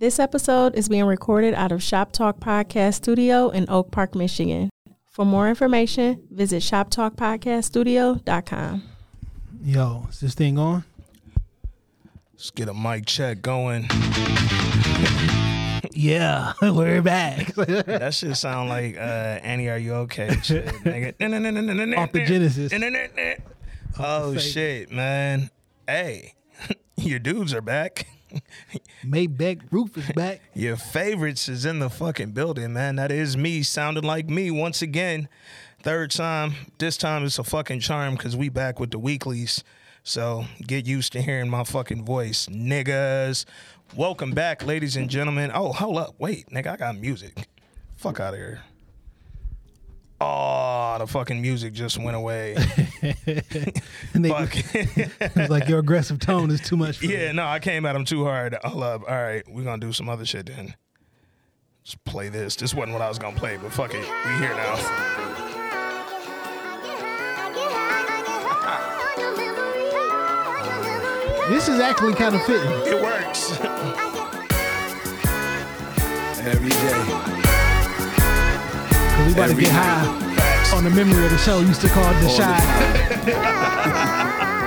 This 0.00 0.20
episode 0.20 0.76
is 0.76 0.88
being 0.88 1.06
recorded 1.06 1.54
out 1.54 1.72
of 1.72 1.82
Shop 1.82 2.12
Talk 2.12 2.38
Podcast 2.38 2.94
Studio 2.94 3.48
in 3.48 3.66
Oak 3.68 3.90
Park, 3.90 4.14
Michigan. 4.14 4.70
For 5.10 5.24
more 5.24 5.48
information, 5.48 6.22
visit 6.30 6.62
shoptalkpodcaststudio.com. 6.62 8.82
Yo, 9.64 10.06
is 10.08 10.20
this 10.20 10.36
thing 10.36 10.56
on? 10.56 10.84
Let's 12.32 12.52
get 12.52 12.68
a 12.68 12.74
mic 12.74 13.06
check 13.06 13.42
going. 13.42 13.88
Yeah, 15.92 16.52
we're 16.62 17.02
back. 17.02 17.54
That 17.56 18.14
should 18.14 18.36
sound 18.36 18.68
like 18.68 18.96
uh, 18.96 19.40
Annie, 19.42 19.68
are 19.68 19.78
you 19.78 19.94
okay? 19.94 20.28
Shit, 20.42 20.66
nigga. 20.66 21.98
Off 21.98 22.12
the 22.12 22.24
Genesis. 22.24 22.72
Oh 23.98 24.36
shit, 24.36 24.92
man. 24.92 25.50
Hey, 25.88 26.34
your 26.96 27.18
dudes 27.18 27.52
are 27.52 27.60
back. 27.60 28.06
Maybeck 29.04 29.62
roof 29.70 29.96
is 29.96 30.10
back. 30.12 30.40
Your 30.54 30.76
favorites 30.76 31.48
is 31.48 31.64
in 31.64 31.78
the 31.78 31.90
fucking 31.90 32.32
building, 32.32 32.72
man. 32.72 32.96
That 32.96 33.12
is 33.12 33.36
me 33.36 33.62
sounding 33.62 34.04
like 34.04 34.28
me 34.28 34.50
once 34.50 34.82
again. 34.82 35.28
Third 35.82 36.10
time. 36.10 36.54
This 36.78 36.96
time 36.96 37.24
it's 37.24 37.38
a 37.38 37.44
fucking 37.44 37.80
charm 37.80 38.14
because 38.14 38.36
we 38.36 38.48
back 38.48 38.80
with 38.80 38.90
the 38.90 38.98
weeklies. 38.98 39.62
So 40.02 40.46
get 40.66 40.86
used 40.86 41.12
to 41.12 41.22
hearing 41.22 41.50
my 41.50 41.64
fucking 41.64 42.04
voice, 42.04 42.46
niggas. 42.46 43.44
Welcome 43.96 44.32
back, 44.32 44.64
ladies 44.64 44.96
and 44.96 45.08
gentlemen. 45.08 45.50
Oh, 45.54 45.72
hold 45.72 45.98
up. 45.98 46.14
Wait, 46.18 46.48
nigga, 46.50 46.68
I 46.68 46.76
got 46.76 46.96
music. 46.96 47.46
Fuck 47.96 48.20
out 48.20 48.34
of 48.34 48.40
here. 48.40 48.62
Oh, 50.20 50.96
the 50.98 51.06
fucking 51.06 51.40
music 51.40 51.72
just 51.74 51.96
went 51.98 52.16
away. 52.16 52.56
And 54.14 54.24
they, 54.24 54.30
Fuck. 54.30 54.50
it's 54.74 55.50
like 55.50 55.68
your 55.68 55.78
aggressive 55.78 56.18
tone 56.18 56.50
is 56.50 56.60
too 56.60 56.76
much. 56.76 56.98
For 56.98 57.06
Yeah, 57.06 57.28
me. 57.28 57.34
no, 57.36 57.44
I 57.46 57.60
came 57.60 57.86
at 57.86 57.94
him 57.94 58.04
too 58.04 58.24
hard. 58.24 58.56
I 58.64 58.70
love. 58.70 59.04
All 59.06 59.14
right, 59.14 59.44
we're 59.48 59.62
gonna 59.64 59.80
do 59.80 59.92
some 59.92 60.08
other 60.08 60.24
shit 60.24 60.46
then. 60.46 60.74
Just 61.84 62.02
play 62.04 62.28
this. 62.30 62.56
This 62.56 62.74
wasn't 62.74 62.94
what 62.94 63.02
I 63.02 63.08
was 63.08 63.18
gonna 63.18 63.36
play, 63.36 63.56
but 63.58 63.72
fuck 63.72 63.94
it. 63.94 64.00
We 64.00 64.32
here 64.38 64.54
now. 64.54 65.04
This 71.48 71.66
is 71.68 71.80
actually 71.80 72.14
kind 72.14 72.34
of 72.34 72.42
fitting. 72.44 72.70
It 72.70 73.02
works. 73.02 73.52
Every 76.46 76.70
day. 76.70 77.47
We 79.28 79.34
about 79.34 79.50
to 79.50 79.54
get 79.54 79.70
high. 79.70 80.74
on 80.74 80.84
the 80.84 80.90
memory 80.90 81.26
of 81.26 81.30
the 81.30 81.36
show 81.36 81.60
used 81.60 81.82
to 81.82 81.88
call 81.88 82.10
it 82.10 82.18
the 82.22 82.28
shot. 82.30 82.62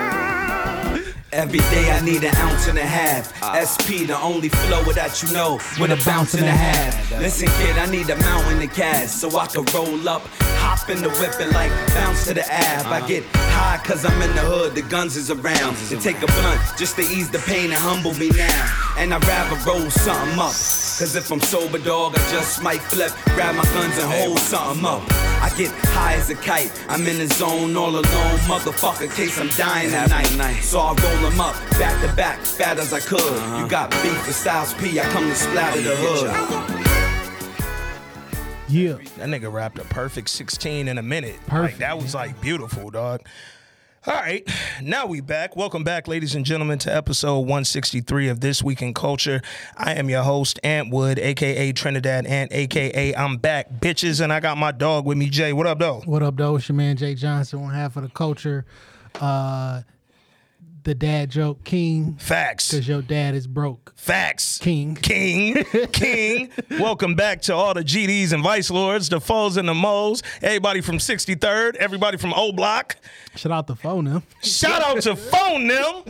Every 1.34 1.60
day 1.60 1.90
I 1.90 2.04
need 2.04 2.26
an 2.26 2.36
ounce 2.36 2.68
and 2.68 2.78
a 2.78 2.86
half. 2.86 3.32
SP, 3.56 4.04
the 4.06 4.20
only 4.22 4.50
flow 4.50 4.84
that 4.92 5.24
you 5.24 5.32
know 5.32 5.62
with 5.80 5.92
a 5.92 6.04
bounce 6.04 6.34
and 6.34 6.44
a 6.44 6.52
half. 6.52 7.10
Listen, 7.22 7.48
kid, 7.48 7.78
I 7.78 7.90
need 7.90 8.10
a 8.10 8.18
mountain 8.18 8.60
to 8.60 8.68
cast 8.68 9.22
so 9.22 9.40
I 9.40 9.48
can 9.48 9.64
roll 9.74 10.09
up, 10.09 10.24
hop 10.59 10.90
in 10.90 11.02
the 11.02 11.09
whip 11.09 11.40
and 11.40 11.54
like 11.54 11.72
bounce 11.96 12.28
to 12.28 12.34
the 12.34 12.44
ab. 12.52 12.88
I 12.88 13.08
get 13.08 13.24
high 13.34 13.80
cause 13.86 14.04
I'm 14.04 14.22
in 14.22 14.36
the 14.36 14.42
hood, 14.42 14.76
the 14.76 14.82
guns 14.82 15.16
is 15.16 15.32
around. 15.32 15.78
To 15.88 15.98
take 16.02 16.22
a 16.22 16.28
blunt 16.28 16.59
just 16.78 16.98
to 16.98 17.02
ease 17.02 17.30
the 17.32 17.40
pain 17.40 17.72
and 17.72 17.80
humble 17.80 18.14
me 18.16 18.30
now. 18.32 18.98
And 18.98 19.14
I'd 19.14 19.26
rather 19.26 19.56
roll 19.66 19.90
something 19.90 20.38
up. 20.38 20.52
Cause 21.00 21.16
if 21.16 21.32
I'm 21.32 21.40
sober, 21.40 21.80
dog, 21.80 22.14
I 22.16 22.20
just 22.30 22.62
might 22.62 22.82
flip, 22.82 23.14
grab 23.36 23.56
my 23.56 23.64
guns 23.72 23.98
and 23.98 24.12
hold 24.12 24.40
something 24.40 24.86
up. 24.86 25.02
I 25.42 25.50
get 25.58 25.72
high 25.96 26.16
as 26.16 26.30
a 26.30 26.36
kite, 26.36 26.72
I'm 26.90 27.08
in 27.08 27.20
the 27.20 27.28
zone 27.28 27.76
all 27.78 27.90
alone, 27.90 28.38
motherfucker, 28.52 29.09
case 29.16 29.40
I'm 29.40 29.48
dying 29.56 29.90
tonight. 29.92 30.36
Night 30.38 30.62
so 30.62 30.80
I 30.80 30.94
roll 30.94 31.21
them 31.22 31.40
up, 31.40 31.56
back 31.72 32.02
to 32.02 32.16
back, 32.16 32.40
fat 32.40 32.80
as 32.80 32.94
I 32.94 33.00
could. 33.00 33.60
You 33.60 33.68
got 33.70 33.92
beef 33.92 34.28
with 34.28 34.36
Styles 34.36 34.74
P, 34.76 35.00
I 35.00 35.04
come 35.06 35.30
to 35.30 35.36
splatter 35.36 35.82
the 35.82 35.96
hood. 35.96 36.82
Yeah. 38.68 38.94
That 39.18 39.28
nigga 39.30 39.52
rapped 39.52 39.80
a 39.80 39.84
perfect 39.84 40.30
16 40.30 40.88
in 40.88 40.98
a 40.98 41.04
minute. 41.04 41.36
Like 41.36 41.48
Perfect, 41.48 41.80
that 41.80 41.98
was 41.98 42.16
like 42.16 42.40
beautiful, 42.42 42.90
dog. 42.90 43.22
All 44.08 44.16
right, 44.16 44.50
now 44.81 45.06
we 45.06 45.22
back. 45.22 45.56
Welcome 45.56 45.84
back, 45.84 46.08
ladies 46.08 46.34
and 46.34 46.44
gentlemen, 46.44 46.80
to 46.80 46.96
episode 46.96 47.42
163 47.42 48.30
of 48.30 48.40
This 48.40 48.64
Week 48.64 48.81
in 48.81 48.96
Culture. 48.96 49.44
I 49.78 49.94
am 49.94 50.10
your 50.10 50.24
host, 50.24 50.60
Ant 50.64 50.90
Wood, 50.92 51.20
aka 51.20 51.72
Trinidad 51.72 52.26
Ant, 52.26 52.52
aka 52.52 53.14
I'm 53.14 53.38
back, 53.38 53.70
bitches, 53.80 54.20
and 54.20 54.34
I 54.34 54.40
got 54.40 54.58
my 54.58 54.72
dog 54.72 55.06
with 55.06 55.20
me, 55.20 55.30
Jay. 55.30 55.54
What 55.54 55.68
up, 55.68 55.78
though? 55.78 56.02
What 56.06 56.24
up, 56.24 56.36
though? 56.36 56.56
It's 56.56 56.68
your 56.68 56.78
man 56.78 56.98
Jay 56.98 57.14
Johnson, 57.14 57.62
one 57.62 57.76
half 57.76 57.96
of 57.96 58.02
the 58.02 58.10
culture. 58.10 58.66
Uh, 59.20 59.81
the 60.84 60.96
dad 60.96 61.30
joke 61.30 61.64
king, 61.64 62.16
Facts. 62.19 62.72
because 62.72 62.88
your 62.88 63.02
dad 63.02 63.36
is 63.36 63.47
broke. 63.47 63.94
Facts. 63.96 64.58
King. 64.59 64.96
King. 64.96 65.64
King. 65.92 66.50
Welcome 66.72 67.16
back 67.16 67.42
to 67.44 67.53
all 67.53 67.74
the 67.74 67.84
GDs 67.84 68.34
and 68.34 68.44
Vice 68.44 68.72
Lords, 68.72 69.09
the 69.09 69.22
foes 69.22 69.58
and 69.58 69.68
the 69.68 69.74
moles, 69.74 70.24
everybody 70.42 70.81
from 70.81 70.97
63rd, 70.97 71.75
everybody 71.75 72.18
from 72.18 72.34
O 72.34 72.52
Block. 72.52 72.97
Shout 73.36 73.52
out 73.52 73.68
the 73.68 73.75
phone 73.75 74.06
now. 74.06 74.24
Shout 74.42 74.81
out 74.81 75.02
to 75.03 75.16
Phone 75.16 75.68
Them. 75.68 76.03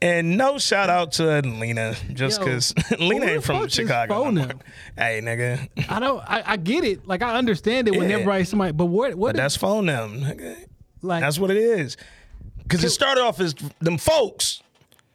And 0.00 0.36
no 0.36 0.58
shout 0.58 0.90
out 0.90 1.12
to 1.12 1.42
Lena, 1.42 1.94
just 2.12 2.40
because 2.40 2.74
Lena 2.98 3.26
ain't 3.26 3.44
from 3.44 3.68
Chicago. 3.68 4.24
Phone 4.24 4.34
no 4.34 4.48
Hey, 4.96 5.20
nigga. 5.22 5.68
I 5.88 6.00
don't. 6.00 6.18
I, 6.26 6.42
I 6.44 6.56
get 6.56 6.82
it. 6.82 7.06
Like 7.06 7.22
I 7.22 7.36
understand 7.36 7.86
it 7.86 7.92
when 7.92 8.10
everybody's 8.10 8.20
everybody 8.20 8.44
somebody. 8.44 8.72
But 8.72 8.86
what? 8.86 9.14
What? 9.14 9.28
But 9.28 9.36
that's 9.36 9.56
Phone 9.56 9.86
Them. 9.86 10.18
nigga. 10.22 10.56
like 11.02 11.20
That's 11.20 11.38
what 11.38 11.52
it 11.52 11.56
is. 11.56 11.96
Because 12.62 12.84
it 12.84 12.90
started 12.90 13.22
off 13.22 13.40
as 13.40 13.54
them 13.80 13.98
folks. 13.98 14.62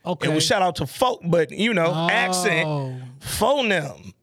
okay. 0.05 0.29
It 0.31 0.33
was 0.33 0.45
shout 0.45 0.61
out 0.61 0.75
to 0.77 0.87
folk, 0.87 1.21
but 1.23 1.51
you 1.51 1.73
know, 1.73 1.91
Oh. 1.93 2.09
accent, 2.09 3.01
phone 3.19 3.69
them. 3.69 4.13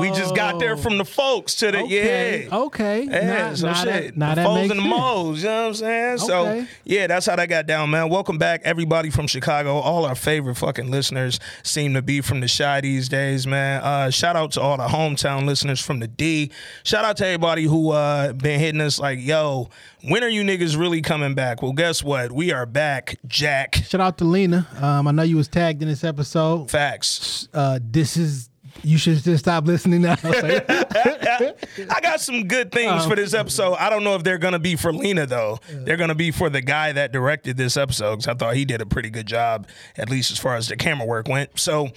We 0.00 0.10
just 0.10 0.36
got 0.36 0.58
there 0.58 0.76
from 0.76 0.98
the 0.98 1.04
folks 1.04 1.54
to 1.56 1.70
the 1.70 1.80
Okay. 1.84 2.46
yeah. 2.50 2.56
Okay. 2.56 3.04
Yeah, 3.04 3.54
so 3.54 3.72
shit. 3.72 3.86
That, 3.86 4.16
now 4.16 4.28
the 4.30 4.34
that 4.42 4.46
foes 4.46 4.70
and 4.70 4.78
the 4.78 4.84
moles, 4.84 5.38
you 5.42 5.48
know 5.48 5.60
what 5.62 5.68
I'm 5.68 5.74
saying? 5.74 6.18
So 6.18 6.66
yeah, 6.84 7.06
that's 7.06 7.24
how 7.24 7.36
that 7.36 7.48
got 7.48 7.66
down, 7.66 7.90
man. 7.90 8.10
Welcome 8.10 8.36
back, 8.36 8.60
everybody 8.64 9.08
from 9.08 9.26
Chicago. 9.26 9.76
All 9.76 10.04
our 10.04 10.14
favorite 10.14 10.56
fucking 10.56 10.90
listeners 10.90 11.40
seem 11.62 11.94
to 11.94 12.02
be 12.02 12.20
from 12.20 12.40
the 12.40 12.48
shy 12.48 12.82
these 12.82 13.08
days, 13.08 13.46
man. 13.46 13.82
Uh, 13.82 14.10
shout 14.10 14.36
out 14.36 14.52
to 14.52 14.60
all 14.60 14.76
the 14.76 14.86
hometown 14.88 15.46
listeners 15.46 15.80
from 15.80 16.00
the 16.00 16.08
D. 16.08 16.50
Shout 16.84 17.06
out 17.06 17.16
to 17.16 17.26
everybody 17.26 17.64
who 17.64 17.90
uh 17.92 18.34
been 18.34 18.60
hitting 18.60 18.82
us 18.82 18.98
like, 18.98 19.18
yo, 19.18 19.70
when 20.02 20.22
are 20.22 20.28
you 20.28 20.42
niggas 20.42 20.76
really 20.78 21.00
coming 21.00 21.34
back? 21.34 21.62
Well, 21.62 21.72
guess 21.72 22.04
what? 22.04 22.32
We 22.32 22.52
are 22.52 22.66
back, 22.66 23.16
Jack. 23.26 23.76
Shout 23.76 24.02
out 24.02 24.18
to 24.18 24.24
Lena. 24.24 24.66
Um, 24.78 25.08
I 25.08 25.12
know 25.12 25.22
you 25.22 25.36
was 25.36 25.48
tagged 25.48 25.80
in 25.80 25.88
this 25.88 26.04
episode. 26.04 26.70
Facts. 26.70 27.48
Uh, 27.54 27.78
this 27.82 28.18
is 28.18 28.49
you 28.82 28.98
should 28.98 29.22
just 29.22 29.44
stop 29.44 29.66
listening 29.66 30.02
now. 30.02 30.16
I 30.24 32.00
got 32.02 32.20
some 32.20 32.46
good 32.48 32.72
things 32.72 33.04
for 33.06 33.16
this 33.16 33.34
episode. 33.34 33.74
I 33.74 33.90
don't 33.90 34.04
know 34.04 34.14
if 34.14 34.24
they're 34.24 34.38
gonna 34.38 34.58
be 34.58 34.76
for 34.76 34.92
Lena 34.92 35.26
though. 35.26 35.58
They're 35.70 35.96
gonna 35.96 36.14
be 36.14 36.30
for 36.30 36.50
the 36.50 36.60
guy 36.60 36.92
that 36.92 37.12
directed 37.12 37.56
this 37.56 37.76
episode 37.76 38.16
because 38.16 38.28
I 38.28 38.34
thought 38.34 38.56
he 38.56 38.64
did 38.64 38.80
a 38.80 38.86
pretty 38.86 39.10
good 39.10 39.26
job, 39.26 39.68
at 39.96 40.10
least 40.10 40.30
as 40.30 40.38
far 40.38 40.56
as 40.56 40.68
the 40.68 40.76
camera 40.76 41.06
work 41.06 41.28
went. 41.28 41.58
So. 41.58 41.90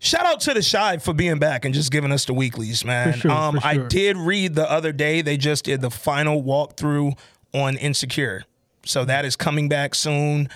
Shout 0.00 0.24
out 0.26 0.38
to 0.42 0.54
the 0.54 0.62
Shy 0.62 0.98
for 0.98 1.12
being 1.12 1.40
back 1.40 1.64
and 1.64 1.74
just 1.74 1.90
giving 1.90 2.12
us 2.12 2.24
the 2.24 2.32
weeklies, 2.32 2.84
man. 2.84 3.14
Sure, 3.14 3.32
um, 3.32 3.58
for 3.58 3.66
I 3.66 3.78
did 3.78 4.16
read 4.16 4.54
the 4.54 4.70
other 4.70 4.92
day 4.92 5.22
they 5.22 5.36
just 5.36 5.64
did 5.64 5.80
the 5.80 5.90
final 5.90 6.40
walkthrough 6.40 7.18
on 7.52 7.76
Insecure, 7.76 8.44
so 8.84 9.04
that 9.04 9.24
is 9.24 9.34
coming 9.34 9.68
back 9.68 9.96
soon. 9.96 10.50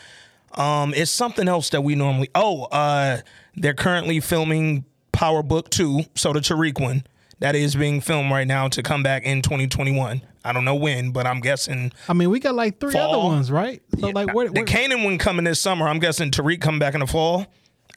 Um, 0.54 0.92
it's 0.94 1.10
something 1.10 1.48
else 1.48 1.70
that 1.70 1.82
we 1.82 1.94
normally. 1.94 2.28
Oh, 2.34 2.64
uh, 2.64 3.18
they're 3.56 3.74
currently 3.74 4.20
filming 4.20 4.84
Power 5.12 5.42
Book 5.42 5.70
Two, 5.70 6.02
so 6.14 6.32
the 6.32 6.40
Tariq 6.40 6.80
one 6.80 7.04
that 7.38 7.56
is 7.56 7.74
being 7.74 8.00
filmed 8.00 8.30
right 8.30 8.46
now 8.46 8.68
to 8.68 8.82
come 8.82 9.02
back 9.02 9.24
in 9.24 9.42
2021. 9.42 10.22
I 10.44 10.52
don't 10.52 10.64
know 10.64 10.76
when, 10.76 11.10
but 11.10 11.26
I'm 11.26 11.40
guessing 11.40 11.92
I 12.08 12.12
mean, 12.12 12.30
we 12.30 12.40
got 12.40 12.54
like 12.54 12.80
three 12.80 12.92
Fall. 12.92 13.14
other 13.14 13.24
ones, 13.24 13.50
right? 13.50 13.82
So 13.98 14.08
like, 14.08 14.32
where, 14.34 14.46
the 14.48 14.52
where, 14.52 14.64
Kanan 14.64 15.04
one 15.04 15.18
coming 15.18 15.44
this 15.44 15.60
summer. 15.60 15.88
I'm 15.88 15.98
guessing 15.98 16.30
Tariq 16.30 16.60
come 16.60 16.78
back 16.78 16.94
in 16.94 17.00
the 17.00 17.06
fall. 17.06 17.46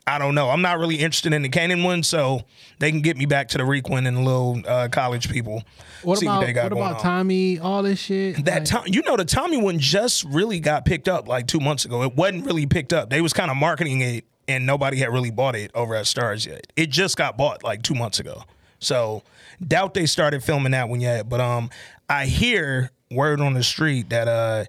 I 0.07 0.19
don't 0.19 0.35
know. 0.35 0.51
I'm 0.51 0.61
not 0.61 0.77
really 0.77 0.97
interested 0.97 1.33
in 1.33 1.41
the 1.41 1.49
Kanan 1.49 1.83
one, 1.83 2.03
so 2.03 2.41
they 2.77 2.91
can 2.91 3.01
get 3.01 3.17
me 3.17 3.25
back 3.25 3.47
to 3.49 3.57
the 3.57 3.65
Reek 3.65 3.89
one 3.89 4.05
and 4.05 4.17
the 4.17 4.21
little 4.21 4.61
uh, 4.67 4.87
college 4.91 5.31
people. 5.31 5.63
what 6.03 6.21
about 6.21 6.39
what 6.39 6.45
they 6.45 6.53
got 6.53 6.65
what 6.65 6.69
going 6.73 6.83
about 6.83 6.95
on. 6.97 7.01
Tommy? 7.01 7.57
All 7.57 7.81
this 7.81 7.99
shit. 7.99 8.45
That 8.45 8.59
Like, 8.59 8.65
Tom, 8.65 8.83
you 8.85 9.01
know, 9.01 9.17
the 9.17 9.25
Tommy 9.25 9.57
one 9.57 9.79
just 9.79 10.23
really 10.25 10.59
got 10.59 10.85
picked 10.85 11.07
up 11.07 11.27
like 11.27 11.47
two 11.47 11.59
months 11.59 11.85
ago. 11.85 12.03
It 12.03 12.15
wasn't 12.15 12.45
really 12.45 12.67
picked 12.67 12.93
up. 12.93 13.09
They 13.09 13.21
was 13.21 13.33
kind 13.33 13.49
of 13.49 13.57
marketing 13.57 14.01
it, 14.01 14.25
and 14.47 14.65
nobody 14.65 14.97
had 14.97 15.11
really 15.11 15.31
bought 15.31 15.55
it 15.55 15.71
over 15.73 15.95
at 15.95 16.05
Starz 16.05 16.45
yet. 16.45 16.67
It 16.75 16.89
just 16.89 17.17
got 17.17 17.37
bought 17.37 17.63
like 17.63 17.81
two 17.81 17.95
months 17.95 18.19
ago. 18.19 18.43
So 18.79 19.23
doubt 19.65 19.93
they 19.93 20.05
started 20.05 20.43
filming 20.43 20.71
that 20.71 20.89
one 20.89 21.01
yet. 21.01 21.29
But 21.29 21.41
um, 21.41 21.69
I 22.09 22.25
hear 22.25 22.91
word 23.11 23.41
on 23.41 23.53
the 23.53 23.63
street 23.63 24.09
that 24.09 24.27
uh, 24.27 24.65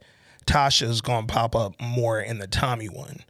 Tasha's 0.46 1.00
gonna 1.00 1.26
pop 1.26 1.55
up 1.55 1.81
more 1.81 2.20
in 2.20 2.38
the 2.38 2.46
Tommy 2.46 2.88
one. 2.88 3.20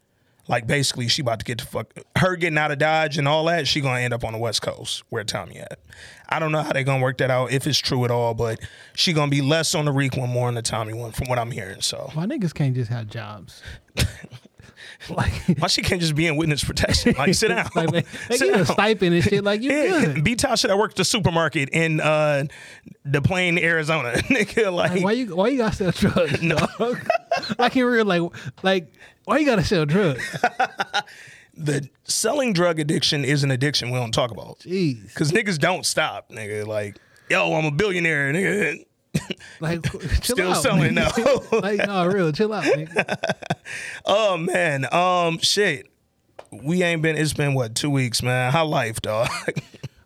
Like 0.48 0.68
basically, 0.68 1.08
she 1.08 1.22
about 1.22 1.40
to 1.40 1.44
get 1.44 1.58
to 1.58 1.66
fuck 1.66 1.92
her 2.16 2.36
getting 2.36 2.58
out 2.58 2.70
of 2.70 2.78
Dodge 2.78 3.18
and 3.18 3.26
all 3.26 3.44
that. 3.46 3.66
She 3.66 3.80
gonna 3.80 4.00
end 4.00 4.14
up 4.14 4.22
on 4.22 4.32
the 4.32 4.38
West 4.38 4.62
Coast 4.62 5.02
where 5.08 5.24
Tommy 5.24 5.56
at. 5.56 5.80
I 6.28 6.38
don't 6.38 6.52
know 6.52 6.62
how 6.62 6.72
they 6.72 6.84
gonna 6.84 7.02
work 7.02 7.18
that 7.18 7.30
out 7.30 7.50
if 7.50 7.66
it's 7.66 7.78
true 7.78 8.04
at 8.04 8.12
all, 8.12 8.32
but 8.34 8.60
she 8.94 9.12
gonna 9.12 9.30
be 9.30 9.40
less 9.40 9.74
on 9.74 9.86
the 9.86 9.92
Reek 9.92 10.16
one, 10.16 10.30
more 10.30 10.46
on 10.46 10.54
the 10.54 10.62
Tommy 10.62 10.92
one, 10.92 11.10
from 11.10 11.28
what 11.28 11.38
I'm 11.38 11.50
hearing. 11.50 11.80
So 11.80 12.12
my 12.14 12.26
niggas 12.26 12.54
can't 12.54 12.76
just 12.76 12.90
have 12.90 13.08
jobs? 13.08 13.60
Like, 15.10 15.32
Why 15.58 15.68
she 15.68 15.82
can't 15.82 16.00
just 16.00 16.14
be 16.14 16.26
in 16.26 16.36
witness 16.36 16.64
protection? 16.64 17.14
Like 17.18 17.34
sit 17.34 17.48
down. 17.54 17.68
like 17.74 17.90
they, 17.92 18.04
they 18.28 18.36
Sit 18.38 18.50
get 18.52 18.60
a 18.60 18.66
stipend 18.66 19.14
and 19.14 19.22
shit. 19.24 19.44
Like 19.44 19.62
you 19.62 19.70
Yeah, 19.70 20.04
good. 20.14 20.24
be 20.24 20.34
Tasha 20.36 20.68
that 20.68 20.78
worked 20.78 20.96
the 20.96 21.04
supermarket 21.04 21.68
in 21.70 22.00
uh 22.00 22.44
the 23.04 23.20
Plain, 23.22 23.58
Arizona. 23.58 24.12
Nigga, 24.14 24.72
like, 24.72 24.92
Like, 24.92 25.04
why 25.04 25.12
you 25.12 25.36
why 25.36 25.48
you 25.48 25.58
gotta 25.58 25.76
sell 25.76 25.90
drugs? 25.92 26.40
dog? 26.40 26.98
like 27.58 27.76
in 27.76 27.84
real 27.84 28.04
like 28.06 28.22
like 28.62 28.92
why 29.24 29.38
you 29.38 29.46
gotta 29.46 29.64
sell 29.64 29.84
drugs? 29.86 30.22
the 31.54 31.88
selling 32.04 32.52
drug 32.52 32.78
addiction 32.80 33.24
is 33.24 33.44
an 33.44 33.50
addiction 33.50 33.90
we 33.90 33.98
don't 33.98 34.12
talk 34.12 34.30
about. 34.30 34.60
Jeez. 34.60 35.14
Cause 35.14 35.30
niggas 35.32 35.58
don't 35.58 35.84
stop, 35.86 36.30
nigga. 36.30 36.66
Like, 36.66 36.96
yo, 37.30 37.52
I'm 37.54 37.64
a 37.66 37.70
billionaire, 37.70 38.32
nigga. 38.32 38.84
Like 39.60 39.82
chill 40.20 40.36
Still 40.36 40.50
out, 40.50 40.62
selling 40.62 40.94
now. 40.94 41.08
like 41.52 41.86
no, 41.86 42.06
real, 42.06 42.30
chill 42.30 42.52
out. 42.52 42.66
Oh 44.04 44.36
man, 44.36 44.86
um, 44.92 45.38
shit. 45.38 45.86
We 46.52 46.82
ain't 46.82 47.00
been. 47.00 47.16
It's 47.16 47.32
been 47.32 47.54
what 47.54 47.74
two 47.74 47.88
weeks, 47.88 48.22
man. 48.22 48.52
How 48.52 48.66
life, 48.66 49.00
dog? 49.00 49.28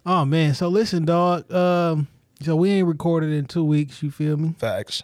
Oh 0.06 0.24
man, 0.24 0.54
so 0.54 0.68
listen, 0.68 1.04
dog. 1.04 1.50
Um, 1.52 2.06
so 2.42 2.54
we 2.54 2.70
ain't 2.70 2.86
recorded 2.86 3.32
in 3.32 3.46
two 3.46 3.64
weeks. 3.64 4.02
You 4.02 4.10
feel 4.12 4.36
me? 4.36 4.54
Facts. 4.58 5.02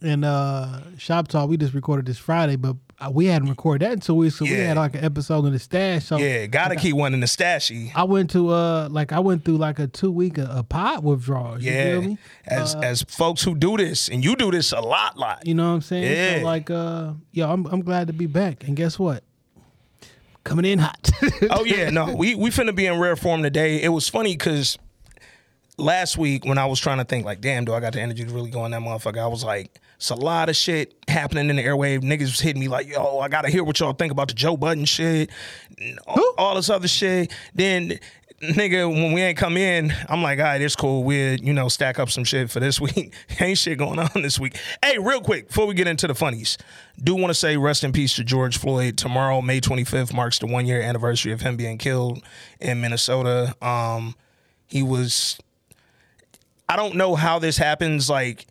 And 0.00 0.24
uh, 0.24 0.80
shop 0.96 1.28
talk, 1.28 1.50
we 1.50 1.56
just 1.56 1.74
recorded 1.74 2.06
this 2.06 2.18
Friday, 2.18 2.56
but 2.56 2.76
we 3.10 3.26
hadn't 3.26 3.48
recorded 3.48 3.86
that 3.86 3.92
in 3.94 4.00
two 4.00 4.14
weeks, 4.14 4.36
so 4.36 4.44
we 4.44 4.50
had 4.52 4.76
like 4.76 4.94
an 4.94 5.04
episode 5.04 5.44
in 5.46 5.52
the 5.52 5.58
stash. 5.58 6.04
So 6.04 6.18
Yeah, 6.18 6.46
gotta 6.46 6.76
keep 6.76 6.94
one 6.94 7.14
in 7.14 7.20
the 7.20 7.26
stashy. 7.26 7.90
I 7.94 8.04
went 8.04 8.30
to 8.30 8.50
uh, 8.50 8.88
like 8.90 9.12
I 9.12 9.18
went 9.20 9.44
through 9.44 9.56
like 9.58 9.78
a 9.78 9.86
two 9.86 10.10
week 10.10 10.38
uh, 10.38 10.46
a 10.50 10.62
pot 10.62 11.02
withdrawal. 11.02 11.60
You 11.62 11.72
Yeah, 11.72 11.90
feel 11.92 12.02
me? 12.02 12.18
as 12.46 12.74
as 12.76 13.02
folks 13.02 13.42
who 13.42 13.54
do 13.54 13.76
this, 13.76 14.08
and 14.08 14.22
you 14.24 14.36
do 14.36 14.50
this 14.50 14.72
a 14.72 14.80
lot, 14.80 15.18
lot. 15.18 15.46
You 15.46 15.54
know 15.54 15.68
what 15.68 15.74
I'm 15.76 15.80
saying? 15.80 16.12
Yeah. 16.16 16.38
So 16.38 16.44
like, 16.44 16.70
uh, 16.70 17.12
yo, 17.32 17.50
I'm 17.50 17.66
I'm 17.66 17.82
glad 17.82 18.06
to 18.08 18.12
be 18.12 18.26
back. 18.26 18.64
And 18.66 18.76
guess 18.76 18.98
what? 18.98 19.24
Coming 20.44 20.64
in 20.64 20.78
hot. 20.78 21.10
Oh 21.50 21.64
yeah, 21.64 21.90
no, 21.90 22.14
we 22.14 22.34
we 22.34 22.50
finna 22.50 22.74
be 22.74 22.86
in 22.86 22.98
rare 22.98 23.16
form 23.16 23.42
today. 23.42 23.80
It 23.82 23.88
was 23.88 24.08
funny 24.08 24.34
because 24.34 24.78
last 25.78 26.18
week 26.18 26.44
when 26.44 26.58
I 26.58 26.66
was 26.66 26.78
trying 26.80 26.98
to 26.98 27.04
think 27.04 27.24
like, 27.24 27.40
damn, 27.40 27.64
do 27.64 27.72
I 27.74 27.80
got 27.80 27.92
the 27.94 28.00
energy 28.00 28.24
to 28.24 28.30
really 28.32 28.50
go 28.50 28.60
on 28.60 28.70
that 28.72 28.80
motherfucker? 28.80 29.18
I 29.18 29.26
was 29.26 29.42
like, 29.44 29.80
it's 30.02 30.10
a 30.10 30.16
lot 30.16 30.48
of 30.48 30.56
shit 30.56 30.96
happening 31.06 31.48
in 31.48 31.54
the 31.54 31.62
airwave. 31.62 32.00
Niggas 32.00 32.22
was 32.22 32.40
hitting 32.40 32.58
me 32.58 32.66
like, 32.66 32.88
yo, 32.88 33.20
I 33.20 33.28
gotta 33.28 33.48
hear 33.48 33.62
what 33.62 33.78
y'all 33.78 33.92
think 33.92 34.10
about 34.10 34.26
the 34.26 34.34
Joe 34.34 34.56
Budden 34.56 34.84
shit, 34.84 35.30
all, 36.08 36.34
all 36.36 36.54
this 36.56 36.68
other 36.68 36.88
shit. 36.88 37.32
Then. 37.54 38.00
Nigga, 38.42 38.92
when 38.92 39.12
we 39.12 39.22
ain't 39.22 39.38
come 39.38 39.56
in, 39.56 39.94
I'm 40.08 40.20
like, 40.20 40.40
all 40.40 40.46
right, 40.46 40.60
it's 40.60 40.74
cool. 40.74 41.04
We'll, 41.04 41.36
you 41.36 41.52
know, 41.52 41.68
stack 41.68 42.00
up 42.00 42.10
some 42.10 42.24
shit 42.24 42.50
for 42.50 42.58
this 42.58 42.80
week. 42.80 43.14
ain't 43.38 43.56
shit 43.56 43.78
going 43.78 44.00
on 44.00 44.10
this 44.16 44.36
week. 44.40 44.58
Hey, 44.84 44.98
real 44.98 45.20
quick, 45.20 45.46
before 45.46 45.68
we 45.68 45.74
get 45.74 45.86
into 45.86 46.08
the 46.08 46.14
funnies, 46.16 46.58
do 47.00 47.14
want 47.14 47.28
to 47.30 47.34
say 47.34 47.56
rest 47.56 47.84
in 47.84 47.92
peace 47.92 48.16
to 48.16 48.24
George 48.24 48.58
Floyd. 48.58 48.98
Tomorrow, 48.98 49.42
May 49.42 49.60
25th, 49.60 50.12
marks 50.12 50.40
the 50.40 50.48
one 50.48 50.66
year 50.66 50.82
anniversary 50.82 51.30
of 51.30 51.40
him 51.40 51.56
being 51.56 51.78
killed 51.78 52.20
in 52.58 52.80
Minnesota. 52.80 53.54
Um, 53.64 54.16
he 54.66 54.82
was 54.82 55.38
I 56.68 56.74
don't 56.74 56.96
know 56.96 57.14
how 57.14 57.38
this 57.38 57.58
happens, 57.58 58.10
like 58.10 58.46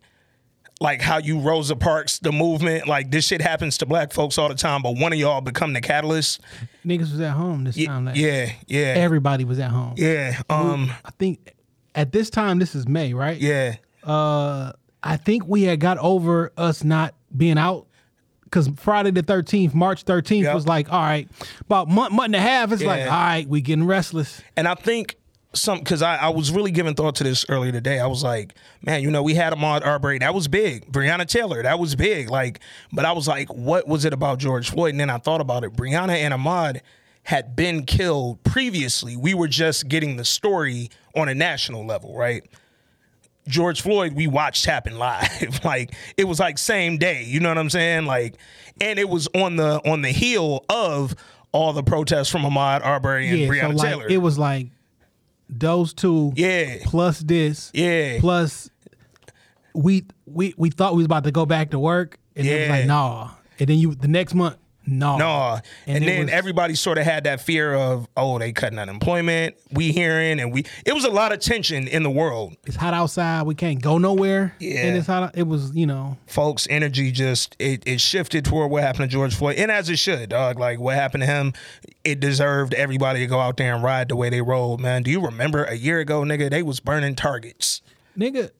like 0.82 1.00
how 1.00 1.18
you 1.18 1.38
Rosa 1.38 1.76
Parks 1.76 2.18
the 2.18 2.32
movement. 2.32 2.86
Like 2.88 3.10
this 3.10 3.26
shit 3.26 3.40
happens 3.40 3.78
to 3.78 3.86
black 3.86 4.12
folks 4.12 4.36
all 4.36 4.48
the 4.48 4.54
time, 4.54 4.82
but 4.82 4.98
one 4.98 5.12
of 5.12 5.18
y'all 5.18 5.40
become 5.40 5.72
the 5.72 5.80
catalyst. 5.80 6.40
Niggas 6.84 7.12
was 7.12 7.20
at 7.20 7.30
home 7.32 7.64
this 7.64 7.82
time. 7.84 8.04
Like, 8.04 8.16
yeah, 8.16 8.50
yeah, 8.66 8.94
Everybody 8.98 9.44
was 9.44 9.58
at 9.58 9.70
home. 9.70 9.94
yeah. 9.96 10.40
Um, 10.50 10.92
I 11.04 11.10
think 11.18 11.54
at 11.94 12.10
this 12.12 12.28
time, 12.30 12.58
this 12.58 12.74
is 12.74 12.86
May, 12.88 13.14
right? 13.14 13.38
yeah, 13.38 13.76
Uh, 14.02 14.72
I 15.02 15.16
think 15.16 15.46
we 15.46 15.62
had 15.62 15.78
got 15.80 15.98
over 15.98 16.52
us 16.56 16.84
not 16.84 17.14
being 17.36 17.58
out. 17.58 17.86
Cause 18.50 18.68
Friday 18.76 19.10
the 19.12 19.22
thirteenth, 19.22 19.74
March 19.74 20.02
thirteenth 20.02 20.44
Yep. 20.44 20.54
was 20.54 20.66
like, 20.66 20.92
all 20.92 21.00
right, 21.00 21.26
about 21.62 21.88
month, 21.88 22.12
month 22.12 22.26
and 22.26 22.34
a 22.36 22.40
half. 22.40 22.70
It's 22.70 22.82
like, 22.82 23.00
all 23.02 23.06
right, 23.08 23.48
we 23.48 23.62
getting 23.62 23.86
restless. 23.86 24.42
and 24.58 24.68
I 24.68 24.74
think 24.74 25.16
some 25.54 25.78
because 25.80 26.02
I, 26.02 26.16
I 26.16 26.28
was 26.30 26.50
really 26.50 26.70
giving 26.70 26.94
thought 26.94 27.16
to 27.16 27.24
this 27.24 27.44
earlier 27.48 27.72
today. 27.72 28.00
I 28.00 28.06
was 28.06 28.22
like, 28.22 28.54
man, 28.84 29.02
you 29.02 29.10
know, 29.10 29.22
we 29.22 29.34
had 29.34 29.52
Ahmaud 29.52 29.84
Arbery, 29.84 30.18
that 30.18 30.34
was 30.34 30.48
big. 30.48 30.90
Breonna 30.90 31.26
Taylor, 31.26 31.62
that 31.62 31.78
was 31.78 31.94
big. 31.94 32.30
Like, 32.30 32.60
but 32.92 33.04
I 33.04 33.12
was 33.12 33.28
like, 33.28 33.48
what 33.52 33.86
was 33.86 34.04
it 34.04 34.12
about 34.12 34.38
George 34.38 34.70
Floyd? 34.70 34.90
And 34.92 35.00
then 35.00 35.10
I 35.10 35.18
thought 35.18 35.40
about 35.40 35.64
it. 35.64 35.72
Breonna 35.74 36.14
and 36.16 36.32
Ahmaud 36.34 36.80
had 37.24 37.54
been 37.54 37.84
killed 37.84 38.42
previously. 38.44 39.16
We 39.16 39.34
were 39.34 39.46
just 39.48 39.88
getting 39.88 40.16
the 40.16 40.24
story 40.24 40.90
on 41.14 41.28
a 41.28 41.34
national 41.34 41.86
level, 41.86 42.16
right? 42.16 42.42
George 43.48 43.80
Floyd, 43.82 44.14
we 44.14 44.26
watched 44.26 44.64
happen 44.66 44.98
live. 44.98 45.60
like 45.64 45.92
it 46.16 46.24
was 46.24 46.38
like 46.40 46.58
same 46.58 46.96
day. 46.98 47.24
You 47.24 47.40
know 47.40 47.48
what 47.48 47.58
I'm 47.58 47.70
saying? 47.70 48.06
Like, 48.06 48.36
and 48.80 48.98
it 48.98 49.08
was 49.08 49.28
on 49.34 49.56
the 49.56 49.80
on 49.88 50.02
the 50.02 50.10
heel 50.10 50.64
of 50.68 51.14
all 51.52 51.72
the 51.72 51.82
protests 51.82 52.28
from 52.28 52.42
Ahmaud 52.42 52.84
Arbery 52.84 53.28
and 53.28 53.38
Yeah, 53.40 53.46
so 53.46 53.52
Breonna 53.52 53.76
like 53.76 53.88
Taylor. 53.90 54.08
it 54.08 54.18
was 54.18 54.38
like 54.38 54.68
those 55.52 55.92
two, 55.92 56.32
Yeah. 56.34 56.78
plus 56.84 57.20
this, 57.20 57.70
Yeah. 57.74 58.18
plus 58.20 58.70
we 59.74 60.04
we 60.26 60.54
we 60.56 60.70
thought 60.70 60.94
we 60.94 60.98
was 60.98 61.06
about 61.06 61.24
to 61.24 61.30
go 61.30 61.46
back 61.46 61.70
to 61.70 61.78
work, 61.78 62.18
and 62.36 62.46
it 62.46 62.60
was 62.60 62.68
like, 62.70 62.86
nah. 62.86 63.30
And 63.58 63.68
then 63.68 63.78
you 63.78 63.94
the 63.94 64.08
next 64.08 64.34
month, 64.34 64.56
nah. 64.86 65.16
No, 65.16 65.60
and, 65.86 66.02
it 66.04 66.06
then 66.06 66.24
was- 66.26 66.30
everybody 66.32 66.74
sort 66.74 66.98
of 66.98 67.04
had 67.04 67.24
that 67.24 67.40
fear 67.40 67.74
of, 67.74 68.08
oh, 68.16 68.38
they 68.38 68.52
cutting 68.52 68.78
unemployment. 68.78 69.56
We 69.72 69.92
hearing, 69.92 70.40
and 70.40 70.52
we. 70.52 70.64
It 70.84 70.94
was 70.94 71.04
a 71.04 71.10
lot 71.10 71.32
of 71.32 71.40
tension 71.40 71.88
in 71.88 72.02
the 72.02 72.10
world. 72.10 72.56
it's 72.66 72.76
hot 72.76 72.92
outside. 72.94 73.42
We 73.44 73.54
can't 73.54 73.80
go 73.80 73.98
nowhere. 73.98 74.54
Yeah. 74.58 74.80
and 74.86 74.96
it's 74.96 75.06
hot. 75.06 75.36
It 75.36 75.46
was 75.46 75.74
you 75.74 75.86
know 75.86 76.16
Folks' 76.26 76.66
energy 76.70 77.10
just 77.10 77.56
it, 77.58 77.82
it 77.86 78.00
shifted 78.00 78.44
toward 78.44 78.70
what 78.70 78.82
happened 78.82 79.10
to 79.10 79.12
George 79.14 79.34
Floyd, 79.34 79.56
and 79.56 79.70
as 79.70 79.88
it 79.88 79.96
should, 79.98 80.28
dog. 80.30 80.58
Like 80.58 80.78
what 80.78 80.94
happened 80.94 81.22
to 81.22 81.26
him, 81.26 81.52
it 82.04 82.20
deserved 82.20 82.74
everybody 82.74 83.20
to 83.20 83.26
go 83.26 83.38
out 83.40 83.56
there 83.56 83.74
and 83.74 83.82
ride 83.82 84.08
the 84.08 84.16
way 84.16 84.28
they 84.30 84.42
rolled. 84.42 84.80
Man, 84.80 85.02
do 85.02 85.10
you 85.10 85.24
remember 85.24 85.64
a 85.64 85.74
year 85.74 86.00
ago, 86.00 86.20
nigga? 86.22 86.50
They 86.50 86.62
was 86.62 86.80
burning 86.80 87.14
targets. 87.14 87.80
nigga. 88.18 88.50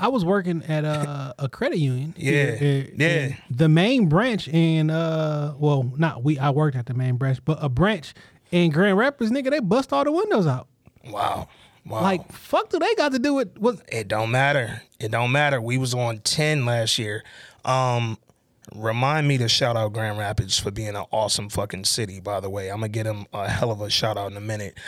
I 0.00 0.08
was 0.08 0.24
working 0.24 0.62
at 0.64 0.84
a, 0.84 1.34
a 1.38 1.48
credit 1.48 1.78
union. 1.78 2.14
Yeah. 2.16 2.84
Yeah. 2.94 3.36
The 3.50 3.68
main 3.68 4.08
branch 4.08 4.48
in 4.48 4.90
uh 4.90 5.54
well 5.58 5.92
not 5.96 6.24
we 6.24 6.38
I 6.38 6.50
worked 6.50 6.76
at 6.76 6.86
the 6.86 6.94
main 6.94 7.16
branch, 7.16 7.38
but 7.44 7.58
a 7.60 7.68
branch 7.68 8.14
in 8.50 8.70
Grand 8.70 8.98
Rapids, 8.98 9.30
nigga, 9.30 9.50
they 9.50 9.60
bust 9.60 9.92
all 9.92 10.02
the 10.02 10.10
windows 10.10 10.46
out. 10.46 10.66
Wow, 11.04 11.48
wow. 11.86 12.02
Like 12.02 12.32
fuck 12.32 12.70
do 12.70 12.78
they 12.78 12.94
got 12.94 13.12
to 13.12 13.18
do 13.18 13.34
with 13.34 13.56
what 13.58 13.80
It 13.88 14.08
don't 14.08 14.30
matter. 14.30 14.82
It 14.98 15.10
don't 15.10 15.32
matter. 15.32 15.60
We 15.60 15.78
was 15.78 15.94
on 15.94 16.18
10 16.20 16.64
last 16.64 16.98
year. 16.98 17.22
Um 17.64 18.18
remind 18.74 19.26
me 19.26 19.36
to 19.38 19.48
shout 19.48 19.76
out 19.76 19.92
Grand 19.92 20.18
Rapids 20.18 20.58
for 20.58 20.70
being 20.70 20.96
an 20.96 21.04
awesome 21.10 21.48
fucking 21.48 21.84
city, 21.84 22.20
by 22.20 22.40
the 22.40 22.48
way. 22.48 22.70
I'm 22.70 22.76
gonna 22.78 22.88
get 22.88 23.06
him 23.06 23.26
a 23.32 23.48
hell 23.48 23.70
of 23.70 23.80
a 23.80 23.90
shout 23.90 24.16
out 24.16 24.30
in 24.30 24.36
a 24.36 24.40
minute. 24.40 24.78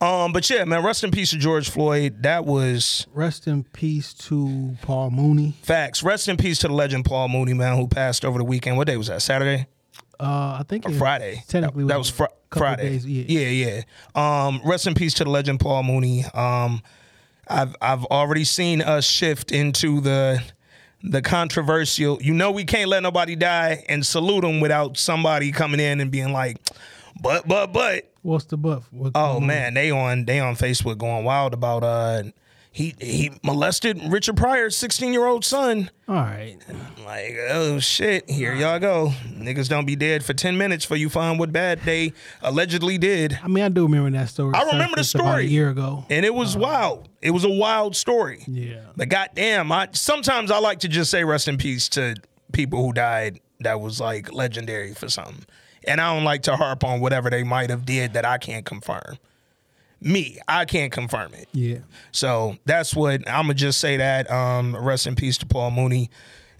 Um, 0.00 0.32
but 0.32 0.48
yeah, 0.50 0.64
man, 0.64 0.84
rest 0.84 1.04
in 1.04 1.10
peace 1.10 1.30
to 1.30 1.38
George 1.38 1.70
Floyd. 1.70 2.22
That 2.22 2.44
was 2.44 3.06
rest 3.14 3.46
in 3.46 3.64
peace 3.64 4.12
to 4.14 4.76
Paul 4.82 5.10
Mooney. 5.10 5.54
facts. 5.62 6.02
Rest 6.02 6.28
in 6.28 6.36
peace 6.36 6.58
to 6.58 6.68
the 6.68 6.74
legend 6.74 7.06
Paul 7.06 7.28
Mooney, 7.28 7.54
man, 7.54 7.76
who 7.76 7.88
passed 7.88 8.24
over 8.24 8.38
the 8.38 8.44
weekend. 8.44 8.76
What 8.76 8.86
day 8.86 8.96
was 8.96 9.06
that? 9.06 9.22
Saturday? 9.22 9.66
Uh 10.20 10.58
I 10.60 10.64
think 10.68 10.86
it 10.86 10.92
Friday. 10.92 11.42
Technically 11.48 11.84
that, 11.84 11.88
that 11.88 11.98
was 11.98 12.10
fr- 12.10 12.24
Friday. 12.54 12.90
days, 12.90 13.06
yeah. 13.06 13.24
yeah, 13.26 13.82
yeah. 14.14 14.46
Um, 14.46 14.60
rest 14.64 14.86
in 14.86 14.94
peace 14.94 15.14
to 15.14 15.24
the 15.24 15.30
legend 15.30 15.60
Paul 15.60 15.82
Mooney. 15.82 16.24
Um, 16.34 16.82
I've 17.48 17.74
I've 17.80 18.04
already 18.06 18.44
seen 18.44 18.82
us 18.82 19.06
shift 19.06 19.50
into 19.52 20.00
the 20.00 20.42
the 21.02 21.22
controversial. 21.22 22.18
You 22.20 22.34
know, 22.34 22.50
we 22.50 22.64
can't 22.64 22.88
let 22.88 23.02
nobody 23.02 23.36
die 23.36 23.84
and 23.88 24.04
salute 24.04 24.42
them 24.42 24.60
without 24.60 24.96
somebody 24.96 25.52
coming 25.52 25.80
in 25.80 26.00
and 26.00 26.10
being 26.10 26.32
like, 26.32 26.58
but 27.22 27.48
but 27.48 27.72
but. 27.72 28.10
What's 28.26 28.44
the 28.46 28.56
buff? 28.56 28.88
What- 28.90 29.12
Oh 29.14 29.40
man, 29.40 29.74
they 29.74 29.90
on 29.90 30.24
they 30.24 30.40
on 30.40 30.56
Facebook 30.56 30.98
going 30.98 31.24
wild 31.24 31.54
about 31.54 31.82
uh 31.84 32.22
he 32.72 32.94
he 33.00 33.30
molested 33.42 33.98
Richard 34.12 34.36
Pryor's 34.36 34.76
16 34.76 35.12
year 35.12 35.24
old 35.24 35.44
son. 35.44 35.90
All 36.08 36.16
right. 36.16 36.58
Like, 37.06 37.36
oh 37.50 37.78
shit, 37.78 38.28
here 38.28 38.52
y'all 38.54 38.78
go. 38.78 39.12
Niggas 39.28 39.68
don't 39.68 39.86
be 39.86 39.96
dead 39.96 40.24
for 40.24 40.34
10 40.34 40.58
minutes 40.58 40.84
for 40.84 40.96
you 40.96 41.08
find 41.08 41.38
what 41.38 41.52
bad 41.52 41.80
they 41.84 42.12
allegedly 42.42 42.98
did. 42.98 43.38
I 43.42 43.48
mean, 43.48 43.64
I 43.64 43.68
do 43.70 43.84
remember 43.84 44.10
that 44.18 44.28
story. 44.28 44.52
I 44.54 44.64
remember 44.64 44.96
the 44.96 45.04
story. 45.04 45.44
a 45.46 45.48
year 45.48 45.70
ago. 45.70 46.04
And 46.10 46.26
it 46.26 46.34
was 46.34 46.56
wild. 46.56 47.08
It 47.22 47.30
was 47.30 47.44
a 47.44 47.48
wild 47.50 47.96
story. 47.96 48.42
Yeah. 48.46 48.80
But 48.96 49.08
goddamn, 49.08 49.70
I 49.72 49.88
sometimes 49.92 50.50
I 50.50 50.58
like 50.58 50.80
to 50.80 50.88
just 50.88 51.10
say 51.10 51.24
rest 51.24 51.48
in 51.48 51.56
peace 51.58 51.88
to 51.90 52.16
people 52.52 52.84
who 52.84 52.92
died 52.92 53.40
that 53.60 53.80
was 53.80 54.00
like 54.00 54.32
legendary 54.32 54.92
for 54.92 55.08
something. 55.08 55.46
And 55.86 56.00
I 56.00 56.14
don't 56.14 56.24
like 56.24 56.42
to 56.42 56.56
harp 56.56 56.84
on 56.84 57.00
whatever 57.00 57.30
they 57.30 57.42
might 57.44 57.70
have 57.70 57.84
did 57.84 58.14
that 58.14 58.24
I 58.24 58.38
can't 58.38 58.64
confirm. 58.64 59.18
Me, 60.00 60.38
I 60.46 60.64
can't 60.66 60.92
confirm 60.92 61.32
it. 61.34 61.48
Yeah. 61.52 61.78
So 62.12 62.56
that's 62.66 62.94
what 62.94 63.26
I'm 63.28 63.44
gonna 63.44 63.54
just 63.54 63.80
say 63.80 63.96
that. 63.96 64.30
Um, 64.30 64.76
rest 64.76 65.06
in 65.06 65.16
peace 65.16 65.38
to 65.38 65.46
Paul 65.46 65.70
Mooney, 65.70 66.10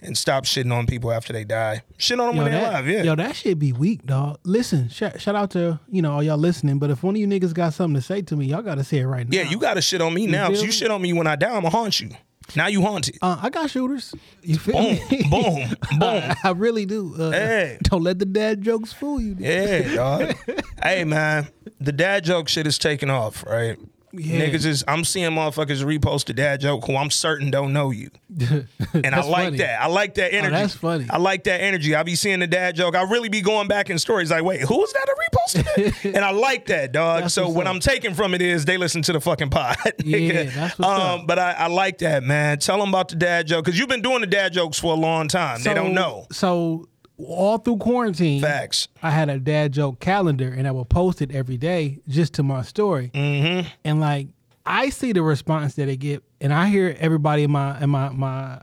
and 0.01 0.17
stop 0.17 0.45
shitting 0.45 0.73
on 0.73 0.87
people 0.87 1.11
after 1.11 1.33
they 1.33 1.43
die. 1.43 1.83
Shit 1.97 2.19
on 2.19 2.27
them 2.27 2.37
Yo, 2.37 2.43
when 2.43 2.51
they're 2.51 2.69
alive. 2.69 2.87
Yeah. 2.87 3.03
yo, 3.03 3.15
that 3.15 3.35
shit 3.35 3.59
be 3.59 3.73
weak, 3.73 4.05
dog. 4.05 4.39
Listen, 4.43 4.89
shout, 4.89 5.21
shout 5.21 5.35
out 5.35 5.51
to 5.51 5.79
you 5.89 6.01
know 6.01 6.13
all 6.13 6.23
y'all 6.23 6.37
listening. 6.37 6.79
But 6.79 6.89
if 6.89 7.03
one 7.03 7.15
of 7.15 7.21
you 7.21 7.27
niggas 7.27 7.53
got 7.53 7.73
something 7.73 7.95
to 7.95 8.01
say 8.01 8.21
to 8.23 8.35
me, 8.35 8.47
y'all 8.47 8.61
got 8.61 8.75
to 8.75 8.83
say 8.83 8.99
it 8.99 9.07
right 9.07 9.27
now. 9.27 9.37
yeah, 9.37 9.49
you 9.49 9.59
got 9.59 9.75
to 9.75 9.81
shit 9.81 10.01
on 10.01 10.13
me 10.13 10.25
now. 10.25 10.49
feel 10.49 10.63
you 10.63 10.71
shit 10.71 10.89
on 10.89 11.01
me 11.01 11.13
when 11.13 11.27
I 11.27 11.35
die, 11.35 11.55
I'ma 11.55 11.69
haunt 11.69 11.99
you. 11.99 12.09
Now 12.55 12.67
you 12.67 12.81
haunted. 12.81 13.17
Uh, 13.21 13.37
I 13.41 13.49
got 13.49 13.69
shooters. 13.69 14.13
You 14.41 14.57
feel 14.57 14.75
Boom, 14.75 14.93
me? 15.09 15.23
boom, 15.29 15.69
boom. 15.99 16.01
I, 16.01 16.35
I 16.43 16.51
really 16.51 16.85
do. 16.85 17.13
Uh, 17.17 17.31
Hey. 17.31 17.77
Don't 17.83 18.03
let 18.03 18.19
the 18.19 18.25
dad 18.25 18.61
jokes 18.61 18.93
fool 18.93 19.19
you. 19.21 19.35
Yeah, 19.37 19.95
dog. 19.95 20.35
hey, 20.83 21.03
man, 21.03 21.49
the 21.79 21.91
dad 21.91 22.23
joke 22.23 22.47
shit 22.47 22.65
is 22.65 22.77
taking 22.77 23.09
off, 23.09 23.43
right? 23.45 23.77
Yeah. 24.19 24.45
Niggas 24.45 24.65
is 24.65 24.83
I'm 24.87 25.03
seeing 25.03 25.31
motherfuckers 25.31 25.83
repost 25.83 26.25
the 26.25 26.33
dad 26.33 26.61
joke 26.61 26.85
who 26.85 26.95
I'm 26.95 27.09
certain 27.11 27.51
don't 27.51 27.73
know 27.73 27.91
you. 27.91 28.09
And 28.93 29.13
I 29.13 29.21
like 29.21 29.43
funny. 29.45 29.57
that. 29.57 29.81
I 29.81 29.87
like 29.87 30.15
that 30.15 30.33
energy. 30.33 30.51
that's 30.51 30.73
funny. 30.73 31.05
I 31.09 31.17
like 31.17 31.43
that 31.43 31.61
energy. 31.61 31.93
I 31.93 32.03
be 32.03 32.15
seeing 32.15 32.39
the 32.39 32.47
dad 32.47 32.75
joke. 32.75 32.95
I 32.95 33.03
really 33.03 33.29
be 33.29 33.41
going 33.41 33.67
back 33.67 33.89
in 33.89 33.99
stories 33.99 34.31
like, 34.31 34.43
wait, 34.43 34.61
who's 34.61 34.93
that 34.93 35.07
that 35.07 35.15
reposted 35.31 36.03
it? 36.05 36.15
and 36.15 36.23
I 36.23 36.31
like 36.31 36.67
that, 36.67 36.91
dog. 36.91 37.23
That's 37.23 37.33
so 37.33 37.49
what 37.49 37.67
up. 37.67 37.73
I'm 37.73 37.79
taking 37.79 38.13
from 38.13 38.33
it 38.33 38.41
is 38.41 38.65
they 38.65 38.77
listen 38.77 39.01
to 39.03 39.13
the 39.13 39.21
fucking 39.21 39.49
pod. 39.49 39.77
Yeah, 40.03 40.43
that's 40.43 40.79
what's 40.79 40.89
um, 40.89 41.21
up. 41.21 41.27
But 41.27 41.39
I, 41.39 41.51
I 41.51 41.67
like 41.67 41.97
that, 41.99 42.23
man. 42.23 42.59
Tell 42.59 42.79
them 42.79 42.89
about 42.89 43.09
the 43.09 43.15
dad 43.15 43.47
joke 43.47 43.65
because 43.65 43.77
you've 43.77 43.89
been 43.89 44.01
doing 44.01 44.21
the 44.21 44.27
dad 44.27 44.53
jokes 44.53 44.79
for 44.79 44.93
a 44.93 44.95
long 44.95 45.27
time. 45.27 45.61
they 45.63 45.73
don't 45.73 45.93
know. 45.93 46.27
So 46.31 46.87
all 47.17 47.57
through 47.57 47.77
quarantine, 47.77 48.41
Facts. 48.41 48.87
I 49.01 49.11
had 49.11 49.29
a 49.29 49.39
dad 49.39 49.73
joke 49.73 49.99
calendar, 49.99 50.53
and 50.55 50.67
I 50.67 50.71
would 50.71 50.89
post 50.89 51.21
it 51.21 51.31
every 51.31 51.57
day 51.57 51.99
just 52.07 52.33
to 52.35 52.43
my 52.43 52.61
story. 52.61 53.11
Mm-hmm. 53.13 53.67
And 53.83 53.99
like, 53.99 54.27
I 54.65 54.89
see 54.89 55.13
the 55.13 55.23
response 55.23 55.75
that 55.75 55.89
it 55.89 55.97
get, 55.97 56.23
and 56.39 56.53
I 56.53 56.67
hear 56.67 56.95
everybody 56.99 57.43
in 57.43 57.51
my 57.51 57.81
in 57.81 57.89
my 57.89 58.09
my 58.09 58.61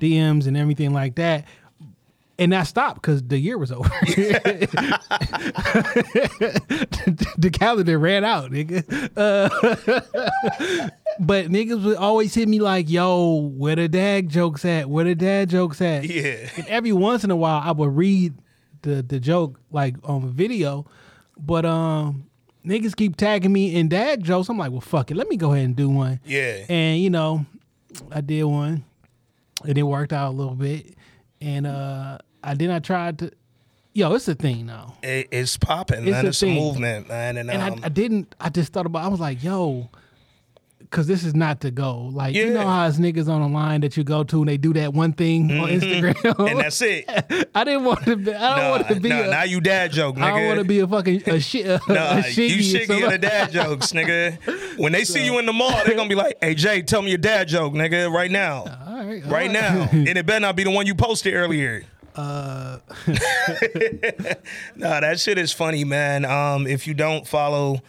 DMs 0.00 0.46
and 0.46 0.56
everything 0.56 0.92
like 0.92 1.14
that. 1.14 1.46
And 2.42 2.52
I 2.52 2.64
stopped 2.64 3.00
because 3.00 3.22
the 3.22 3.38
year 3.38 3.56
was 3.56 3.70
over. 3.70 3.88
the 7.38 7.50
calendar 7.52 7.96
ran 8.00 8.24
out, 8.24 8.50
nigga. 8.50 8.82
Uh, 9.16 9.48
but 11.20 11.46
niggas 11.46 11.84
would 11.84 11.98
always 11.98 12.34
hit 12.34 12.48
me 12.48 12.58
like, 12.58 12.90
"Yo, 12.90 13.52
where 13.54 13.76
the 13.76 13.88
dad 13.88 14.28
jokes 14.28 14.64
at? 14.64 14.90
Where 14.90 15.04
the 15.04 15.14
dad 15.14 15.50
jokes 15.50 15.80
at?" 15.80 16.02
Yeah. 16.04 16.50
And 16.56 16.66
every 16.66 16.90
once 16.90 17.22
in 17.22 17.30
a 17.30 17.36
while, 17.36 17.60
I 17.64 17.70
would 17.70 17.94
read 17.96 18.34
the 18.82 19.02
the 19.02 19.20
joke 19.20 19.60
like 19.70 19.94
on 20.02 20.28
video, 20.28 20.84
but 21.38 21.64
um, 21.64 22.24
niggas 22.66 22.96
keep 22.96 23.14
tagging 23.14 23.52
me 23.52 23.76
in 23.76 23.88
dad 23.88 24.24
jokes. 24.24 24.48
I'm 24.48 24.58
like, 24.58 24.72
well, 24.72 24.80
fuck 24.80 25.12
it, 25.12 25.16
let 25.16 25.28
me 25.28 25.36
go 25.36 25.52
ahead 25.52 25.64
and 25.64 25.76
do 25.76 25.88
one. 25.88 26.18
Yeah. 26.24 26.64
And 26.68 27.00
you 27.00 27.10
know, 27.10 27.46
I 28.10 28.20
did 28.20 28.42
one, 28.42 28.84
and 29.64 29.78
it 29.78 29.84
worked 29.84 30.12
out 30.12 30.30
a 30.32 30.34
little 30.34 30.56
bit, 30.56 30.96
and 31.40 31.68
uh, 31.68 32.18
I 32.42 32.54
then 32.54 32.70
I 32.70 32.78
tried 32.78 33.18
to. 33.20 33.30
Yo, 33.94 34.14
it's 34.14 34.26
a 34.26 34.34
thing 34.34 34.64
now. 34.66 34.94
It, 35.02 35.28
it's 35.30 35.58
popping, 35.58 36.02
It's 36.04 36.10
man. 36.10 36.24
a 36.24 36.28
It's 36.30 36.42
a 36.42 36.46
thing. 36.46 36.54
movement, 36.54 37.08
man. 37.08 37.36
And, 37.36 37.50
And 37.50 37.62
um, 37.62 37.80
I, 37.82 37.86
I 37.86 37.88
didn't. 37.90 38.34
I 38.40 38.48
just 38.48 38.72
thought 38.72 38.86
about. 38.86 39.04
I 39.04 39.08
was 39.08 39.20
like, 39.20 39.44
yo, 39.44 39.90
because 40.78 41.06
this 41.06 41.24
is 41.24 41.34
not 41.34 41.60
to 41.60 41.70
go. 41.70 41.98
Like 42.12 42.34
you 42.34 42.50
know 42.54 42.66
how 42.66 42.86
it's 42.88 42.96
niggas 42.98 43.28
on 43.28 43.42
the 43.42 43.48
line 43.48 43.82
that 43.82 43.96
you 43.98 44.02
go 44.04 44.24
to 44.24 44.40
and 44.40 44.48
they 44.48 44.56
do 44.56 44.72
that 44.74 44.94
one 44.94 45.12
thing 45.12 45.50
on 45.60 45.68
Instagram. 45.68 46.50
and 46.50 46.58
that's 46.60 46.80
it. 46.80 47.04
I 47.54 47.64
didn't 47.64 47.84
want 47.84 48.02
to. 48.04 48.16
Be, 48.16 48.32
I 48.34 48.56
don't 48.56 48.64
Nah, 48.64 48.70
want 48.70 48.88
to 48.88 48.94
be. 49.00 49.08
nah, 49.10 49.20
a, 49.24 49.26
now 49.30 49.42
you 49.42 49.60
dad 49.60 49.92
joke, 49.92 50.16
nigga. 50.16 50.22
I 50.22 50.30
don't 50.38 50.46
want 50.46 50.58
to 50.60 50.64
be 50.64 50.78
a 50.80 50.86
fucking 50.88 51.22
a 51.28 51.40
shit. 51.40 51.66
A, 51.66 51.80
Nah, 51.92 52.12
a 52.12 52.16
you 52.16 52.22
shiggy 52.22 52.56
or 52.56 52.86
shiggy 52.94 53.02
in 53.04 53.10
the 53.10 53.18
dad 53.18 53.52
jokes, 53.52 53.92
nigga. 53.92 54.78
When 54.78 54.92
they 54.92 55.04
see 55.04 55.24
you 55.24 55.38
in 55.38 55.44
the 55.44 55.52
mall, 55.52 55.70
they're 55.84 55.96
gonna 55.96 56.08
be 56.08 56.14
like, 56.14 56.38
"Hey 56.40 56.54
Jay, 56.54 56.80
tell 56.80 57.02
me 57.02 57.10
your 57.10 57.18
dad 57.18 57.48
joke, 57.48 57.74
nigga, 57.74 58.10
right 58.10 58.30
now, 58.30 58.60
All 58.86 59.04
right, 59.04 59.22
all 59.24 59.30
right 59.30 59.50
now." 59.50 59.88
and 59.92 60.08
it 60.08 60.24
better 60.24 60.40
not 60.40 60.56
be 60.56 60.64
the 60.64 60.70
one 60.70 60.86
you 60.86 60.94
posted 60.94 61.34
earlier. 61.34 61.84
Uh, 62.14 62.78
Nah, 64.76 65.00
that 65.00 65.18
shit 65.18 65.38
is 65.38 65.52
funny, 65.52 65.84
man. 65.84 66.24
Um, 66.24 66.66
if 66.66 66.86
you 66.86 66.94
don't 66.94 67.26
follow 67.26 67.80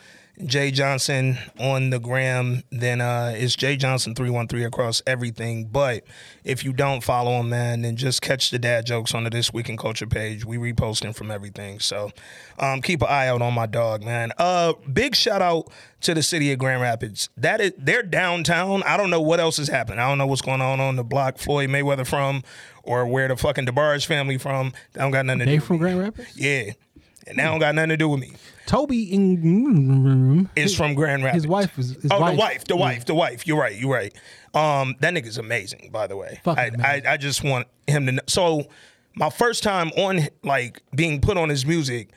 Jay 0.46 0.72
Johnson 0.72 1.38
on 1.60 1.92
the 1.92 2.00
gram, 2.00 2.63
then 2.72 3.01
uh, 3.01 3.34
it's 3.36 3.56
Jay 3.56 3.75
Johnson 3.75 4.15
three 4.15 4.30
one 4.30 4.48
three 4.48 4.63
across 4.63 5.01
everything. 5.06 5.65
But 5.65 6.03
if 6.44 6.63
you 6.63 6.74
don't 6.74 7.03
follow 7.03 7.39
him, 7.39 7.50
man, 7.50 7.84
then 7.84 7.96
just 7.96 8.22
catch 8.22 8.50
the 8.50 8.60
dad 8.60 8.86
jokes 8.86 9.13
on 9.13 9.25
the 9.25 9.30
This 9.30 9.53
Week 9.53 9.70
in 9.70 9.77
Culture 9.77 10.08
page. 10.08 10.44
We 10.46 10.58
reposting 10.58 11.15
from 11.15 11.30
everything, 11.30 11.80
so 11.80 12.12
um, 12.60 12.82
keep 12.82 13.01
an 13.01 13.10
eye 13.10 13.27
out 13.27 13.42
on 13.42 13.53
my 13.53 13.65
dog, 13.68 14.03
man. 14.03 14.32
Uh, 14.38 14.74
big 14.92 15.15
shout 15.15 15.42
out 15.42 15.70
to 16.01 16.13
the 16.13 16.24
city 16.24 16.51
of 16.51 16.60
Grand 16.60 16.82
Rapids. 16.82 17.30
That 17.38 17.62
is, 17.62 17.74
they're 17.77 18.03
downtown. 18.03 18.84
I 18.84 18.98
don't 18.98 19.10
know 19.10 19.22
what 19.22 19.39
else 19.39 19.60
is 19.60 19.68
happening. 19.70 20.00
I 20.00 20.10
don't 20.10 20.18
know 20.18 20.27
what's 20.27 20.42
going 20.42 20.62
on 20.62 20.80
on 20.80 20.96
the 20.96 21.03
block 21.03 21.38
Floyd 21.38 21.70
Mayweather 21.70 22.06
from, 22.06 22.44
or 22.84 23.08
where 23.08 23.28
the 23.28 23.36
fucking 23.36 23.66
DeBarge 23.66 24.06
family 24.06 24.38
from. 24.38 24.74
They 24.94 25.02
don't 25.02 25.12
got 25.12 25.25
nothing 25.25 25.40
to 25.40 25.46
they 25.46 25.56
do. 25.58 25.62
from 25.62 25.78
Grand 25.78 26.00
Rapids. 26.00 26.38
Yeah. 26.38 26.74
And 27.25 27.40
that 27.40 27.46
don't 27.46 27.60
got 27.60 27.74
nothing 27.74 27.90
to 27.90 27.98
do 27.98 28.10
with 28.10 28.20
me. 28.20 28.34
Tobe 28.66 28.92
in 28.92 30.50
It's 30.56 30.75
from 30.75 30.94
Grand 30.94 31.24
Rapids. 31.24 31.44
his 31.44 31.48
wife 31.50 31.78
is. 31.80 31.96
His 32.02 32.12
oh, 32.12 32.20
wife. 32.20 32.32
the 32.32 32.38
wife, 32.38 32.63
the 32.66 32.75
wife, 32.75 33.06
the 33.06 33.16
wife. 33.16 33.48
You're 33.48 33.60
right. 33.60 33.78
You're 33.78 33.92
right. 33.94 34.13
Um, 34.54 34.96
that 35.00 35.13
nigga's 35.13 35.38
amazing, 35.38 35.90
by 35.92 36.08
the 36.08 36.18
way. 36.18 36.42
I, 36.46 36.72
I. 36.84 37.02
I 37.08 37.18
just 37.18 37.44
want 37.44 37.68
him 37.88 38.06
to 38.06 38.12
know. 38.13 38.22
So, 38.28 38.68
my 39.16 39.30
first 39.30 39.63
time 39.63 39.90
on, 39.98 40.28
like, 40.44 40.82
being 40.96 41.22
put 41.22 41.38
on 41.38 41.50
his 41.50 41.66
music, 41.66 42.10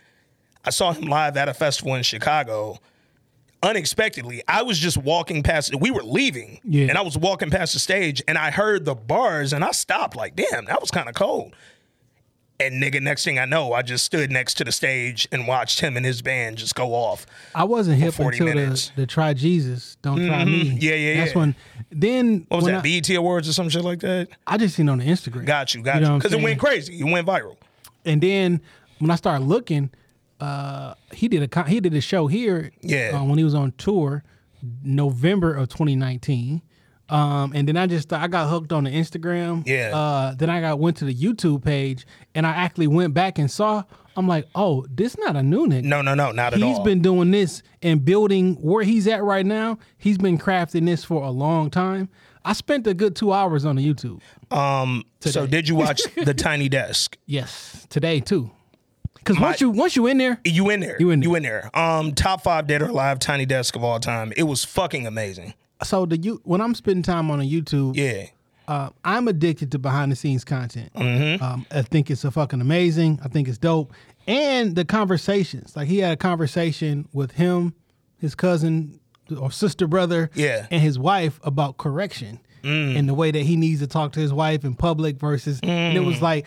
I 0.65 0.71
saw 0.71 0.93
him 0.93 1.05
live 1.05 1.37
at 1.37 1.49
a 1.49 1.55
festival 1.55 1.95
in 1.95 2.03
Chicago. 2.03 2.79
Unexpectedly, 3.67 4.43
I 4.47 4.63
was 4.63 4.79
just 4.79 4.97
walking 4.97 5.43
past. 5.43 5.75
We 5.75 5.91
were 5.91 6.05
leaving, 6.05 6.61
Yeah. 6.63 6.87
and 6.87 6.97
I 6.97 7.03
was 7.03 7.19
walking 7.19 7.51
past 7.51 7.73
the 7.73 7.81
stage, 7.81 8.23
and 8.29 8.39
I 8.39 8.53
heard 8.53 8.85
the 8.85 8.95
bars, 8.95 9.53
and 9.53 9.65
I 9.65 9.73
stopped. 9.73 10.15
Like, 10.15 10.37
damn, 10.37 10.67
that 10.67 10.81
was 10.81 10.93
kind 10.93 11.09
of 11.09 11.17
cold. 11.17 11.53
And 12.61 12.81
nigga, 12.81 13.03
next 13.03 13.25
thing 13.25 13.39
I 13.41 13.45
know, 13.45 13.73
I 13.73 13.83
just 13.83 14.05
stood 14.05 14.31
next 14.31 14.55
to 14.55 14.65
the 14.65 14.71
stage 14.73 15.27
and 15.33 15.47
watched 15.47 15.81
him 15.81 15.97
and 15.97 16.07
his 16.07 16.23
band 16.23 16.57
just 16.59 16.75
go 16.75 16.95
off. 16.95 17.27
I 17.55 17.65
wasn't 17.65 17.99
hip 17.99 18.15
40 18.15 18.39
until 18.39 18.55
minutes. 18.55 18.93
the, 18.95 19.03
the 19.03 19.07
try 19.07 19.35
Jesus, 19.35 19.99
don't 20.01 20.27
try 20.27 20.43
mm-hmm. 20.43 20.51
me. 20.51 20.79
Yeah, 20.81 20.95
yeah, 20.95 21.17
That's 21.19 21.33
yeah. 21.33 21.39
when. 21.39 21.55
Then 21.91 22.47
What 22.49 22.59
was 22.59 22.67
that? 22.67 22.77
I, 22.77 22.81
BET 22.81 23.11
Awards 23.11 23.49
or 23.49 23.53
some 23.53 23.69
shit 23.69 23.85
like 23.85 24.01
that? 24.01 24.29
I 24.47 24.57
just 24.57 24.77
seen 24.77 24.89
on 24.89 24.99
the 24.99 25.05
Instagram. 25.05 25.45
Got 25.45 25.75
you, 25.75 25.83
got 25.83 25.97
You 25.97 26.01
know 26.03 26.07
you. 26.07 26.13
what 26.13 26.15
I'm 26.15 26.19
Because 26.21 26.33
it 26.33 26.43
went 26.43 26.61
crazy. 26.61 26.99
It 26.99 27.05
went 27.05 27.27
viral. 27.27 27.57
And 28.07 28.23
then 28.23 28.63
when 29.01 29.11
I 29.11 29.17
started 29.17 29.45
looking, 29.45 29.91
uh, 30.41 30.95
he 31.13 31.29
did 31.29 31.51
a 31.57 31.65
he 31.69 31.81
did 31.81 31.95
a 31.95 32.01
show 32.01 32.27
here. 32.27 32.71
Yeah. 32.83 33.19
uh, 33.21 33.25
when 33.25 33.39
he 33.39 33.45
was 33.45 33.55
on 33.55 33.73
tour, 33.79 34.23
November 34.83 35.55
of 35.55 35.69
2019. 35.69 36.63
Um, 37.09 37.53
and 37.55 37.69
then 37.69 37.77
I 37.77 37.87
just 37.87 38.13
I 38.13 38.27
got 38.27 38.49
hooked 38.51 38.73
on 38.73 38.85
the 38.85 38.91
Instagram. 38.91 39.63
Yeah. 39.67 39.97
Uh, 39.97 40.35
then 40.35 40.51
I 40.51 40.61
got 40.61 40.81
went 40.81 40.97
to 40.99 41.05
the 41.05 41.15
YouTube 41.15 41.65
page 41.65 42.05
and 42.35 42.45
I 42.47 42.51
actually 42.51 42.89
went 42.89 43.15
back 43.15 43.39
and 43.39 43.51
saw. 43.51 43.85
I'm 44.19 44.27
like, 44.27 44.47
oh, 44.55 44.87
this 44.91 45.17
not 45.19 45.37
a 45.37 45.43
new 45.43 45.67
nigga. 45.67 45.85
No, 45.85 46.01
no, 46.01 46.15
no, 46.15 46.33
not 46.33 46.55
at 46.55 46.55
He's 46.55 46.63
all. 46.65 46.69
He's 46.71 46.79
been 46.81 47.03
doing 47.03 47.31
this 47.31 47.63
and 47.83 48.03
building 48.05 48.55
where 48.55 48.83
he's 48.83 49.07
at 49.07 49.23
right 49.23 49.45
now. 49.45 49.79
He's 49.99 50.17
been 50.17 50.39
crafting 50.39 50.87
this 50.87 51.05
for 51.05 51.23
a 51.23 51.31
long 51.31 51.69
time. 51.71 52.09
I 52.43 52.55
spent 52.55 52.87
a 52.87 52.95
good 52.95 53.15
two 53.15 53.33
hours 53.33 53.65
on 53.65 53.77
the 53.77 53.87
YouTube. 53.87 54.21
um. 54.51 55.05
So 55.21 55.47
did 55.47 55.69
you 55.69 55.75
watch 55.77 56.01
the 56.17 56.33
Tiny 56.35 56.69
Desk? 56.69 57.17
Yes, 57.27 57.87
today 57.91 58.21
too. 58.21 58.51
Because 59.27 59.41
once 59.41 59.61
you 59.61 59.71
once 59.71 59.97
you 59.97 60.07
in 60.07 60.19
there, 60.19 60.41
You 60.45 60.71
in 60.71 60.81
there? 60.81 60.97
You 61.01 61.11
in 61.11 61.21
there. 61.21 61.29
You 61.29 61.35
in 61.35 61.43
there? 61.43 61.71
Um. 61.77 62.15
Top 62.15 62.43
five 62.43 62.67
dead 62.69 62.81
or 62.83 62.87
alive 62.87 63.19
Tiny 63.19 63.45
Desk 63.47 63.75
of 63.75 63.83
all 63.83 63.99
time. 63.99 64.33
It 64.37 64.45
was 64.45 64.65
fucking 64.65 65.07
amazing. 65.07 65.55
so 65.83 66.07
the 66.07 66.17
you 66.17 66.41
when 66.45 66.61
I'm 66.61 66.75
spending 66.75 67.03
time 67.03 67.31
on 67.31 67.41
a 67.41 67.45
YouTube, 67.45 67.97
Yeah. 67.97 68.27
uh, 68.69 68.91
I'm 69.05 69.27
addicted 69.29 69.73
to 69.73 69.79
behind 69.81 70.13
the 70.13 70.17
scenes 70.17 70.45
content. 70.45 70.93
Mm-hmm. 70.95 71.43
Um, 71.43 71.67
I 71.73 71.83
think 71.83 72.11
it's 72.11 72.25
a 72.25 72.31
fucking 72.31 72.61
amazing. 72.61 73.19
I 73.25 73.29
think 73.29 73.49
it's 73.49 73.59
dope, 73.59 73.93
and 74.29 74.77
the 74.77 74.85
conversations. 74.85 75.75
Like 75.77 75.89
he 75.89 75.99
had 75.99 76.13
a 76.13 76.17
conversation 76.17 77.09
with 77.13 77.33
him, 77.33 77.75
his 78.19 78.35
cousin 78.37 79.01
or 79.41 79.51
sister 79.51 79.89
brother, 79.89 80.31
Yeah. 80.35 80.61
Mm. 80.61 80.67
and 80.71 80.83
his 80.83 80.99
wife 81.01 81.41
about 81.43 81.79
correction 81.79 82.39
and 82.63 83.09
the 83.09 83.15
way 83.15 83.31
that 83.31 83.43
he 83.43 83.55
needs 83.57 83.79
to 83.81 83.87
talk 83.87 84.11
to 84.13 84.21
his 84.21 84.33
wife 84.33 84.65
in 84.65 84.75
public 84.75 85.19
versus. 85.21 85.61
And 85.63 85.97
it 85.97 86.01
Mm. 86.01 86.07
was 86.07 86.21
like, 86.23 86.47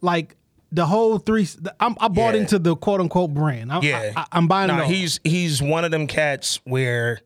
like. 0.00 0.36
The 0.74 0.86
whole 0.86 1.18
three, 1.18 1.46
I'm, 1.78 1.94
I 2.00 2.08
bought 2.08 2.34
Yeah. 2.34 2.40
into 2.40 2.58
the 2.58 2.74
quote 2.74 3.00
unquote 3.00 3.32
brand. 3.32 3.72
I'm, 3.72 3.82
Yeah. 3.82 4.12
I, 4.16 4.26
am 4.38 4.48
buying 4.48 4.68
No, 4.68 4.80
all. 4.82 4.88
he's 4.88 5.20
he's 5.22 5.62
one 5.62 5.84
of 5.84 5.90
them 5.92 6.06
cats 6.06 6.60
where 6.64 7.20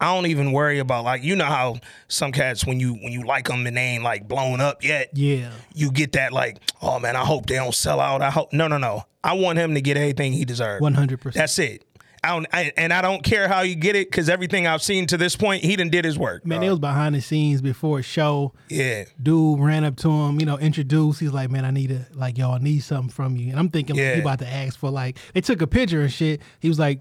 I 0.00 0.14
don't 0.14 0.26
even 0.26 0.52
worry 0.52 0.78
about 0.78 1.04
like 1.04 1.22
you 1.22 1.36
know 1.36 1.44
how 1.46 1.76
some 2.08 2.32
cats 2.32 2.66
when 2.66 2.80
you 2.80 2.94
when 2.94 3.12
you 3.12 3.24
like 3.24 3.46
them 3.48 3.66
and 3.66 3.76
they 3.76 3.80
ain't 3.80 4.02
like 4.02 4.26
blown 4.28 4.60
up 4.60 4.84
yet. 4.84 5.10
yeah. 5.14 5.50
You 5.74 5.90
get 5.90 6.12
that 6.12 6.32
like, 6.32 6.58
oh 6.82 6.98
man, 6.98 7.16
I 7.16 7.24
hope 7.24 7.46
they 7.46 7.54
don't 7.54 7.74
sell 7.74 8.00
out. 8.00 8.20
I 8.22 8.30
hope 8.30 8.52
no, 8.52 8.66
no, 8.68 8.76
no. 8.76 9.04
I 9.24 9.32
want 9.34 9.58
him 9.58 9.74
to 9.74 9.80
get 9.80 9.96
everything 9.96 10.32
he 10.32 10.44
deserves. 10.44 10.82
100%. 10.84 11.32
That's 11.32 11.58
it. 11.58 11.84
I 12.24 12.28
don't, 12.30 12.46
I, 12.52 12.72
and 12.76 12.92
I 12.92 13.02
don't 13.02 13.22
care 13.22 13.46
how 13.48 13.60
you 13.60 13.74
get 13.76 13.94
it 13.94 14.10
because 14.10 14.28
everything 14.28 14.66
I've 14.66 14.82
seen 14.82 15.06
to 15.08 15.16
this 15.16 15.36
point, 15.36 15.62
he 15.62 15.76
done 15.76 15.90
did 15.90 16.04
his 16.04 16.18
work. 16.18 16.44
Man, 16.44 16.60
dog. 16.60 16.66
it 16.66 16.70
was 16.70 16.78
behind 16.80 17.14
the 17.14 17.20
scenes 17.20 17.60
before 17.60 18.00
a 18.00 18.02
show. 18.02 18.52
yeah, 18.68 19.04
Dude 19.22 19.60
ran 19.60 19.84
up 19.84 19.96
to 19.98 20.10
him, 20.10 20.40
you 20.40 20.46
know, 20.46 20.58
introduced. 20.58 21.20
He's 21.20 21.32
like, 21.32 21.50
"Man, 21.50 21.64
I 21.64 21.70
need 21.70 21.90
a 21.92 22.06
like, 22.14 22.38
y'all 22.38 22.58
need 22.58 22.80
something 22.80 23.10
from 23.10 23.36
you." 23.36 23.50
And 23.50 23.58
I'm 23.58 23.68
thinking, 23.68 23.96
like, 23.96 24.14
he 24.14 24.20
about 24.20 24.40
to 24.40 24.48
ask 24.48 24.78
for 24.78 24.90
like. 24.90 25.18
They 25.34 25.40
took 25.40 25.62
a 25.62 25.66
picture 25.66 26.02
and 26.02 26.12
shit. 26.12 26.40
He 26.60 26.68
was 26.68 26.78
like, 26.78 27.00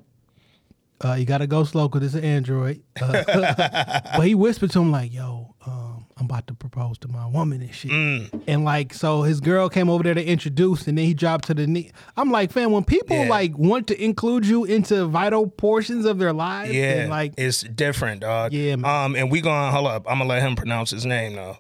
uh, 1.04 1.14
"You 1.14 1.26
gotta 1.26 1.48
go 1.48 1.64
slow 1.64 1.88
because 1.88 2.06
it's 2.06 2.16
an 2.16 2.24
Android." 2.24 2.82
Uh, 3.02 3.24
but 4.18 4.28
he 4.28 4.36
whispered 4.36 4.72
to 4.72 4.82
him 4.82 4.92
like, 4.92 5.14
"Yo, 5.14 5.56
um, 5.66 5.85
I'm 6.18 6.26
about 6.28 6.48
to 6.48 6.54
propose 6.54 6.98
to 7.00 7.10
my 7.10 7.26
woman 7.28 7.62
and 7.62 7.76
shit. 7.76 7.92
Mm. 7.92 8.44
And 8.48 8.64
like, 8.64 8.94
so 8.94 9.24
his 9.24 9.42
girl 9.42 9.68
came 9.68 9.90
over 9.90 10.02
there 10.02 10.14
to 10.14 10.24
introduce, 10.26 10.88
and 10.88 10.98
then 10.98 11.04
he 11.04 11.14
dropped 11.14 11.46
to 11.48 11.54
the 11.54 11.68
knee. 11.68 11.92
I'm 12.16 12.32
like, 12.32 12.54
fam, 12.54 12.72
when 12.72 12.86
people 12.86 13.18
Yeah. 13.18 13.28
like 13.28 13.58
want 13.58 13.88
to 13.88 14.02
include 14.02 14.46
you 14.46 14.64
into 14.64 15.08
vital 15.08 15.46
portions 15.48 16.06
of 16.06 16.18
their 16.18 16.32
lives, 16.32 16.72
Yeah, 16.74 17.02
and 17.02 17.10
like, 17.10 17.34
it's 17.38 17.64
different, 17.64 18.22
dog. 18.22 18.54
Yeah, 18.54 18.78
man. 18.78 18.90
Um, 19.06 19.16
and 19.18 19.30
we 19.30 19.42
gonna 19.42 19.72
hold 19.72 19.88
up. 19.88 20.06
I'm 20.10 20.20
gonna 20.20 20.30
let 20.30 20.42
him 20.42 20.56
pronounce 20.56 20.90
his 20.92 21.06
name 21.06 21.36
though. 21.36 21.58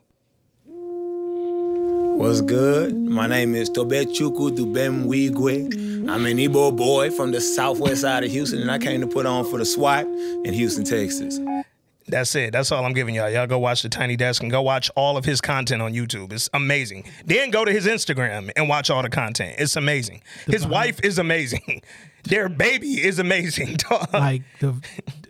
What's 2.17 2.39
good? 2.39 2.95
My 2.95 3.27
name 3.27 3.55
is 3.55 3.69
Tobechukwu 3.69 4.55
Dubemwigwe. 4.55 6.09
I'm 6.09 6.25
an 6.25 6.38
Igbo 6.38 6.74
boy 6.77 7.12
from 7.12 7.31
the 7.31 7.41
southwest 7.41 8.01
side 8.01 8.24
of 8.24 8.31
Houston, 8.31 8.62
and 8.62 8.71
I 8.71 8.77
came 8.79 9.01
to 9.01 9.07
put 9.07 9.25
on 9.25 9.43
for 9.43 9.57
the 9.59 9.65
SWAT 9.65 10.05
in 10.45 10.53
Houston, 10.53 10.85
Texas. 10.85 11.41
That's 12.07 12.35
it. 12.35 12.51
That's 12.51 12.71
all 12.71 12.85
I'm 12.85 12.93
giving 12.93 13.15
y'all. 13.15 13.29
Y'all 13.31 13.47
go 13.47 13.57
watch 13.57 13.81
the 13.81 13.89
Tiny 13.89 14.15
Desk 14.15 14.41
and 14.43 14.51
go 14.51 14.62
watch 14.62 14.91
all 14.95 15.17
of 15.17 15.25
his 15.25 15.41
content 15.41 15.81
on 15.81 15.93
YouTube. 15.93 16.31
It's 16.33 16.50
amazing. 16.53 17.05
Then 17.25 17.50
go 17.50 17.65
to 17.65 17.71
his 17.71 17.88
Instagram 17.88 18.51
and 18.55 18.69
watch 18.69 18.91
all 18.91 19.01
the 19.01 19.09
content. 19.09 19.55
It's 19.57 19.75
amazing. 19.75 20.21
His 20.45 20.67
wife 20.67 21.00
is 21.03 21.17
amazing. 21.17 21.81
Their 22.25 22.47
baby 22.50 23.03
is 23.03 23.17
amazing. 23.19 23.77
like 24.13 24.43
the 24.59 24.75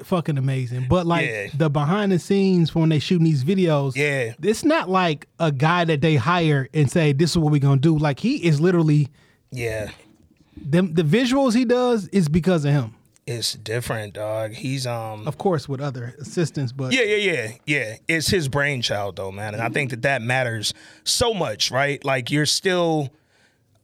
fucking 0.04 0.38
amazing. 0.38 0.88
But 0.90 1.06
like 1.06 1.28
Yeah. 1.28 1.48
the 1.54 1.70
behind 1.70 2.12
the 2.12 2.20
scenes 2.20 2.74
when 2.76 2.90
they 2.90 3.00
shooting 3.00 3.26
these 3.26 3.44
videos, 3.44 3.96
Yeah. 3.96 4.34
it's 4.42 4.64
not 4.66 4.90
like 4.90 5.28
a 5.40 5.52
guy 5.52 5.86
that 5.86 6.02
they 6.02 6.16
hire 6.16 6.68
and 6.74 6.90
say 6.92 7.14
this 7.14 7.32
is 7.32 7.38
what 7.38 7.52
we're 7.52 7.60
gonna 7.60 7.80
do. 7.82 7.98
Like 7.98 8.20
he 8.20 8.36
is 8.46 8.60
literally 8.62 9.10
yeah. 9.52 9.92
them 10.58 10.94
the 10.94 11.04
visuals 11.04 11.54
he 11.54 11.64
does 11.66 12.08
is 12.10 12.28
because 12.30 12.64
of 12.66 12.72
him. 12.72 12.96
It's 13.28 13.54
different, 13.54 14.14
dog. 14.14 14.52
He's 14.54 14.86
um 14.86 15.28
Of 15.28 15.38
course, 15.40 15.68
with 15.68 15.82
other 15.82 16.14
assistants, 16.20 16.72
but 16.72 16.94
Yeah, 16.94 17.02
yeah, 17.02 17.16
yeah, 17.34 17.52
yeah. 17.66 17.96
It's 18.08 18.28
his 18.28 18.48
brainchild, 18.48 19.16
though, 19.16 19.32
man, 19.32 19.54
and 19.56 19.64
I 19.64 19.70
think 19.70 19.90
that 19.90 20.04
that 20.04 20.22
matters 20.22 20.74
so 21.04 21.34
much, 21.34 21.72
right? 21.72 22.04
Like 22.06 22.30
you're 22.30 22.46
still 22.46 23.10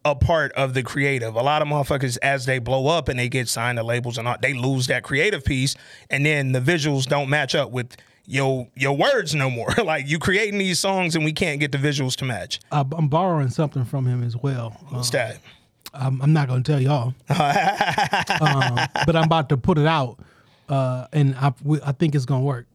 a 0.04 0.14
part 0.14 0.52
of 0.52 0.74
the 0.74 0.82
creative. 0.82 1.34
A 1.34 1.42
lot 1.42 1.62
of 1.62 1.68
motherfuckers, 1.68 2.18
as 2.22 2.46
they 2.46 2.58
blow 2.60 2.86
up 2.86 3.08
and 3.08 3.18
they 3.18 3.28
get 3.28 3.48
signed 3.48 3.78
to 3.78 3.84
labels 3.84 4.18
and 4.18 4.28
all, 4.28 4.36
they 4.40 4.52
lose 4.54 4.86
that 4.88 5.02
creative 5.02 5.44
piece, 5.44 5.74
and 6.08 6.24
then 6.24 6.52
the 6.52 6.60
visuals 6.60 7.06
don't 7.06 7.28
match 7.28 7.54
up 7.56 7.72
with 7.72 7.96
your 8.26 8.68
your 8.76 8.96
words 8.96 9.34
no 9.34 9.50
more. 9.50 9.70
like 9.84 10.06
you 10.08 10.20
creating 10.20 10.58
these 10.58 10.78
songs 10.78 11.16
and 11.16 11.24
we 11.24 11.32
can't 11.32 11.58
get 11.58 11.72
the 11.72 11.78
visuals 11.78 12.14
to 12.16 12.24
match. 12.24 12.60
I, 12.70 12.84
I'm 12.96 13.08
borrowing 13.08 13.50
something 13.50 13.84
from 13.84 14.06
him 14.06 14.22
as 14.22 14.36
well. 14.36 14.76
Uh, 14.82 14.96
What's 14.96 15.10
that? 15.10 15.38
I'm, 15.94 16.20
I'm 16.22 16.32
not 16.32 16.48
gonna 16.48 16.62
tell 16.62 16.80
y'all, 16.80 17.14
um, 17.28 18.78
but 19.06 19.14
I'm 19.16 19.24
about 19.24 19.48
to 19.50 19.56
put 19.56 19.78
it 19.78 19.86
out, 19.86 20.18
uh, 20.68 21.06
and 21.12 21.34
I 21.36 21.52
we- 21.62 21.82
I 21.82 21.92
think 21.92 22.14
it's 22.14 22.24
gonna 22.24 22.42
work. 22.44 22.66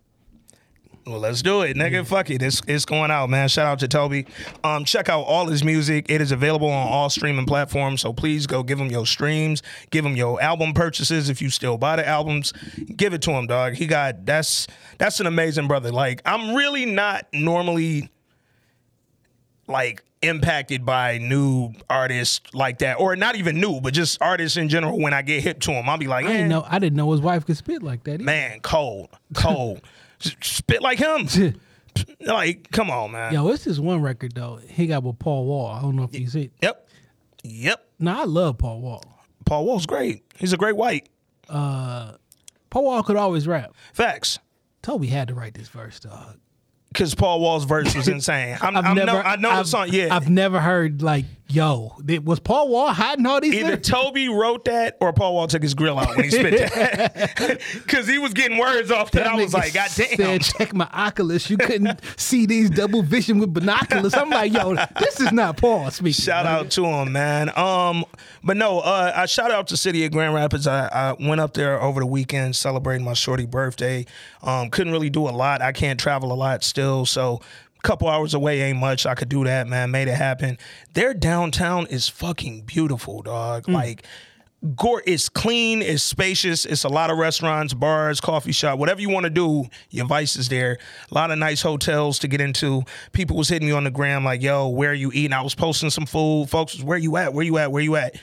Well, 1.06 1.20
let's 1.20 1.42
do 1.42 1.62
it, 1.62 1.78
nigga. 1.78 2.06
Fuck 2.06 2.30
it. 2.32 2.42
It's 2.42 2.62
it's 2.68 2.84
going 2.84 3.12
out, 3.12 3.30
man. 3.30 3.48
Shout 3.48 3.66
out 3.66 3.80
to 3.80 3.88
Tobe. 3.88 4.26
Um, 4.66 4.84
check 4.84 5.08
out 5.08 5.22
all 5.22 5.48
his 5.48 5.64
music. 5.64 6.08
It 6.10 6.20
is 6.20 6.34
available 6.34 6.70
on 6.70 6.86
all 6.90 7.10
streaming 7.10 7.46
platforms. 7.46 8.02
So 8.02 8.12
please 8.12 8.46
go 8.46 8.62
give 8.62 8.78
him 8.78 8.90
your 8.92 9.06
streams, 9.06 9.64
give 9.90 10.06
him 10.06 10.18
your 10.18 10.42
album 10.42 10.74
purchases. 10.74 11.30
If 11.30 11.42
you 11.42 11.50
still 11.50 11.78
buy 11.78 11.96
the 11.96 12.06
albums, 12.06 12.52
give 12.98 13.14
it 13.14 13.22
to 13.22 13.32
him, 13.32 13.48
dog. 13.48 13.76
He 13.76 13.88
got 13.88 14.26
that's 14.26 14.68
that's 14.98 15.22
an 15.22 15.28
amazing 15.28 15.70
brother. 15.70 15.94
Like 15.94 16.22
I'm 16.26 16.54
really 16.54 16.86
not 16.86 17.26
normally 17.32 18.10
like 19.68 20.04
impacted 20.22 20.86
by 20.86 21.18
new 21.18 21.72
artists 21.90 22.42
like 22.54 22.80
that, 22.80 23.00
or 23.00 23.16
not 23.16 23.36
even 23.36 23.60
new, 23.60 23.80
but 23.82 23.94
just 23.94 24.22
artists 24.22 24.58
in 24.58 24.70
general. 24.70 25.00
When 25.00 25.14
I 25.14 25.22
get 25.22 25.44
hip 25.44 25.60
to 25.62 25.72
them, 25.72 25.88
I'll 25.90 25.98
be 25.98 26.08
like, 26.08 26.26
I 26.26 26.30
didn't 26.34 26.50
know 26.50 26.66
I 26.68 26.80
didn't 26.80 26.98
know 26.98 27.12
his 27.12 27.22
wife 27.22 27.46
could 27.46 27.58
spit 27.58 27.84
like 27.84 28.04
that. 28.06 28.16
either. 28.16 28.24
man, 28.24 28.60
cold, 28.62 29.10
cold, 29.34 29.82
spit 30.20 30.82
like 30.82 31.00
him." 31.00 31.28
Like, 32.20 32.70
come 32.72 32.92
on, 32.92 33.12
man. 33.14 33.34
Yo, 33.34 33.48
it's 33.50 33.64
this 33.64 33.80
one 33.80 34.04
record 34.04 34.36
though. 34.36 34.58
He 34.68 34.86
got 34.86 35.02
with 35.02 35.18
Paul 35.18 35.46
Wall. 35.46 35.66
I 35.66 35.82
don't 35.82 35.96
know 35.96 36.04
if 36.04 36.14
you 36.20 36.28
see. 36.28 36.44
it. 36.44 36.52
Yep. 36.62 36.88
Yep. 37.44 37.88
Now 37.98 38.22
I 38.22 38.26
love 38.26 38.60
Paul 38.60 38.82
Wall. 38.82 39.04
Paul 39.46 39.66
Wall's 39.66 39.88
great. 39.88 40.24
He's 40.38 40.54
a 40.54 40.58
great 40.58 40.76
white. 40.76 41.10
Uh, 41.50 42.12
Paul 42.70 42.84
Wall 42.84 43.02
could 43.02 43.16
always 43.16 43.48
rap. 43.48 43.74
Facts. 43.94 44.38
Tobe 44.84 45.06
had 45.06 45.30
to 45.30 45.34
write 45.34 45.56
this 45.56 45.70
verse, 45.70 46.00
dog. 46.00 46.38
Because 46.90 47.14
Paul 47.16 47.40
Wall's 47.42 47.66
verse 47.66 47.96
was 47.96 48.08
insane. 48.08 48.58
I'm, 48.62 48.76
I've 48.76 48.86
I'm 48.86 48.96
never, 48.96 49.12
know, 49.12 49.20
I 49.20 49.36
know 49.36 49.50
I've, 49.50 49.66
the 49.66 49.70
song. 49.70 49.90
Yeah. 49.92 50.16
I've 50.16 50.30
never 50.30 50.60
heard 50.60 51.02
like, 51.02 51.26
yo, 51.50 51.96
was 52.24 52.40
Paul 52.40 52.70
Wall 52.70 52.88
hiding 52.90 53.26
all 53.26 53.40
these? 53.40 53.54
Either 53.54 53.66
lyrics? 53.66 53.88
Tobe 53.88 54.18
wrote 54.32 54.66
that 54.66 54.98
or 55.00 55.14
Paul 55.14 55.34
Wall 55.36 55.48
took 55.48 55.62
his 55.62 55.74
grill 55.74 55.98
out 55.98 56.16
when 56.16 56.26
he 56.26 56.32
spit 56.32 56.72
that. 56.74 57.62
Because 57.74 58.08
he 58.08 58.18
was 58.18 58.34
getting 58.34 58.58
words 58.58 58.92
off 58.92 59.12
that. 59.12 59.28
I 59.28 59.36
was 59.36 59.54
like, 59.54 59.74
God 59.74 59.90
damn. 59.96 60.18
Said, 60.18 60.42
check 60.42 60.74
my 60.74 60.88
Oculus. 60.94 61.50
You 61.50 61.58
couldn't 61.58 62.00
see 62.18 62.46
these 62.46 62.70
double 62.70 63.02
vision 63.02 63.40
with 63.40 63.54
binoculars. 63.54 64.14
I'm 64.14 64.30
like, 64.30 64.54
yo, 64.54 64.76
this 65.00 65.20
is 65.20 65.32
not 65.32 65.58
Paul 65.58 65.90
speaking. 65.92 66.14
Shout 66.14 66.46
out 66.46 66.70
to 66.72 66.86
him, 66.86 67.12
man. 67.12 67.50
Um, 67.58 68.06
but 68.44 68.58
no, 68.58 68.80
uh, 68.80 69.12
I 69.16 69.26
shout 69.26 69.52
out 69.52 69.68
to 69.68 69.78
City 69.78 70.06
of 70.06 70.12
Grand 70.12 70.34
Rapids. 70.34 70.68
I, 70.68 70.88
I 70.88 71.16
went 71.20 71.42
up 71.42 71.54
there 71.54 71.82
over 71.82 72.00
the 72.00 72.06
weekend 72.06 72.56
celebrating 72.56 73.06
my 73.06 73.14
shorty 73.14 73.46
birthday. 73.46 74.06
Um, 74.44 74.70
couldn't 74.70 74.94
really 74.94 75.10
do 75.10 75.28
a 75.28 75.32
lot. 75.32 75.62
I 75.62 75.72
can't 75.72 76.00
travel 76.00 76.32
a 76.32 76.36
lot 76.36 76.64
still, 76.64 77.06
so 77.06 77.42
couple 77.88 78.10
hours 78.10 78.34
away 78.34 78.62
ain't 78.62 78.80
much. 78.80 79.06
I 79.06 79.16
could 79.16 79.30
do 79.30 79.44
that, 79.46 79.68
man. 79.68 79.92
Made 79.92 80.08
it 80.08 80.16
happen. 80.16 80.58
Their 80.94 81.14
downtown 81.14 81.88
is 81.88 82.10
fucking 82.10 82.62
beautiful, 82.62 83.22
dog. 83.22 83.68
Like. 83.68 84.06
Gore, 84.76 85.04
it's 85.06 85.30
clean, 85.30 85.84
it's 85.84 86.02
spacious, 86.02 86.66
it's 86.66 86.84
a 86.84 86.90
lot 86.90 87.12
of 87.12 87.20
restaurants, 87.20 87.76
bars, 87.76 88.20
coffee 88.20 88.52
shop, 88.52 88.80
whatever 88.80 89.00
you 89.00 89.08
want 89.08 89.26
to 89.26 89.30
do, 89.30 89.66
your 89.92 90.08
vice 90.08 90.36
is 90.36 90.50
there. 90.50 90.80
A 91.12 91.14
lot 91.14 91.30
of 91.30 91.38
nice 91.38 91.62
hotels 91.62 92.18
to 92.20 92.28
get 92.28 92.42
into. 92.42 92.82
People 93.12 93.38
was 93.38 93.50
hitting 93.50 93.68
me 93.68 93.74
on 93.76 93.84
the 93.84 93.92
gram 93.92 94.26
like, 94.26 94.42
yo, 94.42 94.68
where 94.68 94.90
are 94.90 94.96
you 94.96 95.12
eating? 95.14 95.32
I 95.32 95.44
was 95.44 95.54
posting 95.54 95.92
some 95.92 96.08
food. 96.08 96.48
Folks 96.50 96.74
was, 96.74 96.84
where 96.84 96.98
you 96.98 97.18
at? 97.18 97.36
Where 97.36 97.46
you 97.46 97.60
at? 97.60 97.72
Where 97.72 97.84
you 97.84 97.98
at? 97.98 98.16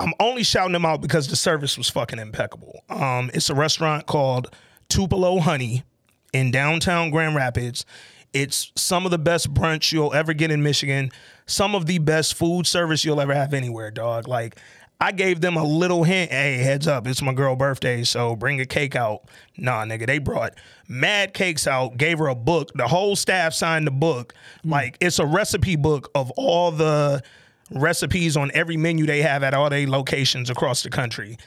I'm 0.00 0.12
only 0.18 0.42
shouting 0.42 0.72
them 0.72 0.84
out 0.84 1.00
because 1.00 1.28
the 1.28 1.36
service 1.36 1.78
was 1.78 1.88
fucking 1.88 2.18
impeccable. 2.18 2.82
Um, 2.88 3.30
it's 3.32 3.48
a 3.48 3.54
restaurant 3.54 4.06
called 4.06 4.52
Tupelo 4.88 5.38
Honey 5.38 5.84
in 6.32 6.50
downtown 6.50 7.10
Grand 7.10 7.36
Rapids. 7.36 7.86
It's 8.32 8.72
some 8.74 9.04
of 9.04 9.10
the 9.10 9.18
best 9.18 9.52
brunch 9.54 9.92
you'll 9.92 10.14
ever 10.14 10.32
get 10.32 10.50
in 10.50 10.62
Michigan. 10.62 11.10
Some 11.46 11.74
of 11.74 11.86
the 11.86 11.98
best 11.98 12.34
food 12.34 12.66
service 12.66 13.04
you'll 13.04 13.20
ever 13.20 13.34
have 13.34 13.54
anywhere, 13.54 13.90
dog. 13.90 14.28
Like 14.28 14.58
I 15.00 15.12
gave 15.12 15.40
them 15.40 15.56
a 15.56 15.64
little 15.64 16.04
hint. 16.04 16.30
Hey, 16.30 16.58
heads 16.58 16.88
up, 16.88 17.06
it's 17.06 17.22
my 17.22 17.32
girl 17.32 17.54
birthday, 17.54 18.02
so 18.02 18.34
bring 18.34 18.60
a 18.60 18.66
cake 18.66 18.96
out. 18.96 19.22
Nah, 19.56 19.84
nigga, 19.84 20.06
they 20.06 20.18
brought 20.18 20.54
mad 20.88 21.34
cakes 21.34 21.66
out. 21.66 21.96
Gave 21.96 22.18
her 22.18 22.26
a 22.26 22.34
book. 22.34 22.70
The 22.74 22.88
whole 22.88 23.14
staff 23.14 23.54
signed 23.54 23.86
the 23.86 23.92
book. 23.92 24.34
Mm. 24.64 24.70
Like 24.72 24.98
it's 25.00 25.18
a 25.18 25.26
recipe 25.26 25.76
book 25.76 26.10
of 26.14 26.30
all 26.32 26.72
the 26.72 27.22
recipes 27.70 28.36
on 28.36 28.50
every 28.54 28.76
menu 28.76 29.06
they 29.06 29.22
have 29.22 29.42
at 29.42 29.54
all 29.54 29.70
their 29.70 29.86
locations 29.86 30.50
across 30.50 30.82
the 30.82 30.90
country. 30.90 31.38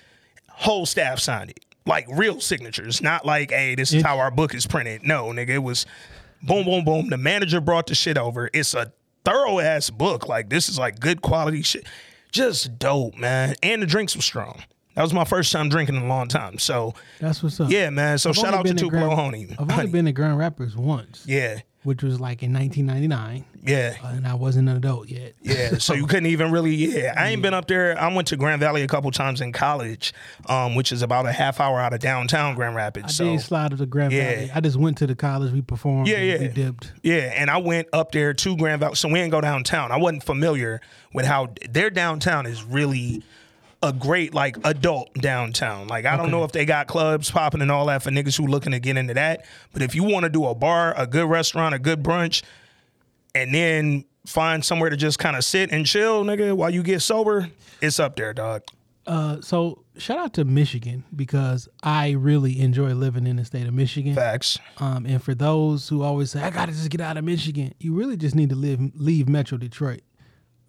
Whole 0.49 0.85
staff 0.85 1.19
signed 1.19 1.49
it. 1.49 1.59
Like 1.85 2.05
real 2.09 2.39
signatures, 2.39 3.01
not 3.01 3.25
like, 3.25 3.49
hey, 3.49 3.73
this 3.73 3.91
is 3.91 4.03
how 4.03 4.19
our 4.19 4.29
book 4.29 4.53
is 4.53 4.67
printed. 4.67 5.03
No, 5.03 5.25
nigga, 5.25 5.49
it 5.49 5.63
was 5.63 5.87
boom, 6.43 6.65
boom, 6.65 6.83
boom. 6.85 7.09
The 7.09 7.17
manager 7.17 7.61
brought 7.61 7.87
the 7.87 7.95
shit 7.95 8.17
over. 8.17 8.49
It's 8.53 8.73
a 8.73 8.91
thorough 9.25 9.59
ass 9.59 9.89
book. 9.89 10.27
Like 10.27 10.49
this 10.49 10.69
is 10.69 10.77
like 10.79 10.99
good 10.99 11.21
quality 11.21 11.61
shit. 11.61 11.85
Just 12.31 12.79
dope, 12.79 13.17
man. 13.17 13.55
And 13.61 13.81
the 13.81 13.85
drinks 13.85 14.15
were 14.15 14.21
strong. 14.21 14.63
That 14.95 15.03
was 15.03 15.13
my 15.13 15.23
first 15.23 15.51
time 15.53 15.69
drinking 15.69 15.95
in 15.95 16.03
a 16.03 16.07
long 16.07 16.27
time. 16.27 16.59
So 16.59 16.93
That's 17.19 17.41
what's 17.41 17.59
up. 17.59 17.69
yeah, 17.71 17.89
man. 17.89 18.17
So 18.17 18.31
I've 18.31 18.35
shout 18.35 18.53
out 18.53 18.65
to 18.65 18.73
Tupelo 18.73 19.15
Honey. 19.15 19.47
I've 19.53 19.59
only 19.61 19.73
Honey. 19.73 19.89
been 19.91 20.05
to 20.05 20.11
Grand 20.11 20.37
Rapids 20.37 20.75
once, 20.75 21.23
Yeah, 21.25 21.59
which 21.83 22.03
was 22.03 22.19
like 22.19 22.43
in 22.43 22.53
1999, 22.53 23.45
yeah. 23.63 23.95
uh, 24.03 24.07
and 24.15 24.27
I 24.27 24.35
wasn't 24.35 24.69
an 24.69 24.77
adult 24.77 25.09
yet. 25.09 25.33
Yeah, 25.41 25.77
so 25.77 25.93
you 25.93 26.05
couldn't 26.07 26.27
even 26.27 26.51
really. 26.51 26.75
Yeah, 26.75 27.13
I 27.17 27.29
ain't 27.29 27.41
been 27.41 27.53
up 27.53 27.67
there. 27.67 27.99
I 27.99 28.13
went 28.13 28.27
to 28.29 28.37
Grand 28.37 28.59
Valley 28.59 28.83
a 28.83 28.87
couple 28.87 29.09
times 29.11 29.41
in 29.41 29.51
college, 29.51 30.13
um, 30.47 30.75
which 30.75 30.91
is 30.91 31.01
about 31.01 31.25
a 31.25 31.31
half 31.31 31.59
hour 31.59 31.79
out 31.79 31.93
of 31.93 31.99
downtown 31.99 32.55
Grand 32.55 32.75
Rapids. 32.75 33.05
I 33.05 33.09
so 33.09 33.25
did 33.25 33.41
slide 33.41 33.71
to 33.71 33.77
the 33.77 33.85
Grand 33.85 34.13
Yeah. 34.13 34.35
Valley. 34.35 34.51
I 34.53 34.59
just 34.59 34.77
went 34.77 34.97
to 34.99 35.07
the 35.07 35.15
college. 35.15 35.51
We 35.51 35.61
performed. 35.61 36.07
Yeah, 36.07 36.19
yeah. 36.21 36.39
We 36.39 36.47
dipped. 36.49 36.91
yeah, 37.01 37.33
and 37.35 37.49
I 37.49 37.57
went 37.57 37.87
up 37.93 38.11
there 38.11 38.33
to 38.33 38.57
Grand 38.57 38.79
Valley, 38.81 38.95
so 38.95 39.07
we 39.07 39.15
didn't 39.15 39.31
go 39.31 39.41
downtown. 39.41 39.91
I 39.91 39.97
wasn't 39.97 40.23
familiar 40.23 40.81
with 41.13 41.25
how 41.25 41.47
their 41.69 41.89
downtown 41.89 42.45
is 42.45 42.63
really 42.63 43.23
a 43.83 43.91
great 43.91 44.33
like 44.33 44.57
adult 44.63 45.13
downtown. 45.15 45.87
Like 45.87 46.05
I 46.05 46.15
don't 46.15 46.31
know 46.31 46.43
if 46.43 46.51
they 46.51 46.65
got 46.65 46.87
clubs 46.87 47.31
popping 47.31 47.61
and 47.61 47.71
all 47.71 47.87
that 47.87 48.03
for 48.03 48.11
niggas 48.11 48.37
who 48.37 48.47
looking 48.47 48.71
to 48.73 48.79
get 48.79 48.97
into 48.97 49.13
that, 49.15 49.45
but 49.73 49.81
if 49.81 49.95
you 49.95 50.03
want 50.03 50.23
to 50.23 50.29
do 50.29 50.45
a 50.45 50.55
bar, 50.55 50.93
a 50.97 51.07
good 51.07 51.29
restaurant, 51.29 51.73
a 51.73 51.79
good 51.79 52.03
brunch, 52.03 52.43
and 53.33 53.53
then 53.53 54.05
find 54.25 54.63
somewhere 54.63 54.89
to 54.89 54.97
just 54.97 55.19
kind 55.19 55.35
of 55.35 55.43
sit 55.43 55.71
and 55.71 55.85
chill, 55.85 56.23
nigga, 56.23 56.53
while 56.53 56.69
you 56.69 56.83
get 56.83 57.01
sober, 57.01 57.49
it's 57.81 57.99
up 57.99 58.15
there, 58.15 58.33
dog. 58.33 58.63
Uh, 59.07 59.41
so 59.41 59.83
shout 59.97 60.19
out 60.19 60.33
to 60.33 60.45
Michigan 60.45 61.03
because 61.15 61.67
I 61.81 62.11
really 62.11 62.59
enjoy 62.61 62.93
living 62.93 63.25
in 63.25 63.37
the 63.37 63.45
state 63.45 63.67
of 63.67 63.73
Michigan. 63.73 64.13
Facts. 64.13 64.59
Um, 64.77 65.05
and 65.07 65.21
for 65.23 65.33
those 65.33 65.89
who 65.89 66.03
always 66.03 66.31
say 66.31 66.41
I 66.41 66.51
gotta 66.51 66.71
just 66.71 66.89
get 66.91 67.01
out 67.01 67.17
of 67.17 67.23
Michigan, 67.23 67.73
you 67.79 67.95
really 67.95 68.15
just 68.15 68.35
need 68.35 68.49
to 68.49 68.55
live 68.55 68.79
leave 68.95 69.27
Metro 69.27 69.57
Detroit. 69.57 70.01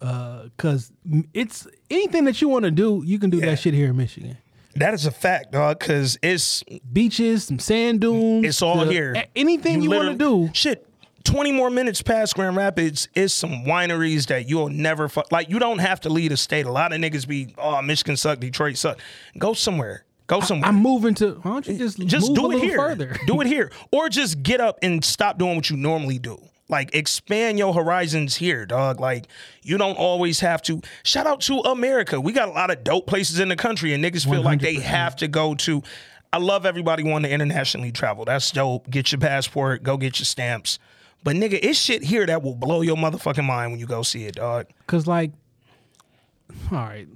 Uh, 0.03 0.49
cause 0.57 0.91
it's 1.33 1.65
anything 1.89 2.25
that 2.25 2.41
you 2.41 2.49
want 2.49 2.65
to 2.65 2.71
do, 2.71 3.01
you 3.05 3.17
can 3.17 3.29
do 3.29 3.37
Yeah. 3.37 3.47
that 3.47 3.59
shit 3.59 3.73
here 3.73 3.89
in 3.91 3.97
Michigan. 3.97 4.37
That 4.75 4.93
is 4.93 5.05
a 5.05 5.11
fact, 5.11 5.51
dog, 5.53 5.79
because 5.79 6.17
it's 6.21 6.63
Beaches, 6.91 7.45
some 7.45 7.59
sand 7.59 8.01
dunes. 8.01 8.45
it's 8.45 8.61
all 8.61 8.83
the- 8.85 8.91
here. 8.91 9.23
Anything 9.35 9.81
you, 9.81 9.89
want 9.91 10.09
to 10.11 10.15
do, 10.17 10.49
Shit. 10.53 10.87
20 11.23 11.53
more 11.53 11.69
minutes 11.69 12.01
past 12.01 12.35
Grand 12.35 12.57
Rapids 12.57 13.07
is 13.15 13.33
some 13.33 13.63
wineries 13.65 14.27
that 14.27 14.49
you'll 14.49 14.67
never 14.69 15.07
fu- 15.07 15.21
like. 15.31 15.47
You 15.49 15.57
don't 15.57 15.79
have 15.79 16.01
to 16.01 16.09
leave 16.09 16.31
the 16.31 16.37
state. 16.37 16.65
A 16.65 16.71
lot 16.71 16.91
of 16.91 16.99
niggas 16.99 17.25
be, 17.25 17.53
oh, 17.57 17.81
Michigan 17.81 18.17
suck, 18.17 18.41
Detroit 18.41 18.75
suck. 18.75 18.99
Go 19.37 19.53
somewhere. 19.53 20.03
Go 20.27 20.41
somewhere. 20.41 20.67
I'm 20.67 20.75
moving 20.75 21.13
to. 21.15 21.39
Why 21.43 21.51
don't 21.51 21.67
you 21.67 21.77
just 21.77 21.97
just 21.99 22.27
move 22.29 22.35
do 22.37 22.51
a 22.51 22.55
it 22.57 22.63
here. 22.63 22.75
further? 22.77 23.15
do 23.25 23.39
it 23.39 23.47
here, 23.55 23.71
or 23.91 24.09
just 24.09 24.43
get 24.43 24.59
up 24.59 24.79
and 24.81 25.03
stop 25.05 25.37
doing 25.37 25.55
what 25.55 25.69
you 25.69 25.77
normally 25.77 26.19
do. 26.19 26.41
Like 26.69 26.95
expand 26.95 27.59
your 27.59 27.73
horizons 27.73 28.35
here, 28.35 28.65
dog. 28.65 28.99
Like 28.99 29.27
you 29.63 29.77
don't 29.77 29.97
always 29.97 30.39
have 30.39 30.61
to. 30.63 30.81
Shout 31.03 31.27
out 31.27 31.41
to 31.41 31.59
America. 31.59 32.19
We 32.21 32.31
got 32.31 32.47
a 32.47 32.51
lot 32.51 32.71
of 32.71 32.83
dope 32.83 33.05
places 33.05 33.39
in 33.39 33.49
the 33.49 33.55
country, 33.55 33.93
and 33.93 34.03
niggas 34.03 34.27
feel 34.29 34.41
like 34.41 34.61
they 34.61 34.75
have 34.75 35.15
to 35.17 35.27
go 35.27 35.55
to. 35.55 35.83
I 36.31 36.37
love 36.37 36.65
everybody 36.65 37.03
wanting 37.03 37.29
to 37.29 37.33
internationally 37.33 37.91
travel. 37.91 38.25
That's 38.25 38.49
dope. 38.49 38.89
Get 38.89 39.11
your 39.11 39.19
passport. 39.19 39.83
Go 39.83 39.97
get 39.97 40.19
your 40.19 40.25
stamps. 40.25 40.79
But 41.23 41.35
nigga, 41.35 41.59
it's 41.61 41.77
shit 41.77 42.01
here 42.03 42.25
that 42.25 42.41
will 42.41 42.55
blow 42.55 42.81
your 42.81 42.95
motherfucking 42.97 43.45
mind 43.45 43.71
when 43.71 43.79
you 43.79 43.85
go 43.85 44.01
see 44.01 44.25
it, 44.25 44.35
dog. 44.35 44.65
Cause 44.87 45.05
like, 45.05 45.31
all 46.71 46.77
right. 46.79 47.07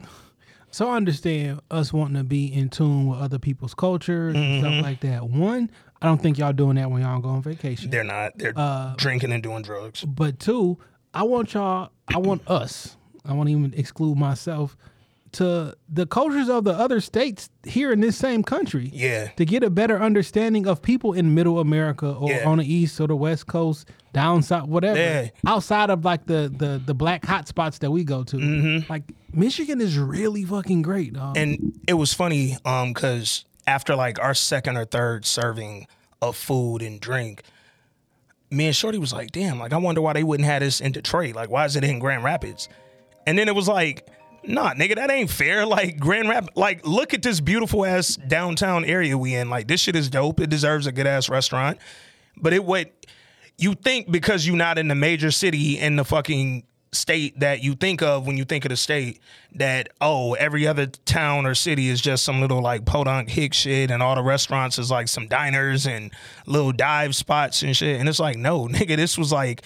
So 0.71 0.89
I 0.89 0.95
understand 0.97 1.61
us 1.71 1.91
wanting 1.91 2.17
to 2.17 2.23
be 2.23 2.53
in 2.53 2.69
tune 2.69 3.07
with 3.07 3.19
other 3.19 3.39
people's 3.39 3.73
cultures 3.73 4.35
and 4.35 4.43
Mm-hmm. 4.43 4.59
stuff 4.73 4.83
like 4.83 4.99
that. 5.01 5.27
One, 5.27 5.71
I 6.01 6.05
don't 6.07 6.21
think 6.21 6.37
y'all 6.37 6.53
doing 6.53 6.75
that 6.75 6.89
when 6.91 7.01
y'all 7.01 7.19
go 7.19 7.29
on 7.29 7.41
vacation. 7.41 7.89
They're 7.89 8.03
not. 8.03 8.37
They're 8.37 8.53
drinking 8.97 9.31
and 9.31 9.41
doing 9.41 9.63
drugs. 9.63 10.03
But 10.03 10.39
two, 10.39 10.77
I 11.13 11.23
want 11.23 11.53
y'all, 11.53 11.89
I 12.07 12.17
want 12.17 12.47
us, 12.47 12.97
I 13.25 13.33
won't 13.33 13.49
even 13.49 13.73
exclude 13.75 14.17
myself, 14.17 14.77
to 15.33 15.75
the 15.89 16.05
cultures 16.07 16.49
of 16.49 16.63
the 16.63 16.71
other 16.73 17.01
states 17.01 17.49
here 17.65 17.91
in 17.91 17.99
this 17.99 18.15
same 18.15 18.43
country. 18.43 18.89
Yeah. 18.93 19.27
To 19.35 19.45
get 19.45 19.61
a 19.61 19.69
better 19.69 19.99
understanding 20.01 20.65
of 20.67 20.81
people 20.81 21.11
in 21.13 21.35
middle 21.35 21.59
America 21.59 22.11
or 22.13 22.29
Yeah. 22.31 22.47
on 22.47 22.59
the 22.59 22.73
east 22.73 22.99
or 23.01 23.07
the 23.07 23.15
west 23.15 23.45
coast, 23.45 23.89
down 24.13 24.41
south, 24.41 24.69
whatever. 24.69 24.97
Yeah. 24.97 25.29
Outside 25.45 25.89
of 25.89 26.05
like 26.05 26.27
the 26.27 26.51
the 26.55 26.81
the 26.83 26.93
black 26.93 27.25
hot 27.25 27.47
spots 27.47 27.79
that 27.79 27.91
we 27.91 28.03
go 28.05 28.23
to. 28.23 28.37
Mm-hmm. 28.37 28.89
Like 28.91 29.03
Michigan 29.33 29.81
is 29.81 29.97
really 29.99 30.45
fucking 30.45 30.81
great, 30.81 31.13
dog. 31.13 31.35
and 31.37 31.77
it 31.87 31.93
was 31.95 32.13
funny 32.13 32.57
um 32.63 32.93
because 32.93 33.43
after 33.67 33.95
like 33.95 34.19
our 34.19 34.33
second 34.33 34.77
or 34.77 34.85
third 34.85 35.25
serving 35.25 35.87
of 36.21 36.35
food 36.35 36.81
and 36.81 36.99
drink 36.99 37.43
me 38.49 38.65
and 38.67 38.75
shorty 38.75 38.97
was 38.97 39.13
like 39.13 39.31
damn 39.31 39.59
like 39.59 39.73
i 39.73 39.77
wonder 39.77 40.01
why 40.01 40.13
they 40.13 40.23
wouldn't 40.23 40.47
have 40.47 40.61
this 40.61 40.79
in 40.81 40.91
detroit. 40.91 41.35
Like 41.35 41.49
why 41.49 41.65
is 41.65 41.75
it 41.75 41.83
in 41.83 41.99
grand 41.99 42.23
rapids? 42.23 42.69
And 43.25 43.37
then 43.37 43.47
it 43.47 43.55
was 43.55 43.67
like 43.67 44.07
nah 44.43 44.73
nigga 44.73 44.95
that 44.95 45.11
ain't 45.11 45.29
fair. 45.29 45.65
Like 45.77 45.99
grand 45.99 46.29
rapids 46.29 46.55
like 46.55 46.85
look 46.85 47.13
at 47.13 47.21
this 47.21 47.39
beautiful 47.39 47.85
ass 47.85 48.15
downtown 48.15 48.85
area 48.85 49.17
we 49.17 49.35
in. 49.35 49.49
Like 49.49 49.67
this 49.67 49.81
shit 49.81 49.95
is 49.95 50.09
dope. 50.09 50.39
It 50.39 50.49
deserves 50.49 50.87
a 50.87 50.91
good 50.91 51.07
ass 51.07 51.29
restaurant. 51.29 51.77
But 52.37 52.53
it 52.53 52.63
would 52.63 52.89
you 53.57 53.73
think 53.73 54.11
because 54.11 54.45
you're 54.47 54.55
not 54.55 54.77
in 54.77 54.87
the 54.87 54.95
major 54.95 55.31
city 55.31 55.79
in 55.79 55.95
the 55.95 56.05
fucking 56.05 56.63
state 56.93 57.39
that 57.39 57.61
you 57.63 57.75
think 57.75 58.01
of 58.01 58.25
when 58.25 58.37
you 58.37 58.45
think 58.45 58.63
of 58.65 58.69
the 58.69 58.75
state 58.77 59.19
that 59.55 59.89
oh 60.01 60.33
every 60.35 60.65
other 60.65 60.85
town 60.85 61.45
or 61.45 61.53
city 61.53 61.89
is 61.89 61.99
just 61.99 62.23
some 62.23 62.39
little 62.39 62.61
like 62.61 62.85
podunk 62.85 63.29
hick 63.29 63.53
shit 63.53 63.91
and 63.91 64.01
all 64.01 64.15
the 64.15 64.23
restaurants 64.23 64.79
is 64.79 64.89
like 64.89 65.07
some 65.07 65.27
diners 65.27 65.85
and 65.85 66.11
little 66.45 66.71
dive 66.71 67.15
spots 67.15 67.61
and 67.63 67.75
shit 67.75 67.99
and 67.99 68.07
it's 68.07 68.19
like 68.19 68.37
no 68.37 68.67
nigga 68.67 68.95
this 68.95 69.17
was 69.17 69.31
like 69.31 69.61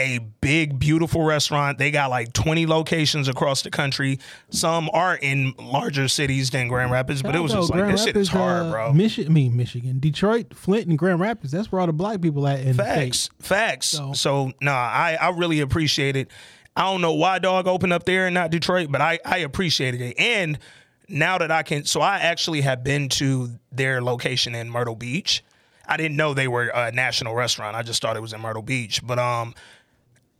a 0.00 0.18
big 0.40 0.78
beautiful 0.78 1.24
restaurant 1.24 1.76
they 1.78 1.90
got 1.90 2.08
like 2.08 2.32
20 2.32 2.66
locations 2.68 3.26
across 3.26 3.62
the 3.62 3.70
country 3.70 4.20
some 4.48 4.88
are 4.92 5.16
in 5.16 5.52
larger 5.58 6.06
cities 6.06 6.50
than 6.50 6.68
grand 6.68 6.92
rapids 6.92 7.20
but 7.20 7.34
it 7.34 7.40
was 7.40 7.50
just 7.52 7.68
like 7.70 7.80
Grand 7.80 7.94
this 7.94 8.04
shit 8.04 8.16
is 8.16 8.28
hard 8.28 8.66
uh, 8.66 8.70
bro 8.70 8.92
Michi- 8.92 9.26
I 9.26 9.28
mean 9.28 9.56
Michigan, 9.56 9.98
Detroit, 9.98 10.54
Flint, 10.54 10.86
and 10.86 10.96
Grand 10.96 11.18
Rapids. 11.18 11.50
That's 11.50 11.72
where 11.72 11.80
all 11.80 11.88
the 11.88 11.92
black 11.92 12.20
people 12.20 12.46
at 12.46 12.60
in 12.60 12.74
Facts, 12.74 13.28
facts. 13.40 13.88
So, 13.88 14.12
So- 14.12 14.52
nah, 14.60 14.70
I 14.72 15.18
I 15.20 15.30
really 15.30 15.58
appreciate 15.58 16.14
it. 16.14 16.30
I 16.78 16.82
don't 16.82 17.00
know 17.00 17.12
why 17.14 17.40
dog 17.40 17.66
opened 17.66 17.92
up 17.92 18.04
there 18.04 18.26
and 18.26 18.34
not 18.34 18.52
Detroit, 18.52 18.90
but 18.92 19.00
I 19.00 19.18
I 19.24 19.38
appreciated 19.38 20.00
it. 20.00 20.16
And 20.16 20.60
now 21.08 21.38
that 21.38 21.50
I 21.50 21.64
can, 21.64 21.84
so 21.84 22.00
I 22.00 22.18
actually 22.18 22.60
have 22.60 22.84
been 22.84 23.08
to 23.10 23.50
their 23.72 24.00
location 24.00 24.54
in 24.54 24.70
Myrtle 24.70 24.94
Beach. 24.94 25.42
I 25.88 25.96
didn't 25.96 26.16
know 26.16 26.34
they 26.34 26.46
were 26.46 26.68
a 26.68 26.92
national 26.92 27.34
restaurant. 27.34 27.74
I 27.74 27.82
just 27.82 28.00
thought 28.00 28.16
it 28.16 28.20
was 28.20 28.32
in 28.32 28.40
Myrtle 28.40 28.62
Beach. 28.62 29.04
But 29.04 29.18
um, 29.18 29.54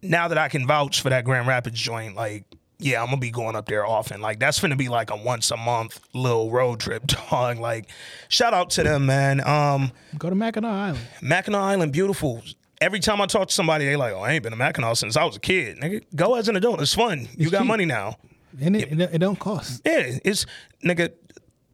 now 0.01 0.29
that 0.29 0.39
I 0.39 0.49
can 0.49 0.65
vouch 0.65 1.01
for 1.01 1.11
that 1.11 1.25
Grand 1.25 1.47
Rapids 1.49 1.79
joint, 1.81 2.15
like. 2.15 2.45
Yeah, 2.81 3.01
I'm 3.01 3.09
gonna 3.09 3.17
be 3.17 3.33
going 3.33 3.57
up 3.57 3.67
there 3.67 3.85
often. 3.85 4.21
Like 4.21 4.39
that's 4.39 4.61
gonna 4.61 4.77
be 4.77 4.89
like 4.89 5.11
a 5.11 5.17
once 5.17 5.51
a 5.51 5.57
month 5.57 5.99
little 6.15 6.53
road 6.53 6.79
trip, 6.79 7.05
dog. 7.29 7.59
Like, 7.59 7.91
shout 8.29 8.55
out 8.55 8.71
to 8.71 8.85
them, 8.85 9.05
man. 9.05 9.45
Um, 9.45 9.91
Go 10.17 10.31
to 10.31 10.37
Mackinac 10.37 10.73
Island. 10.73 11.09
Mackinac 11.21 11.61
Island, 11.61 11.93
beautiful. 11.93 12.41
Every 12.81 13.01
time 13.01 13.21
I 13.21 13.27
talk 13.27 13.49
to 13.49 13.55
somebody, 13.55 13.85
they 13.85 13.97
like, 13.97 14.13
"Oh, 14.13 14.21
I 14.21 14.33
ain't 14.33 14.43
been 14.43 14.53
to 14.53 14.57
Mackinac 14.57 14.97
since 14.97 15.17
I 15.17 15.25
was 15.25 15.37
a 15.37 15.41
kid." 15.41 15.79
Nigga, 15.79 16.05
go 16.15 16.35
as 16.35 16.49
an 16.49 16.57
adult. 16.57 16.81
It's 16.81 16.95
fun. 16.95 17.29
You 17.37 17.51
got 17.51 17.61
cheap. 17.61 17.67
money 17.67 17.85
now. 17.85 18.17
And 18.61 18.77
it, 18.77 18.93
it, 18.93 19.15
it 19.15 19.19
don't 19.19 19.39
cost. 19.39 19.83
Yeah, 19.85 20.19
it's 20.25 20.47
nigga. 20.85 21.13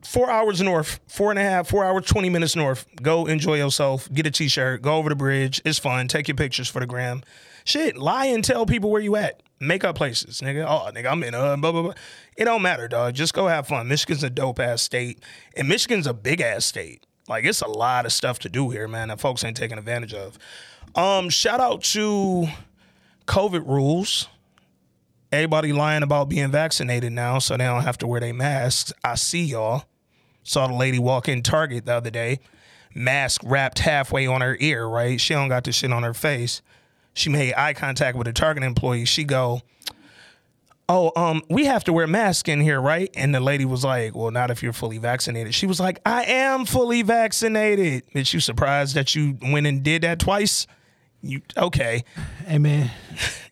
Four 0.05 0.31
hours 0.31 0.61
north, 0.61 1.01
four 1.09 1.31
and 1.31 1.39
a 1.39 1.43
half, 1.43 1.69
four 1.69 1.85
hours, 1.85 2.07
twenty 2.07 2.29
minutes 2.29 2.57
north. 2.57 2.87
Go 3.01 3.27
enjoy 3.27 3.57
yourself. 3.57 4.11
Get 4.13 4.27
a 4.27 4.31
t-shirt. 4.31 4.83
Go 4.83 4.97
over 4.97 5.09
the 5.09 5.17
bridge. 5.17 5.63
It's 5.65 5.79
fun. 5.79 6.09
Take 6.09 6.29
your 6.29 6.37
pictures 6.37 6.69
for 6.69 6.81
the 6.81 6.87
gram. 6.87 7.23
Shit, 7.65 7.97
lie 7.97 8.27
and 8.27 8.45
tell 8.45 8.67
people 8.67 8.91
where 8.91 9.01
you 9.01 9.17
at. 9.17 9.43
Make 9.61 9.83
up 9.83 9.97
places, 9.97 10.43
nigga. 10.43 10.67
Oh, 10.69 10.91
nigga, 10.93 11.11
I'm 11.11 11.23
in 11.23 11.35
uh, 11.35 11.57
blah 11.57 11.73
blah 11.73 11.83
blah. 11.83 11.95
It 12.37 12.45
don't 12.45 12.61
matter, 12.61 12.87
dog. 12.89 13.15
Just 13.15 13.33
go 13.33 13.49
have 13.49 13.67
fun. 13.67 13.89
Michigan's 13.89 14.23
a 14.23 14.29
dope 14.29 14.61
ass 14.61 14.83
state, 14.83 15.21
and 15.57 15.69
Michigan's 15.69 16.07
a 16.07 16.13
big 16.13 16.41
ass 16.43 16.67
state. 16.67 17.07
Like 17.27 17.45
it's 17.45 17.63
a 17.63 17.69
lot 17.69 18.05
of 18.05 18.13
stuff 18.13 18.39
to 18.41 18.51
do 18.51 18.71
here, 18.71 18.87
man. 18.87 19.09
That 19.09 19.21
folks 19.21 19.43
ain't 19.43 19.57
taking 19.57 19.79
advantage 19.79 20.13
of. 20.13 20.39
Um, 20.95 21.29
shout 21.29 21.61
out 21.61 21.83
to 21.85 22.47
COVID 23.27 23.67
rules. 23.67 24.29
Everybody 25.33 25.73
lying 25.73 26.05
about 26.05 26.29
being 26.29 26.53
vaccinated 26.53 27.13
now, 27.13 27.41
so 27.41 27.57
they 27.57 27.65
don't 27.65 27.83
have 27.83 27.99
to 27.99 28.07
wear 28.07 28.21
their 28.21 28.33
masks. 28.33 28.93
I 29.03 29.17
see 29.17 29.43
y'all. 29.43 29.85
Saw 30.45 30.69
the 30.69 30.75
lady 30.75 30.99
walk 30.99 31.29
in 31.29 31.43
Target 31.43 31.87
the 31.87 31.95
other 31.95 32.11
day, 32.11 32.39
mask 32.95 33.41
wrapped 33.45 33.81
halfway 33.81 34.27
on 34.27 34.43
her 34.43 34.57
ear, 34.61 34.87
right? 34.87 35.21
She 35.21 35.35
don't 35.35 35.49
got 35.49 35.65
the 35.65 35.73
shit 35.73 35.93
on 35.93 36.03
her 36.03 36.15
face. 36.15 36.63
She 37.15 37.31
made 37.31 37.55
eye 37.55 37.73
contact 37.73 38.17
with 38.17 38.29
a 38.29 38.33
Target 38.33 38.63
employee. 38.63 39.07
She 39.07 39.25
go, 39.25 39.63
Oh, 40.87 41.13
um, 41.17 41.43
we 41.49 41.65
have 41.65 41.83
to 41.85 41.95
wear 41.95 42.07
masks 42.07 42.47
in 42.47 42.61
here, 42.61 42.79
right? 42.79 43.09
And 43.17 43.35
the 43.35 43.41
lady 43.41 43.65
was 43.65 43.85
like, 43.85 44.15
Well, 44.15 44.31
not 44.31 44.51
if 44.51 44.63
you're 44.63 44.75
fully 44.75 44.99
vaccinated. 44.99 45.55
She 45.55 45.67
was 45.67 45.81
like, 45.81 45.99
I 46.05 46.25
am 46.25 46.67
fully 46.67 47.03
vaccinated. 47.03 48.05
Is 48.13 48.35
you 48.35 48.41
surprised 48.41 48.95
that 48.95 49.15
you 49.15 49.39
went 49.41 49.67
and 49.67 49.83
did 49.83 50.03
that 50.03 50.19
twice? 50.19 50.67
You 51.25 51.41
okay. 51.57 52.05
Hey 52.47 52.59
man, 52.59 52.91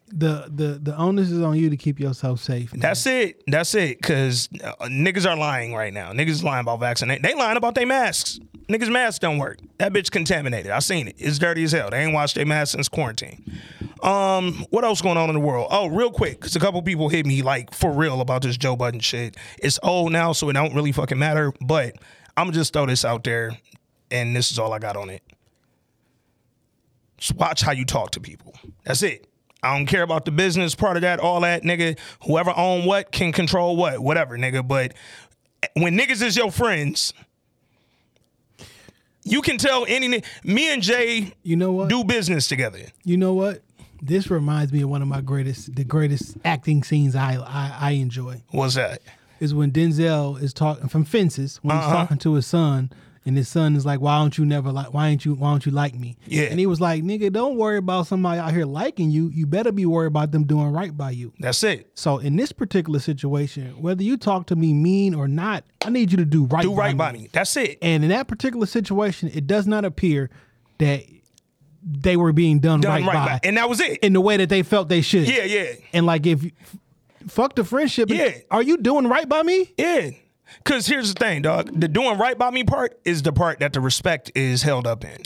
the 0.08 0.44
the 0.54 0.78
the 0.80 0.96
onus 0.96 1.30
is 1.30 1.40
on 1.40 1.56
you 1.56 1.70
to 1.70 1.76
keep 1.76 1.98
yourself 1.98 2.40
safe. 2.40 2.72
man. 2.72 2.80
That's 2.80 3.06
it. 3.06 3.42
That's 3.46 3.74
it. 3.74 4.02
Cause 4.02 4.50
uh, 4.62 4.74
niggas 4.82 5.28
are 5.28 5.36
lying 5.36 5.72
right 5.74 5.92
now. 5.92 6.12
Niggas 6.12 6.42
lying 6.42 6.60
about 6.60 6.80
vaccinate. 6.80 7.22
They 7.22 7.34
lying 7.34 7.56
about 7.56 7.74
their 7.74 7.86
masks. 7.86 8.38
Niggas 8.68 8.90
masks 8.92 9.18
don't 9.18 9.38
work. 9.38 9.58
That 9.78 9.92
bitch 9.92 10.10
contaminated. 10.10 10.70
I 10.70 10.80
seen 10.80 11.08
it. 11.08 11.16
It's 11.18 11.38
dirty 11.38 11.64
as 11.64 11.72
hell. 11.72 11.90
They 11.90 12.04
ain't 12.04 12.12
washed 12.12 12.34
their 12.34 12.46
masks 12.46 12.72
since 12.72 12.88
quarantine. 12.88 13.42
Um, 14.02 14.66
what 14.70 14.84
else 14.84 15.00
going 15.00 15.16
on 15.16 15.30
in 15.30 15.34
the 15.34 15.40
world? 15.40 15.68
Oh, 15.70 15.86
real 15.86 16.10
quick, 16.10 16.40
cause 16.40 16.56
a 16.56 16.60
couple 16.60 16.82
people 16.82 17.08
hit 17.08 17.24
me 17.24 17.40
like 17.42 17.72
for 17.72 17.90
real 17.90 18.20
about 18.20 18.42
this 18.42 18.56
Joe 18.58 18.76
Budden 18.76 19.00
shit. 19.00 19.36
It's 19.62 19.78
old 19.82 20.12
now, 20.12 20.32
so 20.32 20.48
it 20.50 20.52
don't 20.52 20.74
really 20.74 20.92
fucking 20.92 21.18
matter. 21.18 21.52
But 21.60 21.94
I'm 22.36 22.46
gonna 22.46 22.52
just 22.52 22.72
throw 22.74 22.84
this 22.84 23.04
out 23.04 23.24
there, 23.24 23.56
and 24.10 24.36
this 24.36 24.52
is 24.52 24.58
all 24.58 24.72
I 24.74 24.78
got 24.78 24.96
on 24.96 25.08
it. 25.08 25.22
Just 27.22 27.36
watch 27.38 27.62
how 27.62 27.70
you 27.70 27.84
talk 27.84 28.10
to 28.10 28.20
people. 28.20 28.52
That's 28.84 29.00
it. 29.04 29.28
I 29.62 29.76
don't 29.76 29.86
care 29.86 30.02
about 30.02 30.24
the 30.24 30.32
business 30.32 30.74
part 30.74 30.96
of 30.96 31.02
that, 31.02 31.20
all 31.20 31.40
that, 31.42 31.62
nigga. 31.62 31.96
Whoever 32.26 32.52
own 32.56 32.84
what 32.84 33.12
can 33.12 33.30
control 33.30 33.76
what, 33.76 34.00
whatever, 34.00 34.36
nigga. 34.36 34.66
But 34.66 34.92
when 35.74 35.96
niggas 35.96 36.20
is 36.20 36.36
your 36.36 36.50
friends, 36.50 37.14
you 39.24 39.40
can 39.40 39.56
tell 39.58 39.84
any 39.88 40.22
me 40.42 40.72
and 40.72 40.82
Jay 40.82 41.32
You 41.44 41.54
know 41.54 41.72
what? 41.72 41.88
do 41.88 42.02
business 42.02 42.48
together. 42.48 42.80
You 43.04 43.16
know 43.16 43.34
what? 43.34 43.62
This 44.00 44.28
reminds 44.28 44.72
me 44.72 44.82
of 44.82 44.88
one 44.88 45.00
of 45.00 45.06
my 45.06 45.20
greatest, 45.20 45.76
the 45.76 45.84
greatest 45.84 46.36
acting 46.44 46.82
scenes 46.82 47.14
I 47.14 47.34
I, 47.36 47.76
I 47.80 47.90
enjoy 47.92 48.42
What's 48.50 48.74
that? 48.74 49.00
is 49.38 49.54
when 49.54 49.70
Denzel 49.70 50.42
is 50.42 50.52
talking 50.52 50.88
from 50.88 51.04
Fences 51.04 51.58
when 51.62 51.76
Uh-huh. 51.76 51.86
he's 51.88 51.96
talking 51.96 52.18
to 52.18 52.34
his 52.34 52.46
son, 52.46 52.90
and 53.24 53.36
his 53.36 53.48
son 53.48 53.76
is 53.76 53.86
like, 53.86 54.00
"Why 54.00 54.18
don't 54.18 54.36
you 54.36 54.44
never 54.44 54.72
like? 54.72 54.92
Why 54.92 55.08
ain't 55.08 55.24
you? 55.24 55.34
Why 55.34 55.50
don't 55.50 55.64
you 55.64 55.72
like 55.72 55.94
me?" 55.94 56.16
Yeah. 56.26 56.44
and 56.44 56.58
he 56.58 56.66
was 56.66 56.80
like, 56.80 57.02
"Nigga, 57.02 57.32
don't 57.32 57.56
worry 57.56 57.78
about 57.78 58.06
somebody 58.06 58.40
out 58.40 58.52
here 58.52 58.64
liking 58.64 59.10
you. 59.10 59.28
You 59.32 59.46
better 59.46 59.72
be 59.72 59.86
worried 59.86 60.08
about 60.08 60.32
them 60.32 60.44
doing 60.44 60.72
right 60.72 60.96
by 60.96 61.10
you." 61.12 61.32
That's 61.38 61.62
it. 61.62 61.90
So 61.94 62.18
in 62.18 62.36
this 62.36 62.52
particular 62.52 62.98
situation, 62.98 63.80
whether 63.80 64.02
you 64.02 64.16
talk 64.16 64.46
to 64.46 64.56
me 64.56 64.72
mean 64.74 65.14
or 65.14 65.28
not, 65.28 65.64
I 65.84 65.90
need 65.90 66.10
you 66.10 66.16
to 66.18 66.24
do 66.24 66.44
right. 66.44 66.50
By 66.50 66.58
me. 66.64 66.64
Do 66.64 66.74
right 66.74 66.96
by 66.96 67.12
me. 67.12 67.28
That's 67.32 67.56
it. 67.56 67.78
And 67.82 68.02
in 68.02 68.10
that 68.10 68.26
particular 68.28 68.66
situation, 68.66 69.30
it 69.32 69.46
does 69.46 69.66
not 69.66 69.84
appear 69.84 70.30
that 70.78 71.04
they 71.84 72.16
were 72.16 72.32
being 72.32 72.60
done, 72.60 72.80
Done 72.80 72.90
right, 72.92 73.04
right 73.06 73.26
by, 73.26 73.26
by. 73.34 73.40
And 73.42 73.56
that 73.56 73.68
was 73.68 73.80
it. 73.80 73.98
in 74.00 74.12
the 74.12 74.20
way 74.20 74.36
that 74.36 74.48
they 74.48 74.62
felt 74.62 74.88
they 74.88 75.00
should. 75.00 75.28
Yeah, 75.28 75.44
yeah. 75.44 75.72
And 75.92 76.06
like 76.06 76.26
if 76.26 76.44
fuck 77.28 77.54
the 77.54 77.64
friendship, 77.64 78.08
Yeah. 78.10 78.34
are 78.50 78.62
you 78.62 78.76
doing 78.78 79.06
right 79.08 79.28
by 79.28 79.42
me? 79.42 79.72
Yeah. 79.76 80.10
Cause 80.64 80.86
here's 80.86 81.12
the 81.12 81.18
thing, 81.18 81.42
dog. 81.42 81.70
The 81.78 81.88
doing 81.88 82.18
right 82.18 82.38
by 82.38 82.50
me 82.50 82.64
part 82.64 82.98
is 83.04 83.22
the 83.22 83.32
part 83.32 83.60
that 83.60 83.72
the 83.72 83.80
respect 83.80 84.30
is 84.34 84.62
held 84.62 84.86
up 84.86 85.04
in. 85.04 85.18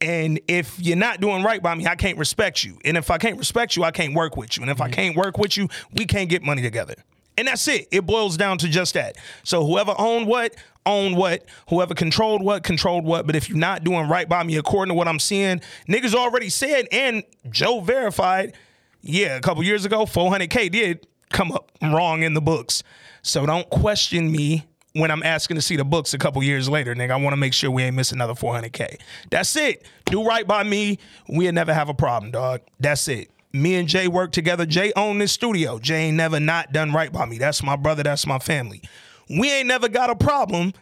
And 0.00 0.40
if 0.48 0.78
you're 0.78 0.96
not 0.96 1.20
doing 1.20 1.42
right 1.42 1.62
by 1.62 1.74
me, 1.74 1.86
I 1.86 1.94
can't 1.94 2.18
respect 2.18 2.62
you. 2.62 2.78
And 2.84 2.96
if 2.96 3.10
I 3.10 3.18
can't 3.18 3.38
respect 3.38 3.76
you, 3.76 3.84
I 3.84 3.90
can't 3.90 4.14
work 4.14 4.36
with 4.36 4.56
you. 4.56 4.62
And 4.62 4.70
if 4.70 4.80
I 4.80 4.90
can't 4.90 5.16
work 5.16 5.38
with 5.38 5.56
you, 5.56 5.68
we 5.92 6.04
can't 6.04 6.28
get 6.28 6.42
money 6.42 6.62
together. 6.62 6.94
And 7.36 7.48
that's 7.48 7.66
it. 7.68 7.88
It 7.90 8.02
boils 8.06 8.36
down 8.36 8.58
to 8.58 8.68
just 8.68 8.94
that. 8.94 9.16
So 9.42 9.64
whoever 9.64 9.94
owned 9.98 10.26
what, 10.26 10.54
owned 10.86 11.16
what. 11.16 11.46
Whoever 11.68 11.94
controlled 11.94 12.42
what, 12.42 12.62
controlled 12.62 13.04
what. 13.04 13.26
But 13.26 13.34
if 13.34 13.48
you're 13.48 13.58
not 13.58 13.82
doing 13.82 14.08
right 14.08 14.28
by 14.28 14.42
me 14.42 14.56
according 14.56 14.90
to 14.90 14.94
what 14.94 15.08
I'm 15.08 15.18
seeing, 15.18 15.60
niggas 15.88 16.14
already 16.14 16.48
said 16.48 16.86
and 16.92 17.24
Joe 17.50 17.80
verified, 17.80 18.54
yeah, 19.00 19.36
a 19.36 19.40
couple 19.40 19.62
years 19.62 19.84
ago, 19.84 20.04
400K 20.04 20.70
did 20.70 21.06
come 21.30 21.50
up 21.50 21.70
wrong 21.82 22.22
in 22.22 22.34
the 22.34 22.40
books. 22.40 22.82
So 23.24 23.46
don't 23.46 23.68
question 23.70 24.30
me 24.30 24.66
when 24.92 25.10
I'm 25.10 25.22
asking 25.22 25.56
to 25.56 25.62
see 25.62 25.76
the 25.76 25.84
books 25.84 26.12
a 26.12 26.18
couple 26.18 26.42
years 26.42 26.68
later, 26.68 26.94
nigga. 26.94 27.10
I 27.10 27.16
want 27.16 27.32
to 27.32 27.38
make 27.38 27.54
sure 27.54 27.70
we 27.70 27.82
ain't 27.82 27.96
miss 27.96 28.12
another 28.12 28.34
400K. 28.34 29.00
That's 29.30 29.56
it. 29.56 29.86
Do 30.04 30.24
right 30.24 30.46
by 30.46 30.62
me. 30.62 30.98
We'll 31.26 31.52
never 31.52 31.72
have 31.72 31.88
a 31.88 31.94
problem, 31.94 32.32
dog. 32.32 32.60
That's 32.78 33.08
it. 33.08 33.30
Me 33.54 33.76
and 33.76 33.88
Jay 33.88 34.08
work 34.08 34.30
together. 34.30 34.66
Jay 34.66 34.92
own 34.94 35.18
this 35.18 35.32
studio. 35.32 35.78
Jay 35.78 36.08
ain't 36.08 36.18
never 36.18 36.38
not 36.38 36.72
done 36.72 36.92
right 36.92 37.10
by 37.10 37.24
me. 37.24 37.38
That's 37.38 37.62
my 37.62 37.76
brother. 37.76 38.02
That's 38.02 38.26
my 38.26 38.38
family. 38.38 38.82
We 39.30 39.50
ain't 39.50 39.68
never 39.68 39.88
got 39.88 40.10
a 40.10 40.16
problem 40.16 40.74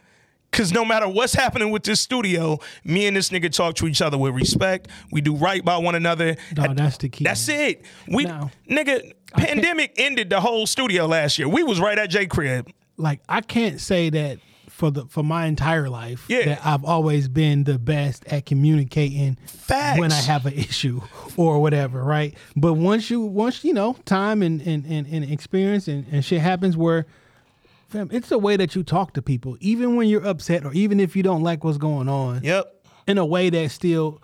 Cause 0.53 0.71
no 0.71 0.85
matter 0.85 1.07
what's 1.07 1.33
happening 1.33 1.71
with 1.71 1.83
this 1.83 1.99
studio, 1.99 2.59
me 2.85 3.07
and 3.07 3.17
this 3.17 3.29
nigga 3.29 3.51
talk 3.51 3.75
to 3.75 3.87
each 3.87 4.01
other 4.01 4.17
with 4.17 4.33
respect. 4.35 4.87
We 5.11 5.19
do 5.19 5.35
right 5.35 5.65
by 5.65 5.77
one 5.77 5.95
another. 5.95 6.37
No, 6.55 6.73
that's 6.73 6.97
the 6.97 7.09
key. 7.09 7.23
That's 7.25 7.49
it. 7.49 7.83
We 8.07 8.25
No. 8.25 8.51
nigga, 8.69 9.13
pandemic 9.35 9.93
ended 9.97 10.29
the 10.29 10.39
whole 10.39 10.67
studio 10.67 11.07
last 11.07 11.37
year. 11.39 11.49
We 11.49 11.63
was 11.63 11.79
right 11.79 11.97
at 11.97 12.09
J 12.11 12.27
crib. 12.27 12.69
like 12.97 13.19
I 13.27 13.41
can't 13.41 13.81
say 13.81 14.11
that 14.11 14.37
for 14.69 14.91
the 14.91 15.05
for 15.07 15.23
my 15.23 15.45
entire 15.47 15.89
life 15.89 16.25
Yeah. 16.29 16.45
that 16.45 16.61
I've 16.65 16.83
always 16.85 17.27
been 17.27 17.63
the 17.63 17.77
best 17.79 18.23
at 18.27 18.45
communicating 18.45 19.37
Facts. 19.47 19.99
when 19.99 20.11
I 20.11 20.21
have 20.21 20.45
an 20.45 20.53
issue 20.53 21.01
or 21.37 21.59
whatever, 21.61 22.03
right? 22.03 22.35
But 22.55 22.73
once 22.73 23.09
you 23.09 23.21
once 23.21 23.63
you 23.63 23.73
know 23.73 23.95
time 24.05 24.41
and 24.43 24.61
and, 24.61 24.85
and, 24.85 25.07
and 25.07 25.31
experience 25.31 25.87
and, 25.87 26.05
and 26.11 26.23
shit 26.23 26.41
happens 26.41 26.77
where 26.77 27.07
fam, 27.93 28.09
it's 28.11 28.29
the 28.29 28.37
way 28.37 28.57
that 28.57 28.75
you 28.75 28.83
talk 28.83 29.13
to 29.13 29.21
people, 29.21 29.57
even 29.61 29.95
when 29.95 30.07
you're 30.09 30.25
upset 30.25 30.65
or 30.65 30.73
even 30.73 30.99
if 30.99 31.15
you 31.15 31.23
don't 31.23 31.41
like 31.43 31.63
what's 31.63 31.77
going 31.77 32.09
on, 32.09 32.43
Yep. 32.43 32.85
in 33.07 33.17
a 33.17 33.25
way 33.25 33.49
that 33.49 33.71
still 33.71 34.21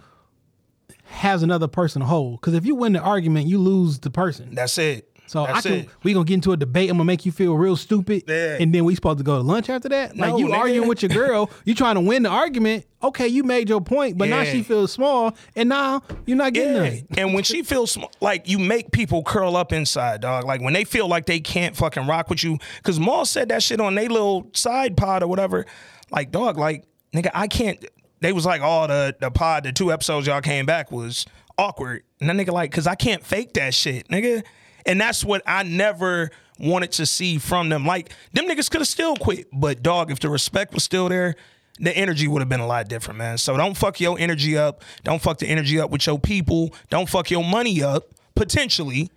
has 1.05 1.41
another 1.43 1.67
person 1.67 2.01
whole. 2.01 2.31
Because 2.37 2.53
if 2.53 2.65
you 2.65 2.75
win 2.75 2.93
the 2.93 2.99
argument, 2.99 3.47
you 3.47 3.57
lose 3.57 3.99
the 3.99 4.11
person. 4.11 4.53
That's 4.53 4.77
it. 4.77 5.08
So 5.29 5.45
That's 5.45 5.63
I 5.65 5.69
can 5.69 5.79
it. 5.81 5.89
we 6.01 6.13
gonna 6.13 6.25
get 6.25 6.33
into 6.33 6.53
a 6.53 6.57
debate. 6.57 6.89
I'm 6.89 6.95
gonna 6.97 7.05
make 7.05 7.23
you 7.23 7.31
feel 7.31 7.55
real 7.55 7.75
stupid, 7.75 8.23
Yeah. 8.27 8.57
and 8.59 8.73
then 8.73 8.83
we 8.83 8.95
supposed 8.95 9.19
to 9.19 9.23
go 9.23 9.35
to 9.37 9.43
lunch 9.43 9.69
after 9.69 9.87
that. 9.89 10.15
No, 10.15 10.27
like 10.31 10.39
you 10.39 10.47
nigga. 10.47 10.57
arguing 10.57 10.87
with 10.87 11.03
your 11.03 11.09
girl, 11.09 11.51
you 11.65 11.75
trying 11.75 11.95
to 11.95 12.01
win 12.01 12.23
the 12.23 12.29
argument. 12.29 12.87
Okay, 13.03 13.27
you 13.27 13.43
made 13.43 13.69
your 13.69 13.79
point, 13.79 14.17
but 14.17 14.27
now 14.27 14.43
she 14.43 14.63
feels 14.63 14.91
small, 14.91 15.35
and 15.55 15.69
now 15.69 16.01
you're 16.25 16.35
not 16.35 16.53
getting 16.53 16.73
Yeah. 16.73 16.83
nothing. 16.83 17.07
And 17.15 17.33
when 17.35 17.43
she 17.43 17.61
feels 17.61 17.91
sm- 17.91 18.05
like 18.21 18.49
you 18.49 18.57
make 18.57 18.91
people 18.91 19.21
curl 19.23 19.55
up 19.55 19.71
inside, 19.71 20.21
dog. 20.21 20.45
Like 20.45 20.61
when 20.61 20.73
they 20.73 20.83
feel 20.83 21.07
like 21.07 21.27
they 21.27 21.39
can't 21.39 21.77
fucking 21.77 22.07
rock 22.07 22.29
with 22.31 22.43
you. 22.43 22.57
Cause 22.81 22.99
Mal 22.99 23.23
said 23.25 23.49
that 23.49 23.61
shit 23.61 23.79
on 23.79 23.93
they 23.93 24.07
little 24.07 24.49
side 24.53 24.97
pod 24.97 25.21
or 25.21 25.27
whatever. 25.27 25.67
Like, 26.11 26.31
dog, 26.31 26.57
like, 26.57 26.85
nigga, 27.13 27.29
I 27.35 27.45
can't. 27.47 27.85
They 28.21 28.33
was 28.33 28.47
like, 28.47 28.61
oh, 28.63 28.87
the 28.87 29.15
the 29.19 29.29
pod, 29.29 29.63
the 29.63 29.71
two 29.71 29.91
episodes 29.93 30.25
y'all 30.25 30.41
came 30.41 30.65
back 30.65 30.91
was 30.91 31.27
awkward. 31.55 32.01
And 32.19 32.27
that 32.29 32.35
nigga 32.35 32.51
like, 32.51 32.71
cause 32.71 32.87
I 32.87 32.95
can't 32.95 33.23
fake 33.23 33.53
that 33.53 33.75
shit, 33.75 34.07
nigga. 34.09 34.43
And 34.89 34.99
that's 34.99 35.23
what 35.23 35.43
I 35.45 35.61
never 35.61 36.31
wanted 36.57 36.91
to 36.93 37.05
see 37.05 37.37
from 37.37 37.69
them. 37.69 37.85
Like, 37.85 38.11
them 38.33 38.47
niggas 38.47 38.71
could 38.71 38.81
have 38.81 38.87
still 38.87 39.15
quit. 39.15 39.47
But 39.53 39.83
dog, 39.83 40.09
if 40.09 40.19
the 40.19 40.29
respect 40.29 40.73
was 40.73 40.83
still 40.83 41.07
there, 41.09 41.35
the 41.79 41.95
energy 41.95 42.27
would 42.27 42.41
have 42.41 42.49
been 42.49 42.59
a 42.59 42.65
lot 42.65 42.87
different, 42.87 43.19
man. 43.19 43.37
So 43.37 43.55
don't 43.55 43.77
fuck 43.77 43.99
your 43.99 44.17
energy 44.19 44.57
up. 44.57 44.83
Don't 45.03 45.21
fuck 45.21 45.37
the 45.37 45.47
energy 45.47 45.79
up 45.79 45.91
with 45.91 46.07
your 46.07 46.17
people. 46.17 46.73
Don't 46.89 47.07
fuck 47.07 47.29
your 47.29 47.43
money 47.43 47.83
up, 47.83 48.09
potentially. 48.35 49.11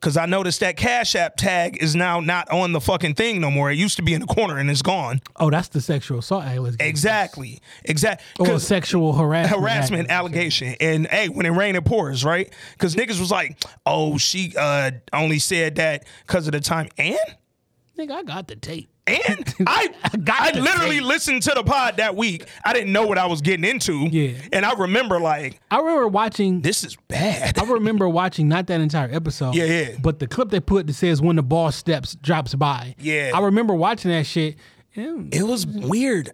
Cause 0.00 0.16
I 0.16 0.24
noticed 0.24 0.60
that 0.60 0.78
Cash 0.78 1.14
App 1.14 1.36
tag 1.36 1.76
is 1.82 1.94
now 1.94 2.20
not 2.20 2.50
on 2.50 2.72
the 2.72 2.80
fucking 2.80 3.14
thing 3.14 3.38
no 3.40 3.50
more. 3.50 3.70
It 3.70 3.76
used 3.76 3.96
to 3.96 4.02
be 4.02 4.14
in 4.14 4.22
the 4.22 4.26
corner 4.26 4.56
and 4.56 4.70
it's 4.70 4.80
gone. 4.80 5.20
Oh, 5.36 5.50
that's 5.50 5.68
the 5.68 5.82
sexual 5.82 6.20
assault. 6.20 6.44
Hey, 6.44 6.58
Exactly. 6.80 7.60
Exactly. 7.84 8.50
Or 8.50 8.58
sexual 8.58 9.12
harassment. 9.12 9.60
harassment 9.60 10.10
allegation. 10.10 10.74
And 10.80 11.06
hey, 11.06 11.28
when 11.28 11.44
it 11.44 11.50
rain, 11.50 11.76
it 11.76 11.84
pours, 11.84 12.24
right? 12.24 12.50
Because 12.72 12.96
niggas 12.96 13.20
was 13.20 13.30
like, 13.30 13.58
oh, 13.84 14.16
she 14.16 14.54
uh, 14.56 14.92
only 15.12 15.38
said 15.38 15.76
that 15.76 16.06
because 16.26 16.46
of 16.46 16.52
the 16.52 16.60
time. 16.60 16.88
And 16.96 17.18
Nigga, 17.98 18.12
I 18.12 18.22
got 18.22 18.48
the 18.48 18.56
tape. 18.56 18.88
And 19.28 19.54
I 19.66 19.88
got 20.22 20.56
I 20.56 20.58
literally 20.58 20.96
tape. 20.98 21.04
listened 21.04 21.42
to 21.44 21.52
the 21.54 21.62
pod 21.64 21.96
that 21.98 22.16
week. 22.16 22.46
I 22.64 22.72
didn't 22.72 22.92
know 22.92 23.06
what 23.06 23.18
I 23.18 23.26
was 23.26 23.40
getting 23.40 23.64
into. 23.64 24.06
Yeah. 24.10 24.32
And 24.52 24.64
I 24.64 24.72
remember 24.74 25.20
like, 25.20 25.60
I 25.70 25.78
remember 25.78 26.08
watching. 26.08 26.60
this 26.62 26.84
is 26.84 26.96
bad. 27.08 27.58
I 27.58 27.64
remember 27.64 28.08
watching 28.08 28.48
not 28.48 28.66
that 28.68 28.80
entire 28.80 29.08
episode. 29.12 29.54
Yeah, 29.54 29.64
yeah. 29.64 29.96
But 30.00 30.18
the 30.18 30.26
clip 30.26 30.50
they 30.50 30.60
put 30.60 30.86
that 30.86 30.94
says 30.94 31.20
when 31.20 31.36
the 31.36 31.42
ball 31.42 31.72
steps 31.72 32.14
drops 32.16 32.54
by. 32.54 32.94
Yeah. 32.98 33.32
I 33.34 33.40
remember 33.40 33.74
watching 33.74 34.10
that 34.10 34.26
shit. 34.26 34.56
It 34.94 35.46
was 35.46 35.66
weird. 35.66 36.30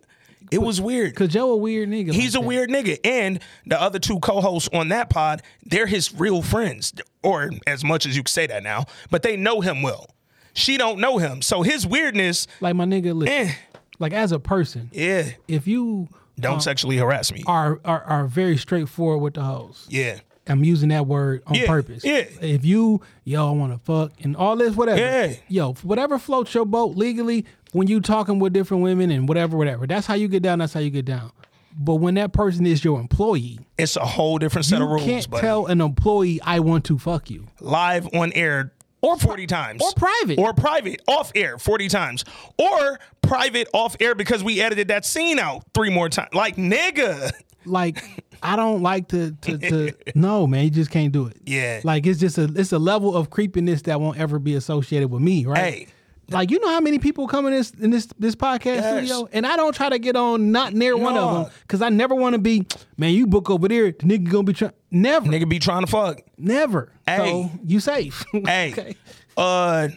It 0.51 0.59
was 0.63 0.81
weird. 0.81 1.15
Cause 1.17 1.29
Joe 1.29 1.51
a 1.51 1.57
weird 1.57 1.89
nigga. 1.89 2.13
He's 2.13 2.35
a 2.35 2.39
that. 2.39 2.47
weird 2.47 2.71
nigga. 2.71 2.99
And 3.05 3.41
the 3.67 3.81
other 3.81 3.99
two 3.99 4.21
co-hosts 4.21 4.69
on 4.73 4.89
that 4.91 5.11
pod, 5.11 5.43
they're 5.65 5.87
his 5.87 6.15
real 6.15 6.41
friends. 6.41 6.93
Or 7.23 7.51
as 7.67 7.83
much 7.85 8.07
as 8.07 8.17
you 8.17 8.23
can 8.23 8.29
say 8.31 8.47
that 8.47 8.63
now, 8.63 8.85
but 9.11 9.23
they 9.23 9.37
know 9.37 9.61
him 9.61 9.83
well. 9.83 10.09
She 10.57 10.77
don't 10.77 10.99
know 10.99 11.19
him. 11.19 11.43
So 11.43 11.63
his 11.63 11.87
weirdness, 11.87 12.47
Like 12.61 12.75
my 12.75 12.85
nigga, 12.85 13.15
listen. 13.15 13.35
eh, 13.49 13.53
Like 13.99 14.13
as 14.13 14.33
a 14.33 14.39
person, 14.41 14.91
yeah. 14.93 15.31
if 15.47 15.67
you 15.69 16.09
Don't 16.41 16.63
sexually 16.63 16.97
harass 16.97 17.33
me. 17.33 17.45
are, 17.47 17.81
are 17.85 18.03
are 18.03 18.27
very 18.27 18.57
straightforward 18.57 19.21
with 19.23 19.35
the 19.35 19.43
hoes. 19.43 19.87
Yeah. 19.89 20.19
I'm 20.49 20.63
using 20.63 20.91
that 20.91 21.07
word 21.07 21.43
on 21.47 21.55
Yeah, 21.57 21.67
purpose. 21.67 22.05
yeah. 22.05 22.25
If 22.41 22.65
you 22.65 23.01
yo 23.25 23.49
I 23.49 23.51
want 23.53 23.73
to 23.73 23.79
fuck 23.79 24.13
and 24.23 24.37
all 24.37 24.57
this 24.57 24.75
whatever. 24.77 25.01
Yeah. 25.01 25.35
Yo, 25.49 25.73
whatever 25.83 26.19
floats 26.19 26.55
your 26.55 26.65
boat 26.65 26.97
legally 26.97 27.45
when 27.73 27.89
you 27.89 28.01
talking 28.01 28.39
with 28.39 28.53
different 28.53 28.83
women 28.83 29.11
and 29.11 29.29
whatever 29.29 29.57
whatever. 29.57 29.87
That's 29.87 30.07
how 30.07 30.15
you 30.15 30.29
get 30.29 30.43
down. 30.43 30.61
That's 30.61 30.73
how 30.73 30.81
you 30.81 30.91
get 30.91 31.05
down. 31.05 31.33
But 31.79 31.97
when 31.97 32.15
that 32.15 32.33
person 32.33 32.65
is 32.65 32.83
your 32.85 32.99
employee, 33.01 33.59
It's 33.77 33.97
a 33.97 34.07
whole 34.07 34.39
different 34.39 34.65
set 34.65 34.81
of 34.81 34.89
rules, 34.89 35.05
You 35.05 35.13
can't 35.15 35.31
tell 35.33 35.67
an 35.67 35.81
employee 35.83 36.41
I 36.43 36.61
want 36.61 36.85
to 36.87 36.99
fuck 36.99 37.29
you. 37.29 37.49
live 37.61 38.09
on 38.15 38.33
air 38.33 38.73
Or 39.03 39.17
pri- 39.17 39.27
40 39.27 39.47
times. 39.47 39.83
or 39.83 39.93
private. 39.93 40.39
Or 40.39 40.53
private, 40.55 41.03
off 41.07 41.31
air 41.35 41.59
40 41.59 41.89
times. 41.89 42.25
Or 42.59 42.99
private, 43.23 43.69
off 43.73 43.97
air 44.01 44.15
because 44.15 44.43
we 44.43 44.61
edited 44.61 44.89
that 44.89 45.05
scene 45.05 45.39
out 45.39 45.65
three 45.75 45.91
more 45.91 46.09
times. 46.09 46.33
Like, 46.33 46.57
nigga. 46.57 47.33
like 47.65 48.03
I 48.43 48.57
don't 48.57 48.83
like 48.83 49.09
to 49.09 49.33
to, 49.43 49.59
to 49.59 49.93
no 50.15 50.47
man, 50.47 50.65
you 50.65 50.71
just 50.71 50.91
can't 50.91 51.13
do 51.13 51.27
it. 51.27 51.37
Yeah. 51.45 51.81
Like 51.85 52.07
it's 52.07 52.21
just 52.21 52.39
a 52.39 52.45
it's 52.55 52.73
a 52.73 52.79
level 52.79 53.17
of 53.17 53.31
creepiness 53.31 53.83
that 53.83 54.01
won't 54.01 54.19
ever 54.19 54.39
be 54.39 54.55
associated 54.55 55.09
with 55.11 55.23
me, 55.23 55.47
right? 55.47 55.59
Hey. 55.59 55.87
Like 56.31 56.51
you 56.51 56.59
know 56.59 56.69
how 56.69 56.81
many 56.81 56.99
people 56.99 57.29
come 57.29 57.47
in 57.47 57.53
this 57.53 57.71
in 57.71 57.91
this 57.91 58.07
this 58.19 58.35
podcast 58.35 58.65
Yes. 58.77 59.07
studio, 59.07 59.29
and 59.33 59.47
I 59.47 59.55
don't 59.57 59.75
try 59.75 59.89
to 59.89 59.99
get 59.99 60.17
on 60.17 60.51
not 60.51 60.73
near 60.75 60.97
one 60.97 61.17
of 61.17 61.33
them 61.35 61.53
because 61.63 61.83
I 61.83 61.89
never 61.89 62.15
want 62.17 62.33
to 62.35 62.41
be 62.41 62.67
man. 62.97 63.13
You 63.15 63.27
book 63.29 63.49
over 63.49 63.69
there, 63.69 63.87
the 63.93 63.99
nigga 64.07 64.29
gonna 64.31 64.43
be 64.45 64.53
trying. 64.53 64.73
Never, 64.91 65.27
Nigga 65.27 65.49
be 65.49 65.59
trying 65.61 65.83
to 65.83 65.87
fuck. 65.87 66.21
never. 66.37 66.91
Hey. 67.07 67.17
So 67.51 67.51
you 67.65 67.79
safe. 67.81 68.25
Hey, 68.45 68.73
Okay. 68.73 68.97
uh, 69.37 69.89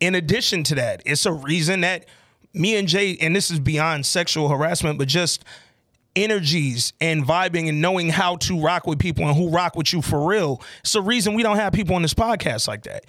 in 0.00 0.14
addition 0.14 0.62
to 0.64 0.76
that, 0.76 1.02
it's 1.04 1.26
a 1.26 1.32
reason 1.32 1.80
that 1.82 2.06
me 2.54 2.76
and 2.76 2.88
Jay, 2.88 3.16
and 3.20 3.34
this 3.36 3.50
is 3.50 3.58
beyond 3.60 4.06
sexual 4.06 4.48
harassment, 4.48 4.98
but 4.98 5.08
just 5.08 5.44
energies 6.16 6.92
and 7.00 7.24
vibing 7.24 7.68
and 7.68 7.80
knowing 7.80 8.08
how 8.08 8.36
to 8.36 8.60
rock 8.60 8.86
with 8.86 8.98
people 8.98 9.26
and 9.26 9.36
who 9.36 9.48
rock 9.50 9.76
with 9.76 9.92
you 9.92 10.02
for 10.02 10.26
real. 10.28 10.60
It's 10.80 10.94
a 10.94 11.02
reason 11.02 11.34
we 11.34 11.42
don't 11.42 11.56
have 11.56 11.72
people 11.72 11.94
on 11.94 12.02
this 12.02 12.14
podcast 12.14 12.66
like 12.66 12.82
that. 12.84 13.04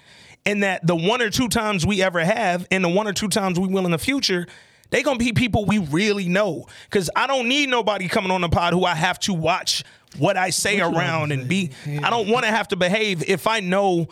And 0.45 0.63
that 0.63 0.86
the 0.86 0.95
one 0.95 1.21
or 1.21 1.30
two 1.30 1.47
times 1.49 1.86
we 1.86 2.02
ever 2.02 2.23
have, 2.23 2.65
and 2.71 2.84
the 2.84 2.89
one 2.89 3.08
or 3.08 3.13
two 3.13 3.28
times 3.28 3.60
we 3.60 3.67
will 3.67 3.86
in 3.86 3.91
the 3.91 3.97
future, 3.97 4.47
they 4.89 5.04
gonna 5.04 5.19
be 5.19 5.34
people 5.34 5.65
we 5.65 5.78
really 5.78 6.28
know. 6.28 6.65
Cause 6.89 7.10
I 7.15 7.28
don't 7.28 7.47
need 7.47 7.69
nobody 7.69 8.08
coming 8.08 8.32
on 8.32 8.41
the 8.41 8.49
pod 8.49 8.73
who 8.73 8.86
I 8.86 8.95
have 8.95 9.19
to 9.21 9.34
watch 9.34 9.84
what 10.17 10.38
I 10.38 10.49
say 10.49 10.80
around 10.80 11.32
and 11.32 11.47
be. 11.47 11.71
I 12.04 12.10
don't 12.10 12.30
want 12.30 12.45
to 12.45 12.52
have 12.52 12.67
to 12.69 12.75
behave 12.75 13.23
if 13.30 13.45
I 13.45 13.60
know 13.60 14.08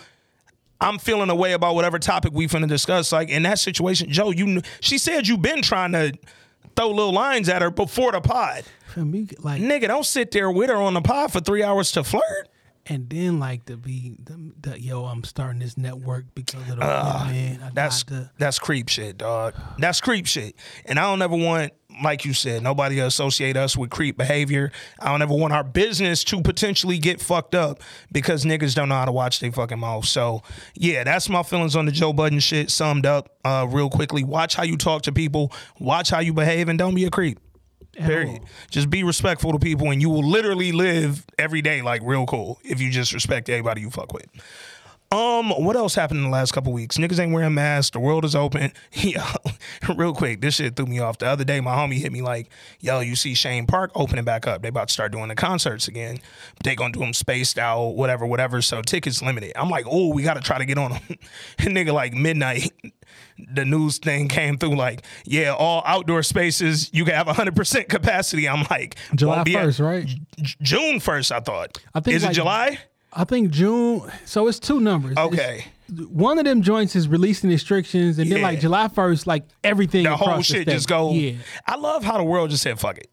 I'm 0.80 1.00
feeling 1.00 1.32
a 1.32 1.36
way 1.36 1.54
about 1.54 1.74
whatever 1.74 1.98
topic 1.98 2.34
we 2.34 2.48
finna 2.48 2.68
discuss. 2.68 3.12
Like 3.12 3.30
in 3.30 3.44
that 3.44 3.58
situation, 3.58 4.12
Joe, 4.12 4.30
you 4.30 4.62
she 4.80 5.00
said 5.00 5.28
you 5.28 5.38
been 5.38 5.64
trying 5.64 5.94
to 5.94 6.14
throw 6.76 6.90
little 6.90 7.14
lines 7.14 7.50
at 7.50 7.64
her 7.64 7.72
before 7.72 8.12
the 8.12 8.22
pod. 8.22 8.64
You 8.96 9.28
like 9.40 9.62
Nigga, 9.62 9.88
don't 9.88 10.06
sit 10.06 10.30
there 10.32 10.52
with 10.52 10.70
her 10.70 10.76
on 10.76 10.94
the 10.94 11.02
pod 11.02 11.32
for 11.34 11.40
three 11.40 11.64
hours 11.64 11.92
to 11.94 12.04
flirt. 12.04 12.48
And 12.90 13.10
then 13.10 13.40
like 13.40 13.66
to 13.66 13.78
be 13.78 14.16
the, 14.24 14.52
the 14.62 14.82
yo, 14.82 15.06
I'm 15.06 15.24
starting 15.24 15.60
this 15.60 15.78
network 15.78 16.26
because 16.34 16.62
of 16.70 16.78
the 16.78 17.26
women. 17.26 17.62
I 17.62 17.70
That's 17.74 18.04
to, 18.06 18.32
that's 18.38 18.60
creep 18.60 18.90
shit, 18.90 19.18
dog. 19.18 19.56
That's 19.78 20.02
creep 20.02 20.26
shit. 20.26 20.56
And 20.86 20.98
I 21.00 21.04
don't 21.04 21.22
ever 21.22 21.36
want, 21.36 21.74
like 22.02 22.26
you 22.26 22.34
said, 22.34 22.64
nobody 22.64 22.96
to 22.96 23.02
associate 23.02 23.58
us 23.58 23.76
with 23.76 23.90
creep 23.90 24.18
behavior. 24.18 24.72
I 25.00 25.10
don't 25.10 25.22
ever 25.22 25.34
want 25.34 25.54
our 25.54 25.64
business 25.64 26.24
to 26.26 26.42
potentially 26.42 26.98
get 26.98 27.20
fucked 27.22 27.56
up 27.56 27.82
because 28.12 28.46
niggas 28.46 28.76
don't 28.76 28.90
know 28.90 28.96
how 28.96 29.06
to 29.06 29.12
watch 29.12 29.40
their 29.40 29.52
fucking 29.52 29.80
mouth. 29.80 30.06
So 30.06 30.44
yeah, 30.76 31.04
that's 31.04 31.28
my 31.28 31.44
feelings 31.44 31.76
on 31.76 31.86
the 31.86 31.92
Joe 31.92 32.14
Budden 32.14 32.40
shit 32.40 32.70
summed 32.72 33.06
up 33.06 33.36
uh, 33.44 33.68
real 33.70 33.90
quickly. 33.90 34.24
Watch 34.24 34.56
how 34.56 34.64
you 34.64 34.78
talk 34.78 35.04
to 35.04 35.12
people, 35.12 35.52
watch 35.80 36.10
how 36.10 36.20
you 36.20 36.34
behave, 36.34 36.70
and 36.70 36.80
don't 36.80 36.96
be 36.96 37.06
a 37.06 37.10
creep. 37.10 37.40
Period. 37.98 38.42
Just 38.70 38.90
be 38.90 39.04
respectful 39.04 39.52
to 39.52 39.60
people, 39.60 39.90
and 39.92 40.02
you 40.02 40.10
will 40.10 40.28
literally 40.28 40.72
live 40.72 41.26
every 41.38 41.62
day 41.62 41.82
like 41.82 42.02
real 42.04 42.26
cool 42.26 42.60
if 42.64 42.80
you 42.80 42.92
just 42.92 43.14
respect 43.14 43.50
everybody 43.50 43.82
you 43.82 43.90
fuck 43.90 44.14
with. 44.14 44.28
Um, 45.10 45.52
what 45.52 45.78
else 45.78 45.96
happened 45.96 46.18
in 46.18 46.26
the 46.26 46.30
last 46.30 46.52
couple 46.52 46.74
weeks? 46.74 46.98
Niggas 46.98 47.18
ain't 47.18 47.32
wearing 47.32 47.54
masks. 47.54 47.92
The 47.92 48.00
world 48.00 48.26
is 48.26 48.36
open. 48.36 48.74
Yo, 48.92 49.24
real 49.96 50.14
quick, 50.14 50.42
this 50.42 50.56
shit 50.56 50.76
threw 50.76 50.86
me 50.86 51.00
off. 51.00 51.18
The 51.18 51.28
other 51.28 51.46
day, 51.46 51.62
my 51.62 51.74
homie 51.74 51.94
hit 51.94 52.12
me 52.12 52.22
like, 52.22 52.50
"Yo, 52.82 53.00
you 53.00 53.16
see 53.16 53.32
Chene 53.32 53.66
Park 53.68 53.92
opening 53.96 54.26
back 54.26 54.48
up? 54.48 54.62
They 54.62 54.68
about 54.68 54.90
to 54.90 54.94
start 54.94 55.14
doing 55.14 55.30
the 55.30 55.36
concerts 55.36 55.88
again. 55.88 56.20
They 56.62 56.76
gonna 56.76 56.92
do 56.92 57.00
them 57.00 57.14
spaced 57.14 57.58
out, 57.58 57.92
whatever, 57.92 58.26
whatever. 58.26 58.62
So 58.62 58.82
tickets 58.82 59.22
limited. 59.22 59.54
I'm 59.56 59.70
like, 59.70 59.86
oh, 59.88 60.14
we 60.14 60.24
gotta 60.24 60.42
try 60.42 60.58
to 60.58 60.66
get 60.66 60.78
on 60.78 60.92
them. 60.92 61.02
and 61.60 61.70
nigga, 61.70 61.94
like 61.94 62.14
midnight, 62.14 62.74
the 63.54 63.66
news 63.66 63.98
thing 64.00 64.28
came 64.28 64.58
through 64.58 64.76
like, 64.76 65.04
yeah, 65.26 65.54
all 65.54 65.84
outdoor 65.86 66.24
spaces 66.24 66.90
you 66.94 67.06
can 67.06 67.14
have 67.14 67.28
100 67.28 67.56
percent 67.56 67.90
capacity. 67.90 68.48
I'm 68.50 68.66
like, 68.70 68.96
July 69.16 69.44
be 69.44 69.54
first, 69.54 69.80
right? 69.80 70.06
J- 70.06 70.56
June 70.62 71.00
first, 71.00 71.32
I 71.32 71.40
thought. 71.40 71.78
I 71.94 72.00
think 72.00 72.16
is 72.16 72.24
it 72.24 72.34
July? 72.34 72.80
I 73.14 73.24
think 73.24 73.52
June. 73.52 74.12
So 74.26 74.48
it's 74.48 74.60
two 74.60 74.80
numbers. 74.80 75.12
It's- 75.14 75.26
Okay. 75.28 75.66
one 76.10 76.38
of 76.38 76.46
them 76.46 76.62
joints 76.62 76.96
is 76.96 77.08
releasing 77.08 77.50
restrictions, 77.50 78.20
and 78.20 78.30
then 78.32 78.42
like 78.42 78.60
July 78.60 78.88
first, 78.90 79.26
like 79.28 79.46
everything. 79.64 80.04
the 80.04 80.16
whole 80.18 80.42
shit 80.42 80.64
state. 80.64 80.68
just 80.68 80.88
go. 80.90 81.12
Yeah. 81.14 81.34
I 81.66 81.78
love 81.78 82.04
how 82.04 82.18
the 82.18 82.24
world 82.24 82.50
just 82.50 82.64
said 82.64 82.80
fuck 82.80 82.98
it. 82.98 83.10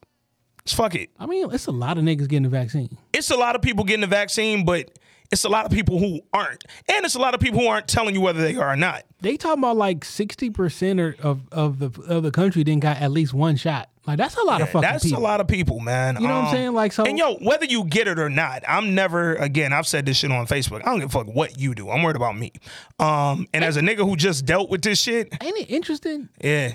Just 0.65 0.77
fuck 0.77 0.95
it. 0.95 1.11
I 1.21 1.27
mean, 1.27 1.51
it's 1.53 1.67
a 1.67 1.71
lot 1.73 1.99
of 1.99 2.05
niggas 2.05 2.27
getting 2.29 2.45
the 2.45 2.49
vaccine. 2.49 2.97
It's 3.13 3.31
a 3.31 3.37
lot 3.37 3.55
of 3.55 3.61
people 3.63 3.85
getting 3.85 4.01
the 4.01 4.07
vaccine, 4.07 4.65
but 4.65 4.91
it's 5.35 5.45
a 5.45 5.49
lot 5.49 5.67
of 5.67 5.73
people 5.73 5.99
who 5.99 6.21
aren't, 6.33 6.65
and 6.89 7.05
it's 7.05 7.15
a 7.15 7.19
lot 7.19 7.35
of 7.35 7.41
people 7.41 7.61
who 7.61 7.67
aren't 7.67 7.87
telling 7.89 8.15
you 8.15 8.21
whether 8.21 8.41
they 8.41 8.57
are 8.57 8.71
or 8.73 8.77
not. 8.77 9.03
They 9.21 9.37
talking 9.37 9.59
about 9.63 9.77
like 9.77 10.05
sixty 10.05 10.49
percent 10.51 11.01
of 11.21 11.43
of 11.53 11.79
the 11.79 11.91
of 12.07 12.23
the 12.23 12.31
country 12.31 12.65
didn't 12.65 12.83
got 12.83 12.99
at 12.99 13.11
least 13.11 13.35
one 13.35 13.57
shot. 13.57 13.91
Like 14.07 14.19
that's 14.19 14.37
a 14.37 14.43
lot 14.43 14.61
of 14.61 14.69
fucking 14.69 14.83
That's 14.83 15.05
people. 15.05 15.21
a 15.21 15.25
lot 15.25 15.41
of 15.41 15.49
people, 15.49 15.81
man. 15.81 16.17
You 16.21 16.29
know 16.29 16.35
what 16.41 16.45
I'm 16.49 16.55
saying? 16.55 16.73
Like, 16.75 16.93
so- 16.93 17.05
and 17.05 17.17
yo, 17.19 17.37
whether 17.37 17.65
you 17.65 17.85
get 17.85 18.07
it 18.07 18.19
or 18.19 18.29
not, 18.29 18.63
I'm 18.69 18.95
never. 18.95 19.35
Again, 19.37 19.73
I've 19.73 19.87
said 19.87 20.05
this 20.05 20.19
shit 20.19 20.31
on 20.31 20.47
Facebook. 20.47 20.83
I 20.83 20.91
don't 20.91 21.01
give 21.01 21.09
a 21.09 21.13
fuck 21.13 21.27
what 21.27 21.59
you 21.59 21.75
do. 21.75 21.89
I'm 21.91 22.03
worried 22.03 22.17
about 22.17 22.37
me. 22.37 22.53
Um, 22.99 23.47
and 23.55 23.65
as 23.65 23.77
a 23.77 23.81
nigga 23.81 23.99
who 24.09 24.15
just 24.17 24.45
dealt 24.45 24.69
with 24.71 24.83
this 24.83 25.01
shit, 25.01 25.33
Ain't 25.43 25.57
it 25.59 25.71
interesting? 25.71 26.29
yeah, 26.43 26.75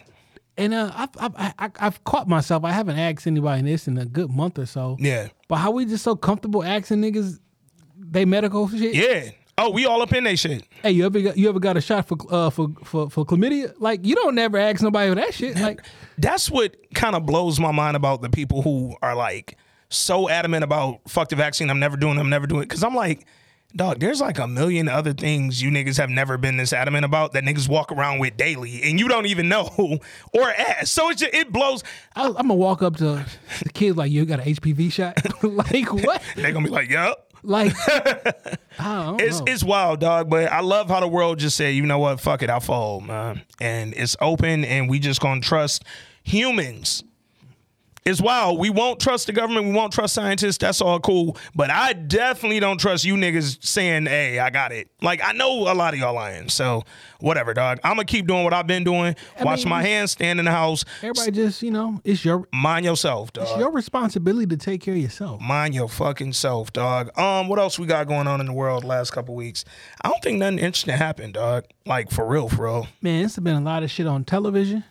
And 0.57 0.73
uh, 0.73 0.91
I've, 0.95 1.09
I've 1.19 1.35
I- 1.59 1.71
I've 1.79 2.03
caught 2.03 2.27
myself. 2.27 2.63
I 2.65 2.71
haven't 2.71 2.97
asked 2.97 3.27
anybody 3.27 3.61
this 3.61 3.87
in 3.87 3.97
a 3.99 4.05
good 4.05 4.31
month 4.31 4.57
or 4.57 4.65
so. 4.65 4.97
yeah, 4.99 5.27
But 5.47 5.57
how 5.57 5.69
we 5.69 5.85
just 5.85 6.03
so 6.03 6.15
comfortable 6.15 6.63
asking 6.63 6.97
niggas 7.01 7.37
they 8.11 8.25
medical 8.25 8.67
shit? 8.69 8.95
yeah. 8.95 9.31
Oh, 9.61 9.71
we 9.71 9.85
all 9.85 10.01
up 10.01 10.13
in 10.13 10.23
they 10.23 10.37
shit. 10.37 10.63
Hey, 10.81 10.91
you 10.91 11.05
ever 11.05 11.19
got, 11.19 11.37
you 11.37 11.49
ever 11.49 11.59
got 11.59 11.75
a 11.75 11.81
shot 11.81 12.07
for 12.07 12.17
uh 12.29 12.49
for 12.49 12.69
for 12.85 13.09
for 13.09 13.25
chlamydia? 13.25 13.73
Like 13.77 14.05
you 14.05 14.15
don't 14.15 14.33
never 14.33 14.57
ask 14.57 14.81
nobody 14.81 15.09
for 15.09 15.15
that 15.15 15.33
shit. 15.33 15.59
Like 15.59 15.81
That's 16.17 16.49
what 16.49 16.77
kind 16.93 17.13
of 17.13 17.25
blows 17.25 17.59
my 17.59 17.71
mind 17.73 17.97
about 17.97 18.21
the 18.21 18.29
people 18.29 18.61
who 18.61 18.95
are 19.01 19.15
like 19.15 19.57
so 19.89 20.29
adamant 20.29 20.63
about 20.63 21.01
fuck 21.09 21.27
the 21.27 21.35
vaccine. 21.35 21.69
I'm 21.69 21.79
never 21.79 21.97
doing. 21.97 22.17
it, 22.17 22.21
I'm 22.21 22.29
never 22.29 22.47
doing 22.47 22.61
it. 22.61 22.69
Because 22.69 22.85
I'm 22.85 22.95
like, 22.95 23.25
dog. 23.75 23.99
There's 23.99 24.21
like 24.21 24.39
a 24.39 24.47
million 24.47 24.87
other 24.87 25.13
things 25.13 25.61
you 25.61 25.69
niggas 25.71 25.97
have 25.97 26.09
never 26.09 26.37
been 26.37 26.57
this 26.57 26.73
adamant 26.73 27.05
about 27.05 27.33
that 27.33 27.43
niggas 27.43 27.67
walk 27.67 27.91
around 27.91 28.19
with 28.19 28.37
daily, 28.37 28.81
and 28.83 28.99
you 28.99 29.07
don't 29.07 29.25
even 29.25 29.49
know 29.49 29.69
or 30.33 30.49
ask. 30.51 30.87
So 30.87 31.09
it 31.09 31.17
just, 31.17 31.33
it 31.33 31.51
blows. 31.51 31.83
I, 32.15 32.27
I'm 32.27 32.33
gonna 32.33 32.55
walk 32.55 32.81
up 32.81 32.95
to 32.97 33.25
the 33.63 33.69
kids 33.73 33.97
like 33.97 34.11
you 34.11 34.25
got 34.25 34.39
an 34.39 34.53
HPV 34.53 34.91
shot. 34.91 35.17
like 35.43 35.91
what? 35.91 36.21
They're 36.35 36.51
gonna 36.51 36.65
be 36.65 36.71
like, 36.71 36.89
yup. 36.89 37.25
Like 37.43 37.73
I 37.87 39.15
It's 39.19 39.39
know. 39.39 39.45
it's 39.47 39.63
wild, 39.63 39.99
dog. 39.99 40.29
But 40.29 40.51
I 40.51 40.61
love 40.61 40.89
how 40.89 40.99
the 40.99 41.07
world 41.07 41.39
just 41.39 41.55
said, 41.57 41.73
you 41.75 41.85
know 41.85 41.99
what, 41.99 42.19
fuck 42.19 42.41
it, 42.43 42.49
I'll 42.49 42.59
fold, 42.59 43.05
man. 43.05 43.41
And 43.61 43.93
it's 43.95 44.15
open, 44.21 44.65
and 44.65 44.89
we 44.89 44.99
just 44.99 45.21
gonna 45.21 45.41
trust 45.41 45.83
humans. 46.23 47.03
It's 48.05 48.21
wild. 48.21 48.59
We 48.59 48.69
won't 48.69 48.99
trust 48.99 49.27
the 49.27 49.33
government. 49.33 49.67
We 49.67 49.73
won't 49.73 49.93
trust 49.93 50.13
scientists. 50.13 50.57
That's 50.57 50.81
all 50.81 50.99
cool. 50.99 51.37
But 51.53 51.69
I 51.69 51.93
definitely 51.93 52.59
don't 52.59 52.79
trust 52.79 53.03
you 53.05 53.15
niggas 53.15 53.63
saying, 53.63 54.05
"Hey, 54.05 54.39
I 54.39 54.49
got 54.49 54.71
it." 54.71 54.89
Like 55.01 55.21
I 55.23 55.33
know 55.33 55.71
a 55.71 55.73
lot 55.73 55.93
of 55.93 55.99
y'all 55.99 56.15
lying. 56.15 56.49
So 56.49 56.83
whatever, 57.19 57.53
dog. 57.53 57.79
I'm 57.83 57.91
gonna 57.93 58.05
keep 58.05 58.25
doing 58.27 58.43
what 58.43 58.53
I've 58.53 58.67
been 58.67 58.83
doing. 58.83 59.15
Wash 59.41 59.59
mean, 59.59 59.69
my 59.69 59.83
hands. 59.83 60.11
Stand 60.11 60.39
in 60.39 60.45
the 60.45 60.51
house. 60.51 60.85
everybody 61.01 61.31
just 61.31 61.61
you 61.61 61.71
know 61.71 62.01
it's 62.03 62.23
your 62.23 62.47
Mind 62.53 62.85
yourself, 62.85 63.33
dog. 63.33 63.47
it's 63.47 63.57
your 63.57 63.71
responsibility 63.71 64.47
to 64.47 64.57
take 64.57 64.81
care 64.81 64.93
of 64.93 64.99
yourself. 64.99 65.41
Mind 65.41 65.75
your 65.75 65.89
fucking 65.89 66.33
self, 66.33 66.73
dog. 66.73 67.17
Um, 67.17 67.47
what 67.47 67.59
else 67.59 67.77
we 67.77 67.85
got 67.85 68.07
going 68.07 68.27
on 68.27 68.39
in 68.39 68.47
the 68.47 68.53
world 68.53 68.83
last 68.83 69.11
couple 69.11 69.35
weeks? 69.35 69.65
I 70.01 70.09
don't 70.09 70.21
think 70.23 70.39
nothing 70.39 70.59
interesting 70.59 70.95
happened, 70.95 71.33
dog. 71.33 71.65
Like 71.85 72.11
for 72.11 72.25
real, 72.25 72.49
for 72.49 72.65
real. 72.65 72.87
Man, 73.01 73.25
it's 73.25 73.37
been 73.37 73.55
a 73.55 73.61
lot 73.61 73.83
of 73.83 73.91
shit 73.91 74.07
on 74.07 74.23
television. 74.23 74.83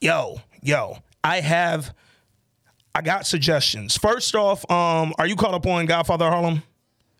Yo, 0.00 0.40
yo, 0.62 0.98
I 1.22 1.40
have 1.40 1.94
I 2.94 3.02
got 3.02 3.26
suggestions. 3.26 3.96
First 3.96 4.34
off, 4.34 4.68
um, 4.70 5.12
are 5.18 5.26
you 5.26 5.36
caught 5.36 5.54
up 5.54 5.66
on 5.66 5.86
Godfather 5.86 6.28
Harlem? 6.30 6.62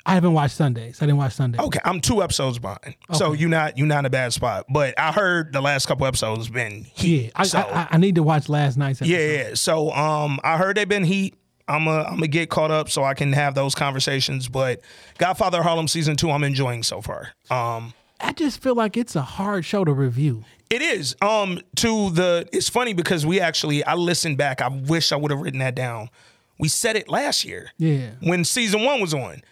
I 0.06 0.14
haven't 0.14 0.34
watched 0.34 0.54
Sundays. 0.54 1.00
I 1.00 1.06
didn't 1.06 1.18
watch 1.18 1.32
Sundays. 1.32 1.60
Okay, 1.60 1.80
I'm 1.82 2.00
two 2.00 2.22
episodes 2.22 2.58
behind. 2.58 2.94
So 3.12 3.32
you're 3.32 3.48
not 3.48 3.78
you're 3.78 3.86
not 3.86 4.00
in 4.00 4.04
a 4.04 4.10
bad 4.10 4.34
spot. 4.34 4.66
But 4.68 4.98
I 4.98 5.12
heard 5.12 5.52
the 5.52 5.62
last 5.62 5.86
couple 5.86 6.06
episodes 6.06 6.48
been 6.48 6.84
heat. 6.84 7.24
Yeah, 7.24 7.30
I, 7.34 7.44
so, 7.44 7.58
I, 7.58 7.88
I 7.90 7.96
need 7.96 8.16
to 8.16 8.22
watch 8.22 8.50
last 8.50 8.76
night's 8.76 9.00
episode. 9.00 9.14
yeah, 9.14 9.48
yeah. 9.48 9.54
So 9.54 9.90
um 9.92 10.40
I 10.44 10.58
heard 10.58 10.76
they've 10.76 10.88
been 10.88 11.04
heat. 11.04 11.34
I'm 11.66 11.86
a, 11.86 12.02
I'm 12.02 12.16
gonna 12.16 12.28
get 12.28 12.50
caught 12.50 12.70
up 12.70 12.90
so 12.90 13.02
I 13.02 13.14
can 13.14 13.32
have 13.32 13.54
those 13.54 13.74
conversations. 13.74 14.46
But 14.46 14.82
Godfather 15.16 15.62
Harlem 15.62 15.88
season 15.88 16.16
two, 16.16 16.30
I'm 16.30 16.44
enjoying 16.44 16.82
so 16.82 17.00
far. 17.00 17.30
Um, 17.50 17.94
I 18.20 18.32
just 18.32 18.62
feel 18.62 18.74
like 18.74 18.96
it's 18.96 19.16
a 19.16 19.22
hard 19.22 19.64
show 19.64 19.84
to 19.84 19.92
review. 19.92 20.44
It 20.70 20.82
is. 20.82 21.14
Um, 21.20 21.60
to 21.76 22.10
the 22.10 22.48
it's 22.52 22.68
funny 22.68 22.94
because 22.94 23.24
we 23.26 23.40
actually 23.40 23.84
I 23.84 23.94
listened 23.94 24.38
back. 24.38 24.60
I 24.62 24.68
wish 24.68 25.12
I 25.12 25.16
would 25.16 25.30
have 25.30 25.40
written 25.40 25.60
that 25.60 25.74
down. 25.74 26.08
We 26.58 26.68
said 26.68 26.96
it 26.96 27.08
last 27.08 27.44
year. 27.44 27.70
Yeah. 27.78 28.10
When 28.22 28.44
season 28.44 28.82
one 28.84 29.00
was 29.00 29.12
on. 29.14 29.42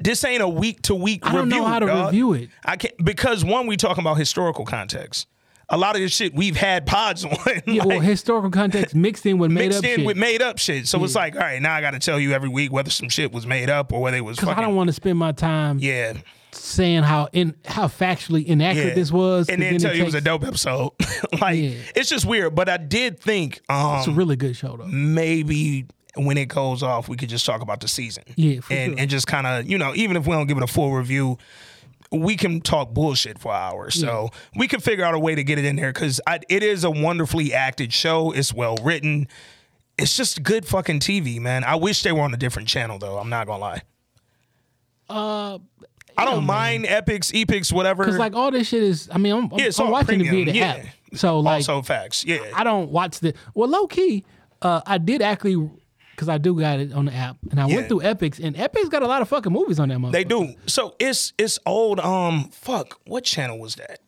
This 0.00 0.24
ain't 0.24 0.42
a 0.42 0.48
week 0.48 0.82
to 0.82 0.94
week 0.94 1.24
I 1.24 1.36
review. 1.36 1.40
don't 1.40 1.48
know 1.60 1.64
how 1.66 1.78
to 1.78 1.86
dog. 1.86 2.06
review 2.06 2.32
it. 2.32 2.48
I 2.64 2.76
can't 2.76 2.94
because 3.04 3.44
one, 3.44 3.66
we 3.66 3.76
talking 3.76 4.02
about 4.02 4.14
historical 4.14 4.64
context. 4.64 5.28
A 5.70 5.76
lot 5.78 5.94
of 5.94 6.00
this 6.02 6.12
shit 6.14 6.34
we've 6.34 6.56
had 6.56 6.86
pods 6.86 7.24
on. 7.24 7.36
Yeah, 7.66 7.82
like, 7.82 7.86
well, 7.88 8.00
historical 8.00 8.50
context 8.50 8.94
mixed 8.94 9.24
in 9.26 9.38
with 9.38 9.50
made 9.52 9.66
mixed 9.68 9.78
up 9.80 9.84
in 9.84 9.96
shit. 9.98 10.06
with 10.06 10.16
made 10.16 10.42
up 10.42 10.58
shit. 10.58 10.88
So 10.88 11.02
it's 11.04 11.14
like, 11.14 11.34
all 11.34 11.40
right, 11.42 11.60
now 11.62 11.74
I 11.74 11.80
gotta 11.80 11.98
tell 12.00 12.18
you 12.18 12.32
every 12.32 12.48
week 12.48 12.72
whether 12.72 12.90
some 12.90 13.08
shit 13.08 13.32
was 13.32 13.46
made 13.46 13.70
up 13.70 13.92
or 13.92 14.00
whether 14.00 14.16
it 14.16 14.24
was 14.24 14.36
Because 14.38 14.56
I 14.56 14.60
don't 14.60 14.74
want 14.74 14.88
to 14.88 14.92
spend 14.94 15.18
my 15.18 15.32
time 15.32 15.78
Yeah. 15.80 16.14
Saying 16.56 17.02
how 17.02 17.28
in 17.32 17.54
how 17.66 17.86
factually 17.88 18.44
inaccurate 18.46 18.88
Yeah. 18.88 18.94
this 18.94 19.10
was, 19.12 19.48
and 19.48 19.60
then 19.62 19.78
tell 19.78 19.94
you 19.94 20.02
it 20.02 20.06
was 20.06 20.14
a 20.14 20.20
dope 20.20 20.44
episode. 20.44 20.92
like 21.40 21.58
Yeah. 21.58 21.70
it's 21.94 22.08
just 22.08 22.24
weird. 22.26 22.54
But 22.54 22.68
I 22.68 22.76
did 22.76 23.20
think 23.20 23.60
um 23.68 23.98
It's 23.98 24.06
a 24.08 24.12
really 24.12 24.36
good 24.36 24.56
show 24.56 24.76
though. 24.76 24.86
maybe 24.86 25.86
when 26.16 26.38
it 26.38 26.46
goes 26.46 26.82
off, 26.82 27.08
we 27.08 27.16
could 27.16 27.28
just 27.28 27.44
talk 27.44 27.60
about 27.60 27.80
the 27.80 27.88
season. 27.88 28.22
Yeah, 28.36 28.60
for 28.60 28.72
and 28.72 28.92
sure. 28.92 29.00
and 29.00 29.10
just 29.10 29.26
kind 29.26 29.46
of 29.46 29.68
you 29.68 29.78
know, 29.78 29.92
even 29.94 30.16
if 30.16 30.26
we 30.26 30.32
don't 30.34 30.46
give 30.46 30.56
it 30.56 30.62
a 30.62 30.68
full 30.68 30.92
review, 30.92 31.38
we 32.12 32.36
can 32.36 32.60
talk 32.60 32.94
bullshit 32.94 33.38
for 33.38 33.52
hours. 33.52 33.94
So 33.98 34.30
we 34.54 34.68
can 34.68 34.78
figure 34.80 35.04
out 35.04 35.14
a 35.14 35.18
way 35.18 35.34
to 35.34 35.42
get 35.42 35.58
it 35.58 35.64
in 35.64 35.74
there 35.76 35.92
because 35.92 36.20
it 36.48 36.62
is 36.62 36.84
a 36.84 36.90
wonderfully 36.90 37.52
acted 37.52 37.92
show. 37.92 38.30
It's 38.30 38.52
well 38.54 38.76
written. 38.82 39.26
It's 39.98 40.16
just 40.16 40.42
good 40.44 40.66
fucking 40.66 41.00
TV, 41.00 41.40
man. 41.40 41.64
I 41.64 41.74
wish 41.76 42.02
they 42.02 42.12
were 42.12 42.20
on 42.22 42.32
a 42.34 42.36
different 42.36 42.68
channel 42.68 42.98
though. 42.98 43.18
I'm 43.18 43.28
not 43.30 43.46
gonna 43.48 43.60
lie. 43.60 43.82
Uh, 45.08 45.58
I 46.16 46.24
don't 46.24 46.44
mind 46.44 46.84
Epix, 46.84 47.32
Epix, 47.32 47.72
whatever. 47.72 48.04
because 48.04 48.18
like 48.18 48.34
all 48.34 48.50
this 48.50 48.68
shit 48.68 48.82
is. 48.82 49.08
I 49.12 49.18
mean, 49.18 49.32
I'm, 49.34 49.44
I'm, 49.52 49.58
Yeah, 49.58 49.66
it's 49.66 49.78
I'm 49.80 49.86
all 49.86 49.92
watching 49.92 50.20
it 50.20 50.28
premium, 50.28 50.44
via 50.46 50.52
the 50.52 50.58
yeah. 50.58 50.72
app. 50.88 51.16
So 51.16 51.40
like, 51.40 51.56
also 51.68 51.82
facts. 51.82 52.24
Yeah. 52.24 52.38
I 52.54 52.64
don't 52.64 52.90
watch 52.90 53.20
the. 53.20 53.34
Well, 53.54 53.68
low 53.68 53.86
key, 53.86 54.24
uh, 54.62 54.80
I 54.86 54.98
did 54.98 55.22
actually 55.22 55.70
because 56.12 56.28
I 56.28 56.38
do 56.38 56.58
got 56.58 56.78
it 56.78 56.92
on 56.92 57.06
the 57.06 57.12
app, 57.14 57.36
and 57.50 57.60
I 57.60 57.66
Yeah. 57.66 57.76
went 57.76 57.88
through 57.88 58.00
Epix, 58.00 58.38
and 58.42 58.54
Epix 58.54 58.88
got 58.90 59.02
a 59.02 59.06
lot 59.08 59.20
of 59.22 59.28
fucking 59.28 59.52
movies 59.52 59.80
on 59.80 59.88
that. 59.88 60.12
They 60.12 60.24
do. 60.24 60.54
So 60.66 60.94
it's 60.98 61.32
it's 61.38 61.58
old. 61.66 61.98
Um, 62.00 62.50
fuck. 62.52 63.00
What 63.06 63.24
channel 63.24 63.58
was 63.58 63.74
that? 63.76 63.98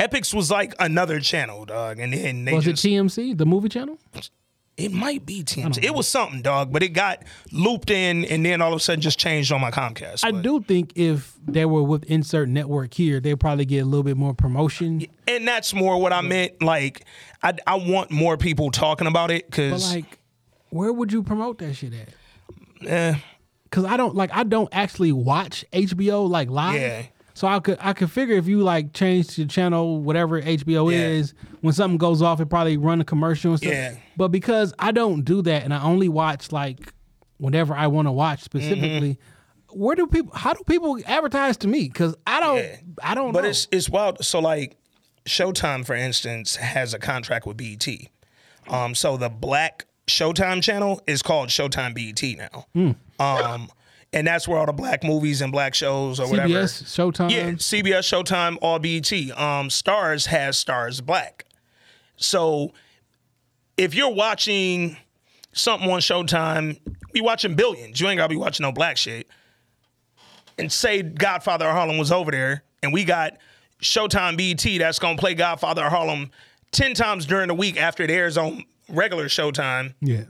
Epix 0.00 0.34
was 0.34 0.50
like 0.50 0.74
another 0.80 1.20
channel, 1.20 1.64
dog, 1.66 1.98
and 2.00 2.12
then 2.12 2.44
they 2.46 2.54
Was 2.54 2.64
just 2.64 2.84
it 2.84 2.88
TMC, 2.88 3.36
the 3.38 3.46
movie 3.46 3.68
channel? 3.68 3.98
It 4.76 4.92
might 4.92 5.24
be 5.24 5.44
TMZ. 5.44 5.84
It 5.84 5.94
was 5.94 6.08
something, 6.08 6.42
dog, 6.42 6.72
but 6.72 6.82
it 6.82 6.88
got 6.88 7.22
looped 7.52 7.90
in, 7.90 8.24
and 8.24 8.44
then 8.44 8.60
all 8.60 8.72
of 8.72 8.76
a 8.76 8.80
sudden 8.80 9.00
just 9.00 9.18
changed 9.18 9.52
on 9.52 9.60
my 9.60 9.70
Comcast. 9.70 10.24
I 10.24 10.32
But- 10.32 10.42
do 10.42 10.60
think 10.62 10.92
if 10.96 11.32
they 11.46 11.64
were 11.64 11.82
with 11.82 12.02
insert 12.04 12.48
network 12.48 12.94
here, 12.94 13.20
they'd 13.20 13.38
probably 13.38 13.64
get 13.66 13.80
a 13.80 13.84
little 13.84 14.02
bit 14.02 14.16
more 14.16 14.34
promotion. 14.34 15.06
and 15.28 15.46
that's 15.46 15.72
more 15.74 16.00
what 16.00 16.12
I 16.12 16.20
meant. 16.22 16.60
Like, 16.62 17.04
I 17.42 17.52
I 17.66 17.76
want 17.76 18.10
more 18.10 18.36
people 18.36 18.70
talking 18.70 19.06
about 19.06 19.30
it 19.30 19.48
because 19.50 19.94
like, 19.94 20.18
where 20.70 20.92
would 20.92 21.12
you 21.12 21.22
promote 21.22 21.58
that 21.58 21.74
shit 21.74 21.92
at? 21.94 22.86
eh, 22.88 23.14
Because 23.64 23.84
I 23.84 23.96
don't 23.96 24.14
like 24.14 24.30
I 24.34 24.42
don't 24.44 24.68
actually 24.72 25.12
watch 25.12 25.64
HBO 25.72 26.28
like 26.28 26.50
live. 26.50 26.80
Yeah. 26.80 27.02
So 27.34 27.48
I 27.48 27.58
could 27.60 27.78
I 27.80 27.92
could 27.92 28.10
figure 28.10 28.36
if 28.36 28.46
you 28.46 28.62
like 28.62 28.92
change 28.92 29.34
the 29.36 29.44
channel 29.46 30.00
whatever 30.00 30.40
HBO 30.40 30.90
Yeah. 30.92 30.98
is 31.00 31.34
when 31.62 31.72
something 31.74 31.98
goes 31.98 32.22
off 32.22 32.40
it 32.40 32.46
probably 32.46 32.76
run 32.76 33.00
a 33.00 33.04
commercial 33.04 33.50
and 33.52 33.58
stuff. 33.60 33.72
Yeah. 33.72 33.96
But 34.16 34.28
because 34.28 34.72
I 34.78 34.92
don't 34.92 35.22
do 35.24 35.42
that 35.42 35.64
and 35.64 35.74
I 35.74 35.82
only 35.82 36.08
watch 36.08 36.52
like 36.52 36.92
whatever 37.38 37.74
I 37.74 37.88
want 37.88 38.06
to 38.06 38.12
watch 38.12 38.40
specifically, 38.42 39.18
where 39.70 39.96
do 39.96 40.06
people 40.06 40.32
how 40.36 40.52
do 40.54 40.62
people 40.66 40.96
advertise 41.06 41.56
to 41.58 41.68
me? 41.68 41.88
Because 41.88 42.14
I 42.26 42.38
don't 42.40 42.56
Yeah. 42.58 42.76
I 43.02 43.14
don't 43.16 43.32
But 43.32 43.42
know. 43.42 43.48
it's 43.50 43.66
it's 43.72 43.90
wild. 43.90 44.24
So 44.24 44.38
like 44.38 44.76
Showtime, 45.26 45.84
for 45.84 45.94
instance, 45.96 46.56
has 46.56 46.94
a 46.94 46.98
contract 46.98 47.46
with 47.46 47.56
BET. 47.56 47.88
Um, 48.68 48.94
so 48.94 49.16
the 49.16 49.28
black 49.28 49.86
Showtime 50.06 50.62
channel 50.62 51.00
is 51.06 51.22
called 51.22 51.48
Showtime 51.48 51.94
BET 51.94 52.22
now. 52.74 52.94
Um, 53.18 53.70
and 54.14 54.24
that's 54.26 54.46
where 54.46 54.58
all 54.58 54.66
the 54.66 54.72
black 54.72 55.02
movies 55.02 55.40
and 55.40 55.50
black 55.50 55.74
shows 55.74 56.20
or 56.20 56.30
whatever. 56.30 56.48
CBS, 56.48 56.84
Showtime. 56.84 57.30
Yeah, 57.30 57.50
CBS, 57.50 58.06
Showtime, 58.24 58.56
all 58.62 58.78
BET. 58.78 59.12
Um, 59.36 59.68
Starz 59.68 60.26
has 60.26 60.56
Starz 60.56 61.04
Black. 61.04 61.44
So 62.16 62.72
if 63.76 63.92
you're 63.92 64.14
watching 64.14 64.96
something 65.52 65.90
on 65.90 65.98
Showtime, 65.98 66.78
be 67.12 67.20
watching 67.20 67.56
Billions. 67.56 68.00
You 68.00 68.08
ain't 68.08 68.18
gotta 68.18 68.28
be 68.30 68.36
watching 68.36 68.62
no 68.62 68.70
black 68.70 68.96
shit. 68.96 69.26
And 70.56 70.70
say 70.70 71.02
Godfather 71.02 71.66
of 71.66 71.74
Harlem 71.74 71.98
was 71.98 72.12
over 72.12 72.30
there, 72.30 72.62
and 72.84 72.92
we 72.92 73.04
got 73.04 73.36
Showtime 73.82 74.36
BET 74.36 74.78
that's 74.78 75.00
gonna 75.00 75.18
play 75.18 75.34
Godfather 75.34 75.84
of 75.84 75.90
Harlem 75.90 76.30
ten 76.70 76.94
times 76.94 77.26
during 77.26 77.48
the 77.48 77.54
week 77.54 77.76
after 77.76 78.04
it 78.04 78.10
airs 78.10 78.38
on 78.38 78.64
regular 78.88 79.24
Showtime 79.26 79.94
Yeah. 80.00 80.22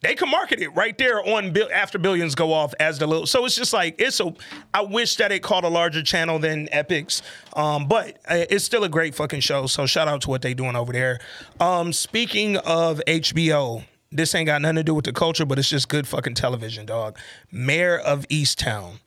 They 0.00 0.14
can 0.14 0.30
market 0.30 0.60
it 0.60 0.68
right 0.76 0.96
there 0.96 1.20
on 1.20 1.56
after 1.74 1.98
billions 1.98 2.36
go 2.36 2.52
off 2.52 2.72
as 2.78 2.98
the 3.00 3.06
little. 3.06 3.26
So 3.26 3.44
it's 3.44 3.56
just 3.56 3.72
like 3.72 3.96
it's 4.00 4.20
a. 4.20 4.32
I 4.72 4.82
wish 4.82 5.16
that 5.16 5.32
it 5.32 5.42
caught 5.42 5.64
a 5.64 5.68
larger 5.68 6.02
channel 6.02 6.38
than 6.38 6.68
Epix, 6.68 7.22
um, 7.54 7.88
but 7.88 8.18
uh, 8.28 8.44
it's 8.48 8.64
still 8.64 8.84
a 8.84 8.88
great 8.88 9.16
fucking 9.16 9.40
show. 9.40 9.66
So 9.66 9.86
shout 9.86 10.06
out 10.06 10.20
to 10.22 10.30
what 10.30 10.42
they 10.42 10.54
doing 10.54 10.76
over 10.76 10.92
there. 10.92 11.18
Um, 11.58 11.92
speaking 11.92 12.56
of 12.58 13.00
HBO, 13.08 13.84
this 14.12 14.36
ain't 14.36 14.46
got 14.46 14.62
nothing 14.62 14.76
to 14.76 14.84
do 14.84 14.94
with 14.94 15.04
the 15.04 15.12
culture, 15.12 15.44
but 15.44 15.58
it's 15.58 15.68
just 15.68 15.88
good 15.88 16.06
fucking 16.06 16.34
television, 16.34 16.86
dog. 16.86 17.18
Mare 17.50 17.98
of 17.98 18.26
Easttown, 18.28 19.00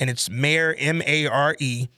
and 0.00 0.08
it's 0.08 0.30
Mayor 0.30 0.74
M 0.78 1.02
A 1.04 1.26
R 1.26 1.56
E. 1.60 1.88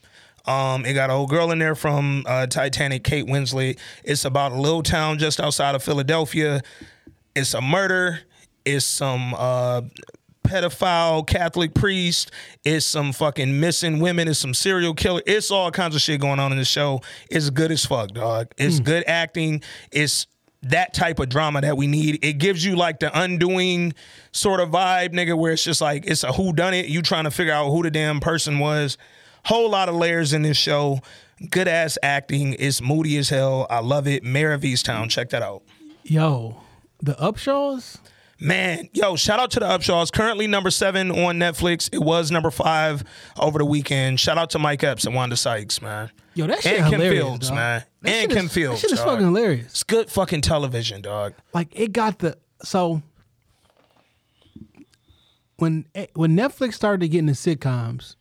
Um, 0.46 0.84
it 0.84 0.94
got 0.94 1.10
a 1.10 1.12
old 1.12 1.30
girl 1.30 1.52
in 1.52 1.60
there 1.60 1.76
from 1.76 2.24
uh, 2.26 2.46
Titanic, 2.46 3.04
Kate 3.04 3.26
Winslet. 3.26 3.78
It's 4.02 4.24
about 4.24 4.50
a 4.50 4.60
little 4.60 4.82
town 4.82 5.18
just 5.18 5.38
outside 5.38 5.76
of 5.76 5.84
Philadelphia. 5.84 6.62
It's 7.36 7.54
a 7.54 7.60
murder. 7.60 8.20
It's 8.74 8.84
some 8.84 9.34
uh, 9.34 9.82
pedophile 10.44 11.26
Catholic 11.26 11.74
priest. 11.74 12.30
It's 12.64 12.86
some 12.86 13.12
fucking 13.12 13.60
missing 13.60 14.00
women. 14.00 14.28
It's 14.28 14.38
some 14.38 14.54
serial 14.54 14.94
killer. 14.94 15.22
It's 15.26 15.50
all 15.50 15.70
kinds 15.70 15.94
of 15.94 16.00
shit 16.00 16.20
going 16.20 16.38
on 16.40 16.52
in 16.52 16.58
the 16.58 16.64
show. 16.64 17.00
It's 17.30 17.50
good 17.50 17.72
as 17.72 17.84
fuck, 17.84 18.10
dog. 18.12 18.52
It's 18.58 18.80
good 18.80 19.04
acting. 19.06 19.62
It's 19.92 20.26
that 20.62 20.92
type 20.92 21.18
of 21.18 21.28
drama 21.28 21.62
that 21.62 21.76
we 21.76 21.86
need. 21.86 22.24
It 22.24 22.34
gives 22.34 22.64
you 22.64 22.76
like 22.76 23.00
the 23.00 23.18
undoing 23.18 23.94
sort 24.32 24.60
of 24.60 24.70
vibe, 24.70 25.10
nigga, 25.10 25.36
where 25.36 25.52
it's 25.52 25.64
just 25.64 25.80
like 25.80 26.04
it's 26.06 26.24
a 26.24 26.32
who 26.32 26.52
done 26.52 26.74
it. 26.74 26.86
You 26.86 27.02
trying 27.02 27.24
to 27.24 27.30
figure 27.30 27.52
out 27.52 27.70
who 27.70 27.82
the 27.82 27.90
damn 27.90 28.20
person 28.20 28.58
was. 28.58 28.98
Whole 29.46 29.70
lot 29.70 29.88
of 29.88 29.94
layers 29.94 30.32
in 30.32 30.42
this 30.42 30.58
show. 30.58 31.00
Good 31.48 31.68
ass 31.68 31.96
acting. 32.02 32.54
It's 32.58 32.82
moody 32.82 33.16
as 33.16 33.30
hell. 33.30 33.66
I 33.70 33.80
love 33.80 34.06
it. 34.06 34.22
Mare 34.22 34.52
of 34.52 34.60
Easttown. 34.60 35.08
Check 35.08 35.30
that 35.30 35.42
out. 35.42 35.62
Yo, 36.02 36.60
the 37.00 37.14
Upshaws. 37.14 37.98
Man, 38.40 38.88
yo, 38.94 39.16
shout 39.16 39.38
out 39.38 39.50
to 39.52 39.60
the 39.60 39.66
Upshaws. 39.66 40.10
Currently 40.10 40.46
number 40.46 40.70
seven 40.70 41.10
on 41.10 41.36
Netflix. 41.38 41.90
It 41.92 41.98
was 42.02 42.30
number 42.30 42.50
five 42.50 43.04
over 43.38 43.58
the 43.58 43.66
weekend. 43.66 44.18
Shout 44.18 44.38
out 44.38 44.48
to 44.50 44.58
Mike 44.58 44.82
Epps 44.82 45.04
and 45.04 45.14
Wanda 45.14 45.36
Sykes, 45.36 45.82
man. 45.82 46.10
Yo, 46.34 46.46
that 46.46 46.62
shit 46.62 46.78
and 46.80 46.90
Kim 46.90 47.00
hilarious, 47.00 47.22
Fields, 47.24 47.48
dog. 47.48 47.56
man. 47.56 47.84
That 48.02 48.10
and 48.10 48.30
Kim 48.32 48.46
is- 48.46 48.52
Fields. 48.52 48.80
That 48.80 48.88
shit 48.88 48.92
is 48.92 48.98
dog. 49.00 49.08
fucking 49.08 49.26
hilarious. 49.26 49.66
It's 49.66 49.82
good 49.82 50.10
fucking 50.10 50.40
television, 50.40 51.02
dog. 51.02 51.34
Like 51.52 51.68
it 51.78 51.92
got 51.92 52.20
the 52.20 52.38
so 52.62 53.02
when 55.56 55.84
eh, 55.94 56.06
when 56.14 56.36
Netflix 56.36 56.74
started 56.74 57.08
getting 57.08 57.26
the 57.26 57.32
sitcoms, 57.32 58.16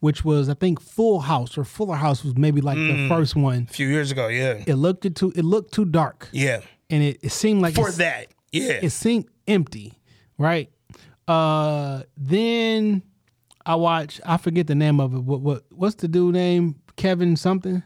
which 0.00 0.24
was 0.24 0.48
I 0.48 0.54
think 0.54 0.80
Full 0.80 1.20
House 1.20 1.56
or 1.56 1.64
Fuller 1.64 1.96
House 1.96 2.24
was 2.24 2.36
maybe 2.36 2.60
like 2.60 2.78
Mm. 2.78 3.08
the 3.08 3.14
first 3.14 3.36
one. 3.36 3.66
A 3.70 3.72
few 3.72 3.86
years 3.86 4.10
ago, 4.10 4.26
yeah. 4.28 4.64
It 4.66 4.74
looked 4.74 5.04
it 5.04 5.14
too 5.14 5.32
it 5.36 5.44
looked 5.44 5.72
too 5.72 5.84
dark, 5.84 6.28
Yeah. 6.32 6.60
and 6.88 7.02
it, 7.02 7.20
it 7.22 7.30
seemed 7.32 7.62
like 7.62 7.74
For 7.74 7.92
that. 7.92 8.28
Yeah. 8.52 8.78
it 8.82 8.90
seemed 8.90 9.26
empty, 9.46 9.98
right? 10.38 10.70
Uh, 11.28 12.02
then 12.16 13.02
I 13.64 13.76
watch 13.76 14.20
I 14.24 14.36
forget 14.36 14.66
the 14.66 14.74
name 14.74 15.00
of 15.00 15.14
it. 15.14 15.20
What 15.20 15.40
what 15.40 15.64
what's 15.70 15.94
the 15.96 16.08
dude 16.08 16.34
name? 16.34 16.76
Kevin 16.96 17.36
something, 17.36 17.82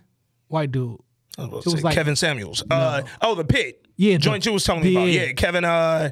white 0.49 0.73
dude. 0.73 0.99
I 1.39 1.45
was 1.47 1.67
it 1.67 1.73
was 1.73 1.85
like- 1.85 1.95
Kevin 1.95 2.17
Samuels. 2.17 2.63
Uh, 2.71 3.03
oh, 3.21 3.35
the 3.35 3.45
pit. 3.45 3.87
Yeah, 3.97 4.15
the- 4.15 4.19
Joint 4.21 4.47
you 4.47 4.53
was 4.53 4.65
telling 4.65 4.83
me 4.83 4.95
about. 4.97 5.05
yeah. 5.09 5.23
Yeah, 5.25 5.33
Kevin 5.35 5.65
uh 5.65 6.11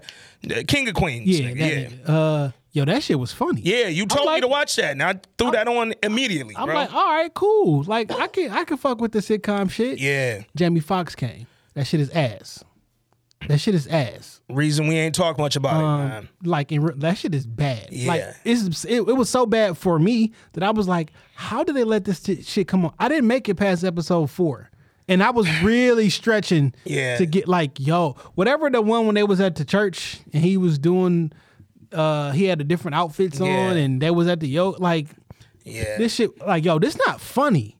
King 0.68 0.88
of 0.88 0.94
Queens. 0.94 1.28
Yeah, 1.40 1.48
yeah. 1.50 1.88
Uh, 2.12 2.50
yo, 2.72 2.84
that 2.84 3.02
shit 3.02 3.18
was 3.18 3.32
funny. 3.32 3.62
Yeah, 3.64 3.86
you 3.88 4.04
told 4.06 4.30
me 4.32 4.40
to 4.40 4.48
watch 4.48 4.76
that, 4.76 4.90
and 4.92 5.02
I 5.02 5.18
threw 5.38 5.52
that 5.52 5.66
on 5.68 5.94
immediately, 6.02 6.54
I'm 6.56 6.66
bro. 6.66 6.74
like, 6.74 6.92
all 6.92 7.06
right, 7.08 7.32
cool. 7.32 7.82
Like 7.84 8.12
I 8.12 8.26
can 8.26 8.50
I 8.50 8.64
can 8.64 8.76
fuck 8.76 9.00
with 9.00 9.12
the 9.12 9.20
sitcom 9.20 9.70
shit. 9.70 9.98
yeah. 9.98 10.42
Jamie 10.54 10.80
Foxx 10.80 11.14
came. 11.14 11.46
That 11.74 11.86
shit 11.86 12.00
is 12.00 12.10
ass. 12.10 12.62
That 13.48 13.58
shit 13.58 13.74
is 13.74 13.86
ass. 13.88 14.40
Reason 14.48 14.86
we 14.86 14.96
ain't 14.96 15.14
talk 15.14 15.38
much 15.38 15.56
about 15.56 15.80
it, 15.80 15.84
Um, 15.84 16.08
man. 16.08 16.28
like 16.44 16.72
in 16.72 16.90
that 17.00 17.18
shit 17.18 17.34
is 17.34 17.46
bad. 17.46 17.88
Like 17.90 18.20
Yeah. 18.20 18.34
it's 18.44 18.84
it, 18.84 19.00
it 19.08 19.16
was 19.16 19.28
so 19.28 19.46
bad 19.46 19.76
for 19.78 19.98
me 19.98 20.32
that 20.52 20.62
I 20.62 20.70
was 20.70 20.86
like, 20.88 21.12
how 21.34 21.64
did 21.64 21.74
they 21.76 21.84
let 21.84 22.04
this 22.04 22.20
t- 22.20 22.42
shit 22.42 22.68
come 22.68 22.84
on? 22.84 22.92
I 22.98 23.08
didn't 23.08 23.26
make 23.26 23.48
it 23.48 23.54
past 23.56 23.84
episode 23.84 24.30
four, 24.30 24.70
and 25.08 25.22
I 25.22 25.30
was 25.30 25.48
really 25.62 26.10
stretching 26.10 26.74
Yeah. 26.84 27.16
to 27.16 27.26
get 27.26 27.48
like, 27.48 27.80
yo, 27.80 28.16
whatever 28.34 28.68
the 28.70 28.82
one 28.82 29.06
when 29.06 29.14
they 29.14 29.22
was 29.24 29.40
at 29.40 29.56
the 29.56 29.64
church 29.64 30.20
and 30.32 30.44
he 30.44 30.56
was 30.56 30.78
doing, 30.78 31.32
uh, 31.92 32.32
he 32.32 32.44
had 32.44 32.58
the 32.58 32.64
different 32.64 32.94
outfits 32.94 33.40
Yeah. 33.40 33.70
on, 33.70 33.76
and 33.76 34.00
they 34.02 34.10
was 34.10 34.28
at 34.28 34.40
the 34.40 34.48
yo, 34.48 34.70
like 34.78 35.06
Yeah. 35.64 35.96
this 35.98 36.14
shit, 36.14 36.30
like 36.46 36.64
yo, 36.64 36.78
this 36.78 36.96
not 37.06 37.20
funny. 37.20 37.76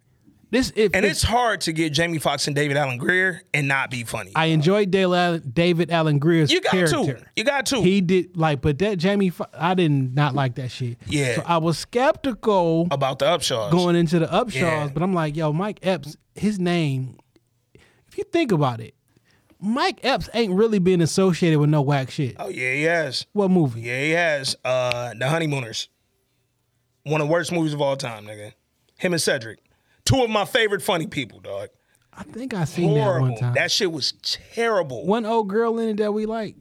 This 0.53 0.71
if, 0.77 0.93
and 0.95 1.05
if- 1.07 1.11
it's 1.13 1.23
hard 1.23 1.63
to 1.63 1.73
get 1.73 1.95
Jamie 1.95 2.19
Foxx 2.19 2.47
and 2.47 2.55
David 2.55 2.77
Alan 2.77 2.99
Grier 2.99 3.43
and 3.55 3.67
not 3.67 3.91
be 3.91 4.05
funny. 4.05 4.33
I 4.37 4.47
enjoyed 4.47 4.91
Dale 4.91 5.15
Allen, 5.15 5.51
David 5.51 5.91
Alan 5.91 6.19
Grier's 6.19 6.53
you 6.53 6.61
got 6.61 6.73
character. 6.73 7.15
to. 7.15 7.25
You 7.35 7.43
got 7.45 7.65
to. 7.67 7.81
He 7.81 8.03
did 8.03 8.37
like, 8.37 8.61
but 8.61 8.79
that 8.81 8.99
Jamie, 8.99 9.33
I 9.55 9.73
did 9.73 9.91
not 9.91 10.13
not 10.15 10.35
like 10.35 10.57
that 10.57 10.71
shit. 10.71 10.99
Yeah. 11.07 11.37
So 11.37 11.43
I 11.47 11.57
was 11.57 11.79
skeptical 11.79 12.87
about 12.91 13.19
the 13.19 13.25
Upshaws. 13.25 13.71
going 13.71 13.97
into 13.97 14.19
the 14.19 14.27
Upshaws, 14.27 14.53
Yeah. 14.55 14.91
but 14.93 15.03
I'm 15.03 15.15
like, 15.15 15.37
yo, 15.37 15.55
Mike 15.55 15.79
Epps, 15.83 16.17
his 16.35 16.59
name. 16.59 17.17
If 18.09 18.19
you 18.19 18.25
think 18.25 18.53
about 18.53 18.81
it, 18.81 18.95
Mike 19.59 20.01
Epps 20.03 20.29
ain't 20.35 20.53
really 20.53 20.81
been 20.81 21.01
associated 21.01 21.61
with 21.61 21.71
no 21.71 21.81
whack 21.81 22.11
shit. 22.11 22.37
oh 22.39 22.49
yeah, 22.51 22.75
he 22.75 22.83
has. 22.83 23.25
What 23.33 23.51
movie? 23.51 23.81
Yeah, 23.81 24.01
he 24.03 24.11
has. 24.11 24.55
Uh, 24.63 25.15
the 25.19 25.31
Honeymooners. 25.31 25.89
One 27.05 27.23
of 27.23 27.27
the 27.27 27.33
worst 27.33 27.53
movies 27.53 27.73
of 27.73 27.81
all 27.81 27.97
time, 27.97 28.27
nigga. 28.27 28.53
Him 28.99 29.15
and 29.15 29.23
Cedric. 29.23 29.59
Two 30.05 30.23
of 30.23 30.31
my 30.31 30.45
favorite 30.45 30.83
funny 30.83 31.07
people, 31.07 31.41
dog. 31.41 31.69
I 32.13 32.25
think 32.25 32.53
I 32.55 32.65
seen 32.65 32.95
that 32.95 33.21
one 33.21 33.37
time. 33.37 33.55
That 33.55 33.71
shit 33.71 33.91
was 33.91 34.13
terrible. 34.23 35.07
one 35.07 35.25
old 35.25 35.49
girl 35.49 35.79
in 35.79 35.91
it 35.91 35.97
that 35.99 36.13
we 36.13 36.27
like, 36.27 36.57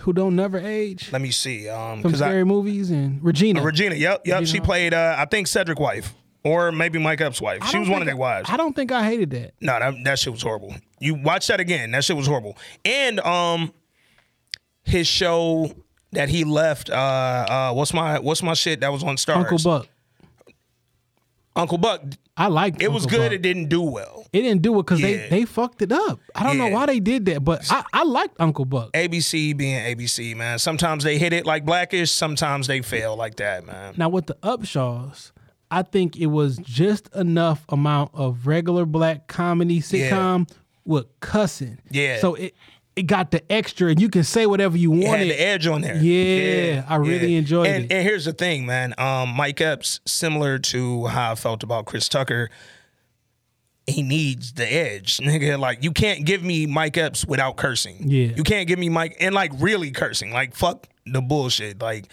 who 0.00 0.12
don't 0.12 0.36
never 0.36 0.58
age 0.58 1.10
Let 1.12 1.22
me 1.22 1.30
see. 1.30 1.68
Um, 1.68 2.00
from 2.00 2.10
because 2.10 2.22
I 2.22 2.28
scary 2.28 2.44
movies 2.44 2.90
and 2.90 3.22
Regina. 3.22 3.62
Regina, 3.62 3.94
yep, 3.94 4.26
yep. 4.26 4.40
Regina 4.40 4.46
She 4.46 4.60
played. 4.60 4.94
Uh, 4.94 5.16
I 5.18 5.24
think 5.26 5.46
Cedric 5.48 5.78
wife, 5.78 6.14
or 6.44 6.72
maybe 6.72 6.98
Mike 6.98 7.20
Epps' 7.20 7.40
wife. 7.40 7.58
I 7.62 7.66
She 7.70 7.78
was 7.78 7.88
one 7.88 8.02
of 8.02 8.06
their 8.06 8.16
wives. 8.16 8.48
I 8.50 8.56
don't 8.56 8.74
think 8.74 8.92
I 8.92 9.04
hated 9.04 9.30
that. 9.30 9.54
No, 9.60 9.78
that, 9.78 9.94
that 10.04 10.18
shit 10.18 10.32
was 10.32 10.42
horrible. 10.42 10.74
You 10.98 11.14
watch 11.14 11.46
that 11.48 11.60
again. 11.60 11.90
That 11.90 12.04
shit 12.04 12.16
was 12.16 12.26
horrible. 12.26 12.56
And 12.84 13.20
um, 13.20 13.72
his 14.84 15.06
show 15.06 15.74
that 16.12 16.28
he 16.28 16.44
left. 16.44 16.88
Uh, 16.90 16.94
uh, 16.94 17.72
what's 17.74 17.92
my 17.92 18.18
what's 18.18 18.42
my 18.42 18.54
shit 18.54 18.80
that 18.80 18.92
was 18.92 19.02
on 19.02 19.16
Starz? 19.16 19.36
Uncle 19.36 19.58
Buck. 19.62 19.88
Uncle 21.56 21.78
Buck. 21.78 22.02
I 22.36 22.48
liked 22.48 22.82
It 22.82 22.92
was 22.92 23.06
good. 23.06 23.18
Buck. 23.20 23.32
It 23.32 23.42
didn't 23.42 23.68
do 23.68 23.80
well. 23.80 24.26
It 24.32 24.42
didn't 24.42 24.60
do 24.62 24.74
it 24.78 24.82
because 24.82 25.00
Yeah. 25.00 25.06
they 25.06 25.28
they 25.30 25.44
fucked 25.46 25.80
it 25.82 25.90
up. 25.90 26.20
I 26.34 26.42
don't 26.44 26.58
know 26.58 26.68
why 26.68 26.86
they 26.86 27.00
did 27.00 27.24
that, 27.26 27.42
but 27.44 27.66
I, 27.70 27.82
I 27.92 28.02
liked 28.04 28.36
Uncle 28.38 28.66
Buck. 28.66 28.92
ABC 28.92 29.56
being 29.56 29.80
ABC, 29.80 30.36
man. 30.36 30.58
Sometimes 30.58 31.02
they 31.04 31.18
hit 31.18 31.32
it 31.32 31.46
like 31.46 31.64
Blackish. 31.64 32.10
Sometimes 32.10 32.66
they 32.66 32.82
fail 32.82 33.16
like 33.16 33.36
that, 33.36 33.64
man. 33.66 33.94
Now 33.96 34.10
with 34.10 34.26
the 34.26 34.34
Upshaws, 34.42 35.32
I 35.70 35.82
think 35.82 36.16
it 36.16 36.26
was 36.26 36.58
just 36.58 37.08
enough 37.14 37.64
amount 37.70 38.10
of 38.14 38.46
regular 38.46 38.84
black 38.84 39.26
comedy 39.26 39.80
sitcom 39.80 40.48
with 40.84 41.06
cussing. 41.20 41.78
Yeah. 41.90 42.18
So 42.20 42.34
it 42.34 42.54
it 42.96 43.06
got 43.06 43.30
the 43.30 43.52
extra, 43.52 43.90
and 43.90 44.00
you 44.00 44.08
can 44.08 44.24
say 44.24 44.46
whatever 44.46 44.76
you 44.76 44.94
It 44.94 45.06
had 45.06 45.20
the 45.20 45.40
edge 45.40 45.66
on 45.66 45.82
there. 45.82 45.96
Yeah, 45.96 46.84
I 46.88 46.96
really 46.96 47.36
enjoyed 47.36 47.66
and, 47.66 47.84
it. 47.84 47.92
And 47.92 48.02
here's 48.02 48.24
the 48.24 48.32
thing, 48.32 48.64
man. 48.64 48.94
Um, 48.96 49.28
Mike 49.28 49.60
Epps, 49.60 50.00
similar 50.06 50.58
to 50.58 51.06
how 51.06 51.32
I 51.32 51.34
felt 51.34 51.62
about 51.62 51.84
Chris 51.84 52.08
Tucker, 52.08 52.48
he 53.86 54.02
needs 54.02 54.54
the 54.54 54.64
edge, 54.64 55.18
nigga. 55.22 55.58
Like 55.58 55.84
you 55.84 55.92
can't 55.92 56.24
give 56.24 56.42
me 56.42 56.64
Mike 56.64 56.96
Epps 56.96 57.26
without 57.26 57.56
cursing. 57.56 57.96
Yeah. 58.00 58.28
you 58.34 58.42
can't 58.42 58.66
give 58.66 58.78
me 58.78 58.88
Mike 58.88 59.16
and 59.20 59.34
like 59.34 59.52
really 59.58 59.90
cursing. 59.90 60.32
Like 60.32 60.56
fuck 60.56 60.86
the 61.04 61.20
bullshit. 61.20 61.80
Like 61.82 62.06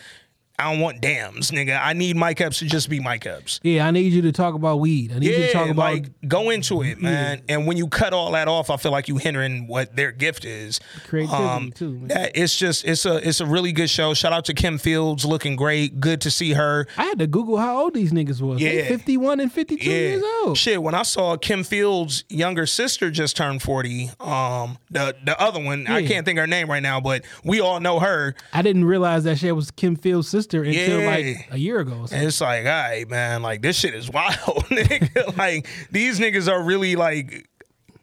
I 0.60 0.72
don't 0.72 0.82
want 0.82 1.02
dams, 1.02 1.50
nigga. 1.50 1.80
I 1.84 1.94
need 1.94 2.16
Mike 2.16 2.40
Epps 2.40 2.60
to 2.60 2.66
just 2.66 2.88
be 2.88 3.00
Mike 3.00 3.26
Epps. 3.26 3.60
Yeah, 3.64 3.88
I 3.88 3.92
need 3.92 4.14
you 4.14 4.22
to 4.22 4.32
talk 4.32 4.54
about 4.54 4.80
weed. 4.80 5.12
I 5.12 5.18
need 5.20 5.30
you 5.30 5.36
Yeah, 5.36 5.48
to 5.48 5.54
talk 5.54 5.70
about 5.70 5.94
like 5.94 6.28
go 6.28 6.52
into 6.52 6.84
it, 6.84 7.02
man. 7.02 7.42
And 7.50 7.66
when 7.66 7.76
you 7.76 7.88
cut 7.88 8.14
all 8.14 8.32
that 8.34 8.48
off, 8.48 8.70
I 8.70 8.78
feel 8.78 8.92
like 8.92 9.08
you 9.08 9.18
hindering 9.18 9.68
what 9.68 9.96
their 9.96 10.12
gift 10.12 10.46
is. 10.46 10.80
creativity 11.08 11.72
too. 11.72 11.94
Man. 11.98 12.10
Yeah, 12.12 12.30
it's 12.36 12.56
just 12.56 12.86
it's 12.86 13.04
a 13.06 13.28
it's 13.28 13.40
a 13.40 13.46
really 13.48 13.72
good 13.72 13.90
show. 13.90 14.14
Shout 14.14 14.32
out 14.32 14.46
to 14.46 14.54
Kim 14.54 14.78
Fields, 14.78 15.26
looking 15.26 15.56
great. 15.56 16.00
Good 16.00 16.22
to 16.22 16.32
see 16.32 16.54
her. 16.54 16.86
I 16.98 17.06
had 17.06 17.18
to 17.20 17.28
Google 17.28 17.58
how 17.58 17.80
old 17.82 17.96
these 17.96 18.12
niggas 18.12 18.40
was. 18.40 18.60
They 18.60 18.84
Yeah. 18.84 18.88
51 18.90 19.40
and 19.40 19.52
52 19.52 19.90
years 19.90 20.24
old. 20.44 20.56
Shit, 20.58 20.84
when 20.84 20.94
I 20.94 21.02
saw 21.04 21.36
Kim 21.36 21.64
Fields' 21.64 22.26
younger 22.30 22.68
sister 22.68 23.10
just 23.10 23.36
turned 23.36 23.64
40, 23.64 24.12
um 24.20 24.78
the 24.92 25.16
the 25.26 25.40
other 25.42 25.60
one, 25.62 25.88
I 25.88 26.06
can't 26.06 26.26
think 26.26 26.38
her 26.38 26.46
name 26.48 26.70
right 26.70 26.84
now, 26.84 27.02
but 27.02 27.26
we 27.44 27.60
all 27.60 27.80
know 27.80 28.00
her. 28.00 28.36
I 28.54 28.62
didn't 28.62 28.86
realize 28.86 29.24
that 29.24 29.40
she 29.40 29.52
was 29.52 29.72
Kim 29.72 29.96
Fields' 29.96 30.30
sister 30.30 30.43
until 30.52 31.02
Yeah. 31.02 31.08
like 31.08 31.48
a 31.52 31.58
year 31.58 31.80
ago. 31.80 31.92
or 31.92 31.96
something. 32.08 32.18
And 32.20 32.28
it's 32.28 32.42
like, 32.42 32.66
all 32.66 32.72
right, 32.72 33.10
man, 33.10 33.42
like 33.42 33.62
this 33.62 33.78
shit 33.78 33.94
is 33.94 34.10
wild, 34.12 34.66
nigga. 34.70 35.38
like 35.38 35.68
these 35.92 36.20
niggas 36.20 36.52
are 36.52 36.62
really 36.64 36.96
like 36.96 37.48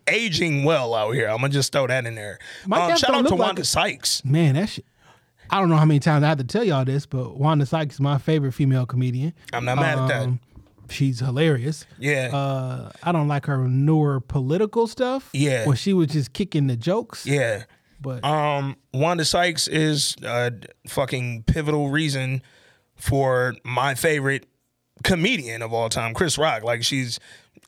aging 0.08 0.64
well 0.64 0.94
out 0.94 1.12
here. 1.12 1.28
I'm 1.28 1.36
gonna 1.38 1.48
just 1.50 1.72
throw 1.72 1.86
that 1.86 2.06
in 2.06 2.14
there. 2.14 2.38
Um, 2.70 2.96
shout 2.96 3.14
out 3.14 3.26
to 3.26 3.34
like 3.34 3.38
Wanda 3.40 3.62
a- 3.62 3.64
Sykes. 3.64 4.24
Man, 4.24 4.54
that 4.54 4.68
shit. 4.68 4.84
I 5.52 5.58
don't 5.58 5.68
know 5.68 5.76
how 5.76 5.84
many 5.84 5.98
times 5.98 6.22
I 6.24 6.28
have 6.28 6.38
to 6.38 6.44
tell 6.44 6.62
y'all 6.62 6.84
this, 6.84 7.06
but 7.06 7.36
Wanda 7.36 7.66
Sykes 7.66 7.94
is 7.96 8.00
my 8.00 8.18
favorite 8.18 8.52
female 8.52 8.86
comedian. 8.86 9.32
I'm 9.52 9.64
not 9.64 9.76
mad 9.76 9.98
at 9.98 10.08
that. 10.08 10.22
Um, 10.22 10.40
She's 10.88 11.20
hilarious. 11.20 11.86
Yeah. 12.00 12.30
Uh, 12.32 12.90
I 13.02 13.12
don't 13.12 13.28
like 13.28 13.46
her 13.46 13.58
newer 13.68 14.18
political 14.20 14.88
stuff. 14.88 15.30
Yeah. 15.32 15.64
Where 15.66 15.76
she 15.76 15.92
was 15.92 16.08
just 16.08 16.32
kicking 16.32 16.66
the 16.66 16.76
jokes. 16.76 17.26
Yeah. 17.26 17.62
But 18.00 18.24
Um, 18.24 18.76
Wanda 18.94 19.24
Sykes 19.24 19.68
is 19.68 20.16
a 20.22 20.52
fucking 20.88 21.44
pivotal 21.44 21.90
reason 21.90 22.42
for 22.96 23.54
my 23.64 23.94
favorite 23.94 24.46
comedian 25.04 25.62
of 25.62 25.72
all 25.72 25.88
time, 25.88 26.14
Chris 26.14 26.38
Rock. 26.38 26.62
Like 26.62 26.82
she's 26.82 27.18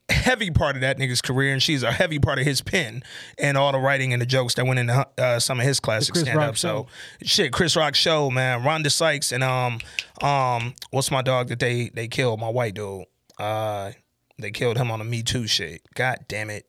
heavy 0.09 0.51
part 0.51 0.75
of 0.77 0.83
that 0.83 0.99
nigga's 0.99 1.23
career, 1.23 1.53
and 1.53 1.63
she's 1.63 1.83
a 1.83 1.93
heavy 1.93 2.19
part 2.19 2.39
of 2.39 2.45
his 2.45 2.61
pen 2.61 3.03
and 3.39 3.57
all 3.57 3.73
the 3.73 3.79
writing 3.79 4.13
and 4.13 4.21
the 4.21 4.27
jokes 4.27 4.55
that 4.55 4.67
went 4.67 4.79
into 4.81 5.07
uh, 5.19 5.39
some 5.39 5.59
of 5.61 5.67
his 5.67 5.81
classic 5.81 6.17
stand 6.17 6.39
up. 6.41 6.57
So 6.59 6.87
shit, 7.23 7.53
Chris 7.53 7.77
Rock 7.77 7.95
show, 7.95 8.31
man. 8.31 8.61
Rhonda 8.61 8.91
Sykes 8.91 9.33
and 9.33 9.43
um 9.43 9.79
um 10.21 10.75
what's 10.91 11.11
my 11.11 11.23
dog 11.23 11.49
that 11.49 11.59
they 11.59 11.91
they 11.95 12.09
killed? 12.09 12.41
My 12.41 12.49
white 12.49 12.75
dude. 12.75 13.05
Uh, 13.39 13.93
they 14.39 14.51
killed 14.51 14.77
him 14.77 14.91
on 14.91 15.01
a 15.01 15.05
Me 15.05 15.23
Too 15.23 15.47
shit. 15.47 15.83
God 15.95 16.19
damn 16.29 16.51
it. 16.51 16.67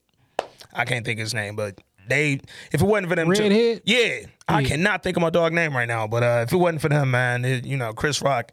I 0.73 0.85
can't 0.85 1.05
think 1.05 1.19
of 1.19 1.23
his 1.23 1.33
name, 1.33 1.55
but 1.55 1.79
they 2.07 2.39
if 2.71 2.81
it 2.81 2.85
wasn't 2.85 3.09
for 3.09 3.15
them, 3.15 3.33
two- 3.33 3.43
Redhead? 3.43 3.81
yeah, 3.85 4.25
I 4.47 4.63
cannot 4.63 5.03
think 5.03 5.17
of 5.17 5.21
my 5.21 5.29
dog 5.29 5.53
name 5.53 5.75
right 5.75 5.87
now. 5.87 6.07
But 6.07 6.23
uh, 6.23 6.43
if 6.47 6.53
it 6.53 6.57
wasn't 6.57 6.81
for 6.81 6.89
them, 6.89 7.11
man, 7.11 7.45
it, 7.45 7.65
you 7.65 7.77
know, 7.77 7.93
Chris 7.93 8.21
Rock, 8.21 8.51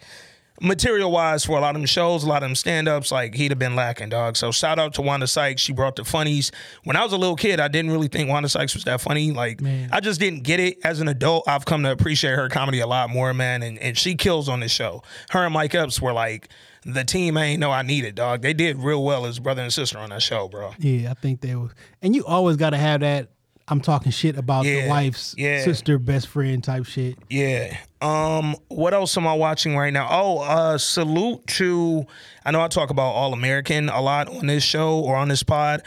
material 0.63 1.11
wise 1.11 1.45
for 1.45 1.57
a 1.57 1.61
lot 1.61 1.75
of 1.75 1.81
them 1.81 1.87
shows, 1.87 2.23
a 2.23 2.29
lot 2.29 2.43
of 2.43 2.49
them 2.49 2.55
stand 2.55 2.87
ups, 2.87 3.11
like 3.11 3.35
he'd 3.35 3.51
have 3.51 3.59
been 3.59 3.75
lacking, 3.75 4.11
dog. 4.11 4.37
So 4.37 4.53
shout 4.53 4.79
out 4.79 4.93
to 4.95 5.03
Wanda 5.03 5.27
Sykes. 5.27 5.63
She 5.63 5.73
brought 5.73 5.97
the 5.97 6.05
funnies. 6.05 6.53
When 6.85 6.97
I 6.97 7.03
was 7.03 7.13
a 7.13 7.17
little 7.17 7.37
kid, 7.37 7.61
I 7.61 7.69
didn't 7.69 7.91
really 7.91 8.09
think 8.09 8.29
Wanda 8.29 8.49
Sykes 8.49 8.75
was 8.75 8.85
that 8.85 9.01
funny. 9.01 9.31
Like 9.31 9.61
I 9.91 10.01
just 10.01 10.21
didn't 10.21 10.43
get 10.43 10.61
it. 10.61 10.79
As 10.85 11.01
an 11.01 11.09
adult, 11.09 11.49
I've 11.49 11.65
come 11.65 11.83
to 11.85 11.91
appreciate 11.91 12.35
her 12.35 12.49
comedy 12.49 12.81
a 12.81 12.87
lot 12.87 13.11
more, 13.11 13.33
man. 13.33 13.63
And 13.63 13.79
and 13.79 13.97
she 13.97 14.15
kills 14.15 14.49
on 14.49 14.61
this 14.61 14.73
show. 14.73 15.03
Her 15.31 15.45
and 15.45 15.55
Mike 15.55 15.75
Epps 15.75 16.01
were 16.01 16.13
like 16.13 16.49
the 16.85 17.05
team 17.05 17.37
I 17.37 17.45
ain't 17.45 17.61
know 17.61 17.71
I 17.71 17.83
needed, 17.83 18.15
dog. 18.15 18.41
They 18.43 18.55
did 18.55 18.79
real 18.79 19.03
well 19.05 19.27
as 19.27 19.39
brother 19.39 19.61
and 19.63 19.73
sister 19.73 19.99
on 19.99 20.11
that 20.11 20.23
show, 20.23 20.49
bro. 20.49 20.73
yeah, 20.79 21.11
I 21.11 21.15
think 21.15 21.41
they 21.43 21.55
were. 21.55 21.71
And 22.01 22.15
you 22.17 22.25
always 22.25 22.57
got 22.57 22.71
to 22.71 22.79
have 22.79 23.01
that. 23.01 23.29
I'm 23.71 23.81
talking 23.81 24.11
shit 24.13 24.37
about 24.37 24.65
Yeah. 24.65 24.83
the 24.83 24.89
wife's 24.89 25.35
Yeah. 25.39 25.63
sister, 25.63 25.99
best 25.99 26.27
friend 26.29 26.63
type 26.63 26.87
shit. 26.87 27.17
Yeah. 27.29 27.77
Um. 28.03 28.57
What 28.69 28.95
else 28.95 29.17
am 29.17 29.27
I 29.27 29.35
watching 29.35 29.77
right 29.77 29.93
now? 29.93 30.09
Oh, 30.11 30.39
uh, 30.39 30.79
salute 30.79 31.47
to. 31.59 32.05
I 32.45 32.51
know 32.51 32.61
I 32.63 32.69
talk 32.69 32.91
about 32.91 33.11
All 33.13 33.33
American 33.33 33.89
a 33.89 34.01
lot 34.01 34.29
on 34.29 34.47
this 34.47 34.63
show 34.65 34.99
or 35.01 35.17
on 35.17 35.29
this 35.29 35.43
pod. 35.43 35.83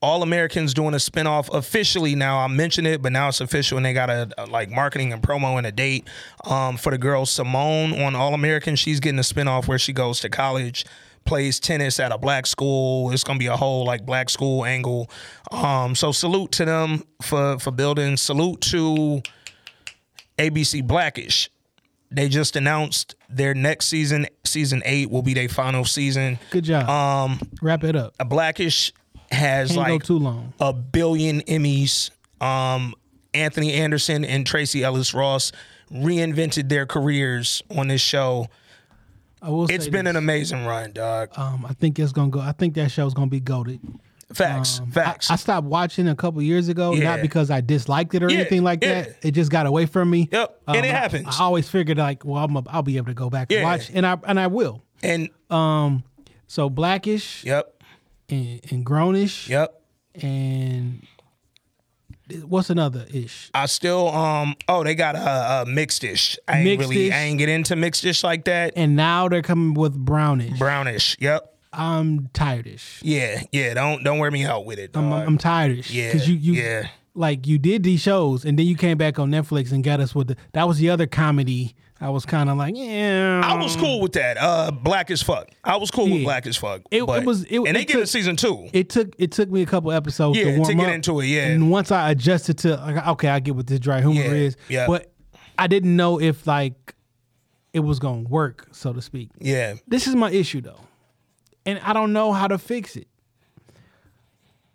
All 0.00 0.24
Americans 0.24 0.74
doing 0.74 0.94
a 0.94 0.96
spinoff 0.96 1.48
officially 1.56 2.16
now. 2.16 2.38
I 2.40 2.48
mentioned 2.48 2.88
it, 2.88 3.00
but 3.02 3.12
now 3.12 3.28
it's 3.28 3.40
official, 3.40 3.76
and 3.76 3.86
they 3.86 3.92
got 3.92 4.10
a, 4.10 4.28
a, 4.36 4.46
like 4.46 4.68
marketing 4.68 5.12
and 5.12 5.22
promo 5.22 5.56
and 5.58 5.64
a 5.66 5.70
date. 5.70 6.08
Um, 6.44 6.76
for 6.76 6.90
the 6.90 6.98
girl 6.98 7.24
Simone 7.24 7.92
on 8.02 8.16
All 8.16 8.34
American, 8.34 8.74
she's 8.74 8.98
getting 8.98 9.20
a 9.20 9.22
spinoff 9.22 9.68
where 9.68 9.78
she 9.78 9.92
goes 9.92 10.18
to 10.20 10.28
college, 10.28 10.84
plays 11.24 11.58
tennis 11.60 11.98
at 12.00 12.12
a 12.12 12.18
black 12.18 12.46
school. 12.46 13.10
It's 13.12 13.24
gonna 13.24 13.38
be 13.38 13.46
a 13.46 13.56
whole 13.56 13.84
like 13.84 14.04
black 14.06 14.28
school 14.30 14.64
angle. 14.64 15.10
Um, 15.50 15.94
so 15.94 16.12
salute 16.12 16.52
to 16.52 16.64
them 16.64 17.02
for 17.22 17.58
for 17.58 17.70
building. 17.70 18.16
Salute 18.16 18.60
to 18.62 19.22
ABC 20.38 20.86
Blackish. 20.86 21.50
They 22.10 22.28
just 22.28 22.56
announced 22.56 23.14
their 23.30 23.54
next 23.54 23.86
season, 23.86 24.26
season 24.44 24.82
eight, 24.84 25.10
will 25.10 25.22
be 25.22 25.32
their 25.34 25.48
final 25.48 25.84
season. 25.84 26.38
Good 26.50 26.64
job. 26.64 26.88
Um, 26.88 27.40
Wrap 27.62 27.84
it 27.84 27.96
up. 27.96 28.14
a 28.20 28.24
Blackish 28.24 28.92
has 29.30 29.68
Can't 29.72 29.80
like 29.88 30.02
too 30.02 30.18
long. 30.18 30.52
a 30.60 30.72
billion 30.74 31.40
Emmys. 31.42 32.10
Um, 32.40 32.94
Anthony 33.32 33.72
Anderson 33.72 34.26
and 34.26 34.46
Tracee 34.46 34.84
Ellis 34.84 35.14
Ross 35.14 35.52
reinvented 35.90 36.68
their 36.68 36.84
careers 36.84 37.62
on 37.74 37.88
this 37.88 38.00
show. 38.02 38.48
I 39.42 39.48
will 39.50 39.64
It's 39.70 39.88
been 39.88 40.04
this. 40.04 40.10
an 40.10 40.16
amazing 40.16 40.64
run, 40.64 40.92
dog. 40.92 41.30
Um, 41.36 41.66
I 41.68 41.72
think 41.74 41.98
it's 41.98 42.12
gonna 42.12 42.30
go. 42.30 42.40
I 42.40 42.52
think 42.52 42.74
that 42.74 42.90
show's 42.90 43.12
gonna 43.14 43.26
be 43.26 43.40
goaded. 43.40 43.80
Facts, 44.32 44.80
facts. 44.92 45.30
I, 45.30 45.34
I 45.34 45.36
stopped 45.36 45.66
watching 45.66 46.08
a 46.08 46.14
couple 46.14 46.40
years 46.40 46.68
ago, 46.68 46.94
Yeah. 46.94 47.04
not 47.04 47.20
because 47.22 47.50
I 47.50 47.60
disliked 47.60 48.14
it 48.14 48.22
or 48.22 48.30
Yeah, 48.30 48.38
anything 48.38 48.62
like 48.62 48.82
yeah. 48.82 49.02
that. 49.02 49.16
It 49.22 49.32
just 49.32 49.50
got 49.50 49.66
away 49.66 49.84
from 49.84 50.08
me. 50.08 50.28
Yep, 50.32 50.62
and 50.68 50.76
it 50.76 50.84
I- 50.84 50.86
happens. 50.86 51.26
I, 51.38 51.42
always 51.42 51.68
figured 51.68 51.98
like, 51.98 52.24
well, 52.24 52.42
I'm 52.42 52.56
a, 52.56 52.62
I'll 52.68 52.82
be 52.82 52.96
able 52.96 53.08
to 53.08 53.14
go 53.14 53.28
back 53.28 53.52
and 53.52 53.62
watch, 53.62 53.90
and 53.92 54.06
I 54.06 54.16
and 54.26 54.40
I 54.40 54.46
will. 54.46 54.82
and 55.02 55.28
Um, 55.50 56.04
so 56.46 56.70
Blackish 56.70 57.44
yep, 57.44 57.82
and, 58.30 58.60
and 58.70 58.86
Grownish 58.86 59.48
yep. 59.50 59.82
and 60.14 61.06
what's 62.40 62.70
another 62.70 63.06
ish? 63.12 63.50
I 63.54 63.66
still 63.66 64.08
um 64.08 64.54
oh 64.68 64.84
they 64.84 64.94
got 64.94 65.16
a, 65.16 65.62
a 65.62 65.66
mixed 65.66 66.04
ish. 66.04 66.38
I 66.48 66.58
ain't 66.58 66.64
Mixed 66.64 66.90
really. 66.90 67.12
I 67.12 67.22
ain't 67.22 67.38
get 67.38 67.48
into 67.48 67.76
mixed 67.76 68.02
dish 68.02 68.24
like 68.24 68.44
that. 68.44 68.72
And 68.76 68.96
now 68.96 69.28
they're 69.28 69.42
coming 69.42 69.74
with 69.74 69.94
Brownish. 69.94 70.58
Brownish. 70.58 71.16
Yep. 71.20 71.48
I'm 71.72 72.28
tiredish. 72.34 72.98
Yeah, 73.02 73.42
yeah. 73.50 73.74
Don't 73.74 74.04
don't 74.04 74.18
wear 74.18 74.30
me 74.30 74.44
out 74.44 74.66
with 74.66 74.78
it. 74.78 74.90
I'm. 74.94 75.12
I'm 75.12 75.38
tiredish. 75.38 75.92
Yeah, 75.92 76.14
you, 76.16 76.34
you, 76.34 76.52
yeah. 76.52 76.88
Like 77.14 77.46
you 77.46 77.58
did 77.58 77.82
these 77.82 78.00
shows, 78.00 78.44
and 78.44 78.58
then 78.58 78.66
you 78.66 78.76
came 78.76 78.98
back 78.98 79.18
on 79.18 79.30
Netflix 79.30 79.72
and 79.72 79.82
got 79.82 80.00
us 80.00 80.14
with 80.14 80.28
the. 80.28 80.36
That 80.52 80.68
was 80.68 80.78
the 80.78 80.90
other 80.90 81.06
comedy. 81.06 81.74
I 82.02 82.10
was 82.10 82.26
kind 82.26 82.50
of 82.50 82.56
like, 82.58 82.74
yeah. 82.76 83.40
I 83.44 83.54
was 83.62 83.76
cool 83.76 84.00
with 84.00 84.12
that. 84.14 84.36
Uh, 84.36 84.72
black 84.72 85.10
as 85.12 85.22
fuck. 85.22 85.48
I 85.62 85.76
was 85.76 85.90
cool 85.90 86.10
with 86.10 86.24
black 86.24 86.46
as 86.46 86.56
fuck. 86.56 86.82
It- 86.90 87.04
it 87.04 87.24
was- 87.24 87.44
it- 87.44 87.58
and 87.58 87.76
they 87.76 87.82
it 87.82 87.86
get 87.88 88.00
a 88.00 88.06
season 88.06 88.34
two. 88.36 88.68
It 88.72 88.88
took 88.90 89.14
it 89.18 89.30
took 89.30 89.48
me 89.50 89.62
a 89.62 89.66
couple 89.66 89.92
episodes 89.92 90.36
Yeah, 90.36 90.56
to 90.56 90.64
to 90.64 90.74
get 90.74 90.88
up. 90.88 90.92
into 90.94 91.20
it, 91.20 91.26
yeah. 91.26 91.46
And 91.46 91.70
once 91.70 91.92
I 91.92 92.10
adjusted 92.10 92.58
to 92.58 92.76
like, 92.76 93.06
okay, 93.06 93.28
I 93.28 93.38
get 93.40 93.54
what 93.54 93.68
this 93.68 93.78
dry 93.78 94.00
humor 94.00 94.20
Yeah, 94.20 94.30
is. 94.32 94.56
yeah. 94.68 94.86
But 94.88 95.12
I 95.56 95.68
didn't 95.68 95.94
know 95.94 96.20
if 96.20 96.44
like 96.46 96.94
it 97.72 97.80
was 97.80 97.98
gonna 98.00 98.28
work, 98.28 98.66
so 98.72 98.92
to 98.92 99.00
speak. 99.00 99.30
yeah, 99.38 99.74
This 99.86 100.06
is 100.08 100.14
my 100.16 100.30
issue 100.32 100.60
though, 100.60 100.80
and 101.64 101.78
I 101.84 101.92
don't 101.92 102.12
know 102.12 102.32
how 102.32 102.48
to 102.48 102.58
fix 102.58 102.96
it. 102.96 103.06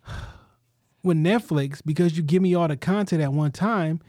With 1.02 1.16
Netflix, 1.16 1.80
because 1.84 2.16
you 2.16 2.22
give 2.22 2.42
me 2.42 2.54
all 2.54 2.68
the 2.68 2.76
content 2.76 3.22
at 3.22 3.32
one 3.32 3.52
time, 3.52 4.00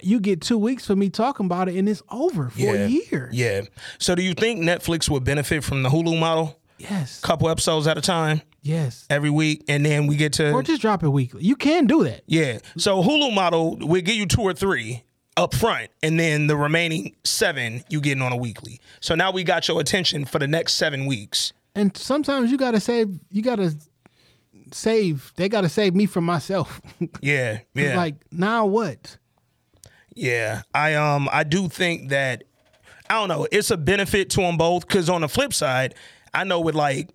you 0.00 0.20
get 0.20 0.40
two 0.40 0.58
weeks 0.58 0.86
for 0.86 0.96
me 0.96 1.10
talking 1.10 1.46
about 1.46 1.68
it, 1.68 1.76
and 1.76 1.88
it's 1.88 2.02
over 2.10 2.48
for 2.50 2.58
yeah, 2.58 2.72
a 2.72 2.88
year. 2.88 3.28
Yeah. 3.32 3.62
So 3.98 4.14
do 4.14 4.22
you 4.22 4.34
think 4.34 4.60
Netflix 4.60 5.08
would 5.10 5.24
benefit 5.24 5.62
from 5.64 5.82
the 5.82 5.88
Hulu 5.90 6.18
model? 6.18 6.58
Yes. 6.78 7.20
Couple 7.20 7.48
episodes 7.48 7.86
at 7.86 7.96
a 7.96 8.00
time 8.00 8.42
Yes. 8.62 9.06
every 9.10 9.30
week, 9.30 9.64
and 9.68 9.84
then 9.86 10.06
we 10.06 10.16
get 10.16 10.32
to 10.34 10.50
Or 10.52 10.62
just 10.62 10.82
drop 10.82 11.02
it 11.04 11.08
weekly. 11.10 11.44
You 11.44 11.54
can 11.56 11.86
do 11.86 12.02
that. 12.04 12.22
yeah. 12.26 12.58
So 12.76 13.02
Hulu 13.02 13.34
model, 13.34 13.76
we 13.76 14.02
give 14.02 14.16
you 14.16 14.26
two 14.26 14.42
or 14.42 14.52
three 14.54 15.04
up 15.36 15.54
front, 15.54 15.90
and 16.02 16.18
then 16.18 16.46
the 16.46 16.56
remaining 16.56 17.14
seven 17.24 17.84
you 17.88 18.00
getting 18.00 18.22
on 18.22 18.32
a 18.32 18.36
weekly. 18.36 18.80
So 19.00 19.14
now 19.14 19.30
we 19.30 19.44
got 19.44 19.68
your 19.68 19.80
attention 19.80 20.24
for 20.24 20.38
the 20.38 20.46
next 20.48 20.74
seven 20.74 21.06
weeks. 21.06 21.52
And 21.74 21.96
sometimes 21.96 22.50
you 22.50 22.56
gotta 22.58 22.80
save. 22.80 23.08
You 23.30 23.42
gotta 23.42 23.74
save. 24.72 25.32
They 25.36 25.48
gotta 25.48 25.68
save 25.68 25.94
me 25.94 26.06
from 26.06 26.24
myself. 26.24 26.80
Yeah, 27.20 27.60
yeah. 27.74 27.96
Like 27.96 28.16
now 28.30 28.66
what? 28.66 29.18
Yeah, 30.14 30.62
I 30.74 30.94
um 30.94 31.28
I 31.32 31.44
do 31.44 31.68
think 31.68 32.10
that 32.10 32.44
I 33.08 33.14
don't 33.14 33.28
know, 33.28 33.46
it's 33.50 33.70
a 33.70 33.76
benefit 33.76 34.30
to 34.30 34.40
them 34.40 34.56
both 34.56 34.86
cuz 34.88 35.08
on 35.08 35.22
the 35.22 35.28
flip 35.28 35.52
side, 35.54 35.94
I 36.34 36.44
know 36.44 36.60
with 36.60 36.74
like 36.74 37.10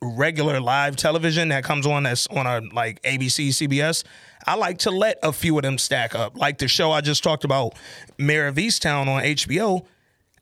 regular 0.00 0.60
live 0.60 0.96
television 0.96 1.48
that 1.48 1.64
comes 1.64 1.86
on 1.86 2.04
that's 2.04 2.26
on 2.28 2.46
a 2.46 2.60
like 2.72 3.02
ABC, 3.02 3.48
CBS, 3.48 4.04
I 4.46 4.54
like 4.54 4.78
to 4.78 4.90
let 4.90 5.18
a 5.22 5.32
few 5.32 5.56
of 5.58 5.62
them 5.62 5.78
stack 5.78 6.14
up. 6.14 6.36
Like 6.36 6.58
the 6.58 6.68
show 6.68 6.92
I 6.92 7.00
just 7.00 7.22
talked 7.22 7.44
about, 7.44 7.74
Mare 8.16 8.48
of 8.48 8.56
Easttown 8.56 9.08
on 9.08 9.22
HBO, 9.22 9.84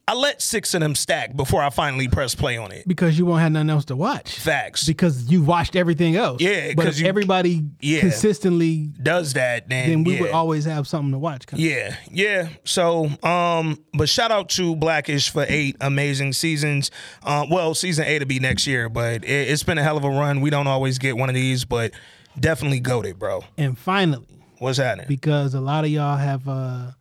I 0.08 0.14
let 0.14 0.40
six 0.40 0.72
of 0.74 0.80
them 0.80 0.94
stack 0.94 1.34
before 1.36 1.60
I 1.62 1.70
finally 1.70 2.06
press 2.06 2.32
play 2.36 2.56
on 2.56 2.70
it. 2.70 2.86
because 2.86 3.18
you 3.18 3.26
won't 3.26 3.40
have 3.40 3.50
nothing 3.50 3.70
else 3.70 3.86
to 3.86 3.96
watch. 3.96 4.38
Facts. 4.38 4.84
Because 4.86 5.28
you 5.28 5.42
watched 5.42 5.74
everything 5.74 6.14
else. 6.14 6.40
Yeah, 6.40 6.74
but 6.76 6.86
if 6.86 7.00
you- 7.00 7.06
everybody 7.08 7.64
Yeah. 7.80 8.00
consistently, 8.00 8.90
Does 9.02 9.32
that 9.32 9.68
then? 9.68 9.88
then 9.88 10.04
we 10.04 10.14
yeah. 10.14 10.20
would 10.20 10.30
always 10.30 10.64
have 10.64 10.86
something 10.86 11.10
to 11.10 11.18
watch. 11.18 11.42
Yeah, 11.54 11.96
yeah. 12.08 12.50
So, 12.62 13.10
um, 13.24 13.80
but 13.94 14.08
shout 14.08 14.30
out 14.30 14.48
to 14.50 14.76
Blackish 14.76 15.28
for 15.30 15.44
eight 15.48 15.74
amazing 15.80 16.34
seasons. 16.34 16.92
Uh, 17.24 17.44
well, 17.50 17.74
season 17.74 18.04
eight 18.06 18.20
will 18.20 18.26
be 18.28 18.38
next 18.38 18.64
year, 18.68 18.88
but 18.88 19.24
it, 19.24 19.28
it's 19.50 19.64
been 19.64 19.76
a 19.78 19.82
hell 19.82 19.96
of 19.96 20.04
a 20.04 20.10
run. 20.10 20.40
We 20.40 20.50
don't 20.50 20.68
always 20.68 20.98
get 20.98 21.16
one 21.16 21.28
of 21.28 21.34
these, 21.34 21.64
but 21.64 21.90
definitely 22.38 22.78
goaded, 22.78 23.18
bro. 23.18 23.42
And 23.58 23.76
finally, 23.76 24.24
What's 24.58 24.78
happening? 24.78 25.06
because 25.08 25.54
a 25.54 25.60
lot 25.60 25.84
of 25.84 25.90
y'all 25.90 26.16
have 26.16 26.48
uh, 26.48 26.92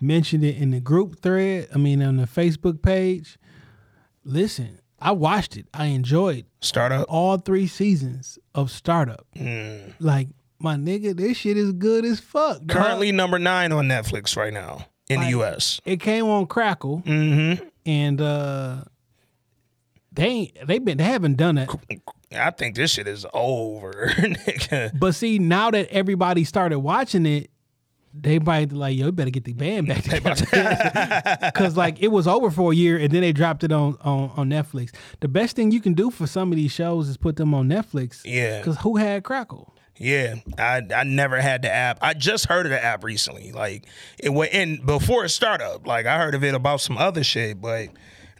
mentioned 0.00 0.44
it 0.44 0.56
in 0.56 0.70
the 0.70 0.80
group 0.80 1.20
thread. 1.20 1.68
I 1.74 1.78
mean, 1.78 2.02
on 2.02 2.16
the 2.16 2.24
Facebook 2.26 2.82
page. 2.82 3.38
Listen, 4.24 4.80
I 5.00 5.12
watched 5.12 5.56
it. 5.56 5.66
I 5.72 5.86
enjoyed 5.86 6.44
Startup. 6.60 7.06
all 7.08 7.38
three 7.38 7.66
seasons 7.66 8.38
of 8.54 8.70
Startup. 8.70 9.26
Mm. 9.36 9.94
Like 10.00 10.28
my 10.58 10.74
nigga, 10.76 11.16
this 11.16 11.36
shit 11.38 11.56
is 11.56 11.72
good 11.72 12.04
as 12.04 12.20
fuck. 12.20 12.58
dog. 12.64 12.68
Currently 12.68 13.12
number 13.12 13.38
nine 13.38 13.72
on 13.72 13.86
Netflix 13.88 14.36
right 14.36 14.52
now 14.52 14.86
in 15.08 15.20
the 15.20 15.28
U.S. 15.30 15.80
it 15.86 16.00
came 16.00 16.26
on 16.26 16.46
Crackle, 16.46 17.02
Mm-hmm. 17.06 17.64
and 17.86 18.20
uh, 18.20 18.84
they 20.12 20.26
ain't, 20.26 20.66
they 20.66 20.78
been 20.78 20.98
they 20.98 21.04
haven't 21.04 21.36
done 21.36 21.56
it. 21.58 21.70
I 22.36 22.50
think 22.50 22.74
this 22.76 22.90
shit 22.90 23.06
is 23.08 23.24
over, 23.32 24.08
nigga. 24.18 24.98
But 24.98 25.14
see, 25.14 25.38
now 25.38 25.70
that 25.70 25.88
everybody 25.90 26.44
started 26.44 26.80
watching 26.80 27.24
it, 27.24 27.50
they 28.14 28.38
might 28.38 28.72
like, 28.72 28.96
yo, 28.96 29.06
you 29.06 29.12
better 29.12 29.30
get 29.30 29.44
the 29.44 29.52
band 29.52 29.86
back 29.88 30.04
because 31.54 31.76
like 31.76 32.00
it 32.02 32.08
was 32.08 32.26
over 32.26 32.50
for 32.50 32.72
a 32.72 32.74
year, 32.74 32.96
and 32.96 33.10
then 33.12 33.20
they 33.20 33.32
dropped 33.32 33.64
it 33.64 33.72
on, 33.72 33.96
on 34.02 34.30
on 34.36 34.48
Netflix. 34.50 34.92
The 35.20 35.28
best 35.28 35.56
thing 35.56 35.70
you 35.70 35.80
can 35.80 35.94
do 35.94 36.10
for 36.10 36.26
some 36.26 36.50
of 36.52 36.56
these 36.56 36.72
shows 36.72 37.08
is 37.08 37.16
put 37.16 37.36
them 37.36 37.54
on 37.54 37.68
Netflix. 37.68 38.22
Yeah. 38.24 38.58
because 38.58 38.78
who 38.78 38.96
had 38.96 39.24
Crackle? 39.24 39.74
Yeah, 39.96 40.36
I 40.58 40.82
I 40.94 41.04
never 41.04 41.40
had 41.40 41.62
the 41.62 41.70
app. 41.72 41.98
I 42.02 42.14
just 42.14 42.46
heard 42.46 42.66
of 42.66 42.70
the 42.70 42.82
app 42.82 43.02
recently. 43.02 43.50
Like 43.52 43.84
it 44.18 44.30
went 44.30 44.52
in 44.52 44.84
before 44.84 45.24
it 45.24 45.30
startup. 45.30 45.86
Like 45.86 46.06
I 46.06 46.18
heard 46.18 46.34
of 46.34 46.44
it 46.44 46.54
about 46.54 46.80
some 46.80 46.96
other 46.96 47.24
shit, 47.24 47.60
but 47.60 47.88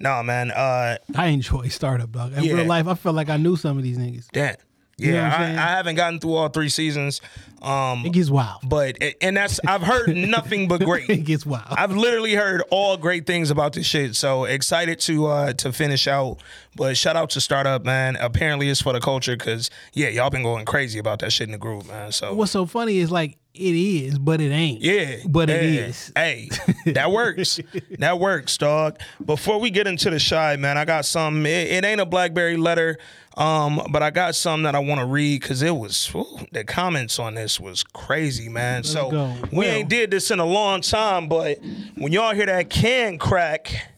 no, 0.01 0.23
man. 0.23 0.53
Uh, 0.53 0.99
I 1.17 1.27
enjoy 1.27 1.67
Startup 1.69 2.11
Dog. 2.11 2.33
In 2.35 2.45
Yeah. 2.45 2.53
real 2.55 2.65
life, 2.67 2.87
I 2.87 2.95
felt 2.95 3.17
like 3.17 3.29
I 3.29 3.37
knew 3.37 3.57
some 3.57 3.77
of 3.77 3.83
these 3.83 3.99
niggas. 3.99 4.27
damn. 4.33 4.55
You 4.99 5.13
know 5.13 5.19
Yeah, 5.19 5.35
I'm 5.35 5.43
I, 5.59 5.71
haven't 5.77 5.95
gotten 5.95 6.19
through 6.21 6.35
all 6.35 6.49
three 6.49 6.69
seasons. 6.69 7.21
Um, 7.63 8.05
It 8.05 8.13
gets 8.13 8.31
wild. 8.31 8.61
but 8.69 8.99
and 9.21 9.37
that's 9.37 9.59
I've 9.67 9.83
heard 9.83 10.15
nothing 10.17 10.69
but 10.69 10.81
great. 10.85 11.09
it 11.09 11.25
gets 11.25 11.47
wild. 11.47 11.67
I've 11.71 11.93
literally 11.97 12.35
heard 12.35 12.63
all 12.71 12.97
great 12.97 13.27
things 13.27 13.51
about 13.51 13.73
this 13.73 13.87
shit. 13.87 14.15
So 14.17 14.45
excited 14.45 15.01
to 15.01 15.27
uh 15.27 15.53
to 15.55 15.73
finish 15.73 16.07
out. 16.07 16.39
But 16.77 16.97
shout 16.97 17.17
out 17.17 17.31
to 17.31 17.41
Startup, 17.41 17.85
man. 17.85 18.17
Apparently 18.17 18.69
it's 18.69 18.81
for 18.83 18.93
the 18.93 19.01
culture 19.01 19.37
because 19.37 19.71
yeah, 19.93 20.09
y'all 20.09 20.31
been 20.31 20.43
going 20.45 20.65
crazy 20.67 20.99
about 20.99 21.21
that 21.21 21.33
shit 21.33 21.47
in 21.49 21.53
the 21.53 21.59
group, 21.59 21.87
man. 21.89 22.13
So 22.13 22.35
What's 22.35 22.53
so 22.53 22.67
funny 22.67 22.99
is 22.99 23.11
like 23.11 23.39
it 23.55 23.75
is, 23.75 24.19
but 24.19 24.41
it 24.41 24.51
ain't. 24.53 24.81
Yeah, 24.83 25.17
but 25.27 25.51
it 25.51 25.63
yeah. 25.65 25.81
is. 25.87 26.13
Hey, 26.15 26.49
that 26.87 27.11
works. 27.11 27.59
that 27.99 28.19
works, 28.21 28.57
dog. 28.57 29.01
Before 29.25 29.59
we 29.59 29.71
get 29.71 29.87
into 29.87 30.11
the 30.11 30.19
shy, 30.19 30.57
man, 30.57 30.79
I 30.79 30.85
got 30.85 31.05
some. 31.05 31.45
It, 31.45 31.69
it 31.73 31.85
ain't 31.85 32.01
a 32.01 32.07
BlackBerry 32.07 32.57
letter, 32.57 32.99
um, 33.37 33.81
but 33.91 34.03
I 34.03 34.11
got 34.11 34.35
some 34.37 34.63
that 34.63 34.75
I 34.75 34.79
want 34.79 35.01
to 35.01 35.07
read 35.07 35.41
because 35.41 35.63
it 35.63 35.75
was 35.75 36.13
the 36.53 36.63
comments 36.65 37.19
on 37.19 37.35
this 37.35 37.59
was 37.59 37.83
crazy, 37.83 38.49
man. 38.49 38.85
so 38.85 39.11
go. 39.11 39.35
we 39.51 39.59
Well- 39.59 39.69
ain't 39.77 39.89
did 39.89 40.11
this 40.13 40.31
in 40.31 40.39
a 40.39 40.47
long 40.47 40.81
time, 40.81 41.29
but 41.29 41.59
when 41.97 42.13
y'all 42.13 42.35
hear 42.35 42.47
that 42.47 42.71
can 42.71 43.19
crack. 43.19 43.93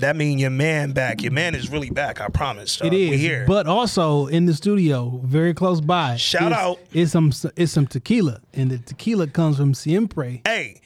That 0.00 0.16
mean 0.16 0.38
your 0.38 0.50
man 0.50 0.92
back. 0.92 1.22
Your 1.22 1.32
man 1.32 1.54
is 1.54 1.70
really 1.70 1.90
back. 1.90 2.20
I 2.20 2.28
promise. 2.28 2.76
Dog. 2.78 2.88
It 2.92 2.96
is, 2.96 3.10
We 3.10 3.18
here. 3.18 3.44
but 3.46 3.66
also 3.66 4.26
in 4.26 4.46
the 4.46 4.54
studio, 4.54 5.20
very 5.24 5.54
close 5.54 5.80
by. 5.80 6.16
Shout 6.16 6.52
out. 6.52 6.78
It's 6.92 7.12
some 7.12 7.32
is 7.56 7.70
some 7.72 7.86
tequila, 7.86 8.40
and 8.54 8.70
the 8.70 8.78
tequila 8.78 9.26
comes 9.26 9.56
from 9.58 9.74
Siempre. 9.74 10.40
Hey, 10.44 10.80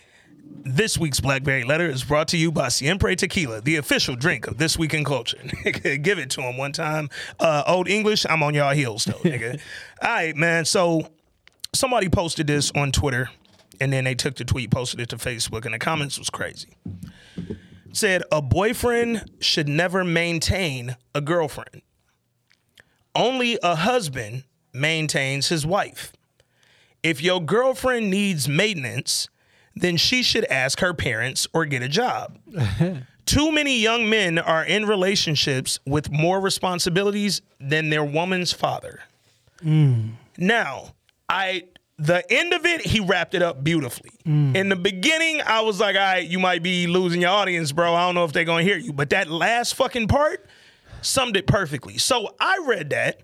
this 0.65 0.99
week's 0.99 1.21
Blackberry 1.21 1.63
Letter 1.65 1.89
is 1.89 2.03
brought 2.05 2.29
to 2.29 2.37
you 2.37 2.51
by 2.51 2.69
Siempre 2.69 3.15
Tequila, 3.17 3.61
the 3.61 3.77
official 3.77 4.17
drink 4.17 4.47
of 4.47 4.59
This 4.59 4.79
Week 4.79 4.95
in 4.95 5.05
Culture. 5.05 5.39
Give 5.65 6.19
it 6.19 6.31
to 6.31 6.43
him 6.43 6.57
one 6.57 6.73
time. 6.73 7.09
Uh, 7.39 7.63
Old 7.67 7.89
English, 7.89 8.25
I'm 8.29 8.43
on 8.43 8.55
y'all 8.55 8.73
heels, 8.75 9.05
though, 9.05 9.13
nigga. 9.19 9.61
All 10.03 10.09
right, 10.09 10.35
man. 10.37 10.65
So 10.65 11.09
somebody 11.75 12.09
posted 12.09 12.47
this 12.47 12.71
on 12.73 12.93
Twitter, 12.93 13.31
and 13.81 13.93
then 13.93 14.05
they 14.05 14.15
took 14.15 14.37
the 14.37 14.45
tweet, 14.45 14.71
posted 14.71 15.01
it 15.01 15.11
to 15.11 15.17
Facebook, 15.17 15.65
and 15.67 15.75
the 15.75 15.79
comments 15.79 16.19
was 16.19 16.31
crazy. 16.31 16.71
Said, 17.95 18.25
a 18.33 18.43
boyfriend 18.43 19.31
should 19.41 19.69
never 19.69 20.03
maintain 20.03 20.97
a 21.15 21.21
girlfriend. 21.21 21.83
Only 23.15 23.57
a 23.63 23.77
husband 23.77 24.45
maintains 24.73 25.49
his 25.49 25.65
wife. 25.65 26.13
If 27.05 27.23
your 27.23 27.41
girlfriend 27.41 28.11
needs 28.11 28.49
maintenance, 28.49 29.29
then 29.77 29.97
she 29.97 30.25
should 30.25 30.45
ask 30.47 30.81
her 30.81 30.93
parents 30.93 31.47
or 31.53 31.65
get 31.67 31.83
a 31.83 31.89
job. 31.89 32.39
Too 33.27 33.53
many 33.53 33.79
young 33.79 34.11
men 34.11 34.39
are 34.39 34.65
in 34.65 34.87
relationships 34.87 35.79
with 35.87 36.11
more 36.11 36.41
responsibilities 36.41 37.43
than 37.61 37.91
their 37.91 38.05
woman's 38.05 38.53
father. 38.53 39.01
Hmm. 39.63 40.11
Now, 40.37 40.95
I 41.29 41.65
the 41.99 42.25
end 42.33 42.53
of 42.53 42.67
it, 42.67 42.87
he 42.87 43.01
wrapped 43.01 43.35
it 43.35 43.43
up 43.43 43.63
beautifully. 43.63 44.11
Mm. 44.27 44.57
In 44.57 44.69
the 44.69 44.77
beginning, 44.77 45.41
I 45.47 45.61
was 45.61 45.79
like, 45.81 45.97
all 45.97 46.03
right, 46.03 46.27
you 46.27 46.39
might 46.39 46.63
be 46.63 46.87
losing 46.87 47.21
your 47.21 47.31
audience, 47.31 47.73
bro. 47.73 47.95
I 47.95 48.07
don't 48.07 48.15
know 48.15 48.25
if 48.25 48.33
they're 48.33 48.45
gonna 48.45 48.65
hear 48.65 48.77
you. 48.77 48.93
But 48.93 49.11
that 49.11 49.29
last 49.29 49.75
fucking 49.75 50.09
part 50.09 50.47
summed 51.03 51.37
it 51.37 51.47
perfectly. 51.47 51.99
So 51.99 52.35
I 52.41 52.65
read 52.67 52.91
that 52.91 53.23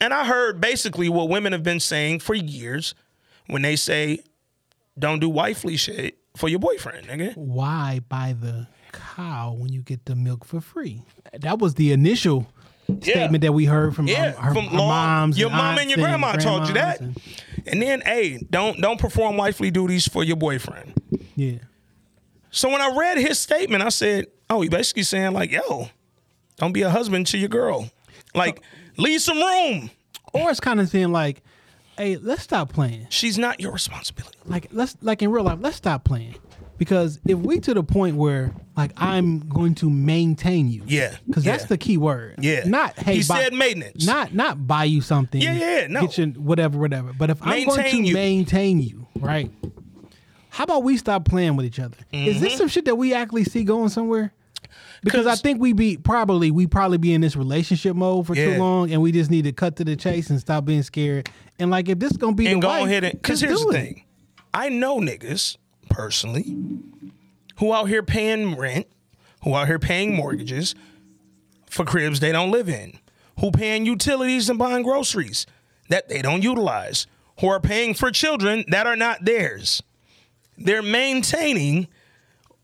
and 0.00 0.14
I 0.14 0.24
heard 0.24 0.60
basically 0.60 1.08
what 1.08 1.28
women 1.28 1.52
have 1.52 1.62
been 1.62 1.80
saying 1.80 2.20
for 2.20 2.34
years 2.34 2.94
when 3.46 3.62
they 3.62 3.76
say, 3.76 4.20
don't 4.98 5.20
do 5.20 5.28
wifely 5.28 5.76
shit 5.76 6.18
for 6.36 6.48
your 6.48 6.58
boyfriend, 6.58 7.06
nigga. 7.08 7.36
Why 7.36 8.00
buy 8.08 8.34
the 8.38 8.68
cow 8.92 9.54
when 9.58 9.72
you 9.72 9.82
get 9.82 10.06
the 10.06 10.14
milk 10.14 10.44
for 10.44 10.60
free? 10.60 11.02
That 11.32 11.58
was 11.58 11.74
the 11.74 11.92
initial 11.92 12.46
statement 13.00 13.42
that 13.42 13.52
we 13.52 13.64
heard 13.66 13.94
from 13.94 14.06
Yeah, 14.08 14.28
um, 14.28 14.34
our, 14.38 14.44
our, 14.48 14.54
from 14.54 14.66
our 14.68 14.74
long, 14.74 14.88
moms. 14.88 15.38
your 15.38 15.50
mom 15.50 15.78
and 15.78 15.90
your 15.90 15.98
grandma 15.98 16.32
told 16.32 16.68
you 16.68 16.74
that. 16.74 17.00
and- 17.00 17.20
And 17.66 17.82
then, 17.82 18.00
hey, 18.00 18.38
don't 18.50 18.80
don't 18.80 18.98
perform 18.98 19.36
wifely 19.36 19.70
duties 19.70 20.08
for 20.08 20.24
your 20.24 20.36
boyfriend. 20.36 20.94
yeah. 21.36 21.58
So 22.50 22.70
when 22.70 22.80
I 22.80 22.96
read 22.96 23.18
his 23.18 23.38
statement, 23.38 23.82
I 23.82 23.90
said, 23.90 24.26
"Oh, 24.48 24.62
he 24.62 24.70
basically 24.70 25.02
saying 25.02 25.32
like, 25.34 25.50
yo, 25.52 25.90
don't 26.56 26.72
be 26.72 26.80
a 26.82 26.88
husband 26.88 27.26
to 27.28 27.36
your 27.38 27.50
girl. 27.50 27.90
Like, 28.34 28.62
leave 28.96 29.20
some 29.20 29.36
room. 29.38 29.90
Or 30.32 30.50
it's 30.50 30.60
kind 30.60 30.80
of 30.80 30.88
saying 30.88 31.12
like, 31.12 31.42
hey, 31.98 32.16
let's 32.16 32.42
stop 32.42 32.72
playing. 32.72 33.06
She's 33.10 33.36
not 33.38 33.60
your 33.60 33.72
responsibility." 33.72 34.38
like 34.46 34.68
let's 34.72 34.96
like 35.02 35.20
in 35.20 35.30
real 35.30 35.44
life 35.44 35.58
let's 35.60 35.76
stop 35.76 36.04
playing 36.04 36.34
because 36.78 37.20
if 37.26 37.36
we 37.38 37.60
to 37.60 37.74
the 37.74 37.82
point 37.82 38.16
where 38.16 38.54
like 38.78 38.92
i'm 38.96 39.40
going 39.48 39.74
to 39.74 39.90
maintain 39.90 40.68
you 40.70 40.82
Yeah, 40.86 41.14
because 41.26 41.44
that's 41.44 41.64
the 41.66 41.76
key 41.76 41.98
word 41.98 42.36
Yeah. 42.40 42.62
not 42.66 42.98
hey 42.98 43.16
He 43.16 43.22
buy- 43.28 43.42
said 43.42 43.52
maintenance. 43.52 44.06
not 44.06 44.32
not 44.32 44.66
buy 44.66 44.84
you 44.84 45.02
something 45.02 45.40
Yeah, 45.42 45.52
yeah, 45.52 45.86
no. 45.88 46.00
get 46.02 46.16
you 46.16 46.26
whatever 46.28 46.78
whatever 46.78 47.12
but 47.12 47.28
if 47.28 47.42
i'm 47.42 47.64
going 47.66 47.76
to 47.76 47.82
Maintain 47.82 48.04
you. 48.06 48.14
maintain 48.14 48.80
you 48.80 49.06
right 49.20 49.50
how 50.50 50.64
about 50.64 50.82
we 50.82 50.96
stop 50.96 51.24
playing 51.26 51.56
with 51.56 51.66
each 51.66 51.78
other 51.78 51.96
is 52.12 52.36
Mm-hmm. 52.36 52.44
this 52.44 52.56
some 52.56 52.68
shit 52.68 52.86
that 52.86 52.94
we 52.96 53.12
actually 53.12 53.44
see 53.44 53.64
going 53.64 53.90
somewhere 53.90 54.32
because 55.02 55.26
I 55.28 55.36
think 55.36 55.60
we 55.60 55.72
be 55.72 55.96
probably 55.96 56.50
we 56.50 56.66
probably 56.66 56.98
be 56.98 57.14
in 57.14 57.20
this 57.20 57.36
relationship 57.36 57.94
mode 57.94 58.26
for 58.26 58.34
too 58.34 58.58
long, 58.58 58.90
and 58.90 59.00
we 59.00 59.12
just 59.12 59.30
need 59.30 59.42
to 59.44 59.52
cut 59.52 59.76
to 59.76 59.84
the 59.84 59.94
chase 59.94 60.28
and 60.28 60.40
stop 60.40 60.64
being 60.64 60.82
scared. 60.82 61.30
And 61.60 61.70
like, 61.70 61.88
if 61.88 62.00
this 62.00 62.10
is 62.10 62.16
gonna 62.16 62.34
be 62.34 62.48
and 62.48 62.56
the 62.60 62.66
go 62.66 62.68
wife, 62.68 62.86
ahead 62.86 63.04
and 63.04 63.12
because 63.12 63.40
here's 63.40 63.62
the 63.62 63.68
it. 63.68 63.72
thing 63.72 64.04
i 64.52 64.68
know 64.68 64.98
niggas 64.98 65.56
personally 65.88 66.56
who 67.58 67.72
out 67.72 67.88
here 67.88 68.02
paying 68.02 68.56
rent 68.56 68.86
who 69.44 69.54
out 69.54 69.66
here 69.66 69.78
paying 69.78 70.14
mortgages 70.14 70.74
for 71.70 71.84
cribs 71.84 72.20
they 72.20 72.32
don't 72.32 72.50
live 72.50 72.68
in 72.68 72.98
who 73.40 73.50
paying 73.50 73.86
utilities 73.86 74.48
and 74.48 74.58
buying 74.58 74.82
groceries 74.82 75.46
that 75.88 76.08
they 76.08 76.22
don't 76.22 76.42
utilize 76.42 77.06
who 77.40 77.48
are 77.48 77.60
paying 77.60 77.94
for 77.94 78.10
children 78.10 78.64
that 78.68 78.86
are 78.86 78.96
not 78.96 79.24
theirs 79.24 79.82
they're 80.56 80.82
maintaining 80.82 81.86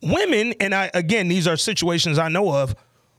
women 0.03 0.55
and 0.61 0.75
i 0.75 0.91
again 0.95 1.29
these 1.29 1.47
are 1.47 1.57
situations 1.57 2.19
i 2.19 2.29
know 2.29 2.53
of 2.53 2.75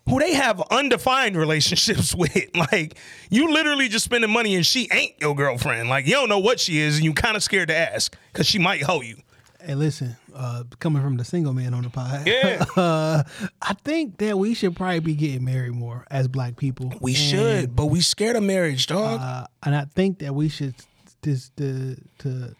who 0.07 0.19
they 0.19 0.33
have 0.33 0.61
undefined 0.71 1.35
relationships 1.35 2.13
with. 2.17 2.55
Like 2.55 2.97
you 3.29 3.51
literally 3.51 3.87
just 3.87 4.05
spending 4.05 4.31
money 4.31 4.55
and 4.55 4.65
she 4.65 4.87
ain't 4.91 5.13
your 5.19 5.35
girlfriend. 5.35 5.89
Like 5.89 6.05
you 6.05 6.13
don't 6.13 6.29
know 6.29 6.39
what 6.39 6.59
she 6.59 6.79
is 6.79 6.97
and 6.97 7.05
you 7.05 7.13
kind 7.13 7.35
of 7.35 7.43
scared 7.43 7.69
to 7.69 7.75
ask 7.75 8.15
because 8.31 8.47
she 8.47 8.59
might 8.59 8.83
hoe 8.83 9.01
you. 9.01 9.17
Hey, 9.59 9.75
listen, 9.75 10.15
uh, 10.35 10.63
coming 10.79 11.01
from 11.01 11.17
the 11.17 11.23
single 11.23 11.53
man 11.53 11.73
on 11.73 11.83
the 11.83 11.89
pod, 11.89 12.23
Yeah. 12.27 12.63
uh, 12.75 13.23
I 13.61 13.73
think 13.83 14.17
that 14.17 14.37
we 14.37 14.53
should 14.53 14.75
probably 14.75 14.99
be 14.99 15.15
getting 15.15 15.45
married 15.45 15.71
more 15.73 16.05
as 16.11 16.27
black 16.27 16.57
people. 16.57 16.93
We 17.01 17.11
And, 17.13 17.17
should, 17.17 17.75
but 17.75 17.85
we 17.87 18.01
scared 18.01 18.35
of 18.35 18.43
marriage, 18.43 18.87
dog. 18.87 19.19
uh, 19.21 19.47
and 19.63 19.73
I 19.75 19.85
think 19.85 20.19
that 20.19 20.35
we 20.35 20.49
should 20.49 20.75
just 21.23 21.55
to 21.57 21.95
to. 22.19 22.55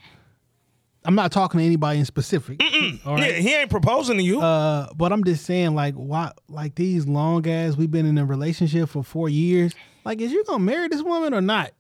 I'm 1.08 1.14
not 1.14 1.32
talking 1.32 1.60
to 1.60 1.64
anybody 1.66 2.00
in 2.00 2.06
specific. 2.06 2.60
all 3.06 3.20
Yeah, 3.20 3.34
he 3.34 3.54
ain't 3.54 3.70
proposing 3.70 4.18
to 4.18 4.24
you. 4.24 4.42
Uh, 4.42 4.88
but 4.96 5.14
I'm 5.14 5.24
just 5.24 5.46
saying, 5.46 5.76
like, 5.76 5.94
why, 5.94 6.32
like 6.50 6.74
these 6.74 7.06
long 7.08 7.48
ass, 7.48 7.76
we've 7.78 7.92
been 7.92 8.08
in 8.08 8.18
a 8.18 8.26
relationship 8.26 8.90
for 8.90 9.04
four 9.04 9.30
years. 9.30 9.76
Like, 10.04 10.20
is 10.20 10.32
you 10.32 10.44
gonna 10.46 10.64
marry 10.64 10.88
this 10.88 11.04
woman 11.04 11.34
or 11.36 11.42
not? 11.42 11.72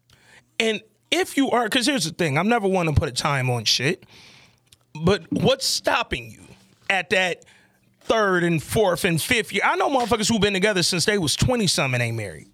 And 0.59 0.79
if 1.09 1.37
you 1.37 1.49
are, 1.49 1.63
because 1.63 1.87
here's 1.87 2.03
the 2.05 2.11
thing, 2.11 2.37
I'm 2.37 2.47
never 2.49 2.67
one 2.67 2.85
to 2.85 2.93
put 2.93 3.09
a 3.09 3.11
time 3.11 3.49
on 3.49 3.65
shit. 3.65 4.05
But 5.03 5.31
what's 5.31 5.65
stopping 5.65 6.31
you 6.31 6.43
at 6.89 7.09
that 7.09 7.45
third 8.01 8.43
and 8.43 8.61
fourth 8.61 9.05
and 9.05 9.21
fifth 9.21 9.51
year? 9.51 9.63
I 9.65 9.75
know 9.75 9.89
motherfuckers 9.89 10.29
who've 10.29 10.41
been 10.41 10.53
together 10.53 10.83
since 10.83 11.05
they 11.05 11.17
was 11.17 11.35
20 11.35 11.67
something 11.67 11.99
ain't 11.99 12.17
married. 12.17 12.47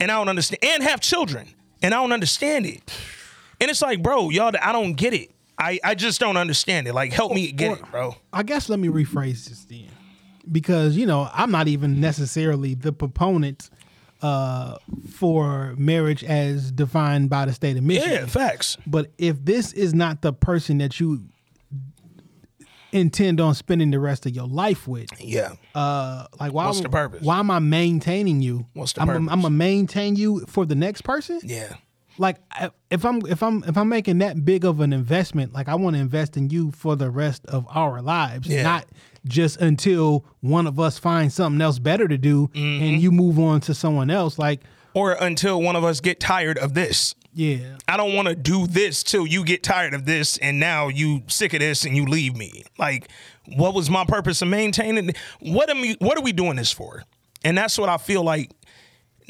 And 0.00 0.10
I 0.10 0.16
don't 0.16 0.28
understand 0.28 0.60
and 0.62 0.82
have 0.82 1.00
children. 1.00 1.48
And 1.82 1.94
I 1.94 1.98
don't 1.98 2.12
understand 2.12 2.66
it. 2.66 2.82
And 3.60 3.70
it's 3.70 3.82
like, 3.82 4.02
bro, 4.02 4.30
y'all, 4.30 4.52
I 4.60 4.72
don't 4.72 4.94
get 4.94 5.14
it. 5.14 5.30
I, 5.58 5.80
I 5.82 5.94
just 5.94 6.20
don't 6.20 6.36
understand 6.36 6.86
it. 6.86 6.94
Like, 6.94 7.12
help 7.12 7.32
me 7.32 7.50
get 7.50 7.78
it, 7.78 7.90
bro. 7.90 8.14
I 8.32 8.44
guess 8.44 8.68
let 8.68 8.78
me 8.78 8.88
rephrase 8.88 9.48
this 9.48 9.64
then, 9.64 9.88
because 10.50 10.96
you 10.96 11.04
know 11.04 11.28
I'm 11.32 11.50
not 11.50 11.66
even 11.66 12.00
necessarily 12.00 12.74
the 12.74 12.92
proponent 12.92 13.68
uh, 14.22 14.76
for 15.10 15.74
marriage 15.76 16.22
as 16.22 16.70
defined 16.70 17.30
by 17.30 17.46
the 17.46 17.52
state 17.52 17.76
of 17.76 17.82
Michigan. 17.82 18.12
Yeah, 18.12 18.26
facts. 18.26 18.76
But 18.86 19.10
if 19.18 19.44
this 19.44 19.72
is 19.72 19.94
not 19.94 20.22
the 20.22 20.32
person 20.32 20.78
that 20.78 21.00
you 21.00 21.24
intend 22.92 23.40
on 23.40 23.54
spending 23.54 23.90
the 23.90 23.98
rest 24.00 24.24
of 24.26 24.34
your 24.34 24.46
life 24.46 24.88
with, 24.88 25.08
Yeah. 25.20 25.52
uh, 25.74 26.26
like 26.40 26.52
why? 26.52 26.66
What's 26.66 26.80
the 26.80 26.88
purpose? 26.88 27.22
Why 27.22 27.38
am 27.38 27.50
I 27.50 27.58
maintaining 27.58 28.40
you? 28.40 28.66
What's 28.74 28.92
the 28.94 29.02
I'm, 29.02 29.08
purpose? 29.08 29.28
I'm 29.30 29.42
gonna 29.42 29.50
maintain 29.50 30.16
you 30.16 30.40
for 30.46 30.64
the 30.66 30.74
next 30.74 31.02
person. 31.02 31.40
Yeah. 31.44 31.74
Like 32.20 32.38
if 32.90 33.04
I'm 33.04 33.24
if 33.26 33.42
I'm 33.42 33.62
if 33.64 33.76
I'm 33.76 33.88
making 33.88 34.18
that 34.18 34.44
big 34.44 34.64
of 34.64 34.80
an 34.80 34.92
investment, 34.92 35.52
like 35.52 35.68
I 35.68 35.76
want 35.76 35.94
to 35.94 36.00
invest 36.00 36.36
in 36.36 36.50
you 36.50 36.72
for 36.72 36.96
the 36.96 37.10
rest 37.10 37.44
of 37.46 37.64
our 37.70 38.02
lives, 38.02 38.48
Yeah. 38.48 38.62
not 38.64 38.86
just 39.26 39.60
until 39.60 40.24
one 40.40 40.66
of 40.66 40.80
us 40.80 40.98
finds 40.98 41.34
something 41.34 41.60
else 41.60 41.78
better 41.78 42.08
to 42.08 42.18
do 42.18 42.48
Mm-hmm. 42.54 42.82
and 42.84 43.00
you 43.02 43.12
move 43.12 43.38
on 43.38 43.60
to 43.62 43.74
someone 43.74 44.10
else. 44.10 44.36
Like, 44.38 44.62
Or 44.94 45.12
until 45.12 45.60
one 45.62 45.76
of 45.76 45.84
us 45.84 46.00
get 46.00 46.18
tired 46.18 46.58
of 46.58 46.74
this. 46.74 47.14
Yeah, 47.38 47.76
I 47.86 47.96
don't 47.96 48.14
want 48.14 48.26
to 48.26 48.34
do 48.34 48.66
this 48.66 49.04
till 49.04 49.24
you 49.24 49.44
get 49.44 49.62
tired 49.62 49.94
of 49.94 50.04
this 50.04 50.38
and 50.38 50.58
now 50.58 50.88
you 50.88 51.22
sick 51.28 51.54
of 51.54 51.60
this 51.60 51.84
and 51.84 51.96
you 51.96 52.04
leave 52.04 52.36
me. 52.36 52.64
Like, 52.78 53.06
what 53.54 53.74
was 53.74 53.88
my 53.88 54.04
purpose 54.04 54.42
of 54.42 54.48
maintaining? 54.48 55.12
What 55.38 55.70
am 55.70 55.80
we, 55.80 55.94
what 56.00 56.18
are 56.18 56.22
we 56.24 56.32
doing 56.32 56.56
this 56.56 56.72
for? 56.72 57.04
And 57.44 57.56
that's 57.56 57.78
what 57.78 57.88
I 57.88 57.96
feel 57.96 58.24
like 58.24 58.50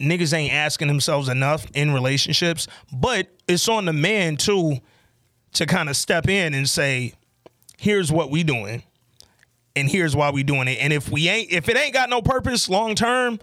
niggas 0.01 0.33
ain't 0.33 0.55
asking 0.55 0.89
themselves 0.89 1.29
enough 1.29 1.67
in 1.75 1.93
relationships. 1.93 2.67
But 2.91 3.29
it's 3.47 3.69
on 3.69 3.85
the 3.85 3.93
man 3.93 4.39
too 4.39 4.79
to 5.53 5.67
kind 5.67 5.91
of 5.91 5.97
step 5.97 6.31
in 6.31 6.55
and 6.55 6.67
say, 6.67 7.13
here's 7.77 8.11
what 8.11 8.31
we 8.31 8.43
doing 8.43 8.85
and 9.77 9.87
here's 9.87 10.17
why 10.17 10.31
we 10.31 10.43
doing 10.45 10.67
it. 10.67 10.79
And 10.81 10.95
if 10.95 11.11
we 11.11 11.29
ain't 11.29 11.53
if 11.53 11.69
it 11.69 11.77
ain't 11.77 11.93
got 11.93 12.09
no 12.09 12.23
purpose 12.23 12.71
long 12.71 12.95
term, 12.95 13.39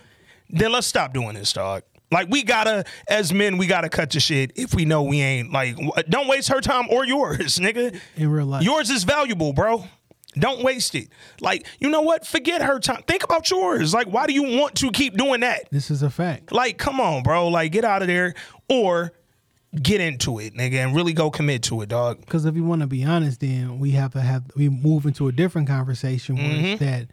then 0.49 0.71
let's 0.71 0.87
stop 0.87 1.13
doing 1.13 1.35
this, 1.35 1.53
dog. 1.53 1.83
Like 2.15 2.29
we 2.29 2.43
gotta, 2.43 2.85
as 3.09 3.33
men, 3.33 3.57
we 3.57 3.67
gotta 3.67 3.89
cut 3.89 4.09
the 4.09 4.19
shit 4.21 4.53
if 4.55 4.73
we 4.73 4.85
know 4.85 5.03
we 5.03 5.19
ain't 5.21 5.51
like. 5.51 5.75
Don't 6.09 6.27
waste 6.29 6.47
her 6.47 6.61
time 6.61 6.85
or 6.89 7.05
yours, 7.05 7.59
nigga. 7.59 7.99
In 8.15 8.29
real 8.31 8.45
life. 8.45 8.63
yours 8.63 8.89
is 8.89 9.03
valuable, 9.03 9.51
bro. 9.51 9.85
Don't 10.39 10.63
waste 10.63 10.95
it. 10.95 11.09
Like 11.41 11.67
you 11.79 11.89
know 11.89 12.01
what? 12.01 12.25
Forget 12.25 12.61
her 12.61 12.79
time. 12.79 13.03
Think 13.07 13.23
about 13.23 13.49
yours. 13.51 13.93
Like 13.93 14.07
why 14.07 14.27
do 14.27 14.33
you 14.33 14.43
want 14.57 14.75
to 14.75 14.91
keep 14.91 15.17
doing 15.17 15.41
that? 15.41 15.69
this 15.71 15.91
is 15.91 16.01
a 16.03 16.09
fact. 16.09 16.51
Like 16.53 16.77
come 16.77 17.01
on, 17.01 17.21
bro. 17.23 17.49
Like 17.49 17.71
get 17.73 17.83
out 17.83 18.01
of 18.01 18.07
there 18.07 18.33
or 18.69 19.11
get 19.81 19.99
into 19.99 20.39
it, 20.39 20.53
nigga, 20.53 20.75
and 20.75 20.95
really 20.95 21.11
go 21.11 21.29
commit 21.29 21.63
to 21.63 21.81
it, 21.81 21.89
dog. 21.89 22.21
Because 22.21 22.45
if 22.45 22.55
you 22.55 22.63
want 22.63 22.79
to 22.81 22.87
be 22.87 23.03
honest, 23.03 23.41
then 23.41 23.77
we 23.79 23.91
have 23.91 24.13
to 24.13 24.21
have 24.21 24.43
we 24.55 24.69
move 24.69 25.05
into 25.05 25.27
a 25.27 25.33
different 25.33 25.67
conversation 25.67 26.35
where 26.37 26.45
Mm-hmm. 26.45 26.65
it's 26.65 26.79
that 26.79 27.07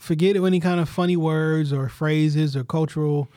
forget 0.00 0.34
any 0.36 0.58
kind 0.60 0.80
of 0.80 0.88
funny 0.88 1.16
words 1.16 1.72
or 1.72 1.88
phrases 1.88 2.56
or 2.56 2.64
cultural 2.64 3.28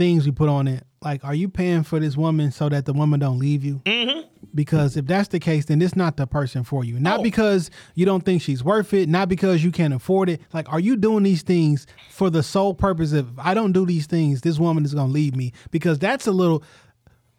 things 0.00 0.24
we 0.24 0.32
put 0.32 0.48
on 0.48 0.66
it. 0.66 0.82
Like, 1.02 1.24
are 1.24 1.34
you 1.34 1.48
paying 1.48 1.82
for 1.82 2.00
this 2.00 2.16
woman 2.16 2.52
so 2.52 2.68
that 2.70 2.86
the 2.86 2.92
woman 2.94 3.20
don't 3.20 3.38
leave 3.38 3.62
you? 3.64 3.82
Mm-hmm. 3.84 4.20
Because 4.54 4.96
if 4.96 5.04
that's 5.06 5.28
the 5.28 5.38
case, 5.38 5.66
then 5.66 5.80
it's 5.82 5.94
not 5.94 6.16
the 6.16 6.26
person 6.26 6.64
for 6.64 6.84
you. 6.84 6.98
Not 6.98 7.20
Oh. 7.20 7.22
because 7.22 7.70
you 7.94 8.06
don't 8.06 8.24
think 8.24 8.40
she's 8.40 8.64
worth 8.64 8.94
it, 8.94 9.08
not 9.10 9.28
because 9.28 9.62
you 9.62 9.70
can't 9.70 9.92
afford 9.94 10.30
it. 10.30 10.40
Like, 10.54 10.72
are 10.72 10.80
you 10.80 10.96
doing 10.96 11.22
these 11.22 11.42
things 11.42 11.86
for 12.10 12.30
the 12.30 12.42
sole 12.42 12.72
purpose 12.74 13.12
of 13.12 13.28
if 13.28 13.38
I 13.38 13.52
don't 13.52 13.72
do 13.72 13.84
these 13.84 14.06
things, 14.06 14.40
this 14.40 14.58
woman 14.58 14.84
is 14.86 14.94
gonna 14.94 15.12
leave 15.12 15.36
me? 15.36 15.52
Because 15.70 15.98
that's 15.98 16.26
a 16.26 16.32
little 16.32 16.62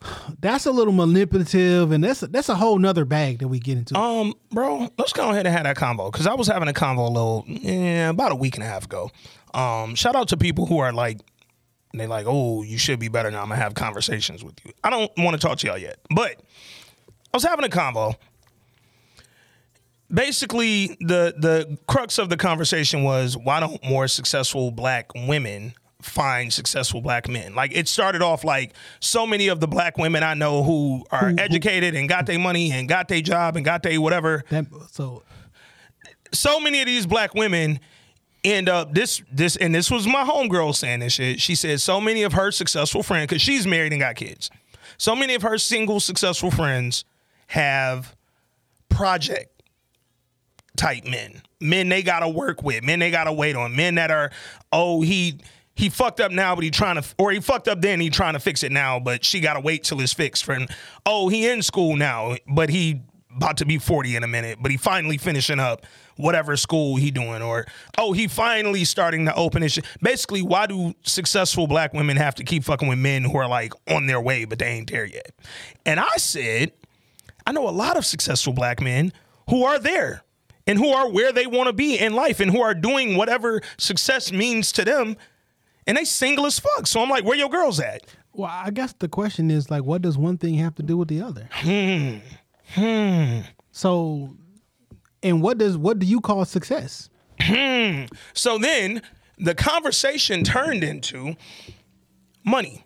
that's 0.39 0.66
a 0.66 0.72
little 0.72 0.93
manipulative 0.93 1.91
and 1.91 2.03
that's 2.03 2.22
a, 2.24 2.28
that's 2.28 2.49
a 2.49 2.55
whole 2.55 2.78
nother 2.80 3.05
bag 3.05 3.39
that 3.39 3.47
we 3.47 3.59
get 3.59 3.78
into. 3.80 3.97
Um, 3.97 4.34
bro, 4.51 4.88
let's 4.97 5.14
go 5.14 5.32
ahead 5.32 5.45
and 5.47 5.55
have 5.55 5.64
that 5.66 5.78
convo 5.78 6.12
because 6.12 6.28
I 6.28 6.34
was 6.36 6.47
having 6.47 6.70
a 6.70 6.74
convo 6.74 7.07
a 7.07 7.12
little, 7.12 7.43
yeah, 7.47 8.09
about 8.09 8.32
a 8.32 8.36
week 8.36 8.55
and 8.55 8.64
a 8.64 8.68
half 8.68 8.86
ago. 8.86 9.09
Um, 9.53 9.95
shout 9.95 10.16
out 10.16 10.30
to 10.30 10.38
people 10.38 10.66
who 10.66 10.78
are 10.80 10.93
like, 10.93 11.20
they 11.99 12.07
like, 12.07 12.25
oh, 12.27 12.63
you 12.63 12.77
should 12.77 12.99
be 12.99 13.07
better 13.09 13.29
now. 13.31 13.41
I'm 13.41 13.49
gonna 13.49 13.61
have 13.61 13.73
conversations 13.73 14.43
with 14.43 14.55
you. 14.65 14.71
I 14.83 14.89
don't 14.89 15.11
want 15.17 15.39
to 15.39 15.45
talk 15.45 15.57
to 15.59 15.67
y'all 15.67 15.77
yet, 15.77 15.99
but 16.09 16.41
I 17.33 17.37
was 17.37 17.43
having 17.43 17.65
a 17.65 17.69
convo. 17.69 18.15
Basically, 20.13 20.97
the 20.99 21.33
the 21.37 21.77
crux 21.87 22.17
of 22.17 22.29
the 22.29 22.37
conversation 22.37 23.03
was 23.03 23.37
why 23.37 23.59
don't 23.59 23.83
more 23.83 24.07
successful 24.07 24.71
black 24.71 25.13
women 25.15 25.73
find 26.01 26.51
successful 26.51 27.01
black 27.01 27.29
men? 27.29 27.55
Like 27.55 27.71
it 27.75 27.87
started 27.87 28.21
off 28.21 28.43
like 28.43 28.73
so 28.99 29.25
many 29.25 29.47
of 29.47 29.59
the 29.59 29.67
black 29.67 29.97
women 29.97 30.23
I 30.23 30.33
know 30.33 30.63
who 30.63 31.05
are 31.11 31.33
educated 31.37 31.95
and 31.95 32.09
got 32.09 32.25
their 32.25 32.39
money 32.39 32.71
and 32.71 32.89
got 32.89 33.07
their 33.07 33.21
job 33.21 33.55
and 33.55 33.63
got 33.63 33.83
their 33.83 34.01
whatever 34.01 34.43
that 34.49 34.65
so 34.91 35.23
so 36.33 36.59
many 36.59 36.81
of 36.81 36.87
these 36.87 37.05
black 37.05 37.33
women 37.33 37.79
end 38.43 38.69
up 38.69 38.93
this 38.93 39.21
this 39.31 39.55
and 39.55 39.73
this 39.73 39.91
was 39.91 40.07
my 40.07 40.23
homegirl 40.23 40.75
saying 40.75 40.99
this 40.99 41.13
shit. 41.13 41.39
She 41.39 41.55
said 41.55 41.79
so 41.81 42.01
many 42.01 42.23
of 42.23 42.33
her 42.33 42.51
successful 42.51 43.03
friends 43.03 43.29
because 43.29 43.41
she's 43.41 43.67
married 43.67 43.93
and 43.93 44.01
got 44.01 44.15
kids. 44.15 44.49
So 44.97 45.15
many 45.15 45.35
of 45.35 45.41
her 45.41 45.57
single 45.57 45.99
successful 45.99 46.51
friends 46.51 47.05
have 47.47 48.15
project 48.89 49.63
type 50.77 51.05
men, 51.05 51.41
men 51.59 51.89
they 51.89 52.01
gotta 52.01 52.29
work 52.29 52.63
with, 52.63 52.83
men 52.83 52.99
they 52.99 53.11
gotta 53.11 53.33
wait 53.33 53.55
on, 53.55 53.75
men 53.75 53.95
that 53.95 54.11
are 54.11 54.31
oh 54.71 55.01
he 55.01 55.39
he 55.75 55.89
fucked 55.89 56.19
up 56.19 56.31
now, 56.31 56.55
but 56.55 56.63
he 56.63 56.71
trying 56.71 57.01
to 57.01 57.03
or 57.17 57.31
he 57.31 57.39
fucked 57.39 57.67
up 57.67 57.81
then 57.81 57.99
he 57.99 58.09
trying 58.09 58.33
to 58.33 58.39
fix 58.39 58.63
it 58.63 58.71
now, 58.71 58.99
but 58.99 59.23
she 59.23 59.39
gotta 59.39 59.59
wait 59.59 59.83
till 59.83 60.01
it's 60.01 60.13
fixed. 60.13 60.43
For 60.43 60.57
oh 61.05 61.29
he 61.29 61.47
in 61.47 61.61
school 61.61 61.95
now, 61.95 62.35
but 62.47 62.69
he 62.69 63.01
about 63.35 63.57
to 63.57 63.65
be 63.65 63.77
40 63.77 64.15
in 64.15 64.23
a 64.23 64.27
minute, 64.27 64.57
but 64.61 64.71
he 64.71 64.77
finally 64.77 65.17
finishing 65.17 65.59
up 65.59 65.85
whatever 66.18 66.55
school 66.57 66.95
he 66.95 67.12
doing, 67.12 67.41
or 67.41 67.66
oh, 67.97 68.14
he 68.14 68.28
finally 68.28 68.84
starting 68.84 69.26
to 69.26 69.36
open 69.36 69.62
his 69.62 69.74
shit. 69.74 69.86
Basically, 70.01 70.41
why 70.41 70.68
do 70.68 70.93
successful 71.03 71.68
black 71.68 71.93
women 71.93 72.18
have 72.18 72.36
to 72.36 72.43
keep 72.43 72.64
fucking 72.64 72.88
with 72.88 72.99
men 72.99 73.24
who 73.24 73.38
are 73.38 73.47
like 73.47 73.74
on 73.89 74.07
their 74.07 74.22
way, 74.22 74.45
but 74.45 74.59
they 74.59 74.68
ain't 74.68 74.91
there 74.91 75.05
yet? 75.05 75.32
And 75.86 75.99
I 75.99 76.18
said, 76.18 76.74
I 77.45 77.51
know 77.51 77.68
a 77.68 77.72
lot 77.72 77.97
of 77.97 78.05
successful 78.05 78.53
black 78.53 78.82
men 78.82 79.14
who 79.49 79.64
are 79.64 79.80
there 79.80 80.24
and 80.68 80.78
who 80.78 80.89
are 80.89 81.09
where 81.09 81.32
they 81.32 81.47
want 81.47 81.68
to 81.68 81.74
be 81.74 81.97
in 81.97 82.14
life 82.14 82.39
and 82.39 82.51
who 82.51 82.62
are 82.62 82.74
doing 82.74 83.18
whatever 83.18 83.62
success 83.78 84.32
means 84.32 84.72
to 84.74 84.86
them. 84.86 85.18
And 85.88 85.97
they 85.97 86.05
single 86.05 86.45
as 86.45 86.59
fuck. 86.59 86.86
So 86.86 87.01
I'm 87.01 87.09
like, 87.09 87.24
where 87.24 87.36
your 87.36 87.49
girls 87.49 87.80
at? 87.80 88.05
well, 88.34 88.49
I 88.51 88.70
guess 88.72 88.93
the 88.93 89.07
question 89.07 89.51
is 89.51 89.70
like, 89.70 89.84
what 89.84 90.01
does 90.01 90.18
one 90.18 90.38
thing 90.38 90.55
have 90.55 90.76
to 90.76 90.84
do 90.84 90.97
with 90.97 91.07
the 91.07 91.22
other? 91.22 91.49
Hmm. 92.74 93.41
So, 93.72 94.36
and 95.24 95.41
what 95.41 95.57
does 95.57 95.78
what 95.78 95.99
do 95.99 96.05
you 96.05 96.22
call 96.22 96.45
success? 96.45 97.09
Hmm. 97.39 98.05
So 98.34 98.57
then 98.57 99.01
the 99.38 99.55
conversation 99.55 100.43
turned 100.43 100.84
into 100.84 101.36
money, 102.45 102.86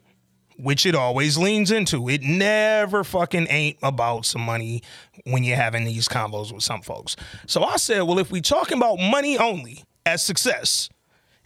which 0.57 0.86
it 0.86 0.95
always 0.95 1.38
leans 1.38 1.71
into. 1.71 2.07
It 2.09 2.21
never 2.21 3.03
fucking 3.03 3.47
ain't 3.49 3.77
about 3.83 4.25
some 4.25 4.41
money 4.41 4.81
when 5.25 5.43
you're 5.43 5.57
having 5.57 5.86
these 5.86 6.07
combos 6.07 6.53
with 6.53 6.63
some 6.63 6.81
folks. 6.81 7.15
So 7.47 7.63
I 7.63 7.77
said, 7.77 8.01
well, 8.03 8.19
if 8.19 8.31
we 8.31 8.41
talking 8.41 8.77
about 8.77 8.97
money 8.99 9.38
only 9.38 9.83
as 10.05 10.23
success, 10.23 10.89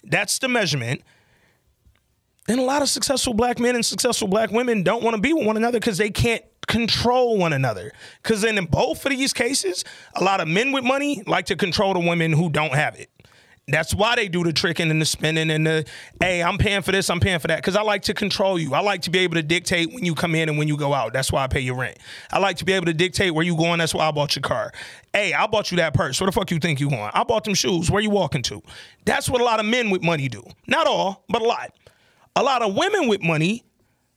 that's 0.03 0.39
the 0.39 0.47
measurement. 0.47 1.01
Then 2.47 2.59
a 2.59 2.63
lot 2.63 2.81
of 2.81 2.89
successful 2.89 3.33
black 3.33 3.59
men 3.59 3.75
and 3.75 3.85
successful 3.85 4.27
black 4.27 4.51
women 4.51 4.83
don't 4.83 5.03
want 5.03 5.15
to 5.15 5.21
be 5.21 5.33
with 5.33 5.45
one 5.45 5.57
another 5.57 5.79
because 5.79 5.97
they 5.97 6.09
can't 6.09 6.43
control 6.69 7.37
one 7.37 7.51
another. 7.51 7.91
Because 8.23 8.41
then 8.41 8.57
in 8.57 8.65
both 8.65 9.05
of 9.05 9.09
these 9.09 9.33
cases, 9.33 9.83
a 10.15 10.23
lot 10.23 10.39
of 10.39 10.47
men 10.47 10.71
with 10.71 10.85
money 10.85 11.23
like 11.27 11.47
to 11.47 11.57
control 11.57 11.93
the 11.93 11.99
women 11.99 12.31
who 12.31 12.49
don't 12.49 12.73
have 12.73 12.95
it. 12.95 13.09
That's 13.67 13.93
why 13.93 14.15
they 14.15 14.27
do 14.27 14.43
the 14.43 14.53
tricking 14.53 14.89
and 14.89 14.99
the 14.99 15.05
spending 15.05 15.51
and 15.51 15.65
the, 15.65 15.85
hey, 16.19 16.41
I'm 16.41 16.57
paying 16.57 16.81
for 16.81 16.91
this, 16.91 17.09
I'm 17.09 17.19
paying 17.19 17.37
for 17.39 17.47
that. 17.47 17.57
Because 17.57 17.75
I 17.75 17.81
like 17.81 18.03
to 18.03 18.13
control 18.13 18.57
you. 18.57 18.73
I 18.73 18.79
like 18.79 19.03
to 19.03 19.11
be 19.11 19.19
able 19.19 19.35
to 19.35 19.43
dictate 19.43 19.93
when 19.93 20.05
you 20.05 20.15
come 20.15 20.33
in 20.33 20.49
and 20.49 20.57
when 20.57 20.67
you 20.67 20.75
go 20.75 20.93
out. 20.93 21.13
That's 21.13 21.31
why 21.31 21.43
I 21.43 21.47
pay 21.47 21.59
your 21.59 21.75
rent. 21.75 21.97
I 22.31 22.39
like 22.39 22.57
to 22.57 22.65
be 22.65 22.73
able 22.73 22.87
to 22.87 22.93
dictate 22.93 23.33
where 23.33 23.45
you 23.45 23.55
going. 23.55 23.77
That's 23.79 23.93
why 23.93 24.07
I 24.07 24.11
bought 24.11 24.35
your 24.35 24.41
car. 24.41 24.71
Hey, 25.13 25.33
I 25.33 25.45
bought 25.45 25.71
you 25.71 25.77
that 25.77 25.93
purse. 25.93 26.19
Where 26.19 26.25
the 26.25 26.31
fuck 26.31 26.49
you 26.49 26.59
think 26.59 26.79
you 26.79 26.89
going? 26.89 27.11
I 27.13 27.23
bought 27.23 27.43
them 27.43 27.53
shoes. 27.53 27.91
Where 27.91 28.01
you 28.01 28.09
walking 28.09 28.41
to? 28.43 28.61
That's 29.05 29.29
what 29.29 29.41
a 29.41 29.43
lot 29.43 29.59
of 29.59 29.67
men 29.67 29.91
with 29.91 30.01
money 30.01 30.29
do. 30.29 30.43
Not 30.67 30.87
all, 30.87 31.23
but 31.29 31.41
a 31.43 31.45
lot. 31.45 31.73
A 32.35 32.41
lot 32.41 32.63
of 32.63 32.75
women 32.75 33.07
with 33.07 33.21
money 33.21 33.65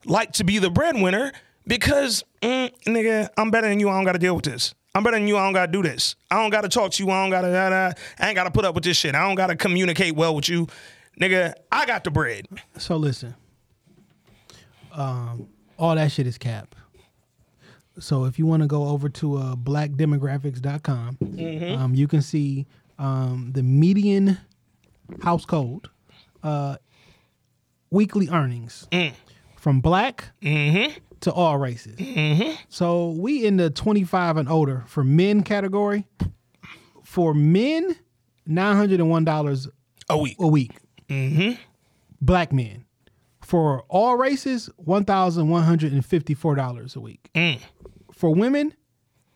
like 0.07 0.33
to 0.33 0.45
be 0.45 0.59
the 0.59 0.71
breadwinner 0.71 1.33
because, 1.67 2.25
mm, 2.43 2.73
nigga, 2.87 3.29
I'm 3.37 3.51
better 3.51 3.69
than 3.69 3.81
you. 3.81 3.89
I 3.89 3.93
don't 3.95 4.05
got 4.05 4.13
to 4.13 4.19
deal 4.19 4.35
with 4.35 4.45
this. 4.45 4.75
I'm 4.95 5.03
better 5.03 5.17
than 5.19 5.27
you. 5.27 5.39
I 5.39 5.45
don't 5.45 5.55
gotta 5.55 5.73
do 5.73 5.83
this. 5.83 6.17
I 6.31 6.37
don't 6.37 6.51
gotta 6.51 6.69
talk 6.69 6.91
to 6.93 7.03
you. 7.03 7.11
I 7.11 7.23
don't 7.23 7.31
gotta. 7.31 7.51
Da, 7.51 7.71
da. 7.71 7.93
I 8.19 8.29
ain't 8.29 8.37
gotta 8.37 8.51
put 8.51 8.65
up 8.67 8.75
with 8.75 8.85
this 8.85 8.97
shit. 8.97 9.15
I 9.15 9.27
don't 9.27 9.37
gotta 9.37 9.57
communicate 9.57 10.15
well 10.15 10.35
with 10.35 10.51
you, 10.51 10.67
nigga. 11.19 11.55
I 11.71 11.87
got 11.87 12.05
the 12.05 12.11
bread. 12.11 12.47
So 12.77 12.97
listen, 12.97 13.35
um, 14.93 15.49
all 15.79 15.95
that 15.95 16.13
shit 16.13 16.27
is 16.27 16.37
cap. 16.37 16.75
So 17.99 18.25
if 18.25 18.39
you 18.39 18.47
want 18.47 18.63
to 18.63 18.67
go 18.67 18.89
over 18.89 19.09
to 19.09 19.37
uh, 19.37 19.55
blackdemographics.com, 19.57 21.19
um, 21.79 21.95
you 21.95 22.09
can 22.09 22.21
see 22.23 22.67
um, 22.99 23.51
the 23.55 23.63
median 23.63 24.39
household 25.23 25.91
uh, 26.43 26.77
weekly 27.91 28.29
earnings 28.31 28.89
from 29.57 29.81
black 29.81 30.31
to 31.23 31.33
all 31.33 31.59
races. 31.59 31.97
Mm-hmm. 31.97 32.53
So 32.68 33.11
we 33.11 33.45
in 33.45 33.57
the 33.57 33.70
25 33.70 34.37
and 34.37 34.49
older 34.49 34.85
for 34.87 35.03
men 35.05 35.43
category. 35.43 36.07
For 37.05 37.35
men, 37.35 37.97
$901 38.49 39.68
A 40.09 40.18
week. 40.18 40.37
a 40.41 40.47
week. 40.47 40.73
Mm-hmm. 41.09 41.61
Black 42.20 42.53
men. 42.53 42.85
For 43.41 43.83
all 43.89 44.16
races, 44.16 44.70
one 44.77 45.05
thousand 45.05 45.49
one 45.49 45.64
hundred 45.64 45.93
and 45.93 46.07
fifty-four 46.07 46.55
dollars 46.55 46.95
a 46.97 47.01
week. 47.01 47.29
Mm. 47.35 47.59
For 48.12 48.33
women, 48.33 48.73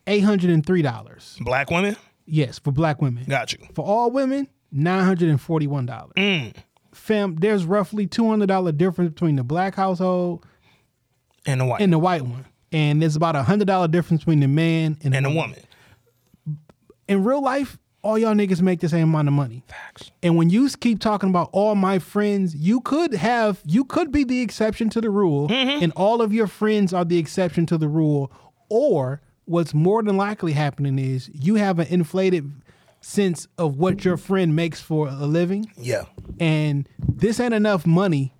eight 0.06 0.20
hundred 0.20 0.50
and 0.50 0.64
three 0.64 0.80
dollars. 0.80 1.36
Black 1.40 1.70
women. 1.70 1.96
Yes, 2.24 2.58
for 2.60 2.70
black 2.70 3.02
women. 3.02 3.24
Got 3.28 3.52
you. 3.52 3.58
For 3.74 3.84
all 3.84 4.10
women, 4.12 4.46
nine 4.70 5.04
hundred 5.04 5.28
and 5.28 5.40
forty-one 5.40 5.86
dollars. 5.86 6.12
Mm. 6.16 6.54
Fam, 6.94 7.36
there's 7.36 7.64
roughly 7.64 8.06
two 8.06 8.26
hundred 8.30 8.46
dollar 8.46 8.70
difference 8.72 9.10
between 9.12 9.36
the 9.36 9.44
black 9.44 9.74
household 9.74 10.46
And 11.46 11.60
the 11.60 11.64
white. 11.64 11.80
and 11.80 11.92
the 11.92 11.98
white 11.98 12.22
one, 12.22 12.44
and 12.72 13.00
there's 13.00 13.16
about 13.16 13.36
a 13.36 13.42
hundred 13.42 13.66
dollar 13.66 13.88
difference 13.88 14.22
between 14.22 14.40
the 14.40 14.48
man 14.48 14.98
and, 15.02 15.14
and 15.14 15.24
the 15.24 15.30
the 15.30 15.36
woman. 15.36 15.50
woman. 16.44 16.58
In 17.08 17.24
real 17.24 17.40
life, 17.42 17.78
all 18.02 18.18
y'all 18.18 18.34
niggas 18.34 18.60
make 18.62 18.80
the 18.80 18.88
same 18.88 19.04
amount 19.04 19.28
of 19.28 19.34
money. 19.34 19.62
Facts. 19.68 20.10
And 20.22 20.36
when 20.36 20.50
you 20.50 20.68
keep 20.70 21.00
talking 21.00 21.28
about 21.30 21.50
all 21.52 21.74
my 21.74 21.98
friends, 21.98 22.54
you 22.54 22.80
could 22.80 23.14
have 23.14 23.60
you 23.64 23.84
could 23.84 24.10
be 24.12 24.24
the 24.24 24.40
exception 24.42 24.88
to 24.90 25.00
the 25.00 25.10
rule, 25.10 25.48
mm-hmm. 25.48 25.82
and 25.82 25.92
all 25.96 26.20
of 26.22 26.32
your 26.32 26.46
friends 26.46 26.92
are 26.92 27.04
the 27.04 27.18
exception 27.18 27.66
to 27.66 27.78
the 27.78 27.88
rule. 27.88 28.30
Or 28.68 29.20
what's 29.44 29.72
more 29.74 30.02
than 30.02 30.16
likely 30.16 30.52
happening 30.52 30.98
is 30.98 31.30
you 31.32 31.54
have 31.56 31.78
an 31.78 31.86
inflated 31.88 32.50
sense 33.00 33.46
of 33.58 33.76
what 33.76 34.04
your 34.04 34.16
friend 34.16 34.56
makes 34.56 34.80
for 34.80 35.06
a 35.06 35.12
living, 35.26 35.70
Yeah. 35.76 36.04
and 36.40 36.88
this 36.98 37.38
ain't 37.38 37.54
enough 37.54 37.86
money 37.86 38.32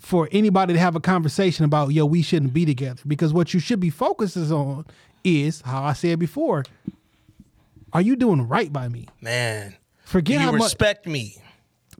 for 0.00 0.28
anybody 0.32 0.72
to 0.74 0.78
have 0.78 0.94
a 0.96 1.00
conversation 1.00 1.64
about 1.64 1.88
yo 1.92 2.06
we 2.06 2.22
shouldn't 2.22 2.52
be 2.52 2.64
together 2.64 3.00
because 3.06 3.32
what 3.32 3.52
you 3.54 3.60
should 3.60 3.80
be 3.80 3.90
focuses 3.90 4.50
on 4.52 4.84
is 5.24 5.60
how 5.62 5.82
I 5.82 5.92
said 5.92 6.18
before. 6.18 6.64
Are 7.92 8.02
you 8.02 8.16
doing 8.16 8.46
right 8.46 8.72
by 8.72 8.88
me? 8.88 9.06
Man. 9.20 9.74
Forget 10.04 10.40
how 10.40 10.52
much 10.52 10.62
respect 10.62 11.06
me. 11.06 11.36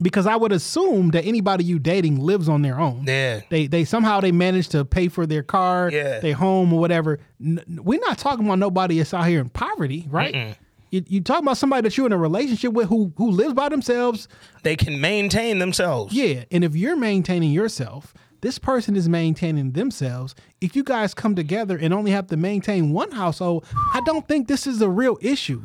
because 0.01 0.25
I 0.27 0.35
would 0.35 0.51
assume 0.51 1.11
that 1.11 1.25
anybody 1.25 1.63
you 1.63 1.77
dating 1.79 2.19
lives 2.19 2.47
on 2.47 2.61
their 2.61 2.79
own. 2.79 3.03
Yeah. 3.05 3.41
They 3.49 3.67
they 3.67 3.85
somehow 3.85 4.19
they 4.21 4.31
manage 4.31 4.69
to 4.69 4.85
pay 4.85 5.07
for 5.09 5.25
their 5.25 5.43
car, 5.43 5.89
Yeah. 5.91 6.19
their 6.19 6.35
home 6.35 6.71
or 6.73 6.79
whatever. 6.79 7.19
N- 7.43 7.61
we're 7.83 7.99
not 7.99 8.17
talking 8.17 8.45
about 8.45 8.59
nobody 8.59 8.97
that's 8.97 9.13
out 9.13 9.27
here 9.27 9.41
in 9.41 9.49
poverty, 9.49 10.07
right? 10.09 10.57
You, 10.91 11.03
you 11.07 11.21
talking 11.21 11.43
about 11.45 11.57
somebody 11.57 11.81
that 11.83 11.95
you're 11.97 12.05
in 12.07 12.13
a 12.13 12.17
relationship 12.17 12.73
with 12.73 12.89
who 12.89 13.13
who 13.17 13.29
lives 13.31 13.53
by 13.53 13.69
themselves. 13.69 14.27
They 14.63 14.75
can 14.75 14.99
maintain 14.99 15.59
themselves. 15.59 16.13
Yeah, 16.13 16.45
and 16.51 16.63
if 16.63 16.75
you're 16.75 16.95
maintaining 16.95 17.51
yourself, 17.51 18.13
this 18.41 18.57
person 18.57 18.95
is 18.95 19.07
maintaining 19.07 19.73
themselves. 19.73 20.33
If 20.61 20.75
you 20.75 20.83
guys 20.83 21.13
come 21.13 21.35
together 21.35 21.77
and 21.77 21.93
only 21.93 22.11
have 22.11 22.27
to 22.27 22.37
maintain 22.37 22.91
one 22.91 23.11
household, 23.11 23.65
I 23.93 24.01
don't 24.05 24.27
think 24.27 24.47
this 24.47 24.65
is 24.65 24.81
a 24.81 24.89
real 24.89 25.17
issue. 25.21 25.63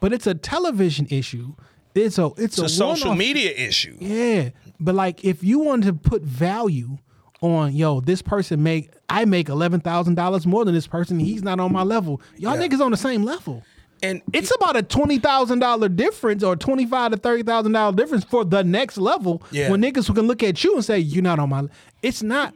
But 0.00 0.12
it's 0.12 0.26
a 0.26 0.34
television 0.34 1.06
issue. 1.08 1.54
It's 1.94 2.18
a 2.18 2.26
it's, 2.36 2.38
It's 2.38 2.58
a 2.58 2.68
social 2.68 3.10
one-off 3.10 3.18
media 3.18 3.52
issue. 3.52 3.96
Yeah, 4.00 4.50
but 4.80 4.94
like 4.96 5.24
if 5.24 5.44
you 5.44 5.60
wanted 5.60 5.86
to 5.86 6.10
put 6.10 6.22
value 6.22 6.98
on 7.40 7.74
yo, 7.74 8.00
this 8.00 8.22
person 8.22 8.62
make 8.62 8.90
I 9.08 9.24
make 9.24 9.48
eleven 9.48 9.80
thousand 9.80 10.16
dollars 10.16 10.46
more 10.46 10.64
than 10.64 10.74
this 10.74 10.88
person. 10.88 11.20
He's 11.20 11.42
not 11.44 11.60
on 11.60 11.72
my 11.72 11.82
level. 11.82 12.20
Y'all 12.36 12.58
Yeah. 12.58 12.66
niggas 12.66 12.80
on 12.80 12.90
the 12.90 12.96
same 12.96 13.22
level. 13.22 13.62
And 14.04 14.22
It's 14.32 14.54
about 14.54 14.76
a 14.76 14.82
twenty 14.82 15.18
thousand 15.18 15.60
dollar 15.60 15.88
difference 15.88 16.42
or 16.42 16.56
twenty 16.56 16.86
five 16.86 17.10
to 17.12 17.16
thirty 17.16 17.42
thousand 17.42 17.72
dollar 17.72 17.94
difference 17.94 18.24
for 18.24 18.44
the 18.44 18.62
next 18.62 18.98
level. 18.98 19.42
Yeah. 19.50 19.70
When 19.70 19.82
niggas 19.82 20.06
who 20.06 20.14
can 20.14 20.26
look 20.26 20.42
at 20.42 20.62
you 20.62 20.74
and 20.74 20.84
say 20.84 20.98
you're 20.98 21.22
not 21.22 21.38
on 21.38 21.48
my. 21.48 21.64
It's 22.02 22.22
not. 22.22 22.54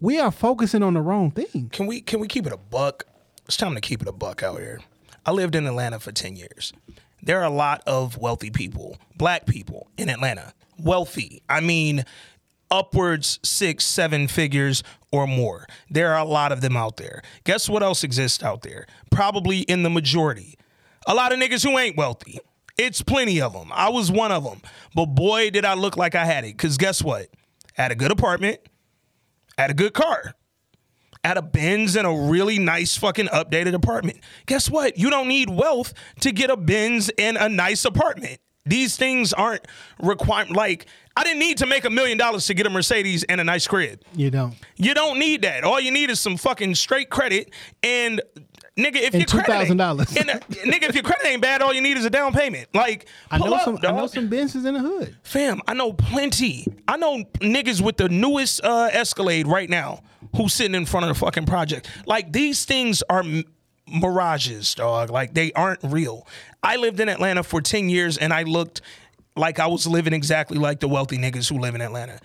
We 0.00 0.18
are 0.18 0.30
focusing 0.30 0.82
on 0.82 0.94
the 0.94 1.00
wrong 1.00 1.30
thing. 1.30 1.68
can 1.70 1.86
we 1.86 2.00
can 2.00 2.20
we 2.20 2.28
keep 2.28 2.46
it 2.46 2.52
a 2.52 2.56
buck? 2.56 3.04
It's 3.46 3.56
time 3.56 3.74
to 3.74 3.80
keep 3.80 4.02
it 4.02 4.08
a 4.08 4.12
buck 4.12 4.42
out 4.42 4.58
here. 4.58 4.80
I 5.26 5.32
lived 5.32 5.54
in 5.54 5.66
Atlanta 5.66 6.00
for 6.00 6.12
10 6.12 6.36
years. 6.36 6.72
There 7.22 7.38
are 7.40 7.44
a 7.44 7.50
lot 7.50 7.82
of 7.86 8.16
wealthy 8.16 8.50
people, 8.50 8.96
black 9.16 9.44
people 9.44 9.88
in 9.98 10.08
Atlanta. 10.08 10.54
Wealthy. 10.78 11.42
I 11.48 11.60
mean 11.60 12.04
upwards 12.70 13.38
six, 13.42 13.84
seven 13.84 14.28
figures 14.28 14.82
or 15.12 15.26
more. 15.26 15.66
There 15.90 16.12
are 16.14 16.18
a 16.20 16.24
lot 16.24 16.52
of 16.52 16.60
them 16.60 16.76
out 16.76 16.96
there. 16.96 17.20
Guess 17.44 17.68
what 17.68 17.82
else 17.82 18.04
exists 18.04 18.42
out 18.42 18.62
there? 18.62 18.86
Probably 19.10 19.60
in 19.60 19.82
the 19.82 19.90
majority. 19.90 20.56
A 21.06 21.14
lot 21.14 21.32
of 21.32 21.38
niggas 21.38 21.62
who 21.62 21.78
ain't 21.78 21.96
wealthy. 21.96 22.38
It's 22.76 23.02
plenty 23.02 23.40
of 23.40 23.52
them. 23.52 23.70
I 23.72 23.90
was 23.90 24.10
one 24.10 24.32
of 24.32 24.44
them. 24.44 24.62
But 24.94 25.06
boy, 25.06 25.50
did 25.50 25.64
I 25.64 25.74
look 25.74 25.96
like 25.96 26.14
I 26.14 26.24
had 26.24 26.44
it. 26.44 26.56
Because 26.56 26.78
guess 26.78 27.02
what? 27.02 27.28
I 27.76 27.82
had 27.82 27.92
a 27.92 27.96
good 27.96 28.10
apartment, 28.10 28.58
I 29.56 29.62
had 29.62 29.70
a 29.70 29.74
good 29.74 29.94
car, 29.94 30.34
had 31.24 31.36
a 31.36 31.42
Benz 31.42 31.96
and 31.96 32.06
a 32.06 32.12
really 32.12 32.58
nice 32.58 32.96
fucking 32.96 33.26
updated 33.28 33.74
apartment. 33.74 34.18
Guess 34.46 34.70
what? 34.70 34.98
You 34.98 35.10
don't 35.10 35.28
need 35.28 35.48
wealth 35.50 35.94
to 36.20 36.32
get 36.32 36.50
a 36.50 36.56
Benz 36.56 37.10
and 37.18 37.36
a 37.36 37.48
nice 37.48 37.84
apartment. 37.84 38.38
These 38.66 38.96
things 38.96 39.32
aren't 39.32 39.66
required. 40.00 40.50
Like, 40.50 40.86
I 41.16 41.24
didn't 41.24 41.40
need 41.40 41.58
to 41.58 41.66
make 41.66 41.84
a 41.84 41.90
million 41.90 42.18
dollars 42.18 42.46
to 42.46 42.54
get 42.54 42.66
a 42.66 42.70
Mercedes 42.70 43.24
and 43.24 43.40
a 43.40 43.44
nice 43.44 43.66
crib. 43.66 44.02
You 44.14 44.30
don't. 44.30 44.54
You 44.76 44.94
don't 44.94 45.18
need 45.18 45.42
that. 45.42 45.64
All 45.64 45.80
you 45.80 45.90
need 45.90 46.10
is 46.10 46.20
some 46.20 46.36
fucking 46.36 46.74
straight 46.74 47.10
credit 47.10 47.52
and 47.82 48.20
nigga. 48.84 48.96
If 48.96 49.14
And 49.14 49.22
your 49.32 49.42
credit 49.42 49.70
ain't- 49.70 49.78
$2,000. 49.80 50.16
and, 50.16 50.30
uh, 50.30 50.38
nigga, 50.64 50.88
if 50.88 50.94
your 50.94 51.04
credit 51.04 51.26
ain't 51.26 51.42
bad, 51.42 51.62
all 51.62 51.72
you 51.72 51.80
need 51.80 51.96
is 51.96 52.04
a 52.04 52.10
down 52.10 52.32
payment. 52.32 52.68
Like, 52.74 53.06
I 53.30 53.38
know 53.38 53.54
up, 53.54 53.64
some. 53.64 53.78
I 53.82 53.92
know 53.92 54.06
some 54.06 54.28
Benzes 54.28 54.66
in 54.66 54.74
the 54.74 54.80
hood. 54.80 55.16
Fam, 55.22 55.60
I 55.68 55.74
know 55.74 55.92
plenty. 55.92 56.66
I 56.88 56.96
know 56.96 57.24
niggas 57.40 57.80
with 57.80 57.96
the 57.96 58.08
newest 58.08 58.62
uh, 58.64 58.88
Escalade 58.92 59.46
right 59.46 59.68
now 59.70 60.02
who's 60.36 60.52
sitting 60.54 60.74
in 60.74 60.86
front 60.86 61.04
of 61.04 61.08
the 61.08 61.14
fucking 61.18 61.46
project. 61.46 61.88
Like 62.06 62.32
these 62.32 62.64
things 62.64 63.02
are 63.10 63.20
m- 63.20 63.44
mirages, 63.86 64.74
dog. 64.74 65.10
Like 65.10 65.34
they 65.34 65.52
aren't 65.52 65.80
real. 65.82 66.26
I 66.62 66.76
lived 66.76 67.00
in 67.00 67.08
Atlanta 67.08 67.42
for 67.42 67.60
10 67.60 67.88
years 67.88 68.16
and 68.18 68.32
I 68.32 68.42
looked 68.44 68.80
like 69.36 69.58
I 69.58 69.66
was 69.66 69.86
living 69.86 70.12
exactly 70.12 70.58
like 70.58 70.80
the 70.80 70.88
wealthy 70.88 71.16
niggas 71.18 71.48
who 71.50 71.58
live 71.58 71.74
in 71.74 71.80
Atlanta. 71.80 72.18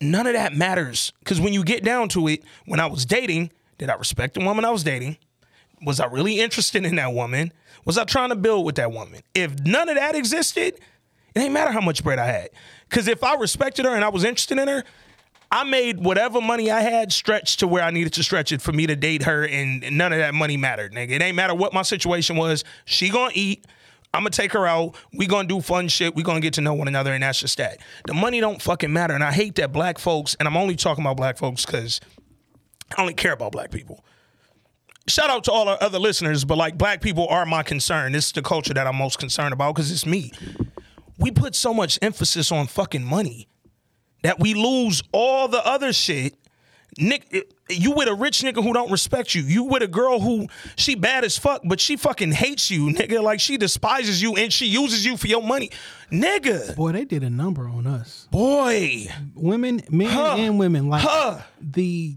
None 0.00 0.26
of 0.28 0.34
that 0.34 0.54
matters 0.54 1.12
because 1.18 1.40
when 1.40 1.52
you 1.52 1.64
get 1.64 1.82
down 1.82 2.08
to 2.10 2.28
it, 2.28 2.42
when 2.66 2.78
I 2.78 2.86
was 2.86 3.04
dating, 3.04 3.50
did 3.78 3.90
I 3.90 3.94
respect 3.94 4.34
the 4.34 4.44
woman 4.44 4.64
I 4.64 4.70
was 4.70 4.84
dating? 4.84 5.18
Was 5.82 6.00
I 6.00 6.06
really 6.06 6.40
interested 6.40 6.84
in 6.84 6.96
that 6.96 7.12
woman? 7.12 7.52
Was 7.84 7.98
I 7.98 8.04
trying 8.04 8.30
to 8.30 8.36
build 8.36 8.66
with 8.66 8.76
that 8.76 8.92
woman? 8.92 9.20
If 9.34 9.58
none 9.60 9.88
of 9.88 9.96
that 9.96 10.14
existed, 10.14 10.74
it 11.34 11.40
ain't 11.40 11.52
matter 11.52 11.70
how 11.70 11.80
much 11.80 12.02
bread 12.02 12.18
I 12.18 12.26
had. 12.26 12.50
Because 12.88 13.08
if 13.08 13.22
I 13.22 13.34
respected 13.34 13.84
her 13.84 13.94
and 13.94 14.04
I 14.04 14.08
was 14.08 14.24
interested 14.24 14.58
in 14.58 14.68
her, 14.68 14.84
I 15.50 15.64
made 15.64 16.04
whatever 16.04 16.40
money 16.40 16.70
I 16.70 16.80
had 16.80 17.12
stretch 17.12 17.56
to 17.58 17.66
where 17.66 17.82
I 17.82 17.90
needed 17.90 18.12
to 18.14 18.22
stretch 18.22 18.52
it 18.52 18.60
for 18.60 18.72
me 18.72 18.86
to 18.86 18.96
date 18.96 19.22
her, 19.22 19.46
and 19.46 19.96
none 19.96 20.12
of 20.12 20.18
that 20.18 20.34
money 20.34 20.58
mattered, 20.58 20.92
nigga. 20.92 21.12
It 21.12 21.22
ain't 21.22 21.36
matter 21.36 21.54
what 21.54 21.72
my 21.72 21.82
situation 21.82 22.36
was. 22.36 22.64
She 22.84 23.08
gonna 23.08 23.32
eat. 23.34 23.64
I'm 24.12 24.20
gonna 24.20 24.30
take 24.30 24.52
her 24.52 24.66
out. 24.66 24.94
We 25.14 25.26
gonna 25.26 25.48
do 25.48 25.60
fun 25.60 25.88
shit. 25.88 26.14
We 26.14 26.22
gonna 26.22 26.40
get 26.40 26.54
to 26.54 26.60
know 26.60 26.74
one 26.74 26.88
another, 26.88 27.14
and 27.14 27.22
that's 27.22 27.40
just 27.40 27.56
that. 27.58 27.78
The 28.06 28.14
money 28.14 28.40
don't 28.40 28.60
fucking 28.60 28.92
matter, 28.92 29.14
and 29.14 29.24
I 29.24 29.32
hate 29.32 29.54
that 29.54 29.72
black 29.72 29.98
folks. 29.98 30.34
And 30.38 30.46
I'm 30.46 30.56
only 30.56 30.76
talking 30.76 31.02
about 31.02 31.16
black 31.16 31.38
folks 31.38 31.64
because 31.64 32.00
I 32.96 33.00
only 33.00 33.14
care 33.14 33.32
about 33.32 33.52
black 33.52 33.70
people. 33.70 34.04
Shout 35.08 35.30
out 35.30 35.44
to 35.44 35.52
all 35.52 35.68
our 35.68 35.78
other 35.80 35.98
listeners, 35.98 36.44
but 36.44 36.58
like 36.58 36.76
black 36.78 37.00
people 37.00 37.26
are 37.28 37.44
my 37.46 37.62
concern. 37.62 38.12
This 38.12 38.26
is 38.26 38.32
the 38.32 38.42
culture 38.42 38.74
that 38.74 38.86
I'm 38.86 38.96
most 38.96 39.18
concerned 39.18 39.52
about 39.52 39.74
because 39.74 39.90
it's 39.90 40.06
me. 40.06 40.32
We 41.18 41.30
put 41.30 41.54
so 41.54 41.74
much 41.74 41.98
emphasis 42.02 42.52
on 42.52 42.66
fucking 42.66 43.04
money 43.04 43.48
that 44.22 44.38
we 44.38 44.54
lose 44.54 45.02
all 45.12 45.48
the 45.48 45.64
other 45.66 45.92
shit. 45.92 46.34
Nick, 47.00 47.46
you 47.68 47.92
with 47.92 48.08
a 48.08 48.14
rich 48.14 48.42
nigga 48.42 48.62
who 48.62 48.72
don't 48.72 48.90
respect 48.90 49.34
you. 49.34 49.42
You 49.42 49.64
with 49.64 49.82
a 49.82 49.86
girl 49.86 50.20
who 50.20 50.46
she 50.76 50.94
bad 50.96 51.24
as 51.24 51.38
fuck, 51.38 51.60
but 51.64 51.78
she 51.80 51.96
fucking 51.96 52.32
hates 52.32 52.70
you, 52.70 52.86
nigga. 52.92 53.22
Like 53.22 53.40
she 53.40 53.56
despises 53.56 54.20
you 54.20 54.34
and 54.36 54.52
she 54.52 54.66
uses 54.66 55.04
you 55.06 55.16
for 55.16 55.26
your 55.28 55.42
money, 55.42 55.70
nigga. 56.10 56.74
Boy, 56.74 56.92
they 56.92 57.04
did 57.04 57.22
a 57.22 57.30
number 57.30 57.68
on 57.68 57.86
us. 57.86 58.26
Boy, 58.30 59.06
Women, 59.34 59.82
men, 59.90 60.08
Huh. 60.10 60.36
and 60.38 60.58
women. 60.58 60.88
Like 60.88 61.02
Huh. 61.02 61.40
the 61.60 62.16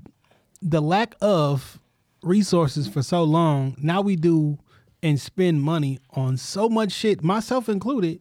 the 0.64 0.82
lack 0.82 1.16
of 1.22 1.80
resources 2.24 2.88
for 2.88 3.02
so 3.02 3.24
long. 3.24 3.76
Now 3.80 4.02
we 4.02 4.16
do 4.16 4.58
and 5.04 5.20
spend 5.20 5.62
money 5.64 6.00
on 6.12 6.38
so 6.38 6.70
much 6.70 6.92
shit, 6.92 7.24
myself 7.24 7.68
included. 7.70 8.20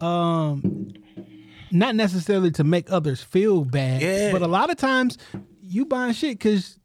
Um, 0.00 0.92
not 1.70 1.94
necessarily 1.94 2.50
to 2.52 2.64
make 2.64 2.90
others 2.92 3.22
feel 3.22 3.64
bad, 3.64 4.02
Yeah. 4.02 4.32
but 4.32 4.42
a 4.42 4.46
lot 4.46 4.70
of 4.70 4.76
times 4.76 5.16
you 5.62 5.84
buying 5.86 6.12
shit 6.12 6.38
because 6.38 6.78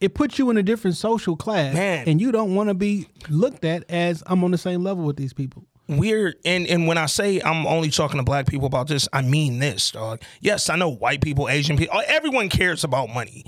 it 0.00 0.14
puts 0.14 0.38
you 0.38 0.50
in 0.50 0.56
a 0.56 0.62
different 0.62 0.96
social 0.96 1.36
class, 1.36 1.74
Man. 1.74 2.06
and 2.08 2.20
you 2.20 2.32
don't 2.32 2.54
want 2.54 2.68
to 2.68 2.74
be 2.74 3.06
looked 3.30 3.64
at 3.64 3.88
as 3.88 4.22
I'm 4.26 4.42
on 4.44 4.50
the 4.50 4.58
same 4.58 4.82
level 4.82 5.04
with 5.04 5.16
these 5.16 5.32
people. 5.32 5.64
we're 5.88 6.34
and 6.44 6.66
and 6.68 6.86
when 6.86 6.96
I 6.98 7.06
say 7.06 7.40
I'm 7.40 7.66
only 7.66 7.90
talking 7.90 8.18
to 8.18 8.24
black 8.24 8.46
people 8.46 8.66
about 8.66 8.88
this, 8.88 9.08
I 9.12 9.22
mean 9.22 9.58
this, 9.58 9.90
dog. 9.90 10.22
Yes, 10.40 10.68
I 10.70 10.76
know 10.76 10.88
white 10.90 11.20
people, 11.20 11.48
Asian 11.48 11.76
people, 11.76 12.00
everyone 12.06 12.48
cares 12.48 12.84
about 12.84 13.10
money. 13.10 13.44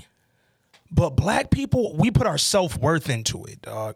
But 0.91 1.11
black 1.11 1.49
people, 1.49 1.95
we 1.97 2.11
put 2.11 2.27
our 2.27 2.37
self-worth 2.37 3.09
into 3.09 3.43
it, 3.45 3.61
dog. 3.61 3.95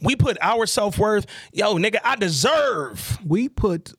We 0.00 0.16
put 0.16 0.36
our 0.40 0.66
self-worth, 0.66 1.26
yo, 1.52 1.74
nigga, 1.76 1.98
I 2.02 2.16
deserve. 2.16 3.18
We 3.24 3.48
put 3.48 3.92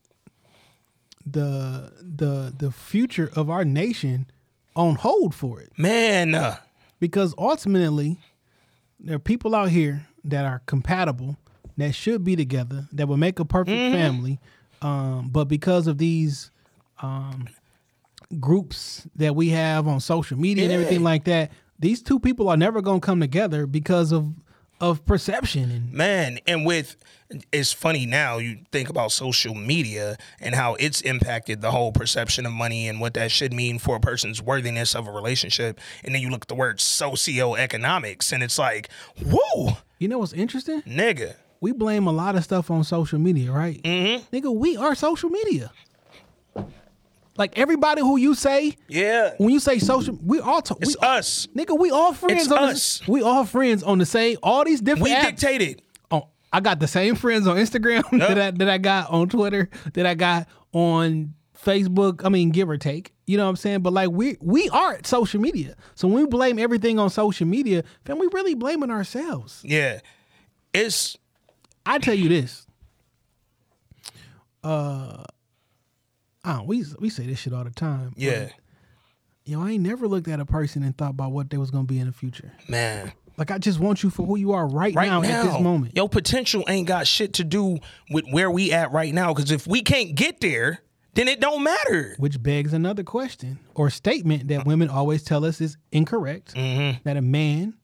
the 1.26 1.90
the 2.02 2.52
the 2.56 2.70
future 2.70 3.30
of 3.34 3.48
our 3.48 3.64
nation 3.64 4.26
on 4.76 4.96
hold 4.96 5.34
for 5.34 5.58
it 5.60 5.70
Man, 5.78 6.34
uh, 6.34 6.56
because 7.00 7.34
ultimately 7.38 8.18
there 9.00 9.16
are 9.16 9.20
people 9.20 9.54
out 9.54 9.70
here 9.70 10.06
that 10.24 10.44
are 10.44 10.60
compatible 10.66 11.38
that 11.78 11.94
should 11.94 12.24
be 12.24 12.36
together 12.36 12.88
that 12.92 13.08
would 13.08 13.16
make 13.16 13.38
a 13.38 13.44
perfect 13.46 13.74
Mm-hmm. 13.76 13.94
family 13.94 14.40
um, 14.82 15.28
but 15.32 15.46
because 15.46 15.86
of 15.86 15.96
these 15.96 16.50
um, 17.00 17.48
groups 18.38 19.06
that 19.16 19.34
we 19.34 19.48
have 19.48 19.88
on 19.88 20.00
social 20.00 20.38
media 20.38 20.64
and 20.64 20.72
everything 20.74 21.02
like 21.02 21.24
that 21.24 21.52
these 21.84 22.02
two 22.02 22.18
people 22.18 22.48
are 22.48 22.56
never 22.56 22.80
going 22.80 23.00
to 23.00 23.04
come 23.04 23.20
together 23.20 23.66
because 23.66 24.12
of 24.12 24.34
of 24.80 25.04
perception 25.06 25.70
and 25.70 25.92
man, 25.92 26.38
and 26.46 26.66
with 26.66 26.96
it's 27.52 27.72
funny 27.72 28.06
now 28.06 28.38
you 28.38 28.58
think 28.70 28.88
about 28.88 29.12
social 29.12 29.54
media 29.54 30.16
and 30.40 30.54
how 30.54 30.74
it's 30.74 31.00
impacted 31.00 31.60
the 31.60 31.70
whole 31.70 31.92
perception 31.92 32.44
of 32.44 32.52
money 32.52 32.88
and 32.88 33.00
what 33.00 33.14
that 33.14 33.30
should 33.30 33.52
mean 33.52 33.78
for 33.78 33.96
a 33.96 34.00
person's 34.00 34.42
worthiness 34.42 34.94
of 34.94 35.06
a 35.06 35.12
relationship. 35.12 35.80
And 36.02 36.14
then 36.14 36.22
you 36.22 36.30
look 36.30 36.42
at 36.42 36.48
the 36.48 36.54
word 36.54 36.78
socioeconomics 36.78 38.32
and 38.32 38.42
it's 38.42 38.58
like, 38.58 38.88
whoa, 39.24 39.78
you 39.98 40.08
know 40.08 40.18
what's 40.18 40.32
interesting 40.32 40.82
nigga. 40.82 41.34
we 41.60 41.72
blame 41.72 42.06
a 42.06 42.12
lot 42.12 42.36
of 42.36 42.44
stuff 42.44 42.70
on 42.70 42.84
social 42.84 43.18
media, 43.18 43.52
right? 43.52 43.80
Mm-hmm. 43.82 44.36
Nigga, 44.36 44.54
we 44.54 44.76
are 44.76 44.94
social 44.94 45.30
media. 45.30 45.70
Like 47.36 47.58
everybody 47.58 48.00
who 48.00 48.16
you 48.16 48.34
say, 48.34 48.76
Yeah. 48.88 49.32
when 49.38 49.50
you 49.50 49.58
say 49.60 49.78
social, 49.78 50.16
we 50.22 50.38
all 50.40 50.62
talk. 50.62 50.78
It's 50.80 50.96
we, 51.00 51.06
us. 51.06 51.48
nigga. 51.56 51.78
We 51.78 51.90
all 51.90 52.12
friends. 52.12 52.42
It's 52.44 52.52
on 52.52 52.62
us. 52.70 52.98
The, 53.00 53.10
we 53.12 53.22
all 53.22 53.44
friends 53.44 53.82
on 53.82 53.98
the 53.98 54.06
same. 54.06 54.36
All 54.42 54.64
these 54.64 54.80
different. 54.80 55.04
We 55.04 55.14
apps. 55.14 55.24
dictated. 55.26 55.82
Oh, 56.10 56.28
I 56.52 56.60
got 56.60 56.78
the 56.78 56.86
same 56.86 57.16
friends 57.16 57.46
on 57.46 57.56
Instagram 57.56 58.02
that 58.18 58.38
I 58.38 58.50
that 58.52 58.68
I 58.68 58.78
got 58.78 59.10
on 59.10 59.28
Twitter 59.28 59.68
that 59.94 60.06
I 60.06 60.14
got 60.14 60.46
on 60.72 61.34
Facebook. 61.60 62.24
I 62.24 62.28
mean, 62.28 62.50
give 62.50 62.68
or 62.70 62.76
take. 62.76 63.12
You 63.26 63.36
know 63.38 63.44
what 63.44 63.50
I'm 63.50 63.56
saying? 63.56 63.80
But 63.80 63.92
like 63.94 64.10
we 64.10 64.36
we 64.40 64.68
are 64.68 64.92
at 64.92 65.06
social 65.06 65.40
media. 65.40 65.74
So 65.96 66.06
when 66.06 66.22
we 66.22 66.26
blame 66.28 66.58
everything 66.60 66.98
on 67.00 67.10
social 67.10 67.46
media, 67.48 67.82
then 68.04 68.18
we 68.20 68.28
really 68.32 68.54
blaming 68.54 68.90
ourselves. 68.90 69.60
Yeah. 69.64 70.00
It's 70.72 71.16
I 71.84 71.98
tell 71.98 72.14
you 72.14 72.28
this. 72.28 72.66
Uh, 74.62 75.24
oh, 76.44 76.62
we 76.64 76.84
we 76.98 77.08
say 77.10 77.26
this 77.26 77.38
shit 77.38 77.52
all 77.52 77.64
the 77.64 77.70
time. 77.70 78.12
yeah, 78.16 78.48
yo, 79.44 79.62
I 79.62 79.72
ain't 79.72 79.82
never 79.82 80.06
looked 80.08 80.28
at 80.28 80.40
a 80.40 80.44
person 80.46 80.82
and 80.82 80.96
thought 80.96 81.10
about 81.10 81.32
what 81.32 81.50
they 81.50 81.56
was 81.56 81.70
gonna 81.70 81.84
be 81.84 81.98
in 81.98 82.06
the 82.06 82.12
future. 82.12 82.52
man. 82.68 83.12
Like 83.36 83.50
I 83.50 83.58
just 83.58 83.80
want 83.80 84.04
you 84.04 84.10
for 84.10 84.24
who 84.24 84.36
you 84.36 84.52
are 84.52 84.64
right, 84.64 84.94
Right 84.94 85.08
now, 85.08 85.20
now, 85.20 85.40
at 85.40 85.42
this 85.46 85.60
moment. 85.60 85.96
your 85.96 86.08
potential 86.08 86.62
ain't 86.68 86.86
got 86.86 87.08
shit 87.08 87.32
to 87.32 87.42
do 87.42 87.78
with 88.08 88.24
where 88.30 88.48
we 88.48 88.70
at 88.70 88.92
right 88.92 89.12
now. 89.12 89.34
Because 89.34 89.50
if 89.50 89.66
we 89.66 89.82
can't 89.82 90.14
get 90.14 90.40
there, 90.40 90.78
then 91.14 91.26
it 91.26 91.40
don't 91.40 91.64
matter. 91.64 92.14
Which 92.16 92.40
begs 92.40 92.72
another 92.72 93.02
question 93.02 93.58
or 93.74 93.90
statement 93.90 94.46
that 94.48 94.64
women 94.64 94.88
always 94.88 95.24
tell 95.24 95.44
us 95.44 95.60
is 95.60 95.76
incorrect. 95.90 96.54
Mm-hmm. 96.54 96.98
That 97.02 97.16
a 97.16 97.22
man 97.22 97.74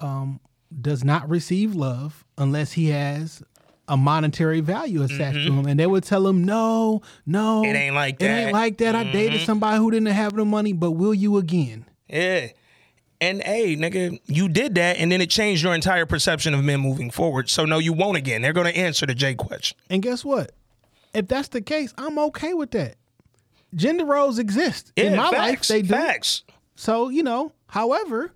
um, 0.00 0.40
does 0.80 1.04
not 1.04 1.28
receive 1.30 1.76
love 1.76 2.24
unless 2.36 2.72
he 2.72 2.88
has 2.88 3.44
a 3.88 3.96
monetary 3.96 4.60
value 4.60 5.02
attached 5.02 5.46
to 5.46 5.52
him, 5.52 5.66
and 5.66 5.78
they 5.78 5.86
would 5.86 6.04
tell 6.04 6.26
him, 6.26 6.44
"No, 6.44 7.02
no, 7.26 7.62
Mm-hmm. 7.62 7.70
It 7.74 7.78
ain't 7.78 7.94
like 7.94 8.18
that." 8.18 8.24
Mm-hmm. 8.26 8.38
ain't 8.46 8.52
like 8.52 8.78
that. 8.78 8.94
I 8.94 9.04
dated 9.04 9.42
somebody 9.42 9.78
who 9.78 9.90
didn't 9.90 10.08
have 10.08 10.34
the 10.34 10.44
money, 10.44 10.72
but 10.72 10.92
will 10.92 11.14
you 11.14 11.36
again?" 11.36 11.84
Yeah. 12.08 12.48
And 13.20 13.42
hey, 13.42 13.76
nigga, 13.76 14.20
you 14.26 14.48
did 14.48 14.74
that, 14.74 14.96
and 14.98 15.10
then 15.10 15.20
it 15.20 15.30
changed 15.30 15.62
your 15.62 15.74
entire 15.74 16.04
perception 16.04 16.52
of 16.52 16.62
men 16.64 16.80
moving 16.80 17.10
forward. 17.10 17.48
So 17.48 17.64
no, 17.64 17.78
you 17.78 17.92
won't 17.92 18.16
again. 18.18 18.42
They're 18.42 18.52
gonna 18.52 18.70
answer 18.70 19.06
the 19.06 19.14
J 19.14 19.34
question. 19.34 19.78
And 19.88 20.02
guess 20.02 20.24
what? 20.24 20.52
If 21.14 21.28
that's 21.28 21.48
the 21.48 21.60
case, 21.62 21.94
I'm 21.96 22.18
okay 22.18 22.54
with 22.54 22.72
that. 22.72 22.96
Gender 23.74 24.04
roles 24.04 24.38
exist 24.38 24.92
in 24.96 25.12
Yeah, 25.12 25.16
my 25.18 25.24
life. 25.30 25.32
facts, 25.32 25.68
They 25.68 25.82
do. 25.82 25.88
Facts. 25.88 26.42
So 26.76 27.08
you 27.08 27.22
know, 27.22 27.52
however, 27.68 28.32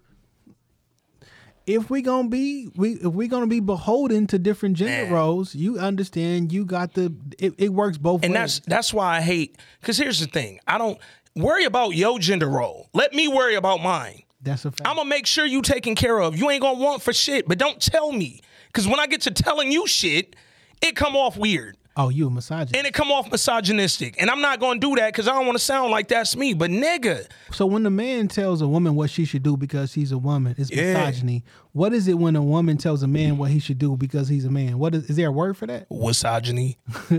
if 1.68 1.90
we 1.90 2.00
gonna 2.00 2.28
be 2.28 2.68
we 2.74 2.92
if 2.94 3.12
we 3.12 3.28
gonna 3.28 3.46
be 3.46 3.60
beholden 3.60 4.26
to 4.28 4.38
different 4.38 4.76
gender 4.76 5.04
Man. 5.04 5.12
roles, 5.12 5.54
you 5.54 5.78
understand 5.78 6.50
you 6.52 6.64
got 6.64 6.94
the 6.94 7.14
it, 7.38 7.54
it 7.58 7.68
works 7.68 7.98
both 7.98 8.22
ways. 8.22 8.24
And 8.24 8.34
ways. 8.34 8.56
that's 8.56 8.66
that's 8.66 8.94
why 8.94 9.18
I 9.18 9.20
hate. 9.20 9.58
Because 9.80 9.98
here's 9.98 10.18
the 10.18 10.26
thing: 10.26 10.60
I 10.66 10.78
don't 10.78 10.98
worry 11.36 11.64
about 11.64 11.90
your 11.90 12.18
gender 12.18 12.48
role. 12.48 12.88
Let 12.94 13.12
me 13.12 13.28
worry 13.28 13.54
about 13.54 13.82
mine. 13.82 14.22
that's 14.40 14.64
a 14.64 14.70
fact. 14.70 14.88
I'm 14.88 14.96
gonna 14.96 15.08
make 15.08 15.26
sure 15.26 15.44
you 15.44 15.60
taken 15.60 15.94
care 15.94 16.18
of. 16.18 16.36
You 16.36 16.50
ain't 16.50 16.62
gonna 16.62 16.78
want 16.78 17.02
for 17.02 17.12
shit, 17.12 17.46
but 17.46 17.58
don't 17.58 17.80
tell 17.80 18.12
me. 18.12 18.40
Cause 18.72 18.88
when 18.88 19.00
I 19.00 19.06
get 19.06 19.22
to 19.22 19.30
telling 19.30 19.70
you 19.70 19.86
shit, 19.86 20.36
it 20.80 20.96
come 20.96 21.16
off 21.16 21.36
weird. 21.36 21.76
Oh, 21.98 22.08
you 22.08 22.28
a 22.28 22.30
misogynist. 22.30 22.74
And 22.76 22.86
it 22.86 22.94
come 22.94 23.10
off 23.12 23.30
misogynistic. 23.30 24.14
And 24.20 24.30
I'm 24.30 24.40
not 24.40 24.60
gonna 24.60 24.80
do 24.80 24.94
that 24.96 25.12
because 25.12 25.28
I 25.28 25.32
don't 25.32 25.44
wanna 25.46 25.58
sound 25.58 25.90
like 25.90 26.08
that's 26.08 26.34
me. 26.36 26.54
But 26.54 26.70
nigga, 26.70 27.26
so 27.52 27.66
when 27.66 27.82
the 27.82 27.90
man 27.90 28.28
tells 28.28 28.62
a 28.62 28.68
woman 28.68 28.94
what 28.94 29.10
she 29.10 29.24
should 29.24 29.42
do 29.42 29.56
because 29.56 29.92
she's 29.92 30.12
a 30.12 30.18
woman, 30.18 30.54
it's 30.56 30.70
Yeah. 30.70 30.94
misogyny. 30.94 31.44
What 31.72 31.92
is 31.92 32.08
it 32.08 32.14
when 32.14 32.34
a 32.36 32.42
woman 32.42 32.78
tells 32.78 33.02
a 33.02 33.06
man 33.08 33.36
what 33.36 33.50
he 33.50 33.58
should 33.58 33.78
do 33.78 33.96
because 33.96 34.28
he's 34.28 34.44
a 34.46 34.50
man? 34.50 34.78
What 34.78 34.94
is 34.94 35.10
is 35.10 35.16
there 35.16 35.28
a 35.28 35.32
word 35.32 35.56
for 35.56 35.66
that? 35.66 35.86
misogyny. 35.90 36.78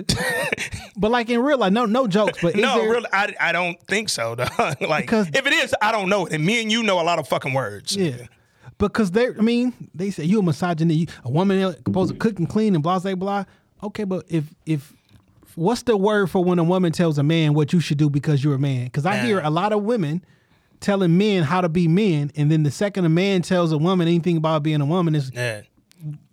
But 0.97 1.11
like 1.11 1.30
in 1.30 1.39
real 1.41 1.57
life, 1.57 1.71
no 1.71 1.86
no 1.86 2.07
jokes. 2.07 2.39
But 2.41 2.55
is 2.55 2.61
no, 2.61 2.75
there, 2.82 2.89
really, 2.89 3.05
I, 3.13 3.34
I 3.39 3.51
don't 3.53 3.80
think 3.88 4.09
so. 4.09 4.34
like, 4.82 5.05
Because- 5.05 5.30
if 5.30 5.45
it 5.47 5.53
is, 5.53 5.73
I 5.82 5.91
don't 5.93 6.09
know 6.09 6.25
it. 6.25 6.34
And 6.34 6.45
me 6.45 6.61
and 6.61 6.69
you 6.69 6.84
know 6.84 6.99
a 6.99 7.03
lot 7.03 7.19
of 7.19 7.27
fucking 7.27 7.53
words. 7.53 7.95
Yeah. 7.95 8.25
Because 8.77 9.11
they, 9.11 9.27
I 9.27 9.41
mean, 9.41 9.73
they 9.93 10.09
say 10.11 10.23
you 10.25 10.39
a 10.39 10.43
misogynist, 10.43 10.99
you, 10.99 11.07
a 11.23 11.30
woman 11.30 11.73
supposed 11.86 12.11
to 12.11 12.17
cook 12.17 12.38
and 12.39 12.49
clean 12.49 12.75
and 12.75 12.84
blah 12.84 12.99
blah 12.99 13.15
blah. 13.15 13.45
Okay, 13.84 14.03
but 14.03 14.25
if 14.30 14.45
if 14.65 14.93
what's 15.55 15.84
the 15.84 15.97
word 15.97 16.30
for 16.30 16.43
when 16.43 16.59
a 16.59 16.63
woman 16.63 16.91
tells 16.91 17.17
a 17.17 17.23
man 17.23 17.53
what 17.53 17.73
you 17.73 17.80
should 17.80 17.97
do 17.97 18.09
because 18.09 18.43
you're 18.43 18.55
a 18.55 18.59
man? 18.59 18.86
Because 18.86 19.05
I 19.05 19.17
hear 19.17 19.39
a 19.39 19.49
lot 19.49 19.73
of 19.73 19.84
women 19.84 20.23
telling 20.80 21.17
men 21.17 21.43
how 21.43 21.61
to 21.61 21.69
be 21.69 21.88
men, 21.88 22.32
and 22.36 22.51
then 22.51 22.63
the 22.63 22.71
second 22.71 23.05
a 23.05 23.09
man 23.09 23.41
tells 23.41 23.71
a 23.71 23.77
woman 23.77 24.07
anything 24.07 24.38
about 24.38 24.63
being 24.63 24.82
a 24.82 24.86
woman 24.86 25.15
is 25.15 25.32
Yeah. 25.34 25.61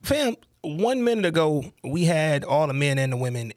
Fam, 0.02 0.36
one 0.62 1.02
minute 1.02 1.24
ago, 1.26 1.64
we 1.82 2.04
had 2.04 2.44
all 2.44 2.66
the 2.68 2.74
men 2.74 2.98
and 2.98 3.12
the 3.12 3.16
women 3.16 3.52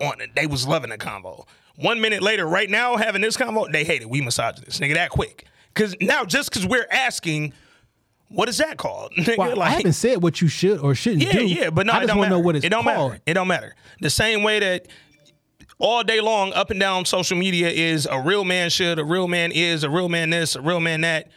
on 0.00 0.20
it. 0.20 0.34
They 0.34 0.46
was 0.46 0.66
loving 0.66 0.90
the 0.90 0.98
convo. 0.98 1.46
One 1.76 2.00
minute 2.00 2.22
later, 2.22 2.46
right 2.46 2.68
now, 2.68 2.96
having 2.96 3.22
this 3.22 3.36
convo, 3.36 3.70
they 3.70 3.84
hate 3.84 4.02
it. 4.02 4.10
We 4.10 4.20
misogynists, 4.20 4.80
nigga, 4.80 4.94
that 4.94 5.10
quick. 5.10 5.46
Because 5.72 5.94
now, 6.00 6.24
just 6.24 6.50
because 6.50 6.66
we're 6.66 6.86
asking, 6.90 7.52
what 8.32 8.48
is 8.48 8.58
that 8.58 8.76
called? 8.76 9.12
Well, 9.38 9.62
I 9.62 9.70
haven't 9.70 9.92
said 9.94 10.22
what 10.22 10.40
you 10.40 10.48
should 10.48 10.78
or 10.80 10.94
shouldn't 10.94 11.22
yeah, 11.22 11.32
do. 11.32 11.46
yeah, 11.46 11.60
yeah, 11.64 11.70
but 11.70 11.86
no, 11.86 11.92
I 11.92 12.00
just 12.00 12.08
don't 12.08 12.18
want 12.18 12.28
to 12.28 12.36
know 12.36 12.40
what 12.40 12.56
it's 12.56 12.64
it 12.64 12.68
don't 12.68 12.84
called. 12.84 13.12
matter. 13.12 13.22
It 13.26 13.34
don't 13.34 13.48
matter. 13.48 13.74
The 14.00 14.10
same 14.10 14.42
way 14.42 14.60
that 14.60 14.88
all 15.78 16.02
day 16.02 16.20
long, 16.20 16.52
up 16.52 16.70
and 16.70 16.78
down 16.78 17.04
social 17.04 17.36
media 17.36 17.68
is 17.68 18.06
a 18.10 18.20
real 18.20 18.44
man 18.44 18.70
should, 18.70 18.98
a 18.98 19.04
real 19.04 19.28
man 19.28 19.52
is, 19.52 19.84
a 19.84 19.90
real 19.90 20.08
man 20.08 20.30
this, 20.30 20.54
a 20.54 20.60
real 20.60 20.80
man 20.80 21.00
that. 21.02 21.28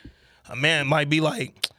A 0.48 0.56
man 0.56 0.86
might 0.86 1.10
be 1.10 1.22
like, 1.22 1.70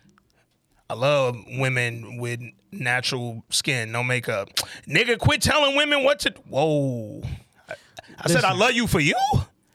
I 0.91 0.95
love 0.95 1.37
women 1.47 2.19
with 2.19 2.41
natural 2.73 3.45
skin, 3.51 3.93
no 3.93 4.03
makeup. 4.03 4.49
Nigga, 4.89 5.19
quit 5.19 5.41
telling 5.43 5.77
women 5.77 6.03
what 6.03 6.21
to. 6.21 6.35
Whoa. 6.49 7.23
I, 7.69 7.75
I 8.19 8.29
said 8.29 8.45
I 8.45 8.53
love 8.53 8.73
you 8.73 8.87
for 8.87 9.01
you. 9.01 9.17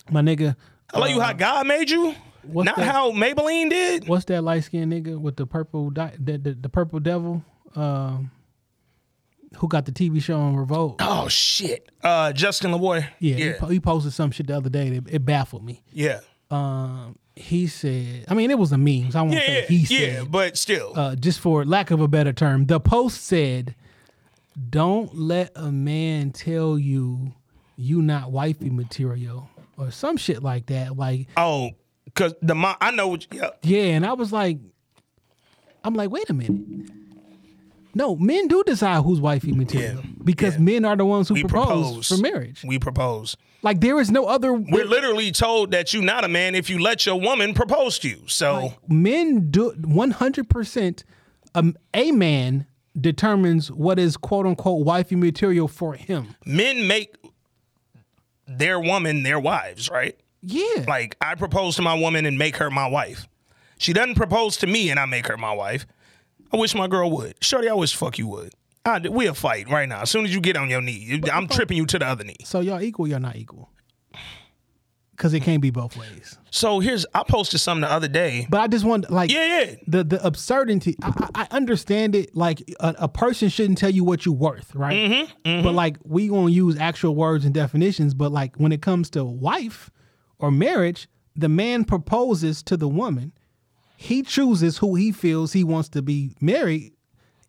My 0.09 0.21
nigga, 0.21 0.55
I 0.93 0.99
love 0.99 1.09
you 1.09 1.21
how 1.21 1.29
uh, 1.29 1.33
God 1.33 1.67
made 1.67 1.89
you, 1.89 2.13
what's 2.43 2.65
not 2.65 2.77
that? 2.77 2.91
how 2.91 3.11
Maybelline 3.11 3.69
did. 3.69 4.07
what's 4.07 4.25
that 4.25 4.43
light 4.43 4.63
skinned 4.63 4.91
nigga 4.91 5.19
with 5.19 5.35
the 5.37 5.45
purple 5.45 5.89
di- 5.89 6.15
the, 6.19 6.37
the, 6.37 6.53
the 6.53 6.69
purple 6.69 6.99
devil? 6.99 7.43
Um, 7.75 8.31
who 9.57 9.67
got 9.67 9.85
the 9.85 9.91
TV 9.91 10.21
show 10.21 10.39
on 10.39 10.55
Revolt? 10.55 10.97
Oh 11.01 11.27
shit. 11.27 11.89
Uh, 12.03 12.31
Justin 12.33 12.71
Laboy. 12.71 13.05
Yeah, 13.19 13.35
He, 13.35 13.45
yeah, 13.45 13.53
po- 13.59 13.67
he 13.67 13.79
posted 13.79 14.13
some 14.13 14.31
shit 14.31 14.47
the 14.47 14.55
other 14.57 14.69
day 14.69 14.89
that 14.99 15.13
it 15.13 15.25
baffled 15.25 15.63
me. 15.65 15.83
yeah. 15.91 16.19
Um, 16.49 17.17
he 17.33 17.67
said, 17.67 18.25
I 18.27 18.33
mean, 18.33 18.51
it 18.51 18.59
was 18.59 18.73
a 18.73 18.77
meme. 18.77 19.11
So 19.11 19.19
I 19.19 19.21
won't 19.21 19.35
Yeah, 19.35 19.39
say 19.39 19.53
yeah, 19.61 19.65
he 19.67 19.77
yeah, 20.05 20.19
said. 20.19 20.31
but 20.31 20.57
still. 20.57 20.91
uh, 20.95 21.15
just 21.15 21.39
for 21.39 21.63
lack 21.63 21.89
of 21.91 22.01
a 22.01 22.07
better 22.09 22.33
term, 22.33 22.65
the 22.65 22.77
post 22.81 23.23
said, 23.23 23.73
"Don't 24.69 25.15
let 25.17 25.51
a 25.55 25.71
man 25.71 26.31
tell 26.31 26.77
you 26.77 27.31
you 27.77 28.01
not 28.01 28.31
wifey 28.33 28.69
material 28.69 29.49
or 29.77 29.91
some 29.91 30.17
shit 30.17 30.43
like 30.43 30.65
that." 30.65 30.97
Like, 30.97 31.29
Oh, 31.37 31.71
cause 32.21 32.33
the 32.41 32.55
mom, 32.55 32.75
I 32.81 32.91
know 32.91 33.07
what. 33.09 33.27
Yeah, 33.31 33.49
yeah, 33.63 33.83
and 33.95 34.05
I 34.05 34.13
was 34.13 34.31
like, 34.31 34.57
I'm 35.83 35.93
like, 35.93 36.09
wait 36.11 36.29
a 36.29 36.33
minute. 36.33 36.89
No, 37.93 38.15
men 38.15 38.47
do 38.47 38.63
decide 38.63 39.03
who's 39.03 39.19
wifey 39.19 39.51
material 39.51 39.95
Yeah. 39.95 40.11
because 40.23 40.53
Yeah. 40.53 40.61
men 40.61 40.85
are 40.85 40.95
the 40.95 41.03
ones 41.05 41.27
who 41.27 41.33
We 41.33 41.43
propose, 41.43 41.67
propose 41.67 42.07
for 42.07 42.17
marriage. 42.17 42.63
We 42.65 42.79
propose. 42.79 43.35
Like 43.63 43.81
there 43.81 43.99
is 43.99 44.09
no 44.09 44.25
other. 44.25 44.53
We're 44.53 44.85
literally 44.85 45.31
told 45.31 45.71
that 45.71 45.93
you're 45.93 46.01
not 46.03 46.23
a 46.23 46.27
man 46.29 46.55
if 46.55 46.69
you 46.69 46.79
let 46.79 47.05
your 47.05 47.19
woman 47.19 47.53
propose 47.53 47.99
to 47.99 48.09
you. 48.09 48.21
So 48.27 48.73
men 48.87 49.51
do 49.51 49.71
one 49.83 50.11
hundred 50.11 50.49
percent. 50.49 51.03
Um, 51.53 51.75
a 51.93 52.11
man 52.11 52.65
determines 52.99 53.69
what 53.71 53.99
is 53.99 54.15
quote 54.17 54.45
unquote 54.45 54.85
wifey 54.85 55.15
material 55.17 55.67
for 55.67 55.93
him. 55.95 56.35
men 56.45 56.87
make 56.87 57.15
their 58.47 58.79
woman 58.79 59.23
their 59.23 59.39
wives, 59.39 59.89
right? 59.89 60.17
Yeah, 60.43 60.85
Like 60.87 61.15
I 61.21 61.35
propose 61.35 61.75
to 61.75 61.81
my 61.81 61.93
woman 61.93 62.25
and 62.25 62.37
make 62.37 62.57
her 62.57 62.71
my 62.71 62.87
wife. 62.87 63.27
She 63.77 63.93
doesn't 63.93 64.15
propose 64.15 64.57
to 64.57 64.67
me 64.67 64.89
and 64.89 64.99
I 64.99 65.05
make 65.05 65.27
her 65.27 65.37
my 65.37 65.53
wife. 65.53 65.85
I 66.53 66.57
wish 66.57 66.73
my 66.75 66.87
girl 66.87 67.09
would. 67.11 67.35
Shorty, 67.41 67.69
I 67.69 67.73
wish 67.73 67.95
fuck 67.95 68.17
you 68.17 68.27
would. 68.27 68.53
I, 68.83 68.99
we'll 69.07 69.35
fight 69.35 69.69
right 69.69 69.87
now. 69.87 70.01
As 70.01 70.09
soon 70.09 70.25
as 70.25 70.33
you 70.33 70.41
get 70.41 70.57
on 70.57 70.69
your 70.69 70.81
knee, 70.81 71.21
I'm 71.31 71.47
tripping 71.47 71.77
you 71.77 71.85
to 71.85 71.99
the 71.99 72.05
other 72.07 72.23
knee. 72.23 72.37
so 72.43 72.59
y'all 72.59 72.81
equal, 72.81 73.07
y'all 73.07 73.19
not 73.19 73.35
equal. 73.35 73.69
Because 75.11 75.35
it 75.35 75.41
can't 75.41 75.61
be 75.61 75.69
both 75.69 75.95
ways. 75.97 76.39
So 76.49 76.79
here's 76.79 77.05
I 77.13 77.21
posted 77.23 77.59
something 77.59 77.81
the 77.81 77.91
other 77.91 78.07
day. 78.07 78.47
But 78.49 78.61
I 78.61 78.67
just 78.67 78.83
want 78.83 79.11
like 79.11 79.31
Yeah, 79.31 79.45
yeah. 79.65 79.75
the 79.85 80.03
the 80.03 80.25
absurdity. 80.25 80.95
I, 81.03 81.29
I 81.35 81.47
understand 81.51 82.15
it. 82.15 82.35
Like 82.35 82.63
a, 82.79 82.95
a 82.99 83.07
person 83.07 83.49
shouldn't 83.49 83.77
tell 83.77 83.91
you 83.91 84.03
what 84.03 84.25
you're 84.25 84.33
worth, 84.33 84.73
right? 84.73 85.11
Mm-hmm, 85.45 85.63
But 85.63 85.75
like 85.75 85.97
we 86.03 86.27
gonna 86.27 86.49
use 86.49 86.75
actual 86.79 87.13
words 87.13 87.45
and 87.45 87.53
definitions. 87.53 88.15
But 88.15 88.31
like 88.31 88.55
when 88.55 88.71
it 88.71 88.81
comes 88.81 89.11
to 89.11 89.23
wife 89.23 89.91
or 90.41 90.51
marriage, 90.51 91.07
the 91.35 91.47
man 91.49 91.85
proposes 91.85 92.61
to 92.63 92.75
the 92.75 92.87
woman. 92.89 93.31
He 93.95 94.23
chooses 94.23 94.79
who 94.79 94.95
he 94.95 95.11
feels 95.11 95.53
he 95.53 95.63
wants 95.63 95.87
to 95.89 96.01
be 96.01 96.35
married, 96.41 96.93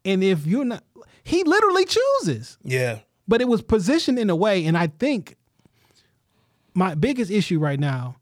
and 0.04 0.22
if 0.22 0.46
you're 0.46 0.64
not, 0.66 0.84
he 1.24 1.42
literally 1.44 1.86
chooses. 1.86 2.58
Yeah. 2.62 2.98
But 3.26 3.40
it 3.40 3.48
was 3.48 3.62
positioned 3.62 4.18
in 4.18 4.28
a 4.30 4.36
way, 4.36 4.66
and 4.66 4.76
I 4.76 4.88
think 4.88 5.36
my 6.74 6.94
biggest 6.94 7.30
issue 7.30 7.58
right 7.58 7.78
now 7.80 8.16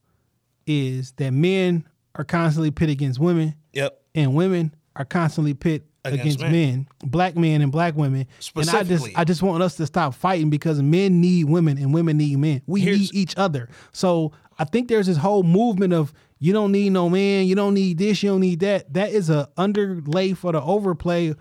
is 0.66 1.12
that 1.12 1.32
men 1.32 1.86
are 2.14 2.24
constantly 2.24 2.70
pit 2.70 2.88
against 2.90 3.18
women 3.18 3.54
Yep. 3.72 4.00
and 4.14 4.34
women 4.34 4.74
are 4.96 5.04
constantly 5.04 5.54
pit 5.54 5.84
Against 6.04 6.22
against, 6.22 6.40
men. 6.40 6.52
men. 6.52 6.86
black 7.04 7.36
men 7.36 7.60
and 7.62 7.70
black 7.70 7.94
women. 7.94 8.26
And 8.56 8.70
I 8.70 8.82
just. 8.84 9.08
I 9.16 9.24
just 9.24 9.42
want 9.42 9.62
us 9.62 9.76
to 9.76 9.86
stop 9.86 10.14
fighting 10.14 10.48
because 10.50 10.80
men 10.80 11.20
need 11.20 11.44
women 11.44 11.76
and 11.78 11.92
women 11.92 12.16
need 12.16 12.38
men. 12.38 12.62
We 12.66 12.80
Here's- 12.80 13.00
need 13.00 13.10
each 13.14 13.36
other. 13.36 13.68
So 13.92 14.32
I 14.60 14.64
think 14.64 14.88
there's 14.88 15.06
this 15.06 15.16
whole 15.16 15.42
movement 15.42 15.94
of 15.94 16.12
you 16.38 16.52
don't 16.52 16.70
need 16.70 16.90
no 16.90 17.08
man, 17.08 17.46
you 17.46 17.54
don't 17.54 17.72
need 17.72 17.96
this, 17.96 18.22
you 18.22 18.28
don't 18.28 18.40
need 18.40 18.60
that. 18.60 18.92
That 18.92 19.10
is 19.10 19.30
a 19.30 19.48
underlay 19.56 20.34
for 20.34 20.52
the 20.52 20.60
overplay 20.60 21.34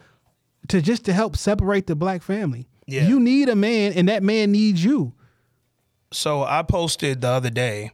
to 0.69 0.81
just 0.81 1.03
to 1.05 1.13
help 1.13 1.35
separate 1.35 1.85
the 1.85 1.97
black 1.97 2.23
family. 2.23 2.69
Yeah. 2.87 3.05
You 3.05 3.19
need 3.19 3.49
a 3.49 3.57
man 3.57 3.91
and 3.91 4.07
that 4.07 4.23
man 4.23 4.53
needs 4.53 4.81
you. 4.81 5.13
So 6.13 6.43
I 6.43 6.63
posted 6.63 7.19
the 7.19 7.27
other 7.27 7.49
day. 7.49 7.91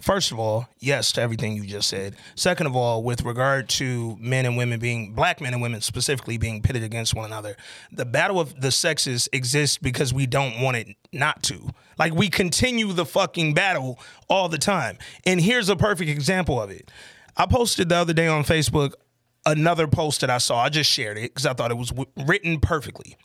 First 0.00 0.32
of 0.32 0.38
all, 0.38 0.66
yes 0.78 1.12
to 1.12 1.20
everything 1.20 1.54
you 1.54 1.64
just 1.64 1.88
said. 1.88 2.16
Second 2.34 2.66
of 2.66 2.74
all, 2.74 3.02
with 3.02 3.22
regard 3.22 3.68
to 3.70 4.16
men 4.18 4.46
and 4.46 4.56
women 4.56 4.80
being 4.80 5.12
black 5.12 5.40
men 5.40 5.52
and 5.52 5.60
women 5.60 5.80
specifically 5.80 6.38
being 6.38 6.62
pitted 6.62 6.82
against 6.82 7.14
one 7.14 7.26
another, 7.26 7.56
the 7.92 8.06
battle 8.06 8.40
of 8.40 8.60
the 8.60 8.70
sexes 8.70 9.28
exists 9.32 9.76
because 9.78 10.14
we 10.14 10.26
don't 10.26 10.60
want 10.60 10.76
it 10.76 10.88
not 11.12 11.42
to. 11.44 11.68
Like 11.98 12.14
we 12.14 12.28
continue 12.30 12.92
the 12.92 13.04
fucking 13.04 13.54
battle 13.54 13.98
all 14.28 14.48
the 14.48 14.58
time. 14.58 14.96
And 15.26 15.40
here's 15.40 15.68
a 15.68 15.76
perfect 15.76 16.10
example 16.10 16.60
of 16.60 16.70
it. 16.70 16.90
I 17.36 17.46
posted 17.46 17.90
the 17.90 17.96
other 17.96 18.14
day 18.14 18.26
on 18.26 18.44
Facebook 18.44 18.94
another 19.46 19.86
post 19.86 20.22
that 20.22 20.30
I 20.30 20.38
saw. 20.38 20.62
I 20.62 20.68
just 20.68 20.90
shared 20.90 21.18
it 21.18 21.34
because 21.34 21.46
I 21.46 21.52
thought 21.52 21.70
it 21.70 21.76
was 21.76 21.90
w- 21.90 22.10
written 22.26 22.60
perfectly 22.60 23.16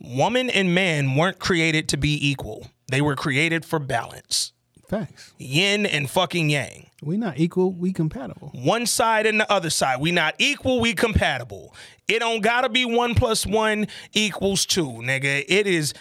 woman 0.00 0.50
and 0.50 0.74
man 0.74 1.16
weren't 1.16 1.38
created 1.38 1.88
to 1.90 1.96
be 1.96 2.28
equal. 2.28 2.68
They 2.88 3.00
were 3.00 3.16
created 3.16 3.64
for 3.64 3.78
balance. 3.78 4.52
Facts. 4.88 5.34
Yin 5.38 5.84
and 5.84 6.08
fucking 6.08 6.48
yang. 6.48 6.86
We 7.02 7.16
not 7.16 7.38
equal, 7.38 7.72
we 7.72 7.92
compatible. 7.92 8.50
One 8.54 8.86
side 8.86 9.26
and 9.26 9.38
the 9.38 9.50
other 9.52 9.70
side. 9.70 10.00
We 10.00 10.10
not 10.12 10.34
equal, 10.38 10.80
we 10.80 10.94
compatible. 10.94 11.74
It 12.08 12.20
don't 12.20 12.40
gotta 12.40 12.68
be 12.68 12.84
one 12.84 13.14
plus 13.14 13.46
one 13.46 13.86
equals 14.14 14.64
two, 14.64 14.86
nigga. 14.86 15.44
It 15.46 15.66
is 15.66 15.92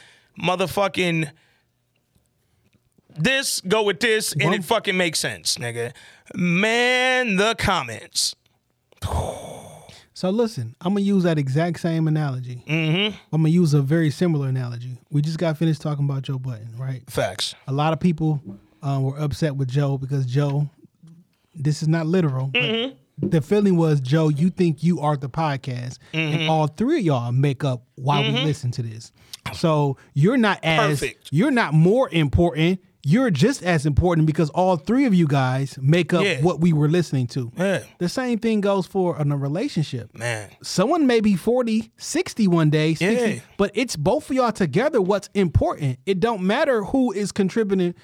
motherfucking 0.41 1.29
this, 3.17 3.61
go 3.61 3.83
with 3.83 3.99
this, 3.99 4.33
and 4.33 4.53
it 4.53 4.63
fucking 4.63 4.95
makes 4.95 5.19
sense, 5.19 5.57
nigga. 5.57 5.91
Man, 6.33 7.35
the 7.35 7.55
comments. 7.55 8.35
So 10.13 10.29
listen, 10.31 10.75
I'm 10.81 10.93
gonna 10.93 11.01
use 11.01 11.23
that 11.23 11.38
exact 11.38 11.79
same 11.79 12.07
analogy. 12.07 12.63
Mm-hmm. 12.67 13.15
I'm 13.31 13.41
gonna 13.41 13.49
use 13.49 13.73
a 13.73 13.81
very 13.81 14.09
similar 14.09 14.47
analogy. 14.47 14.97
We 15.11 15.21
just 15.21 15.38
got 15.38 15.57
finished 15.57 15.81
talking 15.81 16.05
about 16.05 16.23
Joe 16.23 16.39
Budden, 16.39 16.75
right? 16.77 17.03
Facts. 17.09 17.53
A 17.67 17.73
lot 17.73 17.93
of 17.93 17.99
people 17.99 18.41
um, 18.88 19.03
were 19.03 19.19
upset 19.19 19.55
with 19.55 19.67
Joe 19.67 19.97
because 19.97 20.25
Joe, 20.25 20.69
this 21.53 21.81
is 21.81 21.89
not 21.89 22.07
literal, 22.07 22.47
but 22.47 22.61
mm-hmm. 22.61 23.29
the 23.29 23.41
feeling 23.41 23.75
was 23.75 23.99
Joe, 23.99 24.29
you 24.29 24.49
think 24.49 24.81
you 24.81 25.01
are 25.01 25.17
the 25.17 25.29
podcast, 25.29 25.97
and 26.13 26.39
mm-hmm. 26.39 26.49
all 26.49 26.67
three 26.67 26.99
of 26.99 27.05
y'all 27.05 27.31
make 27.33 27.65
up 27.65 27.83
why 27.95 28.21
we 28.21 28.27
mm-hmm. 28.27 28.45
listen 28.45 28.71
to 28.71 28.81
this. 28.81 29.11
So 29.53 29.97
you're 30.13 30.38
not 30.38 30.59
as 30.63 31.01
Perfect. 31.01 31.29
you're 31.31 31.51
not 31.51 31.73
more 31.73 32.09
important. 32.11 32.79
You're 33.03 33.31
just 33.31 33.63
as 33.63 33.85
important 33.85 34.27
because 34.27 34.49
all 34.49 34.75
three 34.75 35.05
of 35.05 35.13
you 35.13 35.27
guys 35.27 35.77
make 35.81 36.13
up 36.13 36.25
Yeah. 36.25 36.41
what 36.41 36.59
we 36.59 36.73
were 36.73 36.89
listening 36.89 37.27
to. 37.27 37.51
Yeah. 37.57 37.83
The 37.99 38.09
same 38.09 38.38
thing 38.38 38.59
goes 38.59 38.85
for 38.85 39.17
in 39.21 39.31
a 39.31 39.38
relationship 39.38 40.13
Man. 40.17 40.49
someone 40.61 41.07
may 41.07 41.21
be 41.21 41.35
40 41.35 41.91
60 41.97 42.47
one 42.47 42.69
day 42.69 42.95
60, 42.95 43.33
Yeah. 43.35 43.39
but 43.57 43.71
it's 43.75 43.95
both 43.95 44.29
of 44.29 44.35
y'all 44.35 44.51
together 44.51 45.01
what's 45.01 45.29
important 45.33 45.99
it 46.05 46.19
don't 46.19 46.41
matter 46.41 46.83
who 46.83 47.13
is 47.13 47.31
contributing 47.31 47.95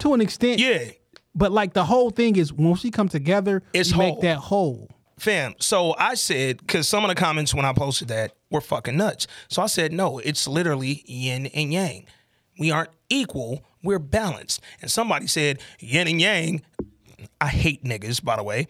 to 0.00 0.14
an 0.14 0.20
extent 0.20 0.60
Yeah. 0.60 0.90
but 1.34 1.52
like 1.52 1.72
the 1.72 1.84
whole 1.84 2.10
thing 2.10 2.36
is 2.36 2.52
once 2.52 2.82
we 2.84 2.90
come 2.90 3.08
together 3.08 3.62
It's 3.72 3.90
whole. 3.90 4.04
make 4.14 4.20
that 4.22 4.38
whole 4.38 4.88
Fam, 5.18 5.54
so 5.58 5.96
I 5.98 6.14
said, 6.14 6.58
because 6.58 6.86
some 6.86 7.02
of 7.02 7.08
the 7.08 7.16
comments 7.16 7.52
when 7.52 7.64
I 7.64 7.72
posted 7.72 8.06
that 8.06 8.34
were 8.52 8.60
fucking 8.60 8.96
nuts. 8.96 9.26
So 9.48 9.60
I 9.62 9.66
said, 9.66 9.92
no, 9.92 10.18
it's 10.18 10.46
literally 10.46 11.02
yin 11.06 11.46
and 11.46 11.72
yang. 11.72 12.06
We 12.56 12.70
aren't 12.70 12.90
equal, 13.08 13.64
we're 13.82 13.98
balanced. 13.98 14.60
And 14.80 14.88
somebody 14.88 15.26
said, 15.26 15.58
yin 15.80 16.06
and 16.06 16.20
yang, 16.20 16.62
I 17.40 17.48
hate 17.48 17.82
niggas, 17.82 18.22
by 18.22 18.36
the 18.36 18.44
way. 18.44 18.68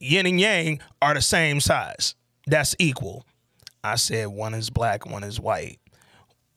Yin 0.00 0.26
and 0.26 0.40
yang 0.40 0.80
are 1.00 1.14
the 1.14 1.22
same 1.22 1.60
size. 1.60 2.16
That's 2.48 2.74
equal. 2.80 3.24
I 3.84 3.94
said, 3.94 4.26
one 4.26 4.52
is 4.54 4.70
black, 4.70 5.06
one 5.06 5.22
is 5.22 5.38
white. 5.38 5.78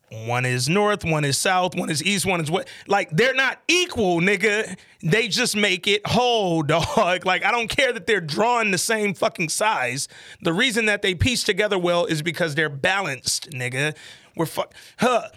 One 0.10 0.46
is 0.46 0.70
north, 0.70 1.04
one 1.04 1.26
is 1.26 1.38
south, 1.38 1.76
one 1.76 1.90
is 1.90 2.02
east, 2.02 2.26
one 2.26 2.40
is 2.40 2.50
west. 2.50 2.70
Like 2.88 3.10
they're 3.12 3.34
not 3.34 3.62
equal, 3.68 4.22
nigga. 4.22 4.78
They 5.04 5.28
just 5.28 5.56
make 5.56 5.86
it 5.86 6.06
whole, 6.08 6.64
dog. 6.64 7.26
Like 7.26 7.44
I 7.44 7.52
don't 7.52 7.68
care 7.68 7.92
that 7.92 8.08
they're 8.08 8.22
drawing 8.22 8.72
the 8.72 8.78
same 8.78 9.14
fucking 9.14 9.50
size. 9.50 10.08
The 10.42 10.54
reason 10.54 10.86
that 10.86 11.02
they 11.02 11.14
piece 11.14 11.44
together 11.44 11.78
well 11.78 12.06
is 12.06 12.22
because 12.22 12.56
they're 12.56 12.70
balanced, 12.70 13.50
nigga. 13.52 13.96
We're 14.36 14.46
fuck. 14.46 14.74
Huh. 14.98 15.28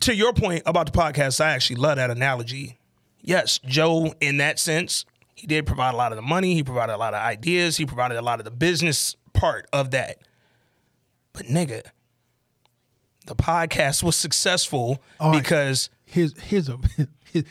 To 0.00 0.14
your 0.14 0.34
point 0.34 0.62
about 0.66 0.92
the 0.92 0.98
podcast, 0.98 1.40
I 1.40 1.52
actually 1.52 1.76
love 1.76 1.96
that 1.96 2.10
analogy. 2.10 2.78
Yes, 3.22 3.58
Joe, 3.64 4.12
in 4.20 4.36
that 4.36 4.58
sense, 4.58 5.06
he 5.34 5.46
did 5.46 5.64
provide 5.66 5.94
a 5.94 5.96
lot 5.96 6.12
of 6.12 6.16
the 6.16 6.22
money. 6.22 6.54
He 6.54 6.62
provided 6.62 6.94
a 6.94 6.98
lot 6.98 7.14
of 7.14 7.20
ideas. 7.20 7.78
He 7.78 7.86
provided 7.86 8.18
a 8.18 8.22
lot 8.22 8.40
of 8.40 8.44
the 8.44 8.50
business 8.50 9.16
part 9.32 9.66
of 9.72 9.90
that. 9.92 10.18
But 11.32 11.46
nigga, 11.46 11.82
the 13.26 13.34
podcast 13.36 14.02
was 14.02 14.16
successful 14.16 15.02
right. 15.20 15.40
because 15.40 15.90
here's 16.04 16.38
here's 16.42 16.68
a 16.68 16.78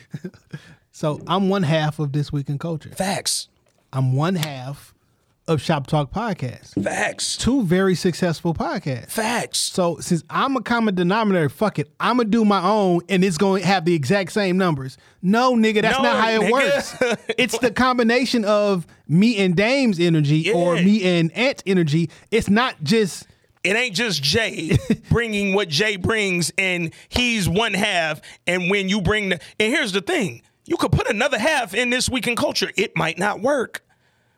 so 0.92 1.20
i'm 1.26 1.48
one 1.48 1.62
half 1.62 1.98
of 1.98 2.12
this 2.12 2.32
week 2.32 2.48
in 2.48 2.58
culture 2.58 2.90
facts, 2.90 3.48
i'm 3.92 4.14
one 4.14 4.34
half 4.36 4.94
of 5.48 5.62
shop 5.62 5.86
talk 5.86 6.10
podcast 6.10 6.82
facts, 6.82 7.36
two 7.36 7.62
very 7.62 7.94
successful 7.94 8.52
podcasts 8.52 9.10
facts. 9.12 9.60
So 9.60 9.98
since 10.00 10.24
I'm 10.28 10.56
a 10.56 10.60
common 10.60 10.96
denominator, 10.96 11.48
fuck 11.48 11.78
it. 11.78 11.88
I'm 12.00 12.16
gonna 12.16 12.28
do 12.28 12.44
my 12.44 12.60
own, 12.60 13.02
and 13.08 13.22
it's 13.22 13.38
gonna 13.38 13.64
have 13.64 13.84
the 13.84 13.94
exact 13.94 14.32
same 14.32 14.58
numbers. 14.58 14.98
No, 15.22 15.54
nigga, 15.54 15.82
that's 15.82 15.98
No, 15.98 16.02
not 16.02 16.16
how 16.16 16.30
it 16.30 16.40
nigga. 16.40 16.50
works. 16.50 17.22
it's 17.38 17.58
the 17.58 17.70
combination 17.70 18.44
of 18.44 18.88
me 19.06 19.36
and 19.36 19.54
Dame's 19.54 20.00
energy 20.00 20.50
or 20.50 20.74
me 20.74 21.04
and 21.04 21.30
Ant's 21.30 21.62
energy. 21.64 22.10
It's 22.32 22.50
not 22.50 22.82
just 22.82 23.28
It 23.66 23.76
ain't 23.76 23.94
just 23.96 24.22
Jay 24.22 24.78
bringing 25.10 25.54
what 25.54 25.68
Jay 25.68 25.96
brings, 25.96 26.52
and 26.56 26.92
he's 27.08 27.48
one 27.48 27.74
half. 27.74 28.20
And 28.46 28.70
when 28.70 28.88
you 28.88 29.00
bring 29.00 29.30
the, 29.30 29.40
and 29.58 29.72
here's 29.72 29.92
the 29.92 30.00
thing, 30.00 30.42
you 30.64 30.76
could 30.76 30.92
put 30.92 31.08
another 31.08 31.38
half 31.38 31.74
in 31.74 31.90
this 31.90 32.08
week 32.08 32.26
in 32.28 32.36
culture. 32.36 32.70
It 32.76 32.96
might 32.96 33.18
not 33.18 33.40
work. 33.40 33.82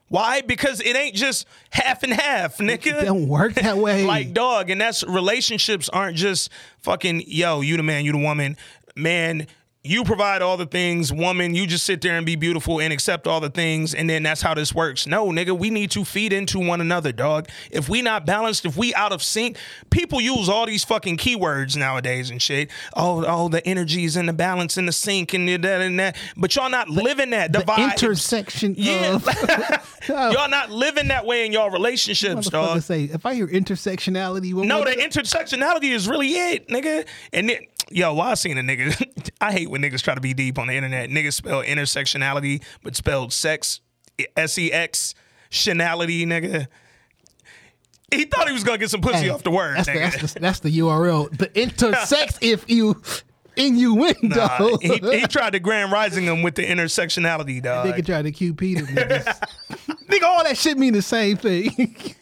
Why? 0.08 0.40
Because 0.40 0.80
it 0.80 0.96
ain't 0.96 1.14
just 1.14 1.46
half 1.70 2.02
and 2.02 2.14
half, 2.14 2.56
nigga. 2.56 3.02
it 3.02 3.04
don't 3.04 3.28
work 3.28 3.52
that 3.54 3.76
way. 3.78 4.06
like 4.06 4.32
dog 4.32 4.70
and 4.70 4.80
that's 4.80 5.04
relationships 5.04 5.90
aren't 5.90 6.16
just 6.16 6.50
fucking 6.78 7.24
yo 7.26 7.60
you 7.60 7.76
the 7.76 7.82
man 7.82 8.06
you 8.06 8.12
the 8.12 8.18
woman 8.18 8.56
man 8.96 9.46
you 9.84 10.02
provide 10.04 10.42
all 10.42 10.56
the 10.56 10.66
things, 10.66 11.12
woman, 11.12 11.54
you 11.54 11.66
just 11.66 11.84
sit 11.84 12.00
there 12.02 12.16
and 12.16 12.26
be 12.26 12.34
beautiful 12.34 12.80
and 12.80 12.92
accept 12.92 13.26
all 13.28 13.40
the 13.40 13.48
things, 13.48 13.94
and 13.94 14.10
then 14.10 14.24
that's 14.24 14.42
how 14.42 14.52
this 14.52 14.74
works. 14.74 15.06
No, 15.06 15.28
nigga, 15.28 15.56
we 15.56 15.70
need 15.70 15.92
to 15.92 16.04
feed 16.04 16.32
into 16.32 16.58
one 16.58 16.80
another, 16.80 17.12
dog. 17.12 17.48
If 17.70 17.88
we 17.88 18.02
not 18.02 18.26
balanced, 18.26 18.64
if 18.66 18.76
we 18.76 18.92
out 18.94 19.12
of 19.12 19.22
sync, 19.22 19.56
people 19.90 20.20
use 20.20 20.48
all 20.48 20.66
these 20.66 20.82
fucking 20.84 21.16
keywords 21.18 21.76
nowadays 21.76 22.28
and 22.28 22.42
shit. 22.42 22.70
Oh, 22.96 23.24
oh, 23.26 23.48
the 23.48 23.64
energies 23.66 24.16
and 24.16 24.28
the 24.28 24.32
balance 24.32 24.76
and 24.76 24.88
the 24.88 24.92
sync 24.92 25.32
and 25.32 25.48
that 25.48 25.64
and 25.80 25.98
that. 26.00 26.16
But 26.36 26.56
y'all 26.56 26.70
not 26.70 26.88
living 26.90 27.30
that. 27.30 27.52
The, 27.52 27.60
The 27.60 27.90
intersection 27.92 28.74
Yeah. 28.76 29.14
of 29.14 29.24
y'all 30.08 30.50
not 30.50 30.70
living 30.70 31.08
that 31.08 31.24
way 31.24 31.46
in 31.46 31.52
y'all 31.52 31.70
relationships, 31.70 32.50
dog. 32.50 32.82
say 32.82 33.04
if 33.04 33.24
I 33.24 33.34
hear 33.34 33.46
intersectionality, 33.46 34.52
what 34.54 34.66
No, 34.66 34.82
the 34.84 34.90
intersectionality 34.90 35.92
is 35.92 36.08
really 36.08 36.28
it, 36.32 36.68
nigga. 36.68 37.06
And 37.32 37.48
then, 37.48 37.58
yo, 37.90 38.14
well, 38.14 38.28
I 38.28 38.34
seen 38.34 38.58
a 38.58 38.62
nigga. 38.62 39.30
I 39.40 39.52
hate 39.52 39.70
when 39.70 39.82
niggas 39.82 40.02
try 40.02 40.14
to 40.14 40.20
be 40.20 40.34
deep 40.34 40.58
on 40.58 40.66
the 40.66 40.74
internet. 40.74 41.10
Niggas 41.10 41.34
spell 41.34 41.62
intersectionality, 41.62 42.62
but 42.82 42.96
spelled 42.96 43.32
sex, 43.32 43.80
S 44.36 44.58
E 44.58 44.72
X, 44.72 45.14
shenality, 45.50 46.24
nigga. 46.26 46.66
He 48.10 48.24
thought 48.24 48.46
he 48.46 48.54
was 48.54 48.64
gonna 48.64 48.78
get 48.78 48.90
some 48.90 49.02
pussy 49.02 49.24
Hey, 49.24 49.28
off 49.28 49.42
the 49.42 49.50
word, 49.50 49.76
That's 49.76 49.88
the, 49.88 49.98
that's, 49.98 50.32
the, 50.32 50.40
that's 50.40 50.60
the 50.60 50.78
URL. 50.78 51.36
The 51.36 51.48
intersex 51.48 52.38
if 52.40 52.64
you 52.68 53.00
innuendo. 53.56 54.16
Nah, 54.22 54.76
he, 54.80 54.98
he 54.98 55.26
tried 55.28 55.50
to 55.50 55.60
grand 55.60 55.92
rising 55.92 56.24
him 56.24 56.42
with 56.42 56.54
the 56.54 56.64
intersectionality, 56.64 57.62
dog. 57.62 57.86
Nigga 57.86 58.06
try 58.06 58.22
to 58.22 58.32
QP 58.32 58.76
them 58.76 58.86
niggas. 58.86 59.24
Nigga, 60.06 60.22
all 60.22 60.44
that 60.44 60.56
shit 60.56 60.78
mean 60.78 60.94
the 60.94 61.02
same 61.02 61.36
thing. 61.36 62.14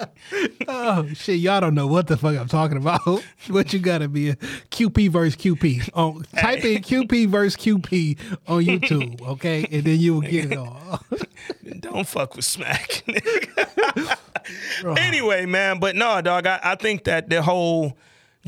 oh 0.68 1.08
shit, 1.14 1.40
y'all 1.40 1.60
don't 1.60 1.74
know 1.74 1.86
what 1.86 2.06
the 2.06 2.16
fuck 2.16 2.36
I'm 2.36 2.48
talking 2.48 2.76
about. 2.76 3.00
what 3.48 3.72
you 3.72 3.78
gotta 3.78 4.08
be 4.08 4.30
a 4.30 4.36
QP 4.36 5.10
versus 5.10 5.36
QP. 5.36 5.90
Oh, 5.94 6.22
type 6.36 6.64
in 6.64 6.82
QP 6.82 7.28
versus 7.28 7.56
QP 7.56 8.18
on 8.46 8.64
YouTube, 8.64 9.20
okay, 9.28 9.66
and 9.70 9.84
then 9.84 9.98
you 9.98 10.14
will 10.14 10.20
get 10.20 10.52
it 10.52 10.58
all. 10.58 11.00
Don't 11.80 12.06
fuck 12.06 12.36
with 12.36 12.44
smack. 12.44 13.04
anyway, 14.96 15.46
man, 15.46 15.78
but 15.78 15.96
no, 15.96 16.20
dog, 16.20 16.46
I, 16.46 16.60
I 16.62 16.74
think 16.76 17.04
that 17.04 17.28
the 17.28 17.42
whole 17.42 17.96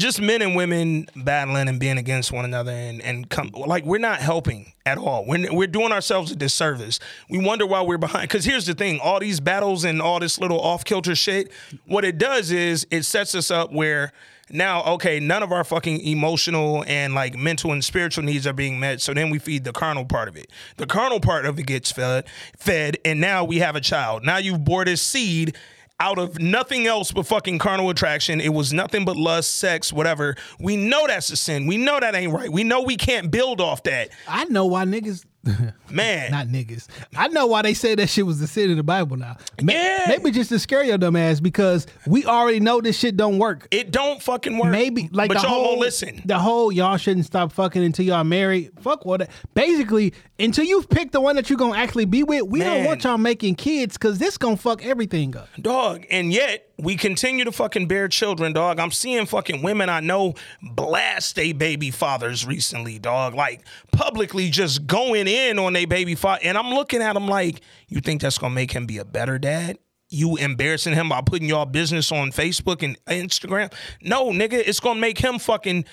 just 0.00 0.20
men 0.20 0.42
and 0.42 0.56
women 0.56 1.06
battling 1.14 1.68
and 1.68 1.78
being 1.78 1.98
against 1.98 2.32
one 2.32 2.44
another 2.44 2.72
and, 2.72 3.02
and 3.02 3.28
come 3.28 3.50
like 3.54 3.84
we're 3.84 3.98
not 3.98 4.20
helping 4.20 4.72
at 4.86 4.98
all. 4.98 5.24
We're, 5.26 5.52
we're 5.52 5.68
doing 5.68 5.92
ourselves 5.92 6.32
a 6.32 6.36
disservice. 6.36 6.98
We 7.28 7.38
wonder 7.38 7.66
why 7.66 7.82
we're 7.82 7.98
behind. 7.98 8.28
Because 8.28 8.44
here's 8.44 8.66
the 8.66 8.74
thing 8.74 8.98
all 9.00 9.20
these 9.20 9.40
battles 9.40 9.84
and 9.84 10.00
all 10.00 10.18
this 10.18 10.40
little 10.40 10.60
off 10.60 10.84
kilter 10.84 11.14
shit, 11.14 11.52
what 11.86 12.04
it 12.04 12.18
does 12.18 12.50
is 12.50 12.86
it 12.90 13.04
sets 13.04 13.34
us 13.34 13.50
up 13.50 13.72
where 13.72 14.12
now, 14.52 14.82
okay, 14.94 15.20
none 15.20 15.44
of 15.44 15.52
our 15.52 15.62
fucking 15.62 16.00
emotional 16.00 16.84
and 16.88 17.14
like 17.14 17.36
mental 17.36 17.70
and 17.72 17.84
spiritual 17.84 18.24
needs 18.24 18.46
are 18.46 18.52
being 18.52 18.80
met. 18.80 19.00
So 19.00 19.14
then 19.14 19.30
we 19.30 19.38
feed 19.38 19.64
the 19.64 19.72
carnal 19.72 20.04
part 20.04 20.28
of 20.28 20.36
it. 20.36 20.50
The 20.76 20.86
carnal 20.86 21.20
part 21.20 21.46
of 21.46 21.58
it 21.58 21.66
gets 21.66 21.92
fed, 21.92 22.24
fed, 22.56 22.98
and 23.04 23.20
now 23.20 23.44
we 23.44 23.58
have 23.58 23.76
a 23.76 23.80
child. 23.80 24.24
Now 24.24 24.38
you've 24.38 24.64
bore 24.64 24.84
this 24.84 25.02
seed 25.02 25.56
out 26.00 26.18
of 26.18 26.40
nothing 26.40 26.86
else 26.86 27.12
but 27.12 27.26
fucking 27.26 27.58
carnal 27.58 27.90
attraction. 27.90 28.40
It 28.40 28.48
was 28.48 28.72
nothing 28.72 29.04
but 29.04 29.16
lust, 29.16 29.58
sex, 29.58 29.92
whatever. 29.92 30.34
We 30.58 30.76
know 30.76 31.06
that's 31.06 31.30
a 31.30 31.36
sin. 31.36 31.66
We 31.66 31.76
know 31.76 32.00
that 32.00 32.14
ain't 32.14 32.32
right. 32.32 32.50
We 32.50 32.64
know 32.64 32.82
we 32.82 32.96
can't 32.96 33.30
build 33.30 33.60
off 33.60 33.82
that. 33.84 34.08
I 34.26 34.44
know 34.46 34.66
why 34.66 34.84
niggas 34.84 35.24
Man. 35.90 36.30
not 36.30 36.46
niggas. 36.48 36.86
I 37.16 37.28
know 37.28 37.46
why 37.46 37.62
they 37.62 37.74
say 37.74 37.94
that 37.94 38.08
shit 38.08 38.26
was 38.26 38.40
the 38.40 38.46
sin 38.46 38.70
in 38.70 38.76
the 38.76 38.82
Bible 38.82 39.16
now. 39.16 39.36
Ma- 39.62 39.72
Yeah. 39.72 40.04
Maybe 40.08 40.30
just 40.30 40.50
to 40.50 40.58
scare 40.58 40.82
your 40.84 40.98
dumb 40.98 41.16
ass 41.16 41.40
because 41.40 41.86
we 42.06 42.24
already 42.26 42.60
know 42.60 42.80
this 42.80 42.98
shit 42.98 43.16
don't 43.16 43.38
work. 43.38 43.66
it 43.70 43.90
don't 43.90 44.22
fucking 44.22 44.58
work. 44.58 44.70
Maybe 44.70 45.08
like 45.12 45.28
but 45.28 45.34
the 45.38 45.42
y'all 45.42 45.50
whole 45.50 45.64
won't 45.68 45.80
listen. 45.80 46.22
The 46.24 46.38
whole 46.38 46.70
y'all 46.70 46.96
shouldn't 46.98 47.26
stop 47.26 47.52
fucking 47.52 47.82
until 47.82 48.04
y'all 48.04 48.24
married. 48.24 48.70
Fuck 48.80 49.04
what. 49.06 49.28
Basically, 49.54 50.12
until 50.38 50.64
you've 50.64 50.88
picked 50.88 51.12
the 51.12 51.20
one 51.20 51.36
that 51.36 51.48
you're 51.50 51.56
gonna 51.58 51.76
actually 51.78 52.04
be 52.04 52.22
with, 52.22 52.42
we 52.44 52.60
don't 52.60 52.84
want 52.84 53.04
y'all 53.04 53.18
making 53.18 53.54
kids 53.54 53.96
because 53.96 54.18
this 54.18 54.36
gonna 54.38 54.56
fuck 54.56 54.84
everything 54.84 55.36
up. 55.36 55.48
Dog, 55.60 56.04
and 56.10 56.32
yet 56.32 56.69
we 56.82 56.96
continue 56.96 57.44
to 57.44 57.52
fucking 57.52 57.86
bear 57.86 58.08
children, 58.08 58.52
dog. 58.52 58.78
I'm 58.78 58.90
seeing 58.90 59.26
fucking 59.26 59.62
women 59.62 59.88
I 59.88 60.00
know 60.00 60.34
blast 60.62 61.36
they 61.36 61.52
baby 61.52 61.90
fathers 61.90 62.46
recently, 62.46 62.98
dog. 62.98 63.34
Like 63.34 63.64
publicly 63.92 64.50
just 64.50 64.86
going 64.86 65.26
in 65.26 65.58
on 65.58 65.72
their 65.72 65.86
baby 65.86 66.14
father. 66.14 66.40
And 66.44 66.56
I'm 66.56 66.70
looking 66.70 67.02
at 67.02 67.14
them 67.14 67.28
like, 67.28 67.60
you 67.88 68.00
think 68.00 68.20
that's 68.20 68.38
gonna 68.38 68.54
make 68.54 68.72
him 68.72 68.86
be 68.86 68.98
a 68.98 69.04
better 69.04 69.38
dad? 69.38 69.78
You 70.08 70.36
embarrassing 70.36 70.94
him 70.94 71.08
by 71.08 71.20
putting 71.20 71.48
your 71.48 71.66
business 71.66 72.10
on 72.10 72.32
Facebook 72.32 72.82
and 72.82 72.98
Instagram? 73.06 73.72
No, 74.02 74.30
nigga, 74.30 74.54
it's 74.54 74.80
gonna 74.80 75.00
make 75.00 75.18
him 75.18 75.38
fucking 75.38 75.84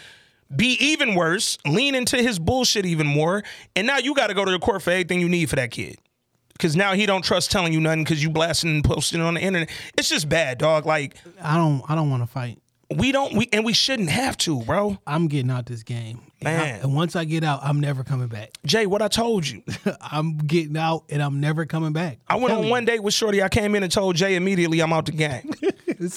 be 0.55 0.77
even 0.79 1.15
worse, 1.15 1.57
lean 1.65 1.93
into 1.93 2.17
his 2.17 2.39
bullshit 2.39 2.85
even 2.85 3.05
more, 3.05 3.43
and 3.75 3.85
now 3.85 3.97
you 3.97 4.13
got 4.13 4.27
to 4.27 4.33
go 4.33 4.45
to 4.45 4.51
the 4.51 4.59
court 4.59 4.81
for 4.81 4.91
everything 4.91 5.19
you 5.19 5.29
need 5.29 5.49
for 5.49 5.57
that 5.57 5.71
kid. 5.71 5.97
Cause 6.59 6.75
now 6.75 6.93
he 6.93 7.05
don't 7.05 7.23
trust 7.23 7.51
telling 7.51 7.73
you 7.73 7.79
nothing 7.79 8.03
because 8.03 8.21
you 8.23 8.29
blasting 8.29 8.69
and 8.71 8.83
posting 8.83 9.19
it 9.21 9.23
on 9.23 9.35
the 9.35 9.41
internet. 9.41 9.69
It's 9.97 10.09
just 10.09 10.27
bad, 10.29 10.57
dog. 10.57 10.85
Like 10.85 11.15
I 11.41 11.55
don't. 11.57 11.83
I 11.89 11.95
don't 11.95 12.09
want 12.09 12.23
to 12.23 12.27
fight. 12.27 12.59
we 12.95 13.11
don't, 13.11 13.35
we 13.35 13.49
and 13.51 13.65
we 13.65 13.73
shouldn't 13.73 14.09
have 14.09 14.37
to, 14.37 14.61
bro. 14.63 14.97
I'm 15.05 15.27
getting 15.27 15.51
out 15.51 15.65
this 15.65 15.83
game, 15.83 16.21
And 16.39 16.47
I- 16.47 16.51
Man. 16.57 16.79
and 16.83 16.95
once 16.95 17.15
I 17.17 17.25
get 17.25 17.43
out, 17.43 17.59
I'm 17.61 17.81
never 17.81 18.03
coming 18.05 18.27
back. 18.29 18.51
Jay, 18.65 18.85
what 18.85 19.01
I 19.01 19.09
told 19.09 19.45
you. 19.47 19.61
I'm 20.01 20.37
getting 20.37 20.77
out, 20.77 21.03
and 21.09 21.21
I'm 21.21 21.41
never 21.41 21.65
coming 21.65 21.91
back. 21.91 22.19
I 22.29 22.35
went 22.35 22.47
Telling 22.47 22.59
on 22.59 22.65
you. 22.67 22.71
one 22.71 22.85
date 22.85 23.03
with 23.03 23.13
Shorty. 23.13 23.43
I 23.43 23.49
came 23.49 23.75
in 23.75 23.83
and 23.83 23.91
told 23.91 24.15
Jay 24.15 24.35
immediately 24.35 24.79
I'm 24.79 24.93
out 24.93 25.05
the 25.05 25.11
game. 25.11 25.51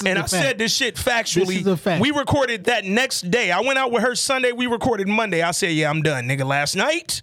And 0.04 0.18
I 0.18 0.22
fact. 0.22 0.28
said 0.30 0.58
this 0.58 0.74
shit 0.74 0.96
factually. 0.96 1.46
This 1.46 1.60
is 1.62 1.66
a 1.66 1.76
fact. 1.76 2.02
We 2.02 2.10
recorded 2.10 2.64
that 2.64 2.84
next 2.84 3.30
day. 3.30 3.50
I 3.50 3.60
went 3.60 3.78
out 3.78 3.90
with 3.90 4.02
her 4.02 4.14
Sunday. 4.14 4.52
We 4.52 4.66
recorded 4.66 5.08
Monday. 5.08 5.40
I 5.40 5.52
said, 5.52 5.72
yeah, 5.72 5.88
I'm 5.88 6.02
done, 6.02 6.26
nigga. 6.26 6.44
Last 6.44 6.76
night, 6.76 7.22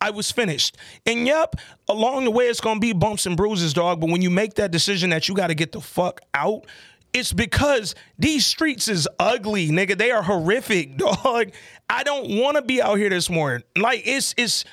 I 0.00 0.10
was 0.10 0.30
finished. 0.30 0.76
And 1.06 1.26
yep, 1.26 1.56
along 1.88 2.24
the 2.24 2.30
way, 2.30 2.46
it's 2.46 2.60
gonna 2.60 2.80
be 2.80 2.92
bumps 2.92 3.26
and 3.26 3.36
bruises, 3.36 3.72
dog. 3.72 4.00
But 4.00 4.10
when 4.10 4.22
you 4.22 4.30
make 4.30 4.54
that 4.54 4.70
decision 4.70 5.10
that 5.10 5.28
you 5.28 5.34
got 5.34 5.48
to 5.48 5.54
get 5.54 5.72
the 5.72 5.80
fuck 5.80 6.20
out, 6.34 6.66
it's 7.12 7.32
because 7.32 7.94
these 8.18 8.46
streets 8.46 8.88
is 8.88 9.08
ugly, 9.18 9.68
nigga. 9.68 9.98
They 9.98 10.10
are 10.10 10.22
horrific, 10.22 10.96
dog. 10.96 11.52
I 11.88 12.02
don't 12.02 12.38
want 12.38 12.56
to 12.56 12.62
be 12.62 12.80
out 12.80 12.96
here 12.96 13.10
this 13.10 13.28
morning. 13.28 13.62
Like 13.76 14.02
it's 14.04 14.34
it's, 14.36 14.64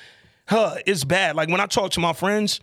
huh, 0.46 0.76
it's 0.86 1.04
bad. 1.04 1.36
Like 1.36 1.48
when 1.48 1.60
I 1.60 1.66
talk 1.66 1.92
to 1.92 2.00
my 2.00 2.12
friends 2.12 2.60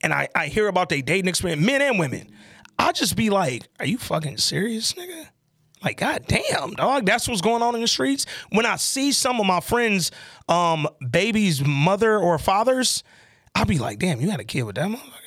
and 0.00 0.12
I, 0.12 0.28
I 0.34 0.48
hear 0.48 0.68
about 0.68 0.88
their 0.88 1.02
dating 1.02 1.28
experience, 1.28 1.64
men 1.64 1.80
and 1.80 1.98
women, 1.98 2.32
I 2.78 2.92
just 2.92 3.16
be 3.16 3.30
like, 3.30 3.68
are 3.80 3.86
you 3.86 3.98
fucking 3.98 4.38
serious, 4.38 4.92
nigga? 4.92 5.28
Like, 5.86 5.98
god 5.98 6.24
damn, 6.26 6.72
dog, 6.72 7.06
that's 7.06 7.28
what's 7.28 7.40
going 7.40 7.62
on 7.62 7.76
in 7.76 7.80
the 7.80 7.86
streets. 7.86 8.26
When 8.50 8.66
I 8.66 8.74
see 8.74 9.12
some 9.12 9.38
of 9.38 9.46
my 9.46 9.60
friends' 9.60 10.10
um 10.48 10.88
baby's 11.12 11.64
mother 11.64 12.18
or 12.18 12.40
fathers, 12.40 13.04
I'll 13.54 13.66
be 13.66 13.78
like, 13.78 14.00
damn, 14.00 14.20
you 14.20 14.28
had 14.28 14.40
a 14.40 14.44
kid 14.44 14.64
with 14.64 14.74
that 14.74 14.88
motherfucker. 14.88 15.25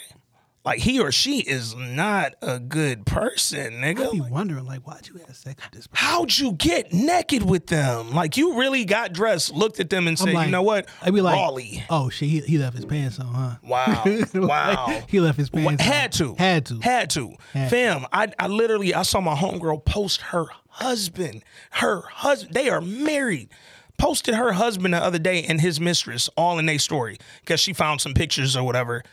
Like 0.65 0.80
he 0.80 0.99
or 0.99 1.11
she 1.11 1.40
is 1.40 1.73
not 1.76 2.36
a 2.41 2.60
good 2.60 3.06
person, 3.06 3.76
nigga. 3.76 4.07
I 4.10 4.11
be 4.11 4.22
wondering, 4.22 4.65
like, 4.65 4.81
why'd 4.81 5.07
you 5.07 5.15
have 5.26 5.36
sex 5.36 5.64
with 5.64 5.72
this? 5.72 5.88
person? 5.88 6.06
How'd 6.07 6.38
you 6.38 6.52
get 6.52 6.91
naked 6.94 7.44
with 7.49 7.68
them? 7.68 8.11
Like 8.11 8.36
you 8.36 8.60
really 8.60 8.84
got 8.84 9.14
dressed, 9.14 9.53
looked 9.53 9.80
at 9.80 9.90
them, 9.90 10.07
and 10.07 10.19
I'm 10.19 10.27
said, 10.27 10.34
like, 10.34 10.48
you 10.48 10.52
know 10.52 10.61
what? 10.61 10.88
I'd 11.02 11.14
be 11.14 11.22
like, 11.22 11.36
Raleigh. 11.38 11.84
oh 11.90 12.10
shit, 12.10 12.27
he, 12.30 12.40
he 12.41 12.57
left 12.57 12.76
his 12.76 12.86
pants 12.86 13.19
on, 13.19 13.27
huh? 13.34 13.56
Wow. 13.64 14.03
Wow. 14.34 15.02
he 15.07 15.19
left 15.22 15.38
his 15.38 15.49
pants. 15.49 15.81
on. 15.81 15.88
Had 15.88 16.11
to. 16.14 16.36
Had 16.36 16.65
to. 16.68 16.80
Had 16.81 17.10
to. 17.11 17.36
Had 17.53 17.69
Fam, 17.69 18.06
I, 18.11 18.27
I 18.38 18.48
literally 18.48 18.94
I 18.94 19.03
saw 19.03 19.22
my 19.22 19.36
homegirl 19.36 19.86
post 19.86 20.22
her 20.22 20.45
husband. 20.68 21.44
Her 21.72 22.02
husband. 22.02 22.53
They 22.53 22.69
are 22.69 22.81
married. 22.81 23.49
Posted 23.98 24.36
her 24.36 24.53
husband 24.53 24.94
the 24.94 25.03
other 25.03 25.19
day 25.19 25.44
and 25.44 25.60
his 25.60 25.80
mistress 25.80 26.30
all 26.38 26.57
in 26.60 26.69
a 26.69 26.77
story 26.77 27.18
because 27.41 27.60
she 27.60 27.73
found 27.73 28.02
some 28.02 28.14
pictures 28.14 28.56
or 28.56 28.64
whatever. 28.64 29.03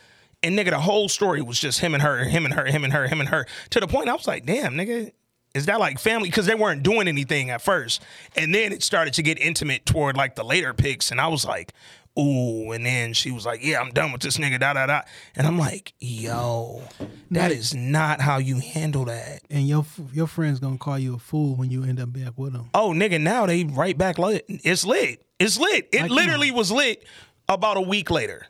And 0.43 0.57
nigga, 0.57 0.69
the 0.69 0.79
whole 0.79 1.09
story 1.09 1.41
was 1.41 1.59
just 1.59 1.79
him 1.79 1.93
and 1.93 2.03
her, 2.03 2.23
him 2.23 2.45
and 2.45 2.53
her, 2.53 2.65
him 2.65 2.83
and 2.83 2.93
her, 2.93 3.07
him 3.07 3.19
and 3.19 3.29
her. 3.29 3.45
To 3.71 3.79
the 3.79 3.87
point 3.87 4.07
I 4.09 4.13
was 4.13 4.27
like, 4.27 4.45
damn, 4.45 4.73
nigga, 4.75 5.11
is 5.55 5.65
that 5.65 5.79
like 5.79 5.97
family? 5.99 6.29
Because 6.29 6.45
they 6.45 6.53
weren't 6.55 6.83
doing 6.83 7.07
anything 7.07 7.49
at 7.49 7.61
first. 7.61 8.03
And 8.35 8.53
then 8.53 8.71
it 8.71 8.83
started 8.83 9.13
to 9.15 9.23
get 9.23 9.39
intimate 9.39 9.85
toward 9.85 10.15
like 10.15 10.35
the 10.35 10.43
later 10.43 10.73
pics. 10.75 11.09
And 11.09 11.19
I 11.19 11.27
was 11.27 11.43
like, 11.43 11.73
ooh. 12.19 12.71
And 12.71 12.85
then 12.85 13.13
she 13.13 13.31
was 13.31 13.47
like, 13.47 13.63
yeah, 13.65 13.79
I'm 13.81 13.89
done 13.89 14.11
with 14.11 14.21
this 14.21 14.37
nigga, 14.37 14.59
da 14.59 14.73
da 14.73 14.85
da. 14.85 15.01
And 15.35 15.47
I'm 15.47 15.57
like, 15.57 15.93
yo, 15.99 16.83
that 17.31 17.51
is 17.51 17.73
not 17.73 18.21
how 18.21 18.37
you 18.37 18.59
handle 18.59 19.05
that. 19.05 19.41
and 19.49 19.67
your 19.67 19.85
your 20.13 20.27
friend's 20.27 20.59
gonna 20.59 20.77
call 20.77 20.99
you 20.99 21.15
a 21.15 21.19
fool 21.19 21.55
when 21.55 21.71
you 21.71 21.83
end 21.83 21.99
up 21.99 22.13
back 22.13 22.33
with 22.37 22.53
him. 22.53 22.69
Oh, 22.75 22.91
nigga, 22.91 23.19
now 23.19 23.47
they 23.47 23.63
right 23.63 23.97
back 23.97 24.19
lit. 24.19 24.45
It's 24.47 24.85
lit. 24.85 25.23
It's 25.39 25.57
lit. 25.59 25.89
It 25.91 26.01
Like, 26.03 26.11
literally 26.11 26.51
was 26.51 26.71
lit 26.71 27.03
about 27.49 27.77
a 27.77 27.81
week 27.81 28.11
later. 28.11 28.45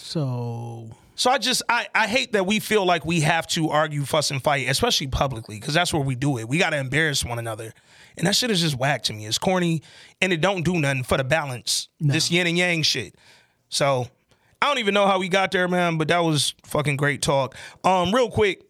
So 0.00 0.90
So 1.14 1.30
I 1.30 1.38
just 1.38 1.62
I, 1.68 1.86
I 1.94 2.06
hate 2.06 2.32
that 2.32 2.46
we 2.46 2.58
feel 2.58 2.84
like 2.84 3.04
we 3.04 3.20
have 3.20 3.46
to 3.48 3.68
argue, 3.70 4.04
fuss, 4.04 4.30
and 4.30 4.42
fight, 4.42 4.68
especially 4.68 5.06
publicly, 5.06 5.60
because 5.60 5.74
that's 5.74 5.92
where 5.92 6.02
we 6.02 6.14
do 6.14 6.38
it. 6.38 6.48
We 6.48 6.58
gotta 6.58 6.78
embarrass 6.78 7.24
one 7.24 7.38
another. 7.38 7.72
And 8.16 8.26
that 8.26 8.34
shit 8.34 8.50
is 8.50 8.60
just 8.60 8.76
whack 8.76 9.02
to 9.04 9.12
me. 9.12 9.26
It's 9.26 9.38
corny 9.38 9.82
and 10.20 10.32
it 10.32 10.40
don't 10.40 10.64
do 10.64 10.78
nothing 10.78 11.04
for 11.04 11.16
the 11.16 11.24
balance. 11.24 11.88
This 12.00 12.30
yin 12.30 12.46
and 12.46 12.58
yang 12.58 12.82
shit. 12.82 13.14
So 13.68 14.08
I 14.60 14.66
don't 14.66 14.78
even 14.78 14.94
know 14.94 15.06
how 15.06 15.18
we 15.18 15.28
got 15.28 15.52
there, 15.52 15.68
man, 15.68 15.96
but 15.96 16.08
that 16.08 16.18
was 16.18 16.54
fucking 16.64 16.96
great 16.96 17.22
talk. 17.22 17.54
Um, 17.84 18.14
real 18.14 18.30
quick, 18.30 18.62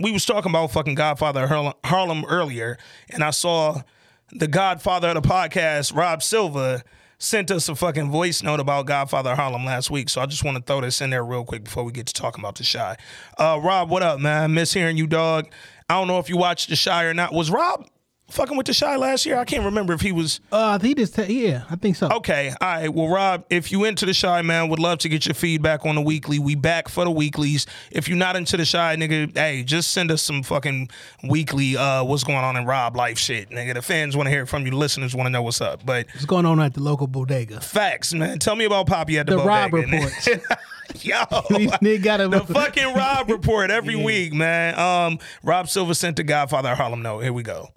we 0.00 0.10
was 0.12 0.26
talking 0.26 0.50
about 0.50 0.72
fucking 0.72 0.94
Godfather 0.94 1.46
Harlem, 1.46 1.74
Harlem 1.84 2.24
earlier, 2.26 2.76
and 3.08 3.22
I 3.24 3.30
saw 3.30 3.82
the 4.30 4.46
Godfather 4.46 5.08
of 5.08 5.14
the 5.14 5.22
podcast, 5.22 5.94
Rob 5.94 6.22
Silva, 6.22 6.82
sent 7.18 7.50
us 7.50 7.68
a 7.68 7.74
fucking 7.74 8.10
voice 8.10 8.42
note 8.42 8.60
about 8.60 8.86
Godfather 8.86 9.34
Harlem 9.34 9.64
last 9.64 9.90
week. 9.90 10.08
So 10.08 10.20
I 10.20 10.26
just 10.26 10.44
want 10.44 10.56
to 10.56 10.62
throw 10.62 10.80
this 10.80 11.00
in 11.00 11.10
there 11.10 11.24
real 11.24 11.44
quick 11.44 11.64
before 11.64 11.84
we 11.84 11.92
get 11.92 12.06
to 12.06 12.14
talking 12.14 12.42
about 12.42 12.54
the 12.56 12.64
Chi. 12.64 12.96
Uh, 13.36 13.60
Rob, 13.62 13.90
what 13.90 14.02
up, 14.02 14.20
man? 14.20 14.54
Miss 14.54 14.72
hearing 14.72 14.96
you, 14.96 15.06
dog. 15.06 15.48
I 15.88 15.94
don't 15.94 16.08
know 16.08 16.18
if 16.18 16.28
you 16.28 16.36
watched 16.36 16.70
the 16.70 16.76
Chi 16.76 17.04
or 17.04 17.14
not. 17.14 17.32
Was 17.32 17.50
Rob 17.50 17.88
fucking 18.30 18.56
with 18.56 18.66
the 18.66 18.74
Chi 18.74 18.96
last 18.96 19.24
year? 19.26 19.38
I 19.38 19.44
can't 19.44 19.64
remember 19.64 19.92
if 19.92 20.00
he 20.00 20.12
was. 20.12 20.40
Uh, 20.52 20.78
he 20.78 20.94
just 20.94 21.16
yeah, 21.18 21.64
I 21.70 21.76
think 21.76 21.96
so. 21.96 22.08
Okay, 22.08 22.52
all 22.60 22.68
right. 22.68 22.88
Well, 22.92 23.08
Rob, 23.08 23.44
if 23.50 23.72
you 23.72 23.84
into 23.84 24.06
the 24.06 24.14
Chi, 24.14 24.42
man, 24.42 24.68
would 24.68 24.78
love 24.78 24.98
to 25.00 25.08
get 25.08 25.26
your 25.26 25.34
feedback 25.34 25.84
on 25.86 25.94
the 25.94 26.00
weekly. 26.00 26.38
We 26.38 26.54
back 26.54 26.88
for 26.88 27.04
the 27.04 27.10
weeklies. 27.10 27.66
If 27.90 28.08
you're 28.08 28.18
not 28.18 28.36
into 28.36 28.56
the 28.56 28.64
Chi, 28.70 28.96
nigga, 28.96 29.36
hey, 29.36 29.62
just 29.62 29.90
send 29.92 30.10
us 30.10 30.22
some 30.22 30.42
fucking 30.42 30.88
weekly. 31.28 31.76
Uh, 31.76 32.04
what's 32.04 32.24
going 32.24 32.38
on 32.38 32.56
in 32.56 32.66
Rob 32.66 32.96
life 32.96 33.18
shit, 33.18 33.50
nigga. 33.50 33.74
The 33.74 33.82
fans 33.82 34.16
want 34.16 34.26
to 34.26 34.30
hear 34.30 34.46
from 34.46 34.64
you. 34.64 34.70
The 34.70 34.76
listeners 34.76 35.14
want 35.14 35.26
to 35.26 35.30
know 35.30 35.42
what's 35.42 35.60
up. 35.60 35.84
But 35.84 36.06
What's 36.14 36.26
going 36.26 36.46
on 36.46 36.60
at 36.60 36.74
the 36.74 36.80
local 36.82 37.06
bodega? 37.06 37.60
facts, 37.60 38.12
man. 38.14 38.38
Tell 38.38 38.56
me 38.56 38.64
about 38.64 38.86
Poppy 38.86 39.18
at 39.18 39.26
the, 39.26 39.36
bodega. 39.36 39.42
The 39.42 39.48
Rob 39.48 39.70
bodega. 39.70 39.96
reports. 39.96 40.28
Yo, 41.04 41.18
These 41.50 41.70
nigga 41.70 42.02
got 42.02 42.20
a- 42.22 42.28
the 42.28 42.40
fucking 42.40 42.94
Rob 42.94 43.28
report 43.30 43.70
every 43.70 43.94
week, 43.96 44.32
man. 44.32 44.78
Um, 44.78 45.18
Rob 45.42 45.68
Silver 45.68 45.92
sent 45.94 46.16
the 46.16 46.22
Godfather 46.22 46.74
Harlem 46.74 47.02
note. 47.02 47.20
Here 47.20 47.32
we 47.32 47.42
go. 47.42 47.68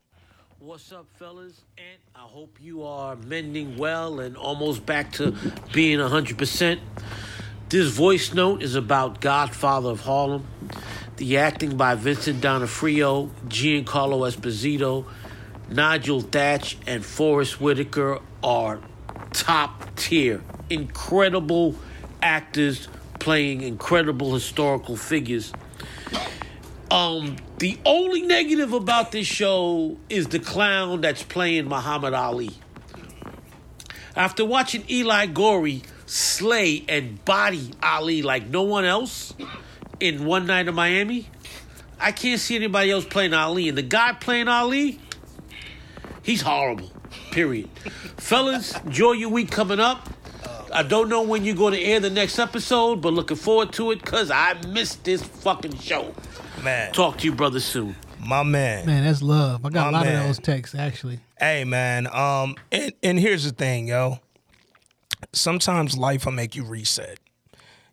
What's 0.72 0.94
up, 0.94 1.06
fellas? 1.18 1.60
And 1.78 1.98
I 2.16 2.22
hope 2.22 2.58
you 2.62 2.84
are 2.84 3.18
mending 3.18 3.76
well 3.76 4.22
and 4.22 4.38
almost 4.38 4.86
back 4.86 5.12
to 5.14 5.36
being 5.74 6.00
100%. 6.00 6.80
This 7.68 7.90
voice 7.90 8.34
note 8.34 8.64
is 8.64 8.76
about 8.76 9.20
Godfather 9.20 9.90
of 9.90 10.00
Harlem. 10.00 10.48
The 11.18 11.40
acting 11.40 11.76
by 11.76 11.96
Vincent 11.96 12.40
D'Onofrio, 12.40 13.32
Giancarlo 13.50 14.26
Esposito, 14.32 15.04
Nigel 15.70 16.22
Thatch, 16.22 16.78
and 16.88 17.04
Forest 17.04 17.60
Whitaker 17.60 18.22
are 18.42 18.80
top 19.34 19.94
tier. 19.98 20.42
Incredible 20.70 21.76
actors 22.22 22.88
playing 23.20 23.60
incredible 23.60 24.34
historical 24.34 24.96
figures. 24.96 25.52
Um, 26.92 27.38
the 27.60 27.80
only 27.86 28.22
negative 28.22 28.74
about 28.74 29.14
this 29.14 29.26
show 29.26 29.98
is 30.10 30.28
the 30.28 30.40
clown 30.40 31.00
that's 31.00 31.24
playing 31.24 31.70
Muhammad 31.70 32.14
Ali. 32.14 32.52
After 34.14 34.44
watching 34.44 34.84
Eli 34.90 35.28
Goree 35.28 35.84
slay 36.06 36.84
and 36.90 37.24
body 37.24 37.72
Ali 37.82 38.22
like 38.22 38.48
no 38.48 38.64
one 38.64 38.84
else 38.84 39.34
in 40.02 40.26
One 40.26 40.46
Night 40.46 40.68
in 40.68 40.76
Miami, 40.76 41.30
I 41.98 42.12
can't 42.12 42.42
see 42.42 42.58
anybody 42.58 42.92
else 42.92 43.06
playing 43.06 43.34
Ali. 43.34 43.70
And 43.70 43.78
the 43.78 43.84
guy 43.84 44.12
playing 44.12 44.50
Ali, 44.50 45.00
he's 46.24 46.42
horrible. 46.42 46.92
Period. 47.32 47.70
Fellas, 48.18 48.76
enjoy 48.82 49.14
your 49.14 49.30
week 49.30 49.50
coming 49.50 49.80
up. 49.80 50.10
I 50.74 50.84
don't 50.84 51.08
know 51.08 51.22
when 51.22 51.46
you're 51.46 51.56
going 51.56 51.74
to 51.74 51.82
air 51.82 52.02
the 52.02 52.10
next 52.10 52.38
episode, 52.38 53.02
but 53.02 53.14
looking 53.14 53.38
forward 53.38 53.72
to 53.74 53.92
it 53.92 54.02
because 54.04 54.30
I 54.30 54.60
missed 54.68 55.06
this 55.06 55.22
fucking 55.24 55.78
show. 55.78 56.14
Man, 56.64 56.92
Talk 56.92 57.18
to 57.20 57.26
you, 57.26 57.34
brother, 57.34 57.60
soon. 57.60 57.96
my 58.20 58.44
man. 58.44 58.86
Man, 58.86 59.04
that's 59.04 59.22
love. 59.24 59.66
I 59.66 59.70
got 59.70 59.90
a 59.90 59.92
lot 59.92 60.06
man. 60.06 60.18
of 60.22 60.24
those 60.28 60.40
texts 60.40 60.76
actually. 60.76 61.20
Hey 61.40 61.64
man, 61.64 62.08
um, 62.08 62.56
and, 62.72 62.94
and 63.02 63.20
here's 63.20 63.44
the 63.46 63.52
thing, 63.52 63.88
yo. 63.88 64.20
Sometimes 65.34 65.98
life 65.98 66.26
will 66.26 66.34
make 66.34 66.56
you 66.56 66.64
reset 66.64 67.18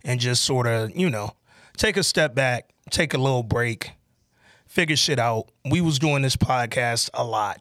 and 0.05 0.21
just 0.21 0.45
sort 0.45 0.67
of, 0.67 0.95
you 0.97 1.09
know, 1.09 1.31
take 1.77 1.97
a 1.97 2.03
step 2.03 2.35
back, 2.35 2.71
take 2.91 3.15
a 3.15 3.19
little 3.19 3.43
break, 3.43 3.93
figure 4.67 4.97
shit 4.97 5.19
out. 5.19 5.49
We 5.71 5.81
was 5.81 5.99
doing 5.99 6.23
this 6.23 6.37
podcast 6.37 7.11
a 7.15 7.25
lot. 7.25 7.61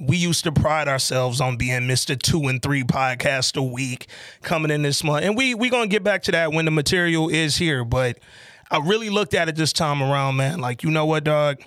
We 0.00 0.16
used 0.16 0.44
to 0.44 0.52
pride 0.52 0.88
ourselves 0.88 1.40
on 1.40 1.56
being 1.56 1.82
Mr. 1.82 2.20
Two 2.20 2.48
and 2.48 2.60
Three 2.62 2.82
podcast 2.82 3.56
a 3.56 3.62
week 3.62 4.08
coming 4.42 4.70
in 4.72 4.82
this 4.82 5.04
month. 5.04 5.24
And 5.24 5.36
we 5.36 5.54
we 5.54 5.70
gonna 5.70 5.86
get 5.86 6.02
back 6.02 6.22
to 6.24 6.32
that 6.32 6.52
when 6.52 6.64
the 6.64 6.70
material 6.72 7.28
is 7.28 7.56
here. 7.56 7.84
But 7.84 8.18
I 8.72 8.78
really 8.78 9.10
looked 9.10 9.34
at 9.34 9.50
it 9.50 9.54
this 9.54 9.70
time 9.70 10.02
around, 10.02 10.36
man. 10.36 10.58
Like, 10.58 10.82
you 10.82 10.90
know 10.90 11.04
what, 11.04 11.24
dog? 11.24 11.60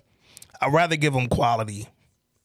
I'd 0.60 0.74
rather 0.74 0.96
give 0.96 1.14
them 1.14 1.28
quality. 1.28 1.88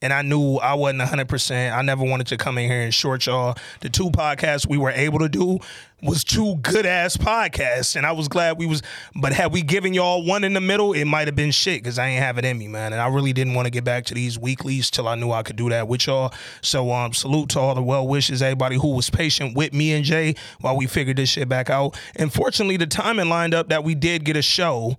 And 0.02 0.14
I 0.14 0.22
knew 0.22 0.56
I 0.56 0.74
wasn't 0.74 1.02
100%. 1.02 1.77
I 1.77 1.82
never 1.82 2.02
wanted 2.02 2.27
to 2.28 2.39
come 2.39 2.56
in 2.56 2.70
here 2.70 2.81
and 2.81 2.94
short 2.94 3.27
y'all. 3.27 3.55
The 3.81 3.90
two 3.90 4.10
podcasts 4.10 4.66
we 4.66 4.78
were 4.78 4.90
able 4.90 5.18
to 5.18 5.28
do 5.28 5.59
was 6.02 6.24
two 6.24 6.56
good 6.56 6.86
ass 6.86 7.18
podcasts. 7.18 7.97
And 7.97 8.06
I 8.06 8.12
was 8.12 8.27
glad 8.27 8.56
we 8.56 8.64
was, 8.64 8.81
but 9.14 9.35
had 9.35 9.52
we 9.52 9.60
given 9.60 9.93
y'all 9.93 10.24
one 10.24 10.43
in 10.43 10.55
the 10.55 10.60
middle, 10.60 10.94
it 10.94 11.05
might 11.05 11.28
have 11.28 11.36
been 11.36 11.51
shit 11.51 11.82
because 11.82 11.98
I 11.98 12.09
ain't 12.09 12.22
have 12.22 12.39
it 12.39 12.47
in 12.47 12.56
me, 12.56 12.66
man. 12.66 12.94
And 12.94 13.02
I 13.02 13.09
really 13.09 13.35
didn't 13.35 13.52
want 13.52 13.66
to 13.66 13.70
get 13.70 13.85
back 13.85 14.06
to 14.06 14.14
these 14.14 14.39
weeklies 14.39 14.90
till 14.90 15.06
I 15.06 15.16
knew 15.16 15.32
I 15.32 15.43
could 15.43 15.56
do 15.56 15.68
that 15.68 15.86
with 15.86 16.06
y'all. 16.06 16.32
So, 16.62 16.90
um, 16.93 17.12
salute 17.12 17.51
to 17.51 17.60
all 17.60 17.74
the 17.74 17.82
well 17.82 18.09
wishes, 18.09 18.40
everybody 18.40 18.77
who 18.77 18.94
was 18.94 19.10
patient 19.10 19.55
with 19.55 19.74
me 19.74 19.93
and 19.93 20.02
Jay 20.02 20.35
while 20.62 20.78
we 20.78 20.86
figured 20.86 21.18
this 21.18 21.28
shit 21.28 21.47
back 21.47 21.68
out. 21.68 21.98
And 22.16 22.32
fortunately, 22.32 22.78
the 22.78 22.86
timing 22.86 23.28
lined 23.28 23.52
up 23.52 23.68
that 23.68 23.85
we 23.85 23.94
did 23.94 24.24
get 24.24 24.36
a 24.36 24.43
show 24.43 24.97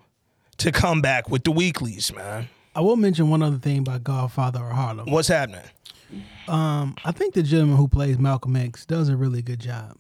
to 0.58 0.72
come 0.72 1.02
back 1.02 1.28
with 1.28 1.44
the 1.44 1.52
weeklies, 1.52 2.14
man. 2.14 2.50
I 2.76 2.82
will 2.82 2.96
mention 2.96 3.30
one 3.30 3.42
other 3.44 3.58
thing 3.58 3.80
about 3.80 4.04
Godfather 4.04 4.64
of 4.64 4.72
Harlem. 4.72 5.12
What's 5.12 5.28
happening? 5.28 5.62
Um, 6.48 6.96
I 7.06 7.12
think 7.12 7.34
the 7.34 7.44
gentleman 7.44 7.78
who 7.78 7.88
plays 7.88 8.18
Malcolm 8.18 8.56
X 8.56 8.86
does 8.86 9.10
a 9.10 9.16
really 9.16 9.42
good 9.42 9.60
job. 9.60 9.98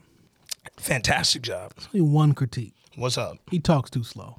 Fantastic 0.77 1.41
job. 1.41 1.73
Only 1.93 2.01
one 2.01 2.33
critique: 2.33 2.73
What's 2.95 3.17
up? 3.17 3.37
he 3.49 3.59
talks 3.59 3.89
too 3.89 4.03
slow. 4.03 4.37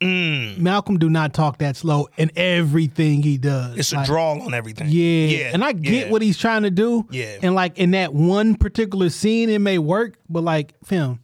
Mm. 0.00 0.58
Malcolm 0.58 0.98
do 0.98 1.08
not 1.08 1.32
talk 1.32 1.58
that 1.58 1.76
slow 1.76 2.08
in 2.16 2.30
everything 2.36 3.22
he 3.22 3.38
does. 3.38 3.78
It's 3.78 3.92
a 3.92 3.96
Like, 3.96 4.06
draw 4.06 4.32
on 4.32 4.52
everything. 4.52 4.88
Yeah. 4.90 5.26
yeah, 5.26 5.50
and 5.54 5.64
I 5.64 5.72
get 5.72 6.06
yeah. 6.06 6.10
what 6.12 6.20
he's 6.20 6.36
trying 6.36 6.64
to 6.64 6.70
do. 6.70 7.06
Yeah. 7.10 7.38
and 7.42 7.54
like 7.54 7.78
in 7.78 7.92
that 7.92 8.12
one 8.12 8.56
particular 8.56 9.08
scene, 9.08 9.48
it 9.48 9.60
may 9.60 9.78
work, 9.78 10.18
but 10.28 10.42
like 10.42 10.74
film. 10.84 11.20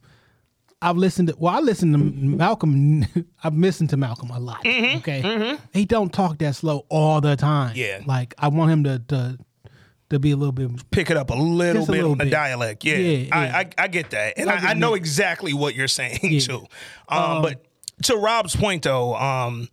I've 0.81 0.97
listened 0.97 1.27
to 1.27 1.35
well, 1.37 1.53
I 1.55 1.59
listened 1.59 1.93
to 1.93 1.99
Malcolm. 1.99 3.05
I've 3.43 3.55
listened 3.55 3.91
to 3.91 3.97
Malcolm 3.97 4.31
a 4.31 4.39
lot. 4.39 4.59
okay, 4.65 5.57
he 5.73 5.85
don't 5.85 6.11
talk 6.11 6.37
that 6.39 6.55
slow 6.55 6.85
all 6.89 7.21
the 7.21 7.35
time. 7.35 7.75
Mm-hmm. 7.75 7.77
Yeah. 7.79 8.01
like 8.05 8.33
I 8.37 8.47
want 8.47 8.71
him 8.71 8.83
to 8.85 8.99
to, 9.09 9.37
to 10.09 10.19
be 10.19 10.31
a 10.31 10.35
little 10.35 10.51
bit. 10.51 10.69
Pick 10.91 11.09
it 11.11 11.17
up 11.17 11.29
a 11.29 11.35
little 11.35 11.81
Just 11.81 11.89
a 11.89 11.91
bit 11.91 11.97
little 11.99 12.11
on 12.13 12.17
the 12.17 12.23
bit. 12.25 12.31
dialect. 12.31 12.83
Yeah, 12.83 12.95
Yeah, 12.95 13.27
I, 13.31 13.45
yeah. 13.45 13.57
I 13.57 13.69
I 13.83 13.87
get 13.89 14.09
that, 14.09 14.33
and 14.37 14.47
Like 14.47 14.63
I, 14.63 14.71
I 14.71 14.73
know 14.73 14.91
meant- 14.91 15.01
exactly 15.01 15.53
what 15.53 15.75
you're 15.75 15.87
saying 15.87 16.39
too. 16.39 16.65
Um, 17.09 17.41
but 17.43 17.63
to 18.03 18.15
Rob's 18.15 18.55
point 18.55 18.81
though, 18.83 19.13
um, 19.15 19.69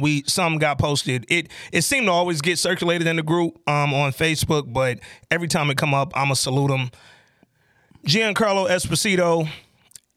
we 0.00 0.22
some 0.26 0.56
got 0.56 0.78
posted. 0.78 1.26
It 1.28 1.50
it 1.70 1.82
seemed 1.82 2.06
to 2.06 2.12
always 2.12 2.40
get 2.40 2.58
circulated 2.58 3.06
in 3.06 3.16
the 3.16 3.22
group 3.22 3.58
um 3.68 3.92
on 3.92 4.12
Facebook, 4.12 4.72
but 4.72 5.00
every 5.30 5.48
time 5.48 5.68
it 5.70 5.76
come 5.76 5.92
up, 5.92 6.12
I'ma 6.16 6.32
salute 6.34 6.70
him. 6.70 6.90
Giancarlo 8.06 8.68
Esposito 8.70 9.48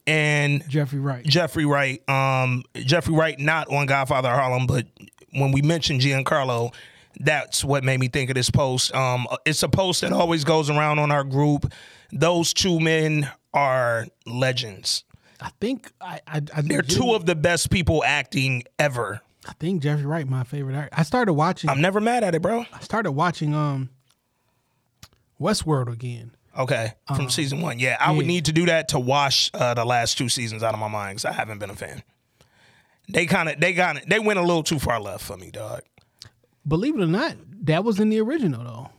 and 0.10 0.68
Jeffrey 0.70 1.00
Wright. 1.00 1.24
Jeffrey 1.26 1.66
Wright. 1.66 2.08
Um, 2.10 2.64
Jeffrey 2.76 3.14
Wright 3.14 3.40
not 3.40 3.72
on 3.72 3.86
Godfather 3.86 4.30
Harlem, 4.30 4.66
but 4.66 4.88
when 5.34 5.52
we 5.52 5.62
mentioned 5.62 6.02
Giancarlo, 6.02 6.74
that's 7.20 7.64
what 7.64 7.84
made 7.84 8.00
me 8.00 8.08
think 8.08 8.30
of 8.30 8.36
this 8.36 8.50
post. 8.50 8.94
Um, 8.96 9.28
it's 9.46 9.62
a 9.64 9.70
post 9.70 10.02
that 10.02 10.12
always 10.12 10.44
goes 10.44 10.70
around 10.70 11.00
on 11.00 11.12
our 11.12 11.24
group. 11.24 11.72
Those 12.12 12.54
two 12.54 12.80
men 12.80 13.30
are 13.54 14.08
legends. 14.26 15.04
I 15.42 15.52
think 15.62 15.92
I, 16.02 16.20
I, 16.28 16.42
I 16.56 16.62
They're 16.62 16.82
two 16.82 17.14
of 17.14 17.26
the 17.26 17.36
best 17.36 17.70
people 17.70 18.04
acting 18.04 18.64
ever. 18.78 19.22
I 19.48 19.54
think 19.54 19.82
Jeffrey 19.84 20.06
Wright 20.06 20.28
my 20.28 20.44
favorite 20.44 20.76
actor. 20.76 21.00
I 21.00 21.04
started 21.04 21.34
watching. 21.34 21.70
I'm 21.70 21.82
never 21.82 22.02
mad 22.02 22.24
at 22.24 22.36
it, 22.36 22.42
bro. 22.42 22.66
I 22.74 22.80
started 22.82 23.12
watching 23.14 23.54
um 23.54 23.90
Westworld 25.40 25.92
again. 25.92 26.32
Okay, 26.58 26.94
from 27.16 27.30
season 27.30 27.62
one. 27.62 27.80
Yeah, 27.80 27.96
I 28.00 28.12
would 28.12 28.22
Uh-huh. 28.22 28.28
need 28.28 28.46
to 28.46 28.52
do 28.52 28.66
that 28.66 28.90
to 28.90 29.00
wash 29.00 29.50
uh, 29.54 29.74
the 29.76 29.86
last 29.86 30.18
two 30.18 30.30
seasons 30.30 30.64
out 30.64 30.74
of 30.74 30.80
my 30.80 30.88
mind 30.88 31.18
because 31.18 31.26
I 31.26 31.32
haven't 31.34 31.60
been 31.60 31.70
a 31.70 31.76
fan. 31.76 32.04
They 33.08 33.26
kind 33.26 33.50
of, 33.50 33.60
they 33.60 33.74
got 33.74 33.98
it. 33.98 34.10
They 34.10 34.20
went 34.20 34.40
a 34.40 34.42
little 34.44 34.64
too 34.64 34.80
far 34.80 35.00
left 35.00 35.24
for 35.24 35.38
me, 35.38 35.52
dog. 35.52 35.82
Believe 36.68 36.96
it 36.98 37.02
or 37.04 37.08
not, 37.08 37.36
that 37.64 37.84
was 37.84 38.00
in 38.00 38.10
the 38.10 38.20
original 38.20 38.64
though. 38.64 38.90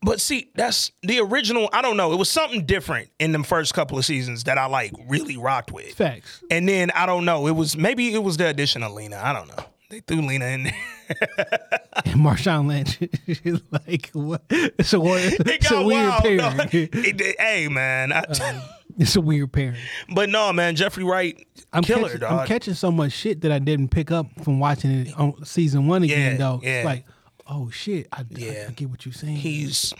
But 0.00 0.20
see, 0.20 0.50
that's 0.54 0.92
the 1.02 1.18
original. 1.18 1.68
I 1.72 1.82
don't 1.82 1.96
know. 1.96 2.12
It 2.12 2.18
was 2.18 2.30
something 2.30 2.64
different 2.64 3.10
in 3.18 3.32
the 3.32 3.42
first 3.42 3.74
couple 3.74 3.98
of 3.98 4.04
seasons 4.04 4.44
that 4.44 4.56
I 4.56 4.66
like 4.66 4.92
really 5.08 5.36
rocked 5.36 5.72
with. 5.72 5.92
Facts. 5.94 6.40
And 6.52 6.68
then 6.68 6.92
I 6.92 7.04
don't 7.04 7.24
know. 7.24 7.48
It 7.48 7.52
was 7.56 7.76
maybe 7.76 8.14
it 8.14 8.22
was 8.22 8.36
the 8.36 8.46
addition 8.48 8.84
of 8.84 8.92
Lena. 8.92 9.20
I 9.22 9.32
don't 9.32 9.48
know. 9.48 9.64
They 9.90 10.00
threw 10.00 10.20
Lena 10.22 10.46
in 10.46 10.62
there. 10.64 10.74
And 12.04 12.20
Marshawn 12.20 12.68
Lynch 12.68 12.98
is 13.26 13.60
like 13.72 14.10
what? 14.12 14.42
It's 14.50 14.92
a 14.94 15.00
it's 15.02 15.70
a 15.70 15.82
weird 15.82 16.08
wild. 16.08 16.22
pairing. 16.22 16.68
It- 16.92 17.20
it- 17.20 17.40
hey 17.40 17.66
man, 17.68 18.12
I- 18.12 18.24
it's 18.98 19.16
a 19.16 19.20
weird 19.20 19.52
pairing. 19.52 19.80
but 20.14 20.28
no 20.28 20.52
man, 20.52 20.76
Jeffrey 20.76 21.02
Wright, 21.04 21.44
I'm 21.72 21.82
killer 21.82 22.04
catching, 22.04 22.20
dog. 22.20 22.32
I'm 22.40 22.46
catching 22.46 22.74
so 22.74 22.92
much 22.92 23.12
shit 23.12 23.40
that 23.40 23.50
I 23.52 23.58
didn't 23.58 23.88
pick 23.88 24.10
up 24.12 24.26
from 24.44 24.60
watching 24.60 24.90
it 24.92 25.18
on 25.18 25.44
season 25.44 25.86
one 25.88 26.02
again. 26.04 26.32
Yeah, 26.32 26.38
though, 26.38 26.60
yeah. 26.62 26.70
it's 26.78 26.84
like, 26.86 27.04
oh 27.48 27.68
shit, 27.70 28.06
I, 28.12 28.20
I- 28.20 28.24
Yeah. 28.30 28.66
I 28.68 28.72
get 28.72 28.90
what 28.90 29.04
you're 29.04 29.12
saying. 29.12 29.36
He's 29.36 29.92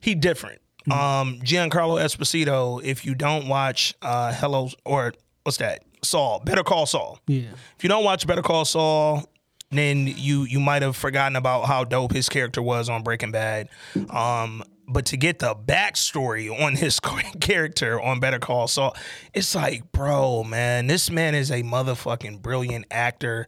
he 0.00 0.14
different. 0.16 0.60
Hmm. 0.86 0.92
Um, 0.92 1.40
Giancarlo 1.42 2.02
Esposito. 2.02 2.82
If 2.82 3.04
you 3.06 3.14
don't 3.14 3.46
watch 3.48 3.94
uh, 4.02 4.32
Hello 4.32 4.68
or 4.84 5.14
what's 5.44 5.58
that? 5.58 5.84
Saul. 6.06 6.40
Better 6.44 6.62
Call 6.62 6.86
Saul. 6.86 7.18
yeah, 7.26 7.48
If 7.76 7.82
you 7.82 7.88
don't 7.88 8.04
watch 8.04 8.26
Better 8.26 8.42
Call 8.42 8.64
Saul, 8.64 9.28
then 9.70 10.06
you 10.06 10.44
you 10.44 10.60
might 10.60 10.82
have 10.82 10.96
forgotten 10.96 11.36
about 11.36 11.66
how 11.66 11.84
dope 11.84 12.12
his 12.12 12.28
character 12.28 12.62
was 12.62 12.88
on 12.88 13.02
Breaking 13.02 13.32
Bad. 13.32 13.68
Um, 14.10 14.62
but 14.88 15.06
to 15.06 15.16
get 15.16 15.40
the 15.40 15.54
backstory 15.54 16.48
on 16.62 16.76
his 16.76 17.00
character 17.40 18.00
on 18.00 18.20
Better 18.20 18.38
Call 18.38 18.68
Saul, 18.68 18.96
it's 19.34 19.54
like, 19.54 19.90
bro, 19.92 20.44
man, 20.44 20.86
this 20.86 21.10
man 21.10 21.34
is 21.34 21.50
a 21.50 21.62
motherfucking 21.64 22.40
brilliant 22.42 22.86
actor. 22.90 23.46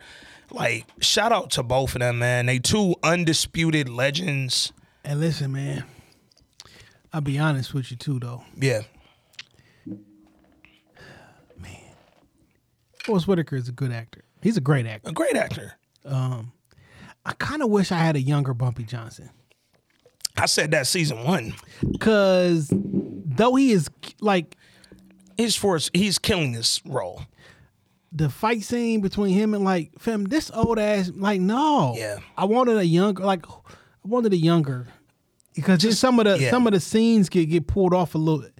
Like, 0.51 0.87
shout 1.01 1.31
out 1.31 1.51
to 1.53 1.63
both 1.63 1.95
of 1.95 2.01
them, 2.01 2.19
man. 2.19 2.47
They 2.47 2.59
two 2.59 2.97
undisputed 3.03 3.89
legends. 3.89 4.73
And 5.05 5.21
listen, 5.21 5.53
man, 5.53 5.85
I'll 7.13 7.21
be 7.21 7.39
honest 7.39 7.73
with 7.75 7.91
you 7.91 7.97
too, 7.97 8.19
though. 8.19 8.43
Yeah. 8.57 8.81
Forest 13.09 13.27
Whitaker 13.27 13.57
is 13.57 13.71
a 13.71 13.73
good 13.73 13.91
actor. 13.91 14.23
He's 14.43 14.59
a 14.59 14.61
great 14.61 14.85
actor. 14.87 15.09
A 15.09 15.13
great 15.13 15.35
actor. 15.35 15.73
Um, 16.05 16.53
I 17.25 17.33
kind 17.33 17.63
of 17.63 17.71
wish 17.71 17.91
I 17.91 17.97
had 17.97 18.17
a 18.17 18.21
younger 18.21 18.53
Bumpy 18.53 18.85
Johnson. 18.85 19.31
I 20.37 20.45
said 20.45 20.73
that 20.73 20.87
season 20.87 21.25
one. 21.25 21.55
Cause 22.01 22.71
though 22.71 23.55
he 23.55 23.73
is 23.73 23.89
like 24.21 24.57
He's 25.39 25.57
for 25.57 25.79
he's 25.95 26.19
killing 26.19 26.53
this 26.53 26.85
role. 26.85 27.23
the 28.13 28.29
fight 28.29 28.63
scene 28.63 29.01
between 29.01 29.33
him 29.33 29.55
and 29.55 29.65
like 29.65 29.93
fam, 29.99 30.25
this 30.25 30.51
old 30.51 30.79
ass 30.79 31.11
like 31.15 31.41
no. 31.41 31.95
Yeah. 31.97 32.19
I 32.37 32.45
wanted 32.45 32.77
a 32.77 32.85
younger 32.85 33.25
like 33.25 33.49
I 33.49 33.55
wanted 34.05 34.35
a 34.35 34.37
younger 34.37 34.87
because 35.55 35.79
just 35.79 35.99
some 35.99 36.19
of 36.19 36.27
the 36.27 36.39
yeah. 36.39 36.51
some 36.51 36.67
of 36.67 36.75
the 36.75 36.81
scenes 36.81 37.31
get 37.31 37.47
get 37.47 37.67
pulled 37.67 37.95
off 37.95 38.15
a 38.15 38.19
little 38.19 38.51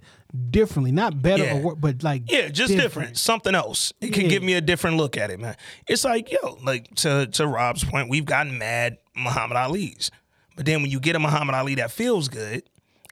differently, 0.51 0.91
not 0.91 1.21
better 1.21 1.43
Yeah. 1.43 1.55
or 1.55 1.61
wor- 1.61 1.75
but 1.75 2.03
like 2.03 2.23
Yeah, 2.31 2.49
just 2.49 2.73
different. 2.75 3.17
Something 3.17 3.55
else. 3.55 3.93
It 4.01 4.13
can 4.13 4.23
Yeah. 4.23 4.29
give 4.29 4.43
me 4.43 4.53
a 4.53 4.61
different 4.61 4.97
look 4.97 5.17
at 5.17 5.31
it, 5.31 5.39
man. 5.39 5.55
It's 5.87 6.03
like, 6.03 6.31
yo, 6.31 6.57
like 6.63 6.93
to 6.97 7.27
to 7.27 7.47
Rob's 7.47 7.83
point, 7.83 8.09
we've 8.09 8.25
gotten 8.25 8.57
mad 8.57 8.97
Muhammad 9.15 9.57
Ali's. 9.57 10.11
But 10.55 10.65
then 10.65 10.81
when 10.81 10.91
you 10.91 10.99
get 10.99 11.15
a 11.15 11.19
Muhammad 11.19 11.55
Ali 11.55 11.75
that 11.75 11.89
feels 11.91 12.27
good 12.27 12.63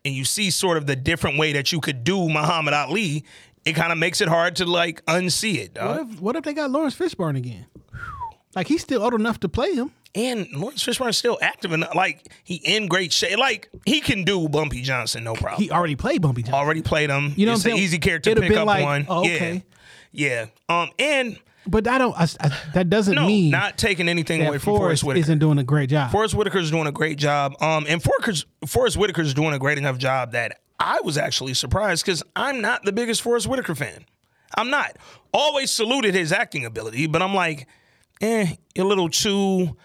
and 0.06 0.14
you 0.14 0.26
see 0.26 0.52
sort 0.52 0.78
of 0.78 0.86
the 0.86 0.96
different 0.96 1.38
way 1.40 1.54
that 1.54 1.72
you 1.72 1.80
could 1.80 2.04
do 2.04 2.28
Muhammad 2.30 2.74
Ali, 2.74 3.24
it 3.66 3.74
kind 3.74 3.92
of 3.92 3.98
makes 3.98 4.22
it 4.22 4.28
hard 4.28 4.56
to 4.58 4.66
like 4.66 5.04
unsee 5.06 5.56
it, 5.58 5.78
What 5.82 6.00
if 6.02 6.20
what 6.22 6.36
if 6.36 6.44
they 6.44 6.54
got 6.54 6.70
Laurence 6.72 6.96
Fishburne 6.96 7.38
again? 7.38 7.66
Like 8.56 8.68
he's 8.68 8.82
still 8.82 9.04
old 9.04 9.14
enough 9.14 9.40
to 9.42 9.50
play 9.50 9.74
him. 9.74 9.92
And 10.16 10.48
Laurence 10.54 10.84
Fishburne's 10.84 11.18
still 11.18 11.38
active 11.42 11.72
and 11.74 11.86
like 11.96 12.32
he 12.44 12.56
in 12.56 12.88
great 12.88 13.14
shape. 13.14 13.38
Like 13.38 13.70
he 13.86 14.00
can 14.02 14.24
do 14.24 14.50
Bumpy 14.50 14.82
Johnson, 14.82 15.24
no 15.24 15.34
problem. 15.36 15.62
He 15.62 15.70
already 15.70 15.96
played 15.96 16.22
Bumpy 16.22 16.42
Johnson. 16.42 16.56
already 16.56 16.82
played 16.82 17.10
him. 17.10 17.34
You 17.36 17.46
know 17.46 17.54
it's 17.54 17.64
what 17.64 17.72
I'm 17.72 17.72
an 17.74 17.78
saying? 17.78 17.84
easy 17.84 18.00
character 18.00 18.30
to 18.30 18.32
It'd 18.32 18.44
have 18.44 18.50
pick 18.50 18.56
been 18.56 18.62
up 18.62 18.68
like, 18.68 18.86
on. 18.86 19.06
oh, 19.10 19.20
okay. 19.22 19.64
Yeah. 20.12 20.48
Yeah. 20.70 20.84
Um 20.84 20.90
and 20.98 21.38
But 21.68 21.88
I 21.88 21.98
don't. 21.98 22.16
I, 22.18 22.24
I, 22.40 22.50
that 22.74 22.90
doesn't 22.90 23.14
no, 23.16 23.28
mean 23.28 23.52
not 23.52 23.78
taking 23.78 24.08
anything 24.10 24.40
that 24.40 24.48
away 24.48 24.58
from 24.58 24.72
Forest 24.78 24.80
Forest 24.82 25.04
Whitaker. 25.04 25.20
isn't 25.26 25.40
doing 25.40 25.58
a 25.60 25.64
great 25.64 25.90
job. 25.90 26.12
Forest 26.12 26.34
Whitaker's 26.34 26.72
doing 26.72 26.88
a 26.88 26.92
great 26.92 27.18
job. 27.20 27.54
Um, 27.62 27.86
and 27.88 28.02
Forest, 28.02 28.46
Forest 28.66 28.98
Whitaker's 28.98 29.34
doing 29.34 29.54
a 29.54 29.60
great 29.60 29.78
enough 29.78 29.98
job 29.98 30.32
that 30.32 30.60
I 30.80 31.02
was 31.04 31.18
actually 31.18 31.54
surprised 31.54 32.06
because 32.06 32.24
I'm 32.36 32.62
not 32.62 32.84
the 32.86 32.94
biggest 32.94 33.22
Forest 33.22 33.48
Whitaker 33.48 33.76
fan. 33.76 34.06
I'm 34.56 34.70
not. 34.70 34.96
Always 35.34 35.70
saluted 35.70 36.16
his 36.16 36.32
acting 36.32 36.64
ability, 36.66 37.06
but 37.08 37.22
I'm 37.22 37.36
like, 37.36 37.68
eh, 38.22 38.54
a 38.78 38.84
little 38.84 39.10
too, 39.10 39.76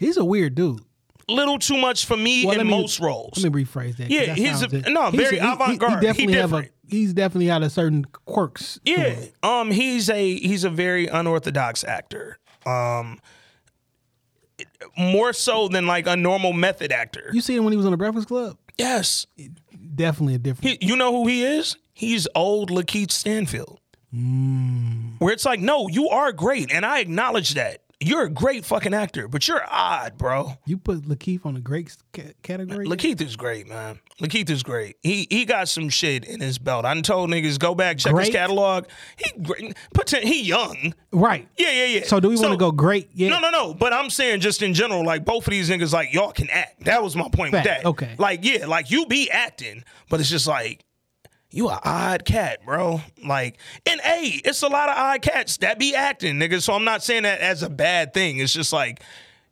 He's 0.00 0.16
a 0.16 0.24
weird 0.24 0.54
dude. 0.54 0.80
little 1.28 1.58
too 1.60 1.76
much 1.76 2.06
for 2.06 2.16
me 2.16 2.44
Well, 2.44 2.58
in 2.58 2.66
me- 2.66 2.72
most 2.76 2.98
roles. 2.98 3.38
Let 3.44 3.52
me 3.52 3.64
rephrase 3.64 3.98
that. 3.98 4.10
Yeah, 4.10 4.26
that 4.26 4.36
he's 4.38 4.62
a- 4.62 4.90
no, 4.90 5.10
very 5.12 5.38
avant-garde. 5.38 6.00
He 6.00 6.06
definitely 6.06 6.34
have 6.34 6.52
a. 6.52 6.64
He's 6.88 7.12
definitely 7.12 7.46
got 7.46 7.62
a 7.62 7.70
certain 7.70 8.04
quirks. 8.26 8.80
Yeah, 8.84 9.14
um, 9.44 9.70
he's 9.70 10.10
a 10.10 10.34
he's 10.38 10.64
a 10.64 10.70
very 10.70 11.06
unorthodox 11.06 11.84
actor. 11.84 12.38
Um, 12.66 13.20
more 14.98 15.32
so 15.32 15.68
than 15.68 15.86
like 15.86 16.06
a 16.06 16.16
normal 16.16 16.52
method 16.52 16.90
actor. 16.92 17.30
You 17.32 17.40
see 17.40 17.54
him 17.54 17.64
when 17.64 17.72
he 17.72 17.76
was 17.76 17.86
on 17.86 17.92
the 17.92 17.96
Breakfast 17.98 18.26
Club. 18.28 18.56
Yes, 18.78 19.26
Definitely 19.94 20.34
a 20.36 20.38
different. 20.38 20.82
He, 20.82 20.86
you 20.86 20.96
know 20.96 21.12
who 21.12 21.26
he 21.28 21.44
is? 21.44 21.76
He's 21.92 22.26
old 22.34 22.70
Lakeith 22.70 23.10
Stanfield. 23.10 23.78
Where 24.12 25.32
it's 25.32 25.44
like, 25.44 25.60
no, 25.60 25.88
you 25.88 26.08
are 26.08 26.32
great, 26.32 26.72
and 26.72 26.84
I 26.86 27.00
acknowledge 27.00 27.54
that. 27.54 27.82
You're 28.02 28.24
a 28.24 28.30
great 28.30 28.64
fucking 28.64 28.94
actor, 28.94 29.28
but 29.28 29.46
you're 29.46 29.62
odd, 29.70 30.16
bro. 30.16 30.54
you 30.64 30.78
put 30.78 31.02
Lakeith 31.02 31.44
on 31.44 31.52
the 31.52 31.60
great 31.60 31.94
ca- 32.14 32.32
category. 32.42 32.86
Lakeith 32.86 33.20
is 33.20 33.36
great, 33.36 33.68
man. 33.68 34.00
Lakeith 34.22 34.48
is 34.48 34.62
great. 34.62 34.96
He 35.02 35.26
he 35.28 35.44
got 35.44 35.68
some 35.68 35.90
shit 35.90 36.24
in 36.24 36.40
his 36.40 36.58
belt. 36.58 36.86
I 36.86 36.98
told 37.02 37.28
niggas 37.28 37.58
go 37.58 37.74
back 37.74 37.98
check 37.98 38.16
his 38.16 38.30
catalog. 38.30 38.86
He 39.18 39.30
great. 39.42 39.74
He 40.22 40.42
young. 40.42 40.94
right. 41.12 41.46
Yeah, 41.58 41.70
yeah, 41.72 41.84
yeah. 41.86 42.04
So 42.06 42.20
do 42.20 42.28
we 42.30 42.36
want 42.36 42.52
to 42.52 42.56
go 42.56 42.72
great? 42.72 43.10
Yeah. 43.12 43.28
No, 43.28 43.38
no, 43.40 43.50
no. 43.50 43.74
But 43.74 43.92
I'm 43.92 44.08
saying 44.08 44.40
just 44.40 44.62
in 44.62 44.72
general, 44.72 45.04
like 45.04 45.24
both 45.26 45.46
of 45.46 45.50
these 45.50 45.68
niggas, 45.68 45.92
like 45.92 46.12
y'all 46.14 46.32
can 46.32 46.48
act. 46.50 46.84
That 46.84 47.02
was 47.02 47.14
my 47.16 47.28
point 47.28 47.52
with 47.52 47.64
that. 47.64 47.84
okay. 47.84 48.14
Like 48.18 48.44
yeah, 48.44 48.64
like 48.66 48.90
you 48.90 49.06
be 49.06 49.30
acting, 49.30 49.84
but 50.08 50.20
it's 50.20 50.30
just 50.30 50.46
like 50.46 50.84
you 51.50 51.68
a 51.68 51.80
odd 51.84 52.24
cat, 52.24 52.64
bro. 52.64 53.00
Like, 53.26 53.58
and 53.86 54.00
hey, 54.00 54.40
it's 54.44 54.62
a 54.62 54.68
lot 54.68 54.88
of 54.88 54.96
odd 54.96 55.22
cats 55.22 55.56
that 55.58 55.78
be 55.78 55.94
acting, 55.94 56.36
nigga. 56.36 56.62
So 56.62 56.72
I'm 56.74 56.84
not 56.84 57.02
saying 57.02 57.24
that 57.24 57.40
as 57.40 57.62
a 57.62 57.70
bad 57.70 58.14
thing. 58.14 58.38
It's 58.38 58.52
just 58.52 58.72
like 58.72 59.02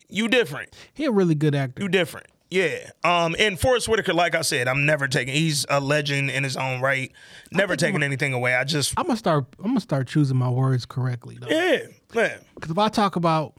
you 0.09 0.29
different. 0.29 0.75
He 0.95 1.05
a 1.05 1.11
really 1.11 1.35
good 1.35 1.55
actor. 1.55 1.83
You 1.83 1.89
different. 1.89 2.27
Yeah. 2.51 2.91
Um. 3.05 3.37
And 3.39 3.61
Forest 3.61 3.89
Whitaker, 3.89 4.15
like 4.15 4.35
I 4.35 4.41
said, 4.41 4.69
I'm 4.69 4.87
never 4.87 5.07
taking. 5.07 5.35
He's 5.35 5.67
a 5.69 5.81
legend 5.81 6.31
in 6.31 6.45
his 6.45 6.57
own 6.57 6.81
right. 6.81 7.13
Never 7.53 7.77
taking 7.77 8.03
anything 8.03 8.33
away. 8.33 8.55
I 8.55 8.65
just. 8.65 8.95
I'm 8.97 9.05
gonna 9.07 9.19
start. 9.19 9.45
I'm 9.59 9.67
gonna 9.67 9.81
start 9.81 10.07
choosing 10.09 10.39
my 10.39 10.49
words 10.49 10.87
correctly 10.87 11.37
though. 11.39 11.49
Yeah. 11.49 11.81
Man. 12.15 12.39
Because 12.55 12.71
if 12.71 12.79
I 12.79 12.89
talk 12.89 13.17
about 13.17 13.53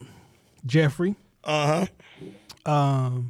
Jeffrey, 0.65 1.15
Uh 1.43 1.85
huh. 2.65 2.71
um, 2.71 3.29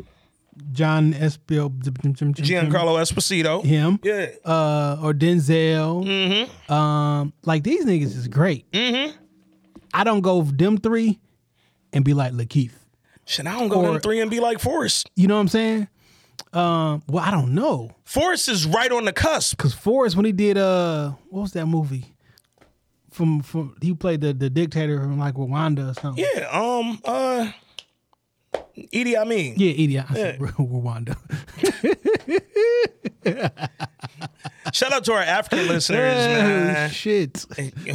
John 0.72 1.14
Espio, 1.14 1.70
Giancarlo 1.70 3.00
Esposito. 3.00 3.64
him, 3.64 4.00
Yeah. 4.04 4.28
uh, 4.46 4.98
or 5.02 5.14
Denzel, 5.14 6.06
Mm-hmm. 6.06 6.72
um, 6.74 7.34
like 7.46 7.64
these 7.64 7.86
niggas 7.86 8.16
is 8.18 8.28
great. 8.28 8.70
Mm-hmm. 8.72 9.16
I 9.94 10.04
don't 10.04 10.22
go 10.22 10.38
with 10.38 10.58
them 10.58 10.78
three 10.78 11.20
and 11.94 12.06
be 12.06 12.14
like 12.14 12.34
Lakeith. 12.34 12.72
Shit, 13.26 13.48
I 13.48 13.58
don't 13.60 13.70
go 13.70 13.82
Or- 13.86 13.94
them 13.94 14.02
three 14.02 14.22
and 14.22 14.30
be 14.32 14.40
like 14.40 14.60
Forest. 14.60 15.10
You 15.16 15.28
know 15.28 15.36
what 15.36 15.42
I'm 15.42 15.48
saying? 15.48 15.88
Um, 16.54 17.04
well, 17.08 17.24
I 17.24 17.32
don't 17.32 17.54
know. 17.54 17.92
Forest 18.06 18.50
is 18.50 18.66
right 18.66 18.92
on 18.92 19.06
the 19.06 19.14
cusp. 19.14 19.58
Cause 19.58 19.74
Forest 19.74 20.16
when 20.16 20.26
he 20.26 20.32
did 20.32 20.58
uh 20.58 21.12
what 21.30 21.42
was 21.42 21.52
that 21.54 21.66
movie? 21.68 22.16
From 23.12 23.42
from 23.42 23.76
he 23.82 23.94
played 23.94 24.22
the, 24.22 24.34
the 24.34 24.50
dictator 24.50 25.00
from 25.02 25.20
like 25.20 25.36
Rwanda 25.36 25.92
or 25.92 25.94
something. 26.00 26.24
Yeah. 26.36 26.48
Um. 26.50 27.00
Uh. 27.04 27.52
Idi 28.94 29.16
Amin. 29.18 29.56
Yeah, 29.58 29.72
idiot. 29.72 30.06
I 30.10 30.14
said 30.14 30.40
Rwanda. 30.40 31.18
Shout 34.74 34.94
out 34.94 35.04
to 35.06 35.14
our 35.14 35.22
African 35.22 35.68
listeners, 35.68 36.16
man. 36.16 36.90
shit. 36.92 37.46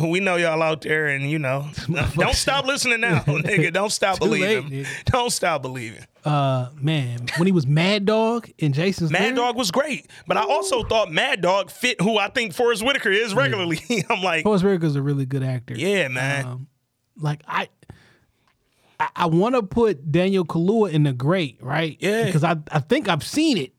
We 0.01 0.21
know 0.21 0.37
y'all 0.37 0.63
out 0.63 0.83
there, 0.83 1.07
and 1.07 1.31
you 1.31 1.39
know, 1.39 1.69
don't 2.15 2.35
stop 2.35 2.67
listening 2.67 3.01
now, 3.01 3.21
nigga. 3.27 3.73
Don't 3.73 3.91
stop 3.93 4.19
believing. 4.19 4.71
late. 4.71 4.87
Don't 5.07 5.31
stop 5.31 5.63
believing. 5.63 6.05
Uh 6.25 6.71
man, 6.75 7.27
when 7.37 7.47
he 7.47 7.53
was 7.53 7.67
Mad 7.67 8.07
Dog 8.07 8.49
in 8.59 8.73
Jason's 8.73 9.11
Mad 9.11 9.37
Dog 9.37 9.57
was 9.57 9.71
great, 9.71 10.11
but 10.27 10.37
I 10.39 10.43
also 10.43 10.83
thought 10.83 11.13
Mad 11.13 11.43
Dog 11.43 11.71
fit 11.71 12.01
who 12.01 12.17
I 12.19 12.29
think 12.29 12.55
Forest 12.55 12.83
Whitaker 12.83 13.11
is 13.11 13.35
regularly. 13.35 13.79
I'm 14.09 14.23
like, 14.23 14.43
Forest 14.45 14.65
Whitaker's 14.65 14.97
a 14.97 15.03
really 15.03 15.27
good 15.27 15.43
actor. 15.43 15.75
yeah, 15.77 16.09
man. 16.09 16.47
Um, 16.47 16.67
like 17.17 17.43
I, 17.47 17.69
I, 19.17 19.25
I 19.25 19.27
want 19.27 19.55
to 19.55 19.63
put 19.63 20.11
Daniel 20.13 20.45
Kaluuya 20.45 20.93
in 20.93 21.03
the 21.05 21.13
great, 21.13 21.59
right? 21.63 21.97
Yeah. 22.01 22.25
because 22.27 22.45
I, 22.45 22.57
I 22.71 22.81
think 22.81 23.09
I've 23.09 23.25
seen 23.25 23.59
it, 23.59 23.73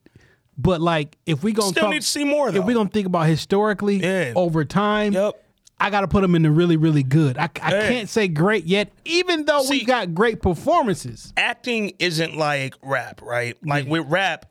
but 0.58 0.82
like 0.82 1.18
if 1.26 1.44
we 1.44 1.52
gonna 1.54 1.70
Still 1.70 1.84
talk, 1.84 1.92
need 1.94 2.02
to 2.02 2.08
see 2.08 2.24
more, 2.24 2.50
If 2.50 2.56
though. 2.56 2.62
we 2.62 2.74
gonna 2.74 2.90
think 2.90 3.08
about 3.08 3.28
historically, 3.28 3.98
Yeah. 3.98 4.34
over 4.36 4.66
time, 4.66 5.14
Yep. 5.14 5.42
I 5.78 5.90
got 5.90 6.02
to 6.02 6.08
put 6.08 6.24
him 6.24 6.36
in 6.36 6.42
the 6.44 6.52
really, 6.52 6.78
really 6.78 7.04
good. 7.04 7.38
I, 7.38 7.50
I 7.62 7.72
Yeah. 7.74 7.88
can't 7.90 8.08
say 8.10 8.30
great 8.30 8.64
yet, 8.66 8.94
even 9.04 9.44
though 9.44 9.60
we 9.70 9.80
See- 9.80 9.86
got 9.86 10.14
great 10.14 10.42
performances. 10.42 11.34
acting 11.36 11.92
isn't 12.00 12.38
like 12.38 12.76
rap, 12.82 13.22
right? 13.22 13.58
Like 13.66 13.86
with 13.86 14.06
rap, 14.08 14.46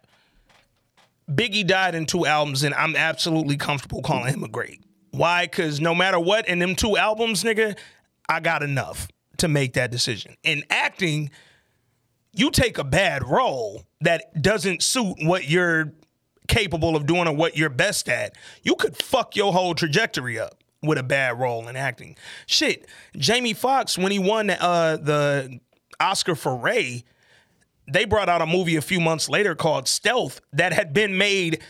Biggie 1.30 1.66
died 1.66 1.94
in 1.94 2.04
two 2.04 2.26
albums, 2.26 2.62
and 2.64 2.74
I'm 2.74 2.94
absolutely 2.94 3.56
comfortable 3.56 4.02
calling 4.02 4.34
him 4.34 4.44
a 4.44 4.48
great. 4.48 4.82
Why? 5.12 5.46
Because 5.46 5.80
no 5.80 5.94
matter 5.94 6.18
what, 6.20 6.46
in 6.46 6.58
them 6.58 6.74
two 6.74 6.98
albums, 6.98 7.42
nigga, 7.44 7.78
I 8.28 8.40
got 8.40 8.62
enough 8.62 9.08
to 9.44 9.48
make 9.48 9.74
that 9.74 9.90
decision. 9.90 10.36
In 10.42 10.64
acting, 10.70 11.30
you 12.32 12.50
take 12.50 12.78
a 12.78 12.84
bad 12.84 13.22
role 13.26 13.84
that 14.00 14.40
doesn't 14.42 14.82
suit 14.82 15.16
what 15.22 15.48
you're 15.48 15.92
capable 16.48 16.96
of 16.96 17.06
doing 17.06 17.28
or 17.28 17.34
what 17.34 17.56
you're 17.56 17.68
best 17.70 18.08
at, 18.08 18.34
you 18.62 18.74
could 18.74 18.96
fuck 18.96 19.36
your 19.36 19.52
whole 19.52 19.74
trajectory 19.74 20.38
up 20.38 20.62
with 20.82 20.98
a 20.98 21.02
bad 21.02 21.38
role 21.38 21.68
in 21.68 21.76
acting. 21.76 22.16
Shit, 22.46 22.86
Jamie 23.16 23.52
Foxx 23.54 23.96
when 23.96 24.12
he 24.12 24.18
won 24.18 24.50
uh, 24.50 24.96
the 25.00 25.60
Oscar 26.00 26.34
for 26.34 26.56
Ray, 26.56 27.04
they 27.90 28.04
brought 28.06 28.28
out 28.28 28.40
a 28.42 28.46
movie 28.46 28.76
a 28.76 28.82
few 28.82 29.00
months 29.00 29.28
later 29.28 29.54
called 29.54 29.86
Stealth 29.88 30.40
that 30.54 30.72
had 30.72 30.92
been 30.92 31.16
made 31.18 31.62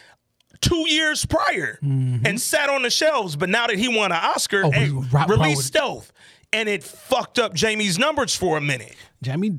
two 0.61 0.89
years 0.89 1.27
prior 1.27 1.79
and 1.83 2.41
sat 2.41 2.71
on 2.71 2.83
the 2.83 2.91
shelves. 2.91 3.37
But 3.37 3.49
now 3.51 3.67
that 3.67 3.77
he 3.77 3.89
won 3.89 4.13
an 4.13 4.19
Oscar, 4.23 4.63
Oh, 4.65 4.71
hey, 4.71 4.91
Rob- 4.91 5.29
release 5.31 5.57
Robert- 5.57 5.63
Stealth. 5.63 6.13
And 6.55 6.69
it 6.69 6.83
fucked 6.85 7.39
up 7.39 7.53
Jamie's 7.55 7.99
numbers 7.99 8.35
for 8.35 8.57
a 8.57 8.61
minute. 8.61 8.95
Jamie, 9.23 9.59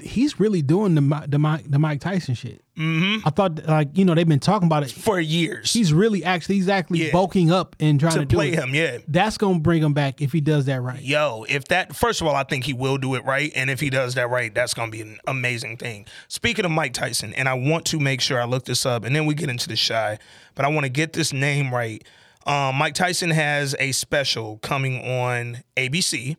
he's 0.00 0.38
really 0.38 0.60
doing 0.62 0.94
the 0.94 1.24
the 1.26 1.38
Mike 1.38 1.64
the 1.70 1.78
Mike 1.78 2.00
Tyson 2.00 2.34
shit. 2.34 2.62
Mm-hmm. 2.76 3.26
I 3.26 3.30
thought 3.30 3.66
like 3.66 3.96
you 3.96 4.04
know 4.04 4.14
they've 4.14 4.28
been 4.28 4.38
talking 4.38 4.66
about 4.66 4.82
it. 4.82 4.90
For 4.90 5.18
years. 5.18 5.72
He's 5.72 5.92
really 5.92 6.22
actually 6.24 6.56
he's 6.56 6.68
actually 6.68 7.06
Yeah. 7.06 7.12
bulking 7.12 7.50
up 7.50 7.76
and 7.80 7.98
trying 7.98 8.12
to, 8.14 8.20
to 8.20 8.26
play 8.26 8.50
him, 8.52 8.74
yeah. 8.74 8.98
That's 9.08 9.38
gonna 9.38 9.58
bring 9.60 9.82
him 9.82 9.92
back 9.94 10.20
if 10.20 10.32
he 10.32 10.40
does 10.40 10.66
that 10.66 10.80
right. 10.82 11.00
Yo, 11.02 11.44
if 11.48 11.64
that 11.68 11.96
first 11.96 12.20
of 12.20 12.26
all, 12.26 12.34
I 12.34 12.44
think 12.44 12.64
he 12.64 12.72
will 12.74 12.98
do 12.98 13.14
it 13.14 13.24
right, 13.24 13.50
and 13.54 13.70
if 13.70 13.80
he 13.80 13.88
does 13.90 14.14
that 14.14 14.28
right, 14.30 14.54
that's 14.54 14.74
gonna 14.74 14.90
be 14.90 15.00
an 15.00 15.18
amazing 15.26 15.78
thing. 15.78 16.06
Speaking 16.28 16.64
of 16.66 16.70
Mike 16.70 16.92
Tyson, 16.92 17.32
and 17.34 17.48
I 17.48 17.54
want 17.54 17.86
to 17.86 17.98
make 17.98 18.20
sure 18.20 18.40
I 18.40 18.44
look 18.44 18.64
this 18.66 18.84
up, 18.84 19.04
and 19.04 19.14
then 19.16 19.24
we 19.26 19.34
get 19.34 19.48
into 19.48 19.68
the 19.68 19.76
Chi, 19.76 20.18
but 20.54 20.64
I 20.64 20.68
want 20.68 20.84
to 20.84 20.90
get 20.90 21.12
this 21.14 21.32
name 21.32 21.72
right. 21.72 22.04
Um, 22.46 22.76
Mike 22.76 22.94
Tyson 22.94 23.30
has 23.30 23.76
a 23.78 23.92
special 23.92 24.58
coming 24.58 24.98
on 25.04 25.62
ABC, 25.76 26.36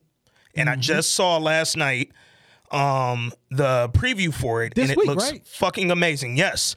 and 0.56 0.68
Mm-hmm. 0.68 0.80
I 0.80 0.82
just 0.82 1.11
saw 1.14 1.38
last 1.38 1.78
night 1.78 2.11
um, 2.72 3.32
the 3.49 3.90
preview 3.94 4.34
for 4.34 4.64
it, 4.64 4.73
This 4.76 4.84
and 4.84 4.91
it 4.91 4.98
week, 4.98 5.07
looks 5.07 5.32
right? 5.32 5.45
fucking 5.48 5.91
amazing. 5.91 6.38
Yes. 6.38 6.76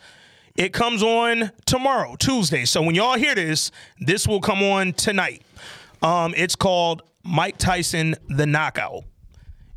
It 0.56 0.72
comes 0.72 1.02
on 1.02 1.50
tomorrow, 1.66 2.14
Tuesday. 2.16 2.64
So 2.64 2.80
when 2.82 2.94
y'all 2.94 3.18
hear 3.18 3.34
this, 3.34 3.70
this 3.98 4.28
will 4.28 4.40
come 4.40 4.62
on 4.62 4.92
tonight. 4.92 5.42
Um, 6.02 6.32
it's 6.36 6.54
called 6.54 7.02
Mike 7.24 7.58
Tyson 7.58 8.14
The 8.28 8.46
Knockout. 8.46 9.04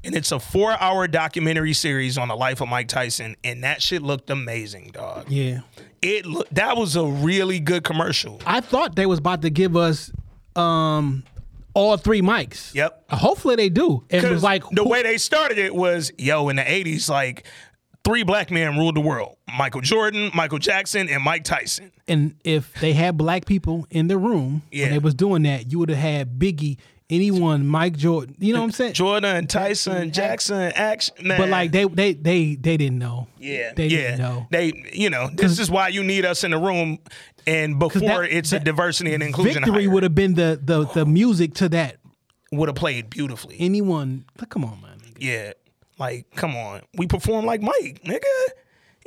And 0.03 0.15
it's 0.15 0.31
a 0.31 0.39
four 0.39 0.71
hour 0.79 1.07
documentary 1.07 1.73
series 1.73 2.17
on 2.17 2.27
the 2.27 2.35
life 2.35 2.61
of 2.61 2.69
Mike 2.69 2.87
Tyson. 2.87 3.35
And 3.43 3.63
that 3.63 3.81
shit 3.81 4.03
looked 4.03 4.29
amazing, 4.29 4.91
dog. 4.93 5.25
Yeah. 5.29 5.61
It 6.01 6.25
look, 6.25 6.47
that 6.51 6.77
was 6.77 6.95
a 6.95 7.03
really 7.05 7.59
good 7.59 7.83
commercial. 7.83 8.41
I 8.45 8.61
thought 8.61 8.95
they 8.95 9.05
was 9.05 9.19
about 9.19 9.41
to 9.43 9.49
give 9.49 9.75
us 9.75 10.11
um 10.55 11.23
all 11.73 11.95
three 11.97 12.21
mics. 12.21 12.73
Yep. 12.73 13.05
Hopefully 13.11 13.55
they 13.55 13.69
do. 13.69 14.03
It 14.09 14.23
was 14.23 14.41
like 14.43 14.63
the 14.71 14.83
who- 14.83 14.89
way 14.89 15.03
they 15.03 15.17
started 15.17 15.57
it 15.59 15.75
was, 15.75 16.11
yo, 16.17 16.49
in 16.49 16.55
the 16.55 16.63
80s, 16.63 17.07
like 17.07 17.45
three 18.03 18.23
black 18.23 18.49
men 18.49 18.77
ruled 18.77 18.95
the 18.95 18.99
world 19.01 19.35
Michael 19.57 19.81
Jordan, 19.81 20.31
Michael 20.33 20.57
Jackson, 20.59 21.07
and 21.09 21.21
Mike 21.23 21.43
Tyson. 21.43 21.91
and 22.07 22.35
if 22.43 22.73
they 22.79 22.93
had 22.93 23.15
black 23.17 23.45
people 23.45 23.85
in 23.91 24.07
the 24.07 24.17
room 24.17 24.63
Yeah. 24.71 24.85
when 24.85 24.91
they 24.93 24.99
was 24.99 25.13
doing 25.13 25.43
that, 25.43 25.71
you 25.71 25.77
would 25.79 25.89
have 25.89 25.99
had 25.99 26.39
Biggie, 26.39 26.77
anyone, 27.09 27.65
Mike 27.67 27.95
Jordan. 27.97 28.35
You 28.39 28.53
know 28.53 28.59
what 28.59 28.65
I'm 28.65 28.71
saying? 28.71 28.93
Jordan, 28.93 29.47
Tyson, 29.47 30.11
Jackson, 30.11 30.71
action. 30.75 31.15
Man. 31.21 31.37
But 31.39 31.49
like 31.49 31.71
they 31.71 31.85
they 31.85 32.13
they 32.13 32.55
they 32.55 32.77
didn't 32.77 32.99
know. 32.99 33.27
Yeah, 33.39 33.73
They 33.75 33.87
yeah. 33.87 33.97
didn't 34.11 34.19
know. 34.19 34.47
They, 34.51 34.89
you 34.93 35.09
know, 35.09 35.29
this 35.33 35.59
is 35.59 35.69
why 35.71 35.87
you 35.89 36.03
need 36.03 36.25
us 36.25 36.43
in 36.43 36.51
the 36.51 36.57
room. 36.57 36.99
And 37.45 37.79
before 37.79 38.01
that- 38.01 38.35
it's 38.35 38.51
a 38.51 38.59
diversity 38.59 39.13
and 39.13 39.23
inclusion, 39.23 39.63
Victory 39.63 39.87
would 39.87 40.03
have 40.03 40.15
been 40.15 40.33
the 40.33 40.59
the 40.61 40.85
the 40.87 41.05
music 41.05 41.53
to 41.55 41.69
that. 41.69 41.97
would 42.51 42.67
have 42.69 42.75
played 42.75 43.09
beautifully. 43.09 43.55
Anyone, 43.59 44.25
like, 44.39 44.49
come 44.49 44.63
on, 44.65 44.81
man. 44.81 44.99
yeah, 45.19 45.51
like 45.99 46.25
come 46.35 46.55
on, 46.55 46.81
we 46.97 47.07
perform 47.07 47.45
like 47.45 47.61
Mike, 47.61 48.01
nigga. 48.05 48.23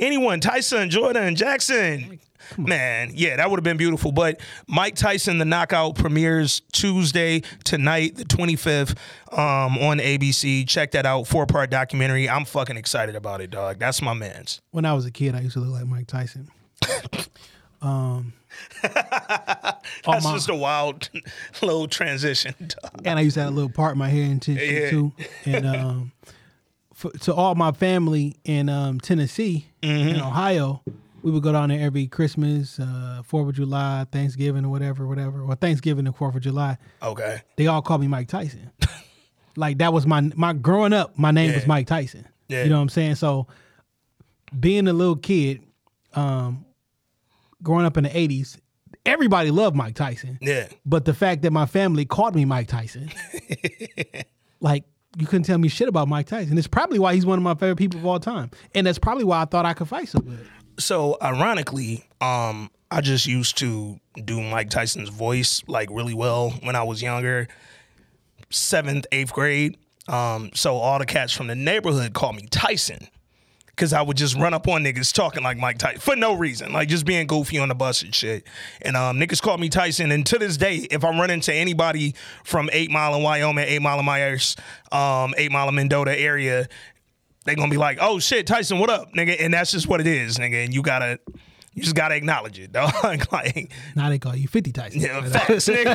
Anyone, 0.01 0.41
Tyson, 0.41 0.91
Jordan, 0.91 1.37
Jackson, 1.37 2.19
man, 2.59 3.13
yeah, 3.15 3.37
that 3.37 3.49
would 3.51 3.59
have 3.59 3.65
been 3.65 3.77
beautiful. 3.77 4.11
But 4.13 4.41
Mike 4.67 4.97
Tyson, 4.97 5.39
the 5.39 5.45
knockout 5.45 5.95
premieres 5.97 6.63
Tuesday 6.73 7.43
tonight, 7.65 8.17
the 8.17 8.25
twenty 8.25 8.57
fifth, 8.57 8.95
um, 9.33 9.79
on 9.79 9.99
ABC. 9.99 10.67
Check 10.67 10.93
that 10.93 11.05
out, 11.07 11.27
four 11.29 11.47
part 11.47 11.71
documentary. 11.71 12.29
I'm 12.29 12.45
fucking 12.47 12.77
excited 12.79 13.15
about 13.15 13.41
it, 13.41 13.51
dog. 13.51 13.79
That's 13.79 14.01
my 14.03 14.15
man's. 14.15 14.61
When 14.73 14.85
I 14.87 14.95
was 14.95 15.05
a 15.07 15.11
kid, 15.11 15.35
I 15.35 15.41
used 15.41 15.53
to 15.55 15.61
look 15.61 15.71
like 15.79 15.87
Mike 15.87 16.07
Tyson. 16.07 16.49
That's 18.83 20.25
my- 20.25 20.33
just 20.33 20.49
a 20.49 20.55
wild 20.55 21.09
little 21.63 21.89
transition, 21.89 22.55
dog. 22.59 23.03
and 23.05 23.19
I 23.19 23.23
used 23.23 23.35
to 23.35 23.41
have 23.43 23.53
a 23.53 23.55
little 23.55 23.71
part 23.71 23.93
in 23.93 23.99
my 23.99 24.09
hair 24.09 24.25
and 24.25 24.47
Yeah. 24.49 24.91
too. 24.91 25.13
And 25.45 25.67
um, 25.67 26.13
for, 26.95 27.11
to 27.11 27.35
all 27.35 27.55
my 27.55 27.73
family 27.73 28.37
in 28.45 28.69
um, 28.69 29.01
Tennessee, 29.01 29.67
Mm-hmm. 29.83 30.09
in 30.09 30.21
Ohio, 30.21 30.83
we 31.23 31.31
would 31.31 31.43
go 31.43 31.53
down 31.53 31.69
there 31.69 31.81
every 31.81 32.07
Christmas, 32.07 32.79
uh, 32.79 33.23
Fourth 33.25 33.49
of 33.49 33.55
July, 33.55 34.07
Thanksgiving, 34.11 34.65
or 34.65 34.69
whatever, 34.69 35.07
whatever, 35.07 35.43
or 35.43 35.55
Thanksgiving 35.55 36.07
and 36.07 36.17
Fourth 36.17 36.35
of 36.35 36.43
July. 36.43 36.79
Okay. 37.03 37.43
They 37.57 37.67
all 37.67 37.83
called 37.83 38.01
me 38.01 38.07
Mike 38.09 38.29
Tyson. 38.29 38.71
like 39.57 39.79
that 39.79 39.93
was 39.93 40.07
my 40.07 40.21
my 40.35 40.53
growing 40.53 40.93
up. 40.93 41.19
My 41.19 41.31
name 41.31 41.55
was 41.55 41.67
Mike 41.67 41.87
Tyson. 41.87 42.27
Yeah. 42.49 42.65
You 42.65 42.71
know 42.71 42.77
what 42.77 42.83
I'm 42.83 42.89
saying? 42.89 43.15
So 43.17 43.47
being 44.59 44.89
a 44.89 44.93
little 44.93 45.17
kid, 45.17 45.63
um, 46.15 46.65
growing 47.63 47.87
up 47.87 47.97
in 47.97 48.05
the 48.05 48.11
'80s, 48.11 48.59
everybody 49.07 49.51
loved 49.51 49.77
Mike 49.77 49.95
Tyson. 49.95 50.39
Yeah. 50.41 50.69
But 50.85 51.05
the 51.05 51.15
fact 51.15 51.43
that 51.43 51.53
my 51.53 51.67
family 51.67 52.05
called 52.05 52.35
me 52.35 52.45
Mike 52.45 52.69
Tyson, 52.69 53.11
like 54.61 54.85
you 55.17 55.27
couldn't 55.27 55.45
tell 55.45 55.59
me 55.59 55.69
shit 55.69 55.89
about 55.89 56.09
Mike 56.09 56.27
Tyson. 56.27 56.57
It's 56.57 56.67
probably 56.67 56.99
why 56.99 57.15
he's 57.15 57.27
one 57.27 57.39
of 57.39 57.43
my 57.43 57.55
favorite 57.55 57.77
people 57.77 57.99
of 58.01 58.07
all 58.07 58.21
time, 58.21 58.51
and 58.75 58.87
that's 58.87 58.99
probably 58.99 59.25
why 59.25 59.43
I 59.43 59.45
thought 59.45 59.67
I 59.67 59.75
could 59.75 59.89
fight 59.89 60.09
so 60.09 60.21
good. 60.21 60.47
So 60.79 61.17
ironically, 61.23 62.05
um, 62.21 62.71
I 62.91 63.01
just 63.01 63.27
used 63.27 63.59
to 63.59 64.01
do 64.25 64.41
Mike 64.41 64.71
Tyson's 64.71 65.09
voice 65.09 65.63
like 65.67 65.91
really 65.91 66.15
well 66.15 66.51
when 66.63 66.75
I 66.77 66.83
was 66.83 67.03
younger, 67.03 67.49
seventh, 68.51 69.07
eighth 69.13 69.33
grade. 69.33 69.77
Um, 70.09 70.51
so 70.55 70.77
all 70.77 70.99
the 70.99 71.07
cats 71.07 71.33
from 71.33 71.47
the 71.47 71.55
neighborhood 71.55 72.15
called 72.15 72.37
me 72.37 72.47
Tyson. 72.51 73.09
Cause 73.81 73.95
I 73.95 74.03
would 74.03 74.19
just 74.19 74.37
run 74.37 74.53
up 74.53 74.69
on 74.69 74.85
niggas 74.85 75.11
talking 75.11 75.43
like 75.43 75.57
Mike 75.57 75.79
Tyson 75.79 76.01
for 76.01 76.15
no 76.15 76.35
reason, 76.35 76.71
like 76.71 76.91
just 76.91 77.07
being 77.07 77.27
goofy 77.27 77.59
on 77.59 77.71
the 77.71 77.75
bus 77.75 78.03
and 78.03 78.15
shit. 78.15 78.47
And 78.83 78.95
um, 78.95 79.19
niggas 79.19 79.41
called 79.41 79.59
me 79.59 79.71
Tyson. 79.71 80.13
And 80.13 80.27
to 80.27 80.39
this 80.39 80.59
day, 80.59 80.87
if 80.91 81.03
I 81.03 81.19
run 81.19 81.31
into 81.31 81.55
anybody 81.55 82.15
from 82.45 82.69
Eight 82.75 82.91
Mile 82.91 83.15
in 83.15 83.23
Wyoming, 83.23 83.65
Eight 83.67 83.81
Mile 83.81 83.99
in 83.99 84.05
Meyers, 84.05 84.55
um, 84.93 85.33
Eight 85.39 85.51
Mile 85.51 85.71
in 85.71 85.77
Mendota 85.77 86.15
area, 86.15 86.69
they 87.47 87.55
gonna 87.55 87.71
be 87.71 87.79
like, 87.79 87.97
"Oh 88.03 88.19
shit, 88.19 88.47
Tyson, 88.47 88.81
what 88.81 88.91
up, 88.91 89.15
nigga?" 89.15 89.37
And 89.41 89.55
that's 89.55 89.73
just 89.73 89.89
what 89.89 89.99
it 89.99 90.07
is, 90.07 90.37
nigga. 90.37 90.63
And 90.63 90.75
you 90.75 90.83
gotta, 90.83 91.19
you 91.73 91.83
just 91.83 91.95
gotta 91.95 92.15
acknowledge 92.17 92.59
it, 92.59 92.73
dog. 92.73 92.93
like, 93.33 93.71
Now 93.95 94.09
they 94.09 94.19
call 94.19 94.35
you 94.37 94.49
50 94.49 94.73
Tyson. 94.73 95.01
yeah, 95.01 95.21
facts, 95.29 95.69
nigga. 95.69 95.95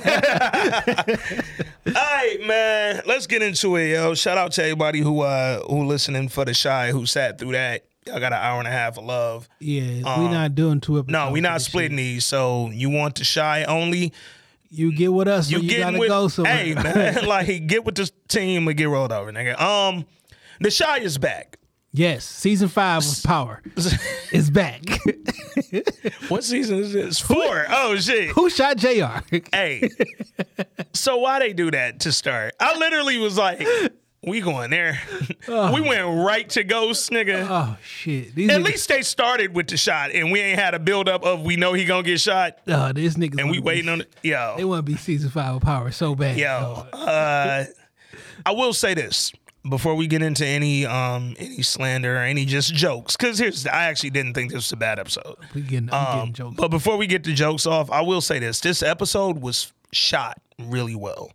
All 1.87 1.93
right, 1.93 2.37
man. 2.45 3.01
Let's 3.05 3.27
get 3.27 3.41
into 3.41 3.75
it, 3.75 3.89
yo. 3.91 4.13
Shout 4.15 4.37
out 4.37 4.51
to 4.53 4.63
everybody 4.63 4.99
who 5.01 5.21
uh 5.21 5.59
who 5.67 5.85
listening 5.85 6.29
for 6.29 6.45
the 6.45 6.53
Chi, 6.59 6.91
who 6.91 7.05
sat 7.05 7.37
through 7.39 7.51
that. 7.53 7.85
Y'all 8.07 8.19
got 8.19 8.33
an 8.33 8.39
hour 8.39 8.59
and 8.59 8.67
a 8.67 8.71
half 8.71 8.97
of 8.99 9.03
love. 9.05 9.49
Yeah, 9.59 10.19
we 10.19 10.27
not 10.27 10.53
doing 10.55 10.79
two 10.79 10.99
episodes. 10.99 11.15
Um, 11.15 11.27
No, 11.27 11.31
we 11.31 11.41
not 11.41 11.61
splitting 11.61 11.97
these. 11.97 12.23
So 12.25 12.69
you 12.71 12.89
want 12.89 13.15
the 13.15 13.25
Chi 13.31 13.63
only? 13.63 14.13
You 14.69 14.95
get 14.95 15.11
with 15.13 15.27
us, 15.27 15.49
You 15.49 15.59
you 15.59 15.77
gotta 15.79 15.97
with? 15.97 16.09
go 16.09 16.27
somewhere. 16.27 16.53
hey, 16.55 16.73
man, 16.75 17.25
like 17.27 17.65
get 17.67 17.83
with 17.85 17.95
this 17.95 18.11
team 18.27 18.67
and 18.67 18.77
get 18.77 18.89
rolled 18.89 19.11
over, 19.11 19.31
nigga. 19.31 19.59
Um, 19.59 20.05
the 20.59 20.69
Chi 20.71 20.99
is 20.99 21.17
back. 21.17 21.57
Yes, 21.95 22.25
season 22.25 22.67
five 22.67 23.03
of 23.05 23.23
Power 23.23 23.61
is 24.31 24.49
back. 24.49 24.81
What 26.27 26.43
season 26.43 26.79
is 26.79 26.91
this? 26.93 27.19
Four. 27.19 27.65
Oh 27.69 27.95
shit. 27.97 28.29
Who 28.31 28.49
shot 28.49 28.77
Jr. 28.77 29.19
Hey. 29.53 29.89
so 30.93 31.17
why 31.17 31.39
they 31.39 31.53
do 31.53 31.71
that 31.71 32.01
to 32.01 32.11
start? 32.11 32.53
I 32.59 32.77
literally 32.77 33.17
was 33.17 33.37
like, 33.37 33.65
we 34.23 34.41
going 34.41 34.71
there. 34.71 34.99
we 35.47 35.81
went 35.81 36.25
right 36.25 36.47
to 36.49 36.63
Ghost, 36.63 37.09
nigga. 37.11 37.47
Oh 37.49 37.77
shit! 37.83 38.35
These 38.35 38.49
At 38.49 38.61
niggas, 38.61 38.65
least 38.65 38.89
they 38.89 39.01
started 39.01 39.53
with 39.55 39.67
the 39.67 39.77
shot, 39.77 40.11
and 40.11 40.31
we 40.31 40.39
ain't 40.41 40.59
had 40.59 40.73
a 40.73 40.79
build 40.79 41.07
up 41.07 41.23
of 41.23 41.41
we 41.43 41.55
know 41.55 41.73
he 41.73 41.85
gonna 41.85 42.03
get 42.03 42.19
shot, 42.19 42.57
uh, 42.67 42.91
this 42.91 43.15
nigga. 43.15 43.39
and 43.39 43.49
we 43.49 43.59
be- 43.59 43.63
waiting 43.63 43.89
on 43.89 44.01
it. 44.01 44.13
They 44.21 44.29
Yo, 44.29 44.67
want 44.67 44.79
to 44.79 44.83
be 44.91 44.97
season 44.97 45.29
five 45.29 45.55
of 45.55 45.61
Power 45.61 45.91
so 45.91 46.15
bad. 46.15 46.37
yo. 46.37 46.85
Uh, 46.91 47.65
I 48.45 48.51
will 48.51 48.73
say 48.73 48.93
this 48.93 49.31
before 49.69 49.95
we 49.95 50.07
get 50.07 50.21
into 50.21 50.45
any 50.45 50.85
um 50.85 51.35
any 51.39 51.61
slander 51.61 52.15
or 52.17 52.19
any 52.19 52.45
just 52.45 52.73
jokes, 52.73 53.15
because 53.17 53.39
here's 53.39 53.65
I 53.65 53.85
actually 53.85 54.11
didn't 54.11 54.33
think 54.33 54.51
this 54.51 54.57
was 54.57 54.71
a 54.71 54.77
bad 54.77 54.99
episode. 54.99 55.35
we 55.53 55.61
getting, 55.61 55.91
Um, 55.93 56.17
getting 56.19 56.33
jokes. 56.33 56.55
But 56.57 56.69
before 56.69 56.97
we 56.97 57.07
get 57.07 57.23
the 57.23 57.33
jokes 57.33 57.65
off, 57.65 57.89
I 57.91 58.01
will 58.01 58.21
say 58.21 58.39
this: 58.39 58.59
this 58.59 58.81
episode 58.83 59.39
was 59.41 59.71
shot 59.91 60.39
really 60.59 60.95
well. 60.95 61.31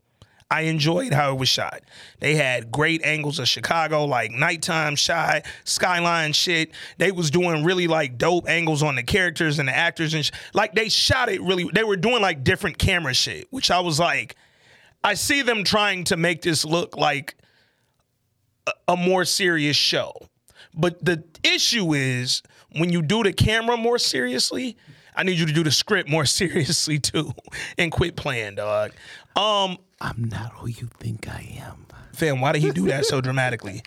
I 0.53 0.63
enjoyed 0.63 1.13
how 1.13 1.31
it 1.33 1.39
was 1.39 1.49
shot. 1.49 1.83
They 2.19 2.35
had 2.35 2.73
great 2.73 3.03
angles 3.05 3.39
of 3.39 3.47
Chicago, 3.47 4.05
like 4.05 4.33
nighttime 4.33 4.97
shot, 4.97 5.45
skyline 5.63 6.33
shit. 6.33 6.73
They 6.99 7.13
was 7.13 7.31
doing 7.31 7.63
really 7.65 7.87
like 7.87 8.19
dope 8.19 8.49
angles 8.49 8.83
on 8.83 8.97
the 8.97 9.05
characters 9.05 9.61
and 9.61 9.69
the 9.69 9.77
actors 9.77 10.13
and 10.13 10.25
sh- 10.25 10.33
like 10.53 10.75
they 10.75 10.89
shot 10.89 11.29
it 11.29 11.41
really. 11.43 11.71
They 11.73 11.85
were 11.85 11.95
doing 11.97 12.21
like 12.21 12.43
different 12.43 12.79
camera 12.79 13.15
shit, 13.15 13.47
which 13.51 13.71
I 13.71 13.79
was 13.79 14.01
like, 14.01 14.35
I 15.05 15.15
see 15.15 15.43
them 15.43 15.63
trying 15.63 16.03
to 16.05 16.17
make 16.17 16.43
this 16.43 16.65
look 16.65 16.97
like 16.97 17.37
a, 18.89 18.97
more 18.97 19.25
serious 19.25 19.77
show. 19.77 20.13
But 20.75 21.05
the 21.05 21.25
issue 21.43 21.95
is 21.95 22.43
when 22.73 22.91
you 22.91 23.03
do 23.03 23.23
the 23.23 23.33
camera 23.33 23.77
more 23.77 23.99
seriously, 23.99 24.77
I 25.15 25.23
need 25.23 25.39
you 25.39 25.47
to 25.47 25.53
do 25.53 25.65
the 25.65 25.71
script 25.71 26.09
more 26.09 26.25
seriously 26.27 26.99
too, 26.99 27.33
and 27.79 27.91
quit 27.91 28.17
playing, 28.17 28.57
dog. 28.57 28.93
Um, 29.37 29.79
I'm 30.01 30.25
not 30.25 30.53
who 30.55 30.69
you 30.69 30.89
think 30.99 31.29
I 31.29 31.59
am. 31.61 31.87
fam, 32.13 32.41
why 32.41 32.53
did 32.53 32.63
he 32.63 32.71
do 32.71 32.87
that 32.89 33.07
so 33.07 33.21
dramatically? 33.21 33.83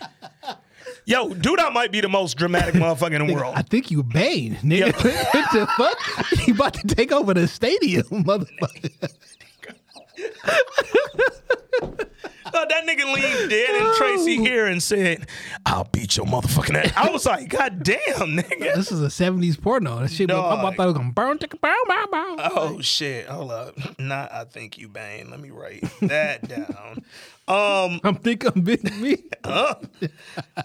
Yo, 1.05 1.33
dude, 1.33 1.59
I 1.59 1.69
might 1.69 1.91
be 1.91 1.99
the 1.99 2.07
most 2.07 2.37
dramatic 2.37 2.75
motherfucker 2.75 3.19
in 3.19 3.27
the 3.27 3.33
world. 3.33 3.55
I 3.57 3.61
think 3.61 3.91
you 3.91 4.03
Bane, 4.03 4.55
nigga. 4.63 4.93
what 5.33 5.51
the 5.51 5.67
fuck? 5.77 6.39
He 6.39 6.51
about 6.51 6.75
to 6.75 6.87
take 6.87 7.11
over 7.11 7.33
the 7.33 7.47
stadium, 7.47 8.03
motherfucker. 8.05 9.09
Uh, 12.53 12.65
that 12.65 12.85
nigga 12.85 13.05
leaned 13.13 13.49
dead 13.49 13.81
in 13.81 13.95
Tracy 13.95 14.37
here 14.37 14.67
and 14.67 14.81
said, 14.81 15.27
"I'll 15.65 15.85
beat 15.91 16.17
your 16.17 16.25
motherfucking 16.25 16.75
ass." 16.75 16.93
I 16.95 17.09
was 17.09 17.25
like, 17.25 17.49
"God 17.49 17.83
damn, 17.83 17.97
nigga." 18.37 18.75
This 18.75 18.91
is 18.91 19.01
a 19.01 19.07
'70s 19.07 19.59
porno. 19.59 19.99
That 19.99 20.11
shit. 20.11 20.29
I 20.29 20.35
thought 20.35 20.73
it 20.73 20.77
was 20.77 20.93
gonna 20.93 21.11
burn. 21.11 21.37
Ticka, 21.39 21.57
burn, 21.57 21.73
burn, 21.87 22.05
burn. 22.11 22.35
Oh 22.39 22.77
shit! 22.81 23.27
Hold 23.27 23.51
up. 23.51 23.99
Not 23.99 24.31
I 24.31 24.45
think 24.45 24.77
you 24.77 24.87
bang. 24.87 25.29
Let 25.31 25.39
me 25.39 25.49
write 25.49 25.83
that 26.01 26.47
down. 26.47 27.03
Um. 27.47 27.99
I'm 28.03 28.15
thinking 28.15 28.51
I'm 28.55 28.61
beating 28.61 29.01
me. 29.01 29.17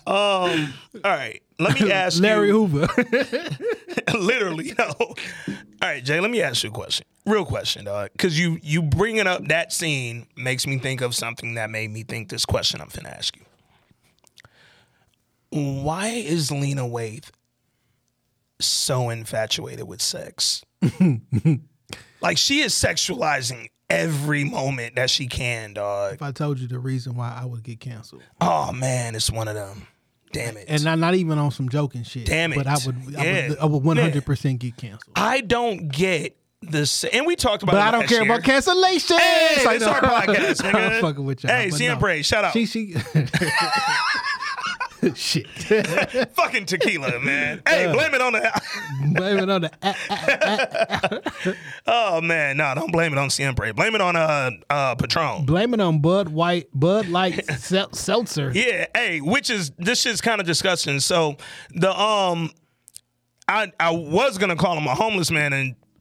All 0.06 0.56
right. 1.04 1.40
Let 1.58 1.80
me 1.80 1.90
ask 1.90 2.22
Larry 2.22 2.48
you. 2.48 2.66
Hoover. 2.66 2.86
literally, 4.14 4.72
no. 4.78 4.94
All 4.98 5.14
right, 5.82 6.04
Jay. 6.04 6.20
Let 6.20 6.30
me 6.30 6.40
ask 6.40 6.62
you 6.62 6.70
a 6.70 6.72
question. 6.72 7.04
Real 7.26 7.44
question, 7.44 7.84
dog. 7.84 8.10
Because 8.12 8.38
you 8.38 8.58
you 8.62 8.80
bringing 8.80 9.26
up 9.26 9.48
that 9.48 9.72
scene 9.72 10.26
makes 10.36 10.66
me 10.66 10.78
think 10.78 11.00
of 11.00 11.14
something 11.14 11.54
that 11.54 11.68
made 11.78 11.92
me 11.92 12.02
think 12.02 12.28
this 12.28 12.44
question 12.44 12.80
I'm 12.80 12.88
finna 12.88 13.12
ask 13.16 13.36
you. 13.36 13.42
Why 15.50 16.08
is 16.08 16.50
Lena 16.50 16.82
Waithe 16.82 17.30
so 18.60 19.10
infatuated 19.10 19.86
with 19.86 20.02
sex? 20.02 20.62
like 22.20 22.36
she 22.36 22.60
is 22.60 22.74
sexualizing 22.74 23.68
every 23.88 24.44
moment 24.44 24.96
that 24.96 25.08
she 25.08 25.26
can, 25.28 25.72
dog. 25.74 26.14
if 26.14 26.22
I 26.22 26.32
told 26.32 26.58
you 26.58 26.66
the 26.68 26.78
reason 26.80 27.14
why 27.16 27.36
I 27.40 27.44
would 27.46 27.62
get 27.62 27.80
canceled, 27.80 28.22
Oh 28.40 28.72
man, 28.72 29.14
it's 29.14 29.30
one 29.30 29.46
of 29.48 29.54
them. 29.54 29.86
Damn 30.32 30.56
it. 30.58 30.66
and 30.68 30.84
not, 30.84 30.98
not 30.98 31.14
even 31.14 31.38
on 31.38 31.50
some 31.52 31.68
joking 31.70 32.02
shit. 32.02 32.26
Damn 32.26 32.52
it. 32.52 32.56
But. 32.56 32.66
I 32.66 32.76
would, 32.84 33.16
I 33.16 33.24
Yeah. 33.24 33.48
would, 33.50 33.58
I 33.60 33.64
would 33.64 33.82
100 33.84 34.26
percent 34.26 34.58
get 34.58 34.76
canceled. 34.76 35.14
I 35.16 35.40
don't 35.40 35.88
get 35.88 36.36
this, 36.62 37.04
and 37.04 37.26
we 37.26 37.36
talked 37.36 37.62
about. 37.62 37.72
But 37.72 37.78
it 37.78 37.84
I 37.88 37.90
don't 37.90 38.06
care 38.08 38.22
year. 38.22 38.32
about 38.32 38.44
cancellation. 38.44 39.16
Hey, 39.18 39.62
Like, 39.64 39.76
it's 39.76 39.84
our 39.86 40.00
podcast, 40.02 40.62
nigga. 40.62 40.96
I'm 40.96 41.00
fucking 41.00 41.24
with 41.24 41.44
y'all. 41.44 41.52
Hey, 41.52 41.70
but 41.70 41.78
Siempre, 41.78 42.22
shout 42.22 42.44
out. 42.44 42.52
She, 42.52 42.66
she. 42.66 42.94
Shit. 45.14 45.46
Fucking 46.34 46.66
tequila, 46.66 47.20
man. 47.20 47.62
Hey, 47.66 47.90
blame 47.92 48.14
it 48.14 48.20
on 48.20 48.32
the. 48.32 48.62
Blame 49.14 49.38
it 49.38 49.48
on 49.48 49.60
the. 49.60 49.70
ah, 49.80 51.20
oh 51.86 52.20
man, 52.20 52.56
no, 52.56 52.74
don't 52.74 52.90
blame 52.90 53.12
it 53.12 53.18
on 53.18 53.30
Siempre. 53.30 53.72
Blame 53.72 53.94
it 53.94 54.00
on 54.00 54.16
uh 54.16 54.50
uh 54.68 54.94
Patron. 54.96 55.44
Blame 55.44 55.72
it 55.72 55.80
on 55.80 56.00
Bud 56.00 56.30
White, 56.30 56.68
Bud 56.74 57.06
Light 57.08 57.44
sel- 57.60 57.92
Seltzer. 57.92 58.50
Yeah, 58.52 58.86
hey, 58.92 59.20
which 59.20 59.50
is 59.50 59.70
this 59.78 60.00
shit's 60.00 60.20
kind 60.20 60.40
of 60.40 60.46
disgusting. 60.48 60.98
So 60.98 61.36
the 61.74 61.96
um, 61.96 62.50
I 63.46 63.70
I 63.78 63.90
was 63.92 64.36
gonna 64.36 64.56
call 64.56 64.76
him 64.76 64.88
a 64.88 64.96
homeless 64.96 65.30
man 65.30 65.52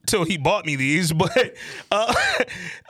until 0.08 0.24
he 0.24 0.38
bought 0.38 0.66
me 0.66 0.78
these, 0.78 1.12
but 1.18 1.54
uh, 1.92 2.14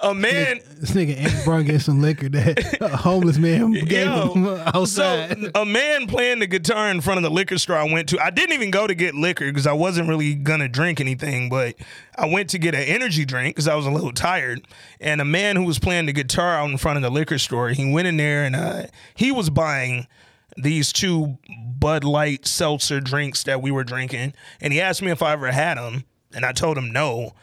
a 0.04 0.14
man. 0.14 0.60
This 0.76 0.92
nigga 0.92 1.18
Ant 1.18 1.44
brought 1.44 1.68
in 1.68 1.80
some 1.80 2.02
liquor 2.02 2.30
that 2.30 2.82
a 2.82 2.96
homeless 2.96 3.38
man 3.38 3.72
gave 3.86 4.06
Yo, 4.06 4.34
him 4.34 4.48
outside. 4.74 5.40
So 5.40 5.52
a 5.56 5.66
man 5.66 6.08
playing 6.08 6.40
the 6.40 6.48
guitar 6.48 6.90
in 6.90 7.02
front 7.02 7.18
of 7.18 7.24
the 7.24 7.32
liquor 7.32 7.58
store 7.58 7.78
I 7.78 7.92
went 7.92 8.10
to. 8.10 8.20
I 8.24 8.30
didn't 8.30 8.54
even 8.54 8.70
go 8.70 8.86
to 8.86 8.94
get 8.94 9.16
liquor 9.16 9.48
because 9.48 9.66
I 9.66 9.74
wasn't 9.74 10.08
really 10.08 10.36
gonna 10.36 10.70
drink 10.70 11.02
anything, 11.02 11.50
but 11.50 11.76
I 12.16 12.28
went 12.28 12.50
to 12.52 12.60
get 12.60 12.76
an 12.76 12.82
energy 12.82 13.26
drink 13.26 13.56
because 13.56 13.68
I 13.68 13.76
was 13.76 13.88
a 13.88 13.92
little 13.92 14.14
tired. 14.14 14.62
And 15.00 15.20
a 15.20 15.26
man 15.26 15.56
who 15.56 15.64
was 15.64 15.80
playing 15.80 16.06
the 16.06 16.14
guitar 16.14 16.56
out 16.56 16.70
in 16.70 16.78
front 16.78 16.98
of 16.98 17.04
the 17.04 17.10
liquor 17.10 17.40
store, 17.40 17.70
he 17.70 17.92
went 17.92 18.08
in 18.08 18.18
there 18.18 18.44
and 18.44 18.56
uh, 18.56 18.84
he 19.16 19.32
was 19.32 19.50
buying 19.50 20.08
these 20.56 20.92
two 20.92 21.38
Bud 21.80 22.04
Light 22.04 22.48
seltzer 22.48 23.00
drinks 23.00 23.44
that 23.44 23.62
we 23.62 23.70
were 23.72 23.84
drinking, 23.84 24.34
and 24.60 24.74
he 24.74 24.82
asked 24.82 25.02
me 25.02 25.12
if 25.12 25.22
I 25.22 25.34
ever 25.34 25.52
had 25.52 25.78
them, 25.78 26.04
and 26.38 26.46
I 26.46 26.54
told 26.54 26.78
him 26.78 26.92
no. 26.94 27.34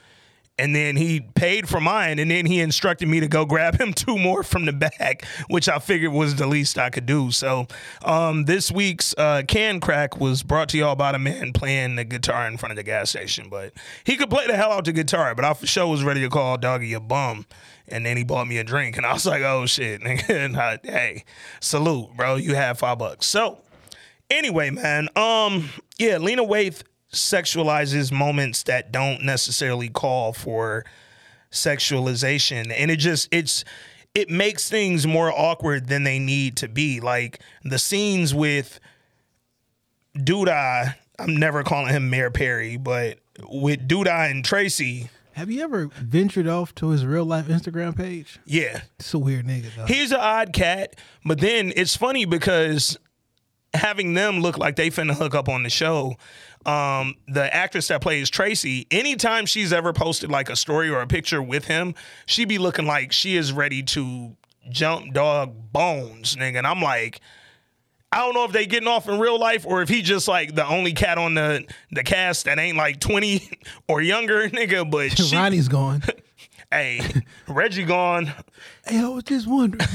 And 0.57 0.73
then 0.73 0.95
he 0.95 1.21
paid 1.21 1.69
for 1.69 1.81
mine, 1.81 2.21
and 2.21 2.31
then 2.31 2.47
he 2.47 2.61
instructed 2.61 3.09
me 3.09 3.19
to 3.19 3.27
go 3.27 3.45
grab 3.45 3.81
him 3.81 3.93
two 3.97 4.17
more 4.17 4.45
from 4.45 4.67
the 4.67 4.73
back, 4.73 5.27
which 5.49 5.69
I 5.69 5.81
figured 5.81 6.13
was 6.13 6.37
the 6.37 6.47
least 6.47 6.79
I 6.79 6.91
could 6.91 7.07
do. 7.07 7.33
So, 7.33 7.67
um, 8.05 8.45
this 8.45 8.71
week's 8.71 9.17
uh, 9.19 9.43
can 9.49 9.81
crack 9.81 10.21
was 10.21 10.45
brought 10.45 10.69
to 10.69 10.79
y'all 10.79 10.95
by 10.95 11.11
the 11.11 11.19
man 11.19 11.53
playing 11.53 11.97
the 11.97 12.05
guitar 12.05 12.47
in 12.47 12.57
front 12.57 12.71
of 12.71 12.77
the 12.77 12.85
gas 12.85 13.11
station. 13.11 13.49
But 13.51 13.73
he 14.05 14.17
could 14.17 14.31
play 14.31 14.47
the 14.47 14.55
hell 14.55 14.71
out 14.71 14.85
the 14.85 14.93
guitar, 14.93 15.35
but 15.35 15.45
I 15.45 15.55
for 15.55 15.67
sure 15.67 15.89
was 15.89 16.05
ready 16.05 16.21
to 16.21 16.31
call 16.31 16.57
Doggy 16.57 16.93
a 16.95 17.01
bum. 17.01 17.47
And 17.89 18.07
then 18.07 18.17
he 18.17 18.23
bought 18.23 18.47
me 18.47 18.59
a 18.59 18.65
drink, 18.65 18.97
and 18.97 19.05
I 19.05 19.13
was 19.13 19.27
like, 19.27 19.43
"Oh 19.43 19.67
shit, 19.67 20.03
nigga!" 20.03 20.57
I, 20.57 20.79
hey, 20.85 21.25
salute, 21.59 22.11
bro. 22.17 22.37
You 22.37 22.55
had 22.55 22.79
five 22.79 22.99
bucks. 22.99 23.27
So, 23.27 23.59
anyway, 24.31 24.71
man, 24.71 25.09
um, 25.17 25.71
yeah, 25.99 26.19
Lena 26.19 26.45
Waithe 26.45 26.85
sexualizes 27.15 28.13
moments 28.13 28.63
that 28.65 28.93
don't 28.93 29.23
necessarily 29.23 29.89
call 29.89 30.33
for 30.33 30.85
sexualization, 31.51 32.73
and 32.77 32.91
it 32.91 32.97
just 32.97 33.29
it's 33.33 33.65
it 34.15 34.31
makes 34.31 34.69
things 34.69 35.07
more 35.07 35.33
awkward 35.33 35.89
than 35.89 36.05
they 36.05 36.19
need 36.19 36.57
to 36.59 36.69
be. 36.69 37.01
Like 37.01 37.41
the 37.65 37.79
scenes 37.79 38.35
with 38.35 38.79
Douda, 40.17 40.95
I'm 41.19 41.37
never 41.37 41.63
calling 41.63 41.93
him 41.93 42.11
Mayor 42.11 42.31
Perry, 42.31 42.77
but 42.77 43.19
with 43.49 43.89
Douda 43.89 44.31
and 44.31 44.45
Tracy, 44.45 45.09
Have 45.33 45.51
you 45.51 45.63
ever 45.63 45.87
ventured 45.87 46.47
off 46.47 46.75
to 46.77 46.91
his 46.91 47.05
real 47.05 47.25
life 47.25 47.47
Instagram 47.47 47.97
page? 47.97 48.39
yeah, 48.45 48.83
It's 49.01 49.13
a 49.15 49.19
weird 49.19 49.47
nigga 49.47 49.75
though. 49.77 49.87
he's 49.87 50.13
an 50.13 50.21
odd 50.21 50.53
cat. 50.53 50.95
But 51.25 51.41
then 51.41 51.73
it's 51.75 51.97
funny 51.97 52.25
because 52.25 52.97
having 53.73 54.15
them 54.15 54.41
look 54.41 54.57
like 54.59 54.77
they 54.77 54.91
finna 54.91 55.15
hook 55.15 55.35
up 55.35 55.49
on 55.49 55.65
the 55.65 55.71
show. 55.71 56.17
Um, 56.67 57.17
the 57.29 57.55
actress 57.55 57.89
that 57.89 58.01
plays 58.01 58.31
Tracy, 58.31 58.87
anytime 58.91 59.45
she's 59.45 59.73
ever 59.73 59.93
posted 59.93 60.31
like 60.31 60.49
a 60.49 60.57
story 60.57 60.89
or 60.89 61.01
a 61.03 61.07
picture 61.07 61.43
with 61.43 61.67
him, 61.67 61.95
she 62.27 62.45
be 62.45 62.59
looking 62.59 62.87
like 62.87 63.13
she 63.13 63.37
is 63.37 63.53
ready 63.53 63.83
to 63.83 64.35
jump 64.71 65.13
dog 65.13 65.73
bones, 65.73 66.37
nigga. 66.37 66.59
And 66.59 66.67
I'm 66.67 66.81
like, 66.81 67.21
I 68.15 68.19
don't 68.19 68.35
know 68.35 68.45
if 68.45 68.53
they 68.53 68.65
getting 68.67 68.89
off 68.89 69.09
in 69.09 69.19
real 69.19 69.39
life 69.39 69.67
or 69.67 69.83
if 69.83 69.89
he 69.89 70.01
just 70.01 70.29
like 70.29 70.55
the 70.55 70.67
only 70.67 70.93
cat 70.93 71.19
on 71.19 71.35
the 71.35 71.65
the 71.91 72.05
cast 72.05 72.45
that 72.45 72.59
ain't 72.59 72.77
like 72.77 73.01
20 73.01 73.59
or 73.89 74.01
younger, 74.01 74.49
nigga. 74.49 74.89
But 74.89 75.11
she, 75.19 75.35
Ronnie's 75.37 75.69
gone. 75.69 76.03
hey, 76.71 77.01
Reggie 77.49 77.85
gone. 77.85 78.33
Hey, 78.87 79.01
I 79.01 79.09
was 79.09 79.25
just 79.25 79.47
wondering. 79.47 79.87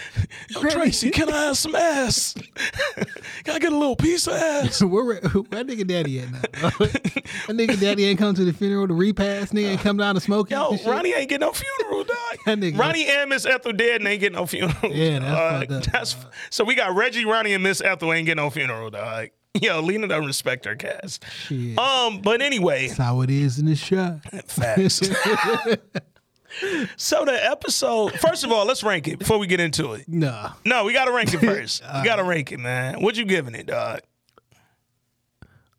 Yo, 0.50 0.60
Tracy, 0.62 1.10
can 1.10 1.28
I 1.30 1.44
have 1.44 1.56
some 1.58 1.74
ass? 1.74 2.34
can 3.44 3.54
I 3.54 3.58
get 3.58 3.72
a 3.72 3.76
little 3.76 3.96
piece 3.96 4.26
of 4.26 4.34
ass? 4.34 4.82
where, 4.82 5.04
where, 5.04 5.20
where 5.20 5.64
nigga 5.64 5.86
daddy 5.86 6.20
at 6.20 6.30
now? 6.30 6.40
that 6.60 7.48
nigga 7.48 7.78
daddy 7.80 8.04
ain't 8.06 8.18
come 8.18 8.34
to 8.34 8.44
the 8.44 8.52
funeral 8.52 8.88
to 8.88 8.94
repass. 8.94 9.52
Nigga 9.52 9.70
ain't 9.70 9.80
come 9.80 9.96
down 9.96 10.14
to 10.14 10.20
smoke. 10.20 10.50
Yo. 10.50 10.76
Ronnie 10.86 11.12
ain't 11.12 11.28
getting 11.28 11.46
no 11.46 11.52
funeral, 11.52 12.04
dog. 12.04 12.16
That 12.46 12.58
nigga- 12.58 12.78
Ronnie 12.78 13.06
and 13.06 13.30
Miss 13.30 13.44
Ethel 13.46 13.72
dead 13.72 14.00
and 14.00 14.08
ain't 14.08 14.20
getting 14.20 14.36
no 14.36 14.46
funeral. 14.46 14.92
Yeah, 14.94 15.18
that's 15.18 15.70
up, 15.70 15.92
that's 15.92 16.16
so 16.50 16.64
we 16.64 16.74
got 16.74 16.94
Reggie, 16.94 17.24
Ronnie, 17.24 17.52
and 17.54 17.62
Miss 17.62 17.80
Ethel 17.80 18.12
ain't 18.12 18.26
getting 18.26 18.42
no 18.42 18.50
funeral, 18.50 18.90
dog. 18.90 19.28
Yo, 19.60 19.80
Lena 19.80 20.06
don't 20.06 20.26
respect 20.26 20.64
her 20.66 20.76
cast. 20.76 21.24
Shit. 21.32 21.76
Um, 21.78 22.20
but 22.20 22.40
anyway, 22.42 22.86
That's 22.86 22.98
how 22.98 23.22
it 23.22 23.30
is 23.30 23.58
in 23.58 23.66
the 23.66 23.74
shot. 23.74 24.20
facts. 24.46 25.00
So 26.96 27.24
the 27.24 27.32
episode, 27.50 28.12
first 28.20 28.44
of 28.44 28.52
all, 28.52 28.66
let's 28.66 28.82
rank 28.82 29.08
it 29.08 29.18
before 29.18 29.38
we 29.38 29.46
get 29.46 29.60
into 29.60 29.92
it. 29.92 30.08
Nah. 30.08 30.52
No, 30.64 30.84
we 30.84 30.92
gotta 30.92 31.12
rank 31.12 31.32
it 31.34 31.38
first. 31.40 31.82
we 31.82 32.04
gotta 32.04 32.24
rank 32.24 32.52
it, 32.52 32.58
man. 32.58 33.00
What 33.02 33.16
you 33.16 33.24
giving 33.24 33.54
it, 33.54 33.66
dog? 33.66 34.00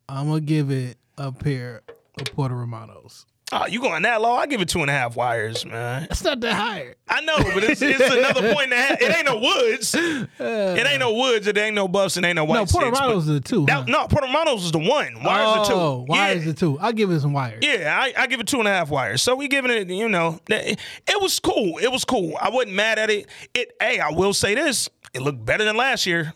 I'm 0.08 0.28
gonna 0.28 0.42
give 0.42 0.72
it 0.72 0.98
a 1.18 1.32
pair 1.32 1.82
of 2.20 2.26
Puerto 2.34 2.56
Romanos. 2.56 3.26
Oh, 3.52 3.66
you 3.66 3.82
going 3.82 4.04
that 4.04 4.22
low? 4.22 4.36
I 4.36 4.46
give 4.46 4.62
it 4.62 4.70
two 4.70 4.82
and 4.82 4.90
a 4.90 4.94
half 4.94 5.16
wires, 5.16 5.66
man. 5.66 6.06
That's 6.08 6.24
not 6.24 6.40
that 6.42 6.54
high. 6.54 6.94
I 7.08 7.22
know, 7.22 7.38
but 7.38 7.64
it's, 7.64 7.82
it's 7.82 8.00
another 8.00 8.54
point 8.54 8.72
half. 8.72 9.02
It 9.02 9.16
ain't 9.16 9.26
no 9.26 9.40
woods. 9.40 9.96
It 9.96 10.88
ain't 10.88 11.00
no 11.00 11.14
woods. 11.14 11.48
It 11.48 11.58
ain't 11.58 11.74
no 11.74 11.88
buffs. 11.88 12.16
It 12.18 12.26
ain't 12.26 12.36
no 12.36 12.46
white 12.46 12.56
No, 12.56 12.66
Puerto 12.66 12.88
sticks, 12.88 13.00
but- 13.00 13.06
Romanos 13.06 13.28
is 13.28 13.34
the 13.34 13.40
two. 13.42 13.66
That, 13.66 13.74
huh? 13.74 13.86
no, 13.88 14.08
Puerto 14.08 14.28
Romanos 14.28 14.66
is 14.66 14.72
the 14.72 14.78
one. 14.78 15.24
Wires 15.24 15.48
oh, 15.48 15.60
are 15.60 15.66
two. 15.66 15.74
Oh, 15.74 16.06
wires 16.08 16.46
yeah. 16.46 16.52
the 16.52 16.60
two. 16.60 16.78
I'll 16.80 16.94
give 16.94 17.10
it 17.10 17.22
some 17.22 17.34
wires. 17.34 17.60
Yeah, 17.64 18.00
I, 18.00 18.14
I 18.16 18.28
give 18.28 18.40
it 18.40 18.48
two 18.48 18.60
and 18.60 18.68
a 18.68 18.72
half 18.72 18.92
wires. 18.92 19.24
So 19.24 19.36
we 19.36 19.48
giving 19.48 19.72
it, 19.72 19.90
you 19.90 20.10
know, 20.10 20.40
it, 20.48 20.80
it 21.08 21.22
was 21.22 21.40
cool. 21.40 21.80
It 21.80 21.92
was 21.92 22.06
cool. 22.06 22.36
I 22.40 22.50
wasn't 22.50 22.74
mad 22.74 23.00
at 23.00 23.10
it. 23.10 23.28
It, 23.56 23.74
hey, 23.82 24.00
I 24.00 24.12
will 24.12 24.34
say 24.34 24.54
this: 24.54 24.90
it 25.14 25.22
looked 25.22 25.44
better 25.44 25.64
than 25.64 25.76
last 25.76 26.06
year. 26.06 26.34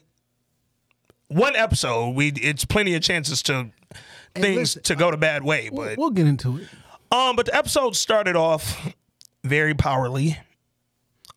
One 1.27 1.55
episode, 1.55 2.15
we 2.15 2.29
it's 2.29 2.65
plenty 2.65 2.95
of 2.95 3.03
chances 3.03 3.43
to 3.43 3.69
things 4.35 4.75
listen, 4.75 4.83
to 4.83 4.95
go 4.95 5.11
the 5.11 5.17
bad 5.17 5.43
way, 5.43 5.69
We'll, 5.71 5.89
but 5.89 5.97
we'll 5.97 6.09
get 6.09 6.27
into 6.27 6.57
it. 6.57 6.67
Um, 7.13 7.35
but 7.35 7.45
the 7.45 7.55
episode 7.55 7.95
started 7.95 8.35
off 8.35 8.93
very 9.43 9.73
powerly. 9.73 10.37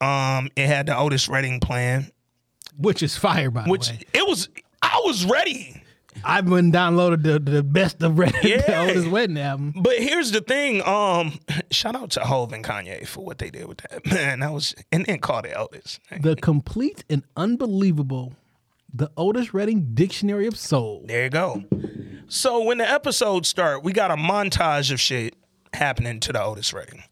Um, 0.00 0.50
it 0.56 0.66
had 0.66 0.86
the 0.86 0.96
Otis 0.96 1.28
Redding 1.28 1.60
plan, 1.60 2.10
Which 2.78 3.02
is 3.02 3.16
fire, 3.16 3.50
by 3.50 3.64
which 3.64 3.88
the 3.88 3.94
way. 3.94 4.02
it 4.14 4.26
was. 4.26 4.48
I 4.82 5.00
was 5.04 5.24
ready. 5.24 5.82
I've 6.24 6.46
been 6.46 6.72
downloaded 6.72 7.22
the, 7.22 7.38
the 7.38 7.62
best 7.62 8.02
of 8.02 8.18
Red 8.18 8.34
Yeah. 8.42 8.86
Otis 8.88 9.04
Redding 9.04 9.38
album. 9.38 9.74
But 9.76 9.98
here's 9.98 10.32
the 10.32 10.40
thing. 10.40 10.82
Um, 10.86 11.38
shout 11.70 11.94
out 11.94 12.10
to 12.12 12.20
Hove 12.20 12.52
and 12.54 12.64
Kanye 12.64 13.06
for 13.06 13.22
what 13.24 13.36
they 13.38 13.50
did 13.50 13.66
with 13.66 13.78
that. 13.78 14.06
Man, 14.10 14.40
that 14.40 14.52
was 14.52 14.74
and 14.90 15.04
then 15.04 15.18
called 15.18 15.44
it 15.44 15.54
Otis. 15.54 16.00
The 16.20 16.34
complete 16.36 17.04
and 17.10 17.22
unbelievable 17.36 18.32
The 18.94 19.10
Otis 19.18 19.52
Redding 19.52 19.90
Dictionary 19.94 20.46
of 20.46 20.56
Soul. 20.56 21.04
There 21.06 21.24
you 21.24 21.30
go. 21.30 21.64
So 22.28 22.64
when 22.64 22.78
the 22.78 22.90
episodes 22.90 23.48
start, 23.48 23.84
we 23.84 23.92
got 23.92 24.10
a 24.10 24.16
montage 24.16 24.90
of 24.90 24.98
shit 24.98 25.35
happening 25.76 26.20
to 26.20 26.32
the 26.32 26.42
Otis 26.42 26.72
Redding. 26.72 27.02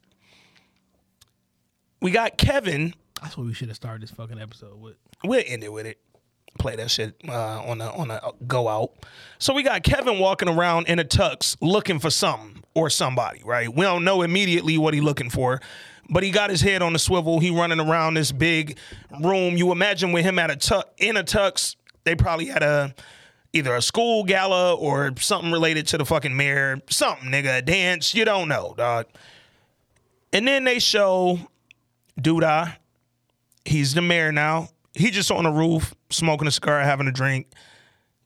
We 2.01 2.11
got 2.11 2.36
Kevin. 2.36 2.95
That's 3.23 3.36
what 3.36 3.47
we 3.47 3.55
should 3.55 3.69
have 3.69 3.77
started 3.77 4.03
this 4.03 4.11
fucking 4.11 4.41
episode 4.41 4.81
with. 4.81 4.97
We'll 5.23 5.43
end 5.47 5.65
it 5.65 5.73
with 5.73 5.86
it. 5.86 5.99
Play 6.59 6.77
that 6.77 6.91
shit 6.91 7.16
uh, 7.28 7.62
on 7.62 7.81
a 7.81 7.91
on 7.91 8.11
a 8.11 8.20
go 8.47 8.69
out. 8.69 8.93
So 9.39 9.55
we 9.55 9.62
got 9.62 9.82
Kevin 9.82 10.19
walking 10.19 10.49
around 10.49 10.89
in 10.89 10.99
a 10.99 11.05
tux 11.05 11.57
looking 11.61 11.99
for 11.99 12.11
something 12.11 12.62
or 12.74 12.91
somebody, 12.91 13.43
right? 13.45 13.74
We 13.74 13.85
don't 13.85 14.05
know 14.05 14.23
immediately 14.23 14.78
what 14.78 14.95
he 14.95 15.01
looking 15.01 15.31
for, 15.31 15.61
but 16.11 16.23
he 16.23 16.31
got 16.31 16.51
his 16.51 16.61
head 16.61 16.82
on 16.82 16.93
the 16.93 16.99
swivel. 16.99 17.41
He 17.41 17.51
running 17.51 17.81
around 17.81 18.15
this 18.15 18.31
big 18.31 18.78
room. 19.20 19.57
You 19.57 19.73
imagine 19.73 20.12
with 20.12 20.24
him 20.24 20.39
at 20.39 20.51
a 20.51 20.57
tux 20.57 20.85
in 20.99 21.16
a 21.16 21.24
tux, 21.24 21.74
they 22.05 22.15
probably 22.15 22.47
had 22.47 22.62
a 22.62 22.95
either 23.55 23.74
a 23.74 23.81
school 23.81 24.24
gala 24.24 24.74
or 24.74 25.14
something 25.18 25.52
related 25.52 25.86
to 25.86 25.97
the 25.97 26.05
fucking 26.05 26.36
mayor, 26.36 26.81
something 26.90 27.31
nigga, 27.31 27.59
a 27.59 27.62
dance. 27.62 28.14
You 28.14 28.24
don't 28.24 28.48
know, 28.48 28.74
dog. 28.76 29.06
And 30.32 30.47
then 30.47 30.64
they 30.64 30.81
show 30.81 31.39
Douda. 32.20 32.76
He's 33.64 33.94
the 33.94 34.02
mayor 34.02 34.32
now. 34.32 34.68
He 34.93 35.10
just 35.10 35.31
on 35.31 35.44
the 35.44 35.51
roof, 35.51 35.94
smoking 36.10 36.48
a 36.48 36.51
cigar, 36.51 36.81
having 36.81 37.06
a 37.06 37.12
drink. 37.12 37.47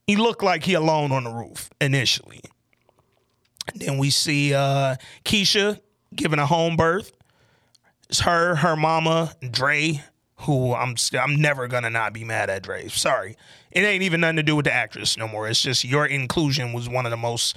He 0.06 0.16
looked 0.16 0.42
like 0.42 0.64
he 0.64 0.74
alone 0.74 1.12
on 1.12 1.24
the 1.24 1.30
roof 1.30 1.70
initially. 1.80 2.40
Then 3.74 3.98
we 3.98 4.08
see 4.08 4.54
uh, 4.54 4.96
Keisha 5.24 5.78
giving 6.14 6.38
a 6.38 6.46
home 6.46 6.76
birth. 6.76 7.12
It's 8.08 8.20
her, 8.20 8.54
her 8.56 8.74
mama, 8.74 9.34
Dre, 9.50 10.02
who 10.40 10.74
I'm 10.74 10.96
st- 10.96 11.22
I'm 11.22 11.36
never 11.40 11.66
gonna 11.68 11.90
not 11.90 12.12
be 12.12 12.24
mad 12.24 12.50
at 12.50 12.62
Dre. 12.62 12.88
Sorry, 12.88 13.36
it 13.72 13.80
ain't 13.80 14.02
even 14.02 14.20
nothing 14.20 14.36
to 14.36 14.42
do 14.42 14.56
with 14.56 14.64
the 14.66 14.72
actress 14.72 15.16
no 15.16 15.26
more. 15.28 15.48
It's 15.48 15.60
just 15.60 15.84
your 15.84 16.06
inclusion 16.06 16.72
was 16.72 16.88
one 16.88 17.06
of 17.06 17.10
the 17.10 17.16
most 17.16 17.56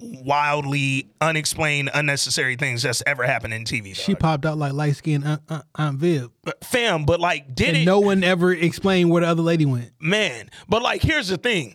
wildly 0.00 1.10
unexplained, 1.20 1.90
unnecessary 1.92 2.56
things 2.56 2.82
that's 2.82 3.02
ever 3.06 3.24
happened 3.24 3.52
in 3.54 3.64
TV. 3.64 3.94
She 3.94 4.14
popped 4.14 4.46
out 4.46 4.56
like 4.56 4.72
light 4.72 4.96
skinned 4.96 5.24
Aunt, 5.24 5.42
Aunt, 5.48 5.64
Aunt 5.74 5.98
Viv. 5.98 6.30
But, 6.42 6.64
fam, 6.64 7.04
but 7.04 7.20
like, 7.20 7.54
did 7.54 7.68
And 7.68 7.76
it? 7.78 7.84
no 7.84 8.00
one 8.00 8.24
ever 8.24 8.52
explained 8.54 9.10
where 9.10 9.20
the 9.20 9.28
other 9.28 9.42
lady 9.42 9.66
went. 9.66 9.90
man. 10.00 10.48
But 10.68 10.82
like, 10.82 11.02
here's 11.02 11.28
the 11.28 11.36
thing. 11.36 11.74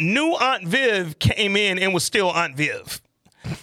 New 0.00 0.32
Aunt 0.34 0.66
Viv 0.66 1.18
came 1.18 1.56
in 1.56 1.78
and 1.78 1.94
was 1.94 2.04
still 2.04 2.28
Aunt 2.30 2.56
Viv. 2.56 3.00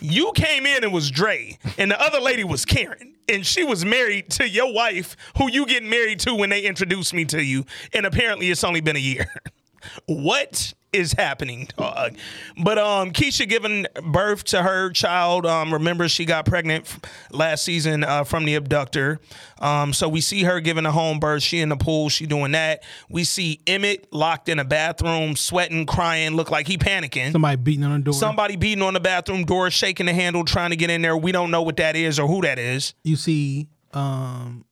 You 0.02 0.32
came 0.36 0.66
in 0.66 0.84
and 0.84 0.94
was 0.94 1.12
Dre, 1.12 1.58
and 1.78 1.92
the 1.92 2.02
other 2.02 2.20
lady 2.20 2.44
was 2.44 2.66
Karen, 2.66 3.16
and 3.28 3.46
she 3.46 3.64
was 3.64 3.86
married 3.86 4.30
to 4.32 4.48
your 4.48 4.74
wife, 4.74 5.16
who 5.38 5.50
you 5.52 5.66
get 5.66 5.84
married 5.84 6.20
to 6.22 6.36
when 6.36 6.50
they 6.50 6.62
introduced 6.62 7.14
me 7.14 7.26
to 7.26 7.44
you, 7.44 7.66
and 7.94 8.06
apparently 8.06 8.52
it's 8.52 8.64
only 8.64 8.82
been 8.82 8.96
a 8.96 9.00
year. 9.00 9.28
what 10.08 10.74
is 10.94 11.12
happening, 11.12 11.68
dog? 11.78 12.16
But 12.64 12.78
um, 12.78 13.12
Keisha 13.12 13.50
giving 13.50 13.86
birth 14.02 14.46
to 14.46 14.64
her 14.64 14.92
child. 14.92 15.46
Um, 15.46 15.74
remember 15.74 16.08
she 16.08 16.24
got 16.24 16.46
pregnant 16.46 16.86
f- 16.86 17.00
last 17.32 17.66
season 17.66 18.06
uh, 18.06 18.24
from 18.24 18.46
the 18.46 18.56
abductor. 18.56 19.20
Um, 19.60 19.92
so 19.92 20.08
we 20.08 20.22
see 20.22 20.44
her 20.44 20.62
giving 20.62 20.86
a 20.86 20.92
home 20.94 21.20
birth. 21.20 21.44
She 21.44 21.60
in 21.60 21.68
the 21.68 21.76
pool. 21.76 22.08
She 22.08 22.26
doing 22.26 22.54
that. 22.54 22.84
We 23.10 23.26
see 23.26 23.60
Emmett 23.68 24.08
locked 24.14 24.48
in 24.48 24.58
a 24.58 24.64
bathroom, 24.64 25.36
sweating, 25.36 25.86
crying, 25.86 26.36
look 26.38 26.50
like 26.50 26.66
he 26.66 26.78
panicking. 26.78 27.34
Somebody 27.34 27.58
beating 27.58 27.84
on 27.84 28.00
the 28.00 28.06
door. 28.06 28.14
Somebody 28.14 28.56
beating 28.56 28.82
on 28.84 28.94
the 28.94 29.02
bathroom 29.02 29.44
door, 29.44 29.70
shaking 29.72 30.06
the 30.06 30.14
handle, 30.14 30.46
trying 30.46 30.70
to 30.70 30.78
get 30.78 30.90
in 30.90 31.02
there. 31.02 31.18
We 31.18 31.34
don't 31.34 31.52
know 31.52 31.62
what 31.64 31.76
that 31.78 31.98
is 31.98 32.20
or 32.20 32.28
who 32.28 32.42
that 32.44 32.58
is. 32.58 32.94
you 33.04 33.18
see 33.18 33.68
um, 33.94 34.64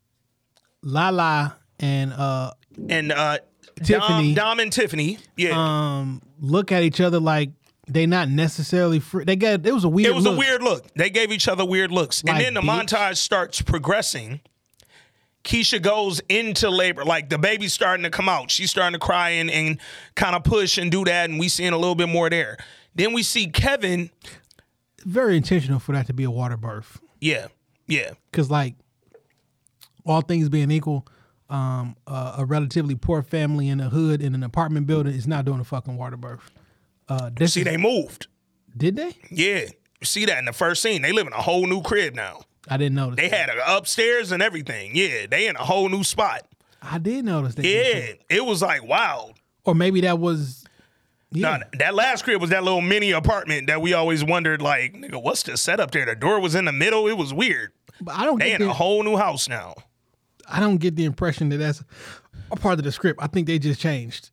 Lala 0.82 1.58
and 1.80 2.14
uh, 2.14 2.52
And 2.90 3.12
uh, 3.12 3.40
Tiffany. 3.82 4.34
Dom, 4.34 4.58
Dom 4.58 4.60
and 4.60 4.72
Tiffany. 4.72 5.18
Yeah. 5.36 5.52
um, 5.56 6.22
look 6.40 6.72
at 6.72 6.84
each 6.84 7.02
other 7.02 7.20
like 7.20 7.52
they 7.88 8.06
not 8.06 8.30
necessarily 8.30 9.00
free. 9.00 9.26
They 9.26 9.36
got 9.36 9.66
it 9.66 9.74
was 9.74 9.84
a 9.84 9.90
weird. 9.90 10.12
It 10.12 10.16
was 10.16 10.24
look. 10.24 10.36
a 10.36 10.40
weird 10.40 10.64
look. 10.64 10.94
They 10.94 11.10
gave 11.10 11.32
each 11.32 11.48
other 11.48 11.66
weird 11.66 11.92
looks. 11.92 12.24
Like, 12.24 12.36
and 12.36 12.46
then 12.46 12.54
the 12.54 12.62
bitch. 12.62 12.88
montage 12.88 13.18
starts 13.18 13.62
progressing. 13.62 14.42
Keisha 15.44 15.82
goes 15.82 16.22
into 16.30 16.70
labor. 16.70 17.04
Like 17.04 17.30
the 17.30 17.38
baby's 17.38 17.74
starting 17.74 18.04
to 18.04 18.10
come 18.10 18.30
out. 18.30 18.50
She's 18.50 18.72
starting 18.72 18.94
to 18.94 19.06
cry 19.06 19.32
and, 19.32 19.52
and 19.52 19.78
kind 20.16 20.36
of 20.36 20.44
push 20.44 20.78
and 20.78 20.90
do 20.90 21.04
that. 21.04 21.30
And 21.30 21.38
we 21.38 21.50
seeing 21.50 21.74
a 21.74 21.78
little 21.78 21.96
bit 21.96 22.08
more 22.08 22.30
there. 22.30 22.58
Then 22.96 23.12
we 23.12 23.24
see 23.24 23.48
Kevin. 23.48 24.10
very 25.04 25.36
intentional 25.36 25.80
for 25.80 25.92
that 25.92 26.08
to 26.08 26.14
be 26.14 26.24
a 26.24 26.32
water 26.32 26.56
birth. 26.56 27.02
Yeah. 27.20 27.48
Yeah. 27.88 28.12
Because 28.32 28.50
like 28.50 28.76
all 30.06 30.22
things 30.22 30.48
being 30.48 30.72
equal, 30.72 31.06
um, 31.54 31.96
uh, 32.08 32.36
a 32.40 32.46
relatively 32.46 32.96
poor 32.96 33.22
family 33.22 33.70
in 33.70 33.80
a 33.80 33.90
hood 33.90 34.22
in 34.22 34.34
an 34.36 34.44
apartment 34.44 34.88
building 34.88 35.14
is 35.14 35.28
not 35.28 35.46
doing 35.46 35.60
a 35.60 35.64
fucking 35.64 35.96
water 35.98 36.18
birth. 36.18 36.52
Uh, 37.08 37.30
See, 37.46 37.62
is- 37.62 37.66
they 37.66 37.78
moved. 37.78 38.28
did 38.76 38.96
they? 38.96 39.14
Yeah. 39.30 39.66
You 40.02 40.06
see 40.06 40.26
that 40.26 40.40
in 40.40 40.46
the 40.46 40.54
first 40.54 40.82
scene. 40.82 41.02
They 41.02 41.12
live 41.14 41.28
in 41.28 41.34
a 41.34 41.42
whole 41.42 41.66
new 41.68 41.82
crib 41.82 42.16
now. 42.16 42.42
I 42.68 42.78
didn't 42.78 42.96
notice. 42.96 43.18
They 43.18 43.30
had 43.30 43.50
a 43.50 43.78
upstairs 43.78 44.32
and 44.32 44.42
everything. 44.42 44.92
Yeah. 44.96 45.28
They 45.30 45.48
in 45.48 45.56
a 45.56 45.64
whole 45.64 45.88
new 45.90 46.04
spot. 46.04 46.42
I 46.82 46.98
did 46.98 47.24
notice 47.24 47.56
that. 47.56 47.66
Yeah. 47.66 48.14
It 48.30 48.46
was 48.46 48.62
like, 48.62 48.84
wow. 48.84 49.34
Or 49.64 49.76
maybe 49.76 50.02
that 50.02 50.20
was. 50.20 50.66
Yeah. 51.32 51.58
Nah, 51.58 51.64
that 51.80 51.96
last 51.96 52.24
crib 52.24 52.42
was 52.42 52.50
that 52.52 52.64
little 52.64 52.82
mini 52.82 53.12
apartment 53.12 53.68
that 53.68 53.82
we 53.82 53.94
always 53.94 54.24
wondered, 54.24 54.62
like, 54.62 54.94
nigga, 54.94 55.22
what's 55.22 55.44
the 55.44 55.56
setup 55.58 55.92
there? 55.92 56.06
The 56.06 56.16
door 56.16 56.40
was 56.40 56.54
in 56.56 56.66
the 56.66 56.72
middle. 56.74 57.08
It 57.08 57.18
was 57.18 57.34
weird. 57.34 57.72
but 58.02 58.16
I 58.16 58.26
don't 58.26 58.40
They 58.40 58.50
get 58.52 58.62
in 58.62 58.68
a 58.70 58.74
whole 58.74 59.04
new 59.04 59.18
house 59.18 59.48
now. 59.50 59.74
I 60.50 60.60
don't 60.60 60.78
get 60.78 60.96
the 60.96 61.06
impression 61.06 61.50
that 61.50 61.58
that's 61.58 61.84
a 62.52 62.56
part 62.56 62.80
of 62.80 62.86
the 62.86 62.92
script. 62.92 63.22
I 63.22 63.28
think 63.28 63.48
they 63.48 63.60
just 63.60 63.80
changed 63.80 64.32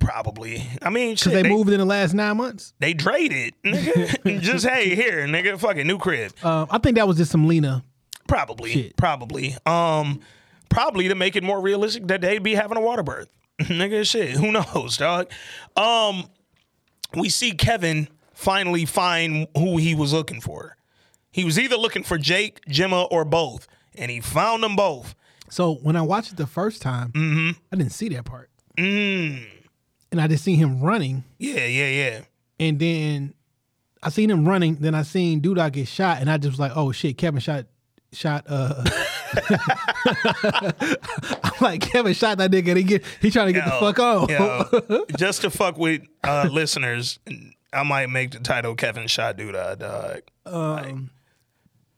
Probably. 0.00 0.66
I 0.80 0.88
mean, 0.88 1.16
shit, 1.16 1.32
they, 1.32 1.42
they, 1.42 1.48
moved 1.48 1.70
in 1.70 1.78
the 1.78 1.84
last 1.84 2.14
nine 2.14 2.38
months. 2.38 2.72
They 2.78 2.94
traded. 2.94 3.54
Nigga. 3.64 4.40
Just 4.40 4.66
hey, 4.66 4.94
here, 4.94 5.26
nigga, 5.26 5.58
fucking 5.58 5.86
new 5.86 5.98
crib. 5.98 6.32
Um, 6.42 6.68
I 6.70 6.78
think 6.78 6.96
that 6.96 7.06
was 7.06 7.18
just 7.18 7.30
some 7.30 7.46
Lena. 7.46 7.84
Probably. 8.26 8.72
shit. 8.72 8.96
Probably. 8.96 9.56
Um, 9.66 10.20
probably 10.70 11.08
to 11.08 11.14
make 11.14 11.36
it 11.36 11.42
more 11.42 11.60
realistic 11.60 12.06
that 12.08 12.22
they'd 12.22 12.42
be 12.42 12.54
having 12.54 12.78
a 12.78 12.80
water 12.80 13.02
birth. 13.02 13.28
nigga, 13.60 14.08
shit. 14.08 14.30
Who 14.30 14.52
knows, 14.52 14.96
dog? 14.96 15.30
Um, 15.76 16.30
we 17.14 17.28
see 17.28 17.52
Kevin 17.52 18.08
finally 18.32 18.86
find 18.86 19.46
who 19.56 19.76
he 19.76 19.94
was 19.94 20.14
looking 20.14 20.40
for. 20.40 20.76
He 21.30 21.44
was 21.44 21.58
either 21.58 21.76
looking 21.76 22.04
for 22.04 22.16
Jake, 22.16 22.60
Gemma, 22.68 23.02
or 23.04 23.24
both, 23.24 23.68
and 23.94 24.10
he 24.10 24.20
found 24.20 24.62
them 24.62 24.76
both. 24.76 25.14
So 25.54 25.74
when 25.74 25.94
I 25.94 26.02
watched 26.02 26.32
it 26.32 26.36
the 26.36 26.48
first 26.48 26.82
time, 26.82 27.12
Mm-hmm. 27.12 27.50
I 27.72 27.76
didn't 27.76 27.92
see 27.92 28.08
that 28.08 28.24
part, 28.24 28.50
Mm. 28.76 29.44
and 30.10 30.20
I 30.20 30.26
just 30.26 30.42
seen 30.42 30.56
him 30.58 30.80
running, 30.80 31.22
Yeah, 31.38 31.64
yeah, 31.66 31.88
yeah. 31.90 32.20
and 32.58 32.76
then 32.80 33.34
I 34.02 34.08
seen 34.08 34.30
him 34.30 34.48
running. 34.48 34.74
Then 34.80 34.96
I 34.96 35.02
seen 35.02 35.40
Douda 35.40 35.70
get 35.70 35.86
shot, 35.86 36.18
and 36.20 36.28
I 36.28 36.38
just 36.38 36.50
was 36.50 36.58
like, 36.58 36.72
"Oh 36.74 36.90
shit, 36.90 37.16
Kevin 37.16 37.38
shot." 37.40 37.66
Shot. 38.12 38.44
Uh, 38.48 38.84
I'm 41.42 41.52
like 41.60 41.80
Kevin 41.80 42.14
shot 42.14 42.38
that 42.38 42.50
nigga. 42.50 42.68
And 42.70 42.78
he 42.78 42.84
get 42.84 43.04
he 43.20 43.30
trying 43.30 43.46
to 43.46 43.52
get 43.52 43.64
the 43.64 43.70
fuck 43.72 43.98
on. 43.98 44.28
yo, 44.28 45.04
just 45.18 45.40
to 45.42 45.50
fuck 45.50 45.78
with 45.78 46.02
uh, 46.24 46.48
listeners, 46.50 47.18
I 47.72 47.82
might 47.84 48.10
make 48.10 48.32
the 48.32 48.40
title 48.40 48.74
Kevin 48.74 49.06
Shot 49.06 49.36
Douda, 49.38 49.78
dog. 49.78 50.22
Um, 50.46 51.10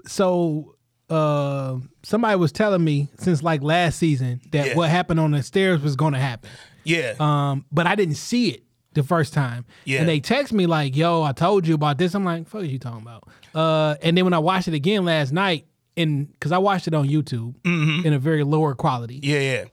so 0.07 0.76
uh, 1.11 1.77
somebody 2.03 2.37
was 2.37 2.53
telling 2.53 2.83
me 2.85 3.09
since 3.19 3.43
like 3.43 3.63
last 3.63 3.99
season 3.99 4.41
that 4.51 4.69
Yeah. 4.69 4.75
what 4.75 4.91
happened 4.91 5.21
on 5.21 5.31
the 5.31 5.43
stairs 5.43 5.81
was 5.81 5.97
going 5.97 6.13
to 6.15 6.19
happen. 6.19 6.51
Yeah. 6.85 7.15
Um, 7.21 7.65
but 7.71 7.87
I 7.87 7.95
didn't 7.95 8.17
see 8.17 8.49
it 8.51 8.63
the 8.95 9.03
first 9.03 9.33
time. 9.33 9.65
Yeah. 9.85 10.01
And 10.01 10.09
they 10.09 10.21
text 10.21 10.53
me 10.53 10.67
like, 10.67 10.97
"Yo, 10.97 11.23
I 11.23 11.33
told 11.33 11.67
you 11.67 11.75
about 11.75 11.99
this." 11.99 12.15
I'm 12.15 12.25
like, 12.25 12.49
"Fuck, 12.49 12.65
you 12.65 12.79
talking 12.79 13.03
about?" 13.03 13.25
Uh, 13.55 13.97
and 14.03 14.17
then 14.17 14.25
when 14.25 14.35
I 14.35 14.39
watched 14.39 14.69
it 14.69 14.75
again 14.75 15.05
last 15.05 15.33
night, 15.33 15.67
and 15.97 16.31
because 16.33 16.53
I 16.53 16.59
watched 16.59 16.87
it 16.89 16.95
on 16.95 17.09
YouTube 17.09 17.55
in 17.65 18.13
a 18.13 18.19
very 18.19 18.43
lower 18.45 18.75
quality. 18.75 19.21
Mm-hmm. 19.21 19.31
Yeah, 19.31 19.41
yeah. 19.41 19.65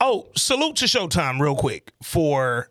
Oh, 0.00 0.28
salute 0.36 0.76
to 0.76 0.86
Showtime 0.86 1.40
real 1.40 1.54
quick 1.56 1.92
for 2.02 2.70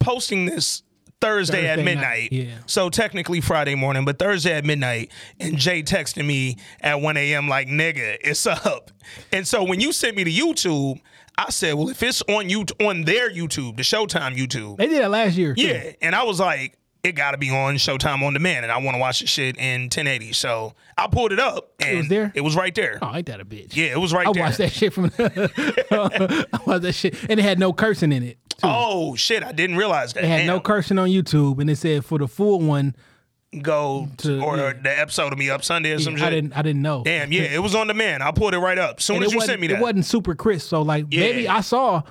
posting 0.00 0.46
this 0.46 0.82
Thursday, 1.20 1.68
at 1.68 1.78
midnight. 1.78 2.30
night, 2.30 2.32
yeah. 2.32 2.54
So 2.66 2.88
technically 2.90 3.40
Friday 3.40 3.74
morning, 3.74 4.04
but 4.04 4.18
Thursday 4.18 4.52
at 4.54 4.64
midnight. 4.64 5.10
And 5.38 5.58
Jay 5.58 5.82
texted 5.82 6.24
me 6.26 6.56
at 6.80 7.00
1 7.00 7.16
a.m. 7.16 7.48
like, 7.48 7.68
nigga, 7.68 8.16
it's 8.22 8.46
up. 8.46 8.90
And 9.32 9.46
so 9.46 9.62
when 9.64 9.80
you 9.80 9.92
sent 9.92 10.16
me 10.16 10.24
to 10.24 10.30
YouTube, 10.30 11.00
I 11.38 11.50
said, 11.50 11.74
well, 11.74 11.88
if 11.88 12.02
it's 12.02 12.22
on 12.22 12.48
you 12.50 12.64
on 12.80 13.04
their 13.04 13.30
YouTube, 13.30 13.76
the 13.76 13.82
Showtime 13.82 14.36
YouTube, 14.36 14.76
They 14.78 14.88
did 14.88 15.02
that 15.02 15.10
last 15.10 15.36
year. 15.36 15.54
too. 15.54 15.62
yeah. 15.62 15.92
And 16.02 16.14
I 16.14 16.22
was 16.24 16.38
like, 16.40 16.76
it 17.02 17.12
got 17.12 17.30
to 17.32 17.38
be 17.38 17.50
on 17.50 17.76
Showtime 17.76 18.22
on 18.22 18.32
demand, 18.34 18.64
and 18.64 18.70
I 18.72 18.78
want 18.78 18.94
to 18.94 19.00
watch 19.00 19.20
the 19.20 19.26
shit 19.26 19.56
in 19.56 19.82
1080. 19.82 20.32
So 20.34 20.74
I 20.98 21.06
pulled 21.06 21.32
it 21.32 21.40
up, 21.40 21.72
and 21.80 21.90
it 21.90 21.96
was 21.96 22.08
there? 22.08 22.32
It 22.34 22.40
was 22.42 22.56
right 22.56 22.74
there. 22.74 22.98
Oh, 23.00 23.14
ain't 23.14 23.26
that 23.26 23.40
a 23.40 23.44
bitch? 23.44 23.74
Yeah, 23.74 23.86
it 23.86 23.98
was 23.98 24.12
right 24.12 24.26
I 24.26 24.32
there. 24.32 24.42
I 24.42 24.46
watched 24.46 24.58
that 24.58 24.72
shit 24.72 24.92
from. 24.92 25.10
I 25.18 26.60
watched 26.66 26.82
that 26.82 26.92
shit, 26.94 27.16
and 27.28 27.40
it 27.40 27.42
had 27.42 27.58
no 27.58 27.72
cursing 27.72 28.12
in 28.12 28.22
it. 28.22 28.38
too. 28.50 28.56
Oh 28.64 29.14
shit! 29.16 29.42
I 29.42 29.52
didn't 29.52 29.76
realize 29.76 30.12
that. 30.14 30.24
It 30.24 30.28
had 30.28 30.46
no 30.46 30.60
cursing 30.60 30.98
on 30.98 31.08
YouTube, 31.08 31.60
and 31.60 31.70
it 31.70 31.76
said 31.76 32.04
for 32.04 32.18
the 32.18 32.28
full 32.28 32.60
one. 32.60 32.94
go 33.62 34.08
To- 34.18 34.40
or 34.42 34.56
yeah. 34.58 34.72
the 34.80 34.98
episode 34.98 35.32
of 35.32 35.38
me 35.38 35.50
up 35.50 35.64
Sunday 35.64 35.92
or 35.92 35.98
some 35.98 36.14
I 36.14 36.18
shit. 36.18 36.30
didn't. 36.30 36.52
I 36.56 36.62
didn't 36.62 36.82
know. 36.82 37.02
Damn, 37.04 37.32
yeah, 37.32 37.42
it 37.42 37.58
was 37.62 37.74
on 37.74 37.86
demand. 37.88 38.22
I 38.22 38.30
pulled 38.30 38.54
it 38.54 38.58
right 38.58 38.78
up. 38.78 39.00
Soon 39.00 39.16
And 39.16 39.24
as 39.24 39.32
you 39.32 39.40
sent 39.40 39.60
me 39.60 39.66
that, 39.68 39.78
it 39.78 39.82
wasn't 39.82 40.04
super 40.04 40.34
crisp. 40.34 40.68
So 40.68 40.82
like 40.82 41.06
Yeah. 41.10 41.20
maybe 41.20 41.48
I 41.48 41.60
saw 41.62 42.02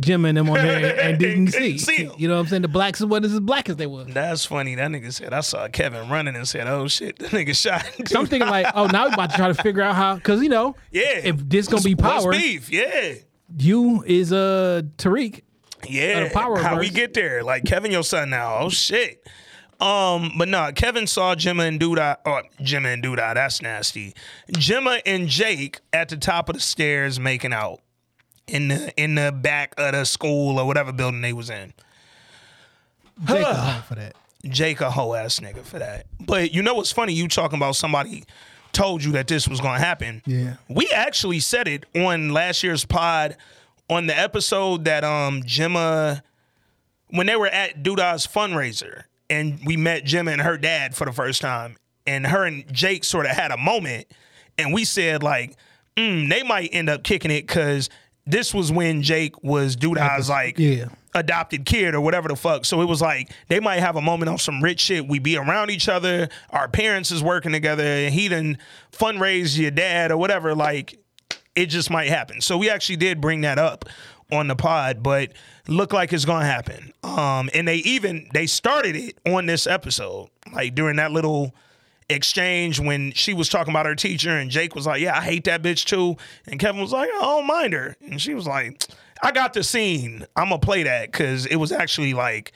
Jim 0.00 0.24
and 0.24 0.36
them 0.36 0.48
on 0.48 0.56
there 0.56 1.00
and 1.00 1.18
didn't 1.18 1.48
see. 1.52 1.78
see. 1.78 2.10
You 2.16 2.28
know 2.28 2.34
what 2.34 2.40
I'm 2.40 2.46
saying? 2.46 2.62
The 2.62 2.68
blacks 2.68 3.00
wasn't 3.00 3.26
as 3.26 3.40
black 3.40 3.68
as 3.68 3.76
they 3.76 3.86
were. 3.86 4.04
That's 4.04 4.44
funny. 4.44 4.74
That 4.76 4.90
nigga 4.90 5.12
said 5.12 5.32
I 5.32 5.40
saw 5.40 5.68
Kevin 5.68 6.08
running 6.08 6.36
and 6.36 6.46
said, 6.46 6.68
"Oh 6.68 6.86
shit, 6.88 7.18
the 7.18 7.26
nigga 7.26 7.56
shot." 7.56 7.84
So 8.08 8.20
I'm 8.20 8.26
thinking 8.26 8.48
like, 8.48 8.66
oh, 8.74 8.86
now 8.86 9.06
we 9.08 9.14
about 9.14 9.30
to 9.30 9.36
try 9.36 9.48
to 9.48 9.54
figure 9.54 9.82
out 9.82 9.96
how, 9.96 10.14
because 10.14 10.42
you 10.42 10.48
know, 10.48 10.76
yeah. 10.90 11.20
if 11.24 11.36
this 11.48 11.66
gonna 11.68 11.82
be 11.82 11.96
power, 11.96 12.30
beef? 12.30 12.70
Yeah. 12.70 13.14
you 13.58 14.02
is 14.06 14.32
uh 14.32 14.82
Tariq. 14.96 15.42
Yeah, 15.88 16.32
power 16.32 16.58
how 16.58 16.78
we 16.78 16.90
get 16.90 17.14
there? 17.14 17.42
Like 17.42 17.64
Kevin, 17.64 17.90
your 17.90 18.04
son 18.04 18.30
now. 18.30 18.58
Oh 18.58 18.68
shit. 18.68 19.26
Um, 19.80 20.32
but 20.36 20.48
nah, 20.48 20.72
Kevin 20.72 21.06
saw 21.06 21.36
Gemma 21.36 21.62
and 21.64 21.78
Douda. 21.78 22.16
Oh, 22.26 22.40
Gemma 22.62 22.88
and 22.88 23.02
Douda. 23.02 23.34
That's 23.34 23.62
nasty. 23.62 24.12
Gemma 24.56 25.00
and 25.06 25.28
Jake 25.28 25.80
at 25.92 26.08
the 26.08 26.16
top 26.16 26.48
of 26.48 26.56
the 26.56 26.60
stairs 26.60 27.20
making 27.20 27.52
out 27.52 27.80
in 28.48 28.68
the 28.68 28.92
in 29.02 29.14
the 29.14 29.32
back 29.32 29.74
of 29.78 29.92
the 29.92 30.04
school 30.04 30.58
or 30.58 30.66
whatever 30.66 30.92
building 30.92 31.20
they 31.20 31.32
was 31.32 31.50
in. 31.50 31.72
Jake 33.26 33.46
a 33.46 33.54
hoe 33.54 33.80
for 33.82 33.94
that. 33.96 34.16
Jake 34.44 34.80
a 34.80 34.90
hoe 34.90 35.14
ass 35.14 35.40
nigga 35.40 35.64
for 35.64 35.78
that. 35.78 36.06
But 36.20 36.52
you 36.52 36.62
know 36.62 36.74
what's 36.74 36.92
funny? 36.92 37.12
You 37.12 37.28
talking 37.28 37.58
about 37.58 37.76
somebody 37.76 38.24
told 38.72 39.02
you 39.02 39.12
that 39.12 39.26
this 39.26 39.48
was 39.48 39.60
gonna 39.60 39.78
happen. 39.78 40.22
Yeah. 40.26 40.54
We 40.68 40.88
actually 40.90 41.40
said 41.40 41.68
it 41.68 41.84
on 41.96 42.30
last 42.30 42.62
year's 42.62 42.84
pod 42.84 43.36
on 43.90 44.06
the 44.06 44.16
episode 44.16 44.84
that 44.84 45.04
um 45.04 45.42
Gemma 45.44 46.22
when 47.08 47.26
they 47.26 47.36
were 47.36 47.48
at 47.48 47.82
Douda's 47.82 48.26
fundraiser 48.26 49.04
and 49.30 49.58
we 49.64 49.76
met 49.76 50.04
Gemma 50.04 50.30
and 50.32 50.40
her 50.40 50.56
dad 50.56 50.94
for 50.94 51.04
the 51.04 51.12
first 51.12 51.40
time. 51.40 51.76
And 52.06 52.26
her 52.26 52.44
and 52.44 52.70
Jake 52.72 53.04
sort 53.04 53.26
of 53.26 53.32
had 53.32 53.50
a 53.50 53.56
moment 53.56 54.06
and 54.56 54.72
we 54.72 54.84
said 54.84 55.22
like, 55.22 55.56
mm, 55.96 56.28
they 56.28 56.42
might 56.42 56.70
end 56.72 56.88
up 56.88 57.02
kicking 57.02 57.30
it 57.30 57.46
because 57.46 57.90
this 58.28 58.52
was 58.54 58.70
when 58.70 59.02
Jake 59.02 59.42
was 59.42 59.76
Douda's 59.76 60.28
like 60.28 60.58
Yeah. 60.58 60.86
adopted 61.14 61.64
kid 61.64 61.94
or 61.94 62.00
whatever 62.00 62.28
the 62.28 62.36
fuck. 62.36 62.64
So 62.64 62.80
it 62.82 62.86
was 62.86 63.00
like 63.00 63.30
they 63.48 63.60
might 63.60 63.80
have 63.80 63.96
a 63.96 64.02
moment 64.02 64.28
on 64.28 64.38
some 64.38 64.62
rich 64.62 64.80
shit. 64.80 65.08
We 65.08 65.18
be 65.18 65.36
around 65.36 65.70
each 65.70 65.88
other. 65.88 66.28
Our 66.50 66.68
parents 66.68 67.10
is 67.10 67.22
working 67.22 67.52
together. 67.52 67.82
And 67.84 68.12
he 68.14 68.28
done 68.28 68.58
fundraise 68.92 69.58
your 69.58 69.70
dad 69.70 70.10
or 70.10 70.16
whatever. 70.16 70.54
Like 70.54 70.98
it 71.56 71.66
just 71.66 71.90
might 71.90 72.08
happen. 72.08 72.40
So 72.40 72.56
we 72.58 72.70
actually 72.70 72.96
did 72.96 73.20
bring 73.20 73.40
that 73.40 73.58
up 73.58 73.84
on 74.30 74.46
the 74.46 74.54
pod, 74.56 75.02
but 75.02 75.32
look 75.66 75.92
like 75.92 76.12
it's 76.12 76.24
gonna 76.26 76.44
happen. 76.44 76.92
Um, 77.02 77.48
and 77.54 77.66
they 77.66 77.76
even 77.76 78.28
they 78.34 78.46
started 78.46 78.94
it 78.94 79.18
on 79.26 79.46
this 79.46 79.66
episode, 79.66 80.28
like 80.52 80.74
during 80.74 80.96
that 80.96 81.12
little 81.12 81.54
exchange 82.08 82.80
when 82.80 83.12
she 83.12 83.34
was 83.34 83.48
talking 83.48 83.72
about 83.72 83.86
her 83.86 83.94
teacher 83.94 84.30
and 84.30 84.50
Jake 84.50 84.74
was 84.74 84.86
like, 84.86 85.00
"Yeah, 85.00 85.16
I 85.16 85.22
hate 85.22 85.44
that 85.44 85.62
bitch 85.62 85.84
too," 85.84 86.16
and 86.46 86.58
Kevin 86.58 86.80
was 86.80 86.92
like, 86.92 87.08
"I 87.08 87.20
don't 87.20 87.46
mind 87.46 87.72
her," 87.72 87.96
and 88.00 88.20
she 88.20 88.34
was 88.34 88.46
like, 88.46 88.82
"I 89.22 89.32
got 89.32 89.52
the 89.52 89.62
scene. 89.62 90.26
I'm 90.36 90.48
gonna 90.48 90.58
play 90.58 90.82
that 90.84 91.12
because 91.12 91.46
it 91.46 91.56
was 91.56 91.72
actually 91.72 92.14
like." 92.14 92.52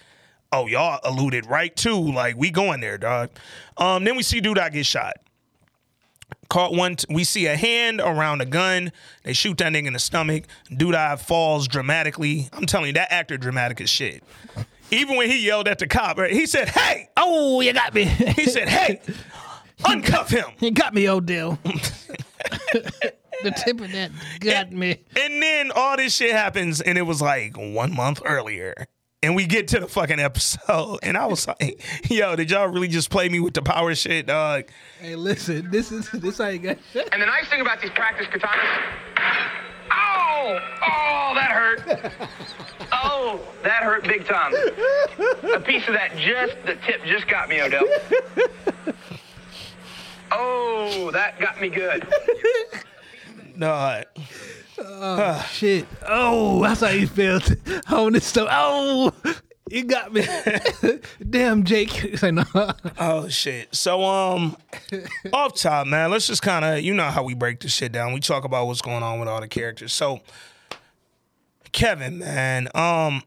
Oh, 0.54 0.66
y'all 0.66 1.00
alluded 1.02 1.46
right 1.46 1.74
to 1.76 1.94
like 1.94 2.36
we 2.36 2.50
going 2.50 2.80
there, 2.80 2.98
dog. 2.98 3.30
Um, 3.78 4.04
then 4.04 4.16
we 4.16 4.22
see 4.22 4.38
Douda 4.38 4.70
get 4.70 4.84
shot 4.84 5.14
caught 6.52 6.72
one. 6.72 6.96
T- 6.96 7.06
we 7.08 7.24
see 7.24 7.46
a 7.46 7.56
hand 7.56 8.00
around 8.00 8.42
a 8.42 8.46
gun. 8.46 8.92
They 9.22 9.32
shoot 9.32 9.56
that 9.58 9.72
nigga 9.72 9.86
in 9.86 9.92
the 9.94 9.98
stomach. 9.98 10.44
Douda 10.70 11.18
falls 11.18 11.66
dramatically. 11.66 12.48
I'm 12.52 12.66
telling 12.66 12.88
you, 12.88 12.92
that 12.94 13.10
actor 13.10 13.38
dramatic 13.38 13.80
as 13.80 13.88
shit. 13.88 14.22
Even 14.92 15.16
when 15.16 15.30
he 15.30 15.44
yelled 15.44 15.68
at 15.68 15.78
the 15.78 15.86
cop, 15.86 16.18
right, 16.18 16.30
he 16.30 16.44
said, 16.44 16.68
"Hey!" 16.68 17.08
Oh, 17.16 17.60
you 17.62 17.72
got 17.72 17.94
me. 17.94 18.04
He 18.04 18.44
said, 18.44 18.68
"Hey, 18.68 19.00
uncuff 19.80 20.28
him." 20.28 20.44
you 20.60 20.70
got 20.70 20.92
me, 20.92 21.08
Odell. 21.08 21.58
the 21.64 23.50
tip 23.64 23.80
of 23.80 23.90
that 23.92 24.10
got 24.40 24.70
me. 24.70 24.98
And 25.18 25.42
then 25.42 25.70
all 25.74 25.96
this 25.96 26.14
shit 26.14 26.32
happens, 26.32 26.82
and 26.82 26.98
it 26.98 27.02
was 27.02 27.22
like 27.22 27.56
one 27.56 27.94
month 27.94 28.20
earlier. 28.24 28.74
And 29.24 29.34
we 29.36 29.46
get 29.46 29.68
to 29.68 29.78
the 29.78 29.86
fucking 29.86 30.18
episode, 30.18 30.98
and 31.02 31.16
I 31.16 31.24
was 31.24 31.48
like, 31.48 31.82
"Yo, 32.10 32.36
did 32.36 32.50
y'all 32.50 32.68
really 32.68 32.88
just 32.88 33.08
play 33.08 33.30
me 33.30 33.40
with 33.40 33.54
the 33.54 33.62
power 33.62 33.94
shit, 33.94 34.26
dog?" 34.26 34.64
Hey, 35.00 35.16
listen, 35.16 35.70
this 35.70 35.90
is 35.90 36.10
this 36.10 36.36
how 36.36 36.48
you 36.48 36.58
got 36.58 36.76
shit. 36.92 37.08
And 37.12 37.22
the 37.22 37.26
nice 37.26 37.48
thing 37.48 37.62
about 37.62 37.80
these 37.80 37.92
practice 37.92 38.26
katanas. 38.26 39.71
Oh! 39.92 40.58
Oh, 40.86 41.32
that 41.34 41.50
hurt. 41.50 42.12
Oh, 43.04 43.40
that 43.64 43.82
hurt 43.82 44.04
big 44.04 44.26
time. 44.26 44.52
A 45.54 45.60
piece 45.60 45.88
of 45.88 45.94
that 45.94 46.16
just, 46.16 46.54
the 46.66 46.76
tip 46.86 47.02
just 47.04 47.26
got 47.26 47.48
me, 47.48 47.60
Odell. 47.60 47.84
Oh, 50.30 51.10
that 51.12 51.38
got 51.38 51.60
me 51.60 51.68
good. 51.68 52.06
Dog. 53.58 54.04
Oh, 54.78 55.46
shit. 55.50 55.86
Oh, 56.06 56.62
that's 56.62 56.80
how 56.80 56.88
you 56.88 57.06
felt 57.06 57.50
on 57.90 58.12
this 58.14 58.24
stuff. 58.26 58.48
Oh, 58.50 59.12
you 59.72 59.84
got 59.84 60.12
me. 60.12 60.26
Damn, 61.30 61.64
Jake. 61.64 62.18
Like, 62.22 62.34
no. 62.34 62.44
Oh 62.98 63.28
shit. 63.28 63.74
So 63.74 64.04
um 64.04 64.56
off 65.32 65.54
top, 65.54 65.86
man, 65.86 66.10
let's 66.10 66.26
just 66.26 66.42
kind 66.42 66.64
of 66.64 66.80
you 66.82 66.94
know 66.94 67.10
how 67.10 67.22
we 67.22 67.34
break 67.34 67.60
this 67.60 67.72
shit 67.72 67.90
down. 67.90 68.12
We 68.12 68.20
talk 68.20 68.44
about 68.44 68.66
what's 68.66 68.82
going 68.82 69.02
on 69.02 69.18
with 69.18 69.28
all 69.28 69.40
the 69.40 69.48
characters. 69.48 69.92
So 69.92 70.20
Kevin, 71.72 72.18
man, 72.18 72.68
um 72.74 73.22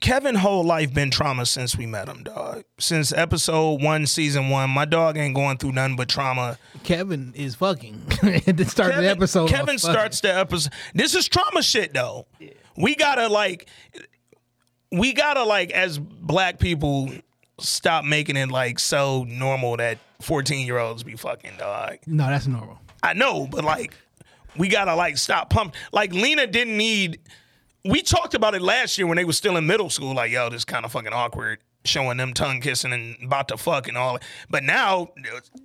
Kevin 0.00 0.34
whole 0.34 0.64
life 0.64 0.92
been 0.92 1.10
trauma 1.10 1.46
since 1.46 1.78
we 1.78 1.86
met 1.86 2.08
him, 2.08 2.24
dog. 2.24 2.64
Since 2.78 3.12
episode 3.12 3.80
1 3.80 4.06
season 4.06 4.50
1, 4.50 4.68
my 4.68 4.84
dog 4.84 5.16
ain't 5.16 5.34
going 5.34 5.56
through 5.56 5.72
nothing 5.72 5.96
but 5.96 6.08
trauma. 6.08 6.58
Kevin 6.82 7.32
is 7.34 7.54
fucking. 7.54 8.02
At 8.46 8.56
the 8.56 8.66
start 8.66 8.94
of 8.94 9.02
the 9.02 9.08
episode. 9.08 9.48
Kevin 9.48 9.76
off 9.76 9.80
fucking. 9.80 9.92
starts 9.92 10.20
the 10.20 10.36
episode. 10.36 10.72
This 10.94 11.14
is 11.14 11.28
trauma 11.28 11.62
shit 11.62 11.94
though. 11.94 12.26
We 12.76 12.96
gotta 12.96 13.28
like, 13.28 13.68
we 14.98 15.12
gotta 15.12 15.44
like 15.44 15.70
as 15.70 15.98
black 15.98 16.58
people 16.58 17.10
stop 17.58 18.04
making 18.04 18.36
it 18.36 18.50
like 18.50 18.78
so 18.78 19.24
normal 19.24 19.76
that 19.76 19.98
fourteen 20.20 20.66
year 20.66 20.78
olds 20.78 21.02
be 21.02 21.16
fucking 21.16 21.52
dog. 21.58 21.98
No, 22.06 22.26
that's 22.26 22.46
normal. 22.46 22.78
I 23.02 23.12
know, 23.12 23.46
but 23.46 23.64
like, 23.64 23.94
we 24.56 24.68
gotta 24.68 24.94
like 24.94 25.18
stop 25.18 25.50
pumping. 25.50 25.78
Like 25.92 26.12
Lena 26.12 26.46
didn't 26.46 26.76
need. 26.76 27.20
We 27.84 28.00
talked 28.00 28.34
about 28.34 28.54
it 28.54 28.62
last 28.62 28.96
year 28.96 29.06
when 29.06 29.16
they 29.16 29.24
were 29.26 29.34
still 29.34 29.56
in 29.58 29.66
middle 29.66 29.90
school. 29.90 30.14
Like, 30.14 30.30
yo, 30.30 30.48
this 30.48 30.64
kind 30.64 30.84
of 30.84 30.92
fucking 30.92 31.12
awkward. 31.12 31.58
Showing 31.86 32.16
them 32.16 32.32
tongue 32.32 32.62
kissing 32.62 32.94
and 32.94 33.14
about 33.22 33.48
to 33.48 33.58
fuck 33.58 33.88
and 33.88 33.96
all. 33.98 34.18
But 34.48 34.62
now, 34.64 35.08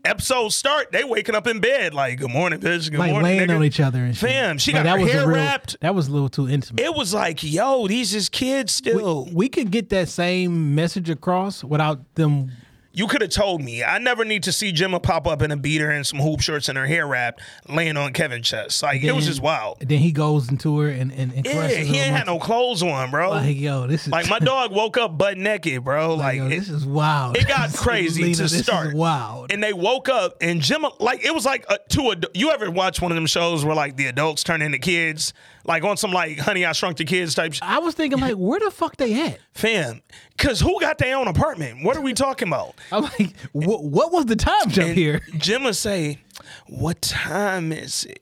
episodes 0.03 0.53
start. 0.53 0.91
They 0.91 1.05
waking 1.05 1.33
up 1.33 1.47
in 1.47 1.61
bed 1.61 1.93
like, 1.93 2.19
"Good 2.19 2.29
morning, 2.29 2.59
bitch. 2.59 2.91
Good 2.91 2.99
Like 2.99 3.11
morning, 3.11 3.37
laying 3.37 3.49
nigga." 3.49 3.55
on 3.55 3.63
each 3.63 3.79
other 3.79 3.99
and 4.03 4.15
shit. 4.17 4.29
Fam, 4.29 4.57
she 4.57 4.73
Like, 4.73 4.83
got 4.83 4.97
her 4.99 5.03
was 5.05 5.11
hair 5.13 5.21
real- 5.27 5.37
wrapped. 5.37 5.77
That 5.79 5.95
was 5.95 6.09
a 6.09 6.11
little 6.11 6.27
too 6.27 6.49
intimate. 6.49 6.81
It 6.83 6.93
was 6.93 7.13
like, 7.13 7.41
yo, 7.41 7.87
these 7.87 8.13
is 8.13 8.27
kids 8.27 8.73
still. 8.73 9.29
we 9.31 9.47
could 9.47 9.71
get 9.71 9.89
that 9.91 10.09
same 10.09 10.75
message 10.75 11.09
across 11.09 11.63
without 11.63 12.01
them. 12.15 12.51
You 12.99 13.07
could 13.07 13.21
have 13.21 13.29
told 13.29 13.61
me. 13.61 13.81
I 13.81 13.97
never 13.97 14.25
need 14.25 14.43
to 14.43 14.51
see 14.51 14.73
Gemma 14.73 14.99
pop 14.99 15.25
up 15.25 15.41
in 15.41 15.51
a 15.51 15.55
beater 15.55 15.89
and 15.89 16.05
some 16.05 16.19
hoop 16.19 16.41
shorts 16.41 16.67
and 16.67 16.77
her 16.77 16.85
hair 16.85 17.07
wrapped, 17.07 17.41
laying 17.69 17.95
on 17.95 18.11
Kevin's 18.11 18.45
chest. 18.45 18.83
Like 18.83 19.01
it 19.01 19.13
was 19.13 19.25
just 19.25 19.41
wild. 19.41 19.77
Then 19.79 19.99
he 19.99 20.11
goes 20.11 20.49
into 20.49 20.77
her 20.79 20.89
and 20.89 21.09
and, 21.13 21.33
and 21.33 21.45
Yeah, 21.45 21.69
he 21.69 21.97
ain't 21.97 22.13
had 22.13 22.25
no 22.25 22.39
clothes 22.39 22.83
on, 22.83 23.09
bro. 23.09 23.29
Like 23.29 23.55
yo, 23.57 23.87
this 23.87 24.05
is 24.05 24.11
Like 24.11 24.29
my 24.29 24.39
dog 24.39 24.73
woke 24.73 24.97
up 24.97 25.17
butt 25.17 25.37
naked, 25.37 25.85
bro. 25.85 26.15
Like, 26.15 26.35
yo, 26.39 26.49
this 26.49 26.67
is 26.67 26.85
wild. 26.85 27.37
it 27.37 27.47
got 27.47 27.73
crazy 27.73 28.23
Lena, 28.23 28.35
to 28.35 28.49
start. 28.49 28.93
wild. 28.93 29.53
And 29.53 29.63
they 29.63 29.71
woke 29.71 30.09
up 30.09 30.35
and 30.41 30.61
Gemma, 30.61 30.91
like 30.99 31.23
it 31.23 31.33
was 31.33 31.45
like 31.45 31.65
a, 31.69 31.79
two. 31.87 32.11
Ad- 32.11 32.25
you 32.33 32.51
ever 32.51 32.69
watch 32.69 33.01
one 33.01 33.13
of 33.13 33.15
them 33.15 33.27
shows 33.27 33.63
where 33.63 33.75
like 33.75 33.95
the 33.95 34.07
adults 34.07 34.43
turn 34.43 34.61
into 34.61 34.77
kids, 34.77 35.33
like 35.63 35.85
on 35.85 35.95
some 35.95 36.11
like 36.11 36.37
Honey 36.37 36.65
I 36.65 36.73
Shrunk 36.73 36.97
the 36.97 37.05
Kids 37.05 37.33
type 37.33 37.53
shit? 37.53 37.63
I 37.63 37.79
was 37.79 37.95
thinking 37.95 38.19
like, 38.19 38.35
where 38.35 38.59
the 38.59 38.71
fuck 38.71 38.97
they 38.97 39.27
at? 39.27 39.39
Fam, 39.53 40.01
cause 40.37 40.59
who 40.59 40.79
got 40.81 40.97
their 40.97 41.15
own 41.17 41.27
apartment? 41.27 41.83
What 41.83 41.95
are 41.95 42.01
we 42.01 42.13
talking 42.13 42.47
about? 42.47 42.75
I'm 42.91 43.03
like, 43.03 43.35
what, 43.51 43.83
what 43.83 44.11
was 44.11 44.25
the 44.25 44.35
time 44.35 44.69
jump 44.69 44.89
And 44.89 44.97
here? 44.97 45.21
Gemma 45.37 45.73
say, 45.73 46.19
"What 46.67 47.01
time 47.01 47.71
is 47.71 48.05
it?" 48.05 48.21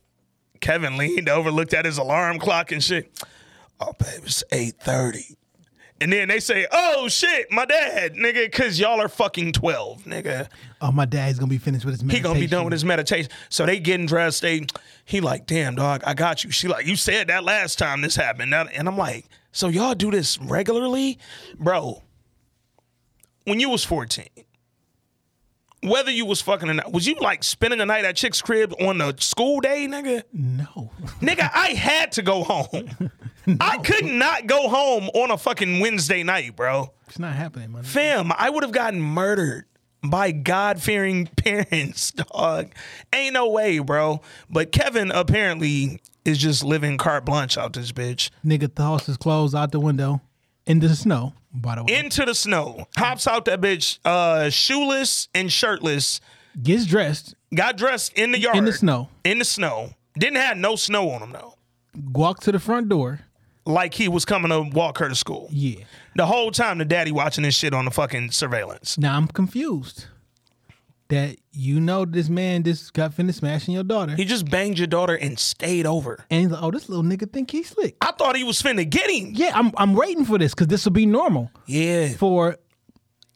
Kevin 0.59 0.97
leaned 0.97 1.29
over, 1.29 1.51
looked 1.51 1.73
at 1.73 1.85
his 1.85 1.97
alarm 1.97 2.39
clock 2.39 2.71
and 2.71 2.83
shit. 2.83 3.11
Oh, 3.79 3.93
babe, 3.99 4.21
it's 4.23 4.43
eight 4.51 4.75
thirty. 4.79 5.37
And 5.99 6.13
then 6.13 6.27
they 6.27 6.39
say, 6.39 6.67
"Oh 6.71 7.07
shit, 7.07 7.51
my 7.51 7.65
dad, 7.65 8.13
nigga, 8.13 8.51
cause 8.51 8.79
y'all 8.79 9.01
are 9.01 9.09
fucking 9.09 9.53
twelve, 9.53 10.03
nigga. 10.03 10.47
Oh, 10.79 10.91
my 10.91 11.05
dad's 11.05 11.39
gonna 11.39 11.49
be 11.49 11.57
finished 11.57 11.85
with 11.85 11.99
his 11.99 12.11
He 12.11 12.19
gonna 12.19 12.39
be 12.39 12.45
done 12.47 12.65
with 12.65 12.73
his 12.73 12.85
meditation." 12.85 13.31
So 13.49 13.65
they 13.65 13.79
getting 13.79 14.05
dressed. 14.05 14.41
They, 14.43 14.67
he 15.05 15.21
like, 15.21 15.47
"Damn, 15.47 15.75
dog, 15.75 16.03
I 16.05 16.13
got 16.13 16.43
you." 16.43 16.51
She 16.51 16.67
like, 16.67 16.85
"You 16.85 16.95
said 16.95 17.29
that 17.29 17.43
last 17.43 17.79
time 17.79 18.01
this 18.01 18.15
happened," 18.15 18.53
and 18.53 18.87
I'm 18.87 18.97
like, 18.97 19.25
"So 19.51 19.69
y'all 19.69 19.95
do 19.95 20.11
this 20.11 20.37
regularly, 20.39 21.17
bro?" 21.57 22.03
When 23.45 23.59
you 23.59 23.69
was 23.69 23.83
fourteen, 23.83 24.27
whether 25.83 26.11
you 26.11 26.25
was 26.25 26.41
fucking 26.41 26.69
or 26.69 26.73
not, 26.73 26.91
was 26.91 27.07
you 27.07 27.15
like 27.21 27.43
spending 27.43 27.79
the 27.79 27.85
night 27.85 28.05
at 28.05 28.15
chick's 28.15 28.41
crib 28.41 28.73
on 28.79 28.97
the 28.97 29.15
school 29.19 29.59
day, 29.59 29.87
nigga? 29.87 30.23
No. 30.33 30.91
Nigga, 31.21 31.49
I 31.53 31.69
had 31.69 32.11
to 32.13 32.21
go 32.21 32.43
home. 32.43 32.89
I 33.61 33.77
could 33.77 34.05
not 34.05 34.47
go 34.47 34.67
home 34.67 35.09
on 35.13 35.31
a 35.31 35.37
fucking 35.37 35.79
Wednesday 35.79 36.23
night, 36.23 36.55
bro. 36.55 36.93
It's 37.07 37.19
not 37.19 37.35
happening, 37.35 37.71
man. 37.71 37.83
Fam, 37.83 38.31
I 38.35 38.49
would 38.49 38.63
have 38.63 38.71
gotten 38.73 39.01
murdered 39.01 39.65
by 40.03 40.31
God 40.31 40.81
fearing 40.81 41.27
parents, 41.37 42.11
dog. 42.11 42.71
Ain't 43.13 43.33
no 43.33 43.47
way, 43.49 43.79
bro. 43.79 44.21
But 44.49 44.71
Kevin 44.71 45.11
apparently 45.11 46.01
is 46.25 46.37
just 46.37 46.63
living 46.63 46.97
carte 46.97 47.25
blanche 47.25 47.57
out 47.57 47.73
this 47.73 47.91
bitch. 47.91 48.29
Nigga 48.45 48.73
toss 48.73 49.05
his 49.05 49.15
clothes 49.17 49.55
out 49.55 49.71
the 49.71 49.79
window 49.79 50.21
into 50.67 50.87
the 50.87 50.95
snow. 50.95 51.33
By 51.53 51.75
the 51.75 51.83
way, 51.85 51.97
Into 51.97 52.23
the 52.25 52.35
snow. 52.35 52.85
Hops 52.97 53.25
out 53.27 53.45
that 53.45 53.59
bitch 53.61 53.97
uh 54.05 54.49
shoeless 54.51 55.27
and 55.33 55.51
shirtless. 55.51 56.21
gets 56.61 56.85
dressed 56.85 57.33
Got 57.55 57.77
dressed 57.77 58.13
in 58.13 58.31
the 58.33 58.39
yard. 58.39 58.57
in 58.57 58.65
the 58.65 58.73
snow, 58.73 59.09
In 59.23 59.39
the 59.39 59.45
snow. 59.45 59.91
Didn't 60.19 60.37
have 60.37 60.57
no 60.57 60.75
snow 60.75 61.09
on 61.11 61.21
him 61.23 61.31
though. 61.31 61.55
walk 62.11 62.41
to 62.41 62.51
the 62.51 62.59
front 62.59 62.89
door. 62.89 63.21
Like 63.65 63.93
he 63.95 64.07
was 64.07 64.23
coming 64.25 64.49
to 64.51 64.61
walk 64.75 64.97
her 64.99 65.09
to 65.09 65.15
school. 65.15 65.49
Yeah. 65.51 65.83
The 66.15 66.25
whole 66.25 66.51
time 66.51 66.77
the 66.77 66.85
daddy 66.85 67.11
watching 67.11 67.43
this 67.43 67.55
shit 67.55 67.73
on 67.73 67.85
the 67.85 67.91
fucking 67.91 68.31
surveillance. 68.31 68.97
Now 68.97 69.17
I'm 69.17 69.27
confused. 69.27 70.05
That 71.09 71.37
you 71.53 71.79
know 71.79 72.03
this 72.03 72.27
man 72.27 72.63
just 72.63 72.93
got 72.93 73.13
finished 73.13 73.39
smashing 73.39 73.73
your 73.73 73.83
daughter, 73.85 74.13
He 74.15 74.25
just 74.25 74.49
banged 74.51 74.77
your 74.77 74.87
daughter 74.87 75.15
and 75.15 75.39
stayed 75.39 75.85
over. 75.85 76.25
and 76.29 76.41
he's 76.41 76.51
like, 76.51 76.61
"Oh, 76.61 76.69
this 76.69 76.89
little 76.89 77.03
nigga 77.05 77.31
think 77.31 77.49
he's 77.49 77.69
slick." 77.69 77.95
I 78.01 78.11
thought 78.11 78.35
he 78.35 78.43
was 78.43 78.61
finna 78.61 78.87
get 78.89 79.09
him. 79.09 79.31
Yeah, 79.33 79.51
I'm 79.55 79.71
I'm 79.77 79.93
waiting 79.93 80.25
for 80.25 80.37
this 80.37 80.53
because 80.53 80.67
this 80.67 80.83
will 80.83 80.91
be 80.91 81.05
normal 81.05 81.49
Yeah. 81.65 82.09
for 82.09 82.57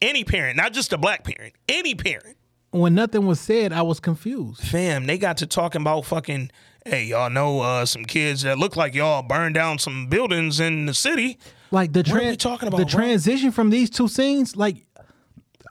Any 0.02 0.23
parent, 0.23 0.57
not 0.57 0.73
just 0.73 0.91
a 0.93 0.98
black 0.98 1.23
parent. 1.23 1.53
Any 1.69 1.95
parent. 1.95 2.35
when 2.72 2.95
nothing 2.95 3.26
was 3.27 3.39
said. 3.39 3.72
I 3.72 3.81
was 3.84 3.99
confused. 3.99 4.61
Fam, 4.61 5.06
they 5.06 5.18
got 5.18 5.38
to 5.38 5.45
talking 5.45 5.81
about 5.81 6.06
fucking, 6.06 6.52
hey, 6.85 7.03
y'all 7.06 7.30
know 7.30 7.60
uh, 7.60 7.85
some 7.85 8.06
kids 8.06 8.41
that 8.43 8.57
look 8.57 8.76
like 8.76 8.95
y'all 8.95 9.22
burned 9.23 9.56
down 9.56 9.77
some 9.77 10.07
buildings 10.07 10.60
in 10.60 10.85
the 10.88 10.93
city. 10.93 11.38
Like 11.69 11.93
the 11.93 11.99
What 11.99 12.23
are 12.23 12.30
we 12.30 12.35
talking 12.35 12.68
about, 12.68 12.77
the 12.77 12.85
bro? 12.85 12.91
transition 13.02 13.52
from 13.52 13.69
these 13.69 13.89
two 13.89 14.07
scenes, 14.07 14.56
like 14.56 14.77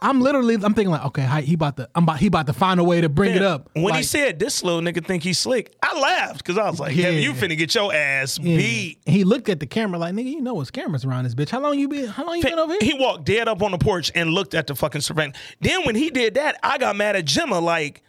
I'm 0.02 0.20
literally, 0.20 0.54
I'm 0.54 0.74
thinking 0.74 0.90
like, 0.90 1.04
okay, 1.06 1.22
hi- 1.22 1.42
he 1.42 1.54
about 1.54 1.76
to, 1.76 1.88
I'm 1.94 2.04
about, 2.04 2.18
he 2.18 2.26
about 2.28 2.46
to 2.46 2.52
find 2.52 2.80
a 2.80 2.84
way 2.84 3.00
to 3.02 3.08
bring 3.08 3.36
it 3.36 3.42
up. 3.42 3.68
When 3.74 3.94
he 3.94 4.02
said 4.02 4.38
this 4.38 4.62
little 4.64 4.80
nigga 4.80 5.04
think 5.04 5.22
he's 5.22 5.38
slick, 5.38 5.74
I 5.82 5.98
laughed 6.00 6.38
because 6.38 6.56
I 6.56 6.70
was 6.70 6.80
like, 6.80 6.96
yeah, 6.96 7.10
Yeah. 7.10 7.20
you 7.20 7.32
finna 7.32 7.56
get 7.58 7.74
your 7.74 7.92
ass 7.94 8.38
yeah. 8.38 8.56
beat. 8.56 8.98
he 9.04 9.24
looked 9.24 9.48
at 9.48 9.60
the 9.60 9.66
camera 9.66 9.98
like, 9.98 10.14
nigga, 10.14 10.30
you 10.30 10.40
know 10.40 10.54
what's 10.54 10.70
cameras 10.70 11.04
around 11.04 11.24
this 11.24 11.34
bitch. 11.34 11.50
How 11.50 11.60
long 11.60 11.78
you 11.78 11.88
been? 11.88 12.06
How 12.06 12.24
long 12.24 12.36
you 12.38 12.42
been 12.42 12.58
over 12.58 12.72
here? 12.72 12.80
He 12.82 12.94
walked 12.98 13.24
dead 13.24 13.46
up 13.48 13.62
on 13.62 13.72
the 13.72 13.78
porch 13.78 14.10
and 14.14 14.30
looked 14.30 14.54
at 14.54 14.66
the 14.66 14.74
fucking 14.74 15.02
surveillance. 15.02 15.36
Then 15.60 15.84
when 15.84 15.94
he 15.96 16.10
did 16.10 16.34
that, 16.34 16.58
I 16.62 16.78
got 16.78 16.96
mad 16.96 17.16
at 17.16 17.26
Gemma 17.26 17.60
like, 17.60 18.02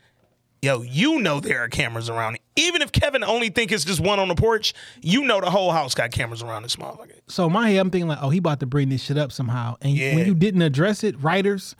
yo, 0.61 0.81
you 0.84 1.19
know 1.19 1.39
there 1.39 1.59
are 1.61 1.68
cameras 1.68 2.09
around. 2.09 2.38
Even 2.57 2.82
if 2.82 2.91
Kevin 2.91 3.23
only 3.23 3.49
think 3.49 3.72
it's 3.72 3.86
just 3.86 3.99
one 4.02 4.19
on 4.19 4.28
the 4.28 4.36
porch, 4.36 4.73
you 5.02 5.23
know 5.23 5.40
the 5.40 5.49
whole 5.49 5.72
house 5.72 5.95
got 5.95 6.11
cameras 6.11 6.41
around 6.44 6.64
this 6.64 6.76
motherfucker. 6.76 7.19
so 7.28 7.45
in 7.48 7.53
my 7.53 7.69
head, 7.69 7.80
I'm 7.80 7.90
thinking 7.90 8.10
like, 8.10 8.19
oh, 8.22 8.30
he 8.30 8.40
about 8.40 8.60
to 8.60 8.65
bring 8.65 8.90
this 8.90 9.02
shit 9.02 9.18
up 9.18 9.32
somehow. 9.32 9.78
And 9.82 9.94
Yeah. 9.94 10.15
when 10.15 10.26
you 10.26 10.36
didn't 10.36 10.61
address 10.61 11.03
it, 11.03 11.22
writers, 11.23 11.76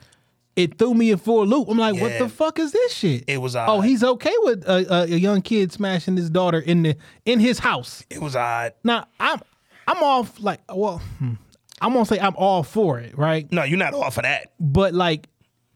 it 0.56 0.78
threw 0.78 0.94
me 0.94 1.12
in 1.12 1.18
for 1.18 1.44
a 1.44 1.46
loop. 1.46 1.68
I'm 1.70 1.78
like, 1.78 2.00
what 2.00 2.12
Yeah. 2.14 2.20
the 2.20 2.30
fuck 2.30 2.58
is 2.60 2.72
this 2.72 2.94
shit? 2.94 3.26
It 3.28 3.40
was 3.40 3.56
odd. 3.56 3.70
Oh, 3.70 3.82
he's 3.82 4.04
okay 4.04 4.34
with 4.44 4.64
a, 4.66 4.94
a, 4.94 5.02
a 5.04 5.18
young 5.18 5.42
kid 5.42 5.72
smashing 5.74 6.16
his 6.18 6.30
daughter 6.30 6.60
in 6.60 6.84
the 6.84 6.96
in 7.26 7.40
his 7.42 7.60
house. 7.60 8.04
It 8.10 8.22
was 8.22 8.36
odd. 8.36 8.74
Now 8.84 9.08
I'm 9.20 9.42
I'm 9.88 10.02
off 10.04 10.40
like 10.40 10.62
well, 10.74 11.00
hmm, 11.20 11.34
I'm 11.82 11.94
gonna 11.94 12.06
say 12.06 12.20
I'm 12.20 12.36
all 12.38 12.64
for 12.64 13.00
it, 13.00 13.18
right? 13.18 13.52
No, 13.52 13.64
you're 13.64 13.78
not 13.78 13.94
all 13.94 14.10
for 14.12 14.22
that. 14.22 14.54
But 14.60 14.94
like 14.94 15.28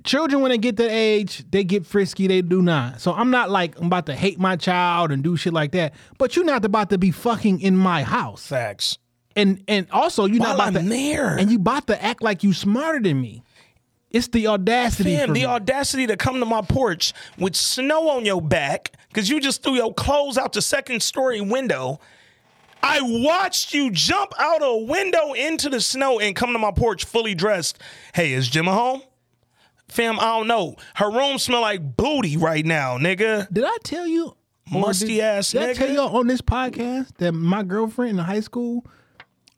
children 0.06 0.42
when 0.42 0.52
they 0.52 0.58
get 0.58 0.78
that 0.78 0.92
age, 0.92 1.44
they 1.50 1.64
get 1.64 1.86
frisky, 1.86 2.28
they 2.28 2.42
do 2.42 2.62
not. 2.62 3.02
So 3.02 3.14
I'm 3.14 3.32
not 3.32 3.50
like 3.50 3.78
I'm 3.80 3.88
about 3.88 4.06
to 4.06 4.16
hate 4.16 4.40
my 4.40 4.56
child 4.56 5.12
and 5.12 5.24
do 5.24 5.36
shit 5.36 5.54
like 5.54 5.72
that. 5.74 5.94
But 6.18 6.36
you're 6.36 6.46
not 6.46 6.64
about 6.64 6.90
to 6.92 6.98
be 6.98 7.12
fucking 7.12 7.60
in 7.62 7.76
my 7.76 8.04
house. 8.04 8.48
Facts. 8.48 8.98
And 9.36 9.64
and 9.68 9.88
also 9.92 10.26
you're 10.26 10.38
not 10.40 10.58
While 10.58 10.70
about 10.70 10.78
I'm 10.78 10.84
to 10.84 10.90
there. 10.90 11.36
and 11.38 11.52
you 11.52 11.58
about 11.58 11.88
to 11.88 12.02
act 12.02 12.22
like 12.22 12.44
you 12.44 12.54
smarter 12.54 13.02
than 13.02 13.20
me. 13.20 13.44
It's 14.12 14.30
the 14.30 14.48
audacity. 14.48 15.18
Fam, 15.18 15.34
the 15.34 15.42
me. 15.42 15.46
audacity 15.46 16.08
to 16.08 16.16
come 16.16 16.40
to 16.40 16.46
my 16.46 16.62
porch 16.62 17.12
with 17.38 17.54
snow 17.54 18.10
on 18.12 18.24
your 18.24 18.42
back 18.42 18.92
because 19.10 19.30
you 19.30 19.42
just 19.42 19.62
threw 19.62 19.74
your 19.74 19.94
clothes 19.94 20.38
out 20.38 20.54
the 20.54 20.62
second 20.62 21.04
story 21.04 21.42
window. 21.42 22.00
I 22.82 23.00
watched 23.02 23.74
you 23.74 23.92
jump 23.92 24.32
out 24.40 24.60
a 24.62 24.86
window 24.86 25.34
into 25.34 25.70
the 25.70 25.82
snow 25.82 26.20
and 26.20 26.34
come 26.36 26.54
to 26.54 26.60
my 26.60 26.72
porch 26.72 27.04
fully 27.04 27.36
dressed. 27.36 27.82
Hey, 28.14 28.32
is 28.32 28.48
Gemma 28.48 28.72
home? 28.74 29.02
Fam, 29.96 30.20
I 30.20 30.26
don't 30.38 30.48
know. 30.48 30.76
Her 30.96 31.10
room 31.10 31.38
smell 31.40 31.62
like 31.62 31.96
booty 31.96 32.38
right 32.38 32.66
now, 32.66 32.98
nigga. 32.98 33.52
Did 33.52 33.64
I 33.64 33.78
tell 33.84 34.06
you? 34.06 34.36
Musty 34.72 35.08
did, 35.16 35.22
ass 35.22 35.52
Did 35.52 35.62
I 35.64 35.74
tell 35.74 35.88
nigga. 35.88 35.94
you 35.94 36.00
on 36.02 36.28
this 36.28 36.42
podcast 36.42 37.16
that 37.18 37.32
my 37.34 37.64
girlfriend 37.64 38.18
in 38.20 38.26
high 38.26 38.40
school, 38.42 38.86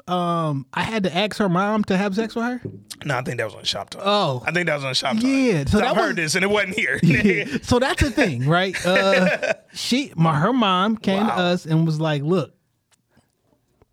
um, 0.08 0.66
I 0.74 0.84
had 0.84 1.04
to 1.04 1.16
ask 1.16 1.38
her 1.38 1.50
mom 1.50 1.84
to 1.86 1.98
have 1.98 2.14
sex 2.16 2.36
with 2.36 2.44
her? 2.46 2.62
No, 3.06 3.18
I 3.18 3.22
think 3.24 3.38
that 3.38 3.46
was 3.46 3.56
on 3.56 3.64
Shop 3.64 3.90
Talk. 3.90 4.02
Oh. 4.06 4.44
I 4.46 4.52
think 4.52 4.68
that 4.68 4.76
was 4.76 4.84
on 4.86 4.94
Shop 4.94 5.14
Talk. 5.16 5.24
Yeah, 5.24 5.66
so 5.66 5.80
I've 5.84 5.96
was- 5.96 6.06
heard 6.06 6.16
this 6.18 6.36
and 6.36 6.44
it 6.44 6.50
wasn't 6.50 6.76
here. 6.76 7.00
yeah. 7.04 7.58
so 7.64 7.80
that's 7.80 8.02
the 8.04 8.12
thing, 8.12 8.48
right? 8.48 8.76
Uh, 8.86 9.54
she, 9.74 10.12
my 10.16 10.38
her 10.38 10.54
mom 10.54 10.98
came 10.98 11.26
to 11.26 11.34
us 11.34 11.66
and 11.66 11.86
was 11.86 12.00
like, 12.00 12.22
"Look, 12.22 12.54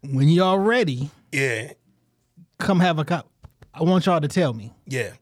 when 0.03 0.29
y'all 0.29 0.59
ready, 0.59 1.11
yeah, 1.33 1.73
come 2.59 2.81
have 2.81 2.99
a 2.99 3.05
cup. 3.05 3.29
I 3.73 3.83
want 3.83 4.07
y'all 4.07 4.21
to 4.21 4.29
tell 4.29 4.53
me." 4.53 4.73
yeah. 4.87 5.13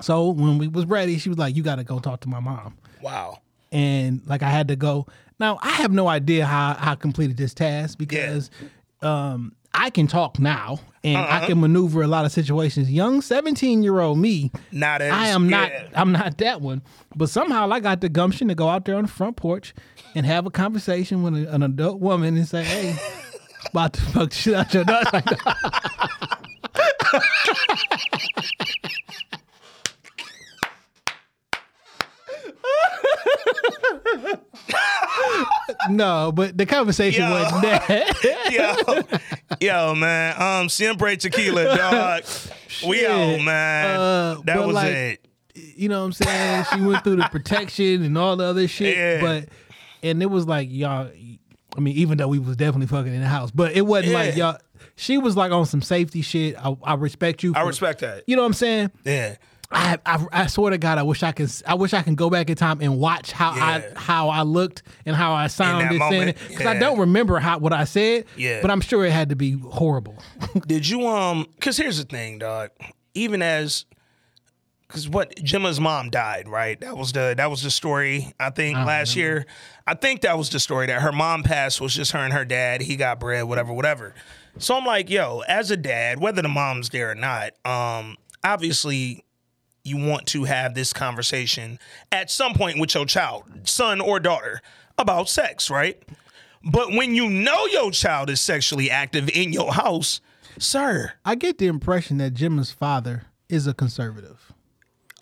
So 0.00 0.30
when 0.30 0.58
we 0.58 0.68
was 0.68 0.86
ready, 0.86 1.18
she 1.18 1.28
was 1.28 1.38
like, 1.38 1.56
"You 1.56 1.62
got 1.62 1.76
to 1.76 1.84
go 1.84 1.98
talk 1.98 2.20
to 2.20 2.28
my 2.28 2.40
mom." 2.40 2.76
Wow. 3.02 3.38
and 3.72 4.20
like 4.26 4.42
I 4.42 4.50
had 4.50 4.68
to 4.68 4.76
go. 4.76 5.06
Now 5.38 5.58
I 5.62 5.70
have 5.70 5.92
no 5.92 6.08
idea 6.08 6.46
how 6.46 6.74
how 6.74 6.92
I 6.92 6.96
completed 6.96 7.36
this 7.36 7.54
task 7.54 7.98
because 7.98 8.50
um, 9.02 9.54
I 9.72 9.90
can 9.90 10.06
talk 10.06 10.38
now 10.38 10.80
and 11.02 11.16
Uh-huh. 11.16 11.38
I 11.42 11.46
can 11.46 11.60
maneuver 11.60 12.02
a 12.02 12.06
lot 12.06 12.26
of 12.26 12.32
situations. 12.32 12.90
Young 12.90 13.22
seventeen 13.22 13.82
year 13.82 14.00
old 14.00 14.18
me, 14.18 14.50
Not 14.72 15.00
as 15.00 15.12
I 15.12 15.28
am 15.28 15.48
not 15.48 15.70
yeah. 15.70 15.88
I'm 15.94 16.12
not 16.12 16.36
that 16.38 16.60
one. 16.60 16.82
But 17.16 17.30
somehow 17.30 17.70
I 17.70 17.80
got 17.80 18.00
the 18.02 18.08
gumption 18.10 18.48
to 18.48 18.54
go 18.54 18.68
out 18.68 18.84
there 18.84 18.96
on 18.96 19.02
the 19.04 19.08
front 19.10 19.36
porch 19.36 19.72
and 20.14 20.26
have 20.26 20.44
a 20.46 20.50
conversation 20.50 21.22
with 21.22 21.34
a- 21.36 21.54
an 21.54 21.62
adult 21.62 22.00
woman 22.00 22.36
and 22.36 22.46
say, 22.48 22.64
"Hey." 22.64 22.96
About 23.72 23.92
to 23.92 24.00
fuck 24.00 24.30
the 24.30 24.34
shit 24.34 24.54
out 24.54 24.72
your 24.72 24.86
nuts 24.86 25.12
like 25.16 25.26
no, 35.90 36.32
but 36.32 36.56
the 36.56 36.66
conversation 36.66 37.24
Yo. 37.24 37.30
wasn't 37.30 37.62
that. 37.62 39.08
yo, 39.60 39.86
yo, 39.88 39.94
man. 39.94 40.40
Um, 40.40 40.68
siempre 40.68 41.16
tequila, 41.16 41.76
dog. 41.76 42.22
We 42.86 43.06
out, 43.06 43.40
man. 43.42 43.96
Uh, 43.96 44.40
that 44.44 44.66
was 44.66 44.74
like, 44.74 44.92
it. 44.92 45.26
you 45.54 45.88
know 45.88 46.00
what 46.00 46.06
I'm 46.06 46.12
saying? 46.12 46.64
She 46.72 46.80
went 46.80 47.04
through 47.04 47.16
the 47.16 47.28
protection 47.30 48.02
and 48.02 48.16
all 48.16 48.36
the 48.36 48.44
other 48.44 48.68
shit. 48.68 48.96
Yeah. 48.96 49.20
But 49.20 49.48
and 50.02 50.22
it 50.22 50.26
was 50.26 50.46
like 50.46 50.68
y'all 50.70 51.10
I 51.76 51.80
mean, 51.80 51.96
even 51.96 52.18
though 52.18 52.28
we 52.28 52.38
was 52.38 52.56
definitely 52.56 52.86
fucking 52.86 53.14
in 53.14 53.20
the 53.20 53.28
house, 53.28 53.50
but 53.50 53.72
it 53.72 53.82
wasn't 53.82 54.14
like 54.14 54.36
Yeah. 54.36 54.52
y'all 54.52 54.58
she 54.96 55.18
was 55.18 55.36
like 55.36 55.52
on 55.52 55.66
some 55.66 55.82
safety 55.82 56.22
shit. 56.22 56.56
I, 56.58 56.76
I 56.82 56.94
respect 56.94 57.42
you. 57.42 57.54
I 57.54 57.62
respect 57.62 58.00
that. 58.00 58.24
You 58.26 58.36
know 58.36 58.42
what 58.42 58.48
I'm 58.48 58.52
saying? 58.54 58.90
Yeah. 59.04 59.36
I, 59.72 59.98
I 60.04 60.26
I 60.32 60.46
swear 60.46 60.70
to 60.70 60.78
God, 60.78 60.98
I 60.98 61.02
wish 61.04 61.22
I 61.22 61.30
could. 61.30 61.50
I 61.66 61.74
wish 61.74 61.94
I 61.94 62.02
can 62.02 62.16
go 62.16 62.28
back 62.28 62.50
in 62.50 62.56
time 62.56 62.80
and 62.80 62.98
watch 62.98 63.30
how 63.30 63.54
Yeah. 63.54 63.82
I 63.96 63.98
how 63.98 64.28
I 64.28 64.42
looked 64.42 64.82
and 65.06 65.14
how 65.14 65.32
I 65.32 65.46
sounded 65.46 65.88
saying 65.88 65.98
moment, 65.98 66.28
it 66.30 66.48
because 66.48 66.66
I 66.66 66.78
don't 66.78 66.98
remember 66.98 67.38
how 67.38 67.58
what 67.58 67.72
I 67.72 67.84
said. 67.84 68.24
Yeah. 68.36 68.62
but 68.62 68.70
I'm 68.70 68.80
sure 68.80 69.04
it 69.04 69.12
had 69.12 69.28
to 69.28 69.36
be 69.36 69.52
horrible. 69.52 70.18
Did 70.66 70.88
you 70.88 71.06
um? 71.06 71.46
Because 71.54 71.76
here's 71.76 71.98
the 71.98 72.04
thing, 72.04 72.38
dog. 72.40 72.70
Even 73.14 73.42
as, 73.42 73.86
because 74.86 75.08
what 75.08 75.36
Gemma's 75.42 75.80
mom 75.80 76.10
died, 76.10 76.48
right? 76.48 76.80
That 76.80 76.96
was 76.96 77.12
the 77.12 77.34
that 77.36 77.48
was 77.50 77.62
the 77.62 77.70
story. 77.70 78.32
I 78.40 78.50
think 78.50 78.76
last 78.76 79.14
year. 79.14 79.46
I 79.86 79.94
think 79.94 80.20
that 80.22 80.36
was 80.38 80.50
the 80.50 80.60
story 80.60 80.86
that 80.86 81.00
her 81.02 81.10
mom 81.12 81.42
passed 81.42 81.80
was 81.80 81.94
just 81.94 82.12
her 82.12 82.20
and 82.20 82.32
her 82.32 82.44
dad. 82.44 82.80
He 82.82 82.96
got 82.96 83.18
bread, 83.20 83.44
whatever, 83.44 83.72
whatever. 83.72 84.14
So 84.58 84.76
I'm 84.76 84.84
like, 84.84 85.10
yo, 85.10 85.40
as 85.48 85.70
a 85.70 85.76
dad, 85.76 86.20
whether 86.20 86.42
the 86.42 86.48
mom's 86.48 86.90
there 86.90 87.10
or 87.10 87.14
not, 87.14 87.52
um, 87.64 88.16
obviously 88.44 89.24
you 89.84 89.96
want 89.96 90.26
to 90.28 90.44
have 90.44 90.74
this 90.74 90.92
conversation 90.92 91.78
at 92.12 92.30
some 92.30 92.54
point 92.54 92.78
with 92.78 92.94
your 92.94 93.06
child, 93.06 93.44
son 93.64 94.00
or 94.00 94.20
daughter, 94.20 94.60
about 94.98 95.28
sex, 95.28 95.70
right? 95.70 96.02
But 96.62 96.92
when 96.92 97.14
you 97.14 97.28
know 97.28 97.66
your 97.66 97.90
child 97.90 98.28
is 98.28 98.40
sexually 98.40 98.90
active 98.90 99.30
in 99.30 99.52
your 99.52 99.72
house, 99.72 100.20
sir, 100.58 101.12
I 101.24 101.34
get 101.34 101.58
the 101.58 101.66
impression 101.66 102.18
that 102.18 102.34
Jim's 102.34 102.70
father 102.70 103.22
is 103.48 103.66
a 103.66 103.74
conservative. 103.74 104.52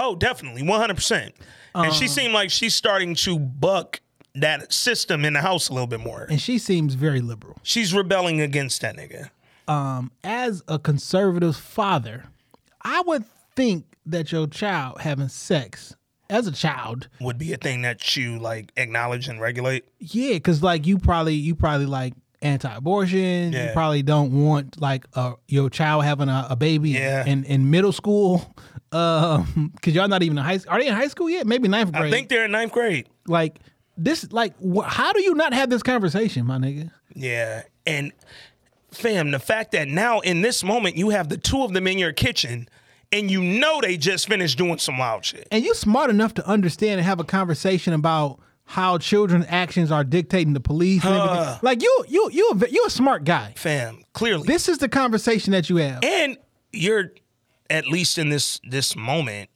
oh, 0.00 0.14
definitely, 0.16 0.62
100%. 0.62 1.32
and 1.74 1.92
she 1.92 2.08
seemed 2.08 2.32
like 2.34 2.50
she's 2.50 2.74
starting 2.74 3.14
to 3.14 3.38
buck 3.38 4.00
that 4.34 4.72
system 4.72 5.24
in 5.24 5.32
the 5.32 5.40
house 5.40 5.68
a 5.68 5.72
little 5.72 5.86
bit 5.86 6.00
more. 6.00 6.26
and 6.28 6.40
she 6.40 6.58
seems 6.58 6.94
very 6.94 7.20
liberal. 7.20 7.56
She's 7.62 7.94
rebelling 7.94 8.40
against 8.40 8.80
that 8.82 8.96
nigga. 8.96 9.30
Um, 9.66 10.10
as 10.24 10.62
a 10.68 10.78
conservative 10.78 11.56
father, 11.56 12.24
I 12.82 13.00
would 13.02 13.24
think 13.58 13.84
that 14.06 14.30
your 14.32 14.46
child 14.46 15.00
having 15.00 15.28
sex 15.28 15.94
as 16.30 16.46
a 16.46 16.52
child, 16.52 17.08
Would 17.20 17.38
be 17.38 17.52
a 17.52 17.56
thing 17.56 17.82
that 17.82 18.16
you 18.16 18.38
like 18.38 18.70
acknowledge 18.76 19.28
and 19.28 19.40
regulate. 19.40 19.84
yeah, 19.98 20.34
because 20.34 20.62
like 20.62 20.86
you 20.86 20.98
probably 20.98 21.34
you 21.34 21.54
probably 21.54 21.86
like 21.86 22.14
anti-abortion. 22.40 23.52
You 23.52 23.70
probably 23.72 24.02
don't 24.02 24.30
want 24.46 24.80
like 24.80 25.06
uh, 25.14 25.32
your 25.48 25.70
child 25.70 26.04
having 26.04 26.28
a, 26.28 26.46
a 26.50 26.56
baby 26.56 26.90
Yeah. 26.90 27.24
in, 27.26 27.44
in 27.44 27.70
middle 27.70 27.92
school. 27.92 28.54
Um, 28.90 29.70
because 29.74 29.94
y'all 29.94 30.08
not 30.08 30.22
even 30.22 30.38
in 30.38 30.44
high. 30.44 30.56
school. 30.56 30.72
Are 30.72 30.80
they 30.80 30.86
in 30.88 30.94
high 30.94 31.08
school 31.08 31.28
yet? 31.28 31.46
Maybe 31.46 31.68
ninth 31.68 31.92
grade. 31.92 32.04
I 32.06 32.10
think 32.10 32.30
they're 32.30 32.46
in 32.46 32.52
ninth 32.52 32.72
grade. 32.72 33.06
like 33.26 33.58
this 33.98 34.32
like 34.32 34.54
wh- 34.64 34.86
how 34.86 35.12
do 35.12 35.20
you 35.20 35.34
not 35.34 35.52
have 35.52 35.68
this 35.68 35.82
conversation, 35.82 36.46
my 36.46 36.56
nigga? 36.56 36.90
Yeah. 37.14 37.64
And 37.86 38.12
fam, 38.90 39.30
the 39.30 39.38
fact 39.40 39.72
that 39.72 39.88
now 39.88 40.20
in 40.20 40.40
this 40.40 40.64
moment 40.64 40.96
you 40.96 41.10
have 41.10 41.28
the 41.28 41.36
two 41.36 41.64
of 41.64 41.74
them 41.74 41.86
in 41.86 41.98
your 41.98 42.12
kitchen 42.14 42.66
and 43.12 43.30
you 43.30 43.42
know 43.42 43.80
they 43.80 43.96
just 43.96 44.28
finished 44.28 44.58
doing 44.58 44.78
some 44.78 44.98
wild 44.98 45.24
shit. 45.24 45.48
And 45.50 45.64
you're 45.64 45.74
smart 45.74 46.10
enough 46.10 46.34
to 46.34 46.46
understand 46.46 46.98
and 46.98 47.06
have 47.06 47.20
a 47.20 47.24
conversation 47.24 47.92
about 47.92 48.40
how 48.64 48.98
children's 48.98 49.46
actions 49.48 49.90
are 49.90 50.04
dictating 50.04 50.52
the 50.52 50.60
police. 50.60 51.04
And 51.04 51.14
everything. 51.14 51.58
Like 51.62 51.82
you, 51.82 52.04
you, 52.08 52.30
you, 52.32 52.50
a, 52.50 52.68
you 52.70 52.84
a 52.86 52.90
smart 52.90 53.24
guy. 53.24 53.54
Fam, 53.56 54.02
clearly. 54.12 54.46
This 54.46 54.68
is 54.68 54.78
the 54.78 54.88
conversation 54.88 55.52
that 55.52 55.70
you 55.70 55.76
have. 55.76 56.04
and 56.04 56.36
you're 56.72 57.12
at 57.70 57.86
least 57.86 58.18
in 58.18 58.28
this 58.28 58.60
this 58.68 58.94
moment, 58.94 59.50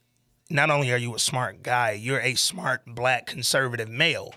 not 0.50 0.70
only 0.70 0.92
are 0.92 0.98
you 0.98 1.14
a 1.14 1.18
smart 1.18 1.62
guy, 1.62 1.92
you're 1.92 2.20
a 2.20 2.34
smart 2.34 2.82
black 2.86 3.26
conservative 3.26 3.88
male. 3.88 4.34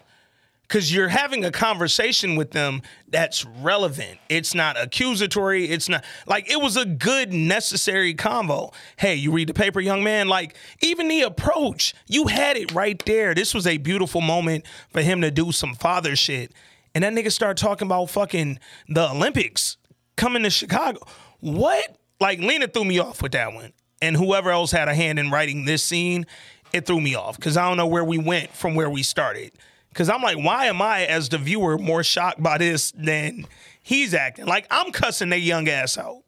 Cause 0.68 0.92
you're 0.92 1.10
having 1.10 1.46
a 1.46 1.52
conversation 1.52 2.36
with 2.36 2.52
them 2.52 2.82
that's 3.08 3.46
relevant. 3.46 4.20
It's 4.30 4.56
not 4.56 4.82
accusatory. 4.82 5.66
It's 5.66 5.88
not 5.88 6.04
like 6.26 6.50
it 6.50 6.60
was 6.60 6.76
a 6.76 6.86
good, 6.86 7.32
necessary 7.32 8.16
convo. 8.16 8.74
Hey, 8.98 9.16
you 9.16 9.32
read 9.32 9.50
the 9.50 9.54
paper, 9.54 9.80
young 9.80 10.04
man. 10.04 10.28
Like, 10.28 10.56
even 10.82 11.08
the 11.08 11.22
approach, 11.22 11.94
you 12.08 12.28
had 12.28 12.58
it 12.58 12.74
right 12.74 13.02
there. 13.06 13.36
This 13.36 13.54
was 13.54 13.68
a 13.68 13.78
beautiful 13.78 14.22
moment 14.22 14.66
for 14.90 15.02
him 15.02 15.22
to 15.22 15.30
do 15.30 15.52
some 15.52 15.76
father 15.76 16.16
shit. 16.16 16.52
And 16.96 17.04
that 17.04 17.14
nigga 17.14 17.32
started 17.32 17.62
talking 17.62 17.88
about 17.88 18.10
fucking 18.10 18.60
the 18.90 19.12
Olympics 19.12 19.78
coming 20.16 20.44
to 20.44 20.50
Chicago. 20.50 21.00
What? 21.42 21.98
Like, 22.20 22.40
Lena 22.40 22.68
threw 22.68 22.86
me 22.86 23.00
off 23.00 23.22
with 23.22 23.34
that 23.34 23.54
one. 23.54 23.74
And 24.02 24.16
whoever 24.16 24.50
else 24.50 24.72
had 24.72 24.88
a 24.88 24.96
hand 24.96 25.20
in 25.20 25.30
writing 25.30 25.66
this 25.66 25.84
scene, 25.84 26.26
it 26.74 26.86
threw 26.86 27.00
me 27.00 27.16
off 27.16 27.38
because 27.38 27.56
I 27.56 27.68
don't 27.68 27.78
know 27.78 27.88
where 27.88 28.04
we 28.04 28.18
went 28.18 28.52
from 28.52 28.76
where 28.76 28.90
we 28.90 29.04
started. 29.04 29.52
Because 29.95 30.09
I'm 30.09 30.22
like, 30.22 30.38
why 30.38 30.65
am 30.65 30.81
I, 30.81 31.05
as 31.05 31.30
the 31.30 31.38
viewer, 31.38 31.77
more 31.77 32.03
shocked 32.03 32.43
by 32.43 32.57
this 32.57 32.91
than 32.91 33.47
he's 33.81 34.13
acting? 34.13 34.45
Like, 34.45 34.67
I'm 34.69 34.91
cussing 34.91 35.30
that 35.30 35.39
young 35.39 35.69
ass 35.69 35.97
out. 35.97 36.23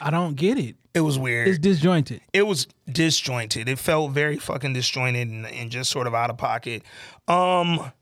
I 0.00 0.10
don't 0.10 0.34
get 0.34 0.58
it. 0.58 0.74
It 0.92 1.02
was 1.02 1.16
weird. 1.16 1.46
It's 1.46 1.60
disjointed. 1.60 2.22
it 2.32 2.42
was 2.42 2.66
disjointed. 2.90 3.68
It 3.68 3.78
felt 3.78 4.10
very 4.10 4.36
fucking 4.36 4.72
disjointed 4.72 5.28
and, 5.28 5.46
and 5.46 5.70
just 5.70 5.92
sort 5.92 6.08
of 6.08 6.14
out 6.14 6.28
of 6.28 6.38
pocket. 6.38 6.82
Um, 7.28 7.92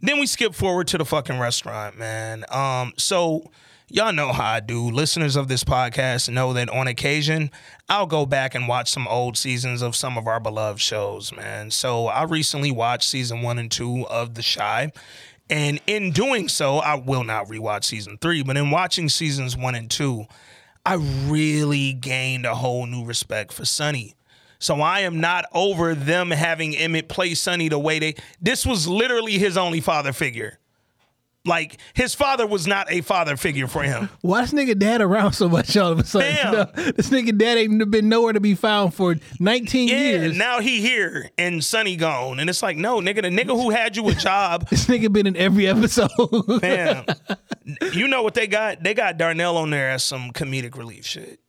then 0.00 0.18
we 0.18 0.26
skip 0.26 0.56
forward 0.56 0.88
to 0.88 0.98
the 0.98 1.04
fucking 1.04 1.38
restaurant, 1.38 1.96
man. 1.96 2.44
Um, 2.50 2.94
so 2.96 3.48
y'all 3.90 4.12
know 4.12 4.32
how 4.32 4.52
I 4.52 4.60
do. 4.60 4.90
Listeners 4.90 5.36
of 5.36 5.48
this 5.48 5.64
podcast 5.64 6.28
know 6.28 6.52
that 6.52 6.70
on 6.70 6.86
occasion 6.86 7.50
I'll 7.88 8.06
go 8.06 8.24
back 8.24 8.54
and 8.54 8.68
watch 8.68 8.90
some 8.90 9.08
old 9.08 9.36
seasons 9.36 9.82
of 9.82 9.96
some 9.96 10.16
of 10.16 10.26
our 10.26 10.38
beloved 10.38 10.80
shows, 10.80 11.32
man. 11.34 11.70
So 11.70 12.06
I 12.06 12.22
recently 12.22 12.70
watched 12.70 13.08
season 13.08 13.42
one 13.42 13.58
and 13.58 13.70
two 13.70 14.06
of 14.06 14.34
The 14.34 14.42
Chi. 14.42 14.92
And 15.48 15.80
in 15.88 16.12
doing 16.12 16.48
so, 16.48 16.78
I 16.78 16.94
will 16.94 17.24
not 17.24 17.46
rewatch 17.46 17.84
season 17.84 18.18
three, 18.20 18.44
but 18.44 18.56
in 18.56 18.70
watching 18.70 19.08
seasons 19.08 19.56
one 19.56 19.74
and 19.74 19.90
two, 19.90 20.26
I 20.86 20.94
really 20.94 21.92
gained 21.92 22.46
a 22.46 22.54
whole 22.54 22.86
new 22.86 23.04
respect 23.04 23.52
for 23.52 23.64
Sonny. 23.64 24.14
So 24.60 24.80
I 24.80 25.00
am 25.00 25.20
not 25.20 25.46
over 25.52 25.96
them 25.96 26.30
having 26.30 26.76
Emmett 26.76 27.08
play 27.08 27.34
Sonny 27.34 27.68
the 27.68 27.78
way 27.78 27.98
they. 27.98 28.14
This 28.40 28.64
was 28.64 28.86
literally 28.86 29.38
his 29.38 29.56
only 29.56 29.80
father 29.80 30.12
figure. 30.12 30.59
Like 31.46 31.78
his 31.94 32.14
father 32.14 32.46
was 32.46 32.66
not 32.66 32.92
a 32.92 33.00
father 33.00 33.34
figure 33.36 33.66
for 33.66 33.82
him. 33.82 34.10
Why 34.20 34.42
this 34.42 34.52
nigga 34.52 34.78
dad 34.78 35.00
around 35.00 35.32
so 35.32 35.48
much 35.48 35.74
all 35.76 35.92
of 35.92 35.98
a 35.98 36.04
sudden? 36.04 36.34
Damn. 36.34 36.50
No, 36.52 36.64
this 36.92 37.08
nigga 37.10 37.36
dad 37.36 37.56
ain't 37.56 37.90
been 37.90 38.08
nowhere 38.10 38.32
to 38.34 38.40
be 38.40 38.54
found 38.54 38.92
for 38.92 39.16
19 39.38 39.88
Yeah, 39.88 39.96
years. 39.96 40.36
now 40.36 40.60
he 40.60 40.80
here 40.82 41.30
and 41.38 41.64
Sonny 41.64 41.96
gone, 41.96 42.40
and 42.40 42.50
it's 42.50 42.62
like, 42.62 42.76
no, 42.76 43.00
nigga, 43.00 43.22
the 43.22 43.28
nigga 43.28 43.48
who 43.58 43.70
had 43.70 43.96
you 43.96 44.06
a 44.08 44.14
job, 44.14 44.68
this 44.70 44.86
nigga 44.86 45.10
been 45.12 45.26
in 45.26 45.36
every 45.36 45.66
episode. 45.66 46.10
Damn. 46.60 47.04
you 47.92 48.06
know 48.08 48.22
what 48.22 48.34
they 48.34 48.46
got? 48.46 48.82
They 48.82 48.92
got 48.94 49.16
Darnell 49.16 49.56
on 49.56 49.70
there 49.70 49.90
as 49.90 50.02
some 50.04 50.32
comedic 50.32 50.76
relief 50.76 51.06
shit. 51.06 51.40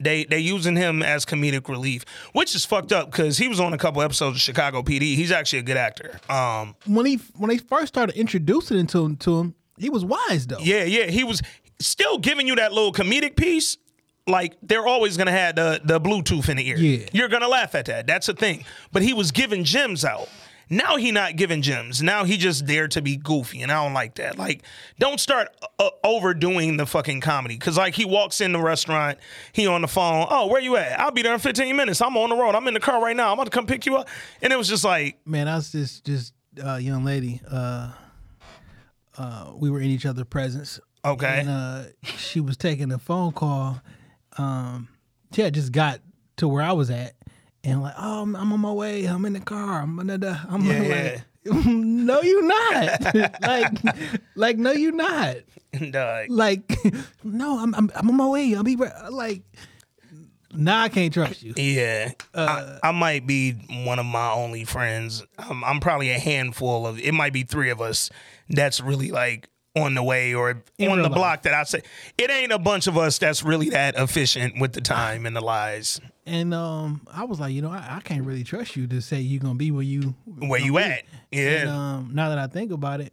They 0.00 0.24
they 0.24 0.38
using 0.38 0.76
him 0.76 1.02
as 1.02 1.24
comedic 1.26 1.68
relief, 1.68 2.04
which 2.32 2.54
is 2.54 2.64
fucked 2.64 2.92
up 2.92 3.10
because 3.10 3.38
he 3.38 3.48
was 3.48 3.58
on 3.58 3.72
a 3.72 3.78
couple 3.78 4.00
episodes 4.00 4.36
of 4.36 4.40
Chicago 4.40 4.82
PD. 4.82 5.16
He's 5.16 5.32
actually 5.32 5.58
a 5.58 5.62
good 5.62 5.76
actor. 5.76 6.20
Um, 6.30 6.76
when 6.86 7.04
he 7.06 7.16
when 7.36 7.48
they 7.48 7.58
first 7.58 7.88
started 7.88 8.14
introducing 8.16 8.78
it 8.78 8.88
to 8.90 9.04
him, 9.04 9.16
to 9.16 9.40
him, 9.40 9.54
he 9.76 9.90
was 9.90 10.04
wise 10.04 10.46
though. 10.46 10.58
yeah, 10.60 10.84
yeah, 10.84 11.06
he 11.06 11.24
was 11.24 11.42
still 11.80 12.18
giving 12.18 12.46
you 12.46 12.54
that 12.56 12.72
little 12.72 12.92
comedic 12.92 13.34
piece. 13.36 13.76
Like 14.28 14.56
they're 14.62 14.86
always 14.86 15.16
gonna 15.16 15.32
have 15.32 15.56
the 15.56 15.80
the 15.82 16.00
Bluetooth 16.00 16.48
in 16.48 16.58
the 16.58 16.68
ear. 16.68 16.76
Yeah. 16.76 17.08
you're 17.12 17.28
gonna 17.28 17.48
laugh 17.48 17.74
at 17.74 17.86
that. 17.86 18.06
That's 18.06 18.28
a 18.28 18.34
thing. 18.34 18.64
But 18.92 19.02
he 19.02 19.14
was 19.14 19.32
giving 19.32 19.64
gems 19.64 20.04
out. 20.04 20.28
Now 20.70 20.96
he 20.96 21.12
not 21.12 21.36
giving 21.36 21.62
gems. 21.62 22.02
Now 22.02 22.24
he 22.24 22.36
just 22.36 22.66
there 22.66 22.88
to 22.88 23.00
be 23.00 23.16
goofy, 23.16 23.62
and 23.62 23.72
I 23.72 23.82
don't 23.82 23.94
like 23.94 24.16
that. 24.16 24.38
Like, 24.38 24.62
don't 24.98 25.18
start 25.18 25.48
uh, 25.78 25.90
overdoing 26.04 26.76
the 26.76 26.86
fucking 26.86 27.20
comedy. 27.20 27.56
Cause 27.58 27.78
like 27.78 27.94
he 27.94 28.04
walks 28.04 28.40
in 28.40 28.52
the 28.52 28.60
restaurant, 28.60 29.18
he 29.52 29.66
on 29.66 29.80
the 29.82 29.88
phone. 29.88 30.26
Oh, 30.28 30.46
where 30.46 30.60
you 30.60 30.76
at? 30.76 30.98
I'll 31.00 31.10
be 31.10 31.22
there 31.22 31.34
in 31.34 31.40
15 31.40 31.74
minutes. 31.76 32.00
I'm 32.02 32.16
on 32.16 32.30
the 32.30 32.36
road. 32.36 32.54
I'm 32.54 32.66
in 32.68 32.74
the 32.74 32.80
car 32.80 33.02
right 33.02 33.16
now. 33.16 33.28
I'm 33.28 33.34
about 33.34 33.44
to 33.44 33.50
come 33.50 33.66
pick 33.66 33.86
you 33.86 33.96
up. 33.96 34.08
And 34.42 34.52
it 34.52 34.56
was 34.56 34.68
just 34.68 34.84
like, 34.84 35.18
Man, 35.24 35.48
I 35.48 35.56
was 35.56 35.72
just 35.72 36.04
just 36.04 36.34
uh, 36.64 36.76
young 36.76 37.04
lady. 37.04 37.40
Uh, 37.50 37.92
uh, 39.16 39.52
we 39.56 39.70
were 39.70 39.80
in 39.80 39.90
each 39.90 40.06
other's 40.06 40.26
presence. 40.26 40.80
okay, 41.04 41.40
and 41.40 41.48
uh, 41.48 41.82
she 42.02 42.40
was 42.40 42.56
taking 42.56 42.92
a 42.92 42.98
phone 42.98 43.32
call. 43.32 43.80
Um, 44.36 44.88
had 45.34 45.54
just 45.54 45.72
got 45.72 46.00
to 46.36 46.48
where 46.48 46.62
I 46.62 46.72
was 46.72 46.90
at, 46.90 47.14
and 47.70 47.82
like, 47.82 47.94
oh, 47.98 48.22
I'm, 48.22 48.36
I'm 48.36 48.52
on 48.52 48.60
my 48.60 48.72
way. 48.72 49.04
I'm 49.06 49.24
in 49.24 49.32
the 49.34 49.40
car. 49.40 49.82
I'm 49.82 49.98
in 50.00 50.06
the. 50.06 50.40
I'm 50.48 50.64
Yeah, 50.64 51.20
like, 51.44 51.54
no, 51.66 52.20
you 52.22 52.42
not. 52.42 53.14
like, 53.42 53.72
like, 54.34 54.58
no, 54.58 54.72
you 54.72 54.92
not. 54.92 55.36
uh, 55.94 56.22
Like, 56.28 56.62
no, 57.24 57.58
I'm, 57.58 57.74
I'm, 57.74 57.90
I'm 57.94 58.08
on 58.10 58.16
my 58.16 58.26
way. 58.28 58.54
I'll 58.54 58.62
be. 58.62 58.76
Like, 59.10 59.42
nah, 60.52 60.82
I 60.82 60.88
can't 60.88 61.12
trust 61.12 61.42
you. 61.42 61.54
Yeah, 61.56 62.12
I, 62.34 62.78
I 62.82 62.92
might 62.92 63.26
be 63.26 63.52
one 63.84 63.98
of 63.98 64.06
my 64.06 64.32
only 64.32 64.64
friends. 64.64 65.24
I'm, 65.38 65.62
I'm 65.64 65.80
probably 65.80 66.10
a 66.10 66.18
handful 66.18 66.86
of. 66.86 66.98
It 66.98 67.12
might 67.12 67.32
be 67.32 67.42
three 67.44 67.70
of 67.70 67.80
us 67.80 68.10
that's 68.48 68.80
really 68.80 69.10
like 69.10 69.48
on 69.76 69.94
the 69.94 70.02
way 70.02 70.34
or 70.34 70.62
In 70.78 70.90
on 70.90 70.98
the 70.98 71.04
life. 71.04 71.12
block. 71.14 71.42
That 71.42 71.54
I 71.54 71.62
say 71.64 71.82
it 72.16 72.30
ain't 72.30 72.52
a 72.52 72.58
bunch 72.58 72.86
of 72.86 72.96
us 72.98 73.18
that's 73.18 73.42
really 73.42 73.70
that 73.70 73.94
efficient 73.96 74.60
with 74.60 74.72
the 74.72 74.80
time 74.80 75.26
and 75.26 75.34
the 75.36 75.40
lies. 75.40 76.00
And 76.26 76.52
um, 76.52 77.00
I 77.12 77.24
was 77.24 77.40
like, 77.40 77.52
you 77.54 77.62
know, 77.62 77.70
I, 77.70 77.96
I 77.96 78.00
can't 78.00 78.24
really 78.24 78.44
trust 78.44 78.76
you 78.76 78.86
to 78.88 79.00
say 79.00 79.20
you're 79.20 79.40
gonna 79.40 79.54
be 79.54 79.70
where 79.70 79.82
you 79.82 80.14
Where 80.38 80.60
you 80.60 80.78
at? 80.78 81.04
Yeah, 81.30 81.60
And 81.60 81.70
um, 81.70 82.10
now 82.12 82.28
that 82.30 82.38
I 82.38 82.46
think 82.46 82.70
about 82.72 83.00
it, 83.00 83.12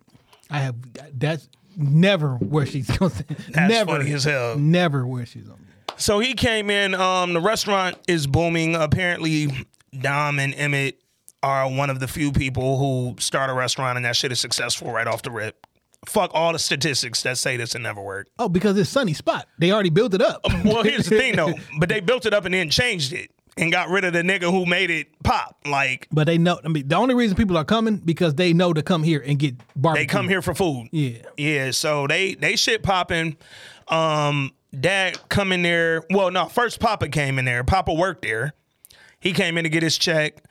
I 0.49 0.59
have 0.59 0.75
that's 1.17 1.47
never 1.77 2.35
where 2.35 2.65
she's 2.65 2.89
going. 2.89 3.11
That's 3.27 3.69
never, 3.69 3.97
funny 3.97 4.11
as 4.13 4.23
hell. 4.23 4.57
Never 4.57 5.05
where 5.05 5.25
she's 5.25 5.43
gonna. 5.43 5.57
Be. 5.57 5.63
So 5.97 6.19
he 6.19 6.33
came 6.33 6.69
in. 6.69 6.93
Um, 6.93 7.33
the 7.33 7.41
restaurant 7.41 7.97
is 8.07 8.27
booming. 8.27 8.75
Apparently, 8.75 9.67
Dom 9.97 10.39
and 10.39 10.53
Emmett 10.55 10.99
are 11.43 11.69
one 11.69 11.89
of 11.89 11.99
the 11.99 12.07
few 12.07 12.31
people 12.31 12.77
who 12.77 13.19
start 13.19 13.49
a 13.49 13.53
restaurant 13.53 13.97
and 13.97 14.05
that 14.05 14.15
shit 14.15 14.31
is 14.31 14.39
successful 14.39 14.91
right 14.91 15.07
off 15.07 15.21
the 15.21 15.31
rip. 15.31 15.65
Fuck 16.07 16.31
all 16.33 16.53
the 16.53 16.59
statistics 16.59 17.23
that 17.23 17.37
say 17.37 17.57
this 17.57 17.73
will 17.73 17.81
never 17.81 18.01
work. 18.01 18.27
Oh, 18.39 18.49
because 18.49 18.77
it's 18.77 18.89
sunny 18.89 19.13
spot. 19.13 19.47
They 19.59 19.71
already 19.71 19.89
built 19.89 20.13
it 20.13 20.21
up. 20.21 20.41
Well, 20.65 20.83
here's 20.83 21.05
the 21.07 21.17
thing 21.17 21.35
though, 21.35 21.53
but 21.79 21.89
they 21.89 21.99
built 21.99 22.25
it 22.25 22.33
up 22.33 22.45
and 22.45 22.53
then 22.53 22.69
changed 22.69 23.13
it 23.13 23.29
and 23.57 23.71
got 23.71 23.89
rid 23.89 24.03
of 24.03 24.13
the 24.13 24.21
nigga 24.21 24.51
who 24.51 24.65
made 24.65 24.89
it 24.89 25.07
pop. 25.23 25.57
Like 25.65 26.07
But 26.11 26.25
they 26.27 26.37
know. 26.37 26.59
I 26.63 26.67
mean, 26.69 26.87
the 26.87 26.95
only 26.95 27.13
reason 27.15 27.37
people 27.37 27.57
are 27.57 27.63
coming 27.65 27.97
because 27.97 28.35
they 28.35 28.51
know 28.53 28.73
to 28.73 28.81
come 28.81 29.03
here 29.03 29.23
and 29.25 29.37
get 29.39 29.55
barbecue. 29.75 30.03
they 30.03 30.07
come 30.07 30.27
here 30.27 30.41
for 30.41 30.53
food. 30.55 30.89
Yeah. 30.91 31.19
Yeah, 31.37 31.71
so 31.71 32.07
they 32.07 32.35
they 32.35 32.55
shit 32.55 32.83
popping. 32.83 33.37
Um 33.87 34.51
dad 34.77 35.17
come 35.29 35.51
in 35.51 35.61
there. 35.61 36.03
Well, 36.09 36.31
no, 36.31 36.45
first 36.47 36.79
Papa 36.79 37.07
came 37.09 37.39
in 37.39 37.45
there. 37.45 37.63
Papa 37.63 37.93
worked 37.93 38.23
there. 38.23 38.53
He 39.19 39.31
came 39.33 39.57
in 39.57 39.63
to 39.63 39.69
get 39.69 39.83
his 39.83 39.97
check. 39.97 40.43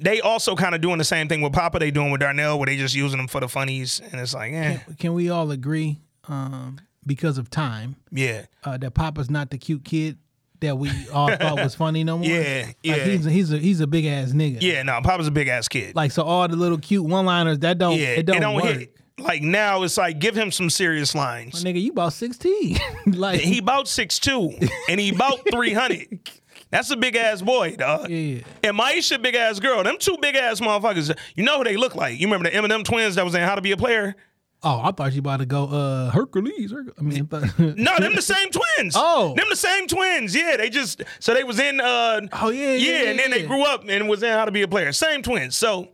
They 0.00 0.20
also 0.20 0.54
kind 0.56 0.74
of 0.74 0.80
doing 0.80 0.98
the 0.98 1.04
same 1.04 1.28
thing 1.28 1.40
with 1.40 1.52
Papa 1.52 1.78
they 1.78 1.90
doing 1.90 2.10
with 2.10 2.20
Darnell 2.20 2.58
where 2.58 2.66
they 2.66 2.76
just 2.76 2.94
using 2.94 3.18
them 3.18 3.28
for 3.28 3.40
the 3.40 3.48
funnies 3.48 4.00
and 4.10 4.20
it's 4.20 4.34
like, 4.34 4.52
eh, 4.52 4.78
Can 4.98 5.14
we 5.14 5.30
all 5.30 5.50
agree, 5.50 6.00
um, 6.28 6.78
because 7.06 7.38
of 7.38 7.50
time, 7.50 7.96
yeah. 8.10 8.46
uh, 8.64 8.76
that 8.78 8.92
Papa's 8.94 9.30
not 9.30 9.50
the 9.50 9.58
cute 9.58 9.84
kid 9.84 10.18
that 10.60 10.78
we 10.78 10.90
all 11.12 11.28
thought 11.36 11.56
was 11.56 11.74
funny 11.74 12.02
no 12.04 12.18
more? 12.18 12.26
Yeah, 12.26 12.64
Like, 12.66 12.76
yeah. 12.82 13.04
he's 13.04 13.26
a, 13.26 13.30
he's 13.30 13.52
a 13.52 13.58
he's 13.58 13.80
a 13.80 13.86
big 13.86 14.06
ass 14.06 14.32
nigga. 14.32 14.58
Yeah, 14.60 14.82
no, 14.82 15.00
Papa's 15.02 15.26
a 15.26 15.30
big 15.30 15.48
ass 15.48 15.68
kid. 15.68 15.94
Like 15.94 16.12
so, 16.12 16.22
all 16.22 16.48
the 16.48 16.56
little 16.56 16.78
cute 16.78 17.04
one 17.04 17.26
liners 17.26 17.58
that 17.60 17.78
don't 17.78 17.98
yeah, 17.98 18.08
it 18.18 18.26
don't, 18.26 18.54
work. 18.54 18.64
hit. 18.64 18.96
Like 19.16 19.42
now 19.42 19.84
it's 19.84 19.96
like 19.96 20.18
give 20.18 20.34
him 20.34 20.50
some 20.50 20.68
serious 20.70 21.14
My 21.14 21.20
lines. 21.24 21.62
nigga, 21.62 21.80
you 21.80 21.92
about 21.92 22.14
sixteen. 22.14 22.78
like 23.06 23.40
He 23.40 23.58
about 23.58 23.86
six 23.86 24.18
two 24.18 24.52
and 24.88 24.98
he 24.98 25.10
about 25.10 25.38
three 25.52 25.72
hundred. 25.72 26.18
That's 26.74 26.90
a 26.90 26.96
big 26.96 27.14
ass 27.14 27.40
boy, 27.40 27.76
dog. 27.76 28.10
Yeah. 28.10 28.40
And 28.64 28.76
Maisha, 28.76 29.22
big 29.22 29.36
ass 29.36 29.60
girl. 29.60 29.84
Them 29.84 29.96
two 29.96 30.16
big 30.20 30.34
ass 30.34 30.58
motherfuckers. 30.60 31.16
You 31.36 31.44
know 31.44 31.58
who 31.58 31.64
they 31.64 31.76
look 31.76 31.94
like? 31.94 32.18
You 32.18 32.26
remember 32.26 32.50
the 32.50 32.56
Eminem 32.56 32.82
twins 32.84 33.14
that 33.14 33.24
was 33.24 33.36
in 33.36 33.42
How 33.42 33.54
to 33.54 33.60
Be 33.62 33.70
a 33.70 33.76
Player? 33.76 34.16
Oh, 34.64 34.80
I 34.82 34.90
thought 34.90 35.12
you 35.12 35.20
about 35.20 35.36
to 35.38 35.46
go 35.46 35.66
uh 35.66 36.10
Hercules. 36.10 36.72
Herc- 36.72 36.94
I 36.98 37.02
mean, 37.02 37.26
thought- 37.26 37.58
No, 37.60 37.96
them 37.98 38.16
the 38.16 38.22
same 38.34 38.48
twins. 38.50 38.94
Oh. 38.96 39.34
them 39.36 39.46
the 39.50 39.54
same 39.56 39.86
twins. 39.86 40.34
Yeah, 40.34 40.56
they 40.56 40.68
just 40.68 41.02
so 41.20 41.32
they 41.32 41.44
was 41.44 41.60
in. 41.60 41.80
uh 41.80 42.22
Oh, 42.32 42.48
yeah, 42.50 42.72
yeah, 42.72 43.02
yeah, 43.04 43.10
and 43.10 43.18
then 43.20 43.30
yeah, 43.30 43.38
they 43.38 43.46
grew 43.46 43.62
up 43.64 43.84
and 43.88 44.08
was 44.08 44.24
in 44.24 44.32
How 44.32 44.44
to 44.44 44.50
Be 44.50 44.62
a 44.62 44.68
Player. 44.68 44.90
Same 44.92 45.22
twins. 45.22 45.56
So 45.56 45.90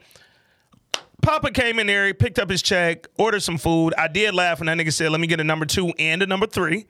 Papa 1.20 1.50
came 1.50 1.78
in 1.78 1.86
there, 1.86 2.06
he 2.06 2.14
picked 2.14 2.38
up 2.38 2.48
his 2.48 2.62
check, 2.62 3.06
ordered 3.18 3.42
some 3.42 3.58
food. 3.58 3.92
I 3.98 4.08
did 4.08 4.34
laugh 4.34 4.60
when 4.60 4.66
that 4.68 4.78
nigga 4.78 4.92
said, 4.92 5.10
"Let 5.12 5.20
me 5.20 5.26
get 5.26 5.40
a 5.40 5.44
number 5.44 5.66
two 5.66 5.92
and 5.98 6.22
a 6.22 6.26
number 6.26 6.46
three. 6.46 6.86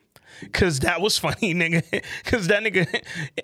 Cause 0.53 0.79
that 0.79 1.01
was 1.01 1.17
funny, 1.17 1.53
nigga. 1.53 2.03
Cause 2.25 2.47
that 2.47 2.63
nigga 2.63 3.03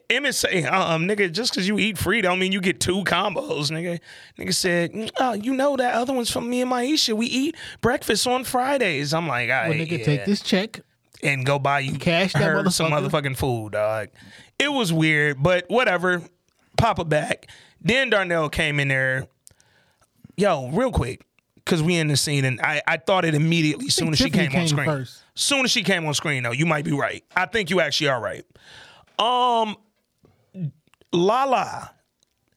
Emmett 0.10 0.36
say, 0.36 0.64
um, 0.64 1.08
nigga, 1.08 1.32
just 1.32 1.54
cause 1.54 1.68
you 1.68 1.78
eat 1.80 1.98
free 1.98 2.22
don't 2.22 2.40
mean 2.40 2.52
you 2.52 2.62
get 2.62 2.80
two 2.80 3.04
combos, 3.04 3.70
nigga. 3.72 4.00
Nigga 4.40 4.54
said, 4.54 4.94
"Mm, 4.94 5.12
oh, 5.18 5.34
you 5.34 5.54
know 5.54 5.78
that 5.78 5.94
other 5.94 6.14
one's 6.14 6.32
from 6.32 6.50
me 6.50 6.62
and 6.62 6.72
Maisha. 6.72 7.14
We 7.16 7.28
eat 7.28 7.56
breakfast 7.82 8.26
on 8.28 8.44
Fridays. 8.44 9.14
I'm 9.14 9.28
like, 9.28 9.50
all 9.50 9.70
Well, 9.70 9.74
nigga, 9.78 10.00
yeah. 10.00 10.06
take 10.06 10.26
this 10.26 10.42
check. 10.42 10.82
and 11.22 11.46
go 11.46 11.60
buy 11.60 11.80
you 11.82 11.98
Cash 12.00 12.34
that 12.34 12.42
her 12.44 12.70
some 12.70 12.92
motherfucking 12.92 13.38
food, 13.38 13.74
dog. 13.74 14.10
It 14.60 14.72
was 14.72 14.92
weird, 14.92 15.42
but 15.44 15.66
whatever. 15.70 16.22
Papa 16.78 17.06
back. 17.06 17.48
Then 17.82 18.10
Darnell 18.10 18.50
came 18.50 18.80
in 18.80 18.88
there. 18.88 19.28
Yo, 20.36 20.70
real 20.70 20.92
quick, 20.92 21.22
because 21.56 21.82
we 21.82 21.96
in 21.96 22.08
the 22.08 22.18
scene, 22.18 22.46
and 22.46 22.62
I, 22.62 22.82
I 22.88 22.98
thought 22.98 23.26
it 23.26 23.34
immediately 23.34 23.88
as 23.88 23.96
soon 23.96 24.10
as 24.10 24.20
she 24.20 24.26
Tiffany 24.30 24.48
came, 24.50 24.62
on 24.62 24.68
screen. 24.68 24.86
first. 24.86 25.24
Soon 25.40 25.66
as 25.66 25.72
she 25.72 25.84
came 25.84 26.04
on 26.08 26.16
screen, 26.16 26.42
though, 26.42 26.52
you 26.52 26.66
might 26.66 26.84
be 26.84 26.92
right. 26.94 27.24
I 27.36 27.46
think 27.46 27.70
you 27.70 27.80
actually 27.80 28.08
are 28.10 28.20
right. 28.20 28.44
Um, 29.20 29.78
Lala 31.12 31.92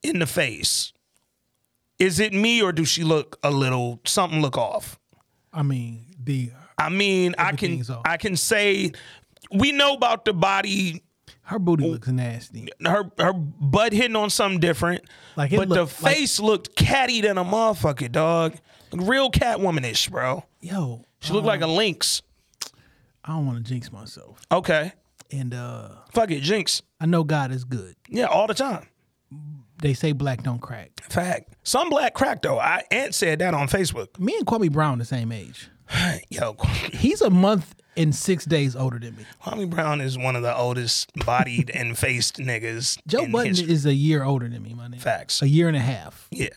in 0.02 0.19
the 0.19 0.27
face. 0.27 0.94
Is 1.98 2.19
it 2.20 2.32
me 2.32 2.62
or 2.62 2.73
do 2.73 2.86
she 2.86 3.05
look 3.05 3.39
a 3.43 3.51
little 3.51 4.01
something 4.07 4.40
look 4.40 4.57
off? 4.57 4.98
I 5.52 5.62
mean, 5.62 6.07
the 6.24 6.52
I 6.78 6.89
mean, 6.89 7.35
I 7.36 7.52
can 7.52 7.81
off. 7.82 8.01
I 8.07 8.16
can 8.16 8.35
say 8.35 8.93
we 9.52 9.73
know 9.73 9.93
about 9.93 10.24
the 10.24 10.32
body, 10.32 11.02
her 11.43 11.59
booty 11.59 11.85
looks 11.85 12.09
nasty. 12.09 12.69
her 12.82 13.11
her 13.19 13.35
butt 13.35 13.93
hitting 13.93 14.16
on 14.16 14.31
something 14.31 14.59
different. 14.61 15.02
Like, 15.36 15.51
but 15.51 15.69
the 15.69 15.81
looked 15.82 16.02
like- 16.02 16.15
face 16.15 16.40
looked 16.40 16.77
catty 16.77 17.20
than 17.20 17.36
a 17.36 17.44
motherfucker, 17.44 18.11
dog. 18.11 18.57
Real 18.90 19.31
Catwomanish, 19.31 20.11
bro. 20.11 20.44
Yo, 20.62 21.05
She 21.20 21.35
looked 21.35 21.47
like 21.47 21.61
a 21.61 21.66
lynx. 21.66 22.23
I 23.24 23.32
don't 23.32 23.47
want 23.47 23.59
to 23.59 23.64
jinx 23.64 23.92
myself. 23.92 24.40
Okay, 24.51 24.92
And 25.30 25.52
uh 25.55 25.88
fuck 26.12 26.30
it, 26.30 26.40
Jinx. 26.42 26.82
I 27.01 27.06
know 27.06 27.24
God 27.24 27.51
is 27.51 27.64
good. 27.64 27.94
Yeah, 28.09 28.26
all 28.26 28.47
the 28.47 28.55
time. 28.55 28.86
They 29.82 29.94
say 29.94 30.12
black 30.12 30.42
don't 30.42 30.60
crack. 30.60 30.90
Fact. 31.09 31.55
Some 31.62 31.88
black 31.90 32.14
crack 32.14 32.42
though. 32.42 32.59
I 32.59 32.82
Aunt 32.90 33.14
said 33.14 33.38
that 33.38 33.55
on 33.55 33.68
Facebook. 33.68 34.18
Me 34.18 34.34
and 34.36 34.47
Kwame 34.47 34.70
Brown 34.70 34.98
the 34.98 35.05
same 35.05 35.32
age. 35.32 35.68
Yo, 36.30 36.56
He's 36.92 37.20
a 37.22 37.30
month 37.30 37.74
and 37.97 38.14
six 38.14 38.44
days 38.44 38.76
older 38.76 38.98
than 38.98 39.16
me. 39.16 39.24
Kwame 39.42 39.68
Brown 39.70 40.01
is 40.01 40.16
one 40.18 40.36
of 40.36 40.42
the 40.42 40.55
oldest 40.56 41.10
bodied 41.24 41.70
and 41.74 41.97
faced 41.98 42.36
niggas. 42.36 42.98
Joe 43.06 43.26
Budden 43.26 43.48
history. 43.55 43.72
is 43.72 43.86
a 43.86 43.94
year 43.94 44.22
older 44.22 44.48
than 44.48 44.62
me, 44.62 44.74
my 44.74 44.86
nigga. 44.88 45.01
Facts. 45.01 45.42
A 45.42 45.48
year 45.48 45.68
and 45.68 45.76
a 45.76 45.80
half. 45.80 46.28
Yeah. 46.30 46.48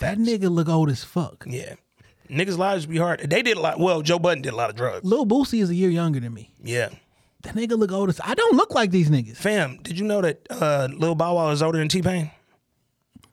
That 0.00 0.18
nigga 0.18 0.50
look 0.50 0.68
old 0.68 0.90
as 0.90 1.04
fuck. 1.04 1.44
Yeah. 1.48 1.74
Niggas' 2.32 2.56
lives 2.56 2.86
be 2.86 2.96
hard. 2.96 3.20
They 3.28 3.42
did 3.42 3.56
a 3.56 3.60
lot. 3.60 3.78
Well, 3.78 4.00
Joe 4.02 4.18
Budden 4.18 4.42
did 4.42 4.52
a 4.52 4.56
lot 4.56 4.70
of 4.70 4.76
drugs. 4.76 5.04
Lil 5.04 5.26
Boosie 5.26 5.60
is 5.60 5.68
a 5.70 5.74
year 5.74 5.90
younger 5.90 6.18
than 6.18 6.32
me. 6.32 6.52
Yeah. 6.62 6.88
That 7.42 7.54
nigga 7.54 7.76
look 7.76 7.92
older. 7.92 8.14
I 8.24 8.34
don't 8.34 8.56
look 8.56 8.72
like 8.74 8.90
these 8.90 9.10
niggas. 9.10 9.36
Fam, 9.36 9.78
did 9.82 9.98
you 9.98 10.04
know 10.06 10.20
that 10.22 10.46
uh, 10.48 10.88
Lil 10.96 11.14
Bow 11.14 11.34
Wow 11.34 11.50
is 11.50 11.62
older 11.62 11.78
than 11.78 11.88
T 11.88 12.00
Pain? 12.00 12.30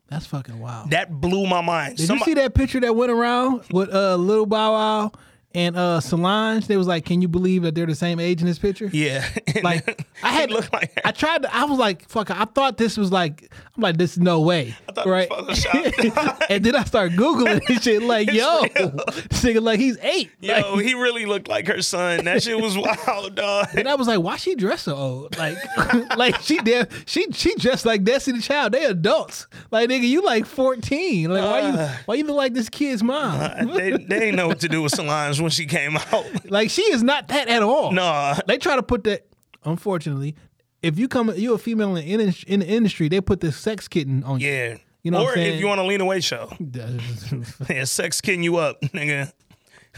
That's 0.10 0.26
fucking 0.26 0.60
wild. 0.60 0.90
That 0.90 1.12
blew 1.22 1.46
my 1.46 1.62
mind. 1.62 1.98
Did 1.98 2.08
Somebody- 2.08 2.32
you 2.32 2.36
see 2.38 2.42
that 2.42 2.56
picture 2.56 2.80
that 2.80 2.96
went 2.96 3.12
around 3.12 3.62
with 3.72 3.94
uh 3.94 4.16
Lil 4.16 4.48
Bow 4.48 4.74
Wow 4.74 5.12
and 5.56 5.76
uh 5.76 6.00
Solange? 6.00 6.68
They 6.68 6.78
was 6.78 6.88
like, 6.88 7.06
"Can 7.06 7.22
you 7.22 7.28
believe 7.28 7.64
that 7.64 7.76
they're 7.76 7.86
the 7.86 7.96
same 7.96 8.20
age 8.20 8.42
in 8.42 8.48
this 8.48 8.60
picture?" 8.60 8.90
Yeah. 8.92 9.28
Like 9.62 10.06
I 10.24 10.30
had, 10.30 10.52
looked 10.52 10.72
like 10.72 11.02
I 11.04 11.12
tried. 11.12 11.42
To, 11.42 11.54
I 11.54 11.66
was 11.66 11.78
like, 11.80 12.08
"Fuck!" 12.08 12.32
I 12.32 12.46
thought 12.46 12.78
this 12.78 12.96
was 12.98 13.12
like, 13.12 13.52
I'm 13.76 13.82
like, 13.82 13.98
"This 13.98 14.14
is 14.14 14.20
no 14.20 14.40
way." 14.40 14.76
I 14.88 14.92
thought 14.92 15.08
it 15.08 15.10
right? 15.10 16.46
and 16.50 16.64
then 16.64 16.76
I 16.76 16.84
start 16.86 17.12
googling 17.14 17.60
and 17.68 17.82
shit. 17.82 18.04
Like, 18.04 18.32
yo, 18.32 18.62
nigga 18.64 19.62
like 19.62 19.80
he's 19.80 19.98
eight. 20.02 20.32
Like, 20.42 20.64
Yo, 20.64 20.78
he 20.78 20.94
really 20.94 21.26
looked 21.26 21.48
like 21.50 21.68
her 21.68 21.82
son. 21.82 22.26
That 22.26 22.44
shit 22.44 22.60
was 22.60 22.78
wild, 22.78 23.36
dog. 23.36 23.68
and 23.76 23.90
I 23.90 23.96
was 23.96 24.08
like, 24.08 24.22
"Why 24.22 24.38
she 24.38 24.56
dressed 24.56 24.86
so 24.86 24.96
old?" 24.96 25.38
Like, 25.38 25.58
like 26.16 26.40
she 26.42 26.60
did. 26.60 26.90
She 27.06 27.28
she 27.32 27.56
dressed 27.56 27.86
like 27.86 28.04
Destiny 28.04 28.40
Child. 28.40 28.74
They 28.74 28.86
adults. 28.86 29.48
Like, 29.72 29.90
nigga, 29.90 30.08
you 30.08 30.22
like 30.22 30.46
14. 30.46 31.30
Like, 31.30 31.44
why 31.44 31.70
you 31.70 31.90
why 32.06 32.16
you 32.16 32.24
look 32.24 32.38
like 32.38 32.54
this 32.54 32.70
kid's 32.70 33.04
mom? 33.04 33.68
they, 33.74 33.92
they 33.92 33.98
didn't 33.98 34.36
know 34.36 34.48
what 34.48 34.60
to 34.62 34.70
do 34.70 34.82
with 34.82 34.94
Solange 34.94 35.39
when 35.42 35.52
she 35.52 35.66
came 35.66 35.98
out. 35.98 36.26
Like 36.50 36.70
she 36.70 36.82
is 36.82 37.04
not 37.04 37.28
that 37.28 37.48
at 37.48 37.62
all. 37.62 37.92
Nah. 37.92 38.36
They 38.48 38.58
try 38.58 38.76
to 38.76 38.84
put 38.84 39.04
that. 39.04 39.28
Unfortunately, 39.66 40.36
if 40.82 40.98
you 40.98 41.08
come, 41.08 41.32
you're 41.36 41.56
a 41.56 41.60
female 41.60 41.96
in, 41.96 42.20
in, 42.20 42.34
in 42.48 42.60
the 42.62 42.68
industry, 42.68 43.10
they 43.10 43.22
put 43.22 43.40
this 43.42 43.58
sex 43.58 43.88
kitten 43.88 44.24
on 44.24 44.40
you. 44.40 44.50
Yeah. 44.50 44.78
You 45.04 45.12
know 45.12 45.20
or 45.20 45.24
what 45.26 45.30
I'm 45.30 45.36
saying? 45.36 45.54
if 45.56 45.60
you 45.60 45.68
want 45.68 45.80
a 45.80 45.84
lean 45.84 46.02
away 46.02 46.22
show. 46.22 46.52
Yeah, 47.70 47.84
sex 47.84 48.22
kidding 48.22 48.44
you 48.44 48.58
up, 48.58 48.82
nigga. 48.82 49.32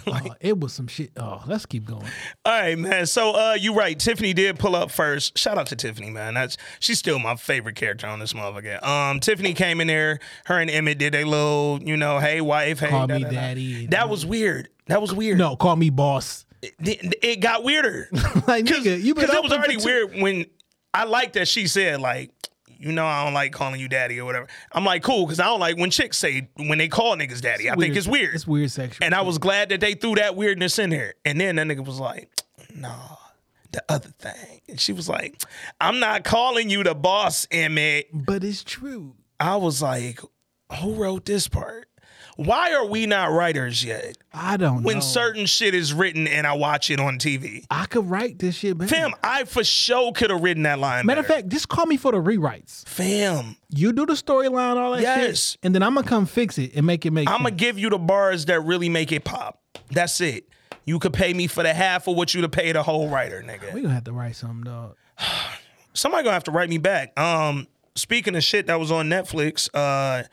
it 0.42 0.60
was 0.60 0.74
some 0.74 0.88
shit. 0.88 1.12
Oh, 1.18 1.42
let's 1.48 1.66
keep 1.66 1.86
going. 1.86 2.06
All 2.46 2.52
right, 2.62 2.78
man. 2.78 3.06
So 3.06 3.32
uh 3.32 3.54
you 3.60 3.74
right. 3.74 3.98
Tiffany 3.98 4.34
did 4.34 4.60
pull 4.60 4.76
up 4.76 4.92
first. 4.92 5.38
Shout 5.38 5.58
out 5.58 5.68
to 5.68 5.76
Tiffany, 5.76 6.10
man. 6.10 6.34
That's 6.34 6.58
she's 6.80 7.00
still 7.00 7.20
my 7.20 7.36
favorite 7.36 7.76
character 7.76 8.08
on 8.08 8.20
this 8.20 8.34
motherfucker. 8.34 8.82
Um 8.86 9.20
Tiffany 9.20 9.54
came 9.54 9.82
in 9.82 9.88
there, 9.88 10.20
her 10.46 10.60
and 10.60 10.70
Emmett 10.70 10.98
did 10.98 11.16
a 11.16 11.24
little, 11.24 11.80
you 11.84 11.98
know, 11.98 12.20
hey 12.20 12.42
wife, 12.42 12.80
hey. 12.80 12.90
Call 12.90 13.08
da, 13.08 13.16
me 13.16 13.24
da, 13.24 13.30
da. 13.30 13.36
daddy. 13.36 13.88
That 13.88 14.10
was 14.10 14.26
weird. 14.26 14.70
That 14.88 15.02
was 15.02 15.14
weird. 15.14 15.38
No, 15.38 15.56
call 15.56 15.76
me 15.76 15.90
boss. 15.90 16.46
It, 16.64 17.16
it 17.24 17.36
got 17.40 17.64
weirder. 17.64 18.10
Like 18.48 18.66
nigga, 18.66 19.02
you 19.02 19.14
Because 19.16 19.30
it 19.34 19.44
was 19.44 19.52
already 19.52 19.78
two- 19.78 19.86
weird 19.86 20.16
when 20.22 20.46
I 20.94 21.06
like 21.06 21.34
that 21.34 21.48
she 21.48 21.68
said, 21.68 22.02
like, 22.02 22.32
you 22.82 22.92
know, 22.92 23.06
I 23.06 23.24
don't 23.24 23.34
like 23.34 23.52
calling 23.52 23.80
you 23.80 23.88
daddy 23.88 24.20
or 24.20 24.26
whatever. 24.26 24.48
I'm 24.72 24.84
like, 24.84 25.04
cool, 25.04 25.26
because 25.26 25.40
I 25.40 25.46
don't 25.46 25.60
like 25.60 25.78
when 25.78 25.92
chicks 25.92 26.18
say 26.18 26.50
when 26.56 26.78
they 26.78 26.88
call 26.88 27.16
niggas 27.16 27.42
daddy. 27.42 27.70
I 27.70 27.76
think 27.76 27.96
it's 27.96 28.08
weird. 28.08 28.34
It's 28.34 28.48
weird 28.48 28.72
sexual. 28.72 29.06
And 29.06 29.14
I 29.14 29.22
was 29.22 29.38
glad 29.38 29.70
that 29.70 29.80
they 29.80 29.94
threw 29.94 30.16
that 30.16 30.36
weirdness 30.36 30.80
in 30.80 30.90
there. 30.90 31.14
And 31.24 31.40
then 31.40 31.58
that 31.58 31.68
nigga 31.68 31.86
was 31.86 32.00
like, 32.00 32.30
nah, 32.76 33.18
the 33.72 33.84
other 33.88 34.10
thing. 34.10 34.62
And 34.68 34.80
she 34.80 34.94
was 34.94 35.08
like, 35.08 35.42
I'm 35.80 36.00
not 36.00 36.24
calling 36.24 36.70
you 36.70 36.84
the 36.84 36.96
boss, 36.96 37.48
Emmett. 37.52 38.08
but 38.14 38.44
it's 38.44 38.64
true. 38.64 39.16
I 39.40 39.58
was 39.58 39.82
like, 39.82 40.20
who 40.80 40.96
wrote 40.96 41.26
this 41.26 41.48
part? 41.48 41.88
Why 42.46 42.74
are 42.74 42.86
we 42.86 43.06
not 43.06 43.32
writers 43.32 43.84
yet? 43.84 44.18
I 44.34 44.58
don't 44.58 44.78
know. 44.78 44.88
When 44.88 44.98
know. 44.98 45.02
certain 45.02 45.46
shit 45.46 45.76
is 45.76 45.94
written 45.94 46.28
and 46.28 46.48
I 46.48 46.54
watch 46.54 46.90
it 46.90 47.00
on 47.00 47.20
TV. 47.20 47.66
I 47.70 47.86
could 47.86 48.10
write 48.10 48.40
this 48.40 48.56
shit, 48.56 48.78
man. 48.78 48.88
Fam, 48.88 49.14
I 49.24 49.44
for 49.44 49.64
sure 49.64 50.12
could 50.12 50.30
have 50.32 50.42
written 50.42 50.64
that 50.64 50.80
line. 50.80 51.06
Matter 51.06 51.22
of 51.22 51.28
fact, 51.28 51.50
just 51.50 51.70
call 51.70 51.86
me 51.86 51.98
for 51.98 52.12
the 52.12 52.18
rewrites. 52.18 52.88
fam, 52.88 53.56
You 53.70 53.94
do 53.94 54.06
the 54.06 54.14
storyline, 54.14 54.78
all 54.78 54.92
that 54.94 55.02
Yes. 55.02 55.52
shit, 55.52 55.58
and 55.64 55.76
then 55.76 55.84
I'm 55.84 55.94
gonna 55.94 56.08
come 56.08 56.26
fix 56.26 56.58
it 56.58 56.72
and 56.76 56.86
make 56.86 57.06
it 57.06 57.12
make. 57.12 57.30
I'm 57.30 57.40
gonna 57.44 57.52
give 57.52 57.78
you 57.78 57.90
the 57.90 58.00
bars 58.00 58.46
that 58.46 58.62
really 58.62 58.90
make 58.90 59.12
it 59.12 59.24
pop. 59.24 59.60
That's 59.92 60.20
it. 60.22 60.46
You 60.86 60.98
could 60.98 61.14
pay 61.14 61.34
me 61.34 61.46
for 61.48 61.62
the 61.64 61.74
half 61.74 62.08
of 62.08 62.16
what 62.16 62.34
you 62.34 62.42
to 62.42 62.50
pay 62.50 62.72
the 62.72 62.82
whole 62.82 63.08
writer, 63.10 63.44
nigga. 63.46 63.72
We 63.74 63.82
gonna 63.82 63.94
have 63.94 64.06
to 64.06 64.14
write 64.14 64.36
something, 64.36 64.64
dog. 64.64 64.96
somebody 65.94 66.24
gonna 66.24 66.34
have 66.34 66.46
to 66.46 66.52
write 66.52 66.70
me 66.70 66.78
back. 66.78 67.18
Um, 67.20 67.68
speaking 67.96 68.36
of 68.36 68.44
shit 68.44 68.68
that 68.68 68.80
was 68.80 68.92
on 68.92 69.10
Netflix, 69.10 69.70
uh, 69.74 70.24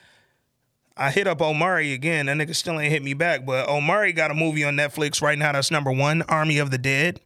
I 0.99 1.11
hit 1.11 1.27
up 1.27 1.41
Omari 1.41 1.93
again. 1.93 2.27
That 2.27 2.37
nigga 2.37 2.55
still 2.55 2.79
ain't 2.81 2.91
hit 2.93 3.03
me 3.03 3.15
back, 3.15 3.47
but 3.47 3.69
Omari 3.69 4.13
got 4.13 4.31
a 4.31 4.35
movie 4.35 4.65
on 4.65 4.75
Netflix 4.77 5.23
right 5.23 5.39
now 5.39 5.53
that's 5.53 5.71
number 5.71 5.93
one, 5.93 6.23
Army 6.23 6.59
of 6.59 6.71
the 6.71 6.79
Dead. 6.79 7.21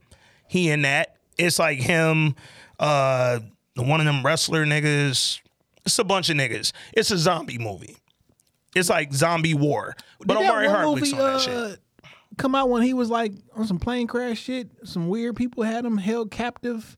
He 0.48 0.68
in 0.70 0.82
that. 0.82 1.16
It's 1.38 1.58
like 1.58 1.78
him, 1.78 2.36
uh, 2.78 3.40
one 3.76 4.00
of 4.00 4.06
them 4.06 4.24
wrestler 4.24 4.66
niggas. 4.66 5.40
It's 5.86 5.98
a 5.98 6.04
bunch 6.04 6.28
of 6.28 6.36
niggas. 6.36 6.72
It's 6.92 7.10
a 7.10 7.16
zombie 7.18 7.58
movie. 7.58 7.96
It's 8.74 8.90
like 8.90 9.12
zombie 9.14 9.54
war. 9.54 9.96
But 10.18 10.28
Did 10.34 10.36
that 10.44 10.50
Omari 10.50 10.68
Hardwick's 10.68 11.12
movie, 11.12 11.22
on 11.22 11.32
that 11.32 11.40
shit. 11.40 11.54
uh, 11.54 11.76
Come 12.38 12.54
out 12.54 12.70
when 12.70 12.82
he 12.82 12.94
was 12.94 13.10
like 13.10 13.32
on 13.54 13.66
some 13.66 13.78
plane 13.78 14.06
crash 14.06 14.40
shit. 14.40 14.68
Some 14.84 15.08
weird 15.08 15.36
people 15.36 15.62
had 15.64 15.84
him 15.84 15.98
held 15.98 16.30
captive. 16.30 16.96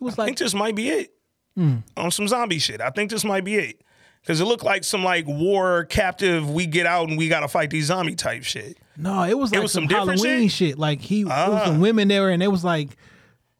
It 0.00 0.04
was 0.04 0.14
I 0.14 0.24
think 0.26 0.28
like 0.30 0.38
this 0.38 0.54
might 0.54 0.74
be 0.74 0.90
it. 0.90 1.14
Hmm. 1.56 1.76
On 1.96 2.10
some 2.10 2.28
zombie 2.28 2.58
shit. 2.58 2.80
I 2.80 2.90
think 2.90 3.10
this 3.10 3.24
might 3.24 3.44
be 3.44 3.54
it. 3.54 3.80
Cause 4.26 4.40
it 4.40 4.44
looked 4.46 4.64
like 4.64 4.84
some 4.84 5.04
like 5.04 5.26
war 5.26 5.84
captive, 5.84 6.50
we 6.50 6.66
get 6.66 6.86
out 6.86 7.08
and 7.08 7.18
we 7.18 7.28
gotta 7.28 7.48
fight 7.48 7.68
these 7.70 7.86
zombie 7.86 8.14
type 8.14 8.42
shit. 8.42 8.78
no, 8.96 9.22
it 9.24 9.36
was 9.36 9.52
like 9.52 9.60
was 9.62 9.72
some, 9.72 9.88
some 9.88 9.94
Halloween 9.94 10.48
shit? 10.48 10.70
shit. 10.70 10.78
Like 10.78 11.00
he, 11.00 11.20
it 11.22 11.26
was 11.26 11.64
some 11.66 11.80
women 11.80 12.08
there, 12.08 12.30
and 12.30 12.42
it 12.42 12.48
was 12.48 12.64
like 12.64 12.96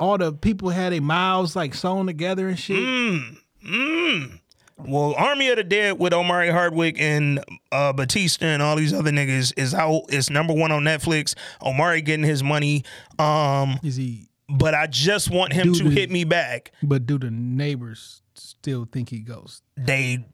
all 0.00 0.16
the 0.16 0.32
people 0.32 0.70
had 0.70 0.92
their 0.92 1.02
mouths 1.02 1.54
like 1.54 1.74
sewn 1.74 2.06
together 2.06 2.48
and 2.48 2.58
shit. 2.58 2.78
Mm. 2.78 3.36
mm. 3.66 4.40
Well, 4.76 5.14
Army 5.16 5.48
of 5.50 5.56
the 5.56 5.64
Dead 5.64 5.98
with 5.98 6.12
Omari 6.12 6.50
Hardwick 6.50 6.96
and 6.98 7.42
uh, 7.70 7.92
Batista 7.92 8.46
and 8.46 8.60
all 8.62 8.74
these 8.76 8.92
other 8.92 9.12
niggas 9.12 9.52
is 9.56 9.72
out. 9.72 10.02
It's 10.08 10.30
number 10.30 10.52
one 10.52 10.72
on 10.72 10.82
Netflix. 10.82 11.34
Omari 11.62 12.02
getting 12.02 12.24
his 12.24 12.42
money. 12.42 12.84
Um, 13.18 13.78
Is 13.84 13.96
he? 13.96 14.28
but 14.48 14.74
I 14.74 14.86
just 14.88 15.30
want 15.30 15.52
him 15.52 15.72
to 15.74 15.86
is- 15.86 15.94
hit 15.94 16.10
me 16.10 16.24
back. 16.24 16.72
But 16.82 17.06
do 17.06 17.18
the 17.18 17.30
neighbors 17.30 18.22
still 18.34 18.84
think 18.90 19.10
he 19.10 19.20
ghosts? 19.20 19.62
They 19.76 20.24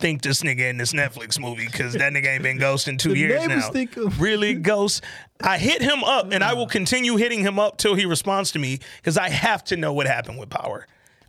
think 0.00 0.22
this 0.22 0.42
nigga 0.42 0.68
in 0.70 0.76
this 0.78 0.92
Netflix 0.92 1.38
movie 1.38 1.66
because 1.66 1.92
that 1.94 2.12
nigga 2.12 2.26
ain't 2.34 2.42
been 2.42 2.58
ghosting 2.66 2.98
two 2.98 3.10
The 3.10 3.18
years 3.18 3.46
now. 3.46 3.70
think 3.70 3.96
of- 3.96 4.20
really 4.20 4.54
ghost. 4.72 5.04
I 5.42 5.58
hit 5.58 5.82
him 5.82 6.02
up 6.04 6.32
and 6.32 6.42
I 6.42 6.54
will 6.54 6.66
continue 6.66 7.16
hitting 7.16 7.40
him 7.40 7.58
up 7.58 7.76
till 7.78 7.94
he 7.94 8.04
responds 8.06 8.50
to 8.52 8.58
me 8.58 8.78
because 8.96 9.16
I 9.18 9.28
have 9.28 9.62
to 9.64 9.76
know 9.76 9.92
what 9.92 10.06
happened 10.06 10.38
with 10.38 10.50
Power. 10.50 10.86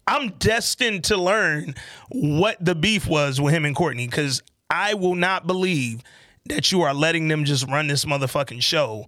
I'm 0.07 0.30
destined 0.39 1.03
to 1.06 1.18
learn 1.18 1.76
what 2.10 2.57
the 2.64 2.76
beef 2.76 3.07
was 3.07 3.39
with 3.39 3.53
him 3.53 3.65
and 3.65 3.76
Courtney 3.76 4.07
because 4.07 4.41
I 4.69 4.95
will 4.95 5.15
not 5.15 5.45
believe 5.48 6.02
that 6.48 6.72
you 6.72 6.81
are 6.81 6.93
letting 6.93 7.27
them 7.27 7.45
just 7.45 7.68
run 7.69 7.88
this 7.88 8.03
motherfucking 8.06 8.61
show 8.64 9.07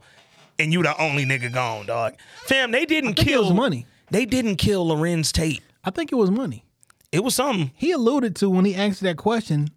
and 0.60 0.72
you 0.72 0.84
the 0.84 0.95
only 1.02 1.26
nigga 1.26 1.52
gone, 1.52 1.88
dog. 1.88 2.14
Fam, 2.45 2.72
they 2.72 2.85
didn't 2.85 3.15
think 3.15 3.27
it 3.27 3.31
kill 3.31 3.44
was 3.45 3.53
money. 3.53 3.85
They 4.11 4.26
didn't 4.26 4.57
kill 4.57 4.85
Larenz 4.85 5.31
Tate. 5.31 5.64
I 5.84 5.90
think 5.90 6.11
it 6.11 6.15
was 6.15 6.30
money. 6.30 6.64
It 7.14 7.23
was 7.23 7.35
something 7.35 7.72
He 7.76 7.91
alluded 7.91 8.35
to 8.38 8.49
when 8.49 8.65
he 8.65 8.76
asked 8.76 9.02
that 9.02 9.18
question 9.18 9.69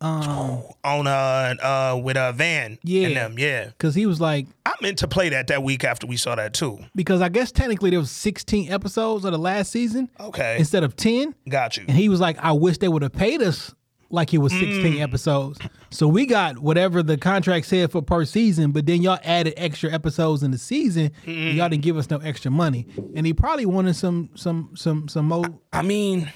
on 0.00 1.06
uh 1.06 1.54
uh 1.62 2.00
with 2.02 2.16
uh 2.16 2.32
Van 2.32 2.78
Yeah. 2.82 3.06
and 3.08 3.16
them, 3.16 3.34
yeah. 3.38 3.66
because 3.66 3.94
he 3.94 4.06
was 4.06 4.20
like, 4.20 4.46
I 4.66 4.72
meant 4.82 4.98
to 4.98 5.08
play 5.08 5.28
that 5.30 5.46
that 5.48 5.62
week 5.62 5.84
after 5.84 6.06
we 6.06 6.16
saw 6.16 6.34
that 6.34 6.52
too. 6.52 6.78
because 6.94 7.20
I 7.22 7.28
guess 7.28 7.50
technically 7.50 7.90
there 7.90 7.98
was 7.98 8.10
16 8.10 8.70
episodes 8.70 9.24
of 9.24 9.32
the 9.32 9.38
last 9.38 9.72
season 9.72 10.08
Okay. 10.20 10.56
instead 10.58 10.84
of 10.84 10.96
10. 10.96 11.34
Got 11.48 11.76
you. 11.76 11.84
And 11.88 11.96
he 11.96 12.08
was 12.08 12.20
like, 12.20 12.38
I 12.38 12.52
wish 12.52 12.78
they 12.78 12.88
would 12.88 13.02
have 13.02 13.12
paid 13.14 13.42
us 13.42 13.74
like 14.10 14.32
it 14.34 14.38
was 14.38 14.52
16 14.52 14.94
Mm. 14.94 15.00
episodes. 15.00 15.58
So 15.90 16.06
we 16.06 16.26
got 16.26 16.58
whatever 16.58 17.02
the 17.02 17.16
contract 17.16 17.66
said 17.66 17.90
for 17.90 18.02
per 18.02 18.24
season, 18.24 18.70
but 18.70 18.86
then 18.86 19.02
y'all 19.02 19.18
added 19.24 19.54
extra 19.56 19.90
episodes 19.92 20.42
in 20.44 20.50
the 20.52 20.58
season. 20.58 21.10
and 21.26 21.56
Y'all 21.56 21.68
didn't 21.68 21.82
give 21.82 21.96
us 21.96 22.08
no 22.10 22.18
extra 22.18 22.50
money. 22.50 22.86
And 23.16 23.26
he 23.26 23.32
probably 23.32 23.66
wanted 23.66 23.96
some 23.96 24.30
some 24.36 24.70
some 24.76 25.08
some 25.08 25.26
more 25.26 25.46
I 25.72 25.82
mean, 25.82 26.30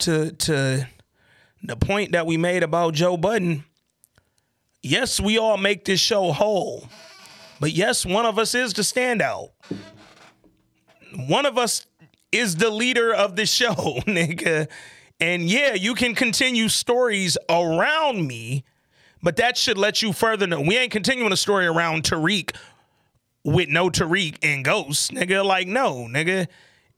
to 0.00 0.32
to 0.32 0.88
the 1.62 1.76
point 1.76 2.12
that 2.12 2.26
we 2.26 2.36
made 2.36 2.62
about 2.62 2.94
Joe 2.94 3.16
Budden, 3.16 3.64
yes, 4.82 5.20
we 5.20 5.38
all 5.38 5.56
make 5.56 5.84
this 5.84 6.00
show 6.00 6.32
whole. 6.32 6.88
But 7.60 7.72
yes, 7.72 8.04
one 8.04 8.26
of 8.26 8.38
us 8.38 8.54
is 8.54 8.72
the 8.74 8.82
standout. 8.82 9.50
One 11.26 11.46
of 11.46 11.56
us 11.56 11.86
is 12.32 12.56
the 12.56 12.70
leader 12.70 13.14
of 13.14 13.36
the 13.36 13.46
show, 13.46 13.74
nigga. 13.74 14.68
And 15.20 15.48
yeah, 15.48 15.74
you 15.74 15.94
can 15.94 16.14
continue 16.14 16.68
stories 16.68 17.38
around 17.48 18.26
me, 18.26 18.64
but 19.22 19.36
that 19.36 19.56
should 19.56 19.78
let 19.78 20.02
you 20.02 20.12
further 20.12 20.46
know. 20.46 20.60
We 20.60 20.76
ain't 20.76 20.92
continuing 20.92 21.32
a 21.32 21.36
story 21.36 21.66
around 21.66 22.02
Tariq 22.02 22.54
with 23.44 23.68
no 23.68 23.88
Tariq 23.88 24.38
and 24.42 24.64
Ghost, 24.64 25.12
nigga. 25.12 25.44
Like, 25.44 25.68
no, 25.68 26.06
nigga. 26.10 26.48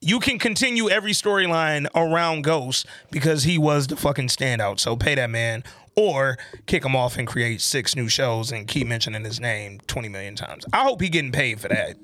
You 0.01 0.21
can 0.21 0.39
continue 0.39 0.91
every 0.91 1.13
storyline 1.13 1.87
around 1.95 2.43
Ghost 2.43 2.87
because 3.11 3.45
he 3.45 3.57
was 3.57 3.87
the 3.87 3.97
fucking 3.97 4.29
standout. 4.29 4.79
So 4.79 4.95
pay 4.95 5.15
that 5.15 5.31
man 5.31 5.65
or 5.97 6.37
kick 6.67 6.85
him 6.85 6.95
off 6.95 7.17
and 7.17 7.27
create 7.27 7.63
six 7.63 7.97
new 7.97 8.09
shows 8.09 8.53
and 8.53 8.69
keep 8.69 8.87
mentioning 8.87 9.25
his 9.25 9.41
name 9.41 9.81
20 9.87 10.09
million 10.11 10.37
times. 10.37 10.67
I 10.73 10.85
hope 10.85 11.01
he 11.01 11.09
getting 11.09 11.33
paid 11.33 11.61
for 11.61 11.69
that. 11.69 11.97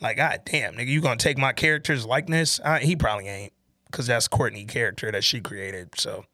Like, 0.00 0.18
god 0.18 0.42
damn, 0.44 0.74
nigga, 0.74 0.88
you 0.88 1.00
gonna 1.00 1.16
take 1.16 1.38
my 1.38 1.52
character's 1.52 2.04
likeness? 2.04 2.60
I, 2.64 2.80
he 2.80 2.94
probably 2.94 3.26
ain't. 3.26 3.52
Cause 3.90 4.06
that's 4.06 4.28
Courtney 4.28 4.66
character 4.66 5.10
that 5.10 5.24
she 5.24 5.40
created. 5.40 5.98
So 5.98 6.26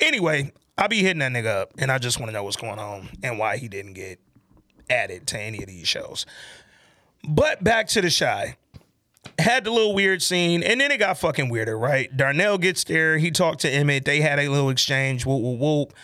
anyway, 0.00 0.52
I'll 0.78 0.88
be 0.88 1.00
hitting 1.00 1.18
that 1.18 1.32
nigga 1.32 1.54
up 1.54 1.72
and 1.76 1.92
I 1.92 1.98
just 1.98 2.18
want 2.18 2.30
to 2.30 2.32
know 2.32 2.44
what's 2.44 2.56
going 2.56 2.78
on 2.78 3.10
and 3.22 3.38
why 3.38 3.58
he 3.58 3.68
didn't 3.68 3.92
get 3.92 4.18
added 4.88 5.26
to 5.28 5.38
any 5.38 5.60
of 5.60 5.68
these 5.68 5.86
shows. 5.86 6.24
But 7.28 7.62
back 7.62 7.88
to 7.88 8.00
the 8.00 8.10
Chi. 8.10 8.56
Had 9.38 9.64
the 9.64 9.70
little 9.70 9.94
weird 9.94 10.22
scene, 10.22 10.62
and 10.62 10.80
then 10.80 10.90
it 10.92 10.98
got 10.98 11.18
fucking 11.18 11.48
weirder, 11.48 11.76
right? 11.78 12.14
Darnell 12.16 12.58
gets 12.58 12.84
there, 12.84 13.18
he 13.18 13.30
talked 13.30 13.60
to 13.62 13.70
Emmett, 13.70 14.04
they 14.04 14.20
had 14.20 14.38
a 14.38 14.48
little 14.48 14.70
exchange, 14.70 15.26
whoop, 15.26 15.42
whoop, 15.42 15.58
whoop. 15.58 15.94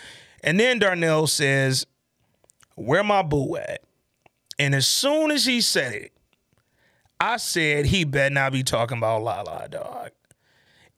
And 0.43 0.59
then 0.59 0.79
Darnell 0.79 1.27
says, 1.27 1.87
Where 2.75 3.05
my 3.05 3.23
boo 3.23 3.57
at? 3.57 3.83
And 4.59 4.75
as 4.75 4.87
soon 4.87 5.31
as 5.31 5.45
he 5.47 5.61
said 5.61 5.93
it, 5.93 6.13
I 7.21 7.37
said 7.37 7.87
he 7.87 8.05
better 8.05 8.33
not 8.35 8.53
be 8.53 8.63
talking 8.63 8.99
about 8.99 9.23
Lala, 9.23 9.69
dog. 9.71 10.11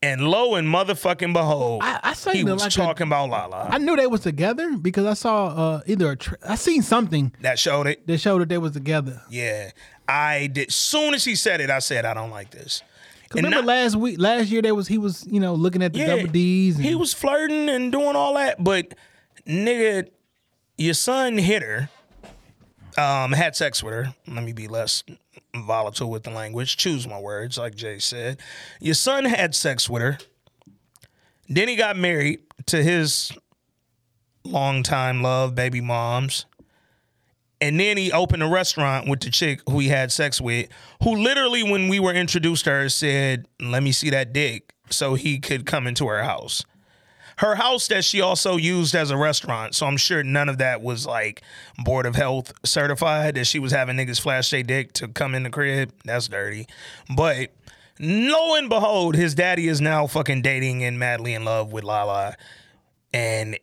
And 0.05 0.21
lo 0.29 0.57
and 0.57 0.67
motherfucking 0.67 1.33
behold, 1.33 1.81
I- 1.85 2.01
I 2.03 2.13
seen 2.15 2.35
he 2.35 2.45
was 2.45 2.61
like 2.63 2.73
a- 2.73 2.75
talking 2.75 3.07
about 3.07 3.31
Lala. 3.31 3.69
I 3.71 3.79
knew 3.79 3.95
they 3.95 4.09
was 4.09 4.23
together 4.23 4.77
because 4.77 5.07
I 5.07 5.15
saw 5.15 5.47
uh, 5.47 5.81
either 5.87 6.11
a 6.11 6.17
tra- 6.17 6.39
I 6.45 6.57
seen 6.57 6.83
something 6.83 7.33
that 7.41 7.59
showed 7.59 7.87
it. 7.87 8.05
that 8.09 8.19
showed 8.19 8.41
that 8.41 8.49
they 8.49 8.59
was 8.59 8.73
together. 8.73 9.23
Yeah. 9.31 9.71
I 10.09 10.49
did. 10.49 10.73
Soon 10.73 11.15
as 11.15 11.25
he 11.25 11.35
said 11.35 11.61
it, 11.61 11.71
I 11.71 11.79
said, 11.79 12.05
I 12.05 12.15
don't 12.15 12.31
like 12.31 12.51
this. 12.51 12.83
And 13.31 13.37
remember 13.45 13.57
not- 13.57 13.65
last 13.65 13.97
week, 13.97 14.19
last 14.19 14.49
year, 14.49 14.61
there 14.61 14.75
was 14.75 14.89
he 14.89 14.99
was 14.99 15.27
you 15.27 15.41
know 15.41 15.55
looking 15.55 15.83
at 15.83 15.93
the 15.95 16.05
double 16.05 16.27
D's. 16.27 16.77
And, 16.77 16.85
He 16.85 16.95
was 16.95 17.15
flirting 17.15 17.69
and 17.71 17.91
doing 17.91 18.15
all 18.15 18.35
that, 18.35 18.63
but 18.63 18.95
nigga, 19.47 20.09
your 20.77 20.93
son 20.95 21.39
hit 21.39 21.63
her, 21.63 21.89
um, 22.99 23.33
had 23.33 23.57
sex 23.57 23.83
with 23.83 23.95
her. 23.95 24.15
Let 24.29 24.45
me 24.45 24.53
be 24.53 24.69
less 24.69 25.03
volatile 25.55 26.11
with 26.11 26.25
the 26.25 26.31
language. 26.31 26.77
Choose 26.77 27.09
my 27.09 27.19
words, 27.19 27.57
like 27.57 27.75
Jay 27.75 27.99
said. 27.99 28.39
Your 28.81 28.95
son 28.95 29.25
had 29.25 29.55
sex 29.55 29.89
with 29.89 30.03
her. 30.03 30.19
Then 31.49 31.69
he 31.69 31.77
got 31.77 31.97
married 31.97 32.41
to 32.67 32.83
his 32.83 33.33
longtime 34.45 35.23
love, 35.23 35.55
baby 35.55 35.81
moms. 35.81 36.47
And 37.63 37.79
then 37.79 37.97
he 37.97 38.11
opened 38.11 38.43
a 38.43 38.49
restaurant 38.49 39.09
with 39.09 39.21
the 39.21 39.31
chick 39.31 39.61
who 39.71 39.79
he 39.79 39.87
had 39.87 40.11
sex 40.11 40.41
with, 40.41 40.69
who 41.05 41.15
literally, 41.15 41.63
when 41.63 41.87
we 41.87 42.01
were 42.01 42.13
introduced 42.13 42.65
to 42.65 42.71
her, 42.71 42.89
said, 42.89 43.47
Let 43.61 43.85
me 43.85 43.93
see 43.93 44.11
that 44.11 44.33
dick 44.33 44.75
so 44.91 45.15
he 45.15 45.39
could 45.39 45.65
come 45.65 45.87
into 45.87 46.09
her 46.09 46.25
house. 46.25 46.65
Her 47.39 47.55
house 47.55 47.87
that 47.87 48.05
she 48.05 48.21
also 48.21 48.57
used 48.57 48.97
as 48.97 49.13
a 49.13 49.17
restaurant. 49.17 49.77
So 49.77 49.87
I'm 49.87 49.97
sure 49.97 50.25
none 50.25 50.49
of 50.49 50.59
that 50.59 50.83
was 50.83 51.07
like 51.07 51.41
Board 51.79 52.05
of 52.05 52.17
Health 52.17 52.53
certified 52.65 53.37
that 53.37 53.47
she 53.47 53.61
was 53.61 53.71
having 53.71 53.97
niggas 53.97 54.21
flash 54.21 54.51
their 54.51 54.65
dick 54.65 54.93
to 54.95 55.07
come 55.07 55.33
in 55.33 55.45
the 55.45 55.51
crib. 55.51 55.93
That's 56.05 56.27
dirty. 56.27 56.67
But 57.15 57.53
lo 58.01 58.57
and 58.57 58.69
behold, 58.69 59.15
his 59.15 59.37
daddy 59.37 59.69
is 59.69 59.81
now 59.81 60.09
fucking 60.09 60.43
dating 60.43 60.83
and 60.83 60.99
madly 60.99 61.33
in 61.33 61.45
love 61.45 61.73
with 61.73 61.85
Lala. 61.85 62.35
And 63.15 63.57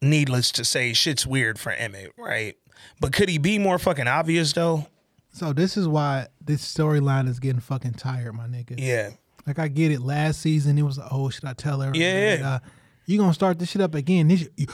needless 0.00 0.52
to 0.52 0.64
say, 0.64 0.92
shit's 0.92 1.26
weird 1.26 1.58
for 1.58 1.72
Emmett, 1.72 2.12
right? 2.16 2.56
But 3.00 3.12
could 3.12 3.28
he 3.28 3.38
be 3.38 3.58
more 3.58 3.78
fucking 3.78 4.06
obvious 4.08 4.52
though? 4.52 4.86
so 5.32 5.52
this 5.52 5.76
is 5.76 5.86
why 5.86 6.28
this 6.40 6.62
storyline 6.62 7.28
is 7.28 7.38
getting 7.38 7.60
fucking 7.60 7.92
tired, 7.92 8.34
my 8.34 8.46
nigga. 8.46 8.74
Yeah. 8.78 9.10
Like 9.46 9.58
I 9.58 9.68
get 9.68 9.92
it. 9.92 10.00
Last 10.00 10.40
season 10.40 10.78
it 10.78 10.82
was 10.82 10.96
like, 10.98 11.08
oh 11.10 11.28
should 11.28 11.44
I 11.44 11.52
tell 11.52 11.80
her? 11.80 11.92
Yeah. 11.94 12.40
Uh, 12.42 12.58
you 13.04 13.18
gonna 13.18 13.34
start 13.34 13.58
this 13.58 13.70
shit 13.70 13.82
up 13.82 13.94
again? 13.94 14.28
This 14.28 14.48
you, 14.56 14.66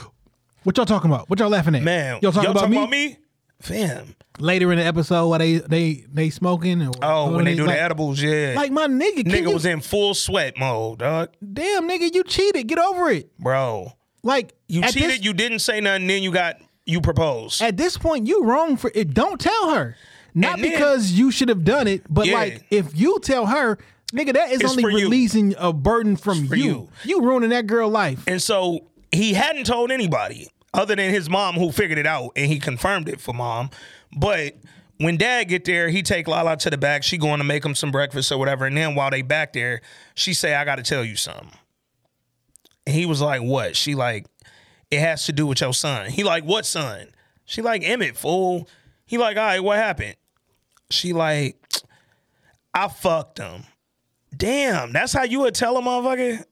what 0.63 0.77
y'all 0.77 0.85
talking 0.85 1.11
about? 1.11 1.29
What 1.29 1.39
y'all 1.39 1.49
laughing 1.49 1.75
at? 1.75 1.83
Man, 1.83 2.19
y'all 2.21 2.31
talking, 2.31 2.51
about, 2.51 2.69
me? 2.69 2.87
me? 2.87 3.17
Fam. 3.61 4.15
Later 4.39 4.71
in 4.71 4.79
the 4.79 4.85
episode, 4.85 5.27
while 5.27 5.39
they 5.39 5.57
they 5.57 6.05
they 6.11 6.29
smoking? 6.29 6.81
Or, 6.81 6.91
Oh, 7.01 7.35
when 7.35 7.45
they 7.45 7.55
do 7.55 7.65
like, 7.65 7.75
the 7.75 7.81
edibles, 7.81 8.21
yeah. 8.21 8.53
Like 8.55 8.71
my 8.71 8.87
nigga, 8.87 9.23
nigga 9.23 9.41
you, 9.41 9.51
was 9.51 9.65
in 9.65 9.81
full 9.81 10.13
sweat 10.13 10.57
mode, 10.57 10.99
dog. 10.99 11.29
damn 11.53 11.87
nigga, 11.87 12.13
you 12.13 12.23
cheated. 12.23 12.67
Get 12.67 12.79
over 12.79 13.09
it. 13.09 13.37
Bro. 13.37 13.93
Like 14.23 14.53
You 14.69 14.81
cheated, 14.83 15.09
This, 15.09 15.23
you 15.23 15.33
didn't 15.33 15.59
say 15.59 15.81
nothing, 15.81 16.07
then 16.07 16.23
you 16.23 16.31
got 16.31 16.55
you 16.85 17.01
propose. 17.01 17.61
at 17.61 17.77
this 17.77 17.97
point, 17.97 18.27
you 18.27 18.43
wrong 18.43 18.77
for 18.77 18.91
it. 18.93 19.13
Don't 19.13 19.39
tell 19.39 19.71
her. 19.75 19.95
Not 20.35 20.59
then- 20.59 20.71
because 20.71 21.11
you 21.11 21.31
should 21.31 21.49
have 21.49 21.63
done 21.63 21.87
it, 21.87 22.01
but 22.09 22.25
Yeah. 22.27 22.33
like 22.35 22.65
if 22.71 22.97
you 22.99 23.19
tell 23.21 23.45
her, 23.45 23.77
nigga, 24.13 24.33
that 24.33 24.51
is 24.51 24.61
It's 24.61 24.69
only 24.71 24.83
for 24.83 24.89
you. 24.89 24.97
releasing 25.05 25.55
a 25.57 25.71
burden 25.71 26.15
from 26.17 26.45
you. 26.45 26.55
you. 26.55 26.89
You 27.03 27.21
ruining 27.21 27.49
that 27.51 27.67
girl 27.67 27.89
life. 27.89 28.23
And 28.27 28.41
so 28.41 28.87
he 29.11 29.33
hadn't 29.33 29.65
told 29.65 29.91
anybody 29.91 30.49
other 30.73 30.95
than 30.95 31.11
his 31.11 31.29
mom 31.29 31.55
who 31.55 31.71
figured 31.71 31.99
it 31.99 32.07
out 32.07 32.31
and 32.35 32.47
he 32.51 32.59
confirmed 32.59 33.07
it 33.07 33.21
for 33.21 33.31
mom. 33.33 33.69
But 34.15 34.55
when 34.97 35.17
dad 35.17 35.45
get 35.45 35.65
there, 35.65 35.89
he 35.89 36.01
take 36.01 36.27
Lala 36.27 36.57
to 36.57 36.69
the 36.71 36.77
back. 36.77 37.03
She 37.03 37.17
going 37.17 37.37
to 37.37 37.43
make 37.43 37.63
him 37.63 37.75
some 37.75 37.91
breakfast 37.91 38.31
or 38.31 38.37
whatever. 38.39 38.65
And 38.65 38.75
then 38.75 38.95
while 38.95 39.11
they 39.11 39.21
back 39.21 39.53
there, 39.53 39.81
she 40.15 40.33
say, 40.33 40.55
I 40.55 40.65
got 40.65 40.75
to 40.77 40.83
tell 40.83 41.03
you 41.05 41.15
something. 41.15 41.51
And 42.85 42.95
he 42.95 43.05
was 43.05 43.21
like, 43.21 43.41
what? 43.41 43.75
She 43.75 43.95
like, 43.95 44.25
it 44.93 44.99
has 44.99 45.25
to 45.25 45.31
do 45.33 45.45
with 45.47 45.61
your 45.61 45.73
son. 45.73 46.09
He 46.09 46.23
like, 46.23 46.43
what 46.43 46.65
son? 46.65 47.07
She 47.45 47.61
like, 47.61 47.83
Emmett, 47.83 48.15
fool. 48.17 48.67
He 49.05 49.17
like, 49.17 49.37
all 49.37 49.43
right, 49.43 49.59
what 49.63 49.77
happened? 49.77 50.15
She 50.89 51.13
like, 51.13 51.57
I 52.73 52.87
fucked 52.87 53.37
him. 53.39 53.63
Damn, 54.35 54.93
that's 54.93 55.13
how 55.13 55.23
you 55.23 55.41
would 55.41 55.53
tell 55.55 55.77
a 55.77 55.81
motherfucker? 55.81 56.43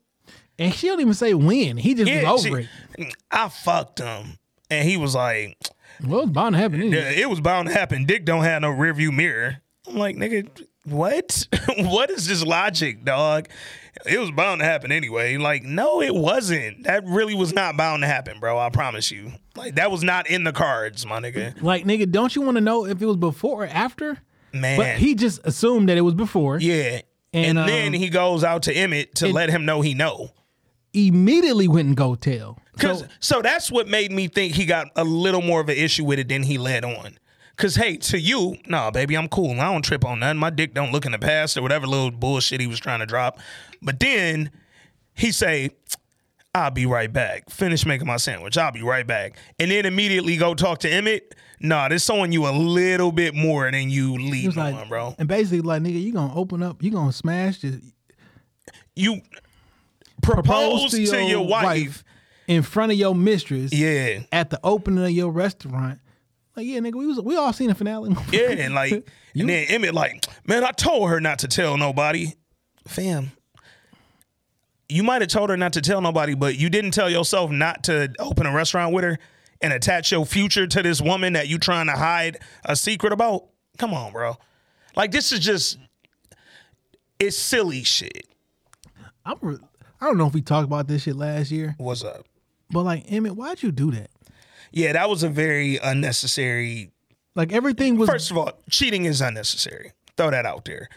And 0.60 0.74
she 0.74 0.88
don't 0.88 1.00
even 1.02 1.14
say 1.14 1.34
when. 1.34 1.78
He 1.78 1.94
just 1.96 2.12
Yeah, 2.12 2.32
was 2.32 2.46
over 2.46 2.62
she- 2.64 2.68
it. 3.00 3.16
I 3.32 3.50
fucked 3.50 4.00
him. 4.00 4.38
And 4.70 4.88
he 4.88 4.98
was 4.98 5.16
like, 5.16 5.58
Well, 6.06 6.22
it's 6.22 6.32
bound 6.32 6.54
to 6.56 6.60
happen. 6.60 6.80
yeah, 6.82 7.00
Anyway. 7.00 7.22
it 7.22 7.30
was 7.30 7.42
bound 7.42 7.68
to 7.70 7.74
happen. 7.74 8.06
Dick 8.06 8.26
don't 8.26 8.44
have 8.44 8.62
no 8.62 8.70
rearview 8.72 9.12
mirror. 9.14 9.58
I'm 9.88 9.96
like, 9.96 10.16
nigga, 10.16 10.48
what? 10.86 11.48
what 11.78 12.10
is 12.10 12.28
this 12.28 12.44
logic, 12.44 13.04
dog? 13.04 13.48
It 14.06 14.20
was 14.20 14.32
bound 14.32 14.62
to 14.62 14.66
happen 14.66 14.92
anyway. 14.92 15.38
Like, 15.38 15.64
no, 15.64 16.02
it 16.02 16.16
wasn't. 16.16 16.84
That 16.84 17.06
really 17.06 17.36
was 17.36 17.54
not 17.54 17.78
bound 17.78 18.02
to 18.04 18.08
happen, 18.08 18.40
bro. 18.40 18.58
I 18.58 18.70
promise 18.70 19.12
you. 19.12 19.34
Like, 19.56 19.76
that 19.76 19.92
was 19.92 20.04
not 20.04 20.30
in 20.30 20.44
the 20.44 20.54
cards, 20.54 21.06
my 21.06 21.20
nigga. 21.20 21.62
Like 21.62 21.86
nigga, 21.86 22.10
don't 22.10 22.36
you 22.36 22.42
want 22.42 22.56
to 22.56 22.62
know 22.62 22.86
if 22.86 23.02
it 23.02 23.06
was 23.06 23.18
before 23.18 23.64
or 23.64 23.68
after? 23.68 24.18
Man. 24.54 24.78
But 24.78 24.98
he 24.98 25.16
just 25.16 25.46
assumed 25.46 25.90
that 25.90 25.98
it 25.98 26.02
was 26.02 26.16
before. 26.16 26.60
yeah. 26.60 27.02
And, 27.34 27.58
And, 27.58 27.70
then 27.70 27.88
um, 27.88 27.94
he 27.94 28.10
goes 28.10 28.44
out 28.44 28.64
to 28.64 28.74
Emmett 28.74 29.16
to 29.16 29.30
let 29.30 29.50
him 29.50 29.64
know 29.64 29.80
he 29.80 29.94
know. 29.94 30.32
Immediately 30.94 31.70
went 31.70 31.88
and 31.88 31.96
go 31.96 32.16
tell. 32.16 32.60
Cause 32.78 33.00
So, 33.00 33.08
so 33.22 33.42
that's 33.42 33.72
what 33.72 33.88
made 33.88 34.12
me 34.12 34.28
think 34.28 34.54
he 34.54 34.66
got 34.66 34.88
a 34.98 35.06
little 35.06 35.42
more 35.42 35.62
of 35.62 35.70
an 35.70 35.78
issue 35.78 36.04
with 36.04 36.20
it 36.20 36.28
than 36.28 36.44
he 36.44 36.58
led 36.58 36.84
on. 36.84 37.18
Cause 37.62 37.76
hey, 37.76 37.96
to 37.98 38.20
you, 38.20 38.58
nah, 38.68 38.90
baby, 38.90 39.16
I'm 39.16 39.28
cool. 39.28 39.52
I 39.62 39.72
don't 39.72 39.84
trip 39.84 40.04
on 40.04 40.20
nothing. 40.22 40.38
My 40.40 40.50
dick 40.50 40.74
don't 40.74 40.92
look 40.92 41.06
in 41.06 41.12
the 41.12 41.20
past 41.20 41.56
or 41.56 41.62
whatever 41.62 41.86
little 41.86 42.10
bullshit 42.10 42.60
he 42.60 42.66
was 42.66 42.80
trying 42.80 43.02
to 43.02 43.06
drop. 43.06 43.38
But 43.84 44.00
then 44.00 44.50
he 45.14 45.32
say, 45.32 45.70
I'll 46.56 46.72
be 46.72 46.88
right 46.88 47.14
back. 47.14 47.52
Finish 47.52 47.86
making 47.86 48.08
my 48.08 48.18
sandwich. 48.18 48.58
I'll 48.58 48.72
be 48.72 48.82
right 48.82 49.06
back. 49.06 49.38
And 49.60 49.70
then 49.70 49.86
immediately 49.86 50.38
go 50.38 50.56
talk 50.56 50.80
to 50.80 50.90
Emmett. 50.90 51.36
Nah, 51.60 51.88
this 51.90 52.04
showing 52.04 52.32
you 52.32 52.48
a 52.48 52.50
little 52.52 53.12
bit 53.12 53.36
more 53.36 53.70
than 53.70 53.92
you 53.92 54.16
leave 54.16 54.58
like, 54.58 54.74
on, 54.74 54.90
bro. 54.90 55.14
and 55.20 55.28
basically 55.28 55.62
like, 55.62 55.84
nigga, 55.84 56.02
you 56.02 56.12
gonna 56.14 56.34
open 56.34 56.64
up, 56.64 56.82
you 56.82 56.90
gonna 56.90 57.14
smash 57.14 57.60
this, 57.60 57.76
You 58.96 59.22
propose, 60.24 60.90
to, 60.92 61.00
your, 61.24 61.46
wife. 61.46 62.04
in 62.48 62.64
front 62.64 62.92
of 62.92 62.98
your 62.98 63.14
mistress 63.14 63.72
Yeah. 63.72 64.22
at 64.32 64.50
the 64.50 64.60
opening 64.64 65.04
of 65.06 65.12
your 65.12 65.30
restaurant. 65.30 66.00
Like, 66.62 66.68
yeah, 66.70 66.80
nigga, 66.80 66.94
we 66.94 67.08
was 67.08 67.20
we 67.20 67.36
all 67.36 67.52
seen 67.54 67.70
the 67.70 67.76
finale. 67.76 68.16
Yeah, 68.32 68.52
and 68.52 68.76
like, 68.76 68.92
and 69.36 69.50
then 69.50 69.66
Emmett 69.70 69.96
like, 69.96 70.26
man, 70.46 70.64
I 70.64 70.70
told 70.72 71.10
her 71.10 71.20
not 71.20 71.40
to 71.40 71.48
tell 71.48 71.76
nobody. 71.76 72.34
Fam, 72.88 73.32
you 74.88 75.02
might 75.04 75.22
have 75.22 75.30
told 75.32 75.50
her 75.50 75.58
not 75.58 75.74
to 75.74 75.82
tell 75.82 76.02
nobody, 76.02 76.36
but 76.36 76.56
you 76.58 76.70
didn't 76.70 76.92
tell 76.92 77.10
yourself 77.10 77.50
not 77.50 77.84
to 77.86 78.14
open 78.20 78.46
a 78.46 78.54
restaurant 78.54 78.94
with 78.94 79.04
her 79.04 79.18
and 79.60 79.74
attach 79.74 80.12
your 80.12 80.24
future 80.26 80.68
to 80.68 80.84
this 80.84 81.02
woman 81.02 81.34
that 81.34 81.48
you 81.48 81.58
trying 81.58 81.88
to 81.88 81.94
hide 81.94 82.38
a 82.66 82.76
secret 82.76 83.12
about. 83.12 83.48
Come 83.80 83.94
on, 83.96 84.12
bro. 84.12 84.38
Like 84.96 85.12
this 85.12 85.32
is 85.32 85.40
just, 85.40 85.80
it's 87.20 87.38
silly 87.38 87.84
shit. 87.84 88.28
I'm, 89.26 89.38
re- 89.42 89.58
I 90.00 90.06
don't 90.06 90.18
know 90.18 90.28
if 90.28 90.34
we 90.36 90.42
talked 90.42 90.66
about 90.66 90.88
this 90.88 91.04
shit 91.04 91.16
last 91.16 91.50
year, 91.52 91.74
What's 91.80 92.04
up? 92.04 92.26
but 92.70 92.84
like, 92.84 93.06
Emmett, 93.12 93.36
why'd 93.36 93.64
you 93.64 93.72
do 93.72 93.92
that? 93.92 94.10
Yeah, 94.72 94.94
that 94.94 95.10
was 95.10 95.24
a 95.24 95.30
very 95.30 95.78
unnecessary 95.78 96.92
Like 97.36 97.52
everything 97.54 97.98
was 97.98 98.10
First 98.10 98.32
of 98.32 98.38
all, 98.38 98.52
cheating 98.70 99.06
is 99.06 99.22
unnecessary. 99.22 99.92
Throw 100.18 100.32
that 100.32 100.46
out 100.46 100.66
there. 100.66 100.90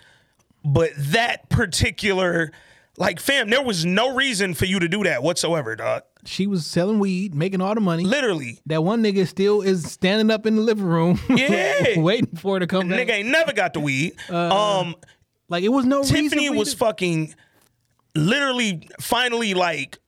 But 0.64 0.90
that 0.96 1.48
particular, 1.50 2.50
like, 2.96 3.20
fam, 3.20 3.50
there 3.50 3.62
was 3.62 3.84
no 3.84 4.14
reason 4.14 4.54
for 4.54 4.64
you 4.64 4.78
to 4.80 4.88
do 4.88 5.04
that 5.04 5.22
whatsoever, 5.22 5.76
dog. 5.76 6.02
she 6.24 6.46
was 6.46 6.64
selling 6.66 6.98
weed, 6.98 7.34
making 7.34 7.60
all 7.60 7.74
the 7.74 7.80
money. 7.82 8.04
Literally. 8.04 8.60
That 8.66 8.82
one 8.82 9.02
nigga 9.02 9.26
still 9.28 9.60
is 9.60 9.90
standing 9.90 10.30
up 10.30 10.46
in 10.46 10.56
the 10.56 10.62
living 10.62 10.86
room, 10.86 11.20
Yeah. 11.28 11.98
waiting 12.00 12.36
for 12.36 12.54
her 12.56 12.60
to 12.60 12.66
come 12.66 12.88
back. 12.88 13.06
Nigga 13.06 13.10
ain't 13.12 13.28
never 13.28 13.52
got 13.52 13.74
the 13.74 13.80
weed. 13.80 14.14
um, 14.30 14.94
Like 15.48 15.64
it 15.64 15.68
was 15.68 15.84
no 15.84 15.98
reason 16.00 16.14
Tiffany 16.16 16.48
was 16.50 16.70
to- 16.72 16.78
fucking 16.78 17.34
literally 18.14 18.88
finally 19.00 19.54
like 19.54 19.98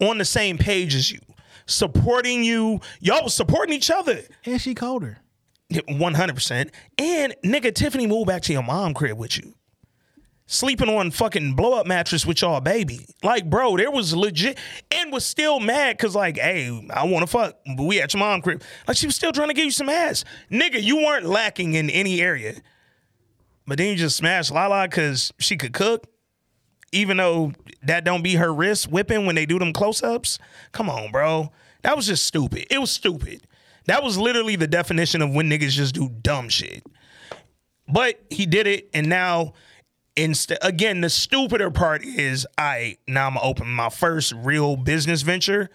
on 0.00 0.18
the 0.18 0.24
same 0.24 0.58
page 0.58 0.94
as 0.94 1.10
you, 1.10 1.20
supporting 1.66 2.42
you. 2.44 2.80
Y'all 3.00 3.24
was 3.24 3.34
supporting 3.34 3.74
each 3.74 3.90
other. 3.90 4.20
and 4.44 4.60
she 4.60 4.74
called 4.74 5.02
her. 5.02 5.18
One 5.88 6.14
hundred 6.14 6.34
percent. 6.34 6.70
And 6.96 7.34
nigga, 7.44 7.74
Tiffany 7.74 8.06
moved 8.06 8.28
back 8.28 8.42
to 8.42 8.52
your 8.52 8.62
mom 8.62 8.94
crib 8.94 9.18
with 9.18 9.36
you, 9.36 9.54
sleeping 10.46 10.88
on 10.88 11.10
fucking 11.10 11.54
blow 11.54 11.74
up 11.80 11.88
mattress 11.88 12.24
with 12.24 12.40
y'all 12.40 12.60
baby. 12.60 13.04
Like, 13.24 13.50
bro, 13.50 13.76
there 13.76 13.90
was 13.90 14.14
legit, 14.14 14.58
and 14.92 15.12
was 15.12 15.26
still 15.26 15.58
mad 15.58 15.96
because 15.96 16.14
like, 16.14 16.36
hey, 16.38 16.86
I 16.90 17.04
want 17.06 17.24
to 17.24 17.26
fuck, 17.26 17.56
but 17.76 17.82
we 17.82 18.00
at 18.00 18.14
your 18.14 18.20
mom 18.20 18.42
crib. 18.42 18.62
Like, 18.86 18.96
she 18.96 19.06
was 19.06 19.16
still 19.16 19.32
trying 19.32 19.48
to 19.48 19.54
give 19.54 19.64
you 19.64 19.72
some 19.72 19.88
ass, 19.88 20.24
nigga. 20.52 20.80
You 20.80 20.98
weren't 20.98 21.26
lacking 21.26 21.74
in 21.74 21.90
any 21.90 22.20
area, 22.20 22.54
but 23.66 23.78
then 23.78 23.88
you 23.88 23.96
just 23.96 24.16
smashed 24.16 24.52
Lala 24.52 24.86
because 24.86 25.32
she 25.40 25.56
could 25.56 25.72
cook. 25.72 26.06
Even 26.92 27.16
though 27.16 27.52
that 27.82 28.04
don't 28.04 28.22
be 28.22 28.34
her 28.36 28.52
wrist 28.52 28.90
whipping 28.90 29.26
when 29.26 29.34
they 29.34 29.46
do 29.46 29.58
them 29.58 29.72
close 29.72 30.02
ups. 30.02 30.38
Come 30.72 30.88
on, 30.88 31.10
bro. 31.10 31.52
That 31.82 31.96
was 31.96 32.06
just 32.06 32.26
stupid. 32.26 32.66
It 32.70 32.78
was 32.78 32.90
stupid. 32.90 33.46
That 33.86 34.02
was 34.02 34.18
literally 34.18 34.56
the 34.56 34.66
definition 34.66 35.22
of 35.22 35.34
when 35.34 35.48
niggas 35.48 35.70
just 35.70 35.94
do 35.94 36.08
dumb 36.08 36.48
shit. 36.48 36.84
But 37.88 38.20
he 38.30 38.46
did 38.46 38.66
it, 38.66 38.88
and 38.92 39.08
now, 39.08 39.52
instead, 40.16 40.58
again, 40.62 41.00
the 41.00 41.10
stupider 41.10 41.70
part 41.70 42.04
is, 42.04 42.46
I 42.58 42.98
now 43.06 43.28
I'm 43.28 43.34
gonna 43.34 43.46
open 43.46 43.68
my 43.68 43.90
first 43.90 44.32
real 44.36 44.76
business 44.76 45.22
venture 45.22 45.70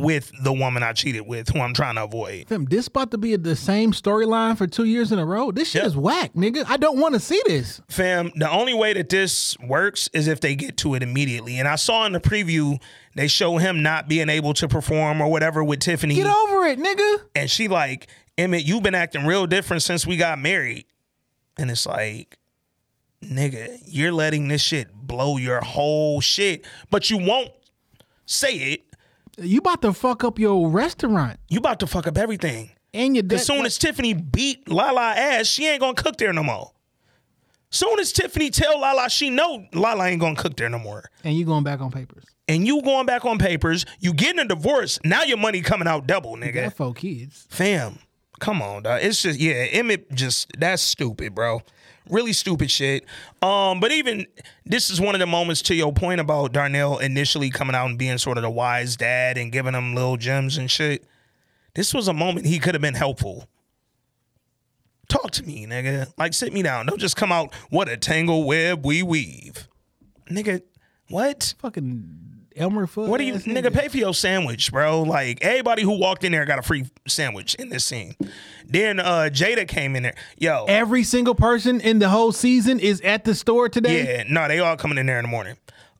with 0.00 0.32
the 0.42 0.52
woman 0.52 0.82
I 0.82 0.92
cheated 0.92 1.26
with, 1.26 1.48
who 1.50 1.60
I'm 1.60 1.74
trying 1.74 1.96
to 1.96 2.04
avoid. 2.04 2.48
Fam, 2.48 2.64
this 2.64 2.86
about 2.86 3.10
to 3.10 3.18
be 3.18 3.36
the 3.36 3.56
same 3.56 3.92
storyline 3.92 4.56
for 4.56 4.66
two 4.66 4.84
years 4.84 5.12
in 5.12 5.18
a 5.18 5.26
row. 5.26 5.50
This 5.50 5.70
shit 5.70 5.82
Yep. 5.82 5.86
is 5.88 5.96
whack, 5.96 6.32
nigga. 6.34 6.64
I 6.68 6.76
don't 6.76 6.98
want 6.98 7.14
to 7.14 7.20
see 7.20 7.40
this. 7.46 7.80
Fam, 7.88 8.30
the 8.36 8.50
only 8.50 8.74
way 8.74 8.92
that 8.92 9.08
this 9.08 9.56
works 9.60 10.08
is 10.12 10.28
if 10.28 10.40
they 10.40 10.54
get 10.54 10.76
to 10.78 10.94
it 10.94 11.02
immediately. 11.02 11.58
And 11.58 11.66
I 11.68 11.76
saw 11.76 12.06
in 12.06 12.12
the 12.12 12.20
preview 12.20 12.80
they 13.14 13.28
show 13.28 13.58
him 13.58 13.82
not 13.82 14.08
being 14.08 14.28
able 14.28 14.54
to 14.54 14.68
perform 14.68 15.20
or 15.20 15.30
whatever 15.30 15.62
with 15.62 15.80
Tiffany. 15.80 16.14
Get 16.14 16.26
over 16.26 16.64
it, 16.66 16.78
nigga. 16.78 17.20
and 17.34 17.50
she 17.50 17.68
like, 17.68 18.06
Emmett, 18.38 18.64
you've 18.64 18.82
been 18.82 18.94
acting 18.94 19.26
real 19.26 19.46
different 19.46 19.82
since 19.82 20.06
we 20.06 20.16
got 20.16 20.38
married. 20.38 20.86
And 21.58 21.70
it's 21.70 21.84
like, 21.86 22.38
nigga, 23.22 23.78
you're 23.86 24.12
letting 24.12 24.48
this 24.48 24.62
shit 24.62 24.92
blow 24.94 25.36
your 25.36 25.60
whole 25.60 26.20
shit, 26.20 26.64
but 26.90 27.10
you 27.10 27.18
won't 27.18 27.50
say 28.26 28.54
it. 28.54 28.84
You 29.38 29.58
about 29.58 29.82
to 29.82 29.92
fuck 29.92 30.24
up 30.24 30.38
your 30.38 30.68
restaurant 30.68 31.38
You 31.48 31.58
about 31.58 31.80
to 31.80 31.86
fuck 31.86 32.06
up 32.06 32.18
everything. 32.18 32.70
and 32.92 33.16
your 33.16 33.24
As 33.30 33.46
soon 33.46 33.64
as 33.64 33.78
Tiffany 33.78 34.12
beat 34.14 34.68
Lala 34.68 35.14
ass, 35.14 35.46
she 35.46 35.66
ain't 35.66 35.80
gonna 35.80 35.94
cook 35.94 36.16
there 36.18 36.32
no 36.32 36.42
more. 36.42 36.70
Soon 37.70 37.98
as 38.00 38.12
Tiffany 38.12 38.50
tell 38.50 38.78
Lala 38.80 39.08
she 39.08 39.30
know 39.30 39.64
Lala 39.72 40.06
ain't 40.06 40.20
gonna 40.20 40.36
cook 40.36 40.56
there 40.56 40.68
no 40.68 40.78
more. 40.78 41.04
and 41.24 41.34
you 41.34 41.44
going 41.46 41.64
back 41.64 41.80
on 41.80 41.90
papers. 41.90 42.24
And 42.48 42.66
you 42.66 42.82
going 42.82 43.06
back 43.06 43.24
on 43.24 43.38
papers, 43.38 43.86
you 44.00 44.12
getting 44.12 44.40
a 44.40 44.44
divorce, 44.44 44.98
now 45.04 45.22
your 45.22 45.38
money 45.38 45.62
coming 45.62 45.88
out 45.88 46.06
double, 46.06 46.36
nigga. 46.36 46.64
got 46.64 46.74
four 46.74 46.92
kids. 46.92 47.46
Fam, 47.48 47.98
come 48.40 48.60
on, 48.60 48.82
dog. 48.82 49.00
It's 49.02 49.22
just 49.22 49.38
yeah, 49.40 49.54
Emmett 49.70 50.12
just 50.12 50.48
that's 50.58 50.82
stupid, 50.82 51.34
bro. 51.34 51.62
Really 52.08 52.32
stupid 52.32 52.70
shit. 52.70 53.04
Um, 53.40 53.78
but 53.80 53.92
even 53.92 54.26
this 54.66 54.90
is 54.90 55.00
one 55.00 55.14
of 55.14 55.20
the 55.20 55.26
moments 55.26 55.62
to 55.62 55.74
your 55.74 55.92
point 55.92 56.20
about 56.20 56.52
Darnell 56.52 56.98
initially 56.98 57.48
coming 57.50 57.76
out 57.76 57.86
and 57.86 57.98
being 57.98 58.18
sort 58.18 58.38
of 58.38 58.42
the 58.42 58.50
wise 58.50 58.96
dad 58.96 59.38
and 59.38 59.52
giving 59.52 59.74
him 59.74 59.94
little 59.94 60.16
gems 60.16 60.58
and 60.58 60.70
shit. 60.70 61.04
This 61.74 61.94
was 61.94 62.08
a 62.08 62.12
moment 62.12 62.46
he 62.46 62.58
could 62.58 62.74
have 62.74 62.82
been 62.82 62.94
helpful. 62.94 63.48
Talk 65.08 65.30
to 65.32 65.44
me, 65.44 65.66
nigga. 65.66 66.12
Like 66.18 66.34
sit 66.34 66.52
me 66.52 66.62
down. 66.62 66.86
Don't 66.86 67.00
just 67.00 67.16
come 67.16 67.32
out. 67.32 67.54
What 67.70 67.88
a 67.88 67.96
tangle 67.96 68.44
web 68.44 68.84
we 68.84 69.02
weave, 69.02 69.68
nigga. 70.30 70.62
What? 71.08 71.54
Fucking 71.58 72.31
Elmer 72.56 72.86
Fudd. 72.86 73.08
What 73.08 73.18
do 73.18 73.24
you 73.24 73.34
ass 73.34 73.44
nigga 73.44 73.72
pay 73.72 73.88
for 73.88 73.96
your 73.98 74.14
sandwich, 74.14 74.70
bro? 74.72 75.02
Like 75.02 75.42
everybody 75.42 75.82
who 75.82 75.98
walked 75.98 76.24
in 76.24 76.32
there 76.32 76.44
got 76.44 76.58
a 76.58 76.62
free 76.62 76.86
sandwich 77.06 77.54
in 77.56 77.68
this 77.68 77.84
scene. 77.84 78.14
Then 78.66 79.00
uh 79.00 79.28
Jada 79.32 79.66
came 79.68 79.96
in 79.96 80.02
there. 80.04 80.14
Yo, 80.38 80.64
Every 80.68 81.04
single 81.04 81.34
person 81.34 81.80
in 81.80 81.98
the 81.98 82.08
whole 82.08 82.32
season 82.32 82.78
is 82.80 83.00
at 83.02 83.24
the 83.24 83.34
store 83.34 83.68
today. 83.68 84.16
yeah, 84.18 84.24
no, 84.28 84.48
they 84.48 84.58
all 84.58 84.76
coming 84.76 84.98
in 84.98 85.06
there 85.06 85.18
in 85.18 85.24
the 85.24 85.28
morning. 85.30 85.56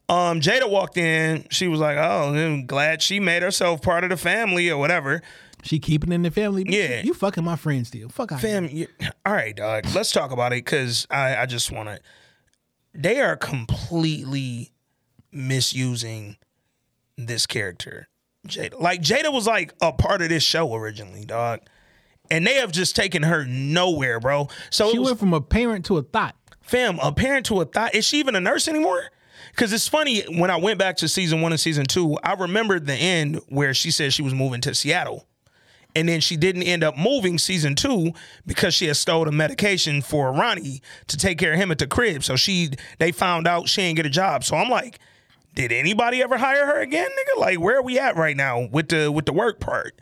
Um, 0.08 0.40
Jada 0.40 0.68
walked 0.68 0.96
in. 0.98 1.46
She 1.50 1.68
was 1.68 1.80
like, 1.80 1.96
"Oh, 1.96 2.34
I'm 2.34 2.66
glad 2.66 3.00
she 3.02 3.18
made 3.20 3.42
herself 3.42 3.80
part 3.82 4.04
of 4.04 4.10
the 4.10 4.16
family 4.16 4.68
or 4.70 4.76
whatever." 4.76 5.22
She 5.64 5.78
keeping 5.78 6.10
in 6.12 6.22
the 6.22 6.30
family. 6.32 6.64
Yeah. 6.68 6.98
You, 6.98 7.08
you 7.08 7.14
fucking 7.14 7.44
my 7.44 7.54
friend 7.54 7.86
still. 7.86 8.08
Fuck 8.08 8.32
out. 8.32 8.40
Fam, 8.40 8.68
you, 8.68 8.88
all 9.24 9.32
right, 9.32 9.54
dog. 9.54 9.86
Let's 9.94 10.10
talk 10.10 10.32
about 10.32 10.52
it 10.52 10.64
because 10.64 11.06
I, 11.08 11.36
I 11.36 11.46
just 11.46 11.70
want 11.70 11.88
to. 11.88 12.00
They 12.94 13.20
are 13.20 13.36
completely 13.36 14.72
misusing 15.30 16.36
this 17.26 17.46
character, 17.46 18.08
Jada. 18.46 18.80
Like 18.80 19.00
Jada 19.02 19.32
was 19.32 19.46
like 19.46 19.72
a 19.80 19.92
part 19.92 20.22
of 20.22 20.28
this 20.28 20.42
show 20.42 20.74
originally, 20.74 21.24
dog, 21.24 21.60
and 22.30 22.46
they 22.46 22.54
have 22.54 22.72
just 22.72 22.96
taken 22.96 23.22
her 23.22 23.44
nowhere, 23.44 24.20
bro. 24.20 24.48
So 24.70 24.90
She 24.90 24.98
was, 24.98 25.08
went 25.10 25.20
from 25.20 25.34
a 25.34 25.40
parent 25.40 25.84
to 25.86 25.98
a 25.98 26.02
thought. 26.02 26.34
fam, 26.60 26.98
a 27.00 27.12
parent 27.12 27.46
to 27.46 27.60
a 27.60 27.64
thought. 27.64 27.94
Is 27.94 28.04
she 28.06 28.18
even 28.18 28.34
a 28.36 28.40
nurse 28.40 28.68
anymore? 28.68 29.04
Because 29.50 29.72
it's 29.72 29.88
funny 29.88 30.22
when 30.38 30.50
I 30.50 30.56
went 30.56 30.78
back 30.78 30.96
to 30.98 31.08
season 31.08 31.40
one 31.42 31.52
and 31.52 31.60
season 31.60 31.84
two, 31.84 32.16
I 32.22 32.34
remembered 32.34 32.86
the 32.86 32.94
end 32.94 33.40
where 33.48 33.74
she 33.74 33.90
said 33.90 34.12
she 34.12 34.22
was 34.22 34.32
moving 34.34 34.60
to 34.62 34.74
Seattle. 34.74 35.26
And 35.94 36.08
then 36.08 36.22
she 36.22 36.38
didn't 36.38 36.62
end 36.62 36.82
up 36.82 36.96
moving 36.96 37.36
season 37.36 37.74
two 37.74 38.12
because 38.46 38.72
she 38.72 38.86
had 38.86 38.96
stole 38.96 39.26
the 39.26 39.32
medication 39.32 40.00
for 40.00 40.32
Ronnie 40.32 40.80
to 41.08 41.18
take 41.18 41.36
care 41.36 41.52
of 41.52 41.58
him 41.58 41.70
at 41.70 41.76
the 41.78 41.86
crib. 41.86 42.24
So 42.24 42.34
she 42.34 42.70
they 42.98 43.12
found 43.12 43.46
out 43.46 43.68
she 43.68 43.82
ain't 43.82 43.96
get 43.96 44.06
a 44.06 44.10
job. 44.10 44.42
So 44.42 44.56
I'm 44.56 44.70
like, 44.70 45.00
did 45.54 45.72
anybody 45.72 46.22
ever 46.22 46.38
hire 46.38 46.66
her 46.66 46.80
again, 46.80 47.08
nigga? 47.10 47.40
Like, 47.40 47.60
where 47.60 47.78
are 47.78 47.82
we 47.82 47.98
at 47.98 48.16
right 48.16 48.36
now 48.36 48.68
with 48.70 48.88
the 48.88 49.10
with 49.12 49.26
the 49.26 49.32
work 49.32 49.60
part? 49.60 49.98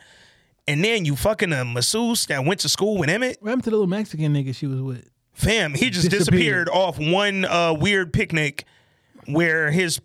And 0.67 0.83
then 0.83 1.05
you 1.05 1.15
fucking 1.15 1.51
a 1.51 1.65
masseuse 1.65 2.25
that 2.27 2.45
went 2.45 2.59
to 2.61 2.69
school 2.69 2.97
with 2.97 3.09
Emmett. 3.09 3.37
What 3.41 3.49
happened 3.49 3.63
to 3.65 3.69
the 3.71 3.75
little 3.75 3.87
Mexican 3.87 4.33
nigga 4.33 4.55
she 4.55 4.67
was 4.67 4.81
with? 4.81 5.09
Fam, 5.33 5.73
he 5.73 5.89
just 5.89 6.09
disappeared, 6.09 6.67
Disappeared. 6.67 6.69
off 6.69 6.99
one 6.99 7.45
uh, 7.45 7.73
weird 7.73 8.13
picnic 8.13 8.65
where 9.25 9.71
his 9.71 9.99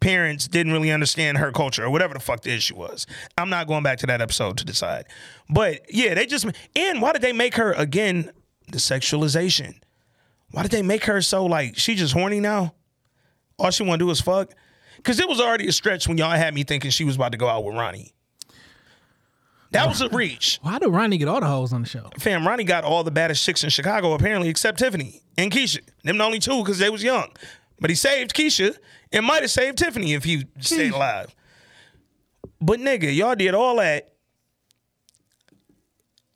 parents 0.00 0.48
didn't 0.48 0.72
really 0.72 0.90
understand 0.90 1.38
her 1.38 1.50
culture 1.52 1.84
or 1.84 1.90
whatever 1.90 2.12
the 2.12 2.20
fuck 2.20 2.42
the 2.42 2.52
issue 2.52 2.76
was. 2.76 3.06
I'm 3.38 3.48
not 3.48 3.66
going 3.68 3.82
back 3.84 3.98
to 3.98 4.06
that 4.08 4.20
episode 4.20 4.58
to 4.58 4.64
decide. 4.64 5.06
But 5.48 5.80
yeah, 5.88 6.14
they 6.14 6.26
just 6.26 6.44
and 6.76 7.00
why 7.00 7.12
did 7.12 7.22
they 7.22 7.32
make 7.32 7.54
her 7.54 7.72
again 7.72 8.30
the 8.70 8.78
sexualization? 8.78 9.76
Why 10.50 10.62
did 10.62 10.72
they 10.72 10.82
make 10.82 11.04
her 11.04 11.22
so 11.22 11.46
like 11.46 11.78
she 11.78 11.94
just 11.94 12.12
horny 12.12 12.40
now? 12.40 12.74
All 13.58 13.70
she 13.70 13.82
want 13.84 14.00
to 14.00 14.06
do 14.06 14.10
is 14.10 14.20
fuck. 14.20 14.52
Cause 15.02 15.18
it 15.18 15.28
was 15.28 15.40
already 15.40 15.66
a 15.66 15.72
stretch 15.72 16.06
when 16.06 16.16
y'all 16.18 16.30
had 16.30 16.54
me 16.54 16.62
thinking 16.62 16.90
she 16.90 17.04
was 17.04 17.16
about 17.16 17.32
to 17.32 17.38
go 17.38 17.48
out 17.48 17.64
with 17.64 17.74
Ronnie. 17.74 18.12
That 19.72 19.88
was 19.88 20.00
a 20.02 20.08
reach. 20.10 20.58
Why 20.62 20.78
did 20.78 20.88
Ronnie 20.88 21.16
get 21.16 21.28
all 21.28 21.40
the 21.40 21.46
hoes 21.46 21.72
on 21.72 21.82
the 21.82 21.88
show? 21.88 22.10
Fam, 22.18 22.46
Ronnie 22.46 22.64
got 22.64 22.84
all 22.84 23.02
the 23.02 23.10
baddest 23.10 23.42
chicks 23.44 23.64
in 23.64 23.70
Chicago, 23.70 24.12
apparently, 24.12 24.48
except 24.48 24.78
Tiffany 24.78 25.22
and 25.38 25.50
Keisha. 25.50 25.80
Them 26.04 26.18
the 26.18 26.24
only 26.24 26.38
two 26.38 26.62
because 26.62 26.78
they 26.78 26.90
was 26.90 27.02
young. 27.02 27.30
But 27.80 27.90
he 27.90 27.96
saved 27.96 28.34
Keisha 28.34 28.76
and 29.10 29.26
might 29.26 29.42
have 29.42 29.50
saved 29.50 29.78
Tiffany 29.78 30.12
if 30.12 30.24
he 30.24 30.46
stayed 30.60 30.92
alive. 30.92 31.34
But 32.60 32.78
nigga, 32.78 33.14
y'all 33.14 33.34
did 33.34 33.54
all 33.54 33.76
that. 33.76 34.12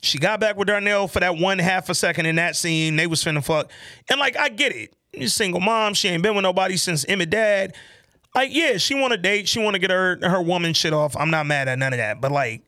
She 0.02 0.18
got 0.18 0.40
back 0.40 0.56
with 0.56 0.68
Darnell 0.68 1.06
for 1.08 1.20
that 1.20 1.36
one 1.36 1.58
half 1.58 1.88
a 1.88 1.94
second 1.94 2.26
in 2.26 2.36
that 2.36 2.56
scene. 2.56 2.96
They 2.96 3.06
was 3.06 3.22
finna 3.22 3.44
fuck. 3.44 3.70
And 4.08 4.18
like, 4.18 4.36
I 4.36 4.48
get 4.48 4.74
it. 4.74 4.94
She's 5.14 5.34
single 5.34 5.60
mom. 5.60 5.94
She 5.94 6.08
ain't 6.08 6.22
been 6.22 6.34
with 6.34 6.42
nobody 6.42 6.76
since 6.76 7.04
Emmett 7.08 7.30
dad. 7.30 7.74
Like, 8.36 8.54
yeah, 8.54 8.76
she 8.76 8.94
want 8.94 9.12
to 9.12 9.16
date. 9.16 9.48
She 9.48 9.58
want 9.58 9.76
to 9.76 9.78
get 9.78 9.88
her 9.90 10.18
her 10.20 10.42
woman 10.42 10.74
shit 10.74 10.92
off. 10.92 11.16
I'm 11.16 11.30
not 11.30 11.46
mad 11.46 11.68
at 11.68 11.78
none 11.78 11.94
of 11.94 11.96
that. 11.96 12.20
But 12.20 12.32
like, 12.32 12.62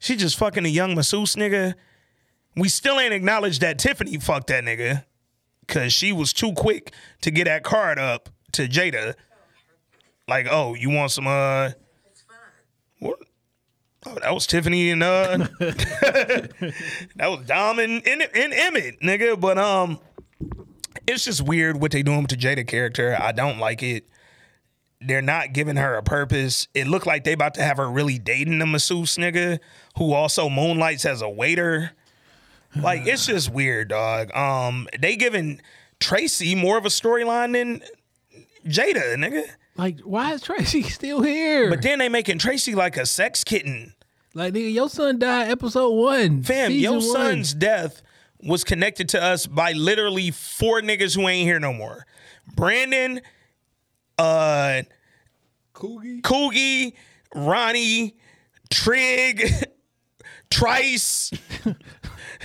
she 0.00 0.16
just 0.16 0.36
fucking 0.36 0.66
a 0.66 0.68
young 0.68 0.96
masseuse 0.96 1.36
nigga. 1.36 1.74
We 2.56 2.68
still 2.68 2.98
ain't 2.98 3.14
acknowledged 3.14 3.60
that 3.60 3.78
Tiffany 3.78 4.18
fucked 4.18 4.48
that 4.48 4.64
nigga. 4.64 5.04
Cause 5.68 5.92
she 5.92 6.12
was 6.12 6.32
too 6.32 6.52
quick 6.52 6.92
to 7.22 7.30
get 7.30 7.44
that 7.44 7.62
card 7.62 7.98
up 7.98 8.28
to 8.52 8.66
Jada. 8.66 9.14
Like, 10.26 10.48
oh, 10.50 10.74
you 10.74 10.90
want 10.90 11.12
some 11.12 11.28
uh 11.28 11.70
what? 12.98 13.18
Oh, 14.06 14.16
that 14.20 14.34
was 14.34 14.48
Tiffany 14.48 14.90
and 14.90 15.02
uh 15.04 15.36
that 15.58 16.50
was 17.20 17.46
Dom 17.46 17.78
and, 17.78 18.06
and, 18.06 18.28
and 18.34 18.52
Emmett, 18.52 19.00
nigga. 19.00 19.40
But 19.40 19.58
um 19.58 20.00
it's 21.06 21.24
just 21.24 21.40
weird 21.40 21.80
what 21.80 21.92
they 21.92 22.02
doing 22.02 22.22
with 22.22 22.30
the 22.30 22.36
Jada 22.36 22.66
character. 22.66 23.16
I 23.18 23.30
don't 23.30 23.58
like 23.58 23.82
it. 23.84 24.08
They're 25.06 25.22
not 25.22 25.52
giving 25.52 25.76
her 25.76 25.96
a 25.96 26.02
purpose. 26.02 26.68
It 26.74 26.86
looked 26.86 27.06
like 27.06 27.24
they 27.24 27.32
about 27.32 27.54
to 27.54 27.62
have 27.62 27.76
her 27.76 27.90
really 27.90 28.18
dating 28.18 28.58
the 28.58 28.66
masseuse 28.66 29.16
nigga 29.16 29.58
who 29.96 30.12
also 30.12 30.48
moonlights 30.48 31.04
as 31.04 31.22
a 31.22 31.28
waiter. 31.28 31.92
Like 32.76 33.06
it's 33.06 33.26
just 33.26 33.50
weird, 33.50 33.88
dog. 33.88 34.34
Um, 34.34 34.88
they 34.98 35.16
giving 35.16 35.60
Tracy 36.00 36.54
more 36.54 36.78
of 36.78 36.84
a 36.84 36.90
storyline 36.90 37.52
than 37.52 37.82
Jada, 38.66 39.14
nigga. 39.16 39.44
Like, 39.76 40.00
why 40.00 40.32
is 40.32 40.42
Tracy 40.42 40.82
still 40.84 41.22
here? 41.22 41.68
But 41.68 41.82
then 41.82 41.98
they 41.98 42.08
making 42.08 42.38
Tracy 42.38 42.74
like 42.74 42.96
a 42.96 43.06
sex 43.06 43.44
kitten. 43.44 43.94
like, 44.34 44.54
nigga, 44.54 44.72
your 44.72 44.88
son 44.88 45.18
died 45.18 45.50
episode 45.50 45.90
one. 45.90 46.42
Fam, 46.42 46.72
your 46.72 46.92
one. 46.94 47.02
son's 47.02 47.54
death 47.54 48.02
was 48.42 48.62
connected 48.64 49.08
to 49.10 49.22
us 49.22 49.46
by 49.46 49.72
literally 49.72 50.30
four 50.30 50.80
niggas 50.80 51.14
who 51.16 51.26
ain't 51.28 51.46
here 51.46 51.58
no 51.58 51.72
more. 51.72 52.06
Brandon, 52.54 53.20
uh, 54.18 54.82
Coogie. 55.74 56.20
Coogie, 56.22 56.94
Ronnie, 57.34 58.16
Trig, 58.70 59.50
Trice. 60.50 61.30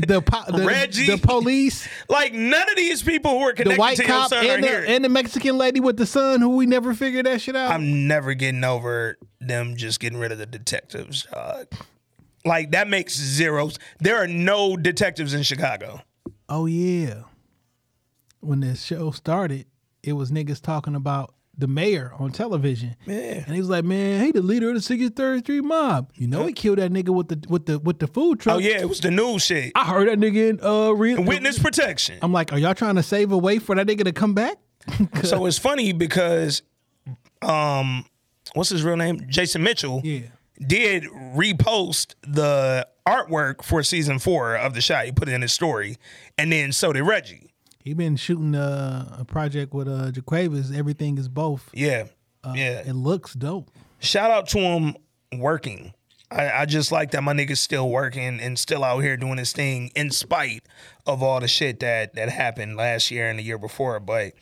The, 0.08 0.22
po- 0.22 0.50
the 0.50 0.66
Reggie. 0.66 1.08
the 1.08 1.18
police, 1.18 1.86
Like 2.08 2.32
none 2.32 2.70
of 2.70 2.78
these 2.78 3.04
people 3.04 3.32
who 3.32 3.40
are 3.48 3.52
the 3.52 3.64
connected 3.64 3.80
white 3.82 3.98
to 3.98 4.04
your 4.04 4.08
cop, 4.18 4.30
son 4.30 4.46
and 4.46 4.64
are 4.64 4.68
here. 4.68 4.82
the, 4.82 4.90
and 4.92 5.04
the 5.04 5.10
Mexican 5.10 5.58
lady 5.58 5.82
with 5.82 5.98
the 5.98 6.06
son 6.06 6.40
who 6.40 6.56
we 6.56 6.66
never 6.66 6.94
figured 6.94 7.26
that 7.26 7.42
shit 7.42 7.54
out. 7.56 7.72
I'm 7.72 8.08
never 8.08 8.34
getting 8.34 8.64
over 8.64 9.18
them 9.42 9.76
just 9.76 10.00
getting 10.00 10.18
rid 10.18 10.32
of 10.32 10.38
the 10.38 10.46
detectives. 10.46 11.24
dog. 11.34 11.68
like 12.46 12.72
that 12.72 12.88
makes 12.88 13.14
zeros. 13.18 13.78
There 14.00 14.16
are 14.16 14.28
no 14.28 14.78
detectives 14.78 15.34
in 15.34 15.44
Chicago. 15.44 16.00
oh 16.48 16.66
yeah. 16.66 17.24
When 18.40 18.62
the 18.62 18.76
show 18.76 19.12
started, 19.12 19.66
it 20.02 20.14
was 20.14 20.32
niggas 20.32 20.62
talking 20.62 20.96
about 20.96 21.34
the 21.60 21.68
mayor 21.68 22.14
on 22.18 22.32
television. 22.32 22.96
Yeah. 23.06 23.44
And 23.46 23.54
he 23.54 23.60
was 23.60 23.70
like, 23.70 23.84
"Man, 23.84 24.24
he 24.24 24.32
the 24.32 24.42
leader 24.42 24.70
of 24.70 24.76
the 24.76 24.80
63rd 24.82 25.40
Street 25.40 25.62
mob. 25.62 26.12
You 26.16 26.28
know, 26.28 26.46
he 26.46 26.54
killed 26.54 26.78
that 26.80 26.92
nigga 26.92 27.10
with 27.10 27.28
the 27.28 27.46
with 27.50 27.66
the 27.66 27.78
with 27.80 28.00
the 28.00 28.08
food 28.08 28.40
truck. 28.40 28.56
Oh 28.56 28.60
yeah, 28.60 28.80
it 28.80 28.88
was 28.90 29.02
the 29.02 29.12
news 29.12 29.44
shit. 29.44 29.74
I 29.76 29.86
heard 29.86 30.08
that 30.08 30.18
nigga 30.18 30.50
in 30.50 30.60
uh 30.64 30.92
real 30.92 31.22
Witness 31.24 31.60
protection. 31.60 32.18
I'm 32.22 32.32
like, 32.32 32.54
are 32.54 32.58
y'all 32.58 32.74
trying 32.74 32.96
to 32.96 33.04
save 33.04 33.32
a 33.32 33.38
way 33.38 33.60
for 33.60 33.76
that 33.76 33.86
nigga 33.86 34.06
to 34.06 34.12
come 34.12 34.34
back? 34.34 34.58
So 35.24 35.46
it's 35.46 35.60
funny 35.60 35.92
because, 35.92 36.64
um, 37.44 38.06
what's 38.54 38.70
his 38.70 38.84
real 38.84 38.96
name? 38.96 39.26
Jason 39.28 39.62
Mitchell. 39.62 40.02
Yeah. 40.04 40.22
Did 40.66 41.04
repost 41.04 42.16
the 42.22 42.88
artwork 43.08 43.64
for 43.64 43.84
season 43.84 44.20
four 44.20 44.56
of 44.56 44.74
the 44.74 44.82
shot. 44.82 45.06
He 45.06 45.12
put 45.12 45.30
it 45.30 45.34
in 45.34 45.42
his 45.42 45.54
story, 45.54 45.98
and 46.38 46.52
then 46.52 46.72
so 46.72 46.92
did 46.94 47.04
Reggie. 47.04 47.49
He 47.90 47.96
been 47.96 48.18
shooting 48.18 48.54
uh, 48.54 49.18
a 49.18 49.26
project 49.26 49.74
with 49.74 49.88
uh 49.88 50.12
Jaquavis. 50.12 50.78
Everything 50.78 51.18
is 51.18 51.28
both. 51.28 51.72
Yeah, 51.74 52.06
yeah. 52.54 52.84
It 52.86 52.94
looks 52.94 53.34
dope. 53.34 53.72
Shout 53.98 54.30
out 54.30 54.48
to 54.50 54.60
him 54.60 54.96
working. 55.34 55.96
I, 56.30 56.52
I 56.52 56.66
just 56.68 56.92
like 56.92 57.10
that 57.12 57.24
my 57.24 57.34
nigga's 57.34 57.60
still 57.60 57.90
working 57.90 58.40
and 58.40 58.60
still 58.60 58.84
out 58.84 59.00
here 59.00 59.18
doing 59.18 59.40
his 59.40 59.54
thing 59.54 59.92
in 59.96 60.12
spite 60.12 60.62
of 61.08 61.24
all 61.24 61.40
the 61.40 61.48
shit 61.48 61.80
that 61.80 62.14
that 62.14 62.30
happened 62.30 62.78
last 62.78 63.10
year 63.10 63.28
and 63.28 63.40
the 63.40 63.44
year 63.44 63.58
before. 63.58 64.00
But 64.00 64.34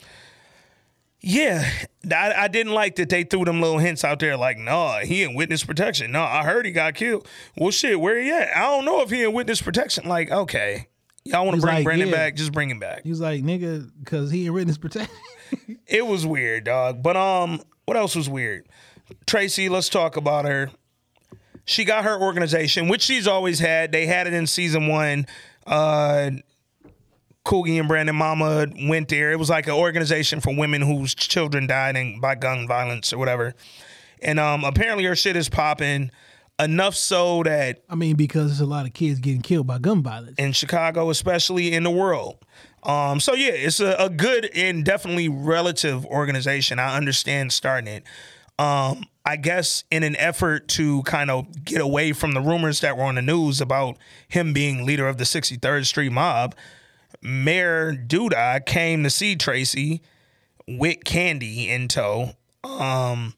yeah, 1.21 1.69
I, 2.11 2.33
I 2.33 2.47
didn't 2.49 2.73
like 2.73 2.97
that 2.97 3.07
they 3.07 3.23
threw 3.23 3.45
them 3.45 3.61
little 3.61 3.79
hints 3.79 4.03
out 4.03 4.19
there 4.19 4.35
like, 4.35 4.57
nah, 4.57 4.99
he 4.99 5.23
in 5.23 5.35
witness 5.35 5.63
protection. 5.63 6.11
No, 6.11 6.21
I 6.21 6.43
heard 6.43 6.65
he 6.65 6.73
got 6.73 6.95
killed. 6.95 7.25
Well, 7.55 7.71
shit, 7.71 8.01
where 8.01 8.21
he 8.21 8.29
at? 8.29 8.57
I 8.57 8.63
don't 8.63 8.83
know 8.83 9.03
if 9.03 9.09
he 9.09 9.23
in 9.23 9.31
witness 9.31 9.61
protection. 9.61 10.09
Like, 10.09 10.31
okay, 10.31 10.89
y'all 11.29 11.45
want 11.45 11.55
to 11.55 11.61
bring 11.61 11.75
like, 11.75 11.83
Brandon 11.83 12.09
yeah. 12.09 12.15
back? 12.15 12.35
Just 12.35 12.51
bring 12.51 12.69
him 12.69 12.79
back. 12.79 13.03
He 13.03 13.09
was 13.09 13.21
like, 13.21 13.43
nigga, 13.43 13.89
because 13.99 14.31
he 14.31 14.45
ain't 14.45 14.53
written 14.53 14.67
his 14.67 14.77
protection. 14.77 15.15
It 15.87 16.05
was 16.05 16.25
weird, 16.25 16.65
dog. 16.65 17.01
But 17.01 17.15
um, 17.15 17.61
what 17.85 17.95
else 17.95 18.17
was 18.17 18.27
weird? 18.27 18.67
Tracy, 19.25 19.69
let's 19.69 19.87
talk 19.87 20.17
about 20.17 20.43
her. 20.43 20.71
She 21.63 21.85
got 21.85 22.03
her 22.03 22.19
organization, 22.19 22.87
which 22.87 23.01
she's 23.01 23.27
always 23.27 23.59
had. 23.59 23.91
They 23.91 24.05
had 24.05 24.27
it 24.27 24.33
in 24.33 24.47
season 24.47 24.87
one. 24.87 25.25
Uh 25.65 26.31
Coogie 27.45 27.79
and 27.79 27.87
Brandon 27.87 28.15
Mama 28.15 28.67
went 28.87 29.07
there. 29.07 29.31
It 29.31 29.39
was 29.39 29.49
like 29.49 29.67
an 29.67 29.73
organization 29.73 30.41
for 30.41 30.53
women 30.53 30.81
whose 30.81 31.15
children 31.15 31.65
died 31.65 31.95
in, 31.95 32.19
by 32.19 32.35
gun 32.35 32.67
violence 32.67 33.13
or 33.13 33.17
whatever. 33.17 33.53
And 34.21 34.39
um 34.39 34.63
apparently 34.63 35.03
her 35.05 35.15
shit 35.15 35.35
is 35.35 35.49
popping 35.49 36.11
enough 36.59 36.95
so 36.95 37.43
that 37.43 37.83
I 37.89 37.95
mean, 37.95 38.15
because 38.15 38.47
there's 38.47 38.61
a 38.61 38.65
lot 38.65 38.85
of 38.85 38.93
kids 38.93 39.19
getting 39.19 39.41
killed 39.41 39.67
by 39.67 39.79
gun 39.79 40.03
violence. 40.03 40.35
in 40.37 40.51
Chicago, 40.51 41.09
especially 41.09 41.73
in 41.73 41.83
the 41.83 41.91
world. 41.91 42.37
Um, 42.83 43.19
so 43.19 43.33
yeah, 43.33 43.51
it's 43.51 43.79
a, 43.79 43.95
a 43.99 44.09
good 44.09 44.49
and 44.55 44.83
definitely 44.83 45.29
relative 45.29 46.05
organization. 46.05 46.79
I 46.79 46.95
understand 46.95 47.51
starting 47.51 47.87
it. 47.87 48.03
Um, 48.59 49.05
I 49.25 49.35
guess 49.35 49.83
in 49.91 50.03
an 50.03 50.15
effort 50.15 50.67
to 50.69 51.03
kind 51.03 51.29
of 51.29 51.65
get 51.65 51.81
away 51.81 52.13
from 52.13 52.33
the 52.33 52.41
rumors 52.41 52.79
that 52.79 52.97
were 52.97 53.03
on 53.03 53.15
the 53.15 53.21
news 53.21 53.59
about 53.59 53.97
him 54.29 54.53
being 54.53 54.85
leader 54.85 55.07
of 55.07 55.17
the 55.17 55.25
63rd 55.25 55.85
Street 55.85 56.11
mob, 56.11 56.55
Mayor 57.21 57.93
Douda 57.93 58.65
came 58.65 59.03
to 59.03 59.09
see 59.09 59.35
Tracy 59.35 60.01
with 60.67 61.03
Candy 61.03 61.69
in 61.69 61.87
tow. 61.87 62.31
Um, 62.63 63.33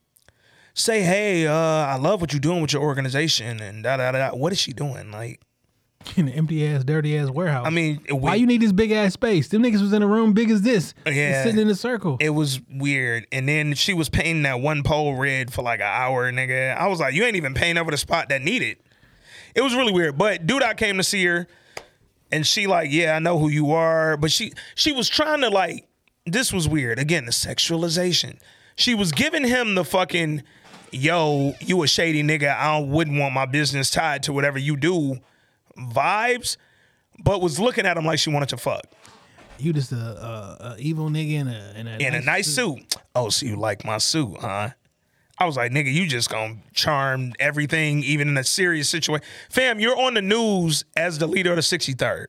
say, 0.80 1.02
hey, 1.04 1.48
uh, 1.48 1.54
I 1.54 1.98
love 1.98 2.22
what 2.22 2.34
you're 2.34 2.40
doing 2.40 2.62
with 2.62 2.74
your 2.74 2.82
organization, 2.84 3.60
and 3.62 3.84
da 3.84 3.98
da 3.98 4.12
da. 4.12 4.30
What 4.32 4.52
is 4.52 4.60
she 4.60 4.72
doing? 4.74 5.12
Like, 5.12 5.40
in 6.16 6.28
an 6.30 6.34
empty 6.34 6.66
ass, 6.66 6.84
dirty 6.86 7.18
ass 7.18 7.30
warehouse. 7.30 7.68
I 7.68 7.70
mean, 7.72 8.00
why 8.10 8.34
we- 8.34 8.38
you 8.40 8.48
need 8.48 8.62
this 8.62 8.72
big 8.72 8.92
ass 8.92 9.14
space? 9.14 9.50
Them 9.50 9.62
niggas 9.64 9.82
was 9.82 9.92
in 9.94 10.02
a 10.02 10.08
room 10.08 10.32
big 10.34 10.50
as 10.50 10.62
this, 10.62 10.94
Yeah. 11.06 11.44
sitting 11.44 11.60
in 11.60 11.68
a 11.70 11.76
circle. 11.76 12.16
It 12.22 12.30
was 12.30 12.62
weird. 12.72 13.28
And 13.34 13.48
then 13.50 13.74
she 13.74 13.94
was 13.94 14.08
painting 14.10 14.44
that 14.44 14.62
one 14.62 14.82
pole 14.84 15.16
red 15.16 15.52
for 15.52 15.62
like 15.62 15.82
an 15.82 15.88
hour, 15.88 16.32
nigga. 16.32 16.76
I 16.78 16.88
was 16.88 17.00
like, 17.02 17.14
you 17.14 17.24
ain't 17.26 17.36
even 17.36 17.54
painting 17.54 17.78
over 17.82 17.92
the 17.92 17.98
spot 17.98 18.30
that 18.30 18.42
needed. 18.42 18.78
It 19.56 19.62
was 19.62 19.76
really 19.76 19.92
weird. 19.92 20.18
But 20.18 20.48
dude, 20.48 20.64
I 20.64 20.74
came 20.74 20.96
to 20.98 21.04
see 21.04 21.26
her 21.26 21.48
and 22.32 22.48
she 22.48 22.66
like, 22.68 22.90
yeah, 22.92 23.16
I 23.16 23.20
know 23.20 23.38
who 23.38 23.50
you 23.50 23.72
are. 23.74 24.16
But 24.16 24.32
she 24.32 24.54
she 24.76 24.94
was 24.94 25.10
trying 25.10 25.42
to 25.42 25.50
like, 25.50 25.86
this 26.26 26.54
was 26.54 26.66
weird. 26.70 26.98
Again, 26.98 27.26
the 27.26 27.32
sexualization. 27.32 28.38
She 28.76 28.96
was 28.96 29.12
giving 29.12 29.44
him 29.46 29.76
the 29.76 29.84
fucking, 29.84 30.44
yo, 30.92 31.54
you 31.60 31.84
a 31.84 31.88
shady 31.88 32.24
nigga. 32.24 32.56
I 32.56 32.80
wouldn't 32.80 33.20
want 33.20 33.34
my 33.34 33.46
business 33.46 33.90
tied 33.90 34.24
to 34.24 34.34
whatever 34.34 34.58
you 34.58 34.76
do 34.78 35.20
vibes, 35.78 36.58
but 37.24 37.42
was 37.42 37.60
looking 37.60 37.86
at 37.86 37.98
him 37.98 38.06
like 38.06 38.20
she 38.20 38.30
wanted 38.30 38.50
to 38.50 38.58
fuck. 38.58 38.84
you 39.58 39.74
just 39.74 39.92
a, 39.92 39.96
a, 39.96 40.58
a 40.62 40.76
evil 40.80 41.10
nigga 41.10 41.34
in 41.34 41.48
a 41.48 41.74
in 41.76 41.88
a, 41.88 41.98
in 41.98 42.16
a 42.16 42.22
nice 42.22 42.48
suit. 42.54 42.96
Oh, 43.16 43.30
so 43.30 43.46
you 43.46 43.56
like 43.56 43.86
my 43.86 43.98
suit, 43.98 44.38
huh? 44.40 44.70
I 45.42 45.46
was 45.46 45.56
like, 45.56 45.72
nigga, 45.72 45.92
you 45.92 46.06
just 46.06 46.30
gonna 46.30 46.58
charm 46.74 47.32
everything, 47.40 48.04
even 48.04 48.28
in 48.28 48.38
a 48.38 48.44
serious 48.44 48.90
situation. 48.90 49.26
Fam, 49.50 49.80
you're 49.80 49.98
on 49.98 50.16
the 50.16 50.22
news 50.22 50.84
as 50.98 51.18
the 51.18 51.28
leader 51.28 51.52
of 51.52 51.56
the 51.56 51.62
63rd. 51.62 52.28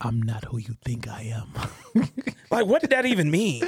I'm 0.00 0.22
not 0.22 0.44
who 0.46 0.58
you 0.58 0.74
think 0.84 1.08
I 1.08 1.34
am. 1.34 2.04
Like, 2.50 2.66
what 2.66 2.80
did 2.80 2.90
that 2.90 3.04
even 3.04 3.30
mean? 3.30 3.62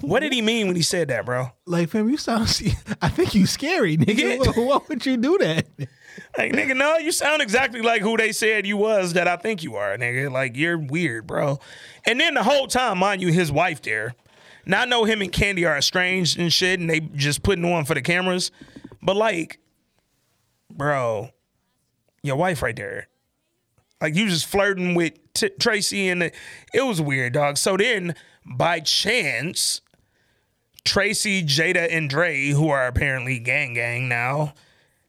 what 0.00 0.20
did 0.20 0.32
he 0.32 0.40
mean 0.40 0.66
when 0.66 0.76
he 0.76 0.82
said 0.82 1.08
that, 1.08 1.26
bro? 1.26 1.48
like, 1.66 1.90
fam, 1.90 2.08
you 2.08 2.16
sound. 2.16 2.42
I 3.02 3.08
think 3.08 3.34
you 3.34 3.46
scary, 3.46 3.96
nigga. 3.96 4.44
Yeah. 4.44 4.52
Why, 4.64 4.78
would 4.88 5.04
you 5.04 5.16
do 5.16 5.38
that? 5.38 5.66
Like, 6.36 6.52
nigga, 6.52 6.76
no, 6.76 6.96
you 6.96 7.12
sound 7.12 7.42
exactly 7.42 7.82
like 7.82 8.02
who 8.02 8.16
they 8.16 8.32
said 8.32 8.66
you 8.66 8.76
was 8.76 9.12
that 9.12 9.28
I 9.28 9.36
think 9.36 9.62
you 9.62 9.76
are, 9.76 9.96
nigga. 9.96 10.32
Like, 10.32 10.56
you're 10.56 10.78
weird, 10.78 11.26
bro. 11.26 11.58
And 12.06 12.18
then 12.18 12.34
the 12.34 12.42
whole 12.42 12.66
time, 12.66 12.98
mind 12.98 13.20
you, 13.20 13.32
his 13.32 13.52
wife 13.52 13.82
there. 13.82 14.14
Now 14.64 14.82
I 14.82 14.84
know 14.84 15.04
him 15.04 15.22
and 15.22 15.32
Candy 15.32 15.64
are 15.64 15.76
estranged 15.76 16.38
and 16.38 16.52
shit, 16.52 16.78
and 16.78 16.88
they 16.88 17.00
just 17.00 17.42
putting 17.42 17.64
on 17.64 17.84
for 17.84 17.94
the 17.94 18.02
cameras. 18.02 18.50
But 19.02 19.16
like, 19.16 19.58
bro, 20.70 21.30
your 22.22 22.36
wife 22.36 22.62
right 22.62 22.76
there. 22.76 23.08
Like 24.00 24.14
you 24.14 24.28
just 24.28 24.46
flirting 24.46 24.94
with 24.94 25.14
T- 25.34 25.50
Tracy, 25.58 26.08
and 26.08 26.22
it 26.22 26.86
was 26.86 27.00
weird, 27.00 27.32
dog. 27.32 27.56
So 27.58 27.76
then, 27.76 28.14
by 28.44 28.80
chance, 28.80 29.80
Tracy, 30.84 31.42
Jada, 31.42 31.88
and 31.90 32.08
Dre, 32.08 32.48
who 32.48 32.68
are 32.68 32.86
apparently 32.86 33.38
gang 33.38 33.74
gang 33.74 34.08
now, 34.08 34.54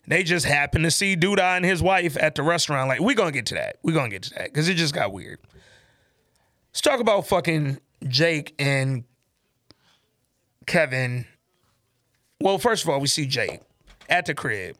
They 0.07 0.23
just 0.23 0.45
happened 0.45 0.85
to 0.85 0.91
see 0.91 1.15
Douda 1.15 1.55
and 1.57 1.63
his 1.63 1.83
wife 1.83 2.17
at 2.19 2.33
the 2.33 2.41
restaurant. 2.41 2.87
Like, 2.89 2.99
we 2.99 3.13
gonna 3.13 3.31
get 3.31 3.45
to 3.47 3.53
that. 3.55 3.75
we 3.83 3.93
gonna 3.93 4.09
get 4.09 4.23
to 4.23 4.33
that. 4.35 4.45
Because 4.45 4.67
it 4.67 4.73
just 4.73 4.93
got 4.95 5.13
weird. 5.13 5.37
Let's 6.71 6.81
talk 6.81 6.99
about 6.99 7.27
fucking 7.27 7.79
Jake 8.07 8.55
and 8.57 9.03
Kevin. 10.65 11.25
Well, 12.41 12.57
first 12.57 12.83
of 12.83 12.89
all, 12.89 12.99
we 12.99 13.07
see 13.07 13.27
Jake 13.27 13.59
at 14.09 14.25
the 14.25 14.33
crib. 14.33 14.77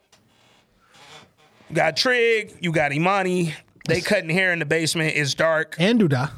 You 1.69 1.75
got 1.75 1.95
Trig, 1.95 2.55
you 2.61 2.71
got 2.71 2.91
Imani. 2.91 3.53
They 3.89 4.01
cutting 4.01 4.29
hair 4.29 4.53
in 4.53 4.59
the 4.59 4.65
basement. 4.65 5.13
It's 5.15 5.33
dark. 5.33 5.75
And 5.79 5.99
Douda. 5.99 6.31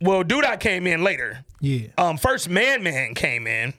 Well, 0.00 0.22
Douda 0.24 0.58
came 0.60 0.86
in 0.86 1.02
later. 1.02 1.44
Yeah. 1.60 1.88
Um, 1.98 2.16
first 2.18 2.48
Man 2.48 2.82
Man 2.82 3.14
came 3.14 3.46
in 3.46 3.74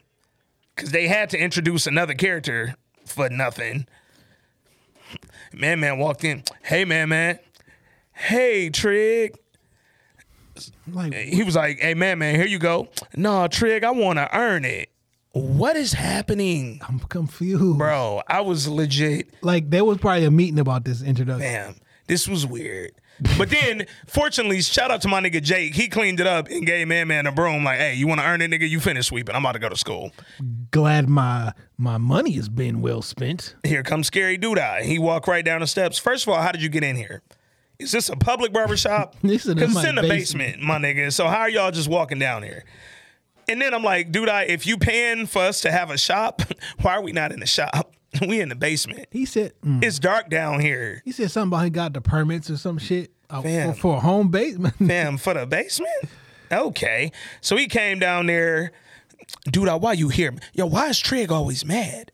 because 0.75 0.91
they 0.91 1.07
had 1.07 1.29
to 1.31 1.37
introduce 1.37 1.87
another 1.87 2.13
character 2.13 2.75
for 3.05 3.29
nothing. 3.29 3.87
Man 5.53 5.79
Man 5.79 5.97
walked 5.97 6.23
in. 6.23 6.43
Hey, 6.63 6.85
Man 6.85 7.09
Man. 7.09 7.39
Hey, 8.13 8.69
Trig. 8.69 9.37
Like 10.91 11.13
He 11.13 11.43
was 11.43 11.55
like, 11.55 11.79
hey, 11.79 11.93
Man 11.93 12.19
Man, 12.19 12.35
here 12.35 12.45
you 12.47 12.59
go. 12.59 12.89
No, 13.15 13.47
Trig, 13.47 13.83
I 13.83 13.91
want 13.91 14.17
to 14.19 14.35
earn 14.37 14.65
it. 14.65 14.89
What 15.31 15.75
is 15.77 15.93
happening? 15.93 16.81
I'm 16.87 16.99
confused. 16.99 17.77
Bro, 17.77 18.23
I 18.27 18.41
was 18.41 18.67
legit, 18.67 19.29
Like 19.41 19.69
there 19.69 19.85
was 19.85 19.99
probably 19.99 20.25
a 20.25 20.31
meeting 20.31 20.59
about 20.59 20.83
this 20.83 21.01
introduction. 21.01 21.39
damn, 21.47 21.75
this 22.09 22.27
was 22.27 22.45
weird. 22.45 22.91
But 23.37 23.49
then, 23.49 23.85
fortunately, 24.07 24.61
shout 24.61 24.91
out 24.91 25.01
to 25.01 25.07
my 25.09 25.19
nigga 25.21 25.41
Jake. 25.41 25.75
He 25.75 25.87
cleaned 25.89 26.19
it 26.21 26.27
up 26.27 26.47
and 26.49 26.65
gave 26.65 26.87
Man 26.87 27.07
Man 27.09 27.27
a 27.27 27.31
broom. 27.31 27.63
Like, 27.65 27.77
hey, 27.79 27.93
you 27.95 28.07
want 28.07 28.21
to 28.21 28.27
earn 28.27 28.41
it, 28.41 28.49
nigga? 28.49 28.67
You 28.67 28.79
finish 28.79 29.07
sweeping. 29.07 29.35
I'm 29.35 29.43
about 29.45 29.53
to 29.53 29.59
go 29.59 29.67
to 29.69 29.75
school. 29.77 30.11
Glad 30.71 31.09
my 31.09 31.53
my 31.77 31.97
money 31.97 32.31
has 32.33 32.47
been 32.49 32.81
well 32.81 33.01
spent. 33.01 33.55
Here 33.63 33.83
comes 33.83 34.07
Scary 34.07 34.37
Douda. 34.37 34.81
He 34.81 34.99
walked 34.99 35.27
right 35.27 35.43
down 35.43 35.61
the 35.61 35.67
steps. 35.67 35.97
First 35.97 36.27
of 36.27 36.33
all, 36.33 36.41
how 36.41 36.51
did 36.51 36.61
you 36.61 36.69
get 36.69 36.83
in 36.83 36.95
here? 36.95 37.21
Is 37.77 37.91
this 37.91 38.09
a 38.09 38.15
public 38.15 38.51
barbershop? 38.51 39.15
This 39.21 39.43
is 39.45 39.49
in 39.51 39.55
Because 39.55 39.75
it's 39.75 39.85
in 39.85 39.95
the 39.95 40.01
basement. 40.01 40.55
basement, 40.57 40.61
my 40.63 40.77
nigga. 40.77 41.11
So 41.13 41.27
how 41.27 41.39
are 41.41 41.49
y'all 41.49 41.71
just 41.71 41.89
walking 41.89 42.19
down 42.19 42.43
here? 42.43 42.63
And 43.49 43.59
then 43.59 43.73
I'm 43.73 43.83
like, 43.83 44.11
dude, 44.11 44.29
I 44.29 44.43
if 44.43 44.67
you 44.67 44.77
paying 44.77 45.25
for 45.25 45.41
us 45.41 45.61
to 45.61 45.71
have 45.71 45.89
a 45.89 45.97
shop, 45.97 46.41
why 46.81 46.93
are 46.93 47.01
we 47.01 47.11
not 47.11 47.31
in 47.31 47.39
the 47.39 47.47
shop? 47.47 47.95
We 48.27 48.41
in 48.41 48.49
the 48.49 48.55
basement. 48.55 49.07
He 49.11 49.25
said 49.25 49.53
mm. 49.63 49.83
It's 49.83 49.99
dark 49.99 50.31
down 50.31 50.61
here. 50.61 50.99
he 51.05 51.11
said 51.11 51.29
something 51.29 51.55
about 51.55 51.63
he 51.65 51.69
got 51.69 51.93
the 51.93 52.01
permits 52.01 52.49
or 52.49 52.57
some 52.57 52.79
shit 52.79 53.11
uh, 53.29 53.43
Fam. 53.43 53.73
for, 53.73 53.79
for 53.79 53.97
a 53.97 53.99
home 53.99 54.29
basement. 54.29 54.73
Fam, 54.87 55.17
for 55.17 55.35
the 55.35 55.45
basement? 55.45 56.09
Okay. 56.51 57.11
So 57.39 57.55
he 57.55 57.67
came 57.67 57.99
down 57.99 58.25
there. 58.25 58.71
Douda, 59.49 59.79
why 59.79 59.93
you 59.93 60.09
here? 60.09 60.33
Yo, 60.53 60.65
why 60.65 60.87
is 60.87 60.97
Trig 60.99 61.31
always 61.31 61.63
mad? 61.63 62.11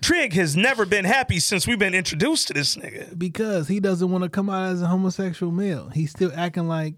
Trig 0.00 0.32
has 0.34 0.56
never 0.56 0.86
been 0.86 1.04
happy 1.04 1.40
since 1.40 1.66
we've 1.66 1.78
been 1.78 1.94
introduced 1.94 2.46
to 2.46 2.54
this 2.54 2.76
nigga. 2.76 3.18
because 3.18 3.66
he 3.66 3.80
doesn't 3.80 4.12
want 4.12 4.22
to 4.22 4.30
come 4.30 4.48
out 4.48 4.70
as 4.70 4.80
a 4.80 4.86
homosexual 4.86 5.50
male. 5.50 5.88
He's 5.88 6.12
still 6.12 6.30
acting 6.36 6.68
like 6.68 6.94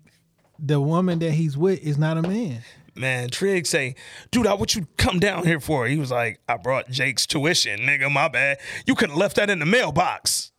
the 0.58 0.80
woman 0.80 1.18
that 1.20 1.32
he's 1.32 1.56
with 1.56 1.80
is 1.80 1.96
not 1.96 2.18
a 2.18 2.22
man. 2.22 2.60
Man, 2.94 3.30
Trig 3.30 3.66
say, 3.66 3.94
dude, 4.30 4.46
I 4.46 4.54
what 4.54 4.74
you 4.74 4.86
come 4.98 5.18
down 5.18 5.46
here 5.46 5.60
for? 5.60 5.86
He 5.86 5.96
was 5.96 6.10
like, 6.10 6.40
I 6.48 6.56
brought 6.58 6.90
Jake's 6.90 7.26
tuition, 7.26 7.80
nigga. 7.80 8.10
My 8.12 8.28
bad. 8.28 8.58
You 8.86 8.94
could 8.94 9.08
have 9.10 9.18
left 9.18 9.36
that 9.36 9.48
in 9.48 9.58
the 9.58 9.66
mailbox. 9.66 10.52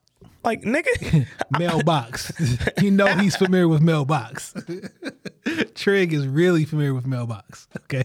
Like, 0.44 0.64
nigga, 0.64 1.26
Mailbox. 1.58 2.32
you 2.82 2.92
know 2.92 3.08
he's 3.18 3.36
familiar 3.36 3.68
with 3.68 3.82
mailbox. 3.82 4.54
Trig 5.76 6.12
is 6.12 6.28
really 6.28 6.66
familiar 6.66 6.94
with 6.94 7.08
mailbox. 7.08 7.68
Okay. 7.84 8.04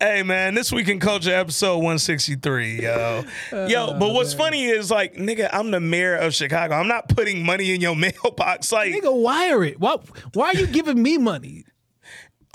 Hey 0.00 0.22
man, 0.22 0.54
this 0.54 0.72
week 0.72 0.88
in 0.88 1.00
culture 1.00 1.34
episode 1.34 1.76
163, 1.76 2.82
yo. 2.82 3.24
Yo, 3.52 3.98
but 3.98 4.12
what's 4.12 4.34
funny 4.34 4.64
is 4.64 4.90
like, 4.90 5.14
nigga, 5.14 5.48
I'm 5.52 5.70
the 5.70 5.80
mayor 5.80 6.16
of 6.16 6.34
Chicago. 6.34 6.74
I'm 6.74 6.88
not 6.88 7.08
putting 7.08 7.44
money 7.44 7.74
in 7.74 7.80
your 7.80 7.96
mailbox. 8.24 8.72
Like, 8.72 8.92
Nigga, 8.92 9.14
wire 9.14 9.64
it. 9.64 9.80
Why, 9.80 9.96
why 10.34 10.48
are 10.48 10.56
you 10.56 10.66
giving 10.66 11.02
me 11.02 11.18
money? 11.18 11.64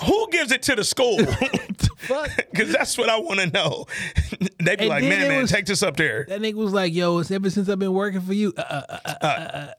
who 0.06 0.30
gives 0.32 0.50
it 0.54 0.62
to 0.64 0.76
the 0.76 0.84
school? 0.84 1.18
Because 2.52 2.72
that's 2.72 2.98
what 2.98 3.10
I 3.10 3.20
want 3.20 3.40
to 3.42 3.48
know. 3.48 3.86
they 4.64 4.76
be 4.78 4.84
And 4.84 4.90
like, 4.90 5.02
then 5.02 5.10
man, 5.10 5.26
it 5.26 5.28
man, 5.30 5.42
was- 5.42 5.52
take 5.52 5.66
this 5.66 5.84
up 5.84 5.98
there. 5.98 6.26
That 6.30 6.40
nigga 6.42 6.54
was 6.56 6.72
like, 6.74 6.94
yo, 6.94 7.20
it's 7.20 7.30
ever 7.30 7.50
since 7.50 7.68
I've 7.70 7.78
been 7.78 7.94
working 7.94 8.22
for 8.22 8.34
you. 8.34 8.54
Uh, 8.58 8.62
uh, 9.22 9.26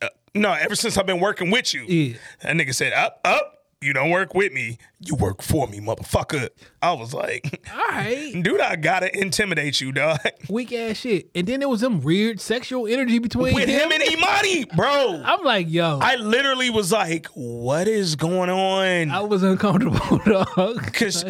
uh, 0.03 0.09
No, 0.35 0.53
ever 0.53 0.75
since 0.77 0.97
I've 0.99 1.07
been 1.07 1.19
working 1.19 1.51
with 1.51 1.73
you. 1.75 1.85
Yeah. 1.89 2.17
That 2.43 2.55
nigga 2.57 2.75
said, 2.75 2.93
up, 2.93 3.21
up. 3.25 3.60
You 3.83 3.95
don't 3.95 4.11
work 4.11 4.35
with 4.35 4.53
me. 4.53 4.77
You 4.99 5.15
work 5.15 5.41
for 5.41 5.67
me, 5.67 5.81
motherfucker. 5.81 6.51
I 6.83 6.93
was 6.93 7.15
like, 7.15 7.67
all 7.73 7.79
right. 7.89 8.31
dude, 8.43 8.61
I 8.61 8.77
gotta 8.77 9.19
intimidate 9.19 9.81
you, 9.81 9.91
dog. 9.91 10.19
Weak 10.51 10.71
ass 10.75 10.99
shit. 10.99 11.31
And 11.35 11.47
then 11.47 11.61
there 11.61 11.69
was 11.71 11.81
some 11.81 12.03
weird 12.03 12.43
sexual 12.43 12.87
energy 12.87 13.19
between 13.19 13.55
With 13.55 13.71
him 13.71 13.91
and 13.91 14.03
Imani, 14.03 14.67
bro. 14.77 15.23
I'm 15.25 15.43
like, 15.45 15.71
yo, 15.71 15.99
I, 15.99 16.17
literally 16.17 16.69
was 16.69 16.93
like, 16.93 17.25
what 17.29 17.89
is 17.89 18.17
going 18.17 18.51
on? 18.51 19.11
I 19.11 19.23
was 19.23 19.43
uncomfortable, 19.43 20.19
dog. 20.27 20.85
Because 20.85 21.25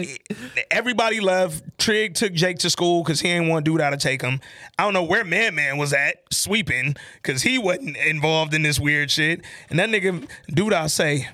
everybody 0.72 1.20
left. 1.20 1.62
Trig 1.78 2.14
took 2.14 2.32
Jake 2.32 2.58
to 2.58 2.70
school 2.70 3.04
because 3.04 3.20
he 3.20 3.28
ain't 3.28 3.48
want 3.48 3.64
Douda 3.64 3.92
to 3.92 3.96
take 3.96 4.22
him. 4.22 4.40
I 4.76 4.82
don't 4.82 4.92
know 4.92 5.04
where 5.04 5.24
Man 5.24 5.54
Man 5.54 5.78
was 5.78 5.92
at 5.92 6.16
sweeping 6.32 6.96
because 7.22 7.42
he 7.42 7.58
wasn't 7.58 7.96
involved 7.96 8.54
in 8.54 8.62
this 8.62 8.80
weird 8.80 9.12
shit. 9.12 9.42
And 9.68 9.78
that 9.78 9.88
nigga, 9.88 10.28
dude, 10.52 10.72
I 10.72 10.88
say, 10.88 11.28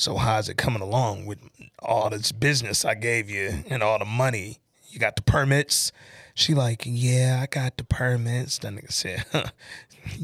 so 0.00 0.16
how's 0.16 0.48
it 0.48 0.56
coming 0.56 0.80
along 0.80 1.26
with 1.26 1.38
all 1.80 2.08
this 2.08 2.32
business 2.32 2.86
I 2.86 2.94
gave 2.94 3.28
you 3.28 3.62
and 3.68 3.82
all 3.82 3.98
the 3.98 4.06
money? 4.06 4.56
You 4.88 4.98
got 4.98 5.14
the 5.14 5.20
permits? 5.20 5.92
She 6.34 6.54
like, 6.54 6.84
yeah, 6.86 7.40
I 7.42 7.46
got 7.46 7.76
the 7.76 7.84
permits. 7.84 8.56
That 8.60 8.72
nigga 8.72 8.90
said, 8.90 9.26
huh, 9.30 9.50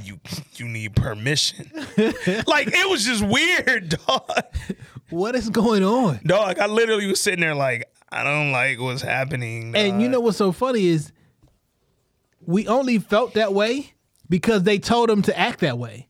you 0.03 0.19
you 0.55 0.66
need 0.66 0.97
permission. 0.97 1.70
like 2.47 2.69
it 2.69 2.89
was 2.89 3.05
just 3.05 3.23
weird, 3.23 3.98
dog. 4.07 4.44
What 5.11 5.36
is 5.36 5.51
going 5.51 5.85
on? 5.85 6.20
Dog, 6.24 6.59
I 6.59 6.66
literally 6.69 7.07
was 7.07 7.20
sitting 7.20 7.40
there 7.40 7.55
like, 7.55 7.85
I 8.11 8.24
don't 8.24 8.53
like 8.53 8.81
what's 8.81 9.03
happening. 9.03 9.77
And 9.77 10.01
you 10.01 10.09
know 10.09 10.20
what's 10.20 10.39
so 10.39 10.53
funny 10.53 10.86
is 10.86 11.12
we 12.47 12.66
only 12.66 12.98
felt 12.98 13.35
that 13.35 13.53
way 13.53 13.93
because 14.27 14.62
they 14.62 14.78
told 14.78 15.11
him 15.11 15.20
to 15.20 15.39
act 15.39 15.61
that 15.61 15.77
way. 15.77 16.09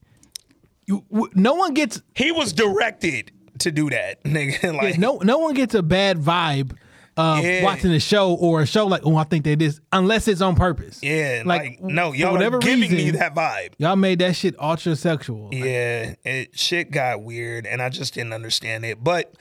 You, 0.85 1.03
no 1.35 1.55
one 1.55 1.73
gets 1.73 2.01
he 2.15 2.31
was 2.31 2.53
directed 2.53 3.33
to 3.59 3.71
do 3.71 3.89
that, 3.89 4.23
nigga. 4.25 4.75
Like, 4.75 4.97
no 4.97 5.17
no 5.17 5.39
one 5.39 5.53
gets 5.53 5.73
a 5.75 5.83
bad 5.83 6.17
vibe 6.17 6.75
uh, 7.17 7.41
Yeah. 7.43 7.63
watching 7.63 7.91
a 7.91 7.99
show 7.99 8.33
or 8.33 8.61
a 8.61 8.65
show 8.67 8.85
like 8.87 9.01
oh 9.05 9.15
I 9.15 9.23
think 9.23 9.43
they 9.43 9.55
this 9.55 9.79
unless 9.91 10.27
it's 10.27 10.41
on 10.41 10.55
purpose. 10.55 11.01
yeah, 11.01 11.43
like, 11.45 11.81
no, 11.81 12.11
y'all 12.13 12.31
whatever 12.33 12.59
giving 12.59 12.91
me 12.91 13.11
that 13.11 13.33
vibe. 13.35 13.73
Y'all 13.77 13.95
made 13.95 14.19
that 14.19 14.35
shit 14.35 14.55
ultra 14.59 14.95
sexual. 14.95 15.49
Yeah, 15.53 16.15
it 16.23 16.57
shit 16.57 16.91
got 16.91 17.23
weird, 17.23 17.65
and 17.65 17.81
I 17.81 17.89
just 17.89 18.13
didn't 18.13 18.33
understand 18.33 18.85
it. 18.85 19.03
But 19.03 19.33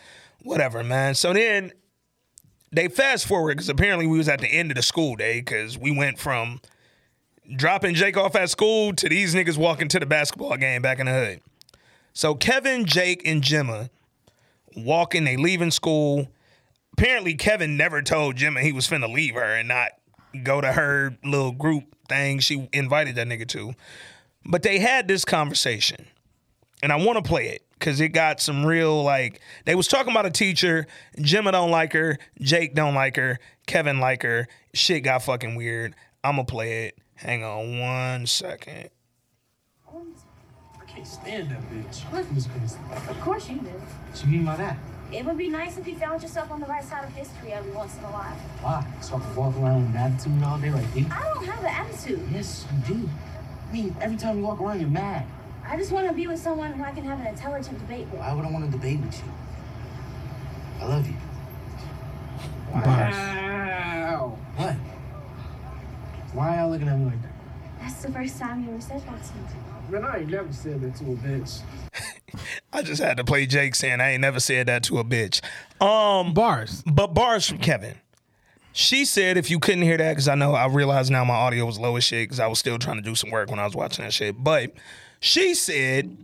whatever, 0.43 0.83
man. 0.83 1.15
So 1.15 1.33
then 1.33 1.73
they 2.73 2.89
fast 2.89 3.27
forward 3.27 3.57
because 3.57 3.69
apparently 3.69 4.07
we 4.07 4.19
was 4.19 4.29
at 4.29 4.41
the 4.41 4.49
end 4.49 4.71
of 4.71 4.77
the 4.77 4.83
school 4.83 5.17
day 5.17 5.41
because 5.41 5.77
we 5.79 5.91
went 5.91 6.19
from 6.19 6.61
dropping 7.57 7.95
Jake 7.95 8.17
off 8.17 8.35
at 8.35 8.51
school 8.51 8.93
to 8.95 9.09
these 9.09 9.35
niggas 9.35 9.57
walking 9.57 9.89
to 9.89 10.01
the 10.01 10.07
basketball 10.07 10.57
game 10.57 10.83
back 10.83 10.99
in 10.99 11.07
the 11.07 11.13
hood. 11.13 11.41
So 12.13 12.35
Kevin, 12.35 12.85
Jake, 12.87 13.23
and 13.27 13.43
Gemma 13.43 13.91
walking, 14.77 15.25
they 15.25 15.37
leaving 15.37 15.71
school. 15.71 16.29
Apparently, 16.93 17.35
Kevin 17.35 17.77
never 17.77 18.03
told 18.03 18.37
Gemma 18.37 18.61
he 18.61 18.73
was 18.73 18.89
finna 18.89 19.13
leave 19.13 19.35
her 19.35 19.55
and 19.55 19.69
not 19.69 19.91
go 20.43 20.61
to 20.61 20.73
her 20.73 21.17
little 21.25 21.53
group 21.53 21.85
thing 22.09 22.39
she 22.39 22.69
invited 22.73 23.17
that 23.17 23.27
nigga 23.27 23.47
to. 23.49 23.75
But 24.45 24.63
they 24.63 24.79
had 24.79 25.09
this 25.09 25.25
conversation, 25.25 26.07
and 26.83 26.93
I 26.93 26.97
want 26.97 27.23
to 27.23 27.29
play 27.29 27.49
it 27.49 27.67
because 27.79 28.01
it 28.01 28.11
got 28.11 28.41
some 28.41 28.65
real 28.65 29.03
like 29.03 29.41
they 29.65 29.75
was 29.75 29.89
talking 29.89 30.13
about 30.13 30.27
a 30.27 30.31
teacher. 30.31 30.87
Gemma 31.21 31.53
don't 31.53 31.71
like 31.71 31.93
her, 31.93 32.19
Jake 32.41 32.75
don't 32.75 32.95
like 32.95 33.17
her, 33.17 33.39
Kevin 33.67 33.99
like 33.99 34.23
her. 34.23 34.49
Shit 34.73 35.05
got 35.05 35.23
fucking 35.23 35.57
weird. 35.57 35.95
I'ma 36.23 36.45
play 36.45 36.87
it. 36.87 36.99
Hang 37.15 37.43
on 37.43 37.79
one 37.79 38.27
second. 38.27 38.91
I 40.97 41.01
can't 41.01 41.07
stand 41.07 41.51
that 41.51 41.61
bitch. 41.71 42.33
Miss 42.33 42.47
Paisley. 42.47 42.81
Of 43.11 43.21
course 43.21 43.51
you 43.51 43.57
do. 43.57 43.67
What 43.67 44.15
do 44.15 44.31
you 44.31 44.39
mean 44.39 44.47
by 44.47 44.57
that? 44.57 44.79
It 45.13 45.27
would 45.27 45.37
be 45.37 45.51
nice 45.51 45.77
if 45.77 45.87
you 45.87 45.95
found 45.95 46.23
yourself 46.23 46.51
on 46.51 46.59
the 46.59 46.65
right 46.65 46.83
side 46.83 47.05
of 47.05 47.13
history 47.13 47.53
every 47.53 47.71
once 47.73 47.99
in 47.99 48.05
a 48.05 48.07
while. 48.07 48.35
Why? 48.63 48.87
So 49.03 49.17
I 49.17 49.21
can 49.21 49.37
walk 49.37 49.55
around 49.57 49.83
with 49.83 49.91
an 49.91 49.97
attitude 49.99 50.43
all 50.43 50.59
day 50.59 50.71
like 50.71 50.97
you? 50.97 51.05
I 51.11 51.23
don't 51.35 51.45
have 51.45 51.61
an 51.61 51.67
attitude. 51.67 52.27
Yes, 52.33 52.65
you 52.73 52.95
do. 52.95 53.11
I 53.69 53.73
mean, 53.75 53.95
every 54.01 54.17
time 54.17 54.39
you 54.39 54.45
walk 54.45 54.59
around, 54.59 54.81
you're 54.81 54.89
mad. 54.89 55.27
I 55.69 55.77
just 55.77 55.93
want 55.93 56.09
to 56.09 56.15
be 56.15 56.27
with 56.27 56.41
someone 56.41 56.73
who 56.73 56.83
I 56.83 56.93
can 56.93 57.05
have 57.05 57.21
an 57.21 57.27
intelligent 57.27 57.79
debate 57.79 58.09
with. 58.11 58.19
Why 58.21 58.33
would 58.33 58.47
I 58.47 58.51
want 58.51 58.65
to 58.65 58.71
debate 58.71 59.01
with 59.01 59.19
you? 59.19 59.31
I 60.81 60.87
love 60.87 61.07
you. 61.07 61.17
Wow. 62.73 64.39
What? 64.57 64.75
Why 66.33 66.49
are 66.49 66.61
y'all 66.63 66.71
looking 66.71 66.89
at 66.89 66.99
me 66.99 67.05
like 67.05 67.21
that? 67.21 67.33
That's 67.81 68.01
the 68.03 68.11
first 68.11 68.39
time 68.39 68.65
you 68.65 68.71
ever 68.71 68.81
said 68.81 69.03
that 69.03 69.23
to 69.23 69.35
me. 69.35 69.43
Man, 69.89 70.05
I 70.05 70.19
ain't 70.19 70.31
never 70.31 70.53
said 70.53 70.81
that 70.81 70.97
to 70.97 71.05
a 71.05 71.17
bitch. 71.17 71.61
I 72.73 72.83
just 72.83 73.01
had 73.03 73.17
to 73.19 73.25
play 73.25 73.47
Jake 73.47 73.75
saying 73.75 74.01
I 74.01 74.13
ain't 74.13 74.21
never 74.21 74.41
said 74.41 74.67
that 74.67 74.83
to 74.85 74.99
a 74.99 75.05
bitch. 75.05 75.41
Um, 75.81 76.35
Bars. 76.35 76.83
but 76.87 77.09
bars 77.15 77.49
from 77.49 77.59
Kevin. 77.59 77.95
She 78.73 79.05
said, 79.05 79.37
if 79.39 79.51
you 79.51 79.59
couldn't 79.59 79.83
hear 79.83 79.97
that, 79.97 80.11
because 80.13 80.29
I 80.29 80.35
know 80.35 80.53
I 80.53 80.67
realize 80.67 81.11
now 81.11 81.25
my 81.25 81.35
audio 81.35 81.65
was 81.65 81.79
low 81.79 81.97
as 81.97 82.05
shit 82.05 82.25
because 82.25 82.41
I 82.41 82.47
was 82.47 82.59
still 82.59 82.79
trying 82.79 82.97
to 82.97 83.03
do 83.03 83.15
some 83.15 83.31
work 83.31 83.49
when 83.51 83.59
I 83.59 83.65
was 83.65 83.75
watching 83.75 84.05
that 84.05 84.13
shit. 84.13 84.35
But 84.43 84.73
she 85.21 85.55
said, 85.55 86.17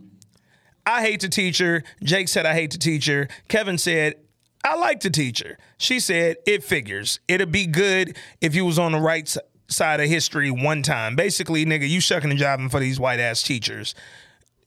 I 0.85 1.01
hate 1.01 1.21
the 1.21 1.29
teacher. 1.29 1.83
Jake 2.03 2.27
said, 2.27 2.45
I 2.45 2.53
hate 2.53 2.71
the 2.71 2.77
teacher. 2.77 3.27
Kevin 3.47 3.77
said, 3.79 4.15
I 4.63 4.75
like 4.75 4.99
the 4.99 5.09
teacher. 5.09 5.57
She 5.77 5.99
said, 5.99 6.35
it 6.45 6.63
figures. 6.63 7.19
It'd 7.27 7.51
be 7.51 7.65
good 7.65 8.17
if 8.39 8.53
you 8.53 8.65
was 8.65 8.77
on 8.77 8.91
the 8.91 8.99
right 8.99 9.23
s- 9.27 9.37
side 9.73 9.99
of 9.99 10.07
history 10.07 10.51
one 10.51 10.81
time. 10.81 11.15
Basically, 11.15 11.65
nigga, 11.65 11.87
you 11.87 11.99
shucking 11.99 12.31
and 12.31 12.39
jiving 12.39 12.71
for 12.71 12.79
these 12.79 12.99
white 12.99 13.19
ass 13.19 13.43
teachers. 13.43 13.95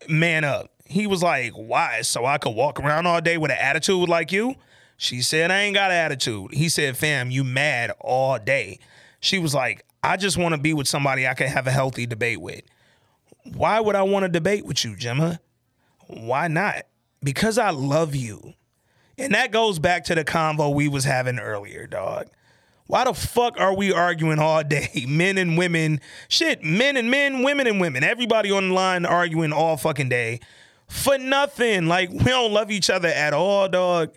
Man 0.08 0.44
up. 0.44 0.70
He 0.84 1.06
was 1.06 1.22
like, 1.22 1.52
why? 1.52 2.02
So 2.02 2.24
I 2.26 2.38
could 2.38 2.54
walk 2.54 2.78
around 2.78 3.06
all 3.06 3.20
day 3.20 3.38
with 3.38 3.50
an 3.50 3.58
attitude 3.60 4.08
like 4.08 4.30
you? 4.30 4.54
She 4.96 5.20
said, 5.20 5.50
I 5.50 5.62
ain't 5.62 5.74
got 5.74 5.90
an 5.90 5.96
attitude. 5.96 6.54
He 6.54 6.68
said, 6.68 6.96
fam, 6.96 7.30
you 7.30 7.44
mad 7.44 7.92
all 8.00 8.38
day. 8.38 8.78
She 9.20 9.38
was 9.38 9.54
like, 9.54 9.84
I 10.02 10.16
just 10.16 10.38
want 10.38 10.54
to 10.54 10.60
be 10.60 10.72
with 10.72 10.86
somebody 10.86 11.26
I 11.26 11.34
can 11.34 11.48
have 11.48 11.66
a 11.66 11.72
healthy 11.72 12.06
debate 12.06 12.40
with. 12.40 12.62
Why 13.54 13.80
would 13.80 13.96
I 13.96 14.02
want 14.02 14.24
to 14.24 14.28
debate 14.28 14.64
with 14.64 14.84
you, 14.84 14.96
Gemma? 14.96 15.40
Why 16.06 16.48
not? 16.48 16.86
Because 17.22 17.58
I 17.58 17.70
love 17.70 18.14
you. 18.14 18.54
And 19.18 19.34
that 19.34 19.50
goes 19.50 19.78
back 19.78 20.04
to 20.04 20.14
the 20.14 20.24
convo 20.24 20.74
we 20.74 20.88
was 20.88 21.04
having 21.04 21.38
earlier, 21.38 21.86
dog. 21.86 22.28
Why 22.86 23.04
the 23.04 23.14
fuck 23.14 23.58
are 23.58 23.74
we 23.74 23.92
arguing 23.92 24.38
all 24.38 24.62
day? 24.62 25.04
Men 25.08 25.38
and 25.38 25.58
women, 25.58 26.00
shit, 26.28 26.62
men 26.62 26.96
and 26.96 27.10
men, 27.10 27.42
women 27.42 27.66
and 27.66 27.80
women. 27.80 28.04
Everybody 28.04 28.50
on 28.50 28.68
the 28.68 28.74
line 28.74 29.04
arguing 29.04 29.52
all 29.52 29.76
fucking 29.76 30.08
day 30.08 30.40
for 30.88 31.18
nothing. 31.18 31.86
Like 31.86 32.10
we 32.10 32.24
don't 32.24 32.52
love 32.52 32.70
each 32.70 32.90
other 32.90 33.08
at 33.08 33.32
all, 33.32 33.68
dog. 33.68 34.14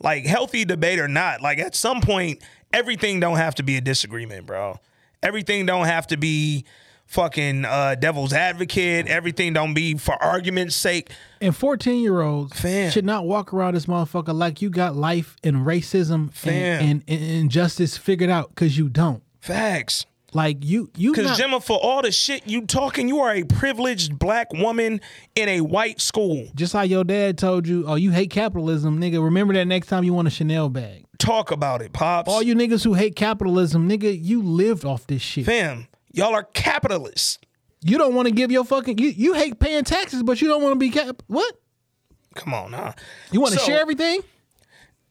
Like 0.00 0.24
healthy 0.26 0.64
debate 0.64 0.98
or 0.98 1.08
not, 1.08 1.40
like 1.40 1.58
at 1.58 1.74
some 1.74 2.00
point 2.00 2.42
everything 2.72 3.18
don't 3.20 3.38
have 3.38 3.54
to 3.56 3.62
be 3.62 3.76
a 3.76 3.80
disagreement, 3.80 4.46
bro. 4.46 4.78
Everything 5.22 5.64
don't 5.64 5.86
have 5.86 6.06
to 6.08 6.16
be 6.16 6.64
fucking 7.06 7.64
uh, 7.64 7.94
devil's 7.94 8.32
advocate. 8.32 9.06
Everything 9.06 9.52
don't 9.52 9.74
be 9.74 9.94
for 9.96 10.14
argument's 10.22 10.76
sake. 10.76 11.10
And 11.40 11.56
14 11.56 12.02
year 12.02 12.20
olds 12.20 12.58
Fam. 12.60 12.90
should 12.90 13.04
not 13.04 13.26
walk 13.26 13.52
around 13.52 13.74
this 13.74 13.86
motherfucker 13.86 14.34
like 14.34 14.60
you 14.62 14.70
got 14.70 14.94
life 14.96 15.36
and 15.42 15.58
racism 15.66 16.30
and, 16.46 16.82
and, 16.90 17.04
and 17.06 17.22
injustice 17.22 17.96
figured 17.96 18.30
out 18.30 18.50
because 18.50 18.76
you 18.76 18.88
don't. 18.88 19.22
Facts. 19.40 20.06
Like 20.32 20.58
you, 20.64 20.90
you 20.96 21.12
Because 21.12 21.38
Gemma, 21.38 21.60
for 21.60 21.78
all 21.78 22.02
the 22.02 22.12
shit 22.12 22.46
you 22.46 22.66
talking, 22.66 23.08
you 23.08 23.20
are 23.20 23.32
a 23.34 23.44
privileged 23.44 24.18
black 24.18 24.52
woman 24.52 25.00
in 25.34 25.48
a 25.48 25.62
white 25.62 26.00
school. 26.00 26.48
just 26.54 26.74
like 26.74 26.90
your 26.90 27.04
dad 27.04 27.38
told 27.38 27.66
you, 27.66 27.84
oh, 27.86 27.94
you 27.94 28.10
hate 28.10 28.30
capitalism, 28.30 29.00
nigga. 29.00 29.22
Remember 29.22 29.54
that 29.54 29.66
next 29.66 29.86
time 29.86 30.04
you 30.04 30.12
want 30.12 30.28
a 30.28 30.30
Chanel 30.30 30.68
bag. 30.68 31.06
Talk 31.18 31.52
about 31.52 31.80
it, 31.80 31.94
pops. 31.94 32.30
All 32.30 32.42
you 32.42 32.54
niggas 32.54 32.84
who 32.84 32.92
hate 32.92 33.16
capitalism, 33.16 33.88
nigga, 33.88 34.18
you 34.20 34.42
lived 34.42 34.84
off 34.84 35.06
this 35.06 35.22
shit. 35.22 35.46
fam, 35.46 35.88
y'all 36.16 36.34
are 36.34 36.42
capitalists. 36.42 37.38
You 37.82 37.98
don't 37.98 38.14
want 38.14 38.26
to 38.26 38.34
give 38.34 38.50
your 38.50 38.64
fucking 38.64 38.98
you, 38.98 39.08
you 39.10 39.34
hate 39.34 39.60
paying 39.60 39.84
taxes, 39.84 40.22
but 40.22 40.40
you 40.40 40.48
don't 40.48 40.62
want 40.62 40.72
to 40.72 40.78
be 40.78 40.90
cap. 40.90 41.22
What? 41.28 41.54
Come 42.34 42.52
on, 42.52 42.72
nah. 42.72 42.92
You 43.30 43.40
want 43.40 43.52
to 43.54 43.60
So- 43.60 43.66
share 43.66 43.80
everything? 43.80 44.22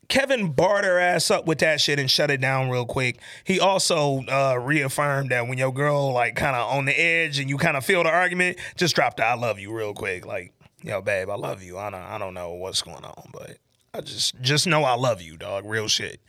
Kevin 0.08 0.52
barred 0.52 0.86
her 0.86 1.00
ass 1.00 1.32
up 1.32 1.48
with 1.48 1.58
that 1.60 1.82
shit 1.82 1.98
and 1.98 2.12
shut 2.12 2.30
it 2.30 2.40
down 2.40 2.70
real 2.70 2.86
quick. 2.86 3.20
He 3.44 3.60
also 3.60 4.20
uh, 4.28 4.56
reaffirmed 4.62 5.32
that 5.32 5.48
when 5.48 5.58
your 5.58 5.74
girl 5.74 6.14
like 6.14 6.36
kind 6.36 6.56
of 6.56 6.70
on 6.72 6.86
the 6.86 6.92
edge 6.94 7.40
and 7.40 7.50
you 7.50 7.58
kind 7.58 7.76
of 7.76 7.84
feel 7.84 8.04
the 8.04 8.10
argument, 8.12 8.60
just 8.76 8.94
drop 8.94 9.18
the 9.18 9.26
"I 9.26 9.34
love 9.34 9.58
you" 9.58 9.76
real 9.76 9.96
quick. 9.96 10.28
Like, 10.28 10.54
yo, 10.84 11.02
babe, 11.02 11.28
I 11.30 11.36
love 11.36 11.64
you. 11.64 11.80
I 11.80 11.90
don't, 11.90 12.02
I 12.02 12.20
don't 12.20 12.36
know 12.36 12.52
what's 12.54 12.84
going 12.84 13.04
on, 13.04 13.30
but 13.34 13.58
I 13.96 14.02
just, 14.02 14.40
just 14.42 14.68
know 14.68 14.84
I 14.84 14.94
love 14.94 15.24
you, 15.24 15.38
dog. 15.38 15.66
Real 15.66 15.88
shit. 15.88 16.20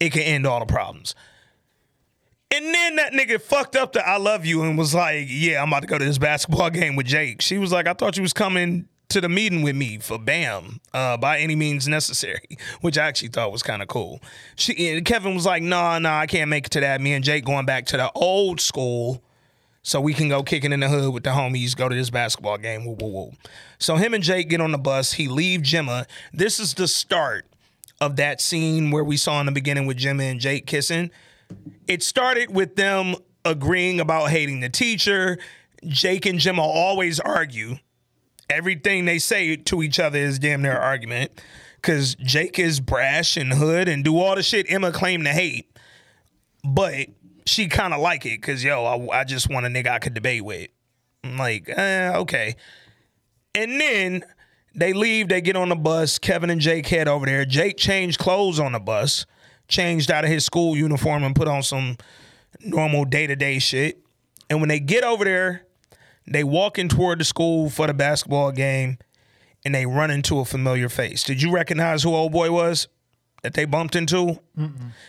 It 0.00 0.10
can 0.10 0.22
end 0.22 0.44
all 0.44 0.58
the 0.58 0.66
problems. 0.66 1.14
And 2.52 2.74
then 2.74 2.96
that 2.96 3.12
nigga 3.12 3.40
fucked 3.40 3.76
up 3.76 3.92
the 3.92 4.06
I 4.06 4.16
love 4.16 4.44
you 4.44 4.62
and 4.62 4.76
was 4.76 4.94
like, 4.94 5.26
Yeah, 5.28 5.62
I'm 5.62 5.68
about 5.68 5.82
to 5.82 5.86
go 5.86 5.98
to 5.98 6.04
this 6.04 6.18
basketball 6.18 6.70
game 6.70 6.96
with 6.96 7.06
Jake. 7.06 7.42
She 7.42 7.58
was 7.58 7.72
like, 7.72 7.86
I 7.86 7.92
thought 7.92 8.16
you 8.16 8.22
was 8.22 8.32
coming 8.32 8.88
to 9.10 9.20
the 9.20 9.28
meeting 9.28 9.62
with 9.62 9.74
me 9.74 9.98
for 9.98 10.18
BAM 10.18 10.80
uh, 10.94 11.16
by 11.16 11.38
any 11.38 11.56
means 11.56 11.88
necessary, 11.88 12.58
which 12.80 12.96
I 12.96 13.06
actually 13.06 13.28
thought 13.28 13.50
was 13.52 13.62
kind 13.62 13.82
of 13.82 13.88
cool. 13.88 14.20
She 14.56 15.00
Kevin 15.02 15.34
was 15.34 15.46
like, 15.46 15.62
Nah, 15.62 15.98
nah, 15.98 16.18
I 16.18 16.26
can't 16.26 16.50
make 16.50 16.66
it 16.66 16.70
to 16.72 16.80
that. 16.80 17.00
Me 17.00 17.12
and 17.12 17.24
Jake 17.24 17.44
going 17.44 17.66
back 17.66 17.86
to 17.86 17.96
the 17.96 18.10
old 18.12 18.60
school 18.60 19.22
so 19.82 20.00
we 20.00 20.12
can 20.12 20.28
go 20.28 20.42
kicking 20.42 20.72
in 20.72 20.80
the 20.80 20.88
hood 20.88 21.12
with 21.14 21.22
the 21.22 21.30
homies, 21.30 21.74
go 21.76 21.88
to 21.88 21.94
this 21.94 22.10
basketball 22.10 22.58
game. 22.58 22.84
Woo, 22.84 22.96
woo, 23.00 23.08
woo. 23.08 23.32
So 23.78 23.96
him 23.96 24.12
and 24.12 24.22
Jake 24.22 24.48
get 24.48 24.60
on 24.60 24.72
the 24.72 24.78
bus. 24.78 25.14
He 25.14 25.28
leave 25.28 25.62
Gemma. 25.62 26.06
This 26.32 26.60
is 26.60 26.74
the 26.74 26.86
start 26.86 27.46
of 28.00 28.16
that 28.16 28.40
scene 28.40 28.90
where 28.90 29.04
we 29.04 29.16
saw 29.16 29.40
in 29.40 29.46
the 29.46 29.52
beginning 29.52 29.86
with 29.86 29.96
Gemma 29.96 30.24
and 30.24 30.40
Jake 30.40 30.66
kissing. 30.66 31.10
It 31.86 32.02
started 32.02 32.54
with 32.54 32.76
them 32.76 33.16
agreeing 33.44 34.00
about 34.00 34.30
hating 34.30 34.60
the 34.60 34.68
teacher. 34.68 35.38
Jake 35.86 36.26
and 36.26 36.38
Gemma 36.38 36.62
always 36.62 37.20
argue. 37.20 37.76
Everything 38.48 39.04
they 39.04 39.18
say 39.18 39.56
to 39.56 39.82
each 39.82 39.98
other 39.98 40.18
is 40.18 40.38
damn 40.38 40.62
near 40.62 40.76
argument. 40.76 41.32
Cause 41.82 42.14
Jake 42.16 42.58
is 42.58 42.78
brash 42.80 43.36
and 43.36 43.54
hood 43.54 43.88
and 43.88 44.04
do 44.04 44.18
all 44.18 44.34
the 44.34 44.42
shit 44.42 44.66
Emma 44.70 44.92
claimed 44.92 45.24
to 45.24 45.30
hate. 45.30 45.70
But 46.62 47.08
she 47.46 47.68
kind 47.68 47.94
of 47.94 48.00
like 48.00 48.26
it 48.26 48.40
because 48.40 48.62
yo, 48.62 48.84
I, 48.84 49.20
I 49.20 49.24
just 49.24 49.48
want 49.48 49.66
a 49.66 49.68
nigga 49.68 49.88
I 49.88 49.98
could 49.98 50.14
debate 50.14 50.44
with. 50.44 50.68
I'm 51.24 51.38
like, 51.38 51.68
eh, 51.68 52.12
okay. 52.16 52.56
And 53.54 53.80
then 53.80 54.24
they 54.74 54.92
leave, 54.92 55.28
they 55.28 55.40
get 55.40 55.56
on 55.56 55.68
the 55.68 55.76
bus. 55.76 56.18
Kevin 56.18 56.50
and 56.50 56.60
Jake 56.60 56.86
head 56.86 57.08
over 57.08 57.26
there. 57.26 57.44
Jake 57.44 57.76
changed 57.76 58.18
clothes 58.18 58.60
on 58.60 58.72
the 58.72 58.78
bus, 58.78 59.26
changed 59.70 60.10
out 60.10 60.24
of 60.24 60.30
his 60.30 60.44
school 60.44 60.76
uniform 60.76 61.22
and 61.24 61.34
put 61.34 61.48
on 61.48 61.62
some 61.62 61.96
normal 62.60 63.04
day 63.04 63.26
to 63.26 63.36
day 63.36 63.58
shit. 63.58 63.98
And 64.50 64.60
when 64.60 64.68
they 64.68 64.80
get 64.80 65.04
over 65.04 65.24
there, 65.24 65.66
they 66.26 66.44
walking 66.44 66.88
toward 66.88 67.20
the 67.20 67.24
school 67.24 67.70
for 67.70 67.86
the 67.86 67.94
basketball 67.94 68.52
game 68.52 68.98
and 69.64 69.74
they 69.74 69.86
run 69.86 70.10
into 70.10 70.38
a 70.40 70.44
familiar 70.44 70.88
face. 70.88 71.22
Did 71.22 71.40
you 71.42 71.50
recognize 71.50 72.02
who 72.02 72.14
old 72.14 72.32
boy 72.32 72.50
was 72.50 72.88
that 73.42 73.54
they 73.54 73.64
bumped 73.64 73.96
into? 73.96 74.40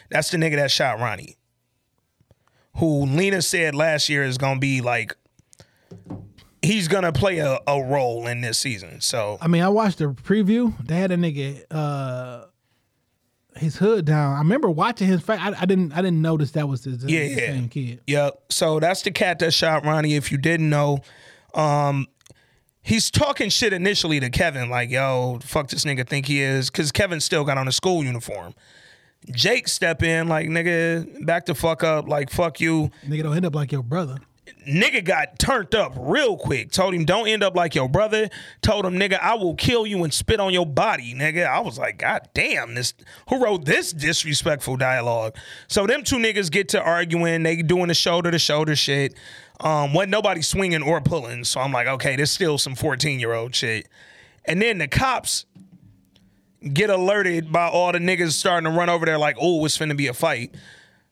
That's 0.10 0.30
the 0.30 0.38
nigga 0.38 0.56
that 0.58 0.72
shot 0.72 1.00
Ronnie. 1.00 1.38
Who 2.78 3.06
Lena 3.06 3.42
said 3.42 3.76
last 3.76 4.08
year 4.08 4.24
is 4.24 4.38
gonna 4.38 4.60
be 4.60 4.80
like 4.82 5.16
he's 6.62 6.88
gonna 6.88 7.12
play 7.12 7.40
a, 7.40 7.60
a 7.68 7.84
role 7.84 8.28
in 8.28 8.42
this 8.42 8.58
season. 8.58 9.02
So 9.02 9.38
I 9.42 9.48
mean, 9.48 9.62
I 9.62 9.70
watched 9.70 9.98
the 9.98 10.06
preview. 10.06 10.74
They 10.86 10.96
had 10.98 11.12
a 11.12 11.18
nigga 11.18 11.64
uh 11.70 12.46
his 13.56 13.76
hood 13.78 14.06
down. 14.06 14.36
I 14.36 14.40
remember 14.40 14.70
watching 14.70 15.08
his 15.08 15.22
face. 15.22 15.40
I, 15.40 15.54
I 15.60 15.66
didn't 15.66 15.94
I 15.94 15.98
didn't 15.98 16.22
notice 16.22 16.52
that 16.52 16.68
was 16.70 16.84
the 16.84 16.92
Yeah, 17.12 17.24
yeah. 17.24 17.36
same 17.54 17.70
kid. 17.70 18.02
Yep. 18.08 18.42
So 18.50 18.80
that's 18.80 19.02
the 19.02 19.12
cat 19.12 19.40
that 19.40 19.52
shot 19.54 19.84
Ronnie. 19.86 20.16
If 20.16 20.32
you 20.32 20.38
didn't 20.38 20.70
know, 20.70 21.00
um, 21.54 22.08
he's 22.82 23.12
talking 23.12 23.50
shit 23.50 23.74
initially 23.74 24.20
to 24.20 24.30
Kevin, 24.30 24.70
like, 24.70 24.90
"Yo, 24.90 25.40
fuck 25.44 25.68
this 25.70 25.84
nigga 25.86 26.08
think 26.08 26.26
he 26.28 26.42
is," 26.42 26.70
because 26.70 26.92
Kevin 26.92 27.20
still 27.20 27.44
got 27.44 27.58
on 27.58 27.68
a 27.68 27.72
school 27.72 28.04
uniform. 28.04 28.54
Jake 29.32 29.68
step 29.68 30.02
in 30.02 30.28
like, 30.28 30.48
"Nigga, 30.48 31.26
back 31.26 31.46
the 31.46 31.54
fuck 31.54 31.84
up," 31.84 32.08
like, 32.08 32.30
"Fuck 32.30 32.60
you." 32.60 32.90
Nigga 33.08 33.24
don't 33.24 33.36
end 33.36 33.46
up 33.46 33.54
like 33.54 33.72
your 33.72 33.84
brother. 33.84 34.18
Nigga 34.68 35.04
got 35.04 35.40
turned 35.40 35.74
up 35.74 35.94
real 35.98 36.38
quick. 36.38 36.72
Told 36.72 36.94
him, 36.94 37.06
"Don't 37.06 37.28
end 37.28 37.44
up 37.44 37.56
like 37.56 37.74
your 37.74 37.90
brother." 37.90 38.30
Told 38.62 38.86
him, 38.86 38.98
"Nigga, 38.98 39.20
I 39.20 39.36
will 39.36 39.56
kill 39.56 39.88
you 39.88 40.04
and 40.04 40.14
spit 40.14 40.40
on 40.40 40.54
your 40.54 40.66
body." 40.66 41.14
Nigga, 41.14 41.48
I 41.48 41.60
was 41.60 41.78
like, 41.78 41.98
"God 41.98 42.30
damn, 42.34 42.76
this 42.76 42.94
who 43.30 43.44
wrote 43.44 43.66
this 43.66 43.92
disrespectful 43.92 44.78
dialogue? 44.78 45.36
So 45.68 45.88
them 45.88 46.04
two 46.04 46.18
niggas 46.18 46.52
get 46.52 46.70
to 46.70 46.82
arguing. 46.82 47.44
They 47.44 47.62
doing 47.62 47.88
the 47.88 47.94
shoulder 47.94 48.32
to 48.32 48.40
shoulder 48.40 48.76
shit. 48.76 49.16
Um, 49.60 49.94
wasn't 49.94 50.12
nobody 50.12 50.42
swinging 50.42 50.82
or 50.82 51.02
pulling. 51.02 51.44
So 51.44 51.60
I'm 51.60 51.72
like, 51.72 51.88
okay, 51.88 52.16
there's 52.16 52.32
still 52.32 52.58
some 52.58 52.76
14 52.76 53.20
year 53.20 53.34
old 53.34 53.56
shit. 53.56 53.88
And 54.46 54.62
then 54.62 54.80
the 54.80 54.88
cops 54.88 55.46
get 56.74 56.90
alerted 56.90 57.52
by 57.52 57.68
all 57.68 57.92
the 57.92 58.00
niggas 58.00 58.32
starting 58.32 58.72
to 58.72 58.78
run 58.78 58.90
over 58.90 59.06
there 59.06 59.18
like, 59.18 59.38
oh, 59.40 59.64
it's 59.66 59.78
finna 59.78 59.96
be 59.96 60.08
a 60.08 60.14
fight. 60.14 60.56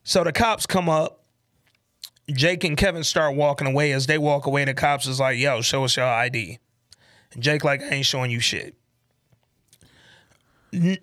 So 0.03 0.23
the 0.23 0.31
cops 0.31 0.65
come 0.65 0.89
up. 0.89 1.18
Jake 2.33 2.63
and 2.63 2.77
Kevin 2.77 3.03
start 3.03 3.35
walking 3.35 3.67
away. 3.67 3.91
As 3.91 4.07
they 4.07 4.17
walk 4.17 4.45
away, 4.45 4.65
the 4.65 4.73
cops 4.73 5.07
is 5.07 5.19
like, 5.19 5.37
yo, 5.37 5.61
show 5.61 5.83
us 5.83 5.95
your 5.97 6.05
ID. 6.05 6.59
And 7.33 7.43
Jake 7.43 7.63
like, 7.63 7.81
I 7.81 7.89
ain't 7.89 8.05
showing 8.05 8.31
you 8.31 8.39
shit. 8.39 8.75
N- 10.73 10.97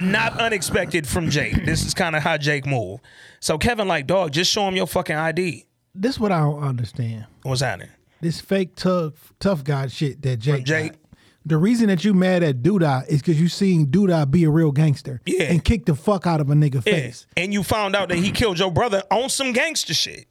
not 0.00 0.38
unexpected 0.40 1.06
from 1.06 1.30
Jake. 1.30 1.64
This 1.64 1.84
is 1.86 1.94
kind 1.94 2.16
of 2.16 2.22
how 2.22 2.36
Jake 2.36 2.66
move. 2.66 3.00
So 3.40 3.58
Kevin 3.58 3.86
like, 3.88 4.06
dog, 4.06 4.32
just 4.32 4.50
show 4.50 4.66
him 4.68 4.76
your 4.76 4.86
fucking 4.86 5.14
ID. 5.16 5.66
This 5.94 6.18
what 6.18 6.32
I 6.32 6.40
don't 6.40 6.62
understand. 6.62 7.26
What's 7.42 7.60
happening? 7.60 7.90
This 8.20 8.40
fake 8.40 8.74
tough 8.74 9.32
tough 9.38 9.62
guy 9.62 9.86
shit 9.86 10.22
that 10.22 10.38
Jake. 10.38 10.64
Jake. 10.64 10.92
got. 10.92 11.00
The 11.46 11.56
reason 11.56 11.86
that 11.86 12.04
you 12.04 12.12
mad 12.12 12.42
at 12.42 12.62
Douda 12.62 13.08
is 13.08 13.20
because 13.22 13.40
you 13.40 13.48
seen 13.48 13.86
Douda 13.86 14.30
be 14.30 14.44
a 14.44 14.50
real 14.50 14.70
gangster. 14.70 15.22
Yeah. 15.24 15.44
And 15.44 15.64
kick 15.64 15.86
the 15.86 15.94
fuck 15.94 16.26
out 16.26 16.40
of 16.40 16.50
a 16.50 16.54
nigga 16.54 16.74
Yeah. 16.84 16.92
face. 16.92 17.26
And 17.36 17.52
you 17.54 17.62
found 17.62 17.96
out 17.96 18.10
that 18.10 18.18
he 18.18 18.30
killed 18.32 18.58
your 18.58 18.70
brother 18.70 19.02
on 19.10 19.30
some 19.30 19.52
gangster 19.52 19.94
shit. 19.94 20.26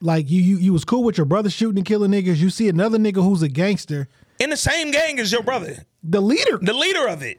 Like 0.00 0.30
you, 0.30 0.40
you 0.40 0.56
you 0.56 0.72
was 0.72 0.84
cool 0.84 1.04
with 1.04 1.18
your 1.18 1.26
brother 1.26 1.50
shooting 1.50 1.78
and 1.78 1.86
killing 1.86 2.10
niggas. 2.10 2.36
You 2.36 2.50
see 2.50 2.68
another 2.68 2.98
nigga 2.98 3.22
who's 3.22 3.42
a 3.42 3.48
gangster. 3.48 4.08
In 4.38 4.50
the 4.50 4.56
same 4.56 4.90
gang 4.90 5.18
as 5.20 5.30
your 5.30 5.42
brother. 5.42 5.84
The 6.02 6.22
leader. 6.22 6.58
The 6.60 6.72
leader 6.72 7.06
of 7.06 7.22
it. 7.22 7.38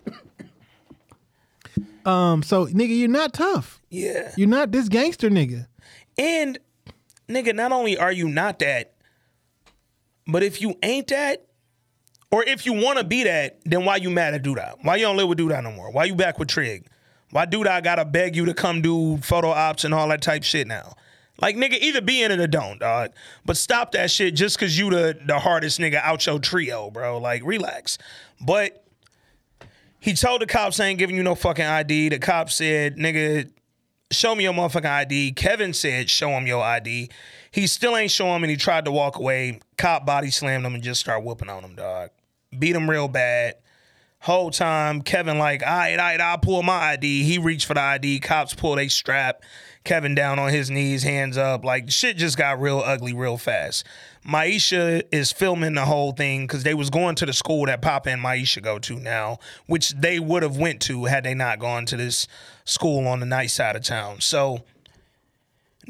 Um, 2.05 2.43
so 2.43 2.67
nigga, 2.67 2.97
you're 2.97 3.07
not 3.07 3.33
tough. 3.33 3.81
Yeah. 3.89 4.31
You're 4.37 4.47
not 4.47 4.71
this 4.71 4.89
gangster 4.89 5.29
nigga. 5.29 5.67
And 6.17 6.59
nigga, 7.27 7.55
not 7.55 7.71
only 7.71 7.97
are 7.97 8.11
you 8.11 8.27
not 8.27 8.59
that, 8.59 8.93
but 10.27 10.43
if 10.43 10.61
you 10.61 10.75
ain't 10.83 11.07
that, 11.07 11.45
or 12.31 12.43
if 12.43 12.65
you 12.65 12.73
want 12.73 12.97
to 12.97 13.03
be 13.03 13.23
that, 13.23 13.59
then 13.65 13.85
why 13.85 13.97
you 13.97 14.09
mad 14.09 14.33
at 14.33 14.43
Douda? 14.43 14.75
Why 14.83 14.95
you 14.95 15.05
don't 15.05 15.17
live 15.17 15.27
with 15.27 15.37
Douda 15.37 15.61
no 15.63 15.71
more? 15.71 15.91
Why 15.91 16.05
you 16.05 16.15
back 16.15 16.39
with 16.39 16.47
Trig? 16.47 16.87
Why 17.31 17.45
Douda 17.45 17.83
gotta 17.83 18.05
beg 18.05 18.35
you 18.35 18.45
to 18.45 18.53
come 18.53 18.81
do 18.81 19.17
photo 19.17 19.49
ops 19.49 19.83
and 19.83 19.93
all 19.93 20.07
that 20.09 20.21
type 20.21 20.43
shit 20.43 20.67
now? 20.67 20.93
Like 21.41 21.55
nigga, 21.55 21.77
either 21.79 22.01
be 22.01 22.21
in 22.21 22.31
it 22.31 22.39
or 22.39 22.47
don't, 22.47 22.79
dog. 22.79 23.11
But 23.45 23.57
stop 23.57 23.91
that 23.93 24.11
shit 24.11 24.35
just 24.35 24.59
cause 24.59 24.77
you 24.77 24.89
the 24.89 25.17
the 25.25 25.39
hardest 25.39 25.79
nigga 25.79 25.95
out 25.95 26.25
your 26.25 26.39
trio, 26.39 26.91
bro. 26.91 27.17
Like 27.17 27.43
relax. 27.43 27.97
But 28.39 28.81
he 30.01 30.13
told 30.13 30.41
the 30.41 30.47
cops 30.47 30.79
I 30.79 30.87
ain't 30.87 30.99
giving 30.99 31.15
you 31.15 31.23
no 31.23 31.35
fucking 31.35 31.63
ID. 31.63 32.09
The 32.09 32.19
cops 32.19 32.55
said, 32.55 32.97
nigga, 32.97 33.49
show 34.11 34.33
me 34.33 34.43
your 34.43 34.53
motherfucking 34.53 34.85
ID. 34.85 35.33
Kevin 35.33 35.73
said, 35.73 36.09
show 36.09 36.29
him 36.29 36.47
your 36.47 36.63
ID. 36.63 37.09
He 37.51 37.67
still 37.67 37.95
ain't 37.95 38.09
show 38.09 38.35
him 38.35 38.43
and 38.43 38.49
he 38.49 38.57
tried 38.57 38.85
to 38.85 38.91
walk 38.91 39.17
away. 39.17 39.59
Cop 39.77 40.05
body 40.05 40.31
slammed 40.31 40.65
him 40.65 40.73
and 40.73 40.83
just 40.83 41.01
started 41.01 41.23
whooping 41.23 41.49
on 41.49 41.63
him, 41.63 41.75
dog. 41.75 42.09
Beat 42.57 42.75
him 42.75 42.89
real 42.89 43.07
bad. 43.07 43.55
Whole 44.21 44.49
time, 44.49 45.01
Kevin 45.03 45.37
like, 45.37 45.61
all 45.61 45.69
right, 45.69 45.93
all 45.93 45.97
right, 45.97 46.21
I'll 46.21 46.37
pull 46.37 46.63
my 46.63 46.93
ID. 46.93 47.23
He 47.23 47.37
reached 47.37 47.65
for 47.65 47.75
the 47.75 47.81
ID. 47.81 48.19
Cops 48.19 48.53
pulled 48.55 48.79
a 48.79 48.87
strap. 48.87 49.43
Kevin 49.83 50.13
down 50.13 50.37
on 50.37 50.51
his 50.51 50.69
knees, 50.69 51.03
hands 51.03 51.37
up. 51.37 51.65
Like 51.65 51.89
shit 51.89 52.17
just 52.17 52.37
got 52.37 52.61
real 52.61 52.79
ugly 52.79 53.13
real 53.13 53.37
fast. 53.37 53.85
Maisha 54.25 55.01
is 55.11 55.31
filming 55.31 55.73
the 55.73 55.85
whole 55.85 56.11
thing 56.11 56.45
because 56.45 56.63
they 56.63 56.75
was 56.75 56.89
going 56.91 57.15
to 57.15 57.25
the 57.25 57.33
school 57.33 57.65
that 57.65 57.81
Papa 57.81 58.09
and 58.09 58.21
Maisha 58.23 58.61
go 58.61 58.77
to 58.79 58.99
now, 58.99 59.39
which 59.65 59.91
they 59.91 60.19
would 60.19 60.43
have 60.43 60.57
went 60.57 60.81
to 60.83 61.05
had 61.05 61.23
they 61.23 61.33
not 61.33 61.59
gone 61.59 61.85
to 61.87 61.97
this 61.97 62.27
school 62.63 63.07
on 63.07 63.19
the 63.19 63.25
night 63.25 63.49
side 63.49 63.75
of 63.75 63.83
town. 63.83 64.21
So 64.21 64.63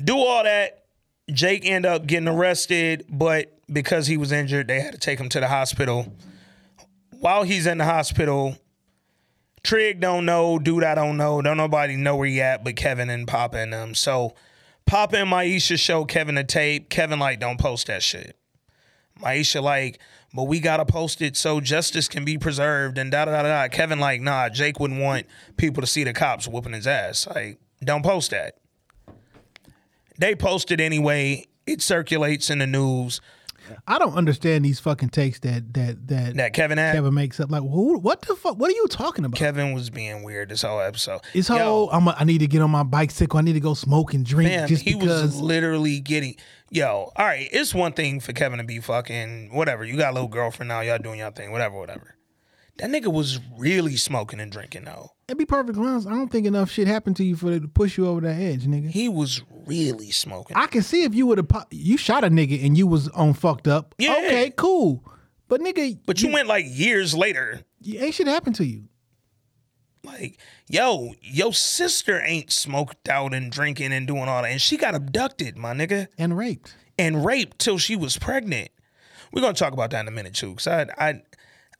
do 0.01 0.15
all 0.17 0.43
that. 0.43 0.85
Jake 1.29 1.65
end 1.65 1.85
up 1.85 2.07
getting 2.07 2.27
arrested, 2.27 3.05
but 3.09 3.57
because 3.71 4.07
he 4.07 4.17
was 4.17 4.31
injured, 4.31 4.67
they 4.67 4.81
had 4.81 4.93
to 4.93 4.97
take 4.97 5.19
him 5.19 5.29
to 5.29 5.39
the 5.39 5.47
hospital. 5.47 6.11
While 7.19 7.43
he's 7.43 7.65
in 7.65 7.77
the 7.77 7.85
hospital, 7.85 8.57
Trig 9.63 9.99
don't 9.99 10.25
know, 10.25 10.57
dude 10.57 10.83
I 10.83 10.95
don't 10.95 11.17
know, 11.17 11.41
don't 11.41 11.57
nobody 11.57 11.95
know 11.95 12.15
where 12.15 12.27
he 12.27 12.41
at 12.41 12.63
but 12.63 12.75
Kevin 12.75 13.09
and 13.09 13.27
Papa 13.27 13.57
and 13.57 13.71
them. 13.73 13.93
So 13.93 14.33
Papa 14.85 15.17
and 15.17 15.31
Maisha 15.31 15.79
show 15.79 16.05
Kevin 16.05 16.35
the 16.35 16.43
tape. 16.43 16.89
Kevin 16.89 17.19
like, 17.19 17.39
don't 17.39 17.59
post 17.59 17.87
that 17.87 18.01
shit. 18.01 18.35
Maisha 19.19 19.61
like, 19.61 19.99
but 20.33 20.43
we 20.43 20.59
gotta 20.59 20.85
post 20.85 21.21
it 21.21 21.37
so 21.37 21.61
justice 21.61 22.07
can 22.07 22.25
be 22.25 22.37
preserved 22.37 22.97
and 22.97 23.11
da 23.11 23.25
da 23.25 23.43
da 23.43 23.43
da. 23.43 23.67
Kevin 23.67 23.99
like, 23.99 24.21
nah, 24.21 24.49
Jake 24.49 24.79
wouldn't 24.79 24.99
want 24.99 25.27
people 25.57 25.81
to 25.81 25.87
see 25.87 26.03
the 26.03 26.13
cops 26.13 26.47
whooping 26.47 26.73
his 26.73 26.87
ass. 26.87 27.27
Like, 27.27 27.59
don't 27.83 28.03
post 28.03 28.31
that. 28.31 28.57
They 30.17 30.35
post 30.35 30.71
it 30.71 30.79
anyway. 30.79 31.45
It 31.65 31.81
circulates 31.81 32.49
in 32.49 32.59
the 32.59 32.67
news. 32.67 33.21
I 33.87 33.99
don't 33.99 34.15
understand 34.15 34.65
these 34.65 34.79
fucking 34.79 35.09
takes 35.09 35.39
that 35.39 35.73
that 35.73 36.07
that 36.07 36.35
That 36.35 36.53
Kevin 36.53 36.77
had. 36.77 36.95
Kevin 36.95 37.13
makes 37.13 37.39
up. 37.39 37.51
Like, 37.51 37.61
who? 37.61 37.99
What 37.99 38.21
the 38.21 38.35
fuck? 38.35 38.57
What 38.57 38.69
are 38.69 38.75
you 38.75 38.87
talking 38.87 39.25
about? 39.25 39.37
Kevin 39.37 39.73
was 39.73 39.89
being 39.89 40.23
weird 40.23 40.49
this 40.49 40.61
whole 40.61 40.79
episode. 40.79 41.21
It's 41.33 41.47
whole. 41.47 41.89
I'm. 41.91 42.07
A, 42.07 42.15
I 42.17 42.23
need 42.23 42.39
to 42.39 42.47
get 42.47 42.61
on 42.61 42.71
my 42.71 42.83
bicycle. 42.83 43.39
I 43.39 43.41
need 43.41 43.53
to 43.53 43.59
go 43.59 43.73
smoke 43.73 44.13
and 44.13 44.25
drink. 44.25 44.49
Man, 44.49 44.67
just 44.67 44.83
he 44.83 44.95
because. 44.95 45.23
was 45.23 45.41
literally 45.41 45.99
getting 45.99 46.35
yo. 46.69 47.11
All 47.15 47.25
right, 47.25 47.47
it's 47.51 47.73
one 47.73 47.93
thing 47.93 48.19
for 48.19 48.33
Kevin 48.33 48.59
to 48.59 48.65
be 48.65 48.79
fucking 48.79 49.53
whatever. 49.53 49.83
You 49.83 49.97
got 49.97 50.11
a 50.11 50.13
little 50.13 50.29
girlfriend 50.29 50.69
now. 50.69 50.81
Y'all 50.81 50.97
doing 50.97 51.19
your 51.19 51.31
thing. 51.31 51.51
Whatever, 51.51 51.77
whatever. 51.77 52.15
That 52.77 52.89
nigga 52.89 53.13
was 53.13 53.39
really 53.57 53.95
smoking 53.95 54.39
and 54.39 54.51
drinking 54.51 54.85
though. 54.85 55.11
And 55.29 55.37
be 55.37 55.45
perfect 55.45 55.77
honest, 55.77 56.07
I 56.07 56.11
don't 56.11 56.31
think 56.31 56.47
enough 56.47 56.71
shit 56.71 56.87
happened 56.87 57.15
to 57.17 57.23
you 57.23 57.35
for 57.35 57.51
it 57.51 57.61
to 57.61 57.67
push 57.67 57.97
you 57.97 58.07
over 58.07 58.21
that 58.21 58.41
edge, 58.41 58.65
nigga. 58.65 58.89
He 58.89 59.07
was 59.07 59.43
really 59.65 60.11
smoking. 60.11 60.57
I 60.57 60.67
can 60.67 60.81
see 60.81 61.03
if 61.03 61.13
you 61.15 61.25
would 61.27 61.37
have 61.37 61.67
you 61.71 61.97
shot 61.97 62.23
a 62.23 62.29
nigga 62.29 62.63
and 62.65 62.77
you 62.77 62.87
was 62.87 63.07
on 63.09 63.33
fucked 63.33 63.67
up. 63.67 63.95
Yeah. 63.97 64.13
Okay, 64.17 64.53
cool. 64.55 65.03
But 65.47 65.61
nigga, 65.61 65.97
but 66.05 66.21
you, 66.21 66.31
went 66.31 66.47
like 66.47 66.65
years 66.67 67.13
later. 67.13 67.61
you 67.81 67.99
ain't 67.99 68.13
shit 68.15 68.27
happened 68.27 68.55
to 68.55 68.65
you. 68.65 68.85
Like, 70.03 70.39
yo, 70.67 71.13
your 71.21 71.53
sister 71.53 72.21
ain't 72.25 72.51
smoked 72.51 73.07
out 73.07 73.33
and 73.33 73.51
drinking 73.51 73.93
and 73.93 74.07
doing 74.07 74.23
all 74.27 74.41
that, 74.41 74.49
and 74.51 74.61
she 74.61 74.77
got 74.77 74.95
abducted, 74.95 75.57
my 75.57 75.73
nigga, 75.73 76.07
And 76.17 76.35
raped. 76.37 76.75
and 76.97 77.23
raped 77.23 77.59
till 77.59 77.77
she 77.77 77.95
was 77.95 78.17
pregnant. 78.17 78.69
We're 79.31 79.41
gonna 79.41 79.53
talk 79.53 79.73
about 79.73 79.91
that 79.91 80.01
in 80.01 80.07
a 80.07 80.11
minute 80.11 80.33
too, 80.33 80.51
because 80.55 80.67
I, 80.67 80.87
I, 80.97 81.21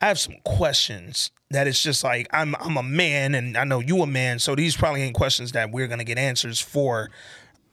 I 0.02 0.08
have 0.08 0.20
some 0.20 0.36
questions 0.46 1.32
that 1.50 1.66
it's 1.68 1.82
just 1.82 2.04
like 2.04 2.28
I'm, 2.32 2.56
I'm 2.60 2.78
a 2.78 2.84
man, 2.84 3.34
and 3.34 3.58
I 3.58 3.64
know 3.64 3.80
you 3.80 4.02
a 4.04 4.08
man, 4.08 4.38
so 4.38 4.54
these 4.54 4.78
probably 4.78 5.02
ain't 5.02 5.16
questions 5.16 5.54
that 5.54 5.72
we're 5.72 5.88
gonna 5.88 6.04
get 6.04 6.18
answers 6.20 6.60
for 6.60 7.10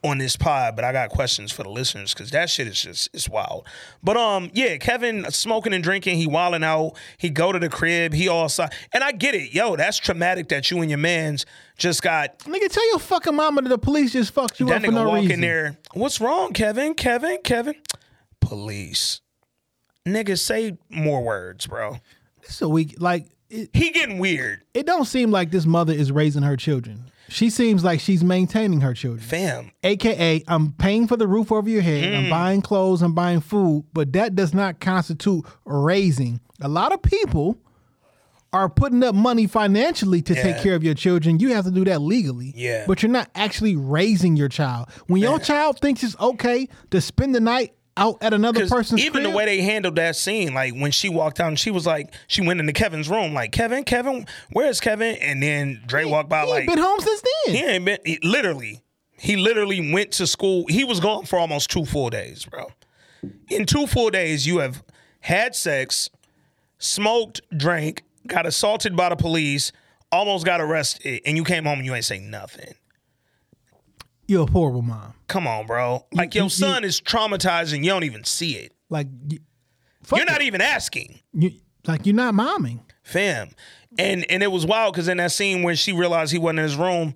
on 0.03 0.17
this 0.17 0.37
pod, 0.37 0.75
but 0.77 0.85
I 0.85 0.93
got 0.93 1.09
questions 1.09 1.51
for 1.51 1.63
the 1.63 1.69
listeners 1.69 2.13
because 2.13 2.31
that 2.31 2.49
shit 2.49 2.67
is 2.67 2.81
just 2.81 3.09
it's 3.13 3.27
wild. 3.27 3.67
But 4.01 4.15
um, 4.15 4.49
yeah, 4.53 4.77
Kevin 4.77 5.29
smoking 5.29 5.73
and 5.73 5.83
drinking, 5.83 6.15
he 6.17 6.25
wilding 6.25 6.63
out. 6.63 6.93
He 7.17 7.29
go 7.29 7.51
to 7.51 7.59
the 7.59 7.67
crib, 7.69 8.13
he 8.13 8.27
all 8.29 8.47
side, 8.47 8.73
and 8.93 9.03
I 9.03 9.11
get 9.11 9.35
it, 9.35 9.53
yo, 9.53 9.75
that's 9.75 9.97
traumatic 9.97 10.47
that 10.49 10.71
you 10.71 10.79
and 10.79 10.89
your 10.89 10.99
man's 10.99 11.45
just 11.77 12.01
got 12.01 12.39
Nigga, 12.39 12.69
tell 12.69 12.87
your 12.89 12.99
fucking 12.99 13.35
mama 13.35 13.61
that 13.61 13.69
the 13.69 13.77
police 13.77 14.13
just 14.13 14.33
fucked 14.33 14.59
you 14.59 14.67
that 14.67 14.77
up 14.77 14.81
for 14.83 14.87
nigga 14.87 14.93
no 14.93 15.05
walk 15.09 15.15
reason. 15.15 15.31
in 15.31 15.41
there. 15.41 15.77
What's 15.93 16.21
wrong, 16.21 16.53
Kevin? 16.53 16.93
Kevin? 16.93 17.39
Kevin? 17.43 17.75
Police. 18.39 19.21
Nigga, 20.07 20.39
say 20.39 20.77
more 20.89 21.21
words, 21.23 21.67
bro. 21.67 21.97
It's 22.43 22.61
a 22.61 22.69
week. 22.69 22.95
Like 22.99 23.27
it, 23.49 23.69
He 23.73 23.91
getting 23.91 24.17
weird, 24.17 24.61
it 24.73 24.85
don't 24.85 25.05
seem 25.05 25.29
like 25.31 25.51
this 25.51 25.65
mother 25.65 25.93
is 25.93 26.11
raising 26.11 26.43
her 26.43 26.55
children. 26.55 27.11
She 27.29 27.49
seems 27.49 27.83
like 27.83 27.99
she's 27.99 28.23
maintaining 28.23 28.81
her 28.81 28.93
children. 28.93 29.21
fam. 29.21 29.71
AKA, 29.83 30.43
I'm 30.47 30.73
paying 30.73 31.07
for 31.07 31.15
the 31.15 31.27
roof 31.27 31.51
over 31.51 31.69
your 31.69 31.81
head. 31.81 32.03
Mm. 32.03 32.17
I'm 32.17 32.29
buying 32.29 32.61
clothes. 32.61 33.01
I'm 33.01 33.13
buying 33.13 33.41
food. 33.41 33.85
But 33.93 34.13
that 34.13 34.35
does 34.35 34.53
not 34.53 34.79
constitute 34.79 35.45
raising. 35.65 36.41
A 36.61 36.67
lot 36.67 36.91
of 36.91 37.01
people 37.01 37.57
are 38.51 38.67
putting 38.67 39.03
up 39.03 39.13
money 39.13 39.45
financially 39.45 40.21
to 40.23 40.33
take 40.33 40.57
care 40.57 40.73
of 40.73 40.83
your 40.83 40.95
children. 40.95 41.39
You 41.39 41.53
have 41.53 41.65
to 41.65 41.71
do 41.71 41.85
that 41.85 42.01
legally. 42.01 42.51
Yeah. 42.55 42.85
But 42.87 43.03
you're 43.03 43.11
not 43.11 43.29
actually 43.35 43.75
raising 43.75 44.35
your 44.35 44.49
child. 44.49 44.89
When 45.07 45.21
your 45.21 45.39
child 45.39 45.79
thinks 45.79 46.03
it's 46.03 46.19
okay 46.19 46.67
to 46.89 46.99
spend 46.99 47.35
the 47.35 47.39
night 47.39 47.75
out 47.99 48.17
at 48.21 48.33
another 48.33 48.67
person's 48.67 49.01
even 49.01 49.21
crib, 49.21 49.23
the 49.25 49.29
way 49.37 49.45
they 49.45 49.61
handled 49.61 49.95
that 49.97 50.15
scene, 50.15 50.53
like 50.53 50.73
when 50.73 50.91
she 50.91 51.09
walked 51.09 51.39
out 51.39 51.49
and 51.49 51.59
she 51.59 51.71
was 51.71 51.85
like, 51.85 52.13
she 52.27 52.41
went 52.41 52.59
into 52.59 52.73
Kevin's 52.73 53.09
room, 53.09 53.33
like, 53.33 53.51
Kevin, 53.51 53.83
Kevin, 53.83 54.25
where's 54.51 54.79
Kevin? 54.79 55.15
And 55.17 55.43
then 55.43 55.81
Dre 55.85 56.05
walked 56.05 56.29
by, 56.29 56.45
he 56.45 56.51
like, 56.51 56.67
been 56.67 56.77
home 56.77 56.99
since 56.99 57.21
then. 57.21 57.55
he 57.55 57.63
ain't 57.63 57.85
been, 57.85 57.99
he, 58.05 58.19
literally, 58.23 58.81
he 59.17 59.35
literally 59.35 59.91
went 59.91 60.11
to 60.13 60.25
school. 60.25 60.65
He 60.69 60.83
was 60.83 60.99
gone 60.99 61.25
for 61.25 61.37
almost 61.37 61.69
two 61.69 61.85
full 61.85 62.09
days, 62.09 62.45
bro. 62.45 62.71
In 63.49 63.65
two 63.65 63.85
full 63.85 64.09
days, 64.09 64.47
you 64.47 64.59
have 64.59 64.81
had 65.19 65.55
sex, 65.55 66.09
smoked, 66.77 67.41
drank, 67.55 68.03
got 68.25 68.45
assaulted 68.45 68.95
by 68.95 69.09
the 69.09 69.15
police, 69.17 69.71
almost 70.11 70.45
got 70.45 70.61
arrested, 70.61 71.21
and 71.25 71.35
you 71.35 71.43
came 71.43 71.65
home 71.65 71.79
and 71.79 71.85
you 71.85 71.93
ain't 71.93 72.05
say 72.05 72.19
nothing. 72.19 72.73
You're 74.29 74.47
a 74.47 74.51
horrible 74.51 74.83
mom. 74.83 75.13
Come 75.27 75.47
on, 75.47 75.65
bro. 75.65 76.05
Like 76.13 76.35
you- 76.35 76.39
your 76.41 76.45
you- 76.45 76.49
son 76.51 76.83
is 76.83 77.01
traumatized 77.01 77.73
and 77.73 77.83
you 77.83 77.91
don't 77.91 78.03
even 78.03 78.23
see 78.23 78.51
it. 78.57 78.73
Like, 78.89 79.07
you, 79.27 79.39
fuck 80.03 80.17
You're 80.19 80.25
not 80.27 80.41
it. 80.41 80.45
even 80.45 80.61
asking. 80.61 81.19
You, 81.33 81.51
like 81.87 82.05
you're 82.05 82.15
not 82.15 82.33
momming. 82.35 82.81
fam. 83.03 83.49
And 83.97 84.29
and 84.29 84.43
it 84.43 84.51
was 84.51 84.67
wild 84.67 84.93
because 84.93 85.07
in 85.07 85.17
that 85.17 85.31
scene 85.31 85.63
when 85.63 85.75
she 85.75 85.93
realized 85.93 86.31
he 86.31 86.37
wasn't 86.37 86.59
in 86.59 86.63
his 86.63 86.75
room, 86.75 87.15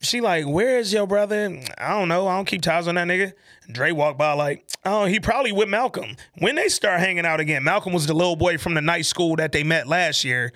she 0.00 0.20
like, 0.20 0.46
"Where 0.46 0.78
is 0.80 0.92
your 0.92 1.06
brother?" 1.06 1.60
I 1.78 1.90
don't 1.90 2.08
know. 2.08 2.26
I 2.26 2.34
don't 2.36 2.44
keep 2.46 2.60
tabs 2.62 2.88
on 2.88 2.96
that 2.96 3.06
nigga. 3.06 3.32
Dre 3.70 3.92
walked 3.92 4.18
by 4.18 4.32
like, 4.32 4.66
"Oh, 4.84 5.04
he 5.06 5.20
probably 5.20 5.52
with 5.52 5.68
Malcolm." 5.68 6.16
When 6.38 6.56
they 6.56 6.68
start 6.68 6.98
hanging 7.00 7.24
out 7.24 7.38
again, 7.38 7.62
Malcolm 7.62 7.92
was 7.92 8.06
the 8.08 8.14
little 8.14 8.34
boy 8.36 8.58
from 8.58 8.74
the 8.74 8.80
night 8.80 9.06
school 9.06 9.36
that 9.36 9.52
they 9.52 9.62
met 9.62 9.86
last 9.86 10.24
year, 10.24 10.52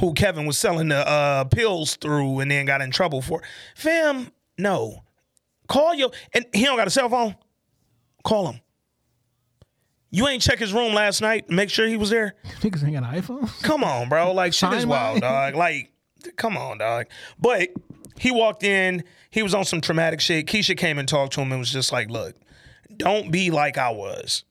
who 0.00 0.12
Kevin 0.14 0.46
was 0.46 0.58
selling 0.58 0.88
the 0.88 1.06
uh, 1.08 1.44
pills 1.44 1.94
through 1.96 2.40
and 2.40 2.50
then 2.50 2.66
got 2.66 2.80
in 2.82 2.90
trouble 2.90 3.22
for. 3.22 3.42
Fam, 3.76 4.32
no, 4.60 5.04
call 5.68 5.94
your 5.94 6.10
and 6.32 6.46
he 6.52 6.64
don't 6.64 6.76
got 6.76 6.86
a 6.86 6.90
cell 6.90 7.08
phone. 7.08 7.36
Call 8.22 8.52
him. 8.52 8.60
You 10.10 10.26
ain't 10.26 10.42
check 10.42 10.58
his 10.58 10.72
room 10.72 10.92
last 10.92 11.22
night. 11.22 11.48
Make 11.48 11.70
sure 11.70 11.86
he 11.86 11.96
was 11.96 12.10
there. 12.10 12.34
Niggas 12.60 12.84
ain't 12.84 12.94
got 12.94 13.14
an 13.14 13.22
iPhone. 13.22 13.62
Come 13.62 13.84
on, 13.84 14.08
bro. 14.08 14.32
Like 14.32 14.52
shit 14.52 14.72
is 14.72 14.84
wild, 14.84 15.20
dog. 15.20 15.54
Like, 15.54 15.92
come 16.36 16.56
on, 16.56 16.78
dog. 16.78 17.06
But 17.38 17.68
he 18.18 18.30
walked 18.30 18.64
in, 18.64 19.04
he 19.30 19.42
was 19.42 19.54
on 19.54 19.64
some 19.64 19.80
traumatic 19.80 20.20
shit. 20.20 20.46
Keisha 20.46 20.76
came 20.76 20.98
and 20.98 21.08
talked 21.08 21.32
to 21.34 21.40
him 21.40 21.52
and 21.52 21.60
was 21.60 21.72
just 21.72 21.92
like, 21.92 22.10
look, 22.10 22.34
don't 22.96 23.30
be 23.30 23.50
like 23.50 23.78
I 23.78 23.90
was. 23.90 24.44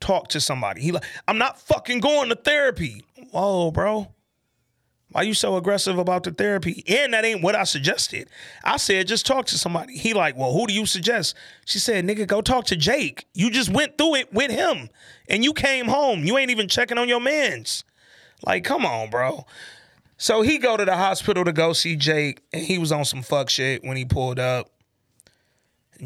Talk 0.00 0.28
to 0.28 0.40
somebody. 0.40 0.82
He 0.82 0.92
like, 0.92 1.04
I'm 1.26 1.38
not 1.38 1.60
fucking 1.60 2.00
going 2.00 2.28
to 2.28 2.34
therapy. 2.34 3.04
Whoa, 3.30 3.70
bro. 3.70 4.13
Why 5.14 5.22
you 5.22 5.32
so 5.32 5.56
aggressive 5.56 5.96
about 5.96 6.24
the 6.24 6.32
therapy? 6.32 6.82
And 6.88 7.12
that 7.12 7.24
ain't 7.24 7.40
what 7.40 7.54
I 7.54 7.62
suggested. 7.62 8.28
I 8.64 8.78
said 8.78 9.06
just 9.06 9.24
talk 9.24 9.46
to 9.46 9.56
somebody. 9.56 9.96
He 9.96 10.12
like, 10.12 10.36
well, 10.36 10.52
who 10.52 10.66
do 10.66 10.74
you 10.74 10.86
suggest? 10.86 11.36
She 11.64 11.78
said, 11.78 12.04
nigga, 12.04 12.26
go 12.26 12.42
talk 12.42 12.64
to 12.64 12.76
Jake. 12.76 13.24
You 13.32 13.48
just 13.48 13.70
went 13.70 13.96
through 13.96 14.16
it 14.16 14.34
with 14.34 14.50
him, 14.50 14.90
and 15.28 15.44
you 15.44 15.52
came 15.52 15.86
home. 15.86 16.24
You 16.24 16.36
ain't 16.36 16.50
even 16.50 16.66
checking 16.66 16.98
on 16.98 17.08
your 17.08 17.20
man's. 17.20 17.84
Like, 18.44 18.64
come 18.64 18.84
on, 18.84 19.08
bro. 19.08 19.46
So 20.16 20.42
he 20.42 20.58
go 20.58 20.76
to 20.76 20.84
the 20.84 20.96
hospital 20.96 21.44
to 21.44 21.52
go 21.52 21.74
see 21.74 21.94
Jake, 21.94 22.42
and 22.52 22.64
he 22.64 22.78
was 22.78 22.90
on 22.90 23.04
some 23.04 23.22
fuck 23.22 23.50
shit 23.50 23.84
when 23.84 23.96
he 23.96 24.04
pulled 24.04 24.40
up. 24.40 24.68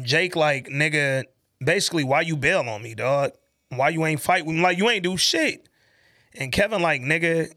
Jake 0.03 0.35
like, 0.35 0.67
nigga, 0.67 1.23
basically, 1.59 2.03
why 2.03 2.21
you 2.21 2.37
bail 2.37 2.59
on 2.59 2.83
me, 2.83 2.93
dog? 2.93 3.31
Why 3.69 3.89
you 3.89 4.05
ain't 4.05 4.21
fight 4.21 4.45
with 4.45 4.55
me? 4.55 4.61
Like, 4.61 4.77
you 4.77 4.87
ain't 4.87 5.03
do 5.03 5.17
shit. 5.17 5.67
And 6.35 6.51
Kevin 6.51 6.83
like, 6.83 7.01
nigga, 7.01 7.51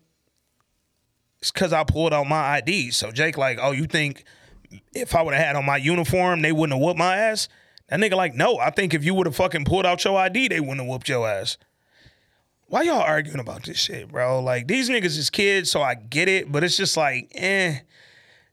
it's 1.43 1.51
cause 1.51 1.73
I 1.73 1.83
pulled 1.83 2.15
out 2.15 2.29
my 2.29 2.55
ID. 2.55 2.93
So 2.93 3.11
Jake 3.11 3.37
like, 3.37 3.59
oh, 3.61 3.73
you 3.73 3.87
think 3.87 4.23
if 4.95 5.13
I 5.17 5.23
would 5.23 5.35
have 5.35 5.45
had 5.45 5.57
on 5.57 5.67
my 5.67 5.77
uniform, 5.77 6.41
they 6.41 6.53
wouldn't 6.53 6.79
have 6.79 6.81
whooped 6.81 6.99
my 6.99 7.17
ass? 7.17 7.49
That 7.89 7.99
nigga 7.99 8.15
like, 8.15 8.37
no, 8.37 8.59
I 8.59 8.71
think 8.71 8.95
if 8.95 9.05
you 9.05 9.13
would 9.15 9.27
have 9.27 9.35
fucking 9.35 9.65
pulled 9.65 9.85
out 9.85 10.05
your 10.05 10.17
ID, 10.17 10.49
they 10.49 10.61
wouldn't 10.61 10.79
have 10.79 10.87
whooped 10.87 11.09
your 11.09 11.29
ass. 11.29 11.59
Why 12.67 12.83
y'all 12.83 13.01
arguing 13.01 13.41
about 13.41 13.65
this 13.65 13.77
shit, 13.77 14.13
bro? 14.13 14.41
Like 14.41 14.69
these 14.69 14.89
niggas 14.89 15.19
is 15.19 15.31
kids, 15.31 15.69
so 15.69 15.83
I 15.83 15.97
get 15.97 16.29
it, 16.29 16.51
but 16.51 16.63
it's 16.63 16.77
just 16.77 16.97
like, 16.97 17.33
eh. 17.35 17.81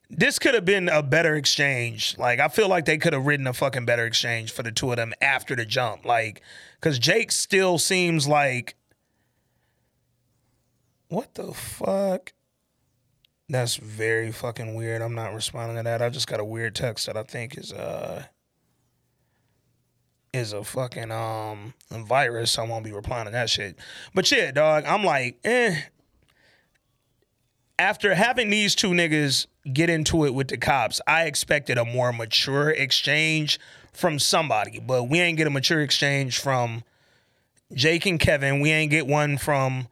This 0.10 0.40
could 0.40 0.56
have 0.56 0.66
been 0.66 0.90
a 0.90 1.04
better 1.04 1.36
exchange. 1.36 2.18
Like 2.18 2.40
I 2.40 2.48
feel 2.48 2.68
like 2.68 2.86
they 2.86 2.98
could 2.98 3.14
have 3.14 3.28
written 3.28 3.46
a 3.46 3.54
fucking 3.54 3.86
better 3.86 4.08
exchange 4.08 4.52
for 4.52 4.64
the 4.64 4.72
two 4.72 4.90
of 4.90 4.98
them 4.98 5.14
after 5.22 5.56
the 5.56 5.64
jump. 5.64 6.06
Like, 6.06 6.42
cause 6.82 6.98
Jake 6.98 7.32
still 7.32 7.78
seems 7.78 8.28
like 8.28 8.76
what 11.10 11.36
the 11.36 11.54
fuck? 11.54 12.34
That's 13.50 13.78
very 13.78 14.32
fucking 14.32 14.76
weird. 14.76 15.02
I'm 15.02 15.16
not 15.16 15.34
responding 15.34 15.78
to 15.78 15.84
that. 15.84 16.04
I 16.04 16.10
just 16.10 16.28
got 16.28 16.40
a 16.40 16.46
weird 16.46 16.76
text 16.76 17.08
that 17.08 17.18
I 17.18 17.24
think 17.24 17.58
is 17.58 17.74
uh 17.74 18.24
is 20.32 20.54
a 20.54 20.64
fucking 20.64 21.12
um 21.12 21.74
virus. 21.90 22.60
I 22.60 22.64
won't 22.64 22.86
be 22.86 22.92
replying 22.92 23.26
to 23.26 23.32
that 23.32 23.50
shit. 23.50 23.78
But 24.14 24.32
yeah, 24.32 24.52
dog, 24.52 24.86
I'm 24.86 25.04
like, 25.04 25.40
eh. 25.44 25.82
After 27.80 28.14
having 28.14 28.50
these 28.50 28.76
two 28.76 28.90
niggas 28.90 29.48
get 29.72 29.90
into 29.90 30.26
it 30.26 30.34
with 30.34 30.50
the 30.50 30.58
cops, 30.58 31.02
I 31.08 31.24
expected 31.24 31.78
a 31.78 31.86
more 31.86 32.12
mature 32.12 32.70
exchange 32.70 33.58
from 33.94 34.20
somebody, 34.20 34.80
but 34.80 35.06
we 35.06 35.20
ain't 35.22 35.38
get 35.38 35.48
a 35.48 35.50
mature 35.50 35.82
exchange 35.82 36.40
from 36.40 36.84
Jake 37.74 38.06
and 38.06 38.20
Kevin. 38.20 38.60
We 38.60 38.72
ain't 38.72 38.92
get 38.92 39.08
one 39.08 39.38
from 39.38 39.88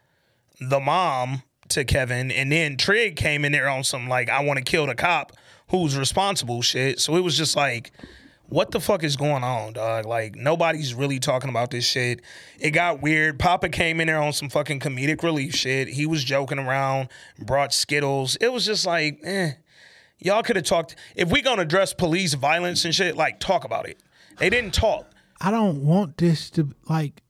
the 0.59 0.79
mom 0.79 1.43
to 1.69 1.85
Kevin, 1.85 2.31
and 2.31 2.51
then 2.51 2.77
Trig 2.77 3.15
came 3.15 3.45
in 3.45 3.51
there 3.51 3.69
on 3.69 3.83
some 3.83 4.07
like 4.07 4.29
I 4.29 4.43
want 4.43 4.57
to 4.57 4.63
kill 4.63 4.85
the 4.87 4.95
cop 4.95 5.33
who's 5.69 5.97
responsible 5.97 6.61
shit. 6.61 6.99
So 6.99 7.15
it 7.15 7.21
was 7.21 7.37
just 7.37 7.55
like, 7.55 7.91
what 8.49 8.71
the 8.71 8.79
fuck 8.79 9.03
is 9.03 9.17
going 9.17 9.43
on, 9.43 9.73
dog? 9.73 10.05
Like 10.05 10.35
nobody's 10.35 10.93
really 10.93 11.19
talking 11.19 11.49
about 11.49 11.71
this 11.71 11.85
shit. 11.85 12.21
It 12.59 12.71
got 12.71 13.01
weird. 13.01 13.39
Papa 13.39 13.69
came 13.69 13.99
in 13.99 14.07
there 14.07 14.21
on 14.21 14.33
some 14.33 14.49
fucking 14.49 14.79
comedic 14.79 15.23
relief 15.23 15.53
shit. 15.55 15.89
He 15.89 16.05
was 16.05 16.23
joking 16.23 16.59
around, 16.59 17.09
brought 17.39 17.73
Skittles. 17.73 18.37
It 18.39 18.51
was 18.51 18.65
just 18.65 18.85
like, 18.85 19.19
eh. 19.23 19.51
Y'all 20.19 20.41
could 20.41 20.55
have 20.55 20.65
talked. 20.65 20.95
If 21.15 21.31
we 21.31 21.41
gonna 21.41 21.61
address 21.61 21.93
police 21.93 22.33
violence 22.33 22.85
and 22.85 22.95
shit, 22.95 23.15
like 23.15 23.39
talk 23.39 23.65
about 23.65 23.87
it. 23.87 24.01
They 24.39 24.49
didn't 24.49 24.73
talk. 24.73 25.05
I 25.39 25.51
don't 25.51 25.83
want 25.83 26.17
this 26.17 26.49
to 26.51 26.73
like. 26.89 27.21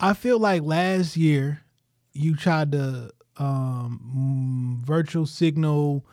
I 0.00 0.14
feel 0.14 0.38
like 0.38 0.62
last 0.62 1.16
year 1.16 1.62
you 2.12 2.36
tried 2.36 2.72
to 2.72 3.10
um, 3.36 4.80
mm, 4.82 4.86
virtual 4.86 5.26
signal 5.26 6.04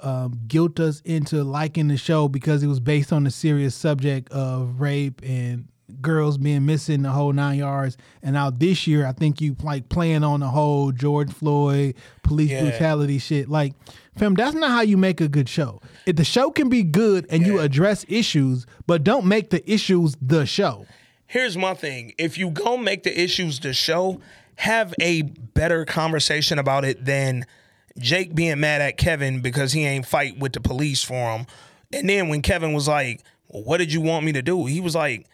um, 0.00 0.40
guilt 0.48 0.80
us 0.80 1.00
into 1.04 1.44
liking 1.44 1.88
the 1.88 1.96
show 1.96 2.28
because 2.28 2.62
it 2.62 2.66
was 2.66 2.80
based 2.80 3.12
on 3.12 3.24
the 3.24 3.30
serious 3.30 3.74
subject 3.74 4.30
of 4.32 4.80
rape 4.80 5.20
and 5.24 5.68
girls 6.00 6.38
being 6.38 6.64
missing 6.64 7.02
the 7.02 7.10
whole 7.10 7.32
nine 7.32 7.58
yards. 7.58 7.96
And 8.22 8.32
now 8.34 8.50
this 8.50 8.86
year, 8.86 9.06
I 9.06 9.12
think 9.12 9.40
you 9.40 9.54
like 9.62 9.88
playing 9.88 10.24
on 10.24 10.40
the 10.40 10.48
whole 10.48 10.90
George 10.90 11.30
Floyd 11.32 11.94
police 12.22 12.50
Yeah. 12.50 12.62
brutality 12.62 13.18
shit. 13.18 13.48
Like, 13.48 13.74
fam, 14.16 14.34
that's 14.34 14.54
not 14.54 14.70
how 14.70 14.80
you 14.80 14.96
make 14.96 15.20
a 15.20 15.28
good 15.28 15.48
show. 15.48 15.80
If 16.06 16.16
the 16.16 16.24
show 16.24 16.50
can 16.50 16.68
be 16.68 16.82
good 16.82 17.26
and 17.30 17.46
you 17.46 17.60
address 17.60 18.04
issues, 18.08 18.66
but 18.86 19.04
don't 19.04 19.26
make 19.26 19.50
the 19.50 19.70
issues 19.70 20.16
the 20.20 20.46
show. 20.46 20.86
Here's 21.26 21.56
my 21.56 21.74
thing. 21.74 22.12
If 22.18 22.36
you 22.38 22.50
go 22.50 22.76
make 22.76 23.04
the 23.04 23.18
issues 23.20 23.60
the 23.60 23.72
show, 23.72 24.20
have 24.56 24.94
a 25.00 25.22
better 25.22 25.84
conversation 25.84 26.58
about 26.58 26.84
it 26.84 27.04
than 27.04 27.44
Jake 27.98 28.34
being 28.34 28.60
mad 28.60 28.80
at 28.80 28.96
Kevin 28.96 29.40
because 29.40 29.72
he 29.72 29.84
ain't 29.84 30.06
fight 30.06 30.38
with 30.38 30.52
the 30.52 30.60
police 30.60 31.02
for 31.02 31.36
him. 31.36 31.46
And 31.92 32.08
then 32.08 32.28
when 32.28 32.42
Kevin 32.42 32.72
was 32.72 32.88
like, 32.88 33.22
well, 33.48 33.64
what 33.64 33.78
did 33.78 33.92
you 33.92 34.00
want 34.00 34.24
me 34.24 34.32
to 34.32 34.42
do? 34.42 34.64
He 34.66 34.80
was 34.80 34.94
like, 34.94 35.26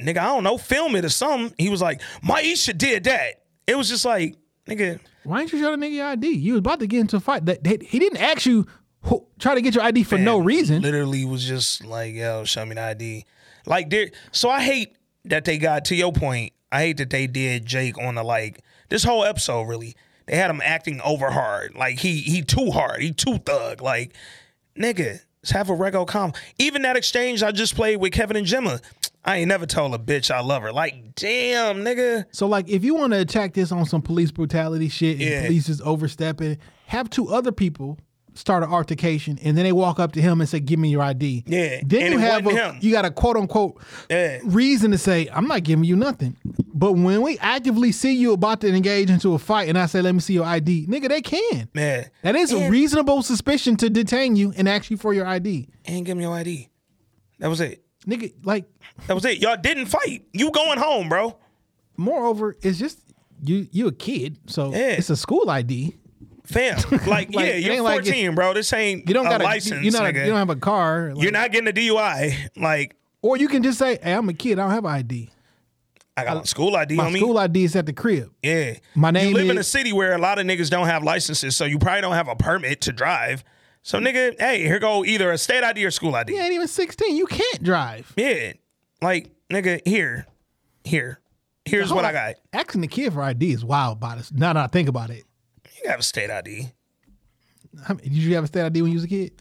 nigga, 0.00 0.18
I 0.18 0.26
don't 0.26 0.44
know, 0.44 0.56
film 0.58 0.96
it 0.96 1.04
or 1.04 1.10
something. 1.10 1.54
He 1.58 1.68
was 1.68 1.82
like, 1.82 2.00
Maisha 2.24 2.76
did 2.76 3.04
that. 3.04 3.42
It 3.66 3.76
was 3.76 3.88
just 3.88 4.04
like, 4.04 4.36
nigga, 4.66 4.98
Why 5.24 5.40
didn't 5.40 5.52
you 5.52 5.58
show 5.60 5.70
the 5.70 5.76
nigga 5.76 5.92
your 5.94 6.06
ID? 6.06 6.28
You 6.28 6.52
was 6.54 6.60
about 6.60 6.80
to 6.80 6.86
get 6.86 7.00
into 7.00 7.16
a 7.16 7.20
fight. 7.20 7.44
That 7.46 7.62
that- 7.64 7.82
he 7.82 7.98
didn't 7.98 8.18
ask 8.18 8.46
you 8.46 8.66
who, 9.02 9.26
try 9.38 9.54
to 9.54 9.60
get 9.62 9.74
your 9.74 9.84
ID 9.84 10.04
for 10.04 10.18
no 10.18 10.38
reason. 10.38 10.82
Literally 10.82 11.24
was 11.24 11.44
just 11.44 11.84
like, 11.84 12.14
yo, 12.14 12.44
show 12.44 12.64
me 12.64 12.74
the 12.74 12.82
ID. 12.82 13.24
Like 13.66 13.90
there 13.90 14.10
so 14.32 14.48
I 14.48 14.62
hate 14.62 14.96
that 15.26 15.44
they 15.44 15.58
got 15.58 15.84
to 15.86 15.94
your 15.94 16.12
point, 16.12 16.52
I 16.72 16.80
hate 16.82 16.96
that 16.98 17.10
they 17.10 17.26
did 17.26 17.66
Jake 17.66 17.98
on 17.98 18.14
the 18.16 18.22
like 18.22 18.60
this 18.88 19.04
whole 19.04 19.24
episode 19.24 19.62
really. 19.62 19.94
They 20.26 20.36
had 20.36 20.50
him 20.50 20.60
acting 20.64 21.00
over 21.00 21.30
hard. 21.30 21.74
Like 21.74 21.98
he 21.98 22.18
he 22.20 22.42
too 22.42 22.70
hard. 22.70 23.02
He 23.02 23.12
too 23.12 23.38
thug. 23.38 23.80
Like, 23.82 24.14
nigga, 24.78 25.20
let's 25.42 25.50
have 25.50 25.70
a 25.70 25.72
rego 25.72 26.06
com. 26.06 26.32
Even 26.58 26.82
that 26.82 26.96
exchange 26.96 27.42
I 27.42 27.50
just 27.52 27.74
played 27.74 27.96
with 27.96 28.12
Kevin 28.12 28.36
and 28.36 28.46
Gemma. 28.46 28.80
I 29.24 29.38
ain't 29.38 29.48
never 29.48 29.66
told 29.66 29.94
a 29.94 29.98
bitch 29.98 30.30
I 30.30 30.40
love 30.40 30.62
her. 30.62 30.72
Like, 30.72 31.14
damn, 31.14 31.78
nigga. 31.78 32.24
So 32.32 32.46
like, 32.46 32.68
if 32.68 32.84
you 32.84 32.94
want 32.94 33.12
to 33.12 33.20
attack 33.20 33.52
this 33.54 33.70
on 33.72 33.84
some 33.84 34.00
police 34.02 34.30
brutality 34.30 34.88
shit 34.88 35.14
and 35.20 35.20
Yeah. 35.28 35.42
police 35.46 35.68
is 35.68 35.80
overstepping, 35.82 36.56
have 36.86 37.10
two 37.10 37.28
other 37.28 37.52
people 37.52 37.98
start 38.40 38.62
an 38.62 38.70
altercation 38.70 39.38
and 39.44 39.56
then 39.56 39.64
they 39.64 39.72
walk 39.72 40.00
up 40.00 40.12
to 40.12 40.20
him 40.22 40.40
and 40.40 40.48
say, 40.48 40.58
"Give 40.60 40.78
me 40.78 40.88
your 40.88 41.02
ID." 41.02 41.44
Yeah, 41.46 41.80
Then 41.84 42.02
and 42.04 42.12
you 42.14 42.18
have 42.18 42.46
a, 42.46 42.50
him. 42.50 42.78
you 42.80 42.90
got 42.90 43.04
a 43.04 43.10
quote 43.10 43.36
unquote 43.36 43.80
Yeah. 44.10 44.38
reason 44.44 44.90
to 44.92 44.98
say, 44.98 45.28
"I'm 45.32 45.46
not 45.46 45.62
giving 45.62 45.84
you 45.84 45.94
nothing." 45.96 46.36
But 46.72 46.92
when 46.92 47.20
we 47.22 47.36
actively 47.38 47.92
see 47.92 48.14
you 48.14 48.32
about 48.32 48.62
to 48.62 48.68
engage 48.74 49.10
into 49.10 49.34
a 49.34 49.38
fight 49.38 49.68
and 49.68 49.76
I 49.78 49.86
say, 49.86 50.00
"Let 50.00 50.14
me 50.14 50.20
see 50.20 50.32
your 50.34 50.46
ID," 50.46 50.86
nigga, 50.86 51.08
they 51.08 51.20
can. 51.20 51.68
Man. 51.74 52.06
That 52.22 52.34
is 52.36 52.52
a 52.52 52.68
reasonable 52.70 53.22
suspicion 53.22 53.76
to 53.76 53.90
detain 53.90 54.34
you 54.36 54.52
and 54.56 54.68
ask 54.68 54.90
you 54.90 54.96
for 54.96 55.12
your 55.12 55.26
ID. 55.26 55.68
And 55.84 56.06
give 56.06 56.16
me 56.16 56.24
your 56.24 56.34
ID. 56.34 56.68
That 57.38 57.48
was 57.48 57.60
it. 57.60 57.82
Nigga, 58.06 58.32
like, 58.44 58.64
That 59.06 59.14
was 59.14 59.24
it. 59.26 59.38
Y'all 59.38 59.56
didn't 59.60 59.86
fight. 59.86 60.24
You 60.32 60.50
going 60.50 60.78
home, 60.78 61.08
bro. 61.10 61.36
moreover, 61.96 62.56
it's 62.62 62.78
just 62.78 62.98
you 63.44 63.66
you 63.72 63.86
a 63.88 63.92
kid, 63.92 64.38
so 64.46 64.70
Yeah. 64.72 64.92
it's 64.98 65.10
a 65.10 65.16
school 65.16 65.50
ID. 65.50 65.94
Fam. 66.50 66.78
Like, 66.90 67.06
Like, 67.06 67.30
yeah, 67.32 67.54
you're 67.56 67.74
ain't 67.74 67.84
like 67.84 68.04
14, 68.04 68.34
bro. 68.34 68.54
This 68.54 68.72
ain't 68.72 69.06
You 69.08 69.14
don't 69.14 69.26
a 69.26 69.30
got 69.30 69.40
a 69.40 69.44
license. 69.44 69.84
You, 69.84 69.90
not 69.92 70.02
nigga. 70.02 70.20
you 70.24 70.30
don't 70.30 70.38
have 70.38 70.50
a 70.50 70.56
car. 70.56 71.12
like- 71.14 71.22
You're 71.22 71.32
not 71.32 71.52
getting 71.52 71.68
a 71.68 71.72
DUI. 71.72 72.50
Like, 72.56 72.96
or 73.22 73.36
you 73.36 73.48
can 73.48 73.62
just 73.62 73.78
say, 73.78 73.98
"Hey, 74.02 74.12
I'm 74.14 74.28
a 74.28 74.32
kid. 74.32 74.58
I 74.58 74.62
don't 74.62 74.70
have 74.72 74.84
an 74.84 74.90
ID. 74.92 75.30
I 76.16 76.24
got 76.24 76.42
a 76.44 76.46
school 76.46 76.74
ID 76.76 76.94
My 76.96 77.06
on 77.06 77.12
me. 77.12 77.20
school 77.20 77.38
ID 77.38 77.64
is 77.64 77.76
at 77.76 77.86
the 77.86 77.92
crib." 77.92 78.30
yeah. 78.42 78.74
My 78.94 79.10
name 79.10 79.28
You 79.30 79.34
live 79.36 79.50
in 79.50 79.58
a 79.58 79.62
city 79.62 79.92
where 79.92 80.14
a 80.14 80.18
lot 80.18 80.38
of 80.38 80.46
niggas 80.46 80.70
don't 80.70 80.86
have 80.86 81.02
licenses, 81.02 81.56
so 81.56 81.64
you 81.64 81.78
probably 81.78 82.00
don't 82.00 82.14
have 82.14 82.28
a 82.28 82.36
permit 82.36 82.80
to 82.82 82.92
drive. 82.92 83.44
So, 83.82 83.98
nigga, 83.98 84.38
hey, 84.38 84.62
here 84.62 84.78
go 84.78 85.04
either 85.04 85.30
a 85.30 85.38
state 85.38 85.64
ID 85.64 85.84
or 85.84 85.90
school 85.90 86.14
ID. 86.14 86.32
You 86.34 86.40
ain't 86.40 86.52
even 86.52 86.68
16. 86.68 87.16
You 87.16 87.26
can't 87.26 87.62
drive. 87.62 88.12
Yeah. 88.16 88.52
Like, 89.00 89.30
nigga, 89.50 89.80
here. 89.86 90.26
Here. 90.84 91.20
Here's 91.64 91.90
what 91.92 92.04
I 92.04 92.12
got. 92.12 92.34
Asking 92.52 92.80
the 92.82 92.88
kid 92.88 93.12
for 93.12 93.22
ID 93.22 93.52
is 93.52 93.64
wild. 93.64 94.00
By 94.00 94.16
this, 94.16 94.32
now 94.32 94.52
that 94.52 94.62
I 94.64 94.66
think 94.66 94.88
about 94.88 95.08
it, 95.10 95.24
You 95.82 95.90
have 95.90 96.00
a 96.00 96.04
state 96.04 96.30
ID. 96.30 96.72
How 97.84 97.94
many- 97.94 98.08
did 98.08 98.18
you 98.18 98.34
have 98.34 98.44
a 98.44 98.46
state 98.48 98.64
ID 98.66 98.82
when 98.82 98.90
you 98.92 98.96
was 98.96 99.04
a 99.04 99.08
kid? 99.08 99.32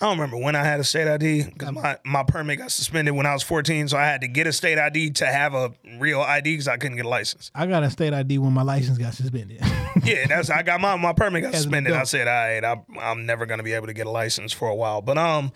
I 0.00 0.06
don't 0.06 0.18
remember 0.18 0.36
when 0.38 0.56
I 0.56 0.64
had 0.64 0.80
a 0.80 0.84
state 0.84 1.06
ID 1.06 1.44
because 1.44 1.70
my, 1.72 1.96
my 2.04 2.24
permit 2.24 2.58
got 2.58 2.72
suspended 2.72 3.14
when 3.14 3.26
I 3.26 3.32
was 3.32 3.44
14. 3.44 3.88
So 3.88 3.96
I 3.96 4.04
had 4.04 4.22
to 4.22 4.28
get 4.28 4.46
a 4.48 4.52
state 4.52 4.76
ID 4.76 5.10
to 5.12 5.26
have 5.26 5.54
a 5.54 5.72
real 5.98 6.20
ID 6.20 6.52
because 6.54 6.66
I 6.66 6.76
couldn't 6.78 6.96
get 6.96 7.06
a 7.06 7.08
license. 7.08 7.50
I 7.54 7.66
got 7.66 7.84
a 7.84 7.90
state 7.90 8.12
ID 8.12 8.38
when 8.38 8.52
my 8.52 8.62
license 8.62 8.98
got 8.98 9.14
suspended. 9.14 9.60
yeah, 10.04 10.26
that's 10.26 10.50
I 10.50 10.62
got 10.64 10.80
my 10.80 10.96
my 10.96 11.12
permit 11.12 11.42
got 11.42 11.54
an 11.54 11.60
suspended. 11.60 11.92
I 11.92 11.96
adult. 11.98 12.08
said, 12.08 12.26
all 12.26 12.34
right, 12.34 12.64
I'm, 12.64 12.98
I'm 13.00 13.24
never 13.24 13.46
gonna 13.46 13.62
be 13.62 13.72
able 13.72 13.86
to 13.86 13.92
get 13.94 14.06
a 14.06 14.10
license 14.10 14.52
for 14.52 14.68
a 14.68 14.74
while. 14.74 15.00
But 15.00 15.16
um, 15.16 15.52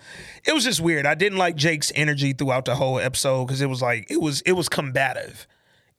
it 0.47 0.53
was 0.53 0.63
just 0.63 0.79
weird. 0.79 1.05
I 1.05 1.15
didn't 1.15 1.37
like 1.37 1.57
Jake's 1.57 1.91
energy 1.93 2.31
throughout 2.31 2.63
the 2.63 2.75
whole 2.75 2.97
episode 2.97 3.45
because 3.45 3.59
it 3.61 3.67
was 3.69 3.81
like 3.81 4.09
it 4.09 4.21
was 4.21 4.39
it 4.41 4.53
was 4.53 4.69
combative, 4.69 5.47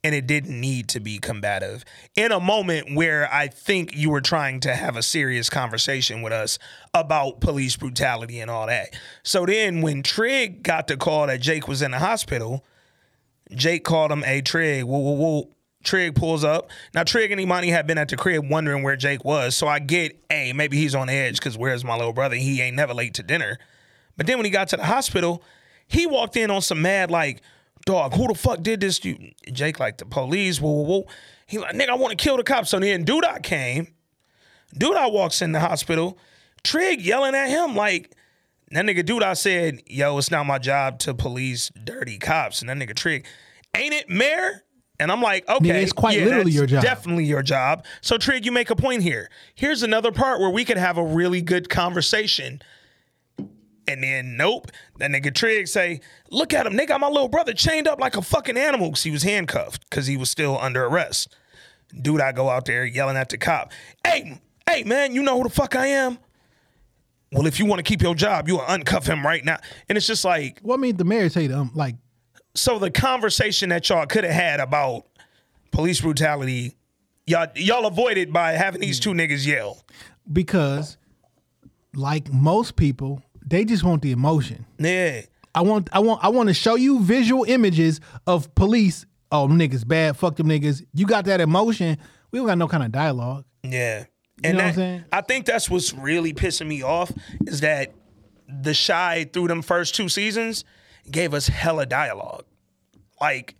and 0.03 0.15
it 0.15 0.27
didn't 0.27 0.59
need 0.59 0.89
to 0.89 1.01
be 1.01 1.19
combative 1.19 1.85
in 2.17 2.33
a 2.33 2.41
moment 2.41 2.95
where 2.95 3.33
I 3.33 3.49
think 3.49 3.95
you 3.95 4.11
were 4.11 4.23
trying 4.23 4.61
to 4.61 4.75
have 4.75 4.97
a 4.97 5.03
serious 5.03 5.51
conversation 5.51 6.23
with 6.23 6.33
us 6.33 6.59
about 6.95 7.41
police 7.41 7.77
brutality 7.77 8.41
and 8.41 8.51
all 8.51 8.67
that. 8.67 8.95
So 9.23 9.45
then 9.45 9.83
when 9.83 10.03
Trig 10.03 10.63
got 10.63 10.87
the 10.87 10.97
call 10.97 11.27
that 11.27 11.41
Jake 11.41 11.69
was 11.69 11.83
in 11.83 11.91
the 11.91 11.99
hospital. 11.99 12.65
Jake 13.53 13.85
called 13.85 14.13
him 14.13 14.23
a 14.25 14.41
Trig. 14.41 14.85
Whoa, 14.85 14.99
whoa, 14.99 15.13
whoa. 15.13 15.51
Trig 15.83 16.15
pulls 16.15 16.45
up. 16.45 16.71
Now 16.95 17.05
Trig 17.05 17.31
and 17.33 17.41
Imani 17.41 17.71
had 17.71 17.87
been 17.87 17.99
at 17.99 18.09
the 18.09 18.17
crib 18.17 18.49
wondering 18.49 18.83
where 18.83 18.97
Jake 18.97 19.25
was. 19.25 19.57
So 19.57 19.67
I 19.67 19.79
get, 19.79 20.23
hey, 20.29 20.53
maybe 20.53 20.77
he's 20.77 20.95
on 20.95 21.09
edge 21.09 21.37
because 21.37 21.57
where's 21.57 21.85
my 21.85 21.97
little 21.97 22.13
brother? 22.13 22.37
He 22.37 22.61
ain't 22.61 22.77
never 22.77 22.93
late 22.93 23.15
to 23.15 23.23
dinner. 23.23 23.59
But 24.17 24.27
then 24.27 24.37
when 24.37 24.45
he 24.45 24.51
got 24.51 24.69
to 24.69 24.77
the 24.77 24.85
hospital, 24.85 25.43
he 25.87 26.07
walked 26.07 26.37
in 26.37 26.51
on 26.51 26.61
some 26.61 26.83
mad 26.83 27.11
like, 27.11 27.41
dog, 27.87 28.15
who 28.15 28.29
the 28.29 28.35
fuck 28.35 28.63
did 28.63 28.81
this 28.81 28.99
to 29.01 29.11
you? 29.11 29.33
Jake 29.53 29.81
like 29.81 29.99
the 29.99 30.07
police. 30.07 30.61
Whoa, 30.61 30.71
whoa, 30.71 30.83
whoa. 30.83 31.07
He 31.47 31.59
like, 31.59 31.75
nigga, 31.75 31.89
I 31.89 31.95
want 31.95 32.17
to 32.17 32.23
kill 32.23 32.37
the 32.37 32.45
cops. 32.45 32.71
So 32.71 32.79
then 32.79 33.05
Douda 33.05 33.43
came. 33.43 33.95
Douda 34.75 35.13
walks 35.13 35.43
in 35.43 35.53
the 35.53 35.61
hospital, 35.61 36.17
Trig 36.63 37.01
yelling 37.01 37.35
at 37.35 37.49
him 37.49 37.75
like 37.75 38.15
that 38.71 38.85
nigga 38.85 39.05
dude. 39.05 39.23
I 39.23 39.33
said, 39.33 39.81
"Yo, 39.87 40.17
it's 40.19 40.31
not 40.31 40.47
my 40.47 40.59
job 40.59 41.01
to 41.01 41.15
police 41.15 41.73
dirty 41.83 42.19
cops." 42.19 42.61
And 42.61 42.69
that 42.69 42.77
nigga 42.77 42.95
Trig, 42.95 43.27
ain't 43.75 43.95
it, 43.95 44.09
Mayor? 44.09 44.63
And 45.01 45.11
I'm 45.11 45.23
like, 45.23 45.49
okay, 45.49 45.71
Nigga, 45.71 45.83
it's 45.83 45.95
quite 45.95 46.19
yeah, 46.19 46.27
literally 46.27 46.53
your 46.53 46.67
job. 46.67 46.83
Definitely 46.83 47.25
your 47.25 47.43
job. 47.43 47.87
So 48.03 48.19
Trig, 48.19 48.45
you 48.45 48.53
make 48.53 48.69
a 48.69 48.77
point 48.77 49.03
here. 49.03 49.31
Here's 49.55 49.83
another 49.83 50.13
part 50.13 50.41
where 50.41 50.51
we 50.51 50.63
could 50.63 50.77
have 50.77 50.99
a 50.99 51.03
really 51.03 51.41
good 51.41 51.71
conversation. 51.71 52.61
And 53.91 54.03
then 54.03 54.37
nope, 54.37 54.71
that 54.99 55.11
nigga 55.11 55.35
Trig 55.35 55.69
say, 55.69 56.01
look 56.31 56.55
at 56.55 56.67
him, 56.67 56.75
nigga, 56.75 56.89
got 56.89 57.01
my 57.01 57.09
little 57.09 57.29
brother 57.29 57.53
chained 57.53 57.89
up 57.89 58.01
like 58.01 58.17
a 58.17 58.23
fucking 58.23 58.57
animal 58.57 58.89
because 58.89 59.03
he 59.03 59.11
was 59.11 59.23
handcuffed 59.23 59.89
because 59.89 60.07
he 60.07 60.17
was 60.17 60.31
still 60.31 60.59
under 60.59 60.85
arrest. 60.85 61.37
Douda 61.95 62.35
go 62.35 62.49
out 62.49 62.67
there 62.67 62.85
yelling 62.85 63.17
at 63.17 63.29
the 63.31 63.39
cop, 63.39 63.73
hey, 64.07 64.41
hey 64.69 64.85
man, 64.85 65.15
you 65.15 65.23
know 65.23 65.37
who 65.39 65.45
the 65.45 65.51
fuck 65.51 65.75
I 65.75 65.87
am? 65.87 66.19
Well, 67.33 67.47
if 67.47 67.59
you 67.59 67.67
want 67.67 67.79
to 67.79 67.83
keep 67.85 68.03
your 68.03 68.15
job, 68.15 68.49
you 68.49 68.57
will 68.57 68.65
uncuff 68.65 69.07
him 69.07 69.25
right 69.25 69.45
now. 69.45 69.59
And 69.89 69.97
it's 69.97 70.07
just 70.07 70.25
like, 70.25 70.59
What 70.63 70.81
made 70.81 70.99
the 70.99 71.05
mayor 71.05 71.29
say 71.29 71.47
him 71.47 71.71
like 71.75 71.97
so 72.55 72.79
the 72.79 72.91
conversation 72.91 73.69
that 73.69 73.89
y'all 73.89 74.07
could 74.07 74.25
have 74.25 74.33
had 74.33 74.61
about 74.61 75.07
police 75.71 76.01
brutality, 76.01 76.77
y'all 77.27 77.47
y'all 77.55 77.87
avoided 77.87 78.33
by 78.33 78.53
having 78.53 78.81
these 78.81 78.99
mm. 79.01 79.05
two 79.05 79.11
niggas 79.11 79.47
yell. 79.47 79.85
because 80.33 80.97
like 81.95 82.33
most 82.33 82.77
people, 82.77 83.23
they 83.51 83.65
just 83.65 83.85
want 83.85 84.01
the 84.03 84.13
emotion. 84.13 84.65
Yeah. 84.79 85.23
I 85.55 85.63
want 85.63 85.89
I 85.93 85.99
want 85.99 86.25
I 86.25 86.29
want 86.29 86.49
to 86.49 86.55
show 86.55 86.77
you 86.77 87.01
visual 87.01 87.45
images 87.45 88.01
of 88.27 88.55
police. 88.55 89.05
Oh, 89.33 89.49
niggas 89.49 89.87
bad. 89.87 90.17
Fuck 90.17 90.37
them 90.37 90.49
niggas. 90.49 90.85
You 90.95 91.07
got 91.07 91.25
that 91.27 91.41
emotion. 91.41 91.99
We 92.31 92.39
don't 92.39 92.47
got 92.47 92.59
no 92.59 92.69
kind 92.69 92.85
of 92.85 92.93
dialogue. 92.93 93.45
Yeah. 93.63 94.01
You 94.01 94.05
And 94.45 94.57
know 94.57 94.65
what 94.65 94.69
I'm 94.71 94.75
saying? 94.75 95.05
I 95.13 95.21
think 95.21 95.45
that's 95.47 95.69
what's 95.69 95.93
really 95.93 96.33
pissing 96.33 96.69
me 96.69 96.83
off 96.83 97.13
is 97.47 97.61
that 97.61 97.93
the 98.49 98.75
Chi 98.75 99.29
through 99.33 99.49
them 99.49 99.63
first 99.63 99.95
two 99.95 100.09
seasons 100.09 100.65
gave 101.11 101.35
us 101.35 101.49
hella 101.49 101.87
dialogue. 101.87 102.45
Like 103.21 103.57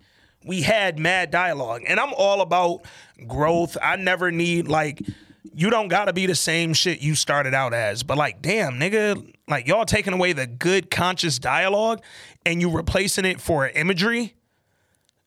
we 0.47 0.63
had 0.63 0.99
mad 0.99 1.31
dialogue. 1.31 1.83
And 1.87 1.99
I'm 2.01 2.15
all 2.17 2.41
about 2.41 2.83
growth. 3.27 3.77
I 3.83 3.97
never 3.97 4.31
need 4.31 4.69
like 4.69 5.03
you 5.55 5.71
don't 5.71 5.89
gotta 5.89 6.13
be 6.13 6.27
the 6.27 6.35
same 6.35 6.73
shit 6.75 7.01
you 7.01 7.15
started 7.15 7.55
out 7.55 7.73
as. 7.73 8.03
But 8.03 8.19
like, 8.19 8.43
damn, 8.43 8.75
nigga, 8.75 9.33
like 9.49 9.67
y'all 9.67 9.85
taking 9.85 10.13
away 10.13 10.33
the 10.33 10.47
good 10.47 10.91
conscious 10.91 11.39
dialogue 11.39 12.03
and 12.45 12.61
you 12.61 12.71
replacing 12.71 13.25
it 13.25 13.41
for 13.41 13.69
imagery. 13.69 14.35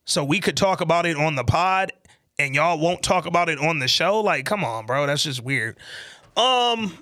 So 0.05 0.23
we 0.23 0.39
could 0.39 0.57
talk 0.57 0.81
about 0.81 1.05
it 1.05 1.17
on 1.17 1.35
the 1.35 1.43
pod 1.43 1.93
and 2.37 2.53
y'all 2.55 2.79
won't 2.79 3.03
talk 3.03 3.25
about 3.25 3.49
it 3.49 3.59
on 3.59 3.79
the 3.79 3.87
show. 3.87 4.19
Like, 4.19 4.45
come 4.45 4.63
on, 4.63 4.85
bro. 4.85 5.05
That's 5.07 5.23
just 5.23 5.43
weird. 5.43 5.77
Um 6.35 6.97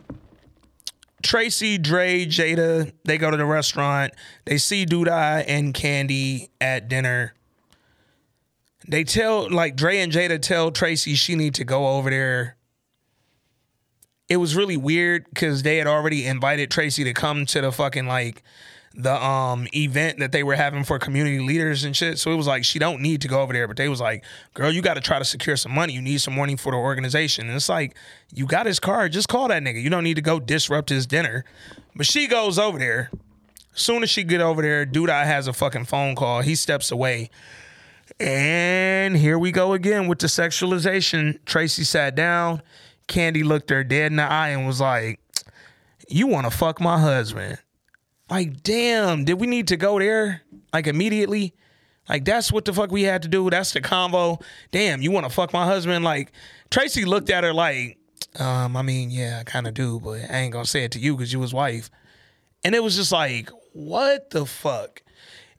Tracy, 1.21 1.77
Dre, 1.77 2.25
Jada, 2.25 2.91
they 3.03 3.17
go 3.17 3.29
to 3.29 3.37
the 3.37 3.45
restaurant. 3.45 4.13
They 4.45 4.57
see 4.57 4.85
Douda 4.85 5.43
and 5.47 5.73
Candy 5.73 6.49
at 6.59 6.87
dinner. 6.87 7.35
They 8.87 9.03
tell 9.03 9.49
like 9.49 9.75
Dre 9.75 9.99
and 9.99 10.11
Jada 10.11 10.41
tell 10.41 10.71
Tracy 10.71 11.13
she 11.15 11.35
need 11.35 11.55
to 11.55 11.63
go 11.63 11.87
over 11.87 12.09
there. 12.09 12.57
It 14.31 14.37
was 14.37 14.55
really 14.55 14.77
weird 14.77 15.25
because 15.25 15.61
they 15.61 15.75
had 15.75 15.87
already 15.87 16.25
invited 16.25 16.71
Tracy 16.71 17.03
to 17.03 17.11
come 17.11 17.45
to 17.47 17.59
the 17.59 17.69
fucking 17.69 18.07
like 18.07 18.43
the 18.95 19.13
um 19.13 19.67
event 19.73 20.19
that 20.19 20.31
they 20.31 20.41
were 20.41 20.55
having 20.55 20.85
for 20.85 20.97
community 20.99 21.39
leaders 21.39 21.83
and 21.83 21.93
shit. 21.93 22.17
So 22.17 22.31
it 22.31 22.35
was 22.35 22.47
like 22.47 22.63
she 22.63 22.79
don't 22.79 23.01
need 23.01 23.19
to 23.23 23.27
go 23.27 23.41
over 23.41 23.51
there, 23.51 23.67
but 23.67 23.75
they 23.75 23.89
was 23.89 23.99
like, 23.99 24.23
"Girl, 24.53 24.71
you 24.71 24.81
got 24.81 24.93
to 24.93 25.01
try 25.01 25.19
to 25.19 25.25
secure 25.25 25.57
some 25.57 25.73
money. 25.73 25.91
You 25.91 26.01
need 26.01 26.21
some 26.21 26.33
money 26.33 26.55
for 26.55 26.71
the 26.71 26.77
organization." 26.77 27.47
And 27.47 27.57
it's 27.57 27.67
like, 27.67 27.97
you 28.33 28.45
got 28.45 28.67
his 28.67 28.79
card, 28.79 29.11
just 29.11 29.27
call 29.27 29.49
that 29.49 29.63
nigga. 29.63 29.83
You 29.83 29.89
don't 29.89 30.05
need 30.05 30.15
to 30.15 30.21
go 30.21 30.39
disrupt 30.39 30.87
his 30.87 31.05
dinner. 31.05 31.43
But 31.93 32.05
she 32.05 32.27
goes 32.27 32.57
over 32.57 32.79
there. 32.79 33.11
Soon 33.73 34.01
as 34.01 34.09
she 34.09 34.23
get 34.23 34.39
over 34.39 34.61
there, 34.61 34.85
Douda 34.85 35.25
has 35.25 35.45
a 35.47 35.51
fucking 35.51 35.85
phone 35.85 36.15
call. 36.15 36.39
He 36.39 36.55
steps 36.55 36.89
away. 36.89 37.29
And 38.17 39.17
here 39.17 39.37
we 39.37 39.51
go 39.51 39.73
again 39.73 40.07
with 40.07 40.19
the 40.19 40.27
sexualization. 40.27 41.37
Tracy 41.45 41.83
sat 41.83 42.15
down. 42.15 42.61
Candy 43.11 43.43
looked 43.43 43.69
her 43.69 43.83
dead 43.83 44.11
in 44.11 44.15
the 44.15 44.23
eye 44.23 44.49
and 44.49 44.65
was 44.65 44.79
like, 44.79 45.19
You 46.07 46.27
want 46.27 46.49
to 46.49 46.57
fuck 46.57 46.79
my 46.79 46.97
husband? 46.97 47.59
Like, 48.29 48.63
damn, 48.63 49.25
did 49.25 49.33
we 49.33 49.47
need 49.47 49.67
to 49.67 49.77
go 49.77 49.99
there? 49.99 50.43
Like, 50.71 50.87
immediately? 50.87 51.53
Like, 52.07 52.23
that's 52.23 52.51
what 52.51 52.63
the 52.63 52.71
fuck 52.71 52.89
we 52.89 53.03
had 53.03 53.23
to 53.23 53.27
do. 53.27 53.49
That's 53.49 53.73
the 53.73 53.81
convo. 53.81 54.41
Damn, 54.71 55.01
you 55.01 55.11
want 55.11 55.25
to 55.25 55.29
fuck 55.29 55.51
my 55.51 55.65
husband? 55.65 56.05
Like, 56.05 56.31
Tracy 56.69 57.03
looked 57.03 57.29
at 57.29 57.43
her 57.43 57.53
like, 57.53 57.97
um, 58.39 58.77
I 58.77 58.81
mean, 58.81 59.11
yeah, 59.11 59.39
I 59.41 59.43
kind 59.43 59.67
of 59.67 59.73
do, 59.73 59.99
but 59.99 60.21
I 60.31 60.37
ain't 60.37 60.53
gonna 60.53 60.65
say 60.65 60.85
it 60.85 60.91
to 60.93 60.99
you 60.99 61.17
because 61.17 61.33
you 61.33 61.41
his 61.41 61.53
wife. 61.53 61.89
And 62.63 62.73
it 62.73 62.81
was 62.81 62.95
just 62.95 63.11
like, 63.11 63.49
what 63.73 64.29
the 64.29 64.45
fuck? 64.45 65.03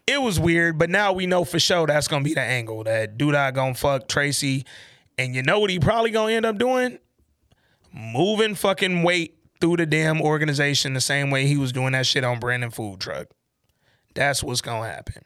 It 0.07 0.23
was 0.23 0.41
weird, 0.41 0.79
but 0.79 0.89
now 0.89 1.13
we 1.13 1.27
know 1.27 1.45
for 1.45 1.61
sure 1.61 1.87
that's 1.87 2.09
gonna 2.09 2.25
be 2.25 2.33
the 2.33 2.41
angle 2.41 2.85
that 2.85 3.19
Douda 3.19 3.53
gonna 3.53 3.75
fuck 3.75 4.09
Tracy. 4.09 4.65
And 5.19 5.35
you 5.35 5.43
know 5.43 5.61
what 5.61 5.69
he 5.69 5.79
probably 5.79 6.11
gonna 6.11 6.33
end 6.33 6.47
up 6.47 6.57
doing? 6.57 6.99
Moving 7.93 8.55
fucking 8.55 9.03
weight 9.03 9.37
through 9.61 9.77
the 9.77 9.87
damn 9.87 10.21
organization 10.21 10.95
the 10.95 11.01
same 11.01 11.31
way 11.31 11.47
he 11.47 11.57
was 11.57 11.73
doing 11.73 11.93
that 11.93 12.07
shit 12.07 12.25
on 12.25 12.41
Brandon 12.41 12.71
Food 12.71 13.01
Truck. 13.01 13.29
That's 14.15 14.43
what's 14.43 14.61
gonna 14.61 14.89
happen. 14.89 15.25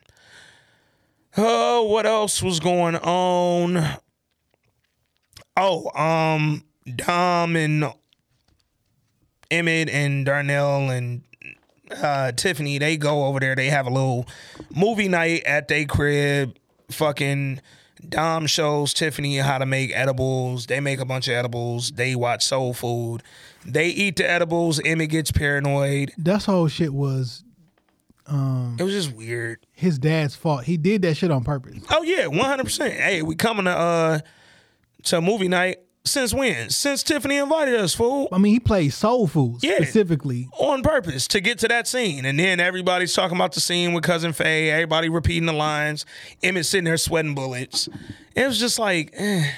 Oh, 1.37 1.85
what 1.85 2.07
else 2.07 2.43
was 2.43 2.61
going 2.61 2.97
on? 2.97 3.99
Oh, 5.57 5.91
um, 5.99 6.65
Dom 6.95 7.57
and 7.57 7.93
Emmett 9.51 9.89
and 9.89 10.27
Darnell 10.27 10.91
and 10.91 11.23
uh, 11.91 12.33
Tiffany, 12.33 12.79
they 12.79 12.97
go 12.97 13.27
over 13.27 13.41
there. 13.41 13.55
They 13.55 13.69
have 13.69 13.87
a 13.87 13.91
little 13.91 14.27
movie 14.75 15.09
night 15.09 15.45
at 15.45 15.69
their 15.69 15.85
crib. 15.85 16.57
Fucking 16.91 17.61
Dom 18.09 18.47
shows 18.47 18.93
Tiffany 18.93 19.37
how 19.39 19.59
to 19.59 19.67
make 19.67 19.91
edibles. 19.95 20.67
They 20.67 20.81
make 20.81 21.01
a 21.01 21.05
bunch 21.05 21.29
of 21.29 21.35
edibles. 21.35 21.93
They 21.93 22.15
watch 22.15 22.45
Soul 22.45 22.75
Food. 22.75 23.23
They 23.65 23.89
eat 23.89 24.17
the 24.17 24.29
edibles. 24.31 24.81
Emmy 24.85 25.07
gets 25.07 25.33
paranoid. 25.33 26.13
That's 26.19 26.45
whole 26.45 26.69
shit 26.69 26.93
was 26.93 27.43
um 28.27 28.77
It 28.79 28.83
was 28.83 28.93
just 28.93 29.13
weird. 29.13 29.65
his 29.73 29.99
dad's 29.99 30.35
fault. 30.37 30.65
He 30.65 30.77
did 30.77 31.03
that 31.03 31.17
shit 31.17 31.31
on 31.31 31.43
purpose. 31.45 31.79
Oh 31.91 32.03
yeah, 32.03 32.27
one 32.27 32.41
hundred 32.41 32.65
percent. 32.65 32.95
Hey, 32.95 33.23
we 33.23 33.35
coming 33.35 33.65
to 33.65 33.71
uh 33.73 34.19
to 35.05 35.21
movie 35.21 35.49
night 35.49 35.79
since 36.07 36.33
when? 36.33 36.71
Since 36.71 37.03
Tiffany 37.03 37.37
invited 37.37 37.75
us, 37.75 37.95
fool. 37.95 38.29
I 38.33 38.39
mean, 38.39 38.53
he 38.55 38.61
played 38.61 38.93
soul 38.93 39.27
food 39.27 39.59
Yeah. 39.63 39.77
specifically. 39.77 40.49
on 40.59 40.83
purpose 40.83 41.27
to 41.29 41.41
get 41.41 41.59
to 41.61 41.69
that 41.69 41.87
scene. 41.87 42.25
And 42.25 42.39
then 42.39 42.61
everybody's 42.61 43.13
talking 43.15 43.37
about 43.37 43.53
the 43.53 43.61
scene 43.61 43.93
with 43.93 44.05
cousin 44.05 44.33
Faye, 44.33 44.71
everybody 44.71 45.09
repeating 45.09 45.47
the 45.47 45.53
lines, 45.53 46.07
Emmett 46.43 46.67
sitting 46.67 46.85
there 46.85 46.97
sweating 46.97 47.35
bullets. 47.35 47.89
It 48.35 48.47
was 48.47 48.59
just 48.59 48.79
like, 48.79 49.11
eh, 49.15 49.51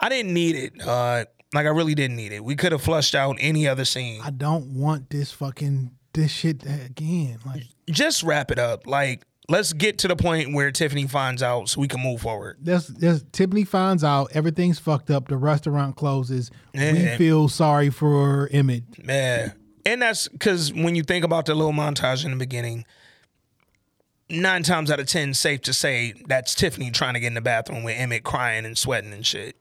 I 0.00 0.08
didn't 0.08 0.34
need 0.34 0.56
it. 0.56 0.72
Uh, 0.84 1.24
like 1.52 1.66
I 1.66 1.70
really 1.70 1.94
didn't 1.94 2.16
need 2.16 2.32
it. 2.32 2.42
We 2.44 2.56
could 2.56 2.72
have 2.72 2.82
flushed 2.82 3.14
out 3.14 3.36
any 3.38 3.68
other 3.68 3.84
scene. 3.84 4.20
I 4.24 4.30
don't 4.30 4.74
want 4.74 5.10
this 5.10 5.30
fucking 5.30 5.92
this 6.12 6.30
shit 6.32 6.62
again. 6.64 7.38
Like 7.46 7.62
Just 7.90 8.22
wrap 8.22 8.50
it 8.50 8.58
up. 8.58 8.86
Like, 8.86 9.22
let's 9.48 9.72
get 9.72 9.98
to 9.98 10.08
the 10.08 10.16
point 10.16 10.54
where 10.54 10.70
Tiffany 10.70 11.06
finds 11.06 11.42
out 11.42 11.68
so 11.68 11.80
we 11.80 11.88
can 11.88 12.00
move 12.00 12.22
forward. 12.22 12.58
that's, 12.62 12.86
that's 12.86 13.24
Tiffany 13.32 13.64
finds 13.64 14.02
out 14.02 14.30
everything's 14.32 14.78
fucked 14.78 15.10
up. 15.10 15.28
The 15.28 15.36
restaurant 15.36 15.96
closes. 15.96 16.50
We 16.72 17.06
feel 17.16 17.48
sorry 17.48 17.90
for 17.90 18.48
Emmett. 18.52 18.84
Yeah. 19.04 19.52
And 19.86 20.00
that's 20.00 20.28
because 20.28 20.72
when 20.72 20.94
you 20.94 21.02
think 21.02 21.24
about 21.24 21.46
the 21.46 21.54
little 21.54 21.72
montage 21.72 22.24
in 22.24 22.30
the 22.30 22.36
beginning, 22.38 22.86
nine 24.30 24.62
times 24.62 24.90
out 24.90 24.98
of 24.98 25.06
ten, 25.06 25.34
safe 25.34 25.60
to 25.62 25.74
say 25.74 26.14
that's 26.26 26.54
Tiffany 26.54 26.90
trying 26.90 27.14
to 27.14 27.20
get 27.20 27.28
in 27.28 27.34
the 27.34 27.42
bathroom 27.42 27.84
with 27.84 27.96
Emmett 27.98 28.24
crying 28.24 28.64
and 28.64 28.78
sweating 28.78 29.12
and 29.12 29.26
shit. 29.26 29.56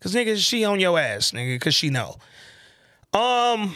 Cause 0.00 0.14
nigga, 0.14 0.36
she 0.36 0.64
on 0.64 0.78
your 0.78 0.98
ass, 0.98 1.32
nigga, 1.32 1.60
cause 1.60 1.74
she 1.74 1.90
know. 1.90 2.16
Um 3.12 3.74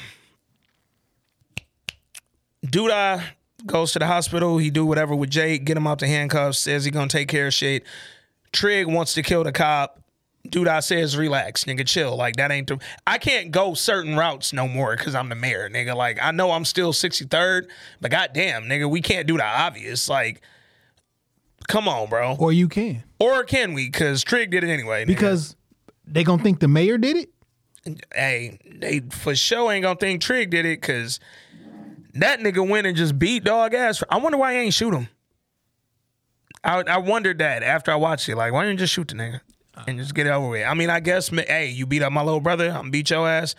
Douda 2.65 3.25
goes 3.67 3.93
to 3.93 3.99
the 3.99 4.07
hospital, 4.07 4.59
he 4.59 4.71
do 4.71 4.87
whatever 4.87 5.15
with 5.15 5.31
Jake, 5.31 5.65
get 5.65 5.77
him 5.77 5.87
out 5.87 5.99
the 5.99 6.07
handcuffs, 6.07 6.59
says 6.59 6.85
he 6.85 6.91
gonna 6.91 7.09
take 7.09 7.29
care 7.29 7.49
of 7.49 7.55
shit. 7.55 7.85
Trig 8.53 8.87
wants 8.87 9.15
to 9.15 9.23
kill 9.23 9.45
the 9.45 9.53
cop. 9.53 10.01
Douda 10.49 10.83
says 10.83 11.17
relax, 11.17 11.65
nigga, 11.65 11.87
chill. 11.87 12.17
Like 12.17 12.37
that 12.37 12.51
ain't 12.51 12.69
the. 12.69 12.79
I 13.07 13.19
can't 13.19 13.51
go 13.51 13.75
certain 13.75 14.17
routes 14.17 14.53
no 14.53 14.67
more 14.67 14.97
because 14.97 15.15
I'm 15.15 15.29
the 15.29 15.35
mayor, 15.35 15.69
nigga. 15.69 15.95
Like 15.95 16.19
I 16.21 16.31
know 16.31 16.53
I'm 16.53 16.65
still 16.65 16.93
63rd, 16.93 17.69
but 18.01 18.11
goddamn, 18.11 18.65
nigga, 18.65 18.89
we 18.89 19.03
can't 19.03 19.27
do 19.27 19.37
the 19.37 19.45
obvious. 19.45 20.09
Like, 20.09 20.41
come 21.69 21.89
on, 21.89 22.09
bro. 22.09 22.37
Or 22.39 22.53
you 22.53 22.69
can. 22.69 23.05
Or 23.19 23.45
can 23.45 23.75
we? 23.75 23.87
Because 23.87 24.25
Trig 24.25 24.51
did 24.51 24.65
it 24.65 24.71
anyway. 24.71 25.05
Nigga. 25.05 25.09
Because 25.09 25.57
they 26.07 26.25
gonna 26.25 26.43
think 26.43 26.61
the 26.61 26.69
mayor 26.69 26.97
did 26.97 27.17
it? 27.17 27.31
hey, 28.15 28.59
they 28.67 29.01
for 29.11 29.35
sure 29.35 29.73
ain't 29.73 29.83
gonna 29.83 29.97
think 29.97 30.21
Trig 30.21 30.51
did 30.51 30.67
it 30.67 30.81
because 30.81 31.21
that 32.15 32.41
nigga 32.41 32.67
went 32.69 32.87
and 32.87 32.97
just 32.97 33.19
beat 33.19 33.45
dog 33.45 33.75
ass. 33.75 34.03
I 34.11 34.19
wonder 34.19 34.39
why 34.39 34.55
he 34.55 34.59
ain't 34.61 34.75
shoot 34.75 34.93
him. 34.95 35.09
I 36.63 36.83
I 36.83 36.99
wondered 36.99 37.39
that 37.39 37.63
after 37.63 37.91
I 37.91 37.97
watched 37.97 38.29
it. 38.29 38.37
Like, 38.37 38.53
why 38.53 38.63
didn't 38.65 38.79
you 38.81 38.85
just 38.85 38.93
shoot 38.95 39.09
the 39.09 39.15
nigga? 39.15 39.41
and 39.87 39.99
just 39.99 40.15
get 40.15 40.27
it 40.27 40.31
over 40.31 40.49
with. 40.49 40.67
I 40.67 40.75
mean, 40.75 40.91
I 40.91 41.01
guess, 41.01 41.29
hey, 41.29 41.71
you 41.71 41.87
beat 41.87 42.03
up 42.03 42.13
my 42.13 42.23
little 42.23 42.41
brother, 42.41 42.69
I'm 42.69 42.75
gonna 42.77 42.91
beat 42.91 43.09
your 43.09 43.27
ass. 43.27 43.55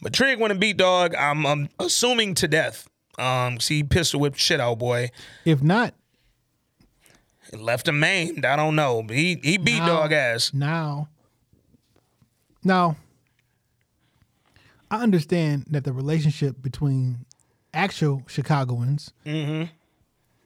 But 0.00 0.14
Trig 0.14 0.38
went 0.40 0.50
and 0.52 0.58
beat 0.60 0.78
dog. 0.78 1.14
I'm, 1.14 1.44
I'm 1.46 1.68
assuming 1.78 2.34
to 2.36 2.48
death. 2.48 2.88
Um, 3.18 3.60
see, 3.60 3.82
pistol 3.82 4.20
whipped 4.20 4.38
shit 4.38 4.58
out, 4.58 4.78
boy. 4.78 5.10
If 5.44 5.62
not, 5.62 5.92
it 7.52 7.60
Left 7.60 7.88
him 7.88 8.00
maimed. 8.00 8.46
I 8.46 8.56
don't 8.56 8.74
know. 8.74 9.02
But 9.02 9.16
he 9.16 9.38
he 9.42 9.58
beat 9.58 9.80
Now- 9.80 9.86
dog 9.86 10.12
ass. 10.12 10.54
now, 10.54 11.08
now, 12.64 12.96
I 14.90 15.02
understand 15.02 15.66
that 15.70 15.84
the 15.84 15.92
relationship 15.92 16.62
between 16.62 17.26
actual 17.76 18.22
Chicagoans 18.26 19.12
Mm-hmm. 19.24 19.64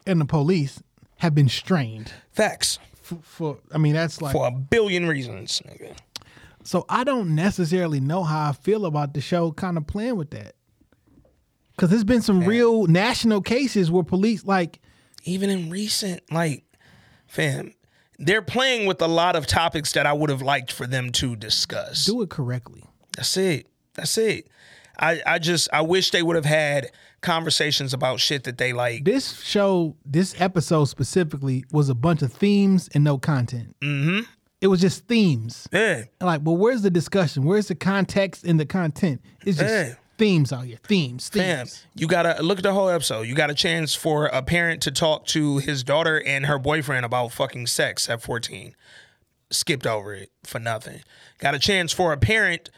and 0.07 0.21
the 0.21 0.25
police 0.25 0.83
have 1.19 1.35
been 1.35 1.49
strained. 1.49 2.13
Facts 2.33 2.79
For, 3.03 3.19
for 3.23 3.59
I 3.73 3.79
mean, 3.79 3.95
that's 3.95 4.21
like 4.23 4.33
for 4.33 4.47
a 4.47 4.51
billion 4.51 5.07
reasons, 5.07 5.61
nigga. 5.67 5.97
So 6.65 6.85
I 6.89 7.05
don't 7.05 7.35
necessarily 7.35 8.01
know 8.01 8.23
how 8.23 8.51
I 8.51 8.53
feel 8.53 8.85
about 8.85 9.15
the 9.15 9.21
show 9.21 9.53
kind 9.53 9.77
of 9.79 9.87
playing 9.87 10.17
with 10.17 10.31
that. 10.31 10.55
Cause 11.79 11.89
there's 11.89 12.05
been 12.05 12.21
some 12.21 12.45
real 12.45 12.87
national 12.87 13.41
cases 13.41 13.91
where 13.91 14.03
police 14.03 14.45
like 14.45 14.81
Even 15.25 15.49
in 15.49 15.71
recent, 15.71 16.21
like, 16.31 16.65
fam, 17.27 17.73
they're 18.19 18.43
playing 18.43 18.87
with 18.87 19.01
a 19.01 19.07
lot 19.09 19.35
of 19.35 19.47
topics 19.47 19.93
that 19.93 20.05
I 20.07 20.13
would 20.13 20.29
have 20.29 20.43
liked 20.43 20.71
for 20.73 20.87
them 20.87 21.11
to 21.13 21.37
discuss. 21.37 22.05
do 22.05 22.21
it 22.21 22.29
correctly. 22.29 22.85
That's 23.17 23.35
it. 23.39 23.67
That's 23.95 24.19
it. 24.19 24.49
I, 25.01 25.21
I 25.27 25.39
just 25.39 25.69
I 25.73 25.81
wish 25.81 26.11
they 26.11 26.23
would 26.23 26.37
have 26.37 26.45
had 26.45 26.91
conversations 27.23 27.95
about 27.95 28.21
shit 28.21 28.45
that 28.45 28.59
they 28.59 28.73
like. 28.73 29.05
This 29.05 29.41
show, 29.41 29.97
this 30.05 30.39
episode 30.41 30.85
specifically, 30.87 31.65
was 31.73 31.89
a 31.89 31.95
bunch 31.95 32.23
of 32.23 32.33
themes 32.33 32.89
and 32.95 33.03
no 33.03 33.17
content. 33.19 33.77
Mm-hmm. 33.81 34.21
It 34.61 34.67
was 34.67 34.81
just 34.83 35.07
themes. 35.09 35.67
Yeah. 35.73 36.05
Like, 36.21 36.43
well, 36.45 36.57
where's 36.57 36.83
the 36.83 36.91
discussion? 36.91 37.45
Where's 37.45 37.69
the 37.69 37.75
context 37.75 38.45
and 38.45 38.61
the 38.61 38.67
content? 38.67 39.23
It's 39.47 39.57
just 39.59 39.71
Yeah. 39.73 39.95
themes 40.19 40.53
out 40.53 40.67
here. 40.67 40.77
Themes. 40.85 41.31
Fam, 41.31 41.57
Themes. 41.67 41.87
you 41.95 42.07
gotta 42.07 42.43
look 42.43 42.59
at 42.59 42.65
the 42.65 42.75
whole 42.75 42.91
episode. 42.91 43.23
You 43.23 43.35
got 43.35 43.49
a 43.49 43.55
chance 43.55 43.95
for 43.95 44.27
a 44.27 44.43
parent 44.43 44.83
to 44.83 44.91
talk 44.91 45.25
to 45.29 45.59
his 45.59 45.83
daughter 45.83 46.23
and 46.27 46.45
her 46.45 46.59
boyfriend 46.59 47.07
about 47.07 47.33
fucking 47.33 47.69
sex 47.69 48.11
at 48.11 48.21
14. 48.21 48.75
Skipped 49.51 49.87
over 49.87 50.15
it 50.15 50.31
for 50.45 50.59
nothing. 50.59 51.01
Got 51.39 51.55
a 51.55 51.59
chance 51.59 51.91
for 51.93 52.13
a 52.13 52.19
parent 52.19 52.69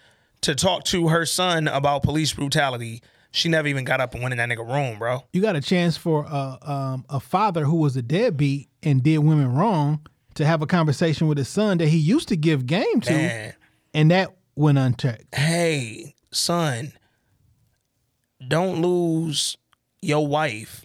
to 0.43 0.55
talk 0.55 0.85
to 0.85 1.09
her 1.09 1.25
son 1.27 1.69
about 1.69 2.03
police 2.03 2.33
brutality. 2.33 3.03
She 3.31 3.49
never 3.49 3.67
even 3.69 3.85
got 3.85 4.01
up 4.01 4.13
and 4.15 4.23
went 4.23 4.33
in 4.33 4.39
that 4.39 4.49
nigga 4.49 4.67
room, 4.69 4.99
bro. 4.99 5.25
You 5.33 5.41
got 5.41 5.57
a 5.57 5.61
chance 5.61 5.97
for 5.97 6.25
a 6.29 6.59
um, 6.63 7.05
a 7.09 7.19
father 7.19 7.65
who 7.65 7.77
was 7.77 7.97
a 7.97 8.03
deadbeat 8.03 8.69
and 8.83 9.03
did 9.03 9.19
women 9.19 9.55
wrong 9.55 10.07
to 10.35 10.45
have 10.45 10.61
a 10.63 10.67
conversation 10.67 11.29
with 11.29 11.39
his 11.39 11.49
son 11.49 11.79
that 11.79 11.89
he 11.89 11.97
used 11.97 12.29
to 12.29 12.37
give 12.37 12.67
game 12.67 13.01
to, 13.03 13.13
Man. 13.13 13.55
and 13.95 14.11
that 14.11 14.37
went 14.55 14.77
unchecked. 14.79 15.35
Hey, 15.35 16.15
son, 16.31 16.93
don't 18.47 18.83
lose 18.83 19.57
your 20.03 20.27
wife 20.27 20.85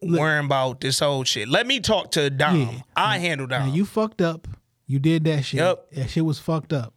worrying 0.00 0.46
about 0.46 0.80
this 0.80 1.00
whole 1.00 1.24
shit. 1.24 1.48
Let 1.48 1.66
me 1.66 1.80
talk 1.80 2.12
to 2.12 2.30
Dom. 2.30 2.60
Yeah. 2.60 2.80
I 2.96 3.18
handle 3.18 3.46
Dom. 3.46 3.68
Now 3.68 3.74
you 3.74 3.84
fucked 3.84 4.20
up. 4.20 4.46
You 4.86 4.98
did 4.98 5.24
that 5.24 5.44
shit. 5.44 5.58
Yep. 5.60 5.90
That 5.92 6.10
shit 6.10 6.24
was 6.24 6.38
fucked 6.38 6.72
up. 6.72 6.94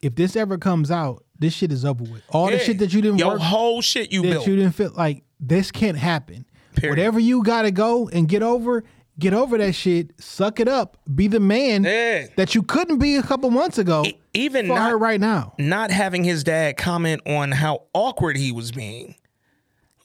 If 0.00 0.14
this 0.14 0.34
ever 0.34 0.56
comes 0.56 0.90
out, 0.90 1.24
this 1.40 1.52
shit 1.54 1.72
is 1.72 1.84
over 1.84 2.04
with. 2.04 2.22
All 2.28 2.50
the 2.50 2.58
shit 2.58 2.78
that 2.78 2.92
you 2.92 3.02
didn't 3.02 3.18
Your 3.18 3.32
work, 3.32 3.40
whole 3.40 3.82
shit 3.82 4.12
you 4.12 4.22
that 4.22 4.28
built. 4.30 4.46
you 4.46 4.56
didn't 4.56 4.74
feel 4.76 4.92
like 4.96 5.24
this 5.40 5.70
can't 5.72 5.98
happen. 5.98 6.44
Period. 6.76 6.96
Whatever 6.96 7.18
you 7.18 7.42
gotta 7.42 7.70
go 7.72 8.08
and 8.08 8.28
get 8.28 8.42
over, 8.42 8.84
get 9.18 9.34
over 9.34 9.58
that 9.58 9.72
shit. 9.74 10.12
Suck 10.20 10.60
it 10.60 10.68
up. 10.68 10.96
Be 11.12 11.26
the 11.26 11.40
man 11.40 11.82
Yeah. 11.84 12.26
that 12.36 12.54
you 12.54 12.62
couldn't 12.62 12.98
be 12.98 13.16
a 13.16 13.22
couple 13.22 13.50
months 13.50 13.78
ago. 13.78 14.04
E- 14.06 14.16
even 14.34 14.68
for 14.68 14.74
not- 14.76 14.90
her 14.90 14.96
right 14.98 15.18
now. 15.20 15.54
not 15.58 15.90
having 15.90 16.22
his 16.24 16.44
dad 16.44 16.76
comment 16.76 17.22
on 17.26 17.50
how 17.52 17.82
awkward 17.92 18.36
he 18.36 18.52
was 18.52 18.70
being. 18.70 19.16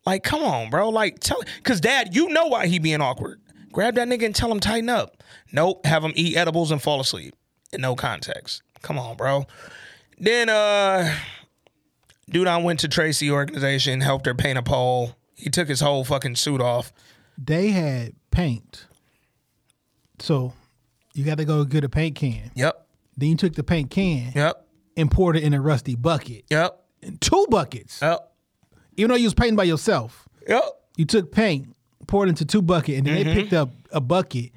Like, 0.06 0.24
come 0.24 0.44
on, 0.44 0.70
bro. 0.70 0.90
Like, 0.90 1.20
tell 1.20 1.42
because 1.58 1.82
dad, 1.82 2.16
you 2.16 2.30
know 2.30 2.48
why 2.48 2.68
he 2.68 2.80
being 2.80 3.02
awkward. 3.02 3.42
Grab 3.72 3.96
that 3.96 4.08
nigga 4.08 4.26
and 4.26 4.36
tell 4.36 4.52
him 4.52 4.60
tighten 4.60 4.88
up. 4.90 5.22
Nope, 5.52 5.86
have 5.86 6.04
him 6.04 6.14
eat 6.16 6.38
edibles 6.38 6.72
and 6.72 6.82
fall 6.82 7.00
asleep 7.02 7.36
in 7.74 7.82
no 7.82 7.96
context. 7.96 8.62
Come 8.82 8.98
on, 9.00 9.16
bro. 9.18 9.46
Then 10.18 10.50
uh 10.50 11.14
Douda 12.32 12.64
went 12.64 12.80
to 12.82 12.88
Tracy 12.88 13.30
organization, 13.30 14.02
helped 14.02 14.26
her 14.26 14.34
paint 14.34 14.58
a 14.58 14.64
pole. 14.64 15.16
He 15.36 15.50
took 15.50 15.68
his 15.68 15.82
whole 15.82 16.04
fucking 16.04 16.36
suit 16.38 16.62
off. 16.62 16.92
They 17.38 17.70
had 17.70 18.14
paint. 18.32 18.88
So 20.20 20.54
you 21.14 21.24
got 21.24 21.38
to 21.38 21.46
go 21.46 21.64
get 21.66 21.84
a 21.84 21.90
paint 21.90 22.16
can. 22.16 22.52
Yep. 22.56 22.88
Then 23.18 23.30
you 23.30 23.36
took 23.36 23.54
the 23.56 23.64
paint 23.64 23.92
can 23.92 24.32
Yep. 24.34 24.66
and 24.98 25.12
poured 25.12 25.36
it 25.38 25.44
in 25.44 25.54
a 25.54 25.62
rusty 25.62 25.96
bucket. 25.96 26.46
Yep. 26.50 26.82
In 27.02 27.18
two 27.18 27.46
buckets. 27.50 28.00
Yep. 28.02 28.32
Even 28.98 29.10
though 29.10 29.16
you 29.16 29.26
was 29.26 29.34
painting 29.34 29.56
by 29.58 29.64
yourself. 29.66 30.28
Yep. 30.48 30.64
You 30.98 31.06
took 31.06 31.32
paint, 31.32 31.76
poured 32.08 32.30
it 32.30 32.32
into 32.32 32.46
two 32.46 32.62
buckets, 32.62 32.98
and 32.98 33.06
then 33.06 33.16
they 33.26 33.34
picked 33.34 33.54
up 33.54 33.70
a 33.92 34.00
bucket 34.02 34.52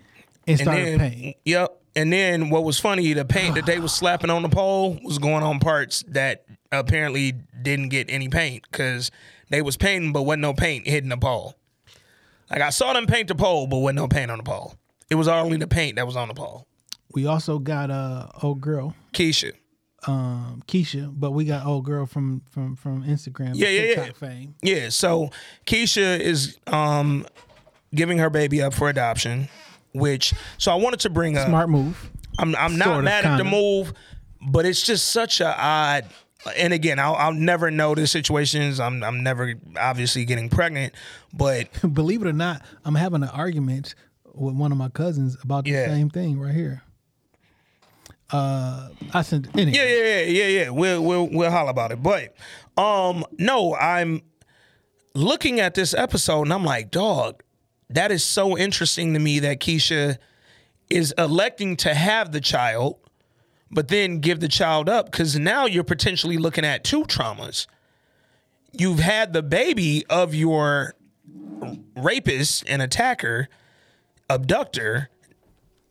and 0.46 0.58
started 0.58 0.80
Mm-hmm. 0.84 0.92
and 0.92 1.00
then, 1.00 1.10
painting. 1.10 1.34
Yep. 1.44 1.77
And 1.99 2.12
then 2.12 2.49
what 2.51 2.62
was 2.62 2.78
funny, 2.78 3.12
the 3.12 3.25
paint 3.25 3.57
that 3.57 3.67
they 3.67 3.81
was 3.81 3.93
slapping 3.93 4.31
on 4.31 4.43
the 4.43 4.49
pole 4.49 4.99
was 5.02 5.18
going 5.18 5.43
on 5.43 5.59
parts 5.59 6.05
that 6.09 6.44
apparently 6.70 7.33
didn't 7.60 7.89
get 7.89 8.07
any 8.09 8.28
paint 8.28 8.62
because 8.70 9.10
they 9.51 9.62
was 9.62 9.77
painting, 9.77 10.12
but 10.12 10.23
wasn't 10.23 10.43
no 10.43 10.55
paint 10.55 10.86
hitting 10.86 11.09
the 11.10 11.17
pole. 11.17 11.57
Like 12.51 12.60
I 12.62 12.70
saw 12.70 12.93
them 12.93 13.07
paint 13.07 13.27
the 13.27 13.35
pole, 13.35 13.67
but 13.67 13.78
wasn't 13.78 13.97
no 13.97 14.07
paint 14.07 14.31
on 14.31 14.39
the 14.39 14.44
pole. 14.44 14.75
It 15.10 15.17
was 15.17 15.27
only 15.27 15.57
the 15.57 15.67
paint 15.67 15.97
that 15.97 16.07
was 16.07 16.15
on 16.15 16.28
the 16.28 16.35
pole. 16.35 16.67
We 17.15 17.27
also 17.27 17.59
got 17.59 17.91
uh 17.91 18.28
old 18.44 18.60
girl, 18.60 18.94
Keisha. 19.12 19.55
um, 20.07 20.62
Keisha, 20.68 21.12
but 21.18 21.33
we 21.33 21.47
got 21.47 21.67
old 21.67 21.85
girl 21.85 22.07
from 22.07 22.43
from 22.51 22.77
from 22.77 23.02
Instagram, 23.02 23.52
Yeah, 23.55 23.70
yeah, 23.70 23.81
TikTok 23.86 24.07
yeah. 24.07 24.12
fame. 24.12 24.55
Yeah, 24.62 24.89
so 24.91 25.31
Keisha 25.67 26.20
is 26.20 26.59
um 26.68 27.27
giving 27.93 28.18
her 28.18 28.31
baby 28.31 28.62
up 28.62 28.73
for 28.75 28.89
adoption, 28.89 29.49
which 29.92 30.34
so 30.58 30.73
I 30.73 30.76
wanted 30.76 31.00
to 31.00 31.10
bring 31.10 31.36
up 31.39 31.47
Smart 31.49 31.68
move. 31.68 32.10
I'm 32.39 32.55
I'm 32.57 32.76
not 32.78 32.84
Sort 32.86 32.99
of, 32.99 33.05
mad 33.05 33.25
at 33.25 33.36
the 33.39 33.44
kinda. 33.44 33.57
move, 33.57 33.92
but 34.50 34.65
it's 34.67 34.83
just 34.83 35.10
such 35.10 35.41
a 35.41 35.55
odd. 35.60 36.07
And 36.57 36.73
again, 36.73 37.00
I'll, 37.00 37.17
I'll 37.17 37.33
never 37.33 37.70
know 37.70 37.94
the 37.97 38.07
situations. 38.07 38.78
I'm 38.78 39.02
I'm 39.02 39.23
never 39.23 39.55
obviously 39.76 40.25
getting 40.25 40.49
pregnant, 40.49 40.94
but 41.34 41.68
Believe 41.94 42.23
it 42.23 42.28
or 42.28 42.33
not, 42.33 42.62
I'm 42.84 42.94
having 42.94 43.23
an 43.25 43.28
argument 43.31 43.94
with 44.34 44.55
one 44.55 44.70
of 44.70 44.78
my 44.78 44.89
cousins 44.89 45.36
about 45.42 45.65
the 45.65 45.73
Yeah. 45.73 45.86
same 45.89 46.10
thing 46.10 46.39
right 46.39 46.55
here. 46.55 46.83
Uh, 48.31 48.91
I 49.15 49.23
sent 49.23 49.49
anyway. 49.57 49.73
yeah, 49.76 49.84
yeah, 49.84 50.05
yeah, 50.05 50.20
yeah, 50.47 50.65
yeah. 50.65 50.70
We'll 50.70 51.02
we'll 51.02 51.28
we'll 51.31 51.50
holler 51.50 51.70
about 51.70 51.92
it. 51.92 52.02
But 52.02 52.34
um, 52.76 53.25
no, 53.39 53.75
I'm 53.75 54.23
looking 55.15 55.60
at 55.60 55.75
this 55.75 55.94
episode 55.94 56.42
and 56.42 56.52
I'm 56.52 56.65
like, 56.65 56.91
dog, 56.91 57.42
that 57.91 58.12
is 58.12 58.25
so 58.25 58.57
interesting 58.57 59.15
to 59.15 59.18
me 59.18 59.39
that 59.41 59.60
Keisha 59.60 60.18
is 60.91 61.15
electing 61.17 61.76
to 61.78 61.94
have 61.94 62.33
the 62.33 62.41
child, 62.41 62.97
but 63.70 63.89
then 63.89 64.20
give 64.20 64.41
the 64.41 64.49
child 64.49 64.89
up 64.89 65.10
because 65.10 65.39
now 65.39 65.67
you're 65.67 65.84
potentially 65.84 66.39
looking 66.39 66.65
at 66.65 66.84
two 66.84 67.05
traumas. 67.05 67.67
You've 68.73 68.99
had 68.99 69.33
the 69.33 69.42
baby 69.42 70.05
of 70.08 70.34
your 70.34 70.94
rapist 71.97 72.65
and 72.68 72.83
attacker, 72.83 73.49
abductor, 74.28 75.08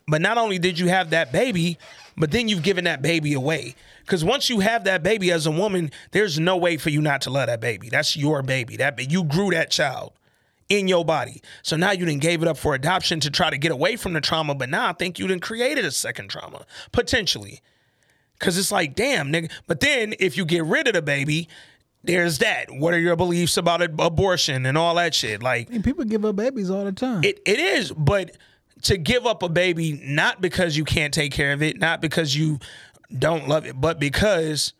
but 0.07 0.21
not 0.21 0.37
only 0.37 0.57
did 0.57 0.79
you 0.79 0.87
have 0.87 1.09
that 1.09 1.31
baby, 1.31 1.77
but 2.15 2.31
then 2.31 2.47
you've 2.47 2.63
given 2.63 2.85
that 2.85 3.01
baby 3.01 3.33
away. 3.33 3.75
Because 4.01 4.23
once 4.23 4.49
you 4.49 4.59
have 4.59 4.85
that 4.85 5.03
baby 5.03 5.31
as 5.31 5.45
a 5.45 5.51
woman, 5.51 5.91
there's 6.11 6.39
no 6.39 6.55
way 6.55 6.77
for 6.77 6.89
you 6.89 7.01
not 7.01 7.21
to 7.21 7.29
love 7.29 7.47
that 7.47 7.59
baby. 7.59 7.89
That's 7.89 8.15
your 8.15 8.41
baby. 8.41 8.77
That 8.77 9.11
you 9.11 9.23
grew 9.23 9.51
that 9.51 9.69
child 9.69 10.13
in 10.69 10.87
your 10.87 11.05
body. 11.05 11.41
So 11.63 11.77
now 11.77 11.91
you 11.91 12.05
didn't 12.05 12.21
gave 12.21 12.41
it 12.41 12.47
up 12.47 12.57
for 12.57 12.73
adoption 12.75 13.19
to 13.21 13.31
try 13.31 13.49
to 13.49 13.57
get 13.57 13.71
away 13.71 13.95
from 13.95 14.13
the 14.13 14.21
trauma, 14.21 14.53
but 14.55 14.69
now 14.69 14.89
I 14.89 14.93
think 14.93 15.17
you 15.19 15.27
didn't 15.27 15.41
created 15.41 15.85
a 15.85 15.91
second 15.91 16.29
trauma 16.29 16.65
potentially. 16.91 17.61
Because 18.37 18.57
it's 18.57 18.71
like, 18.71 18.95
damn, 18.95 19.31
nigga. 19.31 19.49
But 19.65 19.79
then 19.79 20.13
if 20.19 20.37
you 20.37 20.45
get 20.45 20.63
rid 20.63 20.87
of 20.87 20.93
the 20.93 21.01
baby, 21.01 21.47
there's 22.03 22.37
that. 22.37 22.65
What 22.69 22.93
are 22.93 22.99
your 22.99 23.15
beliefs 23.15 23.57
about 23.57 23.81
abortion 23.81 24.65
and 24.65 24.77
all 24.77 24.93
that 24.95 25.15
shit? 25.15 25.41
Like, 25.41 25.69
And 25.71 25.83
people 25.83 26.05
give 26.05 26.23
up 26.23 26.35
babies 26.35 26.69
all 26.69 26.85
the 26.85 26.91
time. 26.91 27.23
it, 27.23 27.41
it 27.45 27.59
is, 27.59 27.91
but 27.91 28.31
to 28.83 28.97
give 28.97 29.25
up 29.25 29.41
a 29.41 29.49
baby 29.49 29.99
not 30.03 30.39
because 30.39 30.77
you 30.77 30.85
can't 30.85 31.13
take 31.13 31.31
care 31.31 31.51
of 31.51 31.63
it, 31.63 31.79
not 31.79 31.99
because 31.99 32.35
you 32.35 32.59
don't 33.17 33.47
love 33.47 33.65
it, 33.65 33.79
but 33.81 33.99
because 33.99 34.73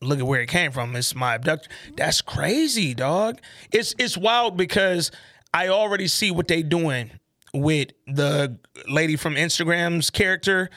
look 0.00 0.18
at 0.18 0.26
where 0.26 0.40
it 0.40 0.48
came 0.48 0.72
from. 0.72 0.96
It's 0.96 1.14
my 1.14 1.34
abductor. 1.34 1.68
That's 1.96 2.20
crazy, 2.20 2.94
dog. 2.94 3.40
It's 3.72 3.94
it's 3.98 4.16
wild 4.16 4.56
because 4.56 5.10
I 5.52 5.68
already 5.68 6.08
see 6.08 6.30
what 6.30 6.48
they 6.48 6.62
doing 6.62 7.12
with 7.52 7.88
the 8.06 8.58
lady 8.88 9.16
from 9.16 9.34
Instagram's 9.34 10.10
character. 10.10 10.70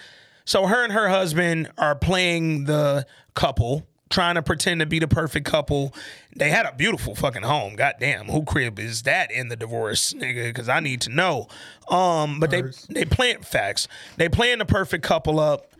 So 0.46 0.68
her 0.68 0.84
and 0.84 0.92
her 0.92 1.08
husband 1.10 1.72
are 1.78 1.96
playing 1.96 2.66
the 2.66 3.06
couple, 3.34 3.88
trying 4.10 4.36
to 4.36 4.42
pretend 4.42 4.82
to 4.82 4.86
be 4.86 5.00
the 5.00 5.08
perfect 5.08 5.46
couple. 5.46 5.96
They 6.36 6.50
had 6.50 6.66
a 6.66 6.74
beautiful 6.76 7.16
fucking 7.16 7.44
home. 7.44 7.76
Goddamn, 7.76 8.26
who 8.26 8.44
crib 8.44 8.78
is 8.80 9.04
that 9.04 9.32
in 9.32 9.48
the 9.48 9.56
divorce, 9.56 10.14
nigga? 10.14 10.48
Because 10.48 10.68
I 10.68 10.80
need 10.82 11.02
to 11.02 11.10
know. 11.10 11.48
Um, 11.88 12.40
but 12.40 12.50
they 12.50 12.64
they 12.90 13.06
playing 13.06 13.44
facts. 13.44 13.88
They 14.18 14.28
playing 14.28 14.58
the 14.58 14.66
perfect 14.66 15.04
couple 15.06 15.40
up 15.40 15.74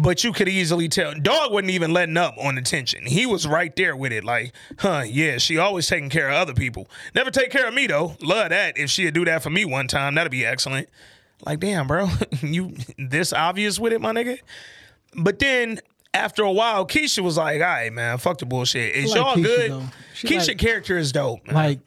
but 0.00 0.24
you 0.24 0.32
could 0.32 0.48
easily 0.48 0.88
tell. 0.88 1.12
Dog 1.14 1.52
wasn't 1.52 1.70
even 1.70 1.92
letting 1.92 2.16
up 2.16 2.34
on 2.38 2.54
the 2.54 2.62
tension. 2.62 3.04
He 3.06 3.26
was 3.26 3.46
right 3.46 3.74
there 3.76 3.94
with 3.96 4.12
it, 4.12 4.24
like, 4.24 4.52
huh, 4.78 5.02
yeah, 5.06 5.38
she 5.38 5.58
always 5.58 5.86
taking 5.86 6.08
care 6.10 6.28
of 6.28 6.34
other 6.36 6.54
people. 6.54 6.88
Never 7.14 7.30
take 7.30 7.50
care 7.50 7.66
of 7.68 7.74
me 7.74 7.86
though. 7.86 8.16
Love 8.22 8.50
that. 8.50 8.78
If 8.78 8.90
she'd 8.90 9.14
do 9.14 9.24
that 9.26 9.42
for 9.42 9.50
me 9.50 9.64
one 9.64 9.88
time, 9.88 10.14
that'd 10.14 10.30
be 10.32 10.44
excellent. 10.46 10.88
Like, 11.44 11.60
damn, 11.60 11.86
bro, 11.86 12.08
you 12.42 12.74
this 12.98 13.32
obvious 13.32 13.78
with 13.78 13.92
it, 13.92 14.00
my 14.00 14.12
nigga. 14.12 14.38
But 15.16 15.38
then 15.40 15.80
after 16.14 16.42
a 16.42 16.52
while, 16.52 16.86
Keisha 16.86 17.20
was 17.20 17.36
like, 17.36 17.60
all 17.60 17.66
right, 17.66 17.92
man, 17.92 18.18
fuck 18.18 18.38
the 18.38 18.46
bullshit. 18.46 18.94
Is 18.94 19.10
like 19.10 19.16
y'all 19.16 19.36
Keisha, 19.36 19.42
good? 19.42 19.70
Keisha 20.14 20.48
like- 20.48 20.58
character 20.58 20.96
is 20.98 21.10
dope. 21.12 21.44
man. 21.46 21.54
Like, 21.54 21.80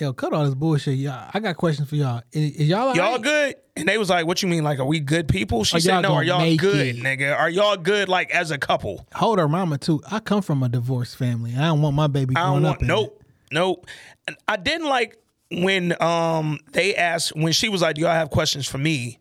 yo, 0.00 0.12
cut 0.12 0.32
all 0.32 0.44
this 0.44 0.54
bullshit, 0.54 0.94
y'all. 0.98 1.30
I 1.32 1.40
got 1.40 1.56
questions 1.56 1.88
for 1.88 1.96
y'all. 1.96 2.22
Is, 2.32 2.56
is 2.56 2.68
y'all 2.68 2.88
all 2.88 2.96
Y'all 2.96 3.12
right? 3.12 3.22
good? 3.22 3.54
And 3.74 3.88
they 3.88 3.96
was 3.96 4.10
like, 4.10 4.26
"What 4.26 4.42
you 4.42 4.48
mean? 4.48 4.64
Like, 4.64 4.78
are 4.80 4.84
we 4.84 5.00
good 5.00 5.28
people?" 5.28 5.64
She 5.64 5.76
Are 5.78 5.80
said, 5.80 5.92
y'all 5.92 6.02
"No, 6.02 6.08
are 6.10 6.24
gonna 6.24 6.26
y'all 6.26 6.40
make 6.40 6.60
good, 6.60 6.86
it? 6.88 6.96
nigga? 6.96 7.34
Are 7.38 7.48
y'all 7.48 7.76
good? 7.76 8.08
Like 8.08 8.30
as 8.30 8.50
a 8.50 8.58
couple?" 8.58 9.06
Hold 9.14 9.38
her 9.38 9.48
mama 9.48 9.78
too. 9.78 10.02
I 10.10 10.20
come 10.20 10.42
from 10.42 10.62
a 10.62 10.68
divorced 10.68 11.16
family. 11.16 11.54
I 11.56 11.62
don't 11.62 11.80
want 11.82 11.96
my 11.96 12.06
baby 12.06 12.34
I 12.36 12.42
growing 12.42 12.62
don't 12.64 12.70
up. 12.72 12.80
want 12.80 12.82
in 12.82 12.86
it. 12.90 12.92
nope, 12.92 13.22
nope. 13.50 13.86
And 14.28 14.36
I 14.46 14.56
didn't 14.56 14.88
like 14.88 15.16
when 15.50 16.00
um 16.02 16.58
they 16.72 16.94
asked 16.94 17.34
when 17.34 17.52
she 17.54 17.68
was 17.70 17.80
like, 17.82 17.94
"Do 17.96 18.02
y'all 18.02 18.10
have 18.10 18.28
questions 18.30 18.68
for 18.68 18.78
me?" 18.78 19.18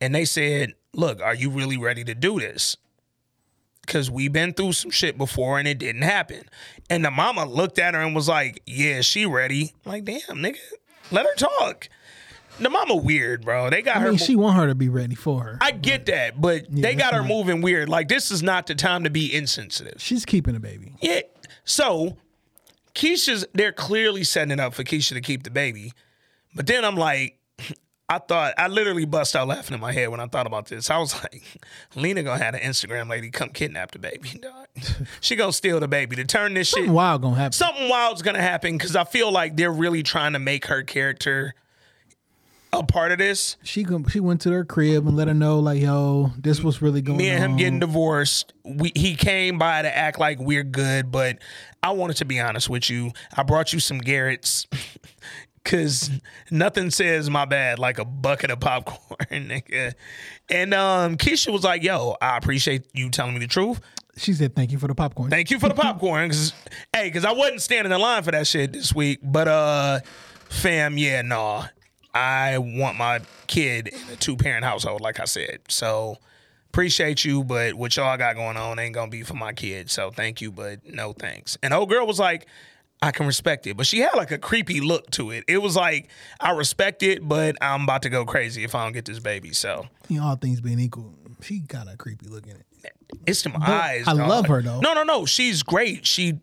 And 0.00 0.14
they 0.14 0.26
said, 0.26 0.74
"Look, 0.92 1.22
are 1.22 1.34
you 1.34 1.48
really 1.50 1.78
ready 1.78 2.04
to 2.04 2.14
do 2.14 2.38
this?" 2.38 2.76
Because 3.80 4.10
we've 4.10 4.32
been 4.32 4.52
through 4.52 4.72
some 4.74 4.90
shit 4.90 5.16
before 5.18 5.58
and 5.58 5.66
it 5.66 5.78
didn't 5.78 6.02
happen. 6.02 6.42
And 6.90 7.04
the 7.04 7.10
mama 7.10 7.44
looked 7.46 7.78
at 7.78 7.94
her 7.94 8.00
and 8.00 8.14
was 8.14 8.28
like, 8.28 8.60
"Yeah, 8.66 9.00
she 9.00 9.24
ready." 9.26 9.72
I'm 9.86 9.92
like, 9.92 10.04
damn, 10.04 10.20
nigga, 10.36 10.58
let 11.10 11.24
her 11.26 11.34
talk. 11.34 11.88
The 12.60 12.70
mama 12.70 12.94
weird, 12.96 13.44
bro. 13.44 13.70
They 13.70 13.82
got 13.82 13.96
I 13.96 14.00
her. 14.00 14.08
mean, 14.10 14.18
she 14.18 14.36
want 14.36 14.56
her 14.56 14.66
to 14.66 14.74
be 14.74 14.88
ready 14.88 15.14
for 15.14 15.42
her. 15.42 15.58
I 15.60 15.70
get 15.70 16.06
that, 16.06 16.40
but 16.40 16.66
they 16.68 16.94
got 16.94 17.14
her 17.14 17.24
moving 17.24 17.62
weird. 17.62 17.88
Like 17.88 18.08
this 18.08 18.30
is 18.30 18.42
not 18.42 18.66
the 18.66 18.74
time 18.74 19.04
to 19.04 19.10
be 19.10 19.34
insensitive. 19.34 19.94
She's 20.00 20.24
keeping 20.24 20.54
a 20.54 20.60
baby. 20.60 20.94
Yeah. 21.00 21.20
So 21.64 22.16
Keisha's 22.94 23.46
they're 23.54 23.72
clearly 23.72 24.24
setting 24.24 24.52
it 24.52 24.60
up 24.60 24.74
for 24.74 24.84
Keisha 24.84 25.14
to 25.14 25.20
keep 25.20 25.42
the 25.44 25.50
baby. 25.50 25.92
But 26.54 26.66
then 26.66 26.84
I'm 26.84 26.96
like, 26.96 27.38
I 28.08 28.18
thought 28.18 28.54
I 28.58 28.66
literally 28.66 29.04
bust 29.04 29.36
out 29.36 29.46
laughing 29.48 29.74
in 29.74 29.80
my 29.80 29.92
head 29.92 30.08
when 30.08 30.18
I 30.20 30.26
thought 30.26 30.46
about 30.46 30.66
this. 30.66 30.90
I 30.90 30.98
was 30.98 31.14
like, 31.22 31.42
Lena 31.94 32.22
gonna 32.24 32.42
have 32.42 32.54
an 32.54 32.60
Instagram 32.60 33.08
lady 33.08 33.30
come 33.30 33.50
kidnap 33.50 33.92
the 33.92 34.00
baby, 34.00 34.30
dog. 34.42 34.66
she 35.20 35.36
gonna 35.36 35.52
steal 35.52 35.78
the 35.80 35.88
baby 35.88 36.16
to 36.16 36.24
turn 36.24 36.54
this 36.54 36.68
shit. 36.68 36.76
Something 36.78 36.92
wild 36.92 37.22
gonna 37.22 37.36
happen. 37.36 37.52
Something 37.52 37.88
wild's 37.88 38.22
gonna 38.22 38.42
happen 38.42 38.76
because 38.76 38.96
I 38.96 39.04
feel 39.04 39.30
like 39.30 39.56
they're 39.56 39.72
really 39.72 40.02
trying 40.02 40.32
to 40.32 40.38
make 40.40 40.66
her 40.66 40.82
character 40.82 41.54
a 42.72 42.82
part 42.82 43.12
of 43.12 43.18
this. 43.18 43.56
She 43.62 43.84
she 44.08 44.20
went 44.20 44.40
to 44.42 44.50
her 44.52 44.64
crib 44.64 45.06
and 45.06 45.16
let 45.16 45.28
her 45.28 45.34
know 45.34 45.58
like, 45.58 45.80
yo, 45.80 46.32
this 46.38 46.62
was 46.62 46.80
really 46.80 47.02
going 47.02 47.16
on. 47.16 47.18
me 47.18 47.30
and 47.30 47.44
him 47.44 47.50
on. 47.52 47.56
getting 47.56 47.80
divorced. 47.80 48.52
We 48.64 48.92
he 48.94 49.14
came 49.14 49.58
by 49.58 49.82
to 49.82 49.96
act 49.96 50.18
like 50.18 50.38
we're 50.38 50.62
good, 50.64 51.10
but 51.10 51.38
I 51.82 51.92
wanted 51.92 52.16
to 52.18 52.24
be 52.24 52.40
honest 52.40 52.68
with 52.68 52.90
you. 52.90 53.12
I 53.36 53.42
brought 53.42 53.72
you 53.72 53.80
some 53.80 53.98
Garrett's 53.98 54.66
because 55.64 56.10
nothing 56.50 56.90
says 56.90 57.28
my 57.28 57.44
bad 57.44 57.78
like 57.78 57.98
a 57.98 58.04
bucket 58.04 58.50
of 58.50 58.60
popcorn, 58.60 58.98
nigga. 59.30 59.94
And 60.48 60.74
um, 60.74 61.16
Keisha 61.16 61.52
was 61.52 61.64
like, 61.64 61.82
"Yo, 61.82 62.16
I 62.20 62.36
appreciate 62.36 62.86
you 62.92 63.10
telling 63.10 63.34
me 63.34 63.40
the 63.40 63.46
truth. 63.46 63.80
She 64.16 64.32
said, 64.32 64.54
"Thank 64.54 64.72
you 64.72 64.78
for 64.78 64.88
the 64.88 64.94
popcorn." 64.94 65.30
Thank 65.30 65.50
you 65.50 65.58
for 65.58 65.68
the 65.68 65.74
popcorn." 65.74 66.30
Cause, 66.30 66.52
hey, 66.94 67.04
because 67.04 67.24
I 67.24 67.32
wasn't 67.32 67.62
standing 67.62 67.92
in 67.92 68.00
line 68.00 68.22
for 68.22 68.30
that 68.32 68.46
shit 68.46 68.72
this 68.72 68.94
week, 68.94 69.20
but 69.22 69.48
uh, 69.48 70.00
fam, 70.48 70.98
yeah, 70.98 71.22
nah. 71.22 71.66
I 72.14 72.58
want 72.58 72.96
my 72.98 73.20
kid 73.46 73.88
in 73.88 74.12
a 74.12 74.16
two 74.16 74.36
parent 74.36 74.64
household, 74.64 75.00
like 75.00 75.20
I 75.20 75.24
said. 75.24 75.60
So 75.68 76.18
appreciate 76.70 77.24
you, 77.24 77.44
but 77.44 77.74
what 77.74 77.96
y'all 77.96 78.16
got 78.16 78.36
going 78.36 78.56
on 78.56 78.78
ain't 78.78 78.94
gonna 78.94 79.10
be 79.10 79.22
for 79.22 79.34
my 79.34 79.52
kid. 79.52 79.90
So 79.90 80.10
thank 80.10 80.40
you, 80.40 80.50
but 80.52 80.84
no 80.86 81.12
thanks. 81.12 81.56
And 81.62 81.72
old 81.74 81.88
girl 81.88 82.06
was 82.06 82.18
like, 82.18 82.46
I 83.02 83.12
can 83.12 83.26
respect 83.26 83.66
it, 83.66 83.76
but 83.76 83.86
she 83.86 84.00
had 84.00 84.14
like 84.14 84.30
a 84.30 84.38
creepy 84.38 84.80
look 84.80 85.10
to 85.12 85.30
it. 85.30 85.44
It 85.48 85.58
was 85.58 85.74
like 85.74 86.10
I 86.38 86.50
respect 86.52 87.02
it, 87.02 87.26
but 87.26 87.56
I'm 87.62 87.84
about 87.84 88.02
to 88.02 88.10
go 88.10 88.24
crazy 88.24 88.62
if 88.62 88.74
I 88.74 88.84
don't 88.84 88.92
get 88.92 89.04
this 89.04 89.18
baby. 89.20 89.52
So 89.52 89.86
You 90.08 90.20
know, 90.20 90.26
all 90.26 90.36
things 90.36 90.60
being 90.60 90.78
equal, 90.78 91.14
she 91.42 91.60
kind 91.60 91.88
of 91.88 91.96
creepy 91.98 92.26
looking. 92.28 92.56
It. 92.82 92.92
it's 93.26 93.42
them 93.42 93.54
eyes. 93.60 94.06
I 94.06 94.14
dog. 94.14 94.28
love 94.28 94.46
her, 94.46 94.60
though. 94.60 94.80
No, 94.80 94.92
no, 94.92 95.02
no. 95.02 95.24
She's 95.24 95.62
great. 95.62 96.06
She 96.06 96.40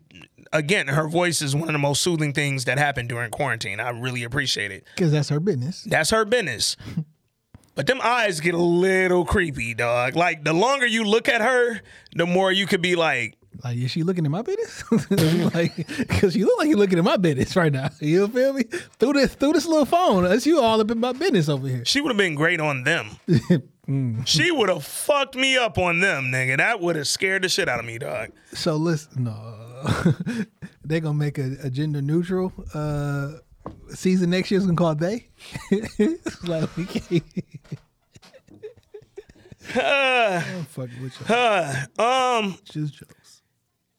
again, 0.52 0.88
her 0.88 1.08
voice 1.08 1.42
is 1.42 1.54
one 1.54 1.68
of 1.68 1.72
the 1.72 1.78
most 1.78 2.02
soothing 2.02 2.32
things 2.32 2.64
that 2.66 2.78
happened 2.78 3.08
during 3.08 3.30
quarantine. 3.30 3.80
I 3.80 3.90
really 3.90 4.24
appreciate 4.24 4.70
it. 4.70 4.84
Because 4.94 5.12
that's 5.12 5.28
her 5.28 5.40
business. 5.40 5.82
That's 5.84 6.10
her 6.10 6.24
business. 6.24 6.76
But 7.74 7.86
them 7.86 8.00
eyes 8.02 8.40
get 8.40 8.54
a 8.54 8.58
little 8.58 9.24
creepy, 9.24 9.72
dog. 9.72 10.16
Like 10.16 10.42
the 10.42 10.52
longer 10.52 10.84
you 10.84 11.04
look 11.04 11.28
at 11.28 11.40
her, 11.40 11.80
the 12.12 12.26
more 12.26 12.50
you 12.50 12.66
could 12.66 12.82
be 12.82 12.96
like, 12.96 13.36
Like, 13.62 13.76
is 13.76 13.92
she 13.92 14.02
looking 14.02 14.24
at 14.24 14.32
my 14.32 14.42
business? 14.42 14.82
like, 15.54 15.76
because 15.76 16.34
you 16.34 16.46
look 16.46 16.58
like 16.58 16.66
you're 16.66 16.76
looking 16.76 16.98
at 16.98 17.04
my 17.04 17.16
business 17.16 17.54
right 17.54 17.72
now. 17.72 17.90
You 18.00 18.26
feel 18.26 18.54
me? 18.54 18.64
Through 18.98 19.12
this, 19.12 19.36
through 19.36 19.52
this 19.52 19.64
little 19.64 19.84
phone, 19.86 20.24
that's 20.24 20.44
you 20.44 20.60
all 20.60 20.80
up 20.80 20.90
in 20.90 20.98
my 20.98 21.12
business 21.12 21.48
over 21.48 21.68
here. 21.68 21.84
she 21.84 22.00
would 22.00 22.08
have 22.10 22.18
been 22.18 22.34
great 22.34 22.58
on 22.60 22.82
them. 22.82 23.10
Mm. 23.88 24.26
She 24.26 24.50
would 24.50 24.68
have 24.70 24.84
fucked 24.84 25.36
me 25.36 25.56
up 25.56 25.78
on 25.78 26.00
them, 26.00 26.32
nigga. 26.32 26.56
That 26.56 26.80
would 26.80 26.96
have 26.96 27.06
scared 27.06 27.42
the 27.42 27.48
shit 27.48 27.68
out 27.68 27.78
of 27.78 27.86
me, 27.86 27.98
dog. 27.98 28.30
So 28.54 28.74
listen, 28.74 29.22
no, 29.22 29.32
they 30.84 31.00
gonna 31.00 31.14
make 31.14 31.38
a, 31.38 31.56
a 31.62 31.70
gender 31.70 32.02
neutral 32.02 32.52
uh, 32.74 33.32
season 33.90 34.30
next 34.30 34.50
year. 34.50 34.58
It's 34.58 34.66
gonna 34.66 34.76
call 34.76 34.94
they. 34.94 35.28
It's 35.70 36.46
like 36.46 36.74
we 36.76 36.84
can't. 36.86 37.22
I'm 39.74 40.64
fucking 40.64 41.02
with 41.02 41.28
you. 41.28 41.34
Uh, 41.34 41.84
um, 42.42 42.58
Just 42.64 42.94
jokes. 42.94 43.42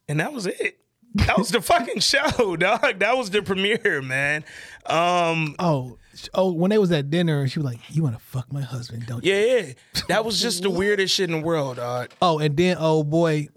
and 0.07 0.19
that 0.19 0.33
was 0.33 0.47
it. 0.47 0.77
That 1.15 1.39
was 1.39 1.49
the 1.49 1.59
fucking 1.61 2.01
show, 2.01 2.55
dog. 2.55 2.99
That 2.99 3.17
was 3.17 3.31
the 3.31 3.41
premiere, 3.41 3.99
man. 4.01 4.43
Um, 4.85 5.55
Oh, 5.57 5.97
oh, 6.35 6.51
when 6.51 6.69
they 6.69 6.77
was 6.77 6.91
at 6.91 7.09
dinner, 7.09 7.47
she 7.47 7.57
was 7.59 7.65
like, 7.65 7.79
"You 7.89 8.03
want 8.03 8.15
to 8.15 8.21
fuck 8.23 8.51
my 8.53 8.61
husband, 8.61 9.07
don't 9.07 9.23
you?" 9.25 9.33
yeah, 9.33 9.55
yeah. 9.57 9.73
That 10.07 10.23
was 10.23 10.39
just 10.39 10.61
the 10.61 10.69
weirdest 10.69 11.15
shit 11.15 11.31
in 11.31 11.39
the 11.39 11.45
world, 11.45 11.77
dog. 11.77 12.11
Oh, 12.21 12.37
and 12.37 12.55
then 12.55 12.77
oh 12.79 13.03
boy, 13.03 13.47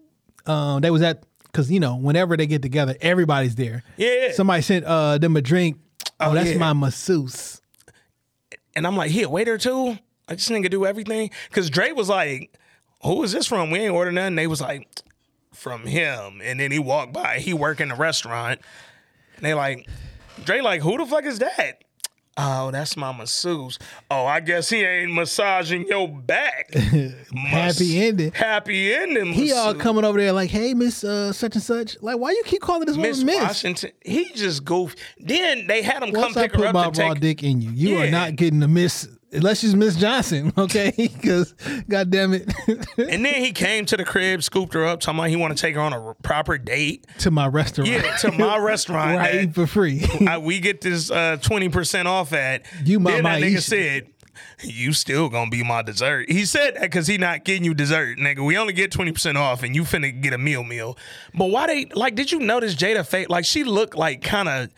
um, 0.47 0.81
they 0.81 0.91
was 0.91 1.03
at 1.03 1.25
because 1.53 1.71
you 1.71 1.79
know 1.81 1.97
whenever 1.97 2.37
they 2.37 2.47
get 2.47 2.63
together, 2.63 2.97
everybody's 3.01 3.55
there. 3.55 3.85
Yeah. 3.97 4.33
Somebody 4.33 4.63
sent 4.63 4.85
uh 4.87 5.19
them 5.19 5.37
a 5.37 5.43
drink. 5.43 5.79
Oh, 6.19 6.31
Oh, 6.31 6.35
that's 6.35 6.51
yeah. 6.53 6.59
my 6.59 6.73
masseuse. 6.73 7.61
And 8.75 8.87
I'm 8.87 8.97
like, 8.97 9.11
here, 9.11 9.29
waiter 9.29 9.59
too. 9.59 9.99
Like 10.29 10.39
this 10.39 10.49
nigga 10.49 10.71
do 10.71 10.87
everything. 10.87 11.31
Cause 11.51 11.69
Dre 11.69 11.93
was 11.93 12.09
like, 12.09 12.57
who 13.03 13.23
is 13.23 13.33
this 13.33 13.47
from? 13.47 13.71
We 13.71 13.81
ain't 13.81 13.93
order 13.93 14.13
nothing. 14.13 14.37
They 14.37 14.47
was 14.47 14.61
like, 14.61 14.89
from 15.53 15.87
him. 15.87 16.41
And 16.43 16.59
then 16.59 16.71
he 16.73 16.79
walked 16.79 17.13
by. 17.13 17.39
He 17.39 17.53
work 17.53 17.81
in 17.81 17.89
the 17.89 17.95
restaurant. 17.95 18.61
And 19.37 19.45
they 19.45 19.53
like, 19.55 19.87
Dre 20.45 20.61
like, 20.61 20.81
who 20.81 20.97
the 20.97 21.05
fuck 21.07 21.25
is 21.25 21.41
that? 21.41 21.85
Oh, 22.39 22.71
that's 22.71 22.97
my 22.97 23.13
masseuse. 23.13 23.79
Oh, 24.11 24.25
I 24.25 24.41
guess 24.41 24.71
he 24.71 24.83
ain't 24.83 25.13
massaging 25.13 25.87
your 25.87 26.09
back. 26.09 26.73
Happy 27.37 28.03
ending. 28.03 28.33
Happy 28.33 28.95
ending. 28.95 29.33
He 29.35 29.53
all 29.53 29.75
coming 29.75 30.05
over 30.05 30.19
there 30.19 30.33
like, 30.33 30.49
"Hey, 30.49 30.73
Miss 30.73 31.05
uh, 31.05 31.33
such 31.33 31.57
and 31.57 31.63
such." 31.63 31.97
Like, 32.01 32.19
why 32.19 32.31
you 32.31 32.43
keep 32.47 32.63
calling 32.63 32.87
this 32.87 32.97
Miss 32.97 33.19
woman 33.19 33.35
Miss? 33.35 33.43
Washington. 33.45 33.91
He 34.01 34.33
just 34.33 34.65
goofed. 34.65 34.99
Then 35.19 35.67
they 35.67 35.83
had 35.83 36.03
him 36.03 36.13
Once 36.13 36.35
come 36.35 36.43
I 36.43 36.49
pick 36.49 36.57
her 36.57 36.67
up. 36.67 36.75
Once 36.75 36.87
I 36.87 36.91
put 36.91 36.99
my 36.99 37.09
raw 37.09 37.13
take. 37.15 37.21
dick 37.23 37.43
in 37.43 37.61
you, 37.61 37.71
you 37.71 37.99
are 37.99 38.11
not 38.11 38.37
getting 38.37 38.61
the 38.61 38.69
Miss 38.69 39.09
unless 39.33 39.61
she's 39.61 39.75
Miss 39.75 39.97
Johnson, 39.97 40.53
okay? 40.59 40.93
Because, 41.23 41.55
god 41.89 42.11
damn 42.11 42.33
it, 42.35 42.53
And 42.99 43.25
then 43.25 43.35
he 43.35 43.53
came 43.53 43.87
to 43.87 43.97
the 43.97 44.05
crib, 44.05 44.43
scooped 44.43 44.75
her 44.75 44.85
up, 44.85 45.01
talking 45.01 45.19
about 45.19 45.31
he 45.31 45.37
want 45.37 45.57
to 45.57 45.61
take 45.61 45.75
her 45.75 45.81
on 45.81 45.93
a 45.93 46.15
proper 46.23 46.59
date. 46.59 47.07
to 47.21 47.31
my 47.31 47.47
restaurant, 47.47 47.89
Yeah, 47.91 48.17
to 48.19 48.33
my 48.33 48.59
restaurant. 48.61 49.15
where 49.17 49.21
I 49.23 49.41
eat 49.43 49.55
for 49.55 49.67
free. 49.67 50.05
I, 50.27 50.39
we 50.39 50.61
get 50.61 50.81
this 50.81 51.11
uh, 51.11 51.37
twenty 51.41 51.69
percent 51.69 52.09
off 52.09 52.33
at. 52.33 52.65
You 52.85 53.01
my 53.01 53.13
then 53.13 53.25
that 53.25 53.41
nigga 53.43 53.61
said, 53.63 54.09
"You 54.63 54.93
still 54.93 55.29
gonna 55.29 55.51
be 55.51 55.63
my 55.63 55.83
dessert." 55.83 56.31
He 56.31 56.45
said 56.45 56.75
that 56.75 56.83
because 56.83 57.07
he 57.07 57.19
not 57.19 57.45
getting 57.45 57.65
you 57.65 57.75
dessert, 57.75 58.19
nigga. 58.19 58.45
We 58.45 58.57
only 58.59 58.73
get 58.73 58.91
twenty 58.93 59.13
percent 59.13 59.39
off, 59.39 59.63
and 59.63 59.75
you 59.75 59.83
finna 59.83 60.21
get 60.21 60.33
a 60.33 60.39
meal 60.39 60.65
meal. 60.65 60.97
But 61.35 61.47
why 61.51 61.67
they 61.67 61.85
like? 61.95 62.15
Did 62.15 62.33
you 62.33 62.39
notice 62.41 62.75
Jada 62.75 63.07
face? 63.07 63.29
Like 63.29 63.45
she 63.45 63.65
looked 63.65 63.95
like 63.97 64.23
kind 64.23 64.49
of. 64.49 64.71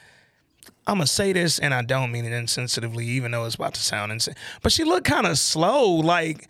I'm 0.86 0.96
gonna 0.96 1.06
say 1.06 1.32
this, 1.32 1.58
and 1.58 1.72
I 1.72 1.82
don't 1.82 2.12
mean 2.12 2.24
it 2.24 2.32
insensitively, 2.32 3.04
even 3.04 3.30
though 3.32 3.44
it's 3.46 3.54
about 3.54 3.74
to 3.74 3.82
sound 3.82 4.12
insane. 4.12 4.34
But 4.62 4.72
she 4.72 4.84
looked 4.84 5.06
kind 5.06 5.26
of 5.26 5.38
slow, 5.38 5.90
like. 5.94 6.48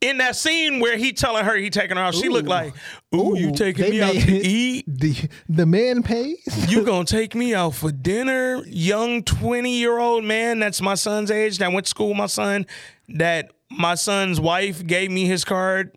In 0.00 0.18
that 0.18 0.36
scene 0.36 0.80
where 0.80 0.98
he 0.98 1.14
telling 1.14 1.46
her 1.46 1.56
he 1.56 1.70
taking 1.70 1.96
her 1.96 2.02
out, 2.02 2.14
she 2.14 2.28
looked 2.28 2.46
like, 2.48 2.74
"Ooh, 3.14 3.38
you 3.38 3.52
taking 3.52 3.88
me 3.88 4.02
out 4.02 4.12
to 4.12 4.32
eat? 4.36 4.84
the 4.86 5.14
the 5.48 5.64
man 5.64 6.02
pays. 6.02 6.44
you 6.68 6.84
gonna 6.84 7.06
take 7.06 7.34
me 7.34 7.54
out 7.54 7.74
for 7.74 7.90
dinner 7.90 8.62
young 8.66 9.22
20 9.22 9.70
year 9.78 9.98
old 9.98 10.22
man 10.22 10.58
that's 10.58 10.82
my 10.82 10.94
son's 10.94 11.30
age 11.30 11.56
that 11.56 11.72
went 11.72 11.86
to 11.86 11.90
school 11.90 12.08
with 12.08 12.18
my 12.18 12.26
son 12.26 12.66
that 13.08 13.50
my 13.70 13.94
son's 13.94 14.38
wife 14.38 14.86
gave 14.86 15.10
me 15.10 15.24
his 15.24 15.42
card 15.42 15.96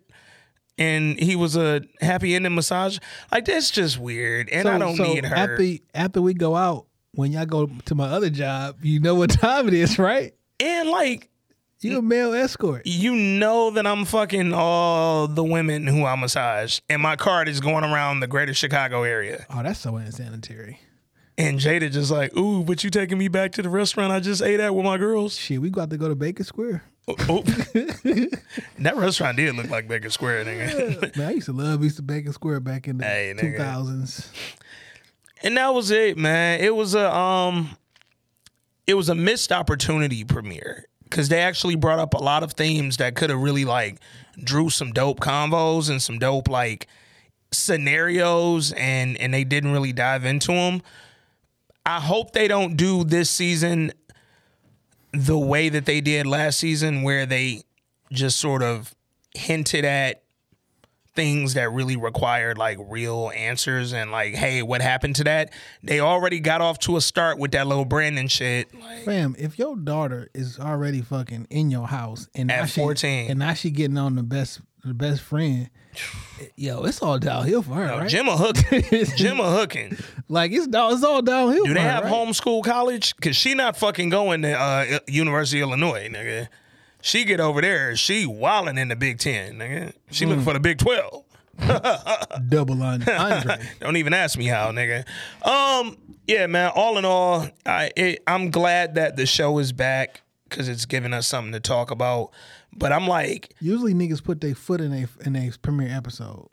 and 0.78 1.18
he 1.20 1.36
was 1.36 1.54
a 1.54 1.82
happy 2.00 2.34
ending 2.34 2.54
massage 2.54 2.98
like 3.30 3.44
that's 3.44 3.70
just 3.70 3.98
weird 3.98 4.48
and 4.48 4.66
i 4.68 4.78
don't 4.78 4.96
need 4.98 5.26
her 5.26 5.36
After 5.36 5.68
after 5.92 6.22
we 6.22 6.32
go 6.32 6.56
out, 6.56 6.86
when 7.12 7.32
y'all 7.32 7.46
go 7.46 7.70
to 7.86 7.94
my 7.94 8.06
other 8.08 8.30
job, 8.30 8.76
you 8.82 9.00
know 9.00 9.14
what 9.14 9.30
time 9.40 9.68
it 9.68 9.74
is, 9.74 9.98
right? 9.98 10.34
and 10.60 10.88
like 10.88 11.28
You 11.80 11.98
a 11.98 12.02
male 12.02 12.34
escort. 12.34 12.82
You 12.84 13.14
know 13.14 13.70
that 13.70 13.86
I'm 13.86 14.04
fucking 14.04 14.52
all 14.52 15.28
the 15.28 15.44
women 15.44 15.86
who 15.86 16.04
I 16.04 16.16
massage, 16.16 16.80
and 16.88 17.00
my 17.00 17.16
card 17.16 17.48
is 17.48 17.60
going 17.60 17.84
around 17.84 18.20
the 18.20 18.26
greater 18.26 18.54
Chicago 18.54 19.04
area. 19.04 19.46
Oh, 19.50 19.62
that's 19.62 19.80
so 19.80 19.96
insanitary. 19.96 20.80
And 21.36 21.60
Jada 21.60 21.88
just 21.88 22.10
like, 22.10 22.36
ooh, 22.36 22.64
but 22.64 22.82
you 22.82 22.90
taking 22.90 23.16
me 23.16 23.28
back 23.28 23.52
to 23.52 23.62
the 23.62 23.68
restaurant 23.68 24.10
I 24.10 24.18
just 24.18 24.42
ate 24.42 24.58
at 24.58 24.74
with 24.74 24.84
my 24.84 24.98
girls? 24.98 25.36
Shit, 25.36 25.60
we 25.62 25.70
got 25.70 25.88
to 25.90 25.96
go 25.96 26.08
to 26.08 26.16
Baker 26.16 26.42
Square. 26.42 26.82
Oh, 27.06 27.14
oh. 27.28 27.42
that 28.80 28.96
restaurant 28.96 29.36
did 29.36 29.54
look 29.54 29.70
like 29.70 29.86
Baker 29.86 30.10
Square, 30.10 30.46
nigga. 30.46 31.16
Man, 31.16 31.28
I 31.28 31.30
used 31.30 31.46
to 31.46 31.52
love 31.52 31.84
East 31.84 32.04
Bacon 32.04 32.32
Square 32.32 32.60
back 32.60 32.88
in 32.88 32.98
the 32.98 33.04
Hey, 33.04 33.32
nigga. 33.36 33.56
2000s. 35.42 35.46
and 35.46 35.56
that 35.56 35.74
was 35.74 35.90
it, 35.90 36.16
man. 36.16 36.60
It 36.60 36.74
was 36.74 36.94
a 36.94 37.14
um, 37.14 37.76
it 38.86 38.94
was 38.94 39.08
a 39.08 39.14
missed 39.14 39.52
opportunity 39.52 40.24
premiere 40.24 40.86
because 41.04 41.28
they 41.28 41.40
actually 41.40 41.74
brought 41.74 41.98
up 41.98 42.14
a 42.14 42.18
lot 42.18 42.42
of 42.42 42.52
themes 42.52 42.98
that 42.98 43.14
could 43.14 43.30
have 43.30 43.40
really 43.40 43.64
like 43.64 43.98
drew 44.42 44.70
some 44.70 44.92
dope 44.92 45.20
convos 45.20 45.90
and 45.90 46.02
some 46.02 46.18
dope 46.18 46.48
like 46.48 46.86
scenarios, 47.52 48.72
and 48.72 49.16
and 49.18 49.32
they 49.32 49.44
didn't 49.44 49.72
really 49.72 49.92
dive 49.92 50.24
into 50.24 50.52
them. 50.52 50.82
I 51.86 52.00
hope 52.00 52.32
they 52.32 52.48
don't 52.48 52.76
do 52.76 53.04
this 53.04 53.30
season 53.30 53.92
the 55.12 55.38
way 55.38 55.70
that 55.70 55.86
they 55.86 56.00
did 56.00 56.26
last 56.26 56.58
season, 56.58 57.02
where 57.02 57.24
they 57.24 57.62
just 58.12 58.38
sort 58.38 58.62
of 58.62 58.94
hinted 59.34 59.84
at 59.84 60.22
things 61.18 61.54
that 61.54 61.72
really 61.72 61.96
required 61.96 62.56
like 62.58 62.78
real 62.80 63.32
answers 63.34 63.92
and 63.92 64.12
like, 64.12 64.34
hey, 64.36 64.62
what 64.62 64.80
happened 64.80 65.16
to 65.16 65.24
that? 65.24 65.52
They 65.82 65.98
already 65.98 66.38
got 66.38 66.60
off 66.60 66.78
to 66.80 66.96
a 66.96 67.00
start 67.00 67.40
with 67.40 67.50
that 67.50 67.66
little 67.66 67.84
Brandon 67.84 68.28
shit. 68.28 68.72
Like, 68.72 69.02
Fam, 69.04 69.34
if 69.36 69.58
your 69.58 69.74
daughter 69.74 70.28
is 70.32 70.60
already 70.60 71.02
fucking 71.02 71.48
in 71.50 71.72
your 71.72 71.88
house 71.88 72.28
and 72.36 72.52
At 72.52 72.66
she, 72.68 72.80
14. 72.80 73.30
and 73.30 73.40
now 73.40 73.52
she 73.54 73.70
getting 73.72 73.98
on 73.98 74.14
the 74.14 74.22
best 74.22 74.60
the 74.84 74.94
best 74.94 75.20
friend, 75.22 75.68
yo, 76.56 76.84
it's 76.84 77.02
all 77.02 77.18
downhill 77.18 77.62
for 77.62 77.74
her, 77.74 77.86
yo, 77.88 77.98
right? 77.98 78.08
Gemma 78.08 78.36
hooking. 78.36 78.84
Gemma 79.16 79.50
hooking. 79.50 79.98
like 80.28 80.52
it's 80.52 80.68
it's 80.70 81.02
all 81.02 81.20
downhill. 81.20 81.64
Do 81.64 81.74
they 81.74 81.80
her, 81.80 81.90
have 81.90 82.04
right? 82.04 82.12
homeschool 82.12 82.62
college? 82.62 83.16
Cause 83.16 83.34
she 83.34 83.54
not 83.54 83.76
fucking 83.76 84.08
going 84.08 84.42
to 84.42 84.52
uh, 84.52 85.00
University 85.08 85.60
of 85.62 85.70
Illinois, 85.70 86.08
nigga. 86.08 86.46
She 87.08 87.24
get 87.24 87.40
over 87.40 87.62
there, 87.62 87.96
she 87.96 88.26
wilding 88.26 88.76
in 88.76 88.88
the 88.88 88.96
Big 88.96 89.18
Ten, 89.18 89.54
nigga. 89.54 89.94
She 90.10 90.26
looking 90.26 90.44
for 90.44 90.52
the 90.52 90.60
Big 90.60 90.76
Twelve. 90.76 91.24
double 92.50 92.82
on 92.82 93.02
Andre? 93.08 93.56
Don't 93.80 93.96
even 93.96 94.12
ask 94.12 94.36
me 94.36 94.44
how, 94.44 94.70
nigga. 94.72 95.06
Um, 95.42 95.96
yeah, 96.26 96.46
man. 96.46 96.70
All 96.74 96.98
in 96.98 97.06
all, 97.06 97.48
I 97.64 97.90
it, 97.96 98.22
I'm 98.26 98.50
glad 98.50 98.96
that 98.96 99.16
the 99.16 99.24
show 99.24 99.58
is 99.58 99.72
back 99.72 100.20
because 100.50 100.68
it's 100.68 100.84
giving 100.84 101.14
us 101.14 101.26
something 101.26 101.54
to 101.54 101.60
talk 101.60 101.90
about. 101.90 102.28
But 102.74 102.92
I'm 102.92 103.06
like, 103.06 103.54
Usually 103.58 103.94
niggas 103.94 104.22
put 104.22 104.42
their 104.42 104.54
foot 104.54 104.82
in 104.82 104.92
a 104.92 105.08
in 105.26 105.34
a 105.34 105.50
premiere 105.62 105.96
episode. 105.96 106.50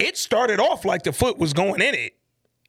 it 0.00 0.16
started 0.16 0.58
off 0.58 0.84
like 0.84 1.04
the 1.04 1.12
foot 1.12 1.38
was 1.38 1.52
going 1.52 1.80
in 1.80 1.94
it, 1.94 2.16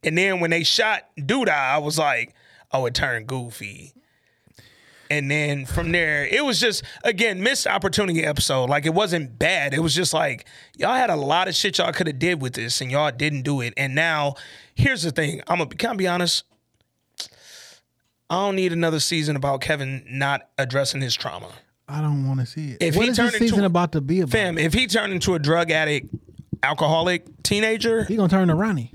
and 0.04 0.16
then 0.16 0.38
when 0.38 0.50
they 0.50 0.62
shot 0.62 1.08
Douda, 1.18 1.48
I 1.48 1.78
was 1.78 1.98
like, 1.98 2.36
oh, 2.70 2.86
it 2.86 2.94
turned 2.94 3.26
goofy. 3.26 3.94
And 5.12 5.30
then 5.30 5.66
from 5.66 5.92
there, 5.92 6.24
it 6.24 6.42
was 6.42 6.58
just 6.58 6.82
again 7.04 7.42
missed 7.42 7.66
opportunity 7.66 8.24
episode. 8.24 8.70
Like 8.70 8.86
it 8.86 8.94
wasn't 8.94 9.38
bad. 9.38 9.74
It 9.74 9.80
was 9.80 9.94
just 9.94 10.14
like 10.14 10.46
y'all 10.78 10.94
had 10.94 11.10
a 11.10 11.16
lot 11.16 11.48
of 11.48 11.54
shit 11.54 11.76
y'all 11.76 11.92
could 11.92 12.06
have 12.06 12.18
did 12.18 12.40
with 12.40 12.54
this, 12.54 12.80
and 12.80 12.90
y'all 12.90 13.12
didn't 13.12 13.42
do 13.42 13.60
it. 13.60 13.74
And 13.76 13.94
now, 13.94 14.36
here's 14.74 15.02
the 15.02 15.10
thing. 15.10 15.42
I'm 15.48 15.58
gonna 15.58 15.68
can 15.68 15.90
I 15.90 15.94
be 15.96 16.08
honest. 16.08 16.44
I 18.30 18.36
don't 18.36 18.56
need 18.56 18.72
another 18.72 19.00
season 19.00 19.36
about 19.36 19.60
Kevin 19.60 20.02
not 20.08 20.48
addressing 20.56 21.02
his 21.02 21.14
trauma. 21.14 21.50
I 21.86 22.00
don't 22.00 22.26
want 22.26 22.40
to 22.40 22.46
see 22.46 22.70
it. 22.70 22.78
If 22.82 22.96
what 22.96 23.04
he 23.04 23.10
is 23.10 23.16
turned 23.18 23.32
this 23.32 23.38
season 23.38 23.58
into- 23.58 23.66
about 23.66 23.92
to 23.92 24.00
be 24.00 24.20
about? 24.20 24.32
Fam, 24.32 24.56
if 24.56 24.72
he 24.72 24.86
turned 24.86 25.12
into 25.12 25.34
a 25.34 25.38
drug 25.38 25.70
addict, 25.70 26.08
alcoholic 26.62 27.42
teenager, 27.42 28.04
he 28.04 28.16
gonna 28.16 28.30
turn 28.30 28.48
to 28.48 28.54
Ronnie. 28.54 28.94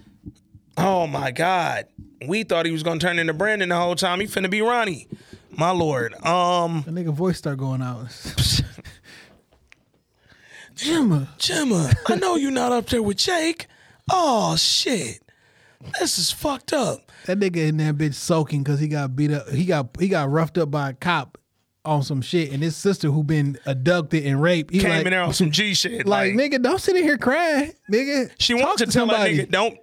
Oh 0.77 1.05
my 1.05 1.29
God. 1.29 1.85
We 2.27 2.41
thought 2.43 2.65
he 2.65 2.71
was 2.71 2.81
gonna 2.81 2.99
turn 2.99 3.19
into 3.19 3.33
Brandon 3.33 3.69
the 3.69 3.75
whole 3.75 3.95
time. 3.95 4.19
He 4.19 4.25
finna 4.25 4.49
be 4.49 4.63
Ronnie. 4.63 5.07
My 5.57 5.71
lord. 5.71 6.13
Um 6.25 6.83
The 6.85 6.91
nigga 6.91 7.13
voice 7.13 7.37
start 7.37 7.57
going 7.57 7.81
out. 7.81 8.07
Jimma. 10.75 11.27
Gemma, 11.39 11.91
I 12.07 12.15
know 12.15 12.35
you're 12.35 12.51
not 12.51 12.71
up 12.71 12.85
there 12.87 13.01
with 13.01 13.17
Jake. 13.17 13.67
Oh 14.11 14.55
shit. 14.55 15.21
This 15.99 16.17
is 16.19 16.31
fucked 16.31 16.73
up. 16.73 17.11
That 17.25 17.39
nigga 17.39 17.57
in 17.67 17.77
that 17.77 17.95
bitch 17.97 18.13
soaking 18.15 18.63
because 18.63 18.79
he 18.79 18.87
got 18.87 19.15
beat 19.15 19.31
up. 19.31 19.49
He 19.49 19.65
got 19.65 19.89
he 19.99 20.07
got 20.07 20.29
roughed 20.29 20.57
up 20.57 20.69
by 20.71 20.89
a 20.89 20.93
cop 20.93 21.37
on 21.85 22.03
some 22.03 22.21
shit, 22.21 22.51
and 22.51 22.61
his 22.61 22.75
sister 22.75 23.09
who 23.09 23.23
been 23.23 23.57
abducted 23.65 24.25
and 24.25 24.41
raped. 24.41 24.73
He 24.73 24.79
Came 24.79 24.89
like, 24.89 25.05
in 25.05 25.11
there 25.11 25.23
on 25.23 25.33
some 25.33 25.51
G 25.51 25.73
shit. 25.73 26.05
like, 26.05 26.33
nigga, 26.33 26.61
don't 26.61 26.79
sit 26.81 26.95
in 26.97 27.03
here 27.03 27.17
crying, 27.17 27.71
nigga. 27.91 28.29
she 28.37 28.53
wants 28.53 28.79
to, 28.81 28.85
to 28.87 28.91
tell 28.91 29.07
somebody. 29.07 29.37
that 29.37 29.47
nigga, 29.47 29.51
don't 29.51 29.77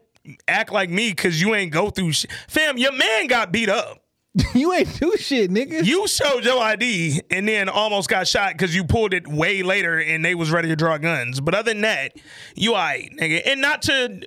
act 0.46 0.70
like 0.72 0.90
me 0.90 1.10
because 1.10 1.40
you 1.40 1.54
ain't 1.54 1.72
go 1.72 1.90
through 1.90 2.12
shit. 2.12 2.30
Fam, 2.48 2.76
your 2.76 2.92
man 2.92 3.26
got 3.26 3.50
beat 3.52 3.68
up. 3.70 4.03
you 4.54 4.72
ain't 4.72 4.98
do 5.00 5.12
shit, 5.16 5.50
nigga. 5.50 5.84
You 5.84 6.08
showed 6.08 6.44
your 6.44 6.60
ID 6.60 7.20
and 7.30 7.46
then 7.46 7.68
almost 7.68 8.08
got 8.08 8.26
shot 8.26 8.52
because 8.52 8.74
you 8.74 8.84
pulled 8.84 9.14
it 9.14 9.28
way 9.28 9.62
later 9.62 9.98
and 10.00 10.24
they 10.24 10.34
was 10.34 10.50
ready 10.50 10.68
to 10.68 10.76
draw 10.76 10.98
guns. 10.98 11.40
But 11.40 11.54
other 11.54 11.72
than 11.72 11.82
that, 11.82 12.16
you 12.56 12.72
alright, 12.72 13.12
nigga. 13.16 13.42
And 13.46 13.60
not 13.60 13.82
to 13.82 14.22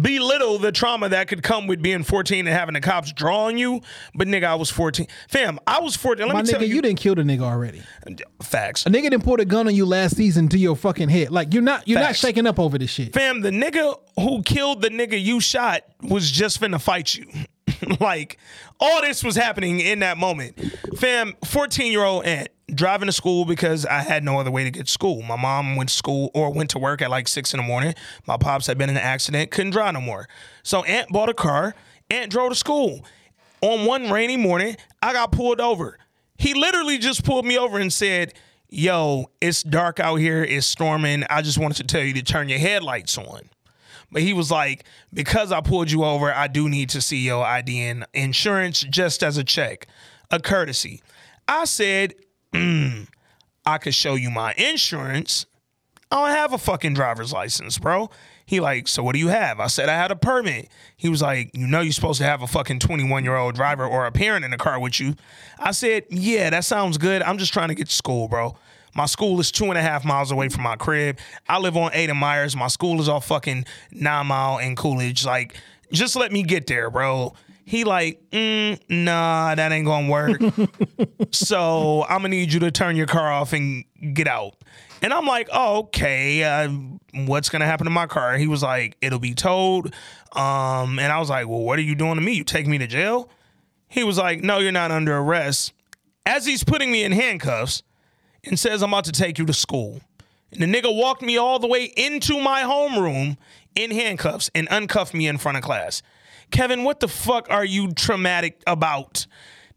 belittle 0.00 0.58
the 0.58 0.72
trauma 0.72 1.08
that 1.10 1.28
could 1.28 1.42
come 1.42 1.66
with 1.66 1.82
being 1.82 2.02
14 2.02 2.46
and 2.46 2.56
having 2.56 2.72
the 2.74 2.80
cops 2.80 3.12
draw 3.12 3.46
on 3.46 3.58
you, 3.58 3.80
but 4.14 4.26
nigga, 4.28 4.44
I 4.44 4.54
was 4.54 4.70
14. 4.70 5.06
Fam, 5.28 5.58
I 5.66 5.80
was 5.80 5.96
14. 5.96 6.26
Let 6.26 6.32
My 6.34 6.42
me 6.42 6.48
nigga, 6.48 6.52
tell 6.52 6.62
you, 6.62 6.76
you, 6.76 6.82
didn't 6.82 6.98
kill 6.98 7.14
the 7.14 7.22
nigga 7.22 7.42
already. 7.42 7.82
facts. 8.42 8.86
A 8.86 8.90
nigga 8.90 9.10
didn't 9.10 9.24
pull 9.24 9.40
a 9.40 9.44
gun 9.44 9.66
on 9.66 9.74
you 9.74 9.84
last 9.84 10.16
season 10.16 10.48
to 10.50 10.58
your 10.58 10.76
fucking 10.76 11.08
head. 11.08 11.30
Like 11.30 11.52
you're 11.52 11.62
not 11.62 11.86
you're 11.86 11.98
Facts. 11.98 12.22
not 12.22 12.28
shaking 12.28 12.46
up 12.46 12.58
over 12.58 12.78
this 12.78 12.90
shit. 12.90 13.12
Fam, 13.12 13.40
the 13.42 13.50
nigga 13.50 13.98
who 14.18 14.42
killed 14.42 14.82
the 14.82 14.88
nigga 14.88 15.22
you 15.22 15.40
shot 15.40 15.82
was 16.00 16.30
just 16.30 16.60
finna 16.60 16.80
fight 16.80 17.14
you. 17.14 17.26
like, 18.00 18.38
all 18.80 19.00
this 19.02 19.22
was 19.22 19.36
happening 19.36 19.80
in 19.80 20.00
that 20.00 20.18
moment. 20.18 20.60
Fam, 20.96 21.34
14 21.44 21.92
year 21.92 22.04
old 22.04 22.24
aunt 22.24 22.48
driving 22.74 23.06
to 23.06 23.12
school 23.12 23.44
because 23.44 23.84
I 23.84 24.00
had 24.00 24.24
no 24.24 24.38
other 24.40 24.50
way 24.50 24.64
to 24.64 24.70
get 24.70 24.86
to 24.86 24.92
school. 24.92 25.22
My 25.22 25.36
mom 25.36 25.76
went 25.76 25.90
to 25.90 25.94
school 25.94 26.30
or 26.34 26.52
went 26.52 26.70
to 26.70 26.78
work 26.78 27.02
at 27.02 27.10
like 27.10 27.28
six 27.28 27.52
in 27.52 27.58
the 27.58 27.64
morning. 27.64 27.94
My 28.26 28.36
pops 28.36 28.66
had 28.66 28.78
been 28.78 28.90
in 28.90 28.96
an 28.96 29.02
accident, 29.02 29.50
couldn't 29.50 29.72
drive 29.72 29.94
no 29.94 30.00
more. 30.00 30.28
So 30.62 30.82
aunt 30.84 31.08
bought 31.10 31.28
a 31.28 31.34
car, 31.34 31.74
aunt 32.10 32.30
drove 32.30 32.50
to 32.50 32.54
school. 32.54 33.04
On 33.60 33.86
one 33.86 34.10
rainy 34.10 34.36
morning, 34.36 34.76
I 35.00 35.12
got 35.12 35.32
pulled 35.32 35.60
over. 35.60 35.98
He 36.38 36.54
literally 36.54 36.98
just 36.98 37.24
pulled 37.24 37.44
me 37.44 37.56
over 37.58 37.78
and 37.78 37.92
said, 37.92 38.34
Yo, 38.68 39.26
it's 39.40 39.62
dark 39.62 40.00
out 40.00 40.16
here, 40.16 40.42
it's 40.42 40.66
storming. 40.66 41.24
I 41.28 41.42
just 41.42 41.58
wanted 41.58 41.76
to 41.76 41.84
tell 41.84 42.02
you 42.02 42.14
to 42.14 42.22
turn 42.22 42.48
your 42.48 42.58
headlights 42.58 43.18
on. 43.18 43.50
But 44.12 44.22
he 44.22 44.34
was 44.34 44.50
like, 44.50 44.84
because 45.12 45.50
I 45.50 45.62
pulled 45.62 45.90
you 45.90 46.04
over, 46.04 46.32
I 46.32 46.46
do 46.46 46.68
need 46.68 46.90
to 46.90 47.00
see 47.00 47.18
your 47.18 47.44
ID 47.44 47.80
and 47.80 48.06
insurance 48.12 48.82
just 48.82 49.22
as 49.22 49.38
a 49.38 49.44
check, 49.44 49.86
a 50.30 50.38
courtesy. 50.38 51.02
I 51.48 51.64
said, 51.64 52.14
mm, 52.52 53.08
I 53.64 53.78
could 53.78 53.94
show 53.94 54.14
you 54.14 54.30
my 54.30 54.52
insurance. 54.58 55.46
I 56.10 56.16
don't 56.16 56.36
have 56.36 56.52
a 56.52 56.58
fucking 56.58 56.92
driver's 56.92 57.32
license, 57.32 57.78
bro. 57.78 58.10
He 58.44 58.60
like, 58.60 58.86
so 58.86 59.02
what 59.02 59.14
do 59.14 59.18
you 59.18 59.28
have? 59.28 59.60
I 59.60 59.66
said 59.68 59.88
I 59.88 59.94
had 59.94 60.10
a 60.10 60.16
permit. 60.16 60.68
He 60.96 61.08
was 61.08 61.22
like, 61.22 61.50
you 61.56 61.66
know 61.66 61.80
you're 61.80 61.92
supposed 61.92 62.18
to 62.18 62.26
have 62.26 62.42
a 62.42 62.46
fucking 62.46 62.80
21 62.80 63.24
year 63.24 63.36
old 63.36 63.54
driver 63.54 63.86
or 63.86 64.04
a 64.04 64.12
parent 64.12 64.44
in 64.44 64.50
the 64.50 64.58
car 64.58 64.78
with 64.78 65.00
you. 65.00 65.14
I 65.58 65.70
said, 65.70 66.04
yeah, 66.10 66.50
that 66.50 66.64
sounds 66.64 66.98
good. 66.98 67.22
I'm 67.22 67.38
just 67.38 67.52
trying 67.52 67.68
to 67.68 67.74
get 67.74 67.88
to 67.88 67.94
school, 67.94 68.28
bro. 68.28 68.56
My 68.94 69.06
school 69.06 69.40
is 69.40 69.50
two 69.50 69.66
and 69.66 69.78
a 69.78 69.82
half 69.82 70.04
miles 70.04 70.30
away 70.30 70.48
from 70.48 70.62
my 70.62 70.76
crib. 70.76 71.18
I 71.48 71.58
live 71.58 71.76
on 71.76 71.92
Ada 71.94 72.14
Meyers. 72.14 72.54
My 72.54 72.68
school 72.68 73.00
is 73.00 73.08
off 73.08 73.26
fucking 73.26 73.64
nine 73.90 74.26
mile 74.26 74.58
in 74.58 74.76
Coolidge. 74.76 75.24
Like, 75.24 75.56
just 75.92 76.16
let 76.16 76.32
me 76.32 76.42
get 76.42 76.66
there, 76.66 76.90
bro. 76.90 77.34
He 77.64 77.84
like, 77.84 78.20
mm, 78.30 78.78
nah, 78.88 79.54
that 79.54 79.72
ain't 79.72 79.86
gonna 79.86 80.10
work. 80.10 80.40
so 81.30 82.04
I'm 82.04 82.18
gonna 82.18 82.28
need 82.28 82.52
you 82.52 82.60
to 82.60 82.70
turn 82.70 82.96
your 82.96 83.06
car 83.06 83.32
off 83.32 83.52
and 83.52 83.84
get 84.12 84.26
out. 84.26 84.56
And 85.00 85.12
I'm 85.12 85.26
like, 85.26 85.48
oh, 85.52 85.78
okay, 85.78 86.44
uh, 86.44 86.68
what's 87.14 87.48
gonna 87.48 87.66
happen 87.66 87.84
to 87.84 87.90
my 87.90 88.06
car? 88.06 88.36
He 88.36 88.46
was 88.46 88.62
like, 88.62 88.96
it'll 89.00 89.18
be 89.18 89.34
towed. 89.34 89.94
Um, 90.32 90.98
and 90.98 91.12
I 91.12 91.18
was 91.18 91.30
like, 91.30 91.48
well, 91.48 91.60
what 91.60 91.78
are 91.78 91.82
you 91.82 91.94
doing 91.94 92.16
to 92.16 92.20
me? 92.20 92.32
You 92.32 92.44
take 92.44 92.66
me 92.66 92.78
to 92.78 92.86
jail? 92.86 93.30
He 93.88 94.04
was 94.04 94.18
like, 94.18 94.42
no, 94.42 94.58
you're 94.58 94.72
not 94.72 94.90
under 94.90 95.16
arrest. 95.16 95.72
As 96.24 96.46
he's 96.46 96.64
putting 96.64 96.90
me 96.90 97.04
in 97.04 97.12
handcuffs 97.12 97.82
and 98.44 98.58
says, 98.58 98.82
I'm 98.82 98.90
about 98.92 99.04
to 99.04 99.12
take 99.12 99.38
you 99.38 99.46
to 99.46 99.52
school. 99.52 100.00
And 100.50 100.60
the 100.60 100.66
nigga 100.66 100.94
walked 100.94 101.22
me 101.22 101.36
all 101.36 101.58
the 101.58 101.66
way 101.66 101.84
into 101.96 102.40
my 102.40 102.62
homeroom 102.62 103.38
in 103.74 103.90
handcuffs 103.90 104.50
and 104.54 104.68
uncuffed 104.70 105.14
me 105.14 105.26
in 105.26 105.38
front 105.38 105.56
of 105.58 105.64
class. 105.64 106.02
Kevin, 106.50 106.84
what 106.84 107.00
the 107.00 107.08
fuck 107.08 107.46
are 107.50 107.64
you 107.64 107.92
traumatic 107.92 108.62
about? 108.66 109.26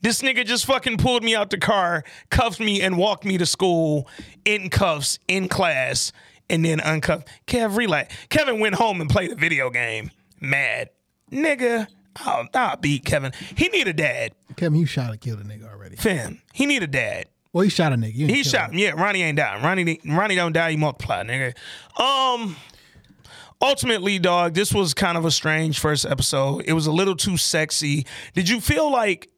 This 0.02 0.22
nigga 0.22 0.46
just 0.46 0.66
fucking 0.66 0.98
pulled 0.98 1.24
me 1.24 1.36
out 1.36 1.50
the 1.50 1.58
car, 1.58 2.04
cuffed 2.30 2.60
me, 2.60 2.82
and 2.82 2.98
walked 2.98 3.24
me 3.24 3.38
to 3.38 3.46
school 3.46 4.08
in 4.44 4.70
cuffs 4.70 5.18
in 5.28 5.48
class, 5.48 6.12
and 6.50 6.66
then 6.66 6.80
uncuffed. 6.80 7.28
Kev, 7.48 7.78
relax. 7.78 8.14
Kevin 8.30 8.60
went 8.60 8.76
home 8.76 9.00
and 9.00 9.10
played 9.10 9.32
a 9.32 9.36
video 9.36 9.70
game. 9.70 10.12
Mad. 10.42 10.90
Nigga, 11.32 11.88
I'll, 12.18 12.48
I'll 12.54 12.78
beat 12.78 13.06
Kevin. 13.06 13.32
He 13.56 13.70
need 13.70 13.88
a 13.88 13.94
dad. 13.94 14.34
Kevin, 14.58 14.78
you 14.78 14.86
shot 14.86 15.12
and 15.12 15.22
killed 15.22 15.40
a 15.40 15.44
nigga 15.44 15.72
already. 15.72 15.96
Fam, 15.96 16.42
he 16.54 16.66
need 16.66 16.84
a 16.84 16.88
dad. 16.88 17.28
Well, 17.56 17.64
he 17.64 17.70
shot 17.70 17.94
a 17.94 17.96
nigga. 17.96 18.12
He 18.30 18.44
shot 18.44 18.72
him. 18.74 18.78
Yeah, 18.80 18.90
Ronnie 19.02 19.24
ain't 19.24 19.38
dying. 19.38 19.64
Ronnie, 19.64 20.02
Ronnie 20.06 20.36
don't 20.36 20.52
die. 20.52 20.72
He 20.72 20.76
multiply, 20.78 21.24
nigga. 21.24 21.56
Um, 21.98 22.58
ultimately, 23.62 24.20
dog, 24.20 24.56
this 24.56 24.74
was 24.74 24.94
kind 24.94 25.18
of 25.18 25.24
a 25.24 25.32
strange 25.32 25.80
first 25.80 26.06
episode. 26.06 26.64
It 26.68 26.74
was 26.74 26.86
a 26.86 26.92
little 26.92 27.16
too 27.16 27.38
sexy. 27.38 28.06
Did 28.34 28.50
you 28.50 28.60
feel 28.60 28.92
like, 28.92 29.30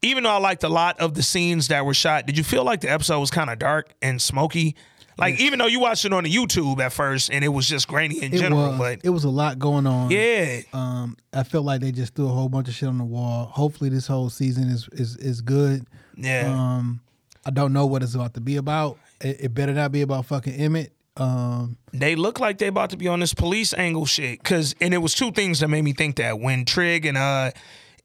even 0.00 0.24
though 0.24 0.30
I 0.30 0.38
liked 0.38 0.64
a 0.64 0.70
lot 0.70 0.98
of 0.98 1.12
the 1.12 1.22
scenes 1.22 1.68
that 1.68 1.84
were 1.84 1.92
shot, 1.92 2.24
did 2.24 2.38
you 2.38 2.42
feel 2.42 2.64
like 2.64 2.80
the 2.80 2.90
episode 2.90 3.20
was 3.20 3.30
kind 3.30 3.50
of 3.50 3.58
dark 3.58 3.92
and 4.00 4.20
smoky? 4.22 4.74
Like, 5.18 5.38
even 5.38 5.58
though 5.58 5.66
you 5.66 5.78
watched 5.80 6.06
it 6.06 6.14
on 6.14 6.24
the 6.24 6.30
YouTube 6.32 6.78
at 6.80 6.90
first 6.94 7.30
and 7.30 7.44
it 7.44 7.48
was 7.48 7.68
just 7.68 7.86
grainy 7.86 8.22
in 8.22 8.32
It 8.32 8.38
general, 8.38 8.68
was. 8.70 8.78
but 8.78 9.00
it 9.04 9.10
was 9.10 9.24
a 9.24 9.30
lot 9.30 9.58
going 9.58 9.86
on. 9.86 10.10
yeah, 10.10 10.60
Um, 10.72 11.18
I 11.34 11.42
felt 11.42 11.66
like 11.66 11.82
they 11.82 11.92
just 11.92 12.14
threw 12.14 12.26
a 12.26 12.32
whole 12.32 12.48
bunch 12.48 12.68
of 12.68 12.74
shit 12.74 12.88
on 12.88 12.96
the 12.96 13.04
wall. 13.04 13.44
Hopefully, 13.46 13.90
this 13.90 14.06
whole 14.06 14.30
season 14.30 14.68
is 14.68 14.88
is 14.92 15.16
is 15.16 15.40
good. 15.42 15.86
yeah. 16.16 16.50
Um, 16.50 17.00
I 17.46 17.50
don't 17.50 17.72
know 17.72 17.86
what 17.86 18.02
it's 18.02 18.14
about 18.14 18.34
to 18.34 18.40
be 18.40 18.56
about. 18.56 18.98
It, 19.20 19.36
it 19.40 19.54
better 19.54 19.72
not 19.72 19.92
be 19.92 20.02
about 20.02 20.26
fucking 20.26 20.52
Emmett. 20.54 20.92
Um, 21.16 21.78
they 21.94 22.14
look 22.14 22.40
like 22.40 22.58
they 22.58 22.66
about 22.66 22.90
to 22.90 22.96
be 22.98 23.08
on 23.08 23.20
this 23.20 23.32
police 23.32 23.72
angle 23.72 24.04
shit. 24.04 24.42
Cause 24.44 24.74
and 24.82 24.92
it 24.92 24.98
was 24.98 25.14
two 25.14 25.30
things 25.32 25.60
that 25.60 25.68
made 25.68 25.82
me 25.82 25.92
think 25.94 26.16
that 26.16 26.38
when 26.40 26.64
Trig 26.66 27.06
and 27.06 27.16
uh 27.16 27.52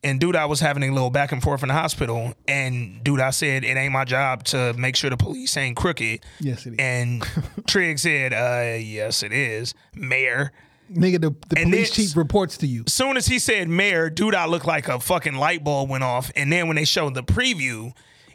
and 0.04 0.20
Douda 0.20 0.48
was 0.48 0.60
having 0.62 0.82
a 0.84 0.92
little 0.92 1.10
back 1.10 1.32
and 1.34 1.44
forth 1.44 1.62
in 1.62 1.68
the 1.68 1.74
hospital 1.74 2.34
and 2.48 3.04
Douda 3.04 3.34
said 3.34 3.64
it 3.66 3.76
ain't 3.76 3.92
my 3.92 4.06
job 4.06 4.44
to 4.46 4.74
make 4.74 4.96
sure 4.96 5.10
the 5.10 5.18
police 5.18 5.58
ain't 5.58 5.76
crooked. 5.76 6.22
yes, 6.40 6.66
it 6.66 6.74
is. 6.74 6.80
And 6.80 7.22
Trig 7.68 8.00
said, 8.00 8.32
uh 8.34 8.78
yes 8.80 9.24
it 9.24 9.34
is. 9.34 9.74
Mayor. 9.94 10.52
Nigga, 10.92 11.22
the, 11.22 11.30
the 11.50 11.60
and 11.60 11.70
police 11.72 11.94
this- 11.96 12.08
chief 12.10 12.18
reports 12.18 12.58
to 12.60 12.68
you. 12.68 12.84
As 12.88 12.94
soon 12.94 13.18
as 13.18 13.26
he 13.28 13.40
said 13.40 13.68
mayor, 13.68 14.10
Douda 14.10 14.48
looked 14.48 14.66
like 14.68 14.88
a 14.88 15.00
fucking 15.02 15.36
light 15.36 15.64
bulb 15.64 15.90
went 15.90 16.04
off. 16.06 16.32
And 16.36 16.50
then 16.52 16.68
when 16.68 16.76
they 16.78 16.86
showed 16.86 17.14
the 17.14 17.24
preview, 17.24 17.92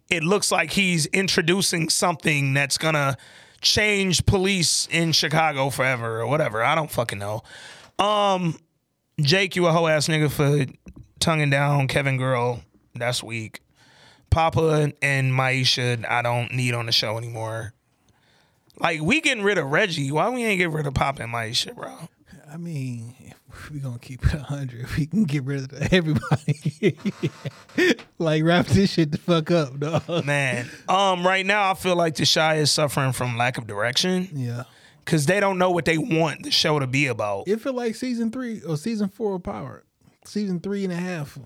it 0.09 0.23
looks 0.23 0.53
like 0.53 0.73
he's 0.73 1.07
introducing 1.07 1.89
something 1.89 2.55
that's 2.55 2.79
gonna 2.79 3.17
change 3.61 4.25
police 4.27 4.87
in 4.91 5.13
Chicago 5.13 5.71
forever 5.71 6.21
or 6.21 6.27
whatever. 6.27 6.63
I 6.63 6.75
don't 6.75 6.91
fucking 6.91 7.19
know. 7.19 7.43
Um, 7.99 8.59
Jake, 9.21 9.57
you 9.57 9.67
a 9.67 9.73
hoe 9.73 9.87
ass 9.87 10.09
nigga 10.09 10.31
for 10.31 10.71
tonguing 11.19 11.51
down 11.51 11.89
Kevin 11.89 12.17
Girl. 12.17 12.61
That's 12.95 13.23
weak. 13.23 13.61
Papa 14.31 14.93
and 15.01 15.33
Maisha, 15.33 16.05
I 16.09 16.23
don't 16.23 16.53
need 16.53 16.75
on 16.75 16.87
the 16.87 16.93
show 16.93 17.17
anymore. 17.17 17.73
Like 18.79 19.01
we 19.01 19.21
getting 19.21 19.43
rid 19.43 19.59
of 19.59 19.67
Reggie. 19.67 20.13
Why 20.13 20.29
we 20.29 20.45
ain't 20.45 20.59
get 20.59 20.71
rid 20.71 20.87
of 20.87 20.95
Papa 20.95 21.23
and 21.23 21.33
Maisha, 21.33 21.75
bro? 21.75 21.97
I 22.53 22.59
mean, 22.59 23.15
if 23.57 23.71
we 23.71 23.81
gonna 23.81 23.99
keep 23.99 24.25
it 24.25 24.41
hundred, 24.43 24.87
we 24.97 25.07
can 25.07 25.25
get 25.25 25.45
rid 25.45 25.73
of 25.73 25.93
everybody. 25.93 26.97
like 28.19 28.43
wrap 28.45 28.67
this 28.67 28.93
shit 28.93 29.13
the 29.13 29.19
fuck 29.19 29.51
up, 29.51 29.79
dog. 29.79 30.25
Man, 30.25 30.69
um, 30.89 31.27
right 31.27 31.45
now 31.45 31.71
I 31.71 31.75
feel 31.75 31.97
like 31.97 32.15
the 32.17 32.27
Chi 32.27 32.57
is 32.57 32.71
suffering 32.71 33.13
from 33.13 33.37
lack 33.37 33.59
of 33.59 33.67
direction 33.67 34.29
Yeah. 34.33 34.65
because 35.05 35.27
they 35.27 35.41
don't 35.41 35.59
know 35.59 35.71
what 35.71 35.85
they 35.85 35.99
want 35.99 36.43
the 36.45 36.51
show 36.51 36.79
to 36.79 36.87
be 36.87 37.07
about. 37.07 37.49
It 37.49 37.61
feel 37.61 37.75
like 37.75 37.95
season 37.95 38.31
three 38.31 38.63
or 38.63 38.77
season 38.77 39.09
four 39.09 39.35
of 39.37 39.43
Power. 39.43 39.85
Season 40.25 40.59
three 40.61 40.85
and 40.85 40.93
a 40.93 40.97
half. 40.97 41.39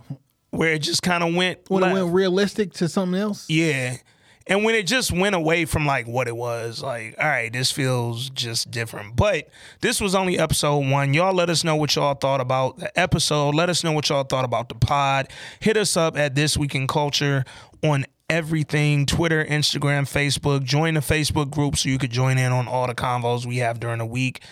Where 0.51 0.73
it 0.73 0.81
just 0.81 1.03
kind 1.03 1.23
of 1.23 1.35
went 1.35 1.61
When 1.69 1.83
left. 1.83 1.97
it 1.97 2.03
went 2.03 2.15
realistic 2.15 2.73
to 2.75 2.89
something 2.89 3.21
else. 3.21 3.49
Yeah. 3.49 3.97
And 4.51 4.65
when 4.65 4.75
it 4.75 4.89
just 4.89 5.13
went 5.13 5.37
away 5.37 5.65
from 5.65 5.87
like 5.87 6.09
what 6.09 6.27
it 6.27 6.37
was, 6.37 6.83
like, 6.83 7.15
all 7.21 7.29
right, 7.29 7.53
this 7.53 7.71
feels 7.71 8.31
just 8.31 8.69
different. 8.73 9.15
But 9.15 9.49
this 9.81 10.01
was 10.01 10.17
only 10.17 10.41
episode 10.41 10.91
one. 10.91 11.15
Y'all 11.15 11.33
let 11.33 11.49
us 11.49 11.63
know 11.63 11.77
what 11.77 11.95
y'all 11.95 12.15
thought 12.15 12.41
about 12.41 12.79
the 12.79 12.99
episode. 12.99 13.55
Let 13.55 13.71
us 13.71 13.85
know 13.85 13.93
what 13.93 14.09
y'all 14.09 14.25
thought 14.25 14.45
about 14.45 14.69
the 14.69 14.75
pod. 14.75 15.29
Hit 15.61 15.77
us 15.77 15.97
up 15.97 16.19
at 16.19 16.35
This 16.35 16.57
Week 16.57 16.75
in 16.75 16.89
Culture 16.89 17.45
on 17.85 18.05
everything 18.29 19.07
Twitter, 19.07 19.45
Instagram, 19.45 20.03
Facebook. 20.03 20.65
Join 20.65 20.95
the 20.95 21.01
Facebook 21.01 21.51
group 21.51 21.77
so 21.77 21.89
you 21.89 21.99
could 21.99 22.11
join 22.11 22.37
in 22.37 22.51
on 22.51 22.67
all 22.67 22.89
the 22.89 22.95
convos 22.95 23.47
we 23.47 23.59
have 23.59 23.79
during 23.79 23.99
the 23.99 24.07
week. 24.07 24.43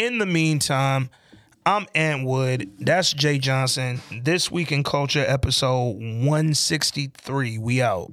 In 0.00 0.18
the 0.18 0.26
meantime, 0.26 1.08
I'm 1.64 1.86
Ant 1.94 2.26
Wood. 2.26 2.72
That's 2.80 3.12
Jay 3.12 3.38
Johnson. 3.38 4.00
This 4.10 4.50
Week 4.50 4.72
in 4.72 4.82
Culture, 4.82 5.24
episode 5.24 5.98
163. 5.98 7.58
We 7.58 7.80
out. 7.80 8.12